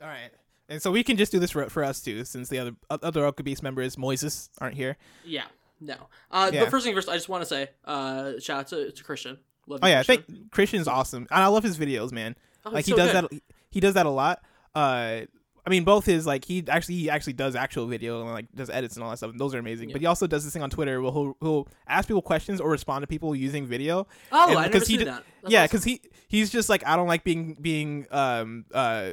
All 0.00 0.08
right. 0.08 0.30
And 0.68 0.82
so 0.82 0.90
we 0.90 1.02
can 1.02 1.16
just 1.16 1.32
do 1.32 1.38
this 1.38 1.50
for, 1.52 1.68
for 1.70 1.82
us 1.82 2.00
too, 2.00 2.24
since 2.24 2.48
the 2.48 2.58
other 2.58 2.72
other 2.90 3.24
OK 3.24 3.42
Beast 3.42 3.62
members, 3.62 3.96
Moises, 3.96 4.50
aren't 4.60 4.74
here. 4.76 4.96
Yeah, 5.24 5.44
no. 5.80 5.94
Uh, 6.30 6.50
Yeah. 6.52 6.64
But 6.64 6.70
first 6.70 6.84
thing 6.84 6.94
first, 6.94 7.08
I 7.08 7.14
just 7.14 7.28
want 7.28 7.42
to 7.42 7.46
say, 7.48 7.68
uh, 7.84 8.32
shout 8.38 8.60
out 8.60 8.68
to, 8.68 8.92
to 8.92 9.04
Christian. 9.04 9.38
Love 9.66 9.80
Oh 9.82 9.86
yeah, 9.86 10.00
I 10.00 10.04
Christian. 10.04 10.24
think 10.34 10.50
Christian's 10.50 10.88
awesome, 10.88 11.26
and 11.30 11.42
I 11.42 11.46
love 11.46 11.62
his 11.62 11.78
videos, 11.78 12.12
man. 12.12 12.36
Oh, 12.66 12.70
like 12.70 12.84
he 12.84 12.90
so 12.92 12.96
does 12.96 13.12
good. 13.12 13.28
that. 13.30 13.42
He 13.70 13.80
does 13.80 13.94
that 13.94 14.06
a 14.06 14.10
lot. 14.10 14.42
Uh, 14.74 15.22
I 15.68 15.70
mean, 15.70 15.84
both 15.84 16.06
his 16.06 16.26
like 16.26 16.46
he 16.46 16.64
actually 16.66 16.94
he 16.94 17.10
actually 17.10 17.34
does 17.34 17.54
actual 17.54 17.86
video 17.86 18.22
and 18.22 18.30
like 18.30 18.46
does 18.54 18.70
edits 18.70 18.94
and 18.96 19.04
all 19.04 19.10
that 19.10 19.18
stuff. 19.18 19.32
And 19.32 19.38
those 19.38 19.54
are 19.54 19.58
amazing. 19.58 19.90
Yeah. 19.90 19.92
But 19.92 20.00
he 20.00 20.06
also 20.06 20.26
does 20.26 20.44
this 20.44 20.52
thing 20.54 20.62
on 20.62 20.70
Twitter 20.70 21.02
where 21.02 21.12
he'll 21.12 21.36
he'll 21.42 21.68
ask 21.86 22.08
people 22.08 22.22
questions 22.22 22.58
or 22.58 22.70
respond 22.70 23.02
to 23.02 23.06
people 23.06 23.34
using 23.36 23.66
video. 23.66 24.06
Oh, 24.32 24.48
And 24.48 24.58
I 24.58 24.62
never 24.62 24.72
because 24.72 24.88
he 24.88 24.94
seen 24.94 25.00
d- 25.00 25.04
that. 25.10 25.24
That's 25.42 25.52
yeah, 25.52 25.58
awesome. 25.64 25.66
because 25.68 25.84
he 25.84 26.00
he's 26.28 26.48
just 26.48 26.70
like 26.70 26.86
I 26.86 26.96
don't 26.96 27.06
like 27.06 27.22
being 27.22 27.54
being 27.60 28.06
um 28.10 28.64
uh 28.72 29.10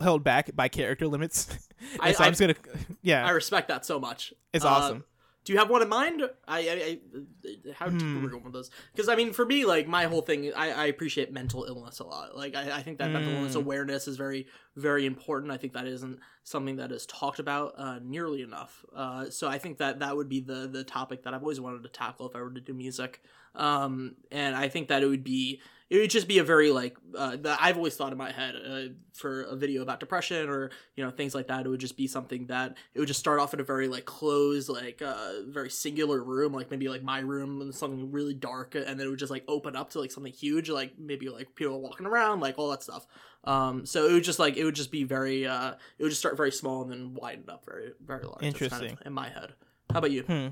held 0.00 0.22
back 0.22 0.54
by 0.54 0.68
character 0.68 1.08
limits. 1.08 1.48
I- 2.00 2.12
so 2.12 2.22
I'm 2.22 2.28
I- 2.28 2.30
just 2.30 2.40
gonna 2.40 2.54
yeah. 3.02 3.26
I 3.26 3.30
respect 3.30 3.66
that 3.68 3.84
so 3.84 3.98
much. 3.98 4.32
It's 4.52 4.64
Uh, 4.64 4.68
awesome. 4.68 5.04
Do 5.48 5.54
you 5.54 5.60
have 5.60 5.70
one 5.70 5.80
in 5.80 5.88
mind? 5.88 6.20
I, 6.46 6.58
I, 6.58 6.72
I 6.72 7.72
how 7.72 7.88
Hmm. 7.88 7.96
deep 7.96 8.14
are 8.16 8.18
we 8.18 8.28
going 8.28 8.44
with 8.44 8.52
this? 8.52 8.68
Because 8.92 9.08
I 9.08 9.16
mean, 9.16 9.32
for 9.32 9.46
me, 9.46 9.64
like 9.64 9.88
my 9.88 10.04
whole 10.04 10.20
thing, 10.20 10.52
I, 10.54 10.72
I 10.72 10.86
appreciate 10.88 11.32
mental 11.32 11.64
illness 11.64 12.00
a 12.00 12.04
lot. 12.04 12.36
Like 12.36 12.54
I, 12.54 12.70
I 12.70 12.82
think 12.82 12.98
that 12.98 13.10
mental 13.14 13.32
illness 13.32 13.54
Mm. 13.54 13.60
awareness 13.60 14.06
is 14.08 14.18
very, 14.18 14.46
very 14.76 15.06
important. 15.06 15.50
I 15.50 15.56
think 15.56 15.72
that 15.72 15.86
isn't 15.86 16.18
something 16.44 16.76
that 16.76 16.92
is 16.92 17.06
talked 17.06 17.38
about 17.38 17.72
uh, 17.78 17.98
nearly 18.02 18.42
enough. 18.42 18.84
Uh, 18.94 19.30
so 19.30 19.48
I 19.48 19.56
think 19.56 19.78
that 19.78 20.00
that 20.00 20.14
would 20.14 20.28
be 20.28 20.40
the 20.40 20.68
the 20.70 20.84
topic 20.84 21.22
that 21.22 21.32
I've 21.32 21.40
always 21.40 21.60
wanted 21.62 21.82
to 21.84 21.88
tackle 21.88 22.28
if 22.28 22.36
I 22.36 22.42
were 22.42 22.50
to 22.50 22.60
do 22.60 22.74
music. 22.74 23.22
Um, 23.54 24.16
and 24.30 24.54
I 24.54 24.68
think 24.68 24.88
that 24.88 25.02
it 25.02 25.06
would 25.06 25.24
be 25.24 25.62
it 25.90 25.98
would 25.98 26.10
just 26.10 26.28
be 26.28 26.38
a 26.38 26.44
very 26.44 26.70
like 26.70 26.96
uh, 27.16 27.36
that 27.36 27.58
I've 27.60 27.76
always 27.76 27.96
thought 27.96 28.12
in 28.12 28.18
my 28.18 28.30
head 28.30 28.54
uh, 28.56 28.80
for 29.14 29.42
a 29.42 29.56
video 29.56 29.82
about 29.82 30.00
depression 30.00 30.48
or 30.48 30.70
you 30.96 31.04
know 31.04 31.10
things 31.10 31.34
like 31.34 31.48
that. 31.48 31.64
It 31.64 31.68
would 31.68 31.80
just 31.80 31.96
be 31.96 32.06
something 32.06 32.46
that 32.46 32.76
it 32.94 32.98
would 32.98 33.08
just 33.08 33.20
start 33.20 33.40
off 33.40 33.54
in 33.54 33.60
a 33.60 33.64
very 33.64 33.88
like 33.88 34.04
closed, 34.04 34.68
like 34.68 35.00
uh, 35.00 35.42
very 35.46 35.70
singular 35.70 36.22
room, 36.22 36.52
like 36.52 36.70
maybe 36.70 36.88
like 36.88 37.02
my 37.02 37.20
room 37.20 37.62
and 37.62 37.74
something 37.74 38.12
really 38.12 38.34
dark, 38.34 38.74
and 38.74 39.00
then 39.00 39.06
it 39.06 39.08
would 39.08 39.18
just 39.18 39.30
like 39.30 39.44
open 39.48 39.76
up 39.76 39.90
to 39.90 40.00
like 40.00 40.12
something 40.12 40.32
huge, 40.32 40.68
like 40.68 40.92
maybe 40.98 41.30
like 41.30 41.54
people 41.54 41.80
walking 41.80 42.06
around, 42.06 42.40
like 42.40 42.58
all 42.58 42.70
that 42.70 42.82
stuff. 42.82 43.06
Um, 43.44 43.86
so 43.86 44.06
it 44.08 44.12
would 44.12 44.24
just 44.24 44.38
like 44.38 44.58
it 44.58 44.64
would 44.64 44.74
just 44.74 44.90
be 44.90 45.04
very 45.04 45.46
uh, 45.46 45.72
it 45.98 46.02
would 46.02 46.10
just 46.10 46.20
start 46.20 46.36
very 46.36 46.52
small 46.52 46.82
and 46.82 46.92
then 46.92 47.14
widen 47.14 47.44
up 47.48 47.64
very 47.64 47.92
very 48.04 48.24
large. 48.24 48.40
That's 48.42 48.58
kind 48.58 48.72
of 48.72 48.72
Interesting. 48.72 48.98
in 49.06 49.12
my 49.14 49.30
head. 49.30 49.54
How 49.90 50.00
about 50.00 50.10
you? 50.10 50.22
Hmm. 50.22 50.48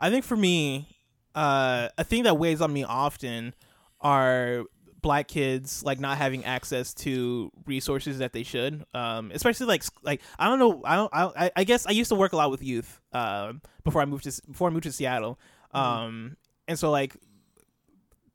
I 0.00 0.08
think 0.08 0.24
for 0.24 0.36
me, 0.36 0.86
uh, 1.34 1.88
a 1.98 2.04
thing 2.04 2.22
that 2.22 2.38
weighs 2.38 2.60
on 2.60 2.72
me 2.72 2.84
often 2.84 3.54
are 4.00 4.64
black 5.02 5.28
kids 5.28 5.82
like 5.82 5.98
not 5.98 6.18
having 6.18 6.44
access 6.44 6.92
to 6.92 7.50
resources 7.66 8.18
that 8.18 8.32
they 8.32 8.42
should. 8.42 8.84
Um, 8.94 9.30
especially 9.34 9.66
like 9.66 9.84
like 10.02 10.20
I 10.38 10.48
don't 10.48 10.58
know 10.58 10.82
I 10.84 10.96
don't 10.96 11.12
I, 11.14 11.50
I 11.56 11.64
guess 11.64 11.86
I 11.86 11.90
used 11.90 12.08
to 12.10 12.14
work 12.14 12.32
a 12.32 12.36
lot 12.36 12.50
with 12.50 12.62
youth 12.62 13.00
um, 13.12 13.62
before 13.84 14.02
I 14.02 14.04
moved 14.04 14.24
to 14.24 14.42
before 14.50 14.68
I 14.68 14.72
moved 14.72 14.84
to 14.84 14.92
Seattle. 14.92 15.38
Um, 15.72 16.36
and 16.66 16.78
so 16.78 16.90
like 16.90 17.16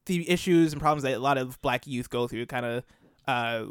the 0.05 0.29
issues 0.29 0.73
and 0.73 0.81
problems 0.81 1.03
that 1.03 1.13
a 1.13 1.19
lot 1.19 1.37
of 1.37 1.61
black 1.61 1.87
youth 1.87 2.09
go 2.09 2.27
through 2.27 2.45
kind 2.45 2.65
of 2.65 2.83
uh, 3.27 3.65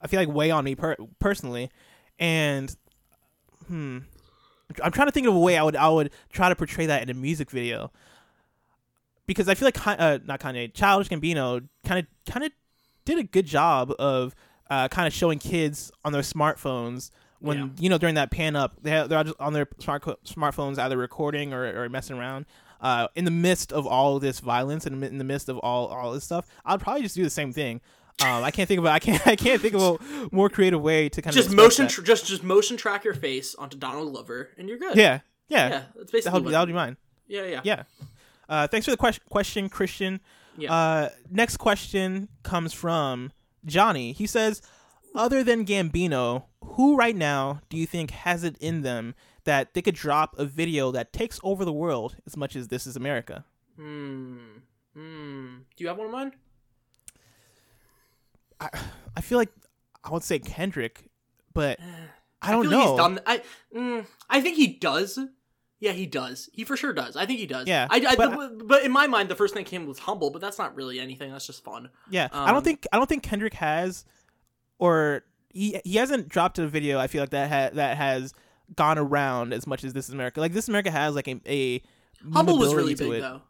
I 0.00 0.06
feel 0.08 0.20
like 0.20 0.28
weigh 0.28 0.50
on 0.50 0.64
me 0.64 0.74
per- 0.74 0.96
personally, 1.18 1.70
and 2.18 2.74
hmm. 3.66 3.98
I'm 4.82 4.90
trying 4.90 5.06
to 5.06 5.12
think 5.12 5.28
of 5.28 5.34
a 5.34 5.38
way 5.38 5.56
I 5.56 5.62
would 5.62 5.76
I 5.76 5.88
would 5.88 6.10
try 6.32 6.48
to 6.48 6.56
portray 6.56 6.86
that 6.86 7.02
in 7.02 7.10
a 7.10 7.14
music 7.14 7.50
video. 7.50 7.92
Because 9.26 9.48
I 9.48 9.54
feel 9.54 9.66
like 9.66 9.86
uh, 9.86 10.18
not 10.24 10.40
Kanye, 10.40 10.72
Childish 10.72 11.08
Gambino 11.08 11.66
kind 11.84 12.00
of 12.00 12.32
kind 12.32 12.44
of 12.46 12.52
did 13.04 13.18
a 13.18 13.22
good 13.24 13.46
job 13.46 13.92
of 13.98 14.34
uh, 14.70 14.88
kind 14.88 15.06
of 15.06 15.12
showing 15.12 15.38
kids 15.38 15.90
on 16.04 16.12
their 16.12 16.22
smartphones 16.22 17.10
when 17.40 17.58
Yeah. 17.58 17.66
you 17.78 17.90
know 17.90 17.98
during 17.98 18.14
that 18.14 18.30
pan 18.30 18.56
up 18.56 18.76
they 18.82 18.90
have, 18.90 19.08
they're 19.08 19.24
just 19.24 19.36
on 19.40 19.52
their 19.52 19.68
smart 19.78 20.04
smartphones 20.24 20.78
either 20.78 20.96
recording 20.96 21.52
or, 21.52 21.64
or 21.84 21.88
messing 21.88 22.16
around. 22.18 22.46
Uh, 22.80 23.08
in 23.14 23.24
the 23.24 23.30
midst 23.30 23.72
of 23.72 23.86
all 23.86 24.18
this 24.18 24.38
violence 24.40 24.84
and 24.86 25.02
in 25.02 25.18
the 25.18 25.24
midst 25.24 25.48
of 25.48 25.58
all 25.58 25.86
all 25.88 26.12
this 26.12 26.24
stuff, 26.24 26.46
I'd 26.64 26.80
probably 26.80 27.02
just 27.02 27.14
do 27.14 27.22
the 27.24 27.30
same 27.30 27.52
thing. 27.52 27.80
Um, 28.22 28.44
I 28.44 28.50
can't 28.50 28.66
think 28.68 28.78
of 28.78 28.84
a, 28.84 28.90
I 28.90 28.98
can't 28.98 29.26
I 29.26 29.34
can't 29.36 29.60
think 29.60 29.74
of 29.74 29.82
a 29.82 30.28
more 30.30 30.48
creative 30.48 30.80
way 30.82 31.08
to 31.08 31.20
kind 31.22 31.34
Just 31.34 31.48
of 31.48 31.54
express 31.54 31.78
motion, 31.78 31.88
tr- 31.88 32.02
just 32.02 32.26
just 32.26 32.42
motion 32.44 32.76
track 32.76 33.04
your 33.04 33.14
face 33.14 33.54
onto 33.54 33.76
Donald 33.76 34.12
Glover, 34.12 34.50
and 34.58 34.68
you're 34.68 34.78
good. 34.78 34.94
yeah, 34.96 35.20
yeah, 35.48 35.68
yeah. 35.68 35.68
That's 35.68 35.94
that 35.94 36.12
basically 36.12 36.32
would, 36.40 36.44
what- 36.44 36.50
that 36.52 36.60
would 36.60 36.66
be 36.68 36.72
mine. 36.74 36.96
yeah, 37.28 37.44
yeah, 37.44 37.60
Yeah. 37.64 37.82
Uh, 38.48 38.66
thanks 38.66 38.84
for 38.84 38.90
the 38.90 38.96
question, 38.96 39.24
question 39.28 39.68
Christian. 39.68 40.20
Yeah. 40.56 40.72
Uh, 40.72 41.08
next 41.30 41.56
question 41.58 42.28
comes 42.42 42.72
from 42.72 43.32
Johnny. 43.64 44.12
He 44.12 44.26
says, 44.26 44.62
other 45.14 45.42
than 45.42 45.64
Gambino, 45.64 46.44
who 46.62 46.96
right 46.96 47.16
now 47.16 47.60
do 47.68 47.76
you 47.76 47.86
think 47.86 48.10
has 48.10 48.44
it 48.44 48.56
in 48.58 48.82
them 48.82 49.14
that 49.44 49.74
they 49.74 49.82
could 49.82 49.94
drop 49.94 50.38
a 50.38 50.44
video 50.44 50.90
that 50.92 51.12
takes 51.12 51.40
over 51.42 51.64
the 51.64 51.72
world 51.72 52.16
as 52.26 52.36
much 52.36 52.56
as 52.56 52.68
This 52.68 52.86
Is 52.86 52.96
America? 52.96 53.44
Hmm. 53.76 54.38
Hmm. 54.94 55.56
Do 55.76 55.84
you 55.84 55.88
have 55.88 55.98
one 55.98 56.06
in 56.06 56.12
mind? 56.12 56.32
I, 58.60 58.68
I 59.16 59.20
feel 59.20 59.38
like 59.38 59.50
I 60.04 60.10
would 60.10 60.22
say 60.22 60.38
Kendrick, 60.38 61.04
but 61.52 61.78
I 61.80 61.84
I 62.48 62.52
don't 62.52 62.62
feel 62.62 62.70
know. 62.70 62.78
like 62.78 62.88
He's 62.88 62.96
done. 62.96 63.20
I. 63.26 63.42
Mm, 63.74 64.06
I 64.30 64.40
think 64.40 64.56
he 64.56 64.68
does. 64.68 65.18
Yeah, 65.78 65.92
he 65.92 66.06
does. 66.06 66.48
He 66.54 66.64
for 66.64 66.76
sure 66.76 66.92
does. 66.94 67.16
I 67.16 67.26
think 67.26 67.38
he 67.38 67.46
does. 67.46 67.66
Yeah, 67.68 67.86
I, 67.90 67.96
I- 67.96 68.16
but- 68.16 68.30
the- 68.58 68.64
but, 68.64 68.82
in 68.84 68.90
my 68.92 69.06
mind, 69.06 69.28
the 69.28 69.34
first 69.34 69.52
thing 69.54 69.64
that 69.64 69.70
came 69.70 69.86
was 69.86 69.98
humble, 69.98 70.30
but 70.30 70.40
that's 70.40 70.58
not 70.58 70.74
really 70.74 70.98
anything. 71.00 71.30
That's 71.30 71.46
just 71.46 71.62
fun. 71.64 71.90
Yeah, 72.10 72.28
I 72.32 72.48
Um, 72.48 72.54
don't 72.54 72.64
think 72.64 72.86
I 72.92 72.96
don't 72.96 73.08
think 73.08 73.22
Kendrick 73.22 73.54
has, 73.54 74.04
or 74.78 75.24
he 75.52 75.80
he 75.84 75.96
hasn't 75.96 76.28
dropped 76.28 76.58
a 76.58 76.66
video. 76.66 76.98
I 76.98 77.06
feel 77.06 77.22
like 77.22 77.30
that 77.30 77.50
ha- 77.50 77.74
that 77.74 77.96
has 77.96 78.32
gone 78.74 78.98
around 78.98 79.52
as 79.52 79.66
much 79.66 79.84
as 79.84 79.92
This 79.92 80.08
Is 80.08 80.14
America. 80.14 80.40
Like 80.40 80.52
This 80.52 80.68
America 80.68 80.90
has 80.90 81.14
like 81.14 81.28
a, 81.28 81.40
a 81.46 81.82
Humble 82.32 82.58
was 82.58 82.74
really 82.74 82.94
big 82.94 83.12
it. 83.12 83.20
though. 83.20 83.42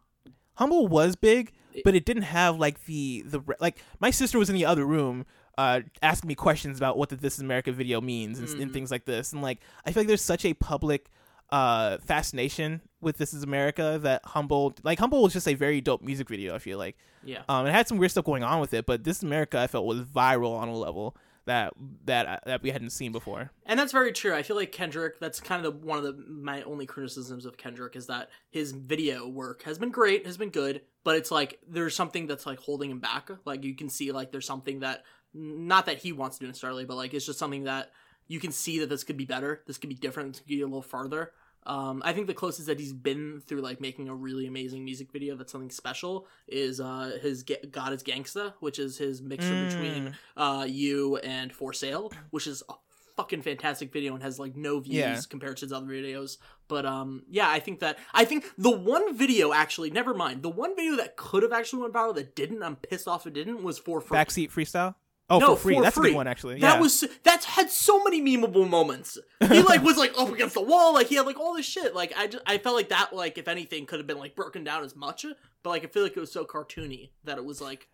Humble 0.54 0.88
was 0.88 1.16
big, 1.16 1.52
but 1.84 1.94
it 1.94 2.04
didn't 2.04 2.24
have 2.24 2.58
like 2.58 2.84
the 2.86 3.22
the 3.26 3.40
like. 3.60 3.78
My 4.00 4.10
sister 4.10 4.38
was 4.38 4.48
in 4.50 4.54
the 4.56 4.66
other 4.66 4.84
room. 4.84 5.26
Uh, 5.58 5.80
asking 6.02 6.28
me 6.28 6.34
questions 6.34 6.76
about 6.76 6.98
what 6.98 7.08
the 7.08 7.16
This 7.16 7.36
Is 7.36 7.40
America 7.40 7.72
video 7.72 7.98
means 8.02 8.38
and, 8.38 8.46
Mm. 8.46 8.60
and 8.62 8.72
things 8.74 8.90
like 8.90 9.06
this, 9.06 9.32
and 9.32 9.40
like 9.40 9.60
I 9.86 9.92
feel 9.92 10.02
like 10.02 10.06
there's 10.08 10.20
such 10.20 10.44
a 10.44 10.52
public 10.52 11.08
uh 11.50 11.98
fascination 11.98 12.80
with 13.00 13.18
This 13.18 13.32
Is 13.34 13.42
America 13.42 13.98
that 14.02 14.22
Humble 14.24 14.74
like 14.82 14.98
Humble 14.98 15.22
was 15.22 15.32
just 15.32 15.46
a 15.48 15.54
very 15.54 15.80
dope 15.80 16.02
music 16.02 16.28
video. 16.28 16.54
I 16.54 16.58
feel 16.58 16.78
like 16.78 16.96
Yeah. 17.24 17.42
um, 17.48 17.66
it 17.66 17.72
had 17.72 17.86
some 17.86 17.98
weird 17.98 18.10
stuff 18.10 18.24
going 18.24 18.42
on 18.42 18.60
with 18.60 18.74
it, 18.74 18.86
but 18.86 19.04
This 19.04 19.18
Is 19.18 19.22
America 19.22 19.58
I 19.58 19.66
felt 19.66 19.86
was 19.86 20.00
viral 20.02 20.58
on 20.58 20.68
a 20.68 20.76
level 20.76 21.16
that 21.44 21.72
that 22.06 22.26
uh, 22.26 22.38
that 22.46 22.62
we 22.62 22.70
hadn't 22.70 22.90
seen 22.90 23.12
before. 23.12 23.52
And 23.66 23.78
that's 23.78 23.92
very 23.92 24.10
true. 24.12 24.34
I 24.34 24.42
feel 24.42 24.56
like 24.56 24.72
Kendrick. 24.72 25.20
That's 25.20 25.38
kind 25.38 25.64
of 25.64 25.80
the, 25.80 25.86
one 25.86 25.96
of 25.98 26.02
the 26.04 26.12
my 26.28 26.62
only 26.62 26.86
criticisms 26.86 27.46
of 27.46 27.56
Kendrick 27.56 27.94
is 27.94 28.06
that 28.08 28.30
his 28.50 28.72
video 28.72 29.28
work 29.28 29.62
has 29.62 29.78
been 29.78 29.90
great, 29.90 30.26
has 30.26 30.36
been 30.36 30.50
good, 30.50 30.80
but 31.04 31.14
it's 31.16 31.30
like 31.30 31.60
there's 31.68 31.94
something 31.94 32.26
that's 32.26 32.46
like 32.46 32.58
holding 32.58 32.90
him 32.90 32.98
back. 32.98 33.30
Like 33.44 33.62
you 33.62 33.76
can 33.76 33.88
see 33.88 34.10
like 34.10 34.32
there's 34.32 34.46
something 34.46 34.80
that 34.80 35.04
not 35.32 35.86
that 35.86 35.98
he 35.98 36.10
wants 36.10 36.38
to 36.38 36.40
do 36.44 36.46
necessarily, 36.48 36.84
but 36.84 36.96
like 36.96 37.14
it's 37.14 37.26
just 37.26 37.38
something 37.38 37.64
that 37.64 37.92
you 38.28 38.40
can 38.40 38.52
see 38.52 38.78
that 38.80 38.88
this 38.88 39.04
could 39.04 39.16
be 39.16 39.24
better. 39.24 39.62
This 39.66 39.78
could 39.78 39.88
be 39.90 39.94
different. 39.96 40.32
This 40.34 40.40
could 40.40 40.48
be 40.48 40.60
a 40.60 40.66
little 40.66 40.82
farther. 40.82 41.32
Um, 41.64 42.00
I 42.04 42.12
think 42.12 42.28
the 42.28 42.34
closest 42.34 42.68
that 42.68 42.78
he's 42.78 42.92
been 42.92 43.40
through 43.44 43.60
like 43.60 43.80
making 43.80 44.08
a 44.08 44.14
really 44.14 44.46
amazing 44.46 44.84
music 44.84 45.10
video 45.10 45.34
that's 45.34 45.50
something 45.50 45.70
special 45.70 46.28
is 46.46 46.80
uh, 46.80 47.18
his 47.20 47.42
God 47.42 47.92
is 47.92 48.04
Gangsta, 48.04 48.54
which 48.60 48.78
is 48.78 48.96
his 48.98 49.20
mixture 49.20 49.52
Mm. 49.52 49.68
between 49.68 50.14
uh, 50.36 50.64
you 50.68 51.16
and 51.16 51.52
For 51.52 51.72
Sale, 51.72 52.12
which 52.30 52.46
is 52.46 52.62
a 52.68 52.74
fucking 53.16 53.42
fantastic 53.42 53.92
video 53.92 54.12
and 54.14 54.22
has 54.22 54.38
like 54.38 54.54
no 54.54 54.78
views 54.78 54.94
Yeah. 54.94 55.20
compared 55.28 55.56
to 55.56 55.64
his 55.64 55.72
other 55.72 55.86
videos. 55.86 56.36
But 56.68 56.86
um, 56.86 57.22
yeah, 57.28 57.48
I 57.50 57.58
think 57.58 57.80
that 57.80 57.98
I 58.14 58.24
think 58.24 58.44
the 58.56 58.70
one 58.70 59.16
video 59.16 59.52
actually, 59.52 59.90
never 59.90 60.14
mind, 60.14 60.42
the 60.42 60.50
one 60.50 60.76
video 60.76 60.96
that 60.98 61.16
could 61.16 61.42
have 61.42 61.52
actually 61.52 61.82
went 61.82 61.94
viral 61.94 62.14
that 62.14 62.36
didn't, 62.36 62.62
I'm 62.62 62.76
pissed 62.76 63.08
off 63.08 63.26
it 63.26 63.32
didn't, 63.32 63.64
was 63.64 63.78
for 63.78 64.00
free. 64.00 64.16
Backseat 64.16 64.52
freestyle. 64.52 64.94
Oh, 65.28 65.38
No, 65.38 65.56
for 65.56 65.62
free. 65.62 65.74
for 65.74 65.82
That's 65.82 65.96
a 65.96 66.00
good 66.00 66.14
one 66.14 66.26
actually. 66.28 66.60
That 66.60 66.76
yeah. 66.76 66.80
was 66.80 67.04
that's 67.24 67.44
had 67.44 67.70
so 67.70 68.02
many 68.04 68.22
memeable 68.22 68.68
moments. 68.68 69.18
He 69.40 69.60
like 69.62 69.82
was 69.82 69.96
like 69.96 70.12
up 70.16 70.32
against 70.32 70.54
the 70.54 70.62
wall, 70.62 70.94
like 70.94 71.08
he 71.08 71.16
had 71.16 71.26
like 71.26 71.38
all 71.38 71.54
this 71.54 71.66
shit. 71.66 71.94
Like 71.94 72.12
I 72.16 72.28
just 72.28 72.44
I 72.46 72.58
felt 72.58 72.76
like 72.76 72.90
that 72.90 73.12
like 73.12 73.36
if 73.38 73.48
anything 73.48 73.86
could 73.86 73.98
have 73.98 74.06
been 74.06 74.18
like 74.18 74.36
broken 74.36 74.62
down 74.64 74.84
as 74.84 74.94
much, 74.94 75.26
but 75.62 75.70
like 75.70 75.84
I 75.84 75.88
feel 75.88 76.02
like 76.02 76.16
it 76.16 76.20
was 76.20 76.32
so 76.32 76.44
cartoony 76.44 77.10
that 77.24 77.38
it 77.38 77.44
was 77.44 77.60
like 77.60 77.88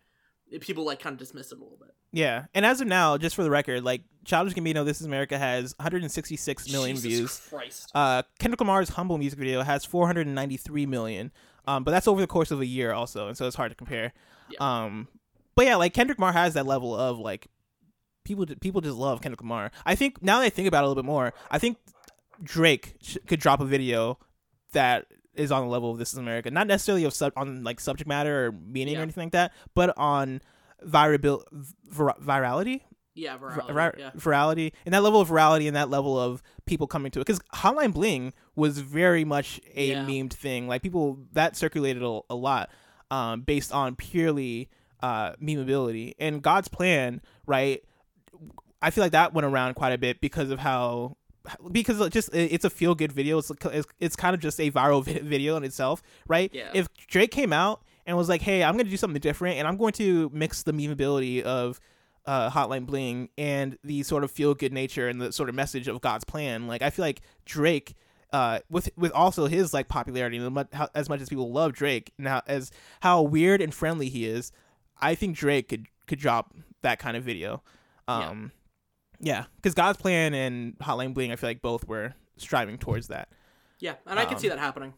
people 0.59 0.85
like 0.85 0.99
kind 0.99 1.13
of 1.13 1.19
dismissed 1.19 1.51
it 1.51 1.57
a 1.59 1.61
little 1.63 1.77
bit. 1.79 1.89
Yeah, 2.11 2.45
and 2.53 2.63
as 2.63 2.79
of 2.79 2.87
now, 2.87 3.17
just 3.17 3.35
for 3.35 3.41
the 3.43 3.49
record, 3.49 3.83
like 3.83 4.03
Childish 4.23 4.53
Gambino, 4.53 4.85
"This 4.85 5.01
Is 5.01 5.07
America" 5.07 5.39
has 5.39 5.73
166 5.79 6.71
million 6.71 6.95
Jesus 6.95 7.11
views. 7.11 7.41
Christ. 7.49 7.91
Uh, 7.95 8.21
Kendrick 8.37 8.59
Lamar's 8.61 8.89
"Humble" 8.89 9.17
music 9.17 9.39
video 9.39 9.63
has 9.63 9.83
493 9.85 10.85
million. 10.85 11.31
Um, 11.65 11.83
but 11.83 11.91
that's 11.91 12.07
over 12.07 12.21
the 12.21 12.27
course 12.27 12.51
of 12.51 12.59
a 12.61 12.65
year, 12.65 12.91
also, 12.91 13.27
and 13.29 13.37
so 13.37 13.47
it's 13.47 13.55
hard 13.55 13.71
to 13.71 13.75
compare. 13.75 14.13
Yeah. 14.49 14.57
Um, 14.83 15.07
but 15.55 15.65
yeah, 15.65 15.75
like 15.75 15.93
Kendrick 15.93 16.17
Lamar 16.19 16.33
has 16.33 16.53
that 16.55 16.65
level 16.65 16.95
of 16.95 17.19
like 17.19 17.47
people. 18.25 18.45
People 18.61 18.81
just 18.81 18.97
love 18.97 19.21
Kendrick 19.21 19.41
Lamar. 19.41 19.71
I 19.85 19.95
think 19.95 20.21
now 20.21 20.39
that 20.39 20.45
I 20.45 20.49
think 20.49 20.67
about 20.67 20.83
it 20.83 20.85
a 20.85 20.87
little 20.89 21.01
bit 21.03 21.07
more, 21.07 21.33
I 21.51 21.59
think 21.59 21.77
Drake 22.41 22.95
sh- 23.01 23.17
could 23.27 23.39
drop 23.39 23.59
a 23.59 23.65
video 23.65 24.17
that 24.73 25.05
is 25.35 25.51
on 25.51 25.61
the 25.63 25.67
level 25.69 25.91
of 25.91 25.97
"This 25.97 26.13
Is 26.13 26.19
America," 26.19 26.49
not 26.51 26.67
necessarily 26.67 27.03
of 27.05 27.13
sub- 27.13 27.33
on 27.35 27.63
like 27.63 27.79
subject 27.79 28.07
matter 28.07 28.47
or 28.47 28.51
meaning 28.51 28.93
Yeah. 28.95 28.99
or 28.99 29.03
anything 29.03 29.25
like 29.25 29.31
that, 29.33 29.51
but 29.75 29.93
on 29.97 30.41
virabil- 30.85 31.43
vir- 31.85 32.13
virality 32.21 32.81
yeah, 33.15 33.37
vir- 33.37 33.51
virality, 33.51 33.73
vir- 33.73 33.95
yeah. 33.99 34.11
virality 34.17 34.71
and 34.85 34.93
that 34.93 35.01
level 35.03 35.21
of 35.21 35.29
virality 35.29 35.67
and 35.67 35.75
that 35.75 35.89
level 35.89 36.19
of 36.19 36.41
people 36.65 36.87
coming 36.87 37.11
to 37.11 37.19
it 37.19 37.25
because 37.25 37.39
hotline 37.55 37.93
bling 37.93 38.33
was 38.55 38.79
very 38.79 39.23
much 39.23 39.61
a 39.75 39.91
Yeah. 39.91 40.05
memed 40.05 40.33
thing 40.33 40.67
like 40.67 40.81
people 40.81 41.19
that 41.31 41.55
circulated 41.55 42.03
a, 42.03 42.19
a 42.29 42.35
lot 42.35 42.69
um, 43.11 43.41
based 43.41 43.71
on 43.71 43.95
purely 43.95 44.69
uh, 45.03 45.33
memeability 45.35 46.13
and 46.17 46.41
god's 46.41 46.67
plan 46.69 47.21
right 47.45 47.83
i 48.81 48.89
feel 48.89 49.03
like 49.03 49.11
that 49.11 49.33
went 49.33 49.45
around 49.45 49.73
quite 49.75 49.91
a 49.93 49.97
bit 49.97 50.19
because 50.21 50.49
of 50.49 50.59
how 50.59 51.15
because 51.71 51.99
it 51.99 52.13
just 52.13 52.33
it's 52.33 52.63
a 52.63 52.69
feel 52.69 52.95
good 52.95 53.11
video 53.11 53.37
it's, 53.37 53.51
it's 53.65 53.87
it's 53.99 54.15
kind 54.15 54.33
of 54.33 54.39
just 54.39 54.59
a 54.61 54.71
viral 54.71 55.03
video 55.21 55.57
in 55.57 55.63
itself 55.65 56.01
right 56.27 56.49
Yeah. 56.53 56.69
if 56.73 56.87
drake 57.07 57.31
came 57.31 57.51
out 57.51 57.83
and 58.05 58.15
was 58.15 58.29
like 58.29 58.41
hey 58.41 58.63
i'm 58.63 58.73
going 58.75 58.85
to 58.85 58.89
do 58.91 58.95
something 58.97 59.19
different 59.19 59.57
and 59.57 59.67
i'm 59.67 59.75
going 59.75 59.91
to 59.93 60.31
mix 60.33 60.63
the 60.63 60.71
memeability 60.71 61.41
of 61.41 61.79
uh, 62.25 62.49
Hotline 62.49 62.85
Bling 62.85 63.27
and 63.37 63.77
the 63.83 64.01
sort 64.03 64.23
of 64.23 64.31
feel 64.31 64.53
good 64.53 64.71
nature 64.71 65.09
and 65.09 65.19
the 65.19 65.33
sort 65.33 65.49
of 65.49 65.55
message 65.55 65.89
of 65.89 65.99
God's 65.99 66.23
plan. 66.23 66.67
Like 66.69 66.81
I 66.81 66.89
feel 66.89 67.03
like 67.03 67.19
Drake, 67.43 67.95
uh, 68.31 68.59
with 68.69 68.89
with 68.95 69.11
also 69.11 69.47
his 69.47 69.73
like 69.73 69.89
popularity 69.89 70.37
and 70.37 70.65
as 70.95 71.09
much 71.09 71.19
as 71.19 71.27
people 71.27 71.51
love 71.51 71.73
Drake 71.73 72.13
now 72.17 72.41
as 72.47 72.71
how 73.01 73.21
weird 73.23 73.59
and 73.61 73.73
friendly 73.73 74.07
he 74.07 74.25
is, 74.25 74.53
I 75.03 75.15
think 75.15 75.35
Drake 75.37 75.69
could 75.69 75.87
could 76.07 76.19
drop 76.19 76.53
that 76.81 76.99
kind 76.99 77.15
of 77.17 77.23
video. 77.23 77.61
Yeah. 78.07 78.29
Um, 78.29 78.51
yeah, 79.19 79.45
because 79.55 79.73
God's 79.73 79.97
plan 79.97 80.33
and 80.33 80.77
Hotline 80.79 81.13
Bling, 81.13 81.31
I 81.31 81.35
feel 81.37 81.49
like 81.49 81.61
both 81.61 81.87
were 81.87 82.13
striving 82.37 82.77
towards 82.77 83.07
that 83.07 83.29
Yeah, 83.79 83.95
and 84.05 84.19
I 84.19 84.25
can 84.25 84.33
Um, 84.35 84.39
see 84.39 84.49
that 84.49 84.59
happening. 84.59 84.93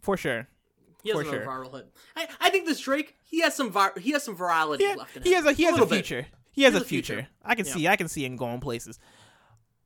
for 0.00 0.16
sure. 0.16 0.48
He 1.02 1.10
has 1.10 1.18
for 1.18 1.24
sure. 1.24 1.40
viral 1.44 1.70
hit. 1.74 1.92
I, 2.16 2.28
I 2.40 2.48
think 2.50 2.64
this 2.66 2.80
Drake, 2.80 3.14
he 3.24 3.40
has 3.42 3.54
some 3.54 3.70
vir- 3.70 3.98
he 4.00 4.12
has 4.12 4.22
some 4.22 4.36
virality 4.36 4.80
Yeah, 4.80 4.94
left 4.96 5.16
in 5.16 5.22
him. 5.22 5.26
he 5.28 5.32
has 5.34 5.44
a 5.44 5.52
he 5.52 5.64
has 5.64 5.76
a, 5.76 5.80
bit. 5.84 5.88
future. 6.06 6.26
He 6.52 6.62
has 6.62 6.72
He 6.72 6.76
a 6.76 6.78
has 6.78 6.82
a 6.82 6.88
future. 6.88 7.14
future. 7.14 7.28
I 7.44 7.54
can 7.56 7.66
Yeah. 7.66 7.72
see 7.74 7.88
I 7.88 7.96
can 7.96 8.08
see 8.08 8.24
him 8.24 8.36
going 8.36 8.60
places. 8.60 8.98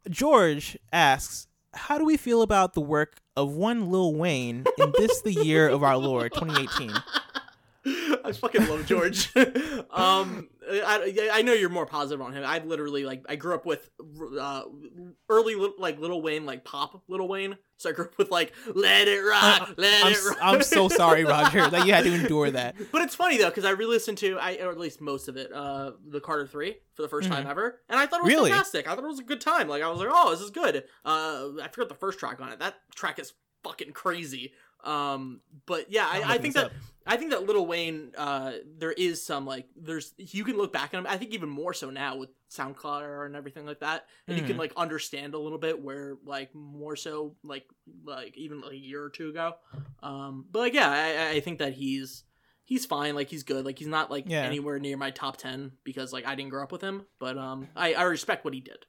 George 0.08 0.78
asks, 0.92 1.48
"How 1.74 1.98
do 1.98 2.04
we 2.04 2.16
feel 2.16 2.42
about 2.42 2.74
the 2.74 2.80
work 2.80 3.20
of 3.36 3.50
one 3.52 3.90
Lil 3.90 4.14
Wayne 4.14 4.64
in 4.78 4.92
this 4.96 5.20
the 5.22 5.32
year 5.32 5.68
of 5.68 5.82
our 5.82 5.96
Lord 5.96 6.32
2018?" 6.34 6.92
I 8.24 8.32
fucking 8.32 8.68
love 8.68 8.86
George. 8.86 9.34
um, 9.90 10.48
I, 10.70 11.30
I 11.32 11.42
know 11.42 11.52
you're 11.52 11.68
more 11.70 11.86
positive 11.86 12.20
on 12.20 12.32
him. 12.32 12.44
I 12.46 12.58
literally 12.58 13.04
like 13.04 13.24
I 13.28 13.36
grew 13.36 13.54
up 13.54 13.64
with 13.64 13.88
uh, 14.38 14.62
early 15.28 15.54
like 15.78 15.98
Little 15.98 16.20
Wayne, 16.20 16.44
like 16.44 16.64
pop 16.64 17.02
Little 17.08 17.28
Wayne. 17.28 17.56
So 17.76 17.90
I 17.90 17.92
grew 17.92 18.06
up 18.06 18.18
with 18.18 18.30
like 18.30 18.52
Let 18.74 19.06
It 19.08 19.20
Rock, 19.20 19.74
Let 19.76 20.04
I'm, 20.06 20.12
It 20.12 20.18
Rock. 20.26 20.38
I'm 20.42 20.62
so 20.62 20.88
sorry, 20.88 21.24
Roger, 21.26 21.70
that 21.70 21.86
you 21.86 21.92
had 21.92 22.04
to 22.04 22.12
endure 22.12 22.50
that. 22.50 22.74
But 22.90 23.02
it's 23.02 23.14
funny 23.14 23.38
though 23.38 23.48
because 23.48 23.64
I 23.64 23.70
re-listened 23.70 24.18
to 24.18 24.38
I 24.38 24.56
or 24.56 24.70
at 24.70 24.78
least 24.78 25.00
most 25.00 25.28
of 25.28 25.36
it, 25.36 25.52
uh, 25.52 25.92
the 26.06 26.20
Carter 26.20 26.46
Three 26.46 26.76
for 26.94 27.02
the 27.02 27.08
1st 27.08 27.28
time 27.28 27.46
ever, 27.46 27.80
and 27.88 27.98
I 27.98 28.06
thought 28.06 28.20
it 28.20 28.24
was 28.24 28.32
Mm-hmm. 28.32 28.38
Really? 28.40 28.50
fantastic. 28.50 28.86
I 28.88 28.94
thought 28.94 29.04
it 29.04 29.08
was 29.08 29.20
a 29.20 29.24
good 29.24 29.40
time. 29.40 29.68
Like 29.68 29.82
I 29.82 29.88
was 29.88 30.00
like, 30.00 30.08
oh, 30.10 30.30
this 30.30 30.40
is 30.40 30.50
good. 30.50 30.84
Uh, 31.04 31.50
I 31.62 31.68
forgot 31.72 31.88
the 31.88 31.94
first 31.94 32.18
track 32.18 32.40
on 32.40 32.50
it. 32.50 32.58
That 32.58 32.74
track 32.94 33.18
is 33.18 33.32
fucking 33.64 33.92
crazy. 33.92 34.52
Um, 34.84 35.40
but 35.66 35.90
yeah, 35.90 36.06
I, 36.10 36.34
I 36.34 36.38
think 36.38 36.54
that 36.54 36.66
up. 36.66 36.72
I 37.06 37.16
think 37.16 37.30
that 37.30 37.46
Little 37.46 37.66
Wayne, 37.66 38.12
uh, 38.18 38.52
there 38.78 38.92
is 38.92 39.22
some 39.24 39.46
like 39.46 39.66
there's 39.76 40.12
you 40.18 40.44
can 40.44 40.56
look 40.56 40.72
back 40.72 40.92
at 40.94 40.98
him. 40.98 41.06
I 41.08 41.16
think 41.16 41.32
even 41.32 41.48
more 41.48 41.72
so 41.72 41.88
now 41.90 42.16
with 42.16 42.28
SoundCloud 42.50 43.26
and 43.26 43.34
everything 43.34 43.64
like 43.66 43.80
that, 43.80 44.06
and 44.26 44.36
you 44.38 44.44
can 44.44 44.56
Mhm. 44.56 44.60
like 44.60 44.72
understand 44.76 45.34
a 45.34 45.38
little 45.38 45.58
bit 45.58 45.82
where 45.82 46.16
like 46.24 46.54
more 46.54 46.96
so 46.96 47.34
like 47.42 47.66
like 48.04 48.36
even 48.36 48.60
like 48.60 48.72
a 48.72 48.76
year 48.76 49.02
or 49.02 49.10
two 49.10 49.30
ago. 49.30 49.54
Um, 50.02 50.44
but 50.50 50.58
like 50.60 50.74
yeah, 50.74 50.90
I, 50.90 51.30
I 51.36 51.40
think 51.40 51.58
that 51.60 51.72
he's 51.72 52.24
he's 52.64 52.84
fine. 52.86 53.14
Like 53.14 53.30
he's 53.30 53.42
good. 53.42 53.64
Like 53.64 53.78
he's 53.78 53.88
not 53.88 54.10
like 54.10 54.24
Yeah. 54.28 54.42
anywhere 54.42 54.78
near 54.78 54.96
my 54.98 55.10
top 55.10 55.38
ten 55.38 55.72
because 55.84 56.12
like 56.12 56.26
I 56.26 56.34
didn't 56.34 56.50
grow 56.50 56.62
up 56.62 56.72
with 56.72 56.82
him, 56.82 57.06
but 57.18 57.38
um, 57.38 57.68
I 57.74 57.94
I 57.94 58.02
respect 58.02 58.44
what 58.44 58.52
he 58.54 58.60
did. 58.60 58.84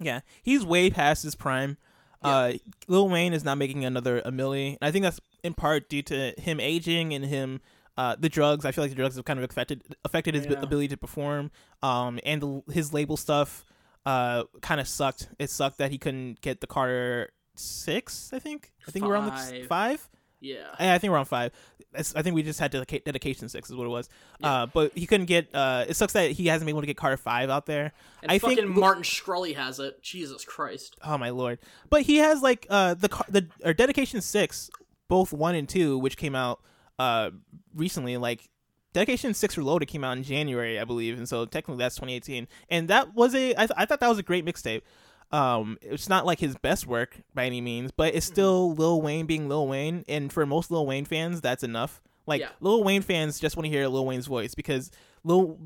Yeah, 0.00 0.20
he's 0.42 0.64
way 0.64 0.88
past 0.90 1.22
his 1.22 1.34
prime. 1.34 1.76
Uh, 2.20 2.54
Lil 2.88 3.08
Wayne 3.08 3.32
is 3.32 3.44
not 3.44 3.58
making 3.58 3.84
another 3.84 4.18
a 4.20 4.32
milli. 4.32 4.76
I 4.82 4.90
think 4.90 5.04
that's 5.04 5.20
in 5.42 5.54
part 5.54 5.88
due 5.88 6.02
to 6.02 6.34
him 6.38 6.60
aging 6.60 7.14
and 7.14 7.24
him. 7.24 7.60
Uh, 7.96 8.14
the 8.16 8.28
drugs. 8.28 8.64
I 8.64 8.70
feel 8.70 8.84
like 8.84 8.90
the 8.92 8.96
drugs 8.96 9.16
have 9.16 9.24
kind 9.24 9.40
of 9.40 9.44
affected 9.44 9.82
affected 10.04 10.34
his 10.34 10.46
Yeah. 10.46 10.60
ability 10.60 10.88
to 10.88 10.96
perform. 10.96 11.50
Um, 11.82 12.20
and 12.24 12.40
the, 12.40 12.62
his 12.72 12.92
label 12.92 13.16
stuff. 13.16 13.64
Uh, 14.06 14.44
kind 14.62 14.80
of 14.80 14.86
sucked. 14.88 15.28
It 15.38 15.50
sucked 15.50 15.78
that 15.78 15.90
he 15.90 15.98
couldn't 15.98 16.40
get 16.40 16.60
the 16.60 16.66
Carter 16.66 17.30
six. 17.56 18.30
I 18.32 18.38
think. 18.38 18.70
I 18.86 18.90
think 18.90 19.04
we're 19.04 19.16
on 19.16 19.26
the 19.26 19.64
Five. 19.68 20.08
Yeah. 20.40 20.68
I, 20.78 20.94
I 20.94 20.98
think 20.98 21.10
we're 21.10 21.18
on 21.18 21.24
five. 21.24 21.52
I 21.96 22.22
think 22.22 22.36
we 22.36 22.44
just 22.44 22.60
had 22.60 22.70
dedica- 22.70 23.02
dedication 23.02 23.48
six 23.48 23.68
is 23.70 23.74
what 23.76 23.84
it 23.86 23.90
was. 23.90 24.08
Yeah. 24.38 24.52
Uh, 24.52 24.66
but 24.66 24.96
he 24.96 25.04
couldn't 25.06 25.26
get. 25.26 25.52
Uh, 25.52 25.84
it 25.88 25.94
sucks 25.94 26.12
that 26.12 26.30
he 26.30 26.46
hasn't 26.46 26.66
been 26.66 26.74
able 26.74 26.82
to 26.82 26.86
get 26.86 26.96
Carter 26.96 27.16
five 27.16 27.50
out 27.50 27.66
there. 27.66 27.92
And 28.22 28.30
I 28.30 28.38
think 28.38 28.64
Martin 28.66 29.02
Shkreli 29.02 29.56
has 29.56 29.80
it. 29.80 30.00
Jesus 30.02 30.44
Christ. 30.44 30.96
Oh 31.02 31.18
my 31.18 31.30
lord! 31.30 31.58
But 31.90 32.02
he 32.02 32.18
has 32.18 32.40
like 32.40 32.66
uh 32.70 32.94
the 32.94 33.08
the 33.28 33.48
or 33.64 33.74
dedication 33.74 34.20
six, 34.20 34.70
both 35.08 35.32
one 35.32 35.54
and 35.54 35.68
two, 35.68 35.98
which 35.98 36.16
came 36.16 36.34
out 36.34 36.60
uh 36.98 37.30
recently. 37.74 38.16
Like 38.16 38.48
dedication 38.92 39.34
six 39.34 39.56
reloaded 39.56 39.88
came 39.88 40.04
out 40.04 40.16
in 40.16 40.22
January, 40.22 40.78
I 40.78 40.84
believe, 40.84 41.18
and 41.18 41.28
so 41.28 41.44
technically 41.44 41.78
that's 41.82 41.96
2018. 41.96 42.48
And 42.70 42.88
that 42.88 43.14
was 43.14 43.34
a 43.34 43.50
I, 43.52 43.66
th- 43.66 43.70
I 43.76 43.84
thought 43.86 44.00
that 44.00 44.08
was 44.08 44.18
a 44.18 44.22
great 44.22 44.44
mixtape. 44.44 44.82
Um, 45.30 45.76
it's 45.82 46.08
not 46.08 46.24
like 46.24 46.40
his 46.40 46.56
best 46.56 46.86
work 46.86 47.20
by 47.34 47.44
any 47.44 47.60
means, 47.60 47.90
but 47.90 48.14
it's 48.14 48.24
still 48.24 48.74
Lil 48.74 49.02
Wayne 49.02 49.26
being 49.26 49.46
Lil 49.48 49.68
Wayne, 49.68 50.04
and 50.08 50.32
for 50.32 50.46
most 50.46 50.70
Lil 50.70 50.86
Wayne 50.86 51.04
fans, 51.04 51.40
that's 51.42 51.62
enough. 51.62 52.00
Like 52.26 52.40
Yeah. 52.40 52.48
Lil 52.60 52.82
Wayne 52.82 53.02
fans 53.02 53.38
just 53.38 53.54
want 53.56 53.66
to 53.66 53.70
hear 53.70 53.86
Lil 53.88 54.06
Wayne's 54.06 54.26
voice 54.26 54.54
because 54.54 54.90
Lil 55.24 55.58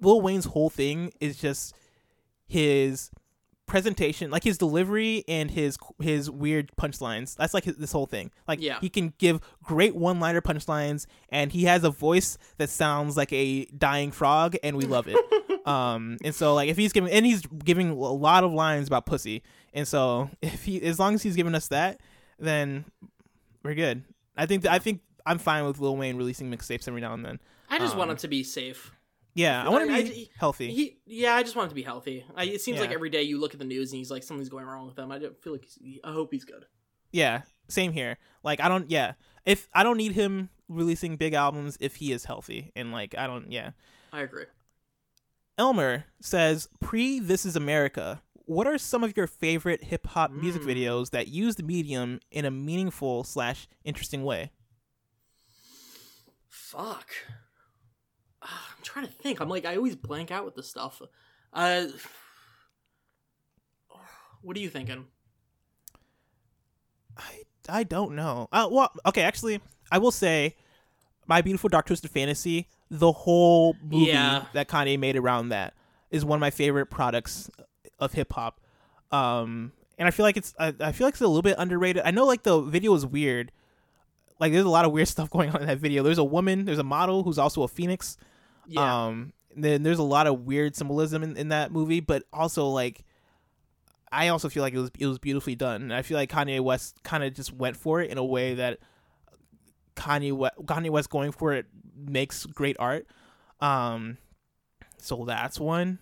Lil 0.00 0.20
Wayne's 0.20 0.44
whole 0.46 0.70
thing 0.70 1.12
is 1.20 1.36
just 1.36 1.74
his 2.46 3.10
presentation, 3.70 4.30
like 4.30 4.44
his 4.44 4.58
delivery 4.58 5.24
and 5.28 5.50
his 5.50 5.78
his 6.00 6.28
weird 6.30 6.70
punchlines. 6.76 7.36
That's 7.36 7.54
like 7.54 7.64
his, 7.64 7.76
this 7.76 7.92
whole 7.92 8.06
thing. 8.06 8.30
Like 8.48 8.60
Yeah. 8.60 8.78
he 8.80 8.88
can 8.90 9.14
give 9.18 9.40
great 9.62 9.94
one-liner 9.94 10.40
punchlines, 10.42 11.06
and 11.30 11.52
he 11.52 11.64
has 11.64 11.84
a 11.84 11.90
voice 11.90 12.36
that 12.58 12.68
sounds 12.68 13.16
like 13.16 13.32
a 13.32 13.64
dying 13.66 14.10
frog, 14.10 14.56
and 14.62 14.76
we 14.76 14.84
love 14.84 15.06
it. 15.08 15.16
um, 15.66 16.18
and 16.24 16.34
so 16.34 16.52
like 16.54 16.68
if 16.68 16.76
he's 16.76 16.92
giving 16.92 17.10
and 17.12 17.24
he's 17.24 17.42
giving 17.64 17.90
a 17.90 17.94
lot 17.94 18.44
of 18.44 18.52
lines 18.52 18.88
about 18.88 19.06
pussy, 19.06 19.42
and 19.72 19.86
so 19.88 20.28
if 20.42 20.64
he 20.64 20.82
as 20.82 20.98
long 20.98 21.14
as 21.14 21.22
he's 21.22 21.36
giving 21.36 21.54
us 21.54 21.68
that, 21.68 22.00
then 22.38 22.84
we're 23.62 23.74
good. 23.74 24.02
I 24.36 24.46
think 24.46 24.66
I 24.66 24.78
think 24.78 25.00
I'm 25.24 25.38
fine 25.38 25.64
with 25.64 25.78
Lil 25.78 25.96
Wayne 25.96 26.16
releasing 26.16 26.50
mixtapes 26.50 26.88
every 26.88 27.00
now 27.00 27.14
and 27.14 27.24
then. 27.24 27.38
I 27.68 27.78
just 27.78 27.96
want 27.96 28.10
Um, 28.10 28.16
him 28.16 28.20
to 28.20 28.28
be 28.28 28.42
safe. 28.42 28.90
Yeah, 29.34 29.64
I 29.64 29.68
want 29.68 29.88
to 29.88 29.94
be 30.04 30.22
I- 30.34 30.38
healthy. 30.38 30.72
He, 30.72 30.98
yeah, 31.06 31.34
I 31.36 31.42
just 31.42 31.54
want 31.54 31.66
him 31.66 31.70
to 31.70 31.74
be 31.76 31.82
healthy. 31.82 32.24
I, 32.34 32.44
it 32.44 32.60
seems 32.60 32.80
like 32.80 32.90
every 32.90 33.10
day 33.10 33.22
you 33.22 33.38
look 33.38 33.52
at 33.54 33.58
the 33.60 33.64
news 33.66 33.92
and 33.92 33.98
he's 33.98 34.10
like 34.10 34.22
something's 34.24 34.48
going 34.48 34.64
wrong 34.66 34.86
with 34.86 34.98
him. 34.98 35.12
I 35.12 35.18
don't 35.18 35.40
feel 35.42 35.52
like 35.52 35.64
he's, 35.64 36.00
I 36.02 36.12
hope 36.12 36.32
he's 36.32 36.44
good. 36.44 36.64
yeah, 37.12 37.42
same 37.68 37.92
here. 37.92 38.18
Like 38.42 38.60
I 38.60 38.68
don't. 38.68 38.90
Yeah, 38.90 39.12
if 39.46 39.68
I 39.72 39.82
don't 39.84 39.96
need 39.96 40.12
him 40.12 40.48
releasing 40.68 41.16
big 41.16 41.32
albums 41.34 41.76
if 41.80 41.96
he 41.96 42.10
is 42.12 42.24
healthy, 42.24 42.72
and 42.74 42.90
like 42.92 43.14
I 43.16 43.26
don't. 43.26 43.50
Yeah. 43.52 43.70
I 44.12 44.22
agree. 44.22 44.44
Elmer 45.58 46.06
says, 46.20 46.68
pre 46.80 47.20
This 47.20 47.44
Is 47.46 47.54
America, 47.54 48.22
what 48.46 48.66
are 48.66 48.78
some 48.78 49.04
of 49.04 49.16
your 49.16 49.26
favorite 49.28 49.84
hip 49.84 50.06
hop 50.08 50.32
music 50.32 50.62
Mm. 50.62 50.66
videos 50.74 51.10
that 51.10 51.28
use 51.28 51.54
the 51.56 51.62
medium 51.62 52.18
in 52.32 52.44
a 52.44 52.50
meaningful 52.50 53.22
slash 53.24 53.68
interesting 53.84 54.24
way? 54.24 54.50
Fuck. 56.48 57.10
I'm 58.80 58.84
trying 58.84 59.06
to 59.06 59.12
think. 59.12 59.40
I'm 59.40 59.48
like 59.50 59.66
I 59.66 59.76
always 59.76 59.94
blank 59.94 60.30
out 60.30 60.46
with 60.46 60.54
this 60.54 60.68
stuff. 60.68 61.02
Uh, 61.52 61.86
what 64.40 64.56
are 64.56 64.60
you 64.60 64.70
thinking? 64.70 65.04
I, 67.16 67.42
I 67.68 67.82
don't 67.84 68.14
know. 68.16 68.48
Uh, 68.50 68.68
well, 68.70 68.90
okay, 69.04 69.20
actually, 69.22 69.60
I 69.92 69.98
will 69.98 70.10
say, 70.10 70.56
My 71.26 71.42
Beautiful 71.42 71.68
Dark 71.68 71.86
Twisted 71.86 72.10
Fantasy, 72.10 72.68
the 72.90 73.12
whole 73.12 73.76
movie 73.82 74.06
Yeah. 74.06 74.46
that 74.54 74.68
Kanye 74.68 74.98
made 74.98 75.16
around 75.16 75.50
that 75.50 75.74
is 76.10 76.24
one 76.24 76.36
of 76.38 76.40
my 76.40 76.50
favorite 76.50 76.86
products 76.86 77.50
of 77.98 78.14
hip 78.14 78.32
hop. 78.32 78.60
Um, 79.12 79.72
and 79.98 80.08
I 80.08 80.10
feel 80.10 80.24
like 80.24 80.38
it's 80.38 80.54
I, 80.58 80.74
I 80.80 80.92
feel 80.92 81.06
like 81.06 81.14
it's 81.14 81.20
a 81.20 81.26
little 81.26 81.42
bit 81.42 81.56
underrated. 81.58 82.02
I 82.06 82.12
know 82.12 82.24
like 82.24 82.44
the 82.44 82.62
video 82.62 82.94
is 82.94 83.04
weird. 83.04 83.52
Like 84.38 84.52
there's 84.52 84.64
a 84.64 84.70
lot 84.70 84.86
of 84.86 84.92
weird 84.92 85.08
stuff 85.14 85.28
going 85.28 85.50
on 85.50 85.60
in 85.60 85.66
that 85.66 85.78
video. 85.78 86.02
There's 86.02 86.16
a 86.18 86.24
woman, 86.24 86.64
there's 86.64 86.78
a 86.78 86.82
model 86.84 87.24
who's 87.24 87.38
also 87.38 87.62
a 87.62 87.68
phoenix. 87.68 88.16
Yeah. 88.66 89.06
Um, 89.06 89.32
then 89.56 89.82
there's 89.82 89.98
a 89.98 90.04
lot 90.04 90.26
of 90.26 90.40
weird 90.46 90.76
symbolism 90.76 91.22
in, 91.22 91.36
in 91.36 91.48
that 91.48 91.72
movie, 91.72 92.00
but 92.00 92.22
also 92.32 92.66
like, 92.68 93.04
I 94.12 94.28
also 94.28 94.48
feel 94.48 94.62
like 94.62 94.74
it 94.74 94.78
was 94.78 94.90
it 94.98 95.06
was 95.06 95.18
beautifully 95.18 95.54
done, 95.54 95.82
and 95.82 95.94
I 95.94 96.02
feel 96.02 96.16
like 96.16 96.30
Kanye 96.30 96.60
West 96.60 97.02
kind 97.02 97.22
of 97.24 97.34
just 97.34 97.52
went 97.52 97.76
for 97.76 98.00
it 98.00 98.10
in 98.10 98.18
a 98.18 98.24
way 98.24 98.54
that 98.54 98.78
Kanye 99.96 100.32
West, 100.32 100.54
Kanye 100.64 100.90
West 100.90 101.10
going 101.10 101.32
for 101.32 101.52
it 101.52 101.66
makes 101.96 102.46
great 102.46 102.76
art. 102.78 103.06
Um, 103.60 104.18
so 104.98 105.24
that's 105.26 105.60
one. 105.60 105.98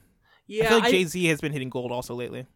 yeah. 0.47 0.64
I 0.64 0.68
feel 0.68 0.78
like 0.78 0.90
Jay 0.90 1.05
Z 1.05 1.24
has 1.26 1.40
been 1.40 1.52
hitting 1.52 1.70
gold 1.70 1.93
also 1.93 2.14
lately. 2.14 2.47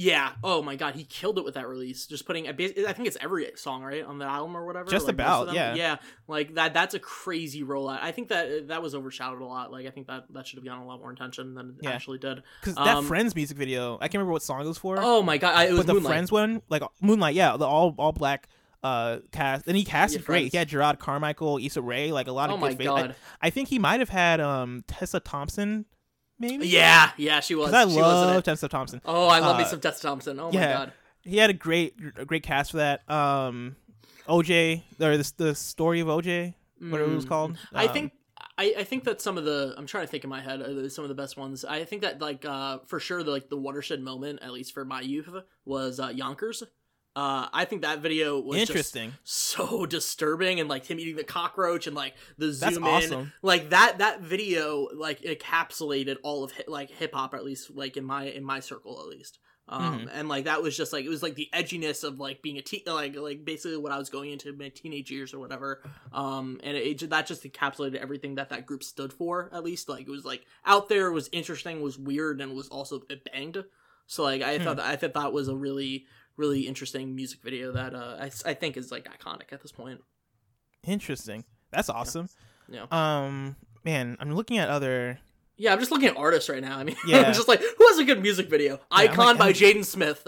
Yeah. 0.00 0.30
Oh 0.44 0.62
my 0.62 0.76
god, 0.76 0.94
he 0.94 1.02
killed 1.02 1.38
it 1.38 1.44
with 1.44 1.54
that 1.54 1.66
release. 1.66 2.06
Just 2.06 2.24
putting, 2.24 2.46
I 2.48 2.52
bas- 2.52 2.72
I 2.86 2.92
think 2.92 3.08
it's 3.08 3.16
every 3.20 3.50
song 3.56 3.82
right 3.82 4.04
on 4.04 4.18
the 4.18 4.26
album 4.26 4.56
or 4.56 4.64
whatever. 4.64 4.88
Just 4.88 5.06
like, 5.06 5.14
about, 5.14 5.52
yeah. 5.52 5.74
Yeah. 5.74 5.96
Like 6.28 6.54
that. 6.54 6.72
That's 6.72 6.94
a 6.94 7.00
crazy 7.00 7.64
rollout. 7.64 7.98
I 8.00 8.12
think 8.12 8.28
that 8.28 8.68
that 8.68 8.80
was 8.80 8.94
overshadowed 8.94 9.42
a 9.42 9.44
lot. 9.44 9.72
Like 9.72 9.86
I 9.86 9.90
think 9.90 10.06
that 10.06 10.26
that 10.34 10.46
should 10.46 10.58
have 10.58 10.64
gotten 10.64 10.82
a 10.84 10.86
lot 10.86 11.00
more 11.00 11.10
attention 11.10 11.54
than 11.54 11.70
it 11.70 11.74
Yeah. 11.82 11.90
actually 11.90 12.18
did. 12.18 12.44
Because 12.60 12.76
that 12.76 12.96
Um, 12.98 13.06
Friends 13.06 13.34
music 13.34 13.56
video, 13.56 13.96
I 13.96 14.02
can't 14.06 14.14
remember 14.14 14.32
what 14.34 14.42
song 14.42 14.60
it 14.60 14.68
was 14.68 14.78
for. 14.78 14.98
Oh 15.00 15.20
my 15.22 15.36
god, 15.36 15.56
I, 15.56 15.64
it 15.64 15.70
was 15.70 15.80
but 15.80 15.86
the 15.88 15.94
Moonlight. 15.94 16.10
Friends 16.12 16.30
one, 16.30 16.62
like 16.68 16.82
Moonlight, 17.00 17.34
yeah, 17.34 17.56
the 17.56 17.66
all 17.66 17.92
all 17.98 18.12
black 18.12 18.48
uh 18.84 19.18
cast, 19.32 19.66
and 19.66 19.76
he 19.76 19.82
casted 19.84 20.20
Yeah, 20.20 20.26
great. 20.26 20.52
He 20.52 20.56
had 20.58 20.68
Jerrod 20.68 21.00
Carmichael, 21.00 21.58
Issa 21.60 21.82
Rae, 21.82 22.12
like 22.12 22.28
a 22.28 22.32
lot 22.32 22.50
of 22.50 22.54
Oh 22.54 22.58
good 22.68 22.78
my 22.78 22.84
fa- 22.84 22.92
I- 22.92 23.02
god. 23.02 23.14
I, 23.42 23.50
think 23.50 23.68
he 23.68 23.80
might 23.80 23.98
have 23.98 24.10
had 24.10 24.40
um 24.40 24.84
Tessa 24.86 25.18
Thompson, 25.18 25.84
maybe. 26.38 26.68
Yeah, 26.68 27.10
yeah, 27.16 27.40
she 27.40 27.54
was. 27.54 27.72
I 27.72 27.86
she 27.88 27.94
love. 28.00 28.44
Tessa 28.44 28.68
Thompson. 28.68 29.00
Oh, 29.04 29.28
I 29.28 29.40
love 29.40 29.56
me 29.56 29.64
uh, 29.64 29.66
some 29.66 29.80
Tessa 29.80 30.02
Thompson. 30.02 30.38
Oh 30.40 30.50
yeah. 30.52 30.66
my 30.66 30.72
god. 30.72 30.92
He 31.22 31.36
had 31.36 31.50
a 31.50 31.54
great 31.54 31.94
a 32.16 32.24
great 32.24 32.42
cast 32.42 32.70
for 32.70 32.78
that. 32.78 33.08
Um, 33.10 33.76
OJ 34.28 34.82
or 35.00 35.16
the 35.16 35.32
the 35.36 35.54
story 35.54 36.00
of 36.00 36.08
OJ, 36.08 36.54
whatever 36.80 37.10
it 37.10 37.14
was 37.14 37.24
Mm. 37.26 37.28
called. 37.28 37.56
I 37.74 37.86
Um, 37.86 37.92
think 37.92 38.12
I, 38.56 38.74
I 38.78 38.84
think 38.84 39.04
that 39.04 39.20
some 39.20 39.38
of 39.38 39.44
the 39.44 39.74
I'm 39.76 39.86
trying 39.86 40.04
to 40.04 40.10
think 40.10 40.24
in 40.24 40.30
my 40.30 40.40
head 40.40 40.60
some 40.92 41.04
of 41.04 41.08
the 41.08 41.14
best 41.14 41.36
ones. 41.36 41.64
I 41.64 41.84
think 41.84 42.02
that 42.02 42.20
like 42.20 42.44
uh 42.44 42.78
for 42.86 42.98
sure 43.00 43.22
the 43.22 43.30
like 43.30 43.48
the 43.48 43.56
watershed 43.56 44.00
moment 44.00 44.40
at 44.42 44.52
least 44.52 44.72
for 44.74 44.84
my 44.84 45.00
youth 45.00 45.28
was 45.64 46.00
uh 46.00 46.08
Yonkers. 46.08 46.62
Uh, 47.18 47.48
I 47.52 47.64
think 47.64 47.82
that 47.82 48.00
video 48.00 48.38
was 48.38 48.58
just 48.58 48.70
interesting. 48.70 49.14
so 49.24 49.86
disturbing 49.96 50.60
and 50.60 50.68
like 50.68 50.84
him 50.86 51.00
eating 51.00 51.16
the 51.16 51.24
cockroach 51.24 51.86
and 51.88 51.96
like 51.96 52.14
the 52.36 52.52
zoom 52.52 52.82
That's 52.84 53.06
in 53.06 53.12
awesome. 53.14 53.32
like 53.42 53.70
that 53.70 53.98
that 53.98 54.20
video 54.20 54.88
like 54.94 55.20
encapsulated 55.22 56.16
all 56.22 56.44
of 56.44 56.52
hi- 56.52 56.64
like 56.68 56.90
hip 56.90 57.14
hop 57.14 57.34
at 57.34 57.44
least 57.44 57.70
like 57.74 57.96
in 57.96 58.04
my 58.04 58.24
in 58.24 58.44
my 58.44 58.60
circle 58.60 59.00
at 59.00 59.08
least 59.08 59.38
um 59.68 59.98
Mm-hmm. 59.98 60.08
and 60.12 60.28
like 60.28 60.44
that 60.44 60.62
was 60.62 60.76
just 60.76 60.92
like 60.94 61.04
it 61.04 61.08
was 61.10 61.22
like 61.22 61.34
the 61.34 61.48
edginess 61.54 62.04
of 62.04 62.18
like 62.18 62.40
being 62.40 62.56
a 62.58 62.62
teen 62.62 62.82
like 62.86 63.14
like 63.16 63.44
basically 63.44 63.76
what 63.78 63.92
I 63.92 63.98
was 63.98 64.08
going 64.10 64.30
into 64.30 64.52
my 64.54 64.68
teenage 64.70 65.10
years 65.10 65.34
or 65.34 65.38
whatever 65.40 65.82
um 66.12 66.58
and 66.62 66.76
it, 66.76 67.02
it 67.02 67.10
that 67.10 67.26
just 67.26 67.42
encapsulated 67.44 67.96
everything 67.96 68.36
that 68.36 68.48
that 68.50 68.64
group 68.64 68.82
stood 68.82 69.12
for 69.12 69.50
at 69.52 69.64
least 69.64 69.88
like 69.88 70.06
it 70.06 70.10
was 70.10 70.24
like 70.24 70.42
out 70.64 70.88
there 70.88 71.10
was 71.12 71.28
interesting 71.32 71.82
was 71.82 71.98
weird 71.98 72.40
and 72.40 72.54
was 72.54 72.68
also 72.68 73.02
it 73.10 73.24
banged 73.30 73.62
so 74.06 74.22
like 74.22 74.40
I 74.40 74.56
Hmm. 74.58 74.64
thought 74.64 74.80
I 74.80 74.96
thought 74.96 75.14
that 75.14 75.32
was 75.32 75.48
a 75.48 75.56
really 75.56 76.06
really 76.38 76.62
interesting 76.62 77.14
music 77.14 77.40
video 77.42 77.72
that 77.72 77.94
uh 77.94 78.16
I, 78.18 78.30
I 78.46 78.54
think 78.54 78.78
is 78.78 78.90
like 78.90 79.04
iconic 79.04 79.52
at 79.52 79.60
this 79.60 79.72
point 79.72 80.00
Interesting. 80.86 81.44
That's 81.70 81.88
awesome. 81.88 82.28
yeah 82.68 82.86
Um, 82.90 83.56
man, 83.84 84.16
I'm 84.20 84.34
looking 84.34 84.58
at 84.58 84.68
other. 84.68 85.18
Yeah, 85.56 85.72
I'm 85.72 85.80
just 85.80 85.90
looking 85.90 86.08
at 86.08 86.16
artists 86.16 86.48
right 86.48 86.62
now. 86.62 86.78
I 86.78 86.84
mean, 86.84 86.96
Yeah. 87.06 87.18
I'm 87.22 87.34
just 87.34 87.48
like, 87.48 87.60
who 87.60 87.86
has 87.88 87.98
a 87.98 88.04
good 88.04 88.22
music 88.22 88.48
video? 88.48 88.78
I'm 88.90 89.10
Icon 89.10 89.26
like, 89.26 89.38
by 89.38 89.52
Jaden 89.52 89.84
Smith. 89.84 90.26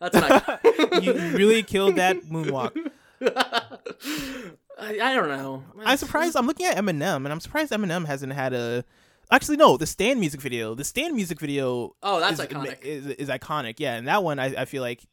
That's 0.00 0.16
an 0.16 0.24
icon. 0.24 0.58
You 1.02 1.12
really 1.36 1.62
killed 1.62 1.96
that 1.96 2.22
moonwalk. 2.24 2.76
I, 3.22 4.98
I 5.00 5.14
don't 5.14 5.28
know. 5.28 5.62
I'm 5.84 5.96
surprised. 5.96 6.36
I'm 6.36 6.46
looking 6.46 6.66
at 6.66 6.76
Eminem, 6.76 7.16
and 7.16 7.28
I'm 7.28 7.40
surprised 7.40 7.72
Eminem 7.72 8.06
hasn't 8.06 8.32
had 8.32 8.52
a. 8.52 8.84
Actually, 9.30 9.56
no. 9.58 9.76
The 9.76 9.86
Stan 9.86 10.18
music 10.18 10.40
video. 10.40 10.74
The 10.74 10.84
Stan 10.84 11.14
music 11.14 11.38
video. 11.38 11.94
Oh, 12.02 12.18
that's 12.20 12.40
is, 12.40 12.46
iconic. 12.46 12.82
Is, 12.82 13.06
is 13.06 13.28
iconic. 13.28 13.74
Yeah, 13.78 13.94
and 13.94 14.08
that 14.08 14.22
one 14.24 14.38
I, 14.38 14.62
I 14.62 14.64
feel 14.64 14.82
like 14.82 15.04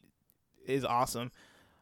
is 0.66 0.84
awesome. 0.86 1.32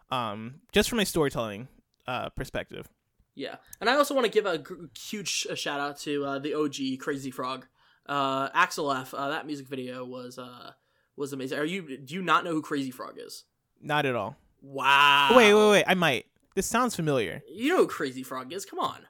Um, 0.10 0.62
just 0.72 0.90
from 0.90 1.00
a 1.00 1.06
storytelling 1.06 1.68
uh 2.08 2.30
perspective. 2.30 2.88
Yeah, 3.36 3.58
and 3.80 3.90
I 3.90 3.96
also 3.96 4.16
want 4.16 4.26
to 4.26 4.32
give 4.32 4.46
a 4.48 4.58
g- 4.58 4.74
huge 5.00 5.46
uh, 5.50 5.56
shout 5.56 5.80
out 5.80 5.98
to 6.00 6.26
uh, 6.26 6.40
the 6.40 6.56
OG 6.56 7.00
Crazy 7.00 7.30
Frog, 7.30 7.68
uh, 8.08 8.50
Axel 8.54 8.92
F. 8.92 9.14
Uh, 9.14 9.30
that 9.30 9.46
music 9.46 9.68
video 9.68 10.04
was 10.06 10.40
uh, 10.40 10.72
was 11.16 11.34
amazing. 11.34 11.60
Are 11.60 11.66
you? 11.66 11.98
Do 11.98 12.16
you 12.16 12.22
not 12.24 12.44
know 12.44 12.52
who 12.52 12.62
Crazy 12.62 12.90
Frog 12.92 13.16
is? 13.20 13.44
Not 13.82 14.06
at 14.08 14.16
all. 14.16 14.38
Wow. 14.62 15.34
Wait, 15.36 15.54
wait, 15.54 15.70
wait. 15.72 15.84
I 15.88 15.94
might. 15.94 16.26
This 16.56 16.66
sounds 16.66 16.96
familiar. 16.96 17.44
You 17.48 17.70
know 17.70 17.78
who 17.78 17.88
Crazy 17.88 18.24
Frog 18.24 18.52
is? 18.52 18.66
Come 18.66 18.80
on. 18.80 19.02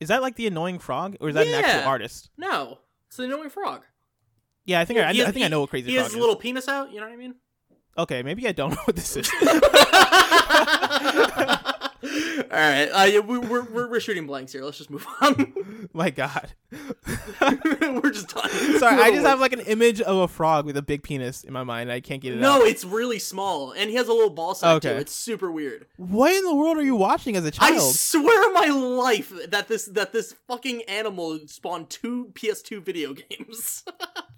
Is 0.00 0.08
that 0.08 0.22
like 0.22 0.34
the 0.34 0.46
annoying 0.48 0.78
frog, 0.80 1.16
or 1.20 1.28
is 1.28 1.34
that 1.36 1.46
an 1.46 1.54
actual 1.54 1.88
artist? 1.88 2.30
No, 2.36 2.78
it's 3.06 3.16
the 3.16 3.24
annoying 3.24 3.50
frog. 3.50 3.84
Yeah, 4.64 4.80
I 4.80 4.84
think 4.84 4.98
I, 4.98 5.08
I, 5.08 5.12
He 5.12 5.18
has- 5.20 5.32
think 5.32 5.44
I 5.44 5.48
know 5.48 5.60
what 5.60 5.70
crazy 5.70 5.84
Frog 5.84 5.88
is. 5.88 5.92
He 5.92 5.96
frog 5.98 6.04
has 6.04 6.12
is. 6.12 6.16
a 6.16 6.20
little 6.20 6.36
penis 6.36 6.66
out. 6.68 6.90
You 6.92 6.98
know 7.00 7.06
what 7.06 7.12
I 7.12 7.16
mean? 7.16 7.34
Okay, 7.98 8.22
maybe 8.22 8.46
I 8.46 8.52
don't 8.52 8.70
know 8.70 8.82
what 8.84 8.96
this 8.96 9.16
is. 9.16 9.30
All 12.04 12.10
right, 12.50 12.86
uh, 12.86 13.22
we, 13.22 13.38
we're, 13.38 13.62
we're 13.62 13.88
we're 13.88 14.00
shooting 14.00 14.26
blanks 14.26 14.52
here. 14.52 14.62
Let's 14.62 14.78
just 14.78 14.88
move 14.90 15.06
on. 15.20 15.88
My 15.92 16.10
God. 16.10 16.52
we're 17.40 18.10
just 18.10 18.28
done. 18.28 18.48
Sorry, 18.78 19.02
I 19.02 19.10
just 19.10 19.26
have 19.26 19.40
like 19.40 19.52
an 19.52 19.60
image 19.60 20.00
of 20.00 20.16
a 20.16 20.28
frog 20.28 20.64
with 20.64 20.76
a 20.76 20.82
big 20.82 21.02
penis 21.02 21.42
in 21.42 21.52
my 21.52 21.64
mind. 21.64 21.90
I 21.90 22.00
can't 22.00 22.22
get 22.22 22.34
it 22.34 22.36
No, 22.38 22.62
out. 22.62 22.66
it's 22.68 22.84
really 22.84 23.18
small, 23.18 23.72
and 23.72 23.90
he 23.90 23.96
has 23.96 24.06
a 24.06 24.12
little 24.12 24.30
ball 24.30 24.54
sack 24.54 24.82
too. 24.82 24.88
Okay. 24.90 25.00
It's 25.00 25.12
super 25.12 25.50
weird. 25.50 25.86
What 25.96 26.32
in 26.32 26.44
the 26.44 26.54
world 26.54 26.76
are 26.76 26.82
you 26.84 26.94
watching 26.94 27.36
as 27.36 27.44
a 27.44 27.50
child? 27.50 27.74
I 27.74 27.78
swear 27.78 28.52
my 28.52 28.66
life 28.66 29.32
that 29.48 29.66
this 29.66 29.86
that 29.86 30.12
this 30.12 30.34
fucking 30.46 30.82
animal 30.82 31.40
spawned 31.46 31.90
two 31.90 32.30
PS2 32.34 32.80
video 32.82 33.12
games. 33.14 33.84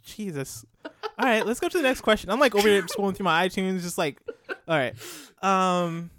Jesus. 0.02 0.64
All 0.84 1.26
right, 1.26 1.44
let's 1.44 1.60
go 1.60 1.68
to 1.68 1.76
the 1.76 1.82
next 1.82 2.00
question. 2.00 2.30
I'm 2.30 2.40
like 2.40 2.54
over 2.54 2.66
here 2.66 2.82
scrolling 2.84 3.14
through 3.14 3.24
my 3.24 3.46
iTunes, 3.46 3.82
just 3.82 3.98
like, 3.98 4.18
all 4.66 4.78
right. 4.78 4.94
Um, 5.42 6.10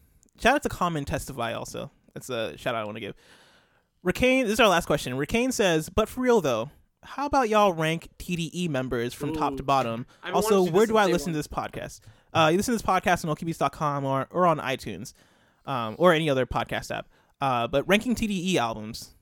shout 0.42 0.56
out 0.56 0.64
to 0.64 0.70
Common 0.70 1.06
Testify 1.06 1.54
also. 1.54 1.92
That's 2.14 2.30
a 2.30 2.58
shout 2.58 2.76
out 2.76 2.82
I 2.82 2.86
want 2.86 2.98
to 2.98 3.02
give. 3.02 3.16
Ricane, 4.04 4.46
this 4.46 4.54
is 4.54 4.60
our 4.60 4.68
last 4.68 4.88
question. 4.88 5.16
Ricane 5.16 5.52
says, 5.52 5.90
but 5.90 6.10
for 6.10 6.22
real 6.22 6.42
though, 6.42 6.72
how 7.04 7.26
about 7.26 7.50
y'all 7.50 7.74
rank 7.74 8.10
TDE 8.20 8.70
members 8.70 9.14
from 9.14 9.34
top 9.34 9.58
to 9.58 9.64
bottom? 9.64 10.06
I've 10.24 10.36
Also, 10.36 10.66
do 10.66 10.72
where 10.72 10.86
do 10.86 10.98
I 10.98 11.06
listen 11.06 11.32
one. 11.32 11.34
to 11.34 11.40
this 11.40 11.48
podcast? 11.48 12.00
Uh, 12.34 12.50
you 12.52 12.58
listen 12.58 12.74
to 12.74 12.84
this 12.84 12.88
podcast 12.88 13.28
on 13.28 13.36
okbeast.com 13.36 14.06
or, 14.06 14.28
or 14.32 14.46
on 14.46 14.60
iTunes 14.60 15.14
um, 15.66 15.96
or 15.98 16.14
any 16.14 16.30
other 16.30 16.46
podcast 16.46 16.96
app. 16.96 17.08
Uh, 17.40 17.68
but 17.68 17.88
ranking 17.88 18.16
TDE 18.16 18.56
albums, 18.56 19.16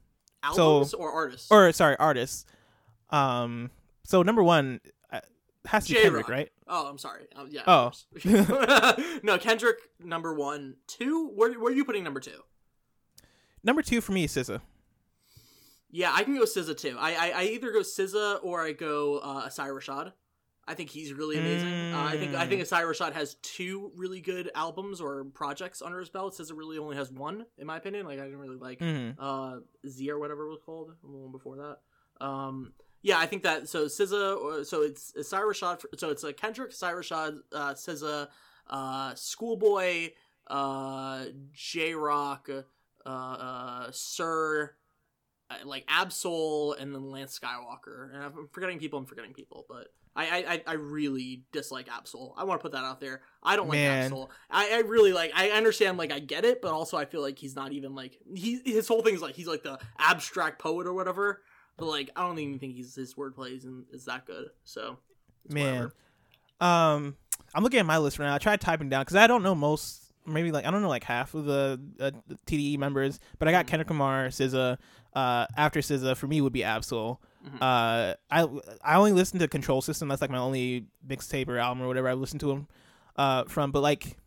Albums 0.43 0.93
or 0.93 1.11
artists? 1.11 1.49
or 1.51 1.71
sorry, 1.71 1.95
artists. 1.97 2.45
Um, 3.11 3.71
so 4.03 4.21
number 4.23 4.43
one 4.43 4.81
has 5.69 5.85
to 5.87 5.93
be 5.93 5.99
Jay 5.99 6.09
Rock. 6.09 6.25
Kendrick, 6.25 6.29
right? 6.29 6.49
Oh, 6.67 6.87
I'm 6.87 6.97
sorry. 6.97 7.27
Um, 7.35 7.47
yeah. 7.51 7.63
Oh. 7.67 7.91
no, 9.23 9.37
Kendrick 9.37 9.77
number 9.99 10.33
one, 10.33 10.75
two. 10.87 11.29
Where 11.29 11.53
where 11.59 11.71
are 11.71 11.75
you 11.75 11.85
putting 11.85 12.03
number 12.03 12.19
two? 12.19 12.39
Number 13.63 13.81
two 13.81 14.01
for 14.01 14.11
me 14.11 14.23
is 14.25 14.31
SZA. 14.35 14.61
Yeah, 15.91 16.11
I 16.13 16.23
can 16.23 16.35
go 16.35 16.43
SZA 16.43 16.77
too. 16.77 16.95
I 16.99 17.13
I, 17.15 17.29
I 17.35 17.43
either 17.45 17.71
go 17.71 17.79
SZA 17.79 18.39
or 18.43 18.61
I 18.61 18.73
go 18.73 19.17
uh, 19.19 19.43
Isaiah 19.47 19.71
Rashad. 19.71 20.11
I 20.67 20.75
think 20.75 20.91
he's 20.91 21.13
really 21.13 21.39
amazing. 21.39 21.93
Uh, 21.95 22.03
I 22.03 22.15
think 22.17 22.35
I 22.35 22.45
Mm. 22.45 22.49
think 22.49 22.61
Isaiah 22.61 22.85
Rashad 22.85 23.13
has 23.13 23.35
two 23.41 23.91
really 23.95 24.21
good 24.21 24.51
albums 24.53 25.01
or 25.01 25.23
projects 25.25 25.81
under 25.81 25.99
his 25.99 26.09
belt. 26.09 26.35
SZA 26.37 26.55
really 26.55 26.77
only 26.77 26.95
has 26.95 27.11
one, 27.11 27.45
in 27.57 27.65
my 27.65 27.77
opinion. 27.77 28.05
Like 28.05 28.19
I 28.19 28.23
didn't 28.25 28.37
really 28.39 28.57
like 28.57 28.79
Mhm. 28.79 29.15
uh 29.17 29.61
Z 29.87 30.11
or 30.11 30.19
whatever 30.19 30.45
it 30.45 30.49
was 30.49 30.59
called, 30.63 30.91
the 31.01 31.07
one 31.09 31.31
before 31.31 31.55
that. 31.57 32.25
Um, 32.25 32.73
yeah, 33.01 33.17
I 33.17 33.25
think 33.25 33.43
that 33.43 33.69
so 33.69 33.85
SZA 33.85 34.37
or 34.37 34.63
so 34.63 34.81
it's, 34.81 35.13
it's 35.15 35.33
Isaiah 35.33 35.45
Rashad. 35.45 35.83
So 35.97 36.09
it's 36.09 36.23
a 36.23 36.33
Kendrick, 36.33 36.71
Isaiah 36.71 36.93
Rashad, 36.93 37.37
uh, 37.53 37.73
SZA, 37.73 38.27
uh, 38.69 39.15
Schoolboy, 39.15 40.09
uh, 40.47 41.25
Jay 41.53 41.93
Rock, 41.93 42.49
uh, 43.05 43.09
uh, 43.09 43.87
Sir, 43.91 44.75
uh, 45.49 45.55
like 45.65 45.85
Ab-Soul, 45.87 46.73
and 46.73 46.93
then 46.93 47.09
Lance 47.09 47.39
Skiiiwalker. 47.39 48.13
And 48.13 48.23
I'm 48.23 48.49
forgetting 48.51 48.79
people. 48.79 48.99
I'm 48.99 49.05
forgetting 49.05 49.33
people, 49.33 49.65
but. 49.69 49.87
I, 50.15 50.61
I, 50.67 50.71
I 50.71 50.73
really 50.73 51.43
dislike 51.53 51.87
Ab-Soul. 51.87 52.33
I 52.37 52.43
want 52.43 52.59
to 52.59 52.61
put 52.61 52.73
that 52.73 52.83
out 52.83 52.99
there. 52.99 53.21
I 53.41 53.55
don't 53.55 53.69
like 53.69 53.79
Ab-Soul. 53.79 54.29
I, 54.49 54.73
I 54.73 54.79
really 54.79 55.13
like. 55.13 55.31
I 55.33 55.51
understand. 55.51 55.97
Like 55.97 56.11
I 56.11 56.19
get 56.19 56.43
it, 56.43 56.61
but 56.61 56.73
also 56.73 56.97
I 56.97 57.05
feel 57.05 57.21
like 57.21 57.39
he's 57.39 57.55
not 57.55 57.71
even 57.71 57.95
like 57.95 58.17
he. 58.35 58.59
His 58.65 58.87
whole 58.87 59.01
thing 59.01 59.13
is 59.13 59.21
like 59.21 59.35
he's 59.35 59.47
like 59.47 59.63
the 59.63 59.79
abstract 59.97 60.59
poet 60.59 60.87
or 60.87 60.93
whatever. 60.93 61.41
But 61.79 61.87
like 61.87 62.09
I 62.15 62.21
don't 62.21 62.37
even 62.39 62.59
think 62.59 62.75
he's 62.75 62.93
his 62.95 63.13
wordplay 63.15 63.57
is, 63.57 63.65
is 63.91 64.05
that 64.05 64.25
good. 64.25 64.49
So 64.63 64.97
Man, 65.49 65.73
whatever. 65.73 65.93
um, 66.61 67.15
I'm 67.55 67.63
looking 67.63 67.79
at 67.79 67.85
my 67.85 67.97
list 67.97 68.19
right 68.19 68.27
now. 68.27 68.35
I 68.35 68.37
tried 68.37 68.61
typing 68.61 68.89
down 68.89 69.01
because 69.01 69.15
I 69.15 69.27
don't 69.27 69.41
know 69.43 69.55
most, 69.55 70.11
maybe 70.25 70.51
like 70.51 70.65
I 70.65 70.71
don't 70.71 70.81
know 70.81 70.89
like 70.89 71.03
half 71.03 71.33
of 71.33 71.45
the, 71.45 71.79
uh, 71.99 72.11
the 72.27 72.35
TDE 72.45 72.77
members, 72.77 73.19
but 73.39 73.47
I 73.47 73.51
got 73.51 73.65
Mm-hmm. 73.65 73.69
Kendrick 73.71 73.89
Lamar, 73.89 74.27
SZA. 74.27 74.77
Uh, 75.13 75.45
after 75.57 75.79
SZA, 75.79 76.15
for 76.15 76.27
me 76.27 76.39
would 76.39 76.53
be 76.53 76.63
Ab-Soul. 76.63 77.19
Mhm. 77.43 77.55
Uh, 77.61 78.13
I 78.29 78.47
I 78.83 78.95
only 78.97 79.11
listen 79.13 79.39
to 79.39 79.47
Control 79.47 79.81
System. 79.81 80.07
That's 80.09 80.21
like 80.21 80.29
my 80.29 80.37
only 80.37 80.85
mixtape 81.07 81.47
or 81.47 81.57
album 81.57 81.81
or 81.83 81.87
whatever 81.87 82.07
I 82.09 82.13
listen 82.13 82.37
to 82.39 82.51
him 82.51 82.67
uh 83.15 83.45
from. 83.45 83.71
But 83.71 83.81
like, 83.81 84.17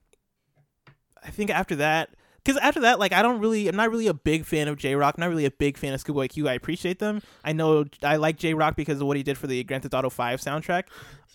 I 1.23 1.31
think 1.31 1.51
after 1.51 1.77
that. 1.77 2.11
Because 2.45 2.61
after 2.61 2.81
that, 2.81 2.99
like, 2.99 3.13
I 3.13 3.23
don't 3.23 3.39
really, 3.41 3.69
I'm 3.69 3.77
not 3.77 3.91
really 3.91 4.09
a 4.09 4.15
big 4.15 4.45
fan 4.45 4.67
of 4.69 4.77
Jay 4.77 4.95
Rock. 4.97 5.17
Not 5.19 5.29
really 5.29 5.45
a 5.45 5.51
big 5.51 5.77
fan 5.77 5.95
of 5.95 6.01
Schoolboy 6.01 6.29
Q. 6.29 6.49
I 6.49 6.55
appreciate 6.55 6.99
them. 6.99 7.23
I 7.45 7.53
know 7.53 7.85
I 8.03 8.17
like 8.17 8.37
Jay 8.37 8.53
Rock 8.55 8.75
because 8.77 9.01
of 9.01 9.07
what 9.07 9.17
he 9.17 9.23
did 9.23 9.39
for 9.39 9.47
the 9.47 9.63
Grand 9.65 9.83
Theft 9.85 9.95
Auto 9.95 10.11
Five 10.11 10.41
soundtrack. 10.41 10.85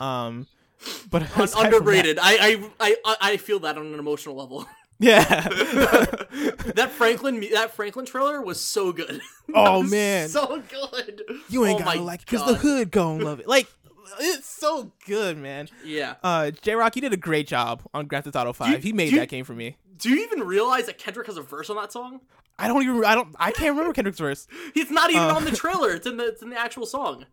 Um, 0.01 0.47
but 1.09 1.21
Un- 1.37 1.43
aside 1.43 1.61
from 1.61 1.71
that- 1.71 1.77
underrated. 1.77 2.19
I, 2.21 2.67
I 2.79 2.95
I 3.09 3.15
I 3.21 3.37
feel 3.37 3.59
that 3.59 3.77
on 3.77 3.85
an 3.87 3.99
emotional 3.99 4.35
level. 4.35 4.65
yeah. 4.99 5.23
that 6.75 6.89
Franklin 6.91 7.39
that 7.53 7.71
Franklin 7.75 8.05
trailer 8.05 8.41
was 8.41 8.59
so 8.59 8.91
good. 8.91 9.21
Oh, 9.55 9.81
man. 9.81 10.27
so 10.27 10.61
good. 10.69 11.21
you 11.47 11.65
ain't 11.65 11.79
Oh 11.79 11.85
gotta 11.85 12.01
like 12.01 12.19
because 12.19 12.45
the 12.45 12.55
hood 12.55 12.91
gon' 12.91 13.19
love 13.21 13.39
it. 13.39 13.47
Like, 13.47 13.67
it's 14.19 14.47
so 14.47 14.91
good, 15.05 15.37
man. 15.37 15.69
Yeah. 15.83 16.15
Uh, 16.23 16.51
Jay 16.51 16.75
Rock, 16.75 16.95
you 16.95 17.01
did 17.01 17.13
a 17.13 17.17
great 17.17 17.47
job 17.47 17.83
on 17.93 18.07
Grand 18.07 18.25
Theft 18.25 18.35
Auto 18.35 18.53
Five. 18.53 18.71
you- 18.71 18.77
he 18.77 18.93
made 18.93 19.11
you- 19.11 19.19
that 19.19 19.29
game 19.29 19.45
for 19.45 19.53
me. 19.53 19.77
Do 19.97 20.09
you 20.09 20.23
even 20.23 20.41
realize 20.47 20.85
that 20.85 20.97
Kendrick 20.99 21.25
has 21.27 21.37
a 21.37 21.41
verse 21.41 21.69
on 21.69 21.75
that 21.77 21.91
song? 21.91 22.21
I 22.59 22.67
don't 22.67 22.81
even. 22.83 23.03
I 23.05 23.15
don't. 23.15 23.35
I 23.39 23.51
can't 23.51 23.69
remember 23.75 23.93
Kendrick's 23.93 24.19
verse. 24.19 24.47
It's 24.75 24.91
not 24.91 25.09
even 25.09 25.23
Uh. 25.23 25.33
on 25.35 25.45
the 25.45 25.51
trailer. 25.55 25.91
It's 25.91 26.05
in 26.07 26.17
the 26.17 26.27
it's 26.27 26.41
in 26.41 26.49
the 26.49 26.59
actual 26.59 26.85
song. 26.85 27.25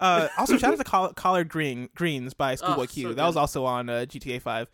Uh, 0.00 0.28
also, 0.36 0.56
shout 0.58 0.72
out 0.72 0.78
to 0.84 0.84
Coll- 0.84 1.12
Collard 1.14 1.48
Green 1.48 1.88
Greens 1.94 2.34
by 2.34 2.54
Schoolboy 2.54 2.84
Oh, 2.84 2.86
Q. 2.86 3.08
so 3.08 3.14
that 3.14 3.26
was 3.26 3.36
also 3.36 3.64
on 3.64 3.88
uh, 3.88 4.04
GTA 4.08 4.40
Five, 4.42 4.68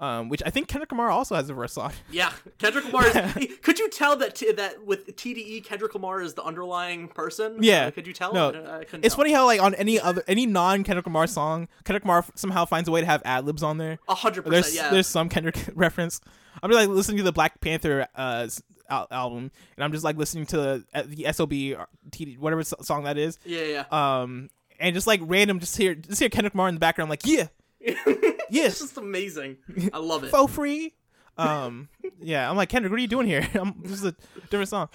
um, 0.00 0.28
which 0.28 0.42
I 0.44 0.50
think 0.50 0.66
Kendrick 0.66 0.90
Lamar 0.90 1.10
also 1.10 1.34
has 1.36 1.48
a 1.50 1.54
verse 1.54 1.76
on. 1.78 1.92
Yeah, 2.10 2.32
Kendrick 2.58 2.86
Lamar. 2.86 3.06
Is, 3.06 3.58
could 3.62 3.78
you 3.78 3.88
tell 3.90 4.16
that 4.16 4.34
t- 4.34 4.50
that 4.52 4.84
with 4.84 5.14
TDE, 5.16 5.62
Kendrick 5.64 5.94
Lamar 5.94 6.20
is 6.22 6.34
the 6.34 6.42
underlying 6.42 7.08
person? 7.08 7.58
Yeah. 7.62 7.86
Uh, 7.86 7.90
could 7.92 8.06
you 8.06 8.12
tell? 8.12 8.32
No. 8.32 8.50
I, 8.50 8.78
I 8.78 8.80
It's 8.80 8.90
tell. 8.90 9.10
funny 9.10 9.32
how 9.32 9.44
like 9.46 9.60
on 9.60 9.74
any 9.74 10.00
other 10.00 10.22
any 10.26 10.46
non 10.46 10.82
Kendrick 10.84 11.06
Lamar 11.06 11.26
song, 11.26 11.68
Kendrick 11.84 12.04
Lamar 12.04 12.24
somehow 12.34 12.64
finds 12.64 12.88
a 12.88 12.92
way 12.92 13.00
to 13.00 13.06
have 13.06 13.22
ad 13.24 13.44
libs 13.44 13.62
on 13.62 13.78
there. 13.78 13.98
A 14.08 14.14
hundred 14.14 14.44
There's 14.46 14.66
percent. 14.66 14.86
Yeah. 14.86 14.90
there's 14.90 15.06
some 15.06 15.28
Kendrick 15.28 15.58
reference. 15.74 16.20
I'm 16.62 16.70
just 16.70 16.80
like 16.80 16.88
listening 16.88 17.18
to 17.18 17.22
the 17.22 17.32
Black 17.32 17.60
Panther 17.60 18.08
uh, 18.16 18.48
al- 18.88 19.06
album, 19.10 19.50
and 19.76 19.84
I'm 19.84 19.92
just 19.92 20.04
like 20.04 20.16
listening 20.16 20.46
to 20.46 20.84
uh, 20.94 21.02
the 21.06 21.26
SOB 21.32 21.52
or 21.52 21.86
TD, 22.10 22.38
whatever 22.38 22.62
song 22.64 23.04
that 23.04 23.16
is. 23.18 23.38
yeah, 23.44 23.84
yeah. 23.92 24.20
Um, 24.22 24.50
and 24.80 24.94
just 24.94 25.06
like 25.06 25.20
random, 25.22 25.60
just 25.60 25.76
hear 25.76 25.94
just 25.94 26.18
hear 26.20 26.28
Kendrick 26.28 26.54
Lamar 26.54 26.68
in 26.68 26.74
the 26.74 26.80
background, 26.80 27.08
like 27.10 27.20
yeah, 27.24 27.46
it's 28.06 28.44
yes, 28.50 28.78
just 28.80 28.96
amazing. 28.96 29.56
I 29.92 29.98
love 29.98 30.24
it. 30.24 30.30
faux 30.30 30.52
free. 30.52 30.94
Um, 31.38 31.88
yeah, 32.20 32.50
I'm 32.50 32.56
like 32.56 32.68
Kendrick, 32.68 32.90
what 32.90 32.98
are 32.98 33.02
you 33.02 33.08
doing 33.08 33.26
here? 33.26 33.48
I'm, 33.54 33.74
this 33.82 33.92
is 33.92 34.04
a 34.04 34.14
different 34.50 34.68
song. 34.68 34.88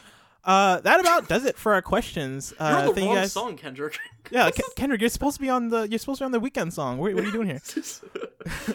Uh, 0.43 0.79
that 0.81 0.99
about 0.99 1.27
does 1.27 1.43
it 1.43 1.57
for 1.57 1.73
our 1.73 1.81
questions. 1.81 2.53
You're 2.59 2.67
Uh, 2.69 2.79
on 2.81 2.85
the 2.85 2.93
thank 2.93 3.05
wrong 3.07 3.15
you 3.15 3.21
guys. 3.21 3.31
song, 3.31 3.57
Kendrick. 3.57 3.97
Yeah, 4.31 4.49
Ke- 4.51 4.75
Kendrick, 4.75 5.01
you're 5.01 5.09
supposed 5.11 5.35
to 5.37 5.41
be 5.41 5.49
on 5.49 5.69
the 5.69 5.87
you're 5.89 5.99
supposed 5.99 6.17
to 6.19 6.23
be 6.23 6.25
on 6.25 6.31
the 6.31 6.39
Weeknd 6.41 6.71
song. 6.73 6.97
What, 6.99 7.13
what 7.15 7.23
are 7.23 7.27
you 7.27 7.31
doing 7.31 7.47
here? 7.47 7.61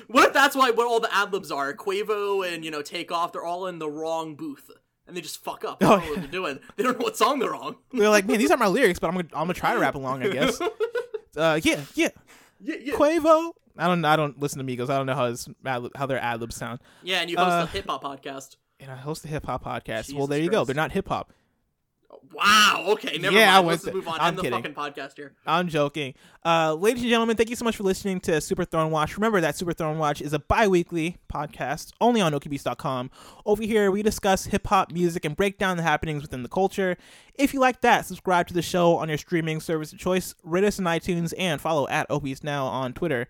what 0.07 0.28
if 0.28 0.32
that's 0.32 0.55
why 0.57 0.70
what 0.70 0.87
all 0.87 1.01
the 1.01 1.12
ad 1.15 1.32
libs 1.32 1.51
are? 1.51 1.73
Quavo 1.74 2.47
and 2.53 2.65
you 2.65 2.70
know 2.70 2.82
Takeoff, 2.82 3.32
they're 3.32 3.45
all 3.45 3.66
in 3.66 3.78
the 3.78 3.89
wrong 3.91 4.35
booth, 4.37 4.70
and 5.07 5.16
they 5.16 5.20
just 5.20 5.43
fuck 5.43 5.65
up. 5.65 5.81
They 5.81 5.87
Oh, 5.87 5.91
don't 5.99 6.05
know 6.05 6.11
what 6.11 6.20
they're 6.20 6.31
doing. 6.31 6.59
They 6.77 6.82
don't 6.85 6.99
know 6.99 7.05
what 7.05 7.16
song 7.16 7.39
they're 7.41 7.55
on. 7.55 7.77
They're 7.93 8.09
like, 8.09 8.27
man, 8.27 8.39
these 8.39 8.51
aren't 8.51 8.61
my 8.61 8.69
lyrics, 8.69 8.99
but 9.01 9.09
I'm 9.09 9.15
gonna 9.15 9.28
I'm 9.32 9.43
gonna 9.45 9.55
try 9.55 9.74
to 9.74 9.81
rap 9.81 9.95
along, 9.97 10.23
I 10.24 10.28
guess. 10.28 10.61
Uh, 11.37 11.61
yeah, 11.62 11.81
yeah, 11.95 12.09
yeah, 12.61 12.77
yeah. 12.81 12.95
Quavo. 12.95 13.53
I 13.81 13.86
don't 13.89 14.05
I 14.05 14.15
don't 14.16 14.39
listen 14.40 14.65
to 14.65 14.65
Migos. 14.65 14.90
I 14.90 14.97
don't 14.97 15.07
know 15.07 15.15
how 15.15 15.27
his 15.27 15.48
how 15.65 16.07
their 16.07 16.20
ad 16.23 16.40
libs 16.40 16.55
sound. 16.57 16.78
yeah, 17.02 17.20
and 17.20 17.31
you 17.31 17.36
host 17.36 17.48
Uh, 17.51 17.62
a 17.62 17.66
hip 17.66 17.86
hop 17.89 18.02
podcast. 18.05 18.57
And 18.78 18.90
I 18.90 18.97
host 18.97 19.24
a 19.24 19.28
hip 19.28 19.44
hop 19.47 19.65
podcast. 19.65 20.12
well, 20.12 20.27
Jesus 20.27 20.28
there 20.28 20.40
you 20.40 20.51
go. 20.51 20.65
They're 20.65 20.74
not 20.74 20.93
hip 20.93 21.09
hop. 21.09 21.32
Wow. 22.32 22.85
Okay. 22.89 23.19
Never 23.19 23.35
Yeah, 23.36 23.51
I 23.51 23.55
mind. 23.57 23.66
went 23.66 23.74
Let's 23.74 23.85
th- 23.85 23.94
move 23.94 24.09
on. 24.09 24.19
I'm 24.20 24.36
the 24.36 24.43
kidding. 24.43 24.62
fucking 24.62 24.74
podcast 24.74 25.16
here. 25.16 25.32
I'm 25.47 25.69
joking. 25.69 26.15
Uh, 26.44 26.74
ladies 26.74 27.02
and 27.02 27.11
gentlemen, 27.11 27.36
thank 27.36 27.51
you 27.51 27.57
so 27.57 27.65
much 27.65 27.77
for 27.77 27.82
listening 27.82 28.20
to 28.20 28.40
Super 28.40 28.65
Throne 28.65 28.90
Watch. 28.90 29.16
Remember 29.16 29.40
that 29.40 29.57
Super 29.57 29.73
Throne 29.73 29.98
Watch 29.98 30.20
is 30.20 30.32
a 30.32 30.39
bi-weekly 30.39 31.16
podcast 31.32 31.93
only 32.01 32.20
on 32.20 32.32
OKBeast.com. 32.32 33.11
Over 33.47 33.62
here, 33.62 33.90
we 33.90 34.02
discuss 34.02 34.47
hip-hop 34.47 34.93
music 34.93 35.24
and 35.24 35.36
break 35.36 35.59
down 35.59 35.77
the 35.77 35.82
happenings 35.82 36.23
within 36.23 36.43
the 36.43 36.48
culture. 36.48 36.97
If 37.35 37.52
you 37.55 37.61
like 37.61 37.81
that, 37.82 38.07
subscribe 38.07 38.47
to 38.48 38.55
the 38.55 38.62
show 38.62 38.97
on 38.97 39.09
your 39.09 39.19
streaming 39.19 39.61
service 39.61 39.93
of 39.93 39.98
choice, 39.98 40.35
rate 40.44 40.65
us 40.65 40.78
on 40.78 40.85
iTunes, 40.86 41.32
and 41.39 41.61
follow 41.61 41.89
at 41.89 42.09
OKBeats 42.09 42.44
Now 42.44 42.66
on 42.66 42.93
Twitter 42.93 43.28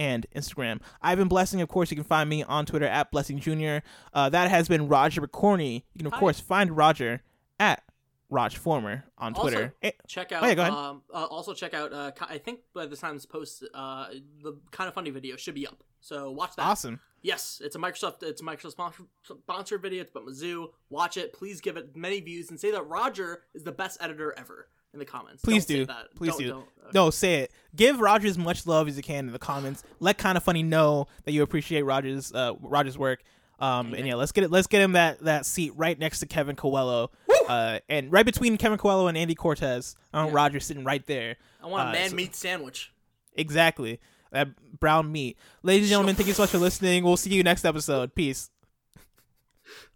and 0.00 0.26
Instagram. 0.34 0.80
I've 1.02 1.18
been 1.18 1.28
Blessing, 1.28 1.60
of 1.60 1.68
course, 1.68 1.90
you 1.90 1.94
can 1.96 2.04
find 2.04 2.28
me 2.28 2.42
on 2.42 2.64
Twitter 2.64 2.86
at 2.86 3.12
Blessing 3.12 3.38
Jr. 3.38 3.86
Uh, 4.14 4.30
that 4.30 4.50
has 4.50 4.66
been 4.66 4.88
Roger 4.88 5.24
Corney. 5.26 5.84
You 5.94 5.98
can, 5.98 6.06
of 6.06 6.14
Hi. 6.14 6.18
course, 6.18 6.40
find 6.40 6.74
Roger 6.74 7.22
at 7.60 7.82
Raj 8.30 8.56
Former 8.56 9.04
on 9.18 9.34
Twitter. 9.34 9.74
Eh, 9.82 9.90
Check 10.08 10.32
out. 10.32 10.42
Oh, 10.42 10.46
yeah, 10.46 10.54
go 10.54 10.62
ahead. 10.62 10.72
Um, 10.72 11.02
uh, 11.12 11.26
also 11.26 11.52
check 11.52 11.74
out. 11.74 11.92
Uh, 11.92 12.12
I 12.28 12.38
think 12.38 12.60
by 12.72 12.86
the 12.86 12.96
time 12.96 13.14
this 13.14 13.26
post, 13.26 13.62
uh, 13.74 14.06
the 14.42 14.54
kind 14.70 14.88
of 14.88 14.94
funny 14.94 15.10
video 15.10 15.36
should 15.36 15.54
be 15.54 15.66
up. 15.66 15.84
So 16.00 16.30
watch 16.30 16.56
that. 16.56 16.62
awesome. 16.62 17.00
Yes, 17.20 17.60
it's 17.62 17.76
a 17.76 17.78
Microsoft. 17.78 18.22
It's 18.22 18.40
a 18.40 18.44
Microsoft 18.44 18.70
sponsor, 18.70 19.02
sponsored 19.22 19.82
video. 19.82 20.00
It's 20.00 20.10
about 20.10 20.26
Mizzou. 20.26 20.68
Watch 20.88 21.18
it. 21.18 21.34
Please 21.34 21.60
give 21.60 21.76
it 21.76 21.94
many 21.94 22.20
views 22.20 22.48
and 22.48 22.58
say 22.58 22.70
that 22.70 22.86
Roger 22.86 23.42
is 23.52 23.64
the 23.64 23.72
best 23.72 23.98
editor 24.00 24.34
ever 24.38 24.68
in 24.92 24.98
the 24.98 25.04
comments. 25.04 25.42
Please 25.42 25.66
Don't 25.66 25.86
do. 25.86 25.92
Please 26.16 26.30
Don't- 26.30 26.38
do. 26.38 26.48
don't. 26.50 26.62
Uh, 26.84 26.90
No, 26.92 27.10
say 27.10 27.34
it. 27.36 27.52
Give 27.76 28.00
Roger 28.00 28.26
as 28.26 28.36
much 28.36 28.66
love 28.66 28.88
as 28.88 28.96
you 28.96 29.02
can 29.02 29.26
in 29.26 29.32
the 29.32 29.38
comments. 29.38 29.84
Let 30.00 30.18
kind 30.18 30.36
of 30.36 30.42
funny 30.42 30.62
know 30.62 31.06
that 31.24 31.32
you 31.32 31.42
appreciate 31.42 31.82
Roger's 31.82 32.32
uh, 32.32 32.54
Roger's 32.60 32.98
work. 32.98 33.22
Um, 33.60 33.92
and 33.94 34.06
yeah, 34.06 34.14
let's 34.14 34.32
get 34.32 34.42
it. 34.44 34.50
Let's 34.50 34.66
get 34.66 34.80
him 34.82 34.92
that 34.92 35.20
that 35.24 35.44
seat 35.46 35.72
right 35.76 35.96
next 35.98 36.20
to 36.20 36.26
Kevin 36.26 36.56
Coelho, 36.56 37.10
uh, 37.48 37.78
and 37.90 38.10
right 38.10 38.24
between 38.24 38.56
Kevin 38.56 38.78
Coelho 38.78 39.06
and 39.06 39.18
Andy 39.18 39.34
Cortez. 39.34 39.94
I 40.14 40.18
want 40.22 40.30
Yeah. 40.30 40.36
Roger 40.36 40.60
sitting 40.60 40.82
right 40.82 41.06
there. 41.06 41.36
I 41.62 41.66
want 41.66 41.86
a 41.86 41.90
Uh, 41.90 41.92
man 41.92 42.10
so- 42.10 42.16
meat 42.16 42.34
sandwich. 42.34 42.90
Exactly. 43.34 44.00
That 44.32 44.48
brown 44.80 45.12
meat. 45.12 45.36
Ladies 45.62 45.86
and 45.86 45.90
gentlemen, 45.90 46.14
thank 46.16 46.26
you 46.28 46.34
so 46.34 46.42
much 46.44 46.50
for 46.50 46.58
listening. 46.58 47.04
We'll 47.04 47.16
see 47.18 47.30
you 47.34 47.42
next 47.42 47.64
episode. 47.64 48.14
Peace. 48.14 48.48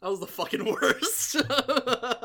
That 0.02 0.10
was 0.10 0.20
the 0.20 0.26
fucking 0.26 0.64
worst. 0.64 1.36